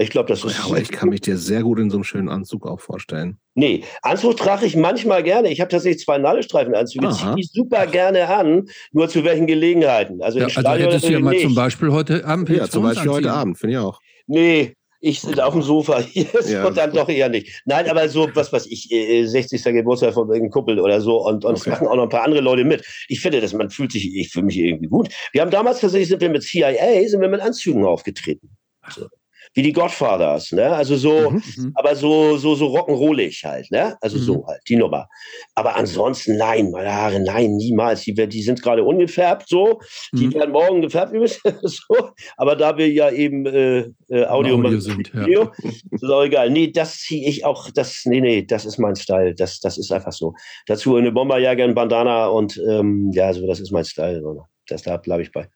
Ich 0.00 0.08
glaube, 0.08 0.28
das 0.30 0.42
ist. 0.44 0.56
Ja, 0.56 0.64
aber 0.64 0.80
ich 0.80 0.90
kann 0.90 1.10
mich 1.10 1.20
dir 1.20 1.36
sehr 1.36 1.62
gut 1.62 1.78
in 1.78 1.90
so 1.90 1.98
einem 1.98 2.04
schönen 2.04 2.30
Anzug 2.30 2.66
auch 2.66 2.80
vorstellen. 2.80 3.38
Nee, 3.54 3.84
Anzug 4.00 4.38
trage 4.38 4.64
ich 4.64 4.74
manchmal 4.74 5.22
gerne. 5.22 5.52
Ich 5.52 5.60
habe 5.60 5.70
tatsächlich 5.70 6.02
zwei 6.02 6.16
Nadelstreifenanzüge, 6.16 7.10
ziehe 7.10 7.34
die 7.34 7.42
super 7.42 7.86
gerne 7.86 8.26
an, 8.26 8.66
nur 8.92 9.10
zu 9.10 9.24
welchen 9.24 9.46
Gelegenheiten. 9.46 10.22
Also, 10.22 10.38
ja, 10.38 10.46
also 10.46 10.70
hättest 10.70 11.06
du 11.06 11.12
ja 11.12 11.20
mal 11.20 11.32
nicht. 11.32 11.42
zum 11.42 11.54
Beispiel 11.54 11.92
heute 11.92 12.24
Abend. 12.24 12.48
Ja, 12.48 12.66
zum 12.66 12.82
Beispiel 12.84 13.10
anziehen. 13.10 13.12
heute 13.12 13.32
Abend, 13.32 13.58
finde 13.58 13.74
ich 13.74 13.78
auch. 13.78 14.00
Nee, 14.26 14.74
ich 15.00 15.20
sitze 15.20 15.44
auf 15.44 15.52
dem 15.52 15.62
Sofa 15.62 16.00
hier 16.12 16.28
ja. 16.48 16.66
und 16.66 16.78
dann 16.78 16.94
doch 16.94 17.10
eher 17.10 17.28
nicht. 17.28 17.62
Nein, 17.66 17.86
aber 17.90 18.08
so, 18.08 18.30
was 18.32 18.50
weiß 18.54 18.68
ich, 18.70 18.88
60. 18.88 19.66
Äh, 19.66 19.72
Geburtstag 19.74 20.14
von 20.14 20.28
irgendeinem 20.28 20.50
Kuppel 20.50 20.80
oder 20.80 21.02
so 21.02 21.26
und, 21.26 21.44
und 21.44 21.50
okay. 21.50 21.60
es 21.60 21.66
machen 21.66 21.88
auch 21.88 21.96
noch 21.96 22.04
ein 22.04 22.08
paar 22.08 22.24
andere 22.24 22.40
Leute 22.40 22.64
mit. 22.64 22.86
Ich 23.08 23.20
finde, 23.20 23.42
dass 23.42 23.52
man 23.52 23.68
fühlt 23.68 23.92
sich, 23.92 24.16
ich 24.16 24.30
fühle 24.30 24.46
mich 24.46 24.56
irgendwie 24.56 24.88
gut. 24.88 25.10
Wir 25.32 25.42
haben 25.42 25.50
damals 25.50 25.80
tatsächlich, 25.80 26.08
sind 26.08 26.22
wir 26.22 26.30
mit 26.30 26.42
CIA, 26.42 27.06
sind 27.06 27.20
wir 27.20 27.28
mit 27.28 27.42
Anzügen 27.42 27.84
aufgetreten. 27.84 28.56
So 28.88 29.06
wie 29.54 29.62
die 29.62 29.72
Godfathers, 29.72 30.52
ne? 30.52 30.70
Also 30.70 30.96
so, 30.96 31.30
mhm, 31.30 31.42
mhm. 31.56 31.72
aber 31.74 31.96
so, 31.96 32.36
so, 32.36 32.54
so 32.54 32.66
rock'n'rollig 32.66 33.44
halt, 33.44 33.70
ne? 33.70 33.96
Also 34.00 34.18
mhm. 34.18 34.22
so 34.22 34.46
halt, 34.46 34.60
die 34.68 34.76
Nummer. 34.76 35.08
Aber 35.56 35.74
ansonsten, 35.74 36.36
nein, 36.36 36.70
meine 36.70 36.92
Haare, 36.92 37.18
nein, 37.18 37.56
niemals. 37.56 38.02
Die, 38.02 38.14
die 38.14 38.42
sind 38.42 38.62
gerade 38.62 38.84
ungefärbt, 38.84 39.48
so. 39.48 39.80
Die 40.12 40.28
mhm. 40.28 40.34
werden 40.34 40.52
morgen 40.52 40.82
gefärbt, 40.82 41.12
so. 41.62 42.10
Aber 42.36 42.54
da 42.54 42.78
wir 42.78 42.88
ja 42.90 43.10
eben 43.10 43.44
äh, 43.46 43.90
äh, 44.08 44.26
Audio, 44.26 44.54
Audio 44.56 44.78
sind, 44.78 45.12
Video, 45.12 45.42
ja. 45.44 45.70
ist 45.90 46.04
auch 46.04 46.22
egal. 46.22 46.50
Nee, 46.50 46.70
das 46.70 46.98
ziehe 46.98 47.28
ich 47.28 47.44
auch, 47.44 47.70
das, 47.70 48.02
nee, 48.04 48.20
nee, 48.20 48.44
das 48.44 48.64
ist 48.64 48.78
mein 48.78 48.94
Style. 48.94 49.34
Das, 49.34 49.58
das 49.58 49.78
ist 49.78 49.90
einfach 49.90 50.12
so. 50.12 50.34
Dazu 50.66 50.94
eine 50.94 51.10
Bomberjacke, 51.10 51.64
ein 51.64 51.74
Bandana 51.74 52.28
und, 52.28 52.56
ähm, 52.68 53.10
ja, 53.12 53.32
so, 53.32 53.44
das 53.48 53.58
ist 53.58 53.72
mein 53.72 53.84
Style. 53.84 54.22
Das, 54.68 54.82
da 54.82 54.96
bleibe 54.96 55.22
ich 55.22 55.32
bei. 55.32 55.48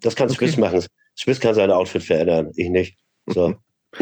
Das 0.00 0.16
kann 0.16 0.30
okay. 0.30 0.36
Swiss 0.36 0.56
machen. 0.56 0.82
Swiss 1.16 1.38
kann 1.38 1.54
sein 1.54 1.70
Outfit 1.70 2.02
verändern, 2.02 2.50
ich 2.56 2.70
nicht. 2.70 3.03
So. 3.26 3.54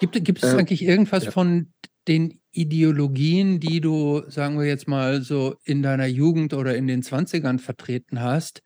gibt, 0.00 0.24
gibt 0.24 0.42
es 0.42 0.52
ähm, 0.52 0.58
eigentlich 0.58 0.82
irgendwas 0.82 1.24
ja. 1.24 1.30
von 1.30 1.72
den 2.08 2.40
Ideologien, 2.52 3.60
die 3.60 3.80
du, 3.80 4.22
sagen 4.28 4.58
wir 4.58 4.66
jetzt 4.66 4.88
mal, 4.88 5.22
so 5.22 5.56
in 5.64 5.82
deiner 5.82 6.06
Jugend 6.06 6.54
oder 6.54 6.76
in 6.76 6.86
den 6.86 7.02
20ern 7.02 7.58
vertreten 7.58 8.20
hast, 8.20 8.62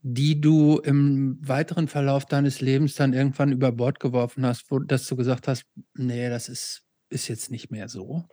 die 0.00 0.40
du 0.40 0.78
im 0.78 1.38
weiteren 1.40 1.86
Verlauf 1.86 2.26
deines 2.26 2.60
Lebens 2.60 2.96
dann 2.96 3.12
irgendwann 3.12 3.52
über 3.52 3.70
Bord 3.70 4.00
geworfen 4.00 4.44
hast, 4.44 4.70
wo 4.70 4.80
dass 4.80 5.06
du 5.06 5.14
gesagt 5.16 5.46
hast, 5.46 5.64
nee, 5.94 6.28
das 6.28 6.48
ist, 6.48 6.82
ist 7.08 7.28
jetzt 7.28 7.50
nicht 7.50 7.70
mehr 7.70 7.88
so? 7.88 8.24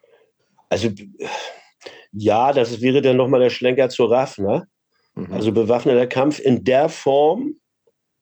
Also 0.70 0.90
ja, 2.12 2.52
das 2.54 2.82
wäre 2.82 3.02
dann 3.02 3.18
nochmal 3.18 3.40
der 3.40 3.52
Schlenker 3.52 3.90
zur 3.90 4.12
RAF, 4.12 4.40
ne? 4.40 4.68
Mhm. 5.14 5.32
Also 5.32 5.52
bewaffneter 5.52 6.08
Kampf 6.08 6.40
in 6.40 6.64
der 6.64 6.90
Form 6.90 7.56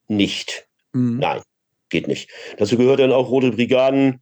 nicht. 0.07 0.67
Mhm. 0.91 1.19
Nein 1.19 1.41
geht 1.89 2.07
nicht. 2.07 2.29
Dazu 2.57 2.77
gehört 2.77 2.99
dann 2.99 3.11
auch 3.11 3.29
Rote 3.29 3.51
Brigaden 3.51 4.21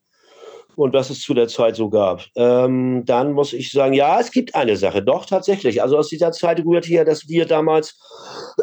und 0.75 0.93
was 0.93 1.09
es 1.09 1.21
zu 1.21 1.33
der 1.33 1.47
Zeit 1.47 1.75
so 1.75 1.89
gab. 1.89 2.25
Ähm, 2.35 3.03
dann 3.05 3.33
muss 3.33 3.53
ich 3.53 3.71
sagen, 3.71 3.93
ja, 3.93 4.19
es 4.19 4.31
gibt 4.31 4.55
eine 4.55 4.75
Sache, 4.75 5.01
doch 5.01 5.25
tatsächlich. 5.25 5.81
Also 5.81 5.97
aus 5.97 6.09
dieser 6.09 6.31
Zeit 6.31 6.63
rührt 6.65 6.85
her, 6.87 7.05
dass 7.05 7.27
wir 7.27 7.45
damals, 7.45 7.97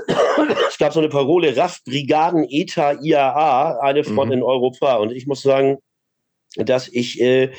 es 0.68 0.78
gab 0.78 0.92
so 0.92 1.00
eine 1.00 1.08
Parole, 1.08 1.56
RAF 1.56 1.82
Brigaden 1.84 2.46
ETA 2.48 3.00
IAA, 3.02 3.80
eine 3.80 4.04
von 4.04 4.28
mhm. 4.28 4.34
in 4.34 4.42
Europa. 4.42 4.96
Und 4.96 5.12
ich 5.12 5.26
muss 5.26 5.42
sagen, 5.42 5.78
dass 6.56 6.88
ich 6.88 7.20
äh, 7.20 7.50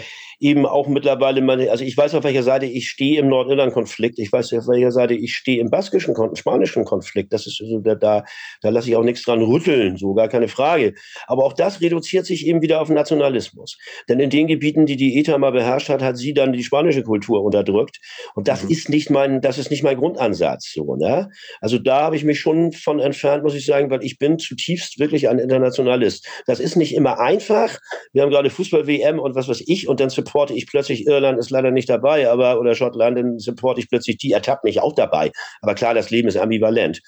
eben 0.44 0.66
auch 0.66 0.88
mittlerweile 0.88 1.42
meine, 1.42 1.72
also 1.72 1.86
ich 1.86 1.96
weiß 1.96 2.14
auf 2.16 2.26
welcher 2.26 2.44
Seite 2.44 2.66
ich 2.66 2.90
stehe 2.90 3.20
im 3.20 3.30
Nordirland-Konflikt, 3.30 4.20
ich 4.20 4.32
weiß 4.32 4.54
auf 4.54 4.68
welcher 4.68 4.92
Seite 4.92 5.14
ich 5.14 5.34
stehe 5.34 5.62
im 5.62 5.70
baskischen, 5.70 6.16
spanischen 6.36 6.84
Konflikt. 6.84 7.32
Das 7.32 7.48
ist 7.48 7.58
so, 7.58 7.80
da, 7.80 7.96
da, 7.96 8.26
da 8.62 8.70
lasse 8.70 8.90
ich 8.90 8.96
auch 8.98 9.04
nichts 9.04 9.24
dran 9.24 9.42
rütteln, 9.42 9.96
so 9.96 10.14
gar 10.14 10.28
keine 10.28 10.50
Frage. 10.50 10.96
Aber 11.28 11.46
auch 11.46 11.54
das 11.54 11.80
reduziert 11.80 12.26
sich 12.26 12.46
eben 12.46 12.62
wieder 12.62 12.82
auf 12.82 12.90
Nationalismus. 12.90 13.78
Denn 14.10 14.20
in 14.20 14.30
den 14.30 14.48
Gebieten, 14.48 14.86
die 14.86 14.98
die 14.98 15.18
ETA 15.18 15.38
mal 15.38 15.52
beherrscht 15.52 15.88
hat, 15.88 16.02
hat 16.02 16.18
sie 16.18 16.34
dann 16.34 16.52
die 16.52 16.64
spanische 16.64 17.04
Kultur 17.04 17.42
unterdrückt. 17.42 18.00
Und 18.36 18.50
das 18.50 18.64
mhm. 18.64 18.72
ist 18.72 18.90
nicht 18.90 19.10
mein, 19.10 19.40
das 19.40 19.58
ist 19.58 19.72
nicht 19.72 19.84
mein 19.84 19.98
Grundansatz, 19.98 20.74
so, 20.74 20.96
ne? 20.98 21.30
Also 21.62 21.80
da 21.80 22.02
habe 22.02 22.18
ich 22.18 22.26
mich 22.26 22.42
schon 22.42 22.74
von 22.74 23.00
entfernt, 23.00 23.44
muss 23.44 23.56
ich 23.56 23.66
sagen, 23.66 23.90
weil 23.90 24.04
ich 24.04 24.18
bin 24.18 24.40
zutiefst 24.40 25.00
wirklich 25.00 25.30
ein 25.30 25.40
Internationalist. 25.40 26.28
Das 26.48 26.60
ist 26.60 26.76
nicht 26.76 26.94
immer 26.94 27.20
einfach. 27.20 27.80
Wir 28.12 28.24
haben 28.24 28.30
gerade 28.30 28.50
Fußball-WM 28.50 29.20
und 29.20 29.36
was 29.36 29.48
weiß 29.48 29.64
ich 29.68 29.88
und 29.88 30.02
dann 30.02 30.10
supporte 30.34 30.54
ich 30.54 30.68
plötzlich 30.68 31.06
Irland 31.06 31.38
ist 31.38 31.52
leider 31.52 31.72
nicht 31.72 31.90
dabei, 31.90 32.30
aber 32.30 32.60
oder 32.60 32.74
Schottland, 32.74 33.18
dann 33.18 33.40
supporte 33.40 33.80
ich 33.80 33.90
plötzlich 33.90 34.18
die, 34.18 34.32
ertappt 34.32 34.64
mich 34.64 34.82
auch 34.82 34.94
dabei. 34.94 35.32
Aber 35.62 35.76
klar, 35.76 35.94
das 35.94 36.10
Leben 36.10 36.28
ist 36.28 36.38
ambivalent. 36.38 37.02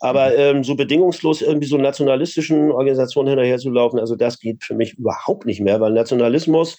Aber 0.00 0.28
mhm. 0.28 0.34
ähm, 0.36 0.64
so 0.64 0.74
bedingungslos 0.74 1.42
irgendwie 1.42 1.66
so 1.66 1.78
nationalistischen 1.78 2.70
Organisationen 2.70 3.30
hinterher 3.30 3.58
zu 3.58 3.70
laufen, 3.70 3.98
also 3.98 4.16
das 4.16 4.38
geht 4.38 4.62
für 4.62 4.74
mich 4.74 4.94
überhaupt 4.94 5.46
nicht 5.46 5.60
mehr, 5.60 5.80
weil 5.80 5.92
Nationalismus 5.92 6.76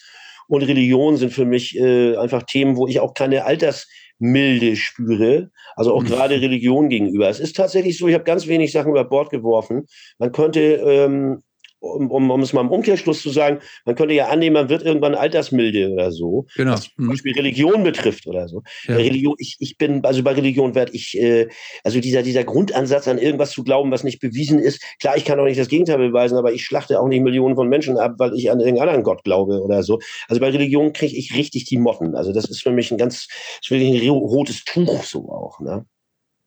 und 0.48 0.64
Religion 0.64 1.18
sind 1.18 1.34
für 1.34 1.46
mich 1.46 1.78
äh, 1.78 2.16
einfach 2.16 2.44
Themen, 2.44 2.78
wo 2.78 2.88
ich 2.88 3.00
auch 3.00 3.14
keine 3.14 3.46
Altersmilde 3.46 4.76
spüre, 4.76 5.50
also 5.76 5.94
auch 5.94 6.04
mhm. 6.04 6.08
gerade 6.08 6.36
Religion 6.36 6.88
gegenüber. 6.88 7.28
Es 7.30 7.40
ist 7.40 7.56
tatsächlich 7.56 7.98
so, 7.98 8.08
ich 8.08 8.14
habe 8.14 8.24
ganz 8.24 8.48
wenig 8.48 8.72
Sachen 8.72 8.92
über 8.92 9.04
Bord 9.04 9.32
geworfen. 9.32 9.88
Man 10.18 10.32
könnte 10.32 10.62
ähm, 10.62 11.42
um, 11.80 12.12
um, 12.12 12.30
um 12.30 12.42
es 12.42 12.54
mal 12.54 12.62
im 12.62 12.72
Umkehrschluss 12.72 13.22
zu 13.22 13.30
sagen, 13.30 13.60
man 13.86 13.96
könnte 13.96 14.14
ja 14.14 14.28
annehmen, 14.28 14.54
man 14.54 14.70
wird 14.70 14.84
irgendwann 14.84 15.16
altersmilde 15.16 15.92
oder 15.92 16.12
so. 16.12 16.46
Genau. 16.56 16.74
Was 16.74 16.90
zum. 16.96 17.08
Beispiel 17.08 17.34
Religion 17.34 17.84
betrifft 17.84 18.28
oder 18.28 18.48
so. 18.48 18.64
Ja. 18.86 18.96
Religion, 18.96 19.36
ich, 19.38 19.56
ich 19.60 19.78
bin, 19.78 20.04
also 20.04 20.24
bei 20.24 20.34
Religion 20.34 20.76
werde 20.76 20.94
ich, 20.94 21.18
äh, 21.18 21.48
also 21.84 22.00
dieser, 22.00 22.24
dieser 22.24 22.44
Grundansatz 22.44 23.08
an 23.08 23.18
irgendwas 23.18 23.52
zu 23.52 23.64
glauben, 23.64 23.92
was 23.92 24.04
nicht 24.04 24.20
bewiesen 24.20 24.60
ist, 24.60 24.84
klar, 25.00 25.18
ich 25.18 25.26
kann 25.26 25.40
auch 25.40 25.46
nicht 25.46 25.60
das 25.60 25.70
Gegenteil 25.70 25.98
beweisen, 25.98 26.38
aber 26.38 26.52
ich 26.54 26.64
schlachte 26.64 27.00
auch 27.00 27.08
nicht 27.08 27.22
Millionen 27.22 27.56
von 27.56 27.70
Menschen 27.70 27.98
ab, 27.98 28.16
weil 28.18 28.34
ich 28.36 28.52
an 28.52 28.60
irgendeinen 28.60 28.90
anderen 28.90 29.04
Gott 29.04 29.24
glaube 29.24 29.62
oder 29.62 29.84
so. 29.84 30.00
Also 30.28 30.42
bei 30.42 30.50
Religion 30.50 30.94
kriege 30.94 31.16
ich 31.16 31.36
richtig 31.36 31.66
die 31.66 31.78
Motten. 31.78 32.16
Also 32.16 32.34
das 32.34 32.46
ist 32.50 32.62
für 32.62 32.72
mich 32.72 32.92
ein 32.92 32.98
ganz, 32.98 33.28
das 33.28 33.60
ist 33.64 33.72
wirklich 33.72 34.04
ein 34.04 34.10
rotes 34.10 34.64
Tuch 34.66 35.04
so 35.04 35.30
auch. 35.30 35.60
Ne? 35.60 35.86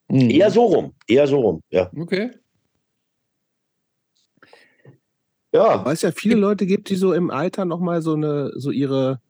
Mhm. 0.09 0.29
Eher 0.29 0.51
so 0.51 0.65
rum, 0.65 0.93
eher 1.07 1.27
so 1.27 1.39
rum, 1.39 1.61
ja. 1.69 1.89
Okay. 1.97 2.31
Ja. 5.53 5.85
Weil 5.85 5.93
es 5.93 6.01
ja 6.01 6.11
viele 6.11 6.35
Leute 6.35 6.65
gibt, 6.65 6.89
die 6.89 6.95
so 6.95 7.13
im 7.13 7.29
Alter 7.29 7.65
nochmal 7.65 8.01
so 8.01 8.13
eine, 8.13 8.51
so 8.55 8.71
ihre 8.71 9.21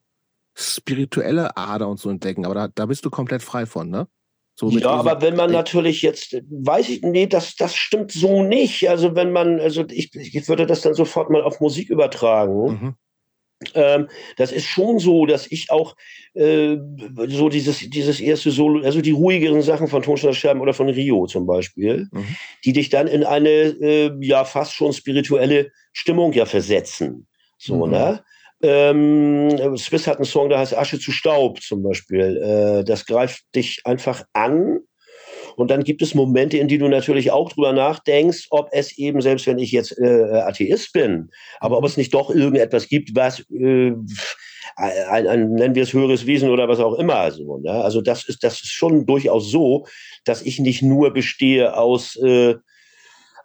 spirituelle 0.55 1.57
Ader 1.57 1.87
und 1.87 1.99
so 1.99 2.09
entdecken. 2.09 2.45
Aber 2.45 2.55
da, 2.55 2.67
da 2.67 2.85
bist 2.85 3.05
du 3.05 3.09
komplett 3.09 3.43
frei 3.43 3.65
von, 3.65 3.89
ne? 3.89 4.07
So 4.55 4.69
ja, 4.69 4.91
aber 4.91 5.21
wenn 5.21 5.35
man 5.35 5.51
natürlich 5.51 6.03
jetzt, 6.03 6.33
weiß 6.33 6.89
ich, 6.89 7.01
nee, 7.01 7.25
das, 7.25 7.55
das 7.55 7.75
stimmt 7.75 8.11
so 8.11 8.43
nicht. 8.43 8.87
Also 8.87 9.15
wenn 9.15 9.31
man, 9.31 9.59
also 9.59 9.83
ich, 9.89 10.13
ich 10.15 10.47
würde 10.47 10.67
das 10.67 10.81
dann 10.81 10.93
sofort 10.93 11.31
mal 11.31 11.41
auf 11.41 11.59
Musik 11.59 11.89
übertragen. 11.89 12.65
Mhm. 12.65 12.95
Ähm, 13.75 14.09
das 14.37 14.51
ist 14.51 14.65
schon 14.65 14.99
so, 14.99 15.25
dass 15.25 15.47
ich 15.47 15.71
auch 15.71 15.95
äh, 16.33 16.77
so 17.27 17.49
dieses, 17.49 17.89
dieses 17.89 18.19
erste 18.19 18.51
Solo, 18.51 18.83
also 18.83 19.01
die 19.01 19.11
ruhigeren 19.11 19.61
Sachen 19.61 19.87
von 19.87 20.01
Tonsteiner 20.01 20.61
oder 20.61 20.73
von 20.73 20.89
Rio 20.89 21.27
zum 21.27 21.45
Beispiel, 21.45 22.07
mhm. 22.11 22.35
die 22.65 22.73
dich 22.73 22.89
dann 22.89 23.07
in 23.07 23.23
eine 23.23 23.49
äh, 23.49 24.11
ja 24.21 24.43
fast 24.45 24.73
schon 24.73 24.93
spirituelle 24.93 25.71
Stimmung 25.93 26.33
ja 26.33 26.45
versetzen. 26.45 27.27
So, 27.57 27.85
mhm. 27.85 27.91
ne? 27.91 28.23
Ähm, 28.61 29.77
Swiss 29.77 30.07
hat 30.07 30.17
einen 30.17 30.25
Song, 30.25 30.47
der 30.47 30.59
heißt 30.59 30.77
Asche 30.77 30.97
zu 30.97 31.11
Staub 31.11 31.61
zum 31.61 31.83
Beispiel. 31.83 32.37
Äh, 32.37 32.83
das 32.85 33.05
greift 33.05 33.43
dich 33.55 33.81
einfach 33.83 34.23
an 34.31 34.79
und 35.55 35.71
dann 35.71 35.83
gibt 35.83 36.01
es 36.01 36.15
Momente, 36.15 36.57
in 36.57 36.67
die 36.67 36.77
du 36.77 36.87
natürlich 36.87 37.31
auch 37.31 37.51
drüber 37.51 37.73
nachdenkst, 37.73 38.47
ob 38.49 38.69
es 38.71 38.97
eben, 38.97 39.21
selbst 39.21 39.47
wenn 39.47 39.59
ich 39.59 39.71
jetzt 39.71 39.97
äh, 39.99 40.41
Atheist 40.41 40.93
bin, 40.93 41.29
aber 41.59 41.77
ob 41.77 41.85
es 41.85 41.97
nicht 41.97 42.13
doch 42.13 42.29
irgendetwas 42.29 42.87
gibt, 42.87 43.15
was 43.15 43.43
äh, 43.51 43.93
ein, 44.75 45.27
ein, 45.27 45.53
nennen 45.53 45.75
wir 45.75 45.83
es 45.83 45.93
höheres 45.93 46.25
Wesen 46.25 46.49
oder 46.49 46.67
was 46.67 46.79
auch 46.79 46.95
immer. 46.95 47.31
So, 47.31 47.57
ne? 47.57 47.71
Also 47.71 48.01
das 48.01 48.27
ist, 48.27 48.43
das 48.43 48.61
ist 48.61 48.71
schon 48.71 49.05
durchaus 49.05 49.51
so, 49.51 49.85
dass 50.25 50.41
ich 50.41 50.59
nicht 50.59 50.81
nur 50.81 51.13
bestehe 51.13 51.77
aus 51.77 52.15
äh, 52.17 52.55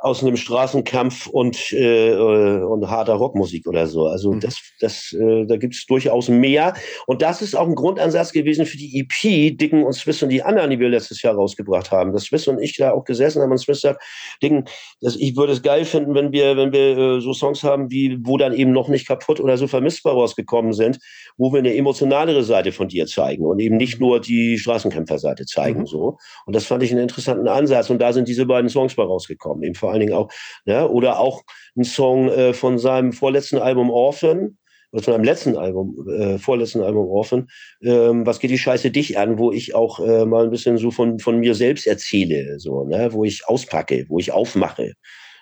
aus 0.00 0.22
einem 0.22 0.36
Straßenkampf 0.36 1.26
und, 1.26 1.72
äh, 1.72 2.14
und 2.14 2.88
harter 2.88 3.14
Rockmusik 3.14 3.66
oder 3.66 3.86
so. 3.88 4.06
Also 4.06 4.32
mhm. 4.32 4.40
das, 4.40 4.60
das, 4.80 5.12
äh, 5.12 5.44
da 5.44 5.56
gibt 5.56 5.74
es 5.74 5.86
durchaus 5.86 6.28
mehr. 6.28 6.74
Und 7.06 7.20
das 7.20 7.42
ist 7.42 7.56
auch 7.56 7.66
ein 7.66 7.74
Grundansatz 7.74 8.32
gewesen 8.32 8.64
für 8.64 8.76
die 8.76 9.00
EP, 9.00 9.58
Dicken 9.58 9.84
und 9.84 9.94
Swiss 9.94 10.22
und 10.22 10.28
die 10.28 10.42
anderen, 10.42 10.70
die 10.70 10.78
wir 10.78 10.88
letztes 10.88 11.22
Jahr 11.22 11.34
rausgebracht 11.34 11.90
haben. 11.90 12.12
Dass 12.12 12.24
Swiss 12.24 12.46
und 12.46 12.60
ich 12.60 12.76
da 12.76 12.92
auch 12.92 13.04
gesessen 13.04 13.42
haben 13.42 13.50
und 13.50 13.58
Swiss 13.58 13.80
sagt, 13.80 14.02
Dicken, 14.40 14.66
das, 15.00 15.16
ich 15.16 15.36
würde 15.36 15.52
es 15.52 15.62
geil 15.62 15.84
finden, 15.84 16.14
wenn 16.14 16.30
wir, 16.30 16.56
wenn 16.56 16.72
wir 16.72 16.96
äh, 16.96 17.20
so 17.20 17.32
Songs 17.32 17.64
haben, 17.64 17.90
wie 17.90 18.18
wo 18.22 18.36
dann 18.36 18.52
eben 18.52 18.70
noch 18.70 18.88
nicht 18.88 19.08
kaputt 19.08 19.40
oder 19.40 19.56
so 19.56 19.66
vermissbar 19.66 20.14
rausgekommen 20.14 20.72
sind, 20.72 20.98
wo 21.36 21.52
wir 21.52 21.58
eine 21.58 21.74
emotionalere 21.74 22.44
Seite 22.44 22.70
von 22.70 22.86
dir 22.86 23.06
zeigen 23.06 23.44
und 23.44 23.58
eben 23.58 23.76
nicht 23.76 24.00
nur 24.00 24.20
die 24.20 24.58
Straßenkämpferseite 24.58 25.44
zeigen. 25.46 25.80
Mhm. 25.80 25.86
so. 25.86 26.18
Und 26.46 26.54
das 26.54 26.66
fand 26.66 26.84
ich 26.84 26.92
einen 26.92 27.00
interessanten 27.00 27.48
Ansatz. 27.48 27.90
Und 27.90 27.98
da 27.98 28.12
sind 28.12 28.28
diese 28.28 28.46
beiden 28.46 28.68
Songs 28.68 28.94
bei 28.94 29.02
rausgekommen. 29.02 29.62
Eben 29.64 29.74
vor 29.88 29.94
allen 29.94 30.00
Dingen 30.00 30.12
auch, 30.12 30.30
ja, 30.66 30.84
oder 30.84 31.18
auch 31.18 31.44
ein 31.74 31.84
Song 31.84 32.28
äh, 32.28 32.52
von 32.52 32.78
seinem 32.78 33.12
vorletzten 33.14 33.56
Album 33.56 33.88
Orphan, 33.88 34.58
oder 34.92 35.02
von 35.02 35.14
einem 35.14 35.24
letzten 35.24 35.56
Album, 35.56 36.06
äh, 36.10 36.36
vorletzten 36.38 36.82
Album 36.82 37.08
Orphan, 37.08 37.48
ähm, 37.82 38.26
was 38.26 38.38
geht 38.38 38.50
die 38.50 38.58
Scheiße 38.58 38.90
dich 38.90 39.18
an, 39.18 39.38
wo 39.38 39.50
ich 39.50 39.74
auch 39.74 39.98
äh, 40.00 40.26
mal 40.26 40.44
ein 40.44 40.50
bisschen 40.50 40.76
so 40.76 40.90
von, 40.90 41.18
von 41.18 41.38
mir 41.38 41.54
selbst 41.54 41.86
erzähle, 41.86 42.58
so, 42.58 42.84
ne, 42.84 43.14
wo 43.14 43.24
ich 43.24 43.48
auspacke, 43.48 44.04
wo 44.10 44.18
ich 44.18 44.30
aufmache. 44.30 44.92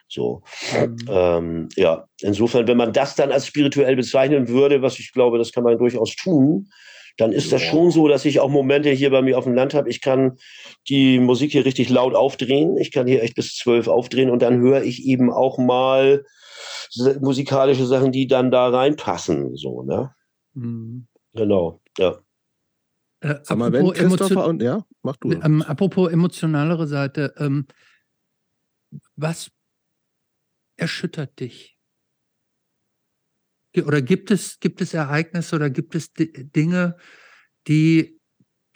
So, 0.08 0.42
mhm. 0.72 0.96
ähm, 1.08 1.68
ja, 1.74 2.06
insofern, 2.20 2.68
wenn 2.68 2.76
man 2.76 2.92
das 2.92 3.16
dann 3.16 3.32
als 3.32 3.48
spirituell 3.48 3.96
bezeichnen 3.96 4.48
würde, 4.48 4.80
was 4.80 5.00
ich 5.00 5.12
glaube, 5.12 5.38
das 5.38 5.50
kann 5.50 5.64
man 5.64 5.76
durchaus 5.76 6.14
tun, 6.14 6.68
dann 7.16 7.32
ist 7.32 7.52
das 7.52 7.62
schon 7.62 7.90
so, 7.90 8.08
dass 8.08 8.24
ich 8.24 8.40
auch 8.40 8.50
Momente 8.50 8.90
hier 8.90 9.10
bei 9.10 9.22
mir 9.22 9.38
auf 9.38 9.44
dem 9.44 9.54
Land 9.54 9.74
habe. 9.74 9.88
Ich 9.88 10.00
kann 10.00 10.36
die 10.88 11.18
Musik 11.18 11.52
hier 11.52 11.64
richtig 11.64 11.88
laut 11.88 12.14
aufdrehen. 12.14 12.76
Ich 12.76 12.92
kann 12.92 13.06
hier 13.06 13.22
echt 13.22 13.34
bis 13.34 13.54
zwölf 13.54 13.88
aufdrehen 13.88 14.30
und 14.30 14.42
dann 14.42 14.60
höre 14.60 14.82
ich 14.82 15.04
eben 15.06 15.32
auch 15.32 15.58
mal 15.58 16.24
musikalische 17.20 17.86
Sachen, 17.86 18.12
die 18.12 18.26
dann 18.26 18.50
da 18.50 18.68
reinpassen. 18.68 19.56
So, 19.56 19.82
ne? 19.82 20.14
Mhm. 20.54 21.06
Genau, 21.34 21.80
ja. 21.98 22.18
Äh, 23.20 23.36
Sag 23.42 23.58
mal, 23.58 23.72
wenn 23.72 23.90
Christopher 23.92 24.46
und 24.46 24.62
ja, 24.62 24.84
mach 25.02 25.16
du. 25.16 25.32
Ähm, 25.32 25.62
apropos 25.62 26.10
emotionalere 26.10 26.86
Seite, 26.86 27.34
ähm, 27.38 27.66
was 29.16 29.50
erschüttert 30.76 31.40
dich? 31.40 31.75
Oder 33.84 34.02
gibt 34.02 34.30
es, 34.30 34.60
gibt 34.60 34.80
es 34.80 34.94
Ereignisse 34.94 35.56
oder 35.56 35.70
gibt 35.70 35.94
es 35.94 36.12
Dinge, 36.14 36.96
die, 37.68 38.18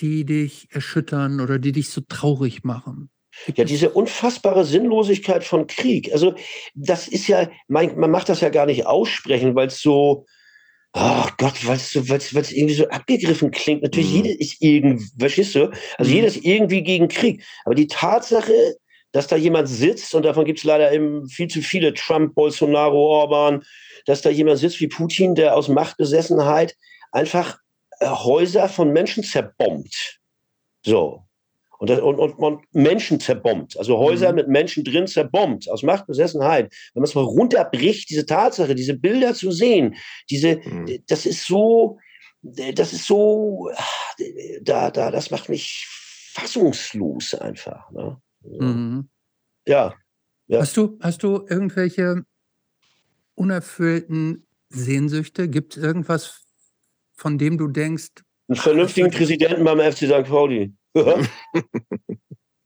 die 0.00 0.24
dich 0.24 0.68
erschüttern 0.70 1.40
oder 1.40 1.58
die 1.58 1.72
dich 1.72 1.90
so 1.90 2.00
traurig 2.00 2.64
machen? 2.64 3.10
Ja, 3.54 3.64
diese 3.64 3.90
unfassbare 3.90 4.64
Sinnlosigkeit 4.64 5.44
von 5.44 5.66
Krieg. 5.66 6.12
Also, 6.12 6.34
das 6.74 7.08
ist 7.08 7.28
ja, 7.28 7.48
man, 7.68 7.98
man 7.98 8.10
macht 8.10 8.28
das 8.28 8.40
ja 8.40 8.48
gar 8.48 8.66
nicht 8.66 8.86
aussprechen, 8.86 9.54
weil 9.54 9.68
es 9.68 9.80
so, 9.80 10.26
oh 10.92 11.26
Gott, 11.38 11.66
weil 11.66 11.76
es 11.76 11.92
so, 11.92 12.08
weil's, 12.08 12.34
weil's 12.34 12.52
irgendwie 12.52 12.74
so 12.74 12.88
abgegriffen 12.88 13.50
klingt. 13.50 13.82
Natürlich, 13.82 14.10
mhm. 14.10 14.16
jeder 14.16 14.40
ist 14.40 14.56
irgendwie, 14.60 15.06
verstehst 15.18 15.54
du? 15.54 15.70
Also, 15.96 16.10
mhm. 16.10 16.16
jeder 16.16 16.26
ist 16.26 16.44
irgendwie 16.44 16.82
gegen 16.82 17.08
Krieg. 17.08 17.44
Aber 17.64 17.74
die 17.74 17.86
Tatsache, 17.86 18.76
dass 19.12 19.26
da 19.26 19.36
jemand 19.36 19.68
sitzt, 19.68 20.14
und 20.14 20.24
davon 20.24 20.44
gibt 20.44 20.58
es 20.58 20.64
leider 20.64 20.92
eben 20.92 21.28
viel 21.28 21.48
zu 21.48 21.62
viele, 21.62 21.94
Trump, 21.94 22.34
Bolsonaro, 22.34 22.96
Orban, 22.96 23.62
dass 24.06 24.22
da 24.22 24.30
jemand 24.30 24.58
sitzt 24.58 24.80
wie 24.80 24.88
Putin, 24.88 25.34
der 25.34 25.56
aus 25.56 25.68
Machtbesessenheit 25.68 26.76
einfach 27.12 27.58
äh, 28.00 28.06
Häuser 28.06 28.68
von 28.68 28.92
Menschen 28.92 29.24
zerbombt. 29.24 30.20
So. 30.84 31.24
Und, 31.78 31.88
das, 31.88 32.00
und, 32.00 32.18
und, 32.18 32.34
und, 32.34 32.62
Menschen 32.72 33.20
zerbombt, 33.20 33.78
also 33.78 33.96
Häuser 33.96 34.30
mhm. 34.30 34.36
mit 34.36 34.48
Menschen 34.48 34.84
drin 34.84 35.06
zerbombt, 35.06 35.70
aus 35.70 35.82
Machtbesessenheit. 35.82 36.70
Wenn 36.92 37.00
man 37.00 37.08
es 37.08 37.14
mal 37.14 37.24
runterbricht, 37.24 38.10
diese 38.10 38.26
Tatsache, 38.26 38.74
diese 38.74 38.98
Bilder 38.98 39.34
zu 39.34 39.50
sehen, 39.50 39.96
diese, 40.28 40.56
mhm. 40.56 41.02
das 41.08 41.24
ist 41.24 41.46
so, 41.46 41.98
das 42.42 42.92
ist 42.92 43.06
so, 43.06 43.70
da, 44.62 44.90
da, 44.90 45.10
das 45.10 45.30
macht 45.30 45.48
mich 45.48 45.86
fassungslos 46.32 47.34
einfach. 47.34 47.90
Ne? 47.92 48.20
Mhm. 48.42 49.08
Ja, 49.66 49.94
ja. 50.50 50.62
Hast 50.62 50.76
du, 50.76 50.98
hast 51.00 51.22
du 51.22 51.46
irgendwelche 51.48 52.24
unerfüllten 53.36 54.48
Sehnsüchte? 54.68 55.48
Gibt 55.48 55.76
es 55.76 55.82
irgendwas, 55.82 56.44
von 57.14 57.38
dem 57.38 57.56
du 57.56 57.68
denkst? 57.68 58.24
Einen 58.48 58.56
vernünftigen 58.56 59.12
Präsidenten 59.12 59.62
beim 59.62 59.78
FC 59.78 60.06
St. 60.06 60.28
Pauli. 60.28 60.74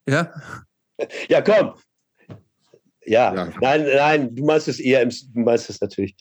ja? 0.08 0.32
Ja, 1.28 1.42
komm. 1.42 1.74
ja. 3.04 3.34
ja. 3.34 3.52
Nein, 3.60 3.84
nein, 3.84 4.34
du 4.34 4.44
meinst 4.44 4.68
es 4.68 4.78
eher, 4.78 5.02
im, 5.02 5.10
du 5.10 5.40
meinst 5.40 5.68
es 5.68 5.80
natürlich. 5.80 6.14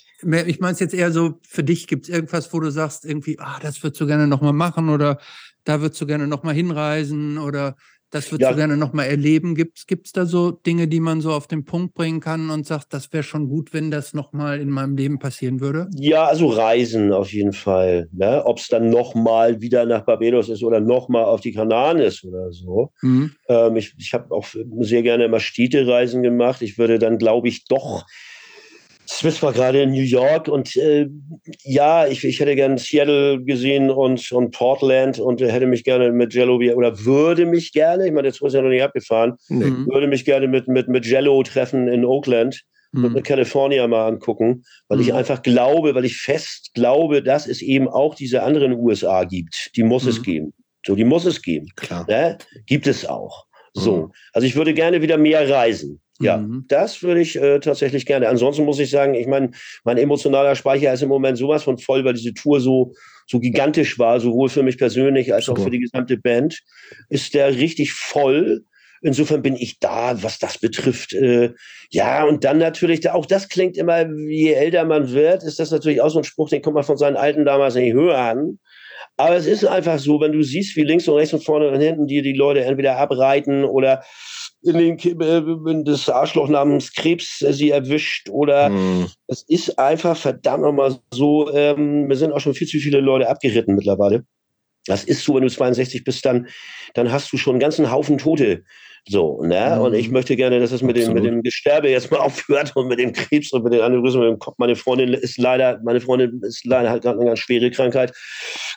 Ich 0.47 0.59
meine 0.59 0.73
es 0.73 0.79
jetzt 0.79 0.95
eher 0.95 1.11
so, 1.11 1.39
für 1.47 1.63
dich 1.63 1.85
gibt 1.85 2.05
es 2.05 2.09
irgendwas, 2.09 2.51
wo 2.51 2.59
du 2.59 2.71
sagst, 2.71 3.05
irgendwie, 3.05 3.37
ah, 3.39 3.59
das 3.61 3.83
würdest 3.83 4.01
du 4.01 4.07
gerne 4.07 4.25
nochmal 4.25 4.51
machen 4.51 4.89
oder 4.89 5.19
da 5.63 5.79
würdest 5.79 6.01
du 6.01 6.07
gerne 6.07 6.25
nochmal 6.25 6.55
hinreisen 6.55 7.37
oder 7.37 7.75
das 8.13 8.31
würdest 8.31 8.41
ja. 8.41 8.51
du 8.51 8.57
gerne 8.57 8.77
nochmal 8.77 9.07
erleben. 9.07 9.55
Gibt 9.55 9.87
es 10.05 10.11
da 10.11 10.27
so 10.27 10.51
Dinge, 10.51 10.87
die 10.87 10.99
man 10.99 11.19
so 11.19 11.31
auf 11.31 11.47
den 11.47 11.65
Punkt 11.65 11.95
bringen 11.95 12.19
kann 12.19 12.51
und 12.51 12.67
sagt, 12.67 12.93
das 12.93 13.11
wäre 13.11 13.23
schon 13.23 13.49
gut, 13.49 13.73
wenn 13.73 13.89
das 13.89 14.13
nochmal 14.13 14.61
in 14.61 14.69
meinem 14.69 14.95
Leben 14.95 15.17
passieren 15.17 15.61
würde? 15.61 15.89
Ja, 15.95 16.25
also 16.25 16.47
Reisen 16.47 17.11
auf 17.11 17.33
jeden 17.33 17.53
Fall. 17.53 18.09
Ne? 18.11 18.43
Ob 18.45 18.59
es 18.59 18.67
dann 18.67 18.91
nochmal 18.91 19.61
wieder 19.61 19.87
nach 19.87 20.05
Barbados 20.05 20.47
ist 20.49 20.63
oder 20.63 20.79
nochmal 20.79 21.25
auf 21.25 21.41
die 21.41 21.53
Kanaren 21.53 21.97
ist 21.97 22.23
oder 22.23 22.51
so. 22.51 22.91
Mhm. 23.01 23.31
Ähm, 23.47 23.75
ich 23.77 23.95
ich 23.97 24.13
habe 24.13 24.29
auch 24.29 24.45
sehr 24.81 25.01
gerne 25.01 25.25
immer 25.25 25.39
Städtereisen 25.39 26.21
gemacht. 26.21 26.61
Ich 26.61 26.77
würde 26.77 26.99
dann, 26.99 27.17
glaube 27.17 27.47
ich, 27.47 27.65
doch 27.65 28.05
Smith 29.07 29.41
war 29.43 29.53
gerade 29.53 29.81
in 29.81 29.91
New 29.91 30.01
York 30.01 30.47
und 30.47 30.75
äh, 30.75 31.07
ja, 31.63 32.07
ich, 32.07 32.23
ich 32.23 32.39
hätte 32.39 32.55
gerne 32.55 32.77
Seattle 32.77 33.43
gesehen 33.43 33.89
und, 33.89 34.31
und 34.31 34.51
Portland 34.51 35.19
und 35.19 35.41
hätte 35.41 35.65
mich 35.65 35.83
gerne 35.83 36.11
mit 36.11 36.33
Jello 36.33 36.55
oder 36.55 37.05
würde 37.05 37.45
mich 37.45 37.73
gerne, 37.73 38.07
ich 38.07 38.13
meine, 38.13 38.27
jetzt 38.27 38.41
ist 38.41 38.53
ja 38.53 38.61
noch 38.61 38.69
nicht 38.69 38.83
abgefahren, 38.83 39.33
mhm. 39.49 39.87
würde 39.87 40.07
mich 40.07 40.25
gerne 40.25 40.47
mit, 40.47 40.67
mit, 40.67 40.87
mit 40.87 41.05
Jello 41.05 41.41
treffen 41.43 41.87
in 41.87 42.05
Oakland 42.05 42.63
mhm. 42.93 43.05
und 43.05 43.13
mit 43.13 43.25
California 43.25 43.85
mal 43.87 44.07
angucken, 44.07 44.63
weil 44.87 44.97
mhm. 44.97 45.03
ich 45.03 45.13
einfach 45.13 45.41
glaube, 45.41 45.95
weil 45.95 46.05
ich 46.05 46.17
fest 46.17 46.71
glaube, 46.73 47.21
dass 47.21 47.47
es 47.47 47.61
eben 47.61 47.87
auch 47.87 48.15
diese 48.15 48.43
anderen 48.43 48.73
USA 48.73 49.25
gibt. 49.25 49.71
Die 49.75 49.83
muss 49.83 50.05
es 50.05 50.19
mhm. 50.19 50.23
geben. 50.23 50.53
So, 50.85 50.95
die 50.95 51.05
muss 51.05 51.25
es 51.25 51.41
geben. 51.41 51.67
Klar. 51.75 52.05
Ne? 52.07 52.37
Gibt 52.65 52.87
es 52.87 53.05
auch. 53.05 53.45
So. 53.73 53.97
Mhm. 53.97 54.11
Also 54.33 54.47
ich 54.47 54.55
würde 54.55 54.73
gerne 54.73 55.01
wieder 55.01 55.17
mehr 55.17 55.49
reisen. 55.49 55.99
Ja, 56.19 56.37
mhm. 56.37 56.65
das 56.67 57.01
würde 57.01 57.21
ich 57.21 57.35
äh, 57.35 57.59
tatsächlich 57.59 58.05
gerne. 58.05 58.29
Ansonsten 58.29 58.65
muss 58.65 58.79
ich 58.79 58.89
sagen, 58.89 59.15
ich 59.15 59.27
meine, 59.27 59.51
mein 59.83 59.97
emotionaler 59.97 60.55
Speicher 60.55 60.93
ist 60.93 61.01
im 61.01 61.09
Moment 61.09 61.37
sowas 61.37 61.63
von 61.63 61.77
voll, 61.77 62.05
weil 62.05 62.13
diese 62.13 62.33
Tour 62.33 62.59
so, 62.61 62.93
so 63.27 63.39
gigantisch 63.39 63.97
war, 63.97 64.19
sowohl 64.19 64.49
für 64.49 64.63
mich 64.63 64.77
persönlich 64.77 65.33
als 65.33 65.49
auch 65.49 65.57
für 65.57 65.71
die 65.71 65.79
gesamte 65.79 66.17
Band, 66.17 66.59
ist 67.09 67.33
der 67.33 67.55
richtig 67.55 67.93
voll. 67.93 68.63
Insofern 69.01 69.41
bin 69.41 69.55
ich 69.55 69.79
da, 69.79 70.21
was 70.23 70.39
das 70.39 70.59
betrifft. 70.59 71.13
Äh, 71.13 71.53
ja, 71.89 72.23
und 72.23 72.43
dann 72.43 72.57
natürlich, 72.57 73.09
auch 73.09 73.25
das 73.25 73.49
klingt 73.49 73.75
immer, 73.75 74.07
je 74.07 74.53
älter 74.53 74.85
man 74.85 75.11
wird, 75.11 75.43
ist 75.43 75.59
das 75.59 75.71
natürlich 75.71 75.99
auch 75.99 76.09
so 76.09 76.19
ein 76.19 76.23
Spruch, 76.23 76.49
den 76.49 76.61
kommt 76.61 76.75
man 76.75 76.85
von 76.85 76.97
seinen 76.97 77.17
Alten 77.17 77.43
damals 77.43 77.75
nicht 77.75 77.93
höher 77.93 78.17
an. 78.17 78.59
Aber 79.17 79.35
es 79.35 79.45
ist 79.45 79.65
einfach 79.65 79.99
so, 79.99 80.21
wenn 80.21 80.31
du 80.31 80.41
siehst, 80.41 80.75
wie 80.75 80.83
links 80.83 81.07
und 81.07 81.15
rechts 81.15 81.33
und 81.33 81.43
vorne 81.43 81.69
und 81.69 81.79
hinten 81.79 82.07
dir 82.07 82.23
die 82.23 82.33
Leute 82.33 82.61
entweder 82.61 82.97
abreiten 82.97 83.63
oder 83.63 84.03
in 84.63 84.77
den 84.77 85.21
äh, 85.21 85.83
das 85.83 86.09
Arschloch 86.09 86.47
namens 86.47 86.93
Krebs 86.93 87.41
äh, 87.41 87.53
sie 87.53 87.69
erwischt 87.69 88.29
oder 88.29 88.69
hm. 88.69 89.07
es 89.27 89.43
ist 89.43 89.77
einfach 89.77 90.15
verdammt 90.15 90.63
nochmal 90.63 90.97
so, 91.13 91.51
ähm, 91.53 92.07
wir 92.07 92.15
sind 92.15 92.31
auch 92.31 92.39
schon 92.39 92.53
viel 92.53 92.67
zu 92.67 92.77
viele 92.77 93.01
Leute 93.01 93.29
abgeritten 93.29 93.75
mittlerweile. 93.75 94.25
Das 94.85 95.03
ist 95.03 95.23
so, 95.23 95.35
wenn 95.35 95.43
du 95.43 95.49
62 95.49 96.03
bist, 96.03 96.25
dann, 96.25 96.47
dann 96.93 97.11
hast 97.11 97.31
du 97.31 97.37
schon 97.37 97.53
einen 97.53 97.61
ganzen 97.61 97.91
Haufen 97.91 98.17
Tote 98.17 98.63
so, 99.05 99.41
ne? 99.43 99.75
Mhm. 99.75 99.81
Und 99.81 99.93
ich 99.95 100.07
mhm. 100.07 100.13
möchte 100.13 100.35
gerne, 100.37 100.61
dass 100.61 100.71
es 100.71 100.81
mit 100.81 100.95
dem, 100.95 101.13
mit 101.13 101.25
dem 101.25 101.43
Gesterbe 101.43 101.89
jetzt 101.89 102.09
mal 102.09 102.17
aufhört 102.21 102.73
und 102.75 102.87
mit 102.87 102.99
dem 102.99 103.11
Krebs 103.11 103.51
und 103.51 103.63
mit 103.63 103.73
den 103.73 103.81
Aneurysmen 103.81 104.29
im 104.29 104.39
Kopf. 104.39 104.55
Meine 104.57 104.77
Freundin 104.77 105.13
ist 105.13 105.37
leider, 105.37 105.79
meine 105.83 105.99
Freundin 105.99 106.41
ist 106.41 106.65
leider 106.65 106.89
halt 106.89 107.03
gerade 107.03 107.19
eine 107.19 107.27
ganz 107.27 107.39
schwere 107.39 107.69
Krankheit, 107.69 108.13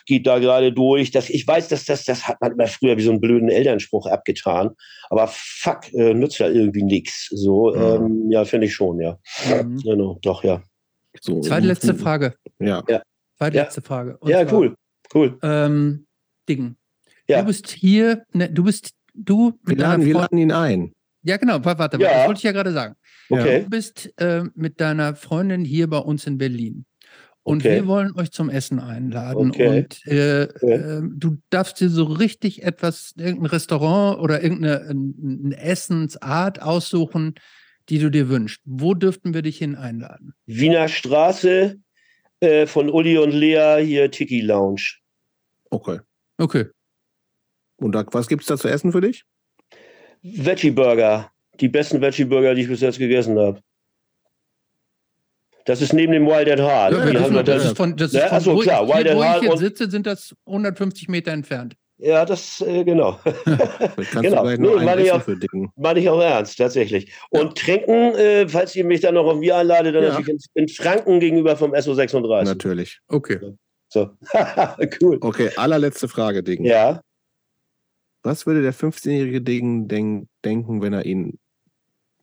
geht 0.05 0.27
da 0.27 0.39
gerade 0.39 0.73
durch. 0.73 1.11
Das, 1.11 1.29
ich 1.29 1.47
weiß, 1.47 1.69
dass 1.69 1.85
das, 1.85 2.03
das 2.03 2.27
hat 2.27 2.41
man 2.41 2.51
immer 2.51 2.67
früher 2.67 2.97
wie 2.97 3.03
so 3.03 3.11
einen 3.11 3.21
blöden 3.21 3.49
Elternspruch 3.49 4.05
abgetan. 4.05 4.71
Aber 5.09 5.27
fuck, 5.31 5.93
äh, 5.93 6.13
nützt 6.13 6.39
ja 6.39 6.49
irgendwie 6.49 6.83
nichts. 6.83 7.29
So, 7.31 7.73
mhm. 7.73 7.81
ähm, 7.81 8.31
ja, 8.31 8.43
finde 8.43 8.67
ich 8.67 8.73
schon, 8.73 8.99
ja. 8.99 9.17
Mhm. 9.63 9.77
Genau, 9.81 10.19
doch, 10.21 10.43
ja. 10.43 10.61
So, 11.21 11.39
Zweite 11.39 11.67
letzte 11.67 11.95
Frage. 11.95 12.35
Ja. 12.59 12.83
ja. 12.89 13.01
Zweite 13.37 13.57
letzte 13.57 13.81
Frage. 13.81 14.17
Und 14.17 14.29
ja, 14.29 14.45
zwar, 14.45 14.59
cool. 14.59 14.75
Cool. 15.13 15.37
Ähm, 15.41 16.05
Ding. 16.47 16.75
Ja. 17.27 17.41
Du 17.41 17.47
bist 17.47 17.69
hier, 17.69 18.23
ne, 18.33 18.49
du 18.49 18.63
bist 18.63 18.91
du. 19.13 19.53
Wir 19.63 19.77
laden, 19.77 20.05
wir 20.05 20.13
laden 20.13 20.37
ihn 20.37 20.51
ein. 20.51 20.93
Ja, 21.23 21.37
genau, 21.37 21.63
warte, 21.63 21.99
ja. 21.99 22.09
das 22.09 22.27
wollte 22.27 22.37
ich 22.37 22.43
ja 22.43 22.51
gerade 22.53 22.71
sagen. 22.71 22.95
Okay. 23.29 23.63
Du 23.63 23.69
bist 23.69 24.13
äh, 24.17 24.43
mit 24.55 24.79
deiner 24.79 25.15
Freundin 25.15 25.65
hier 25.65 25.89
bei 25.89 25.97
uns 25.97 26.25
in 26.25 26.37
Berlin. 26.37 26.85
Und 27.43 27.61
okay. 27.61 27.75
wir 27.75 27.87
wollen 27.87 28.13
euch 28.17 28.31
zum 28.31 28.49
Essen 28.49 28.79
einladen. 28.79 29.51
Okay. 29.51 29.79
Und 29.79 30.07
äh, 30.07 30.47
okay. 30.53 30.73
äh, 30.73 31.01
du 31.03 31.37
darfst 31.49 31.79
dir 31.79 31.89
so 31.89 32.03
richtig 32.03 32.63
etwas, 32.63 33.13
irgendein 33.17 33.45
Restaurant 33.47 34.19
oder 34.19 34.43
irgendeine 34.43 34.81
ein, 34.89 35.53
Essensart 35.53 36.61
aussuchen, 36.61 37.35
die 37.89 37.99
du 37.99 38.11
dir 38.11 38.27
wünschst. 38.27 38.61
Wo 38.65 38.93
dürften 38.93 39.33
wir 39.33 39.41
dich 39.41 39.57
hin 39.57 39.75
einladen? 39.75 40.33
Wiener 40.45 40.89
Straße 40.89 41.77
äh, 42.39 42.67
von 42.67 42.89
Uli 42.89 43.17
und 43.17 43.31
Lea 43.31 43.77
hier 43.83 44.11
Tiki 44.11 44.41
Lounge. 44.41 44.97
Okay. 45.69 45.99
Okay. 46.37 46.65
Und 47.77 47.93
da, 47.93 48.05
was 48.11 48.27
gibt 48.27 48.41
es 48.43 48.47
da 48.47 48.57
zu 48.57 48.67
essen 48.67 48.91
für 48.91 49.01
dich? 49.01 49.23
Veggie 50.21 50.71
Burger. 50.71 51.31
Die 51.59 51.69
besten 51.69 52.01
Veggie 52.01 52.25
Burger, 52.25 52.53
die 52.55 52.63
ich 52.63 52.67
bis 52.67 52.81
jetzt 52.81 52.99
gegessen 52.99 53.37
habe. 53.39 53.61
Das 55.65 55.81
ist 55.81 55.91
neben 55.91 56.13
dem 56.13 56.25
Wild 56.25 56.49
at 56.49 56.59
Heart. 56.59 56.93
Ja, 56.93 57.11
das, 57.11 57.29
ist, 57.29 57.47
das, 57.47 57.65
ist 57.65 57.77
von, 57.77 57.97
das 57.97 58.13
ist 58.13 58.21
von, 58.21 58.31
Achso, 58.31 58.55
wo, 58.55 58.59
klar, 58.59 58.83
ich, 58.83 58.95
Wild 58.95 59.15
wo 59.15 59.23
ich 59.23 59.41
jetzt 59.41 59.59
sitze, 59.59 59.91
sind 59.91 60.07
das 60.07 60.33
150 60.45 61.09
Meter 61.09 61.31
entfernt. 61.31 61.75
Ja, 61.99 62.25
das, 62.25 62.61
äh, 62.61 62.83
genau. 62.83 63.19
genau. 64.13 64.45
Nee, 64.45 64.85
meine, 64.85 65.01
ich 65.01 65.11
auch, 65.11 65.25
meine 65.75 65.99
ich 65.99 66.09
auch 66.09 66.21
ernst, 66.21 66.57
tatsächlich. 66.57 67.11
Und 67.31 67.39
ja. 67.39 67.49
trinken, 67.49 68.15
äh, 68.15 68.47
falls 68.47 68.75
ihr 68.75 68.85
mich 68.85 69.01
dann 69.01 69.15
noch 69.15 69.25
auf 69.25 69.39
mir 69.39 69.57
einladet, 69.57 69.95
dann 69.95 70.03
ja. 70.03 70.09
natürlich 70.09 70.45
in, 70.53 70.63
in, 70.63 70.69
Franken 70.69 71.19
gegenüber 71.19 71.57
vom 71.57 71.73
SO36. 71.73 72.43
Natürlich. 72.43 72.99
Okay. 73.07 73.39
So. 73.89 74.11
cool. 75.01 75.17
Okay, 75.21 75.49
allerletzte 75.55 76.07
Frage, 76.07 76.43
Ding. 76.43 76.63
Ja. 76.63 77.01
Was 78.21 78.45
würde 78.45 78.61
der 78.61 78.73
15-jährige 78.73 79.41
Ding 79.41 79.87
denk 79.87 80.27
denken, 80.45 80.81
wenn 80.81 80.93
er 80.93 81.05
ihn 81.05 81.39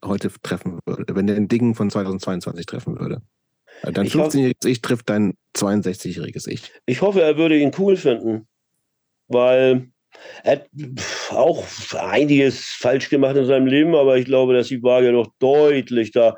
heute 0.04 0.30
treffen 0.42 0.78
würde, 0.86 1.16
wenn 1.16 1.26
er 1.28 1.34
den 1.34 1.48
Ding 1.48 1.74
von 1.74 1.90
2022 1.90 2.66
treffen 2.66 3.00
würde? 3.00 3.22
Dein 3.82 4.06
15-jähriges 4.06 4.66
Ich 4.66 4.82
trifft 4.82 5.08
dein 5.08 5.34
62-jähriges 5.56 6.46
Ich. 6.46 6.72
Ich 6.86 7.02
hoffe, 7.02 7.22
er 7.22 7.36
würde 7.36 7.58
ihn 7.58 7.72
cool 7.78 7.96
finden, 7.96 8.46
weil 9.28 9.88
er 10.42 10.52
hat 10.52 10.68
auch 11.30 11.64
einiges 11.94 12.60
falsch 12.60 13.10
gemacht 13.10 13.36
in 13.36 13.46
seinem 13.46 13.66
Leben, 13.66 13.94
aber 13.94 14.16
ich 14.16 14.24
glaube, 14.24 14.54
dass 14.54 14.68
die 14.68 14.82
Waage 14.82 15.12
doch 15.12 15.28
deutlich 15.38 16.12
da 16.12 16.36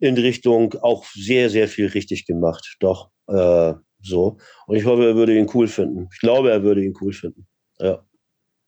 in 0.00 0.16
Richtung 0.16 0.74
auch 0.80 1.04
sehr, 1.06 1.50
sehr 1.50 1.68
viel 1.68 1.88
richtig 1.88 2.26
gemacht. 2.26 2.76
Doch, 2.80 3.10
äh, 3.26 3.74
so. 4.00 4.38
Und 4.66 4.76
ich 4.76 4.84
hoffe, 4.84 5.06
er 5.06 5.16
würde 5.16 5.36
ihn 5.36 5.50
cool 5.54 5.66
finden. 5.66 6.08
Ich 6.12 6.20
glaube, 6.20 6.50
er 6.50 6.62
würde 6.62 6.84
ihn 6.84 6.94
cool 7.00 7.12
finden. 7.12 7.46
Ja. 7.78 8.04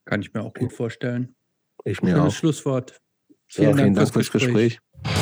Kann 0.04 0.22
ich 0.22 0.32
mir 0.32 0.42
auch 0.42 0.54
gut 0.54 0.72
vorstellen. 0.72 1.36
Ich 1.84 2.02
mir 2.02 2.16
Schönes 2.16 2.34
auch. 2.34 2.36
Schlusswort. 2.36 3.00
Vielen, 3.46 3.70
ja, 3.70 3.76
Dank, 3.76 3.80
vielen 3.80 3.94
Dank 3.94 4.12
fürs 4.12 4.30
Gespräch. 4.32 4.80
Gespräch. 5.02 5.19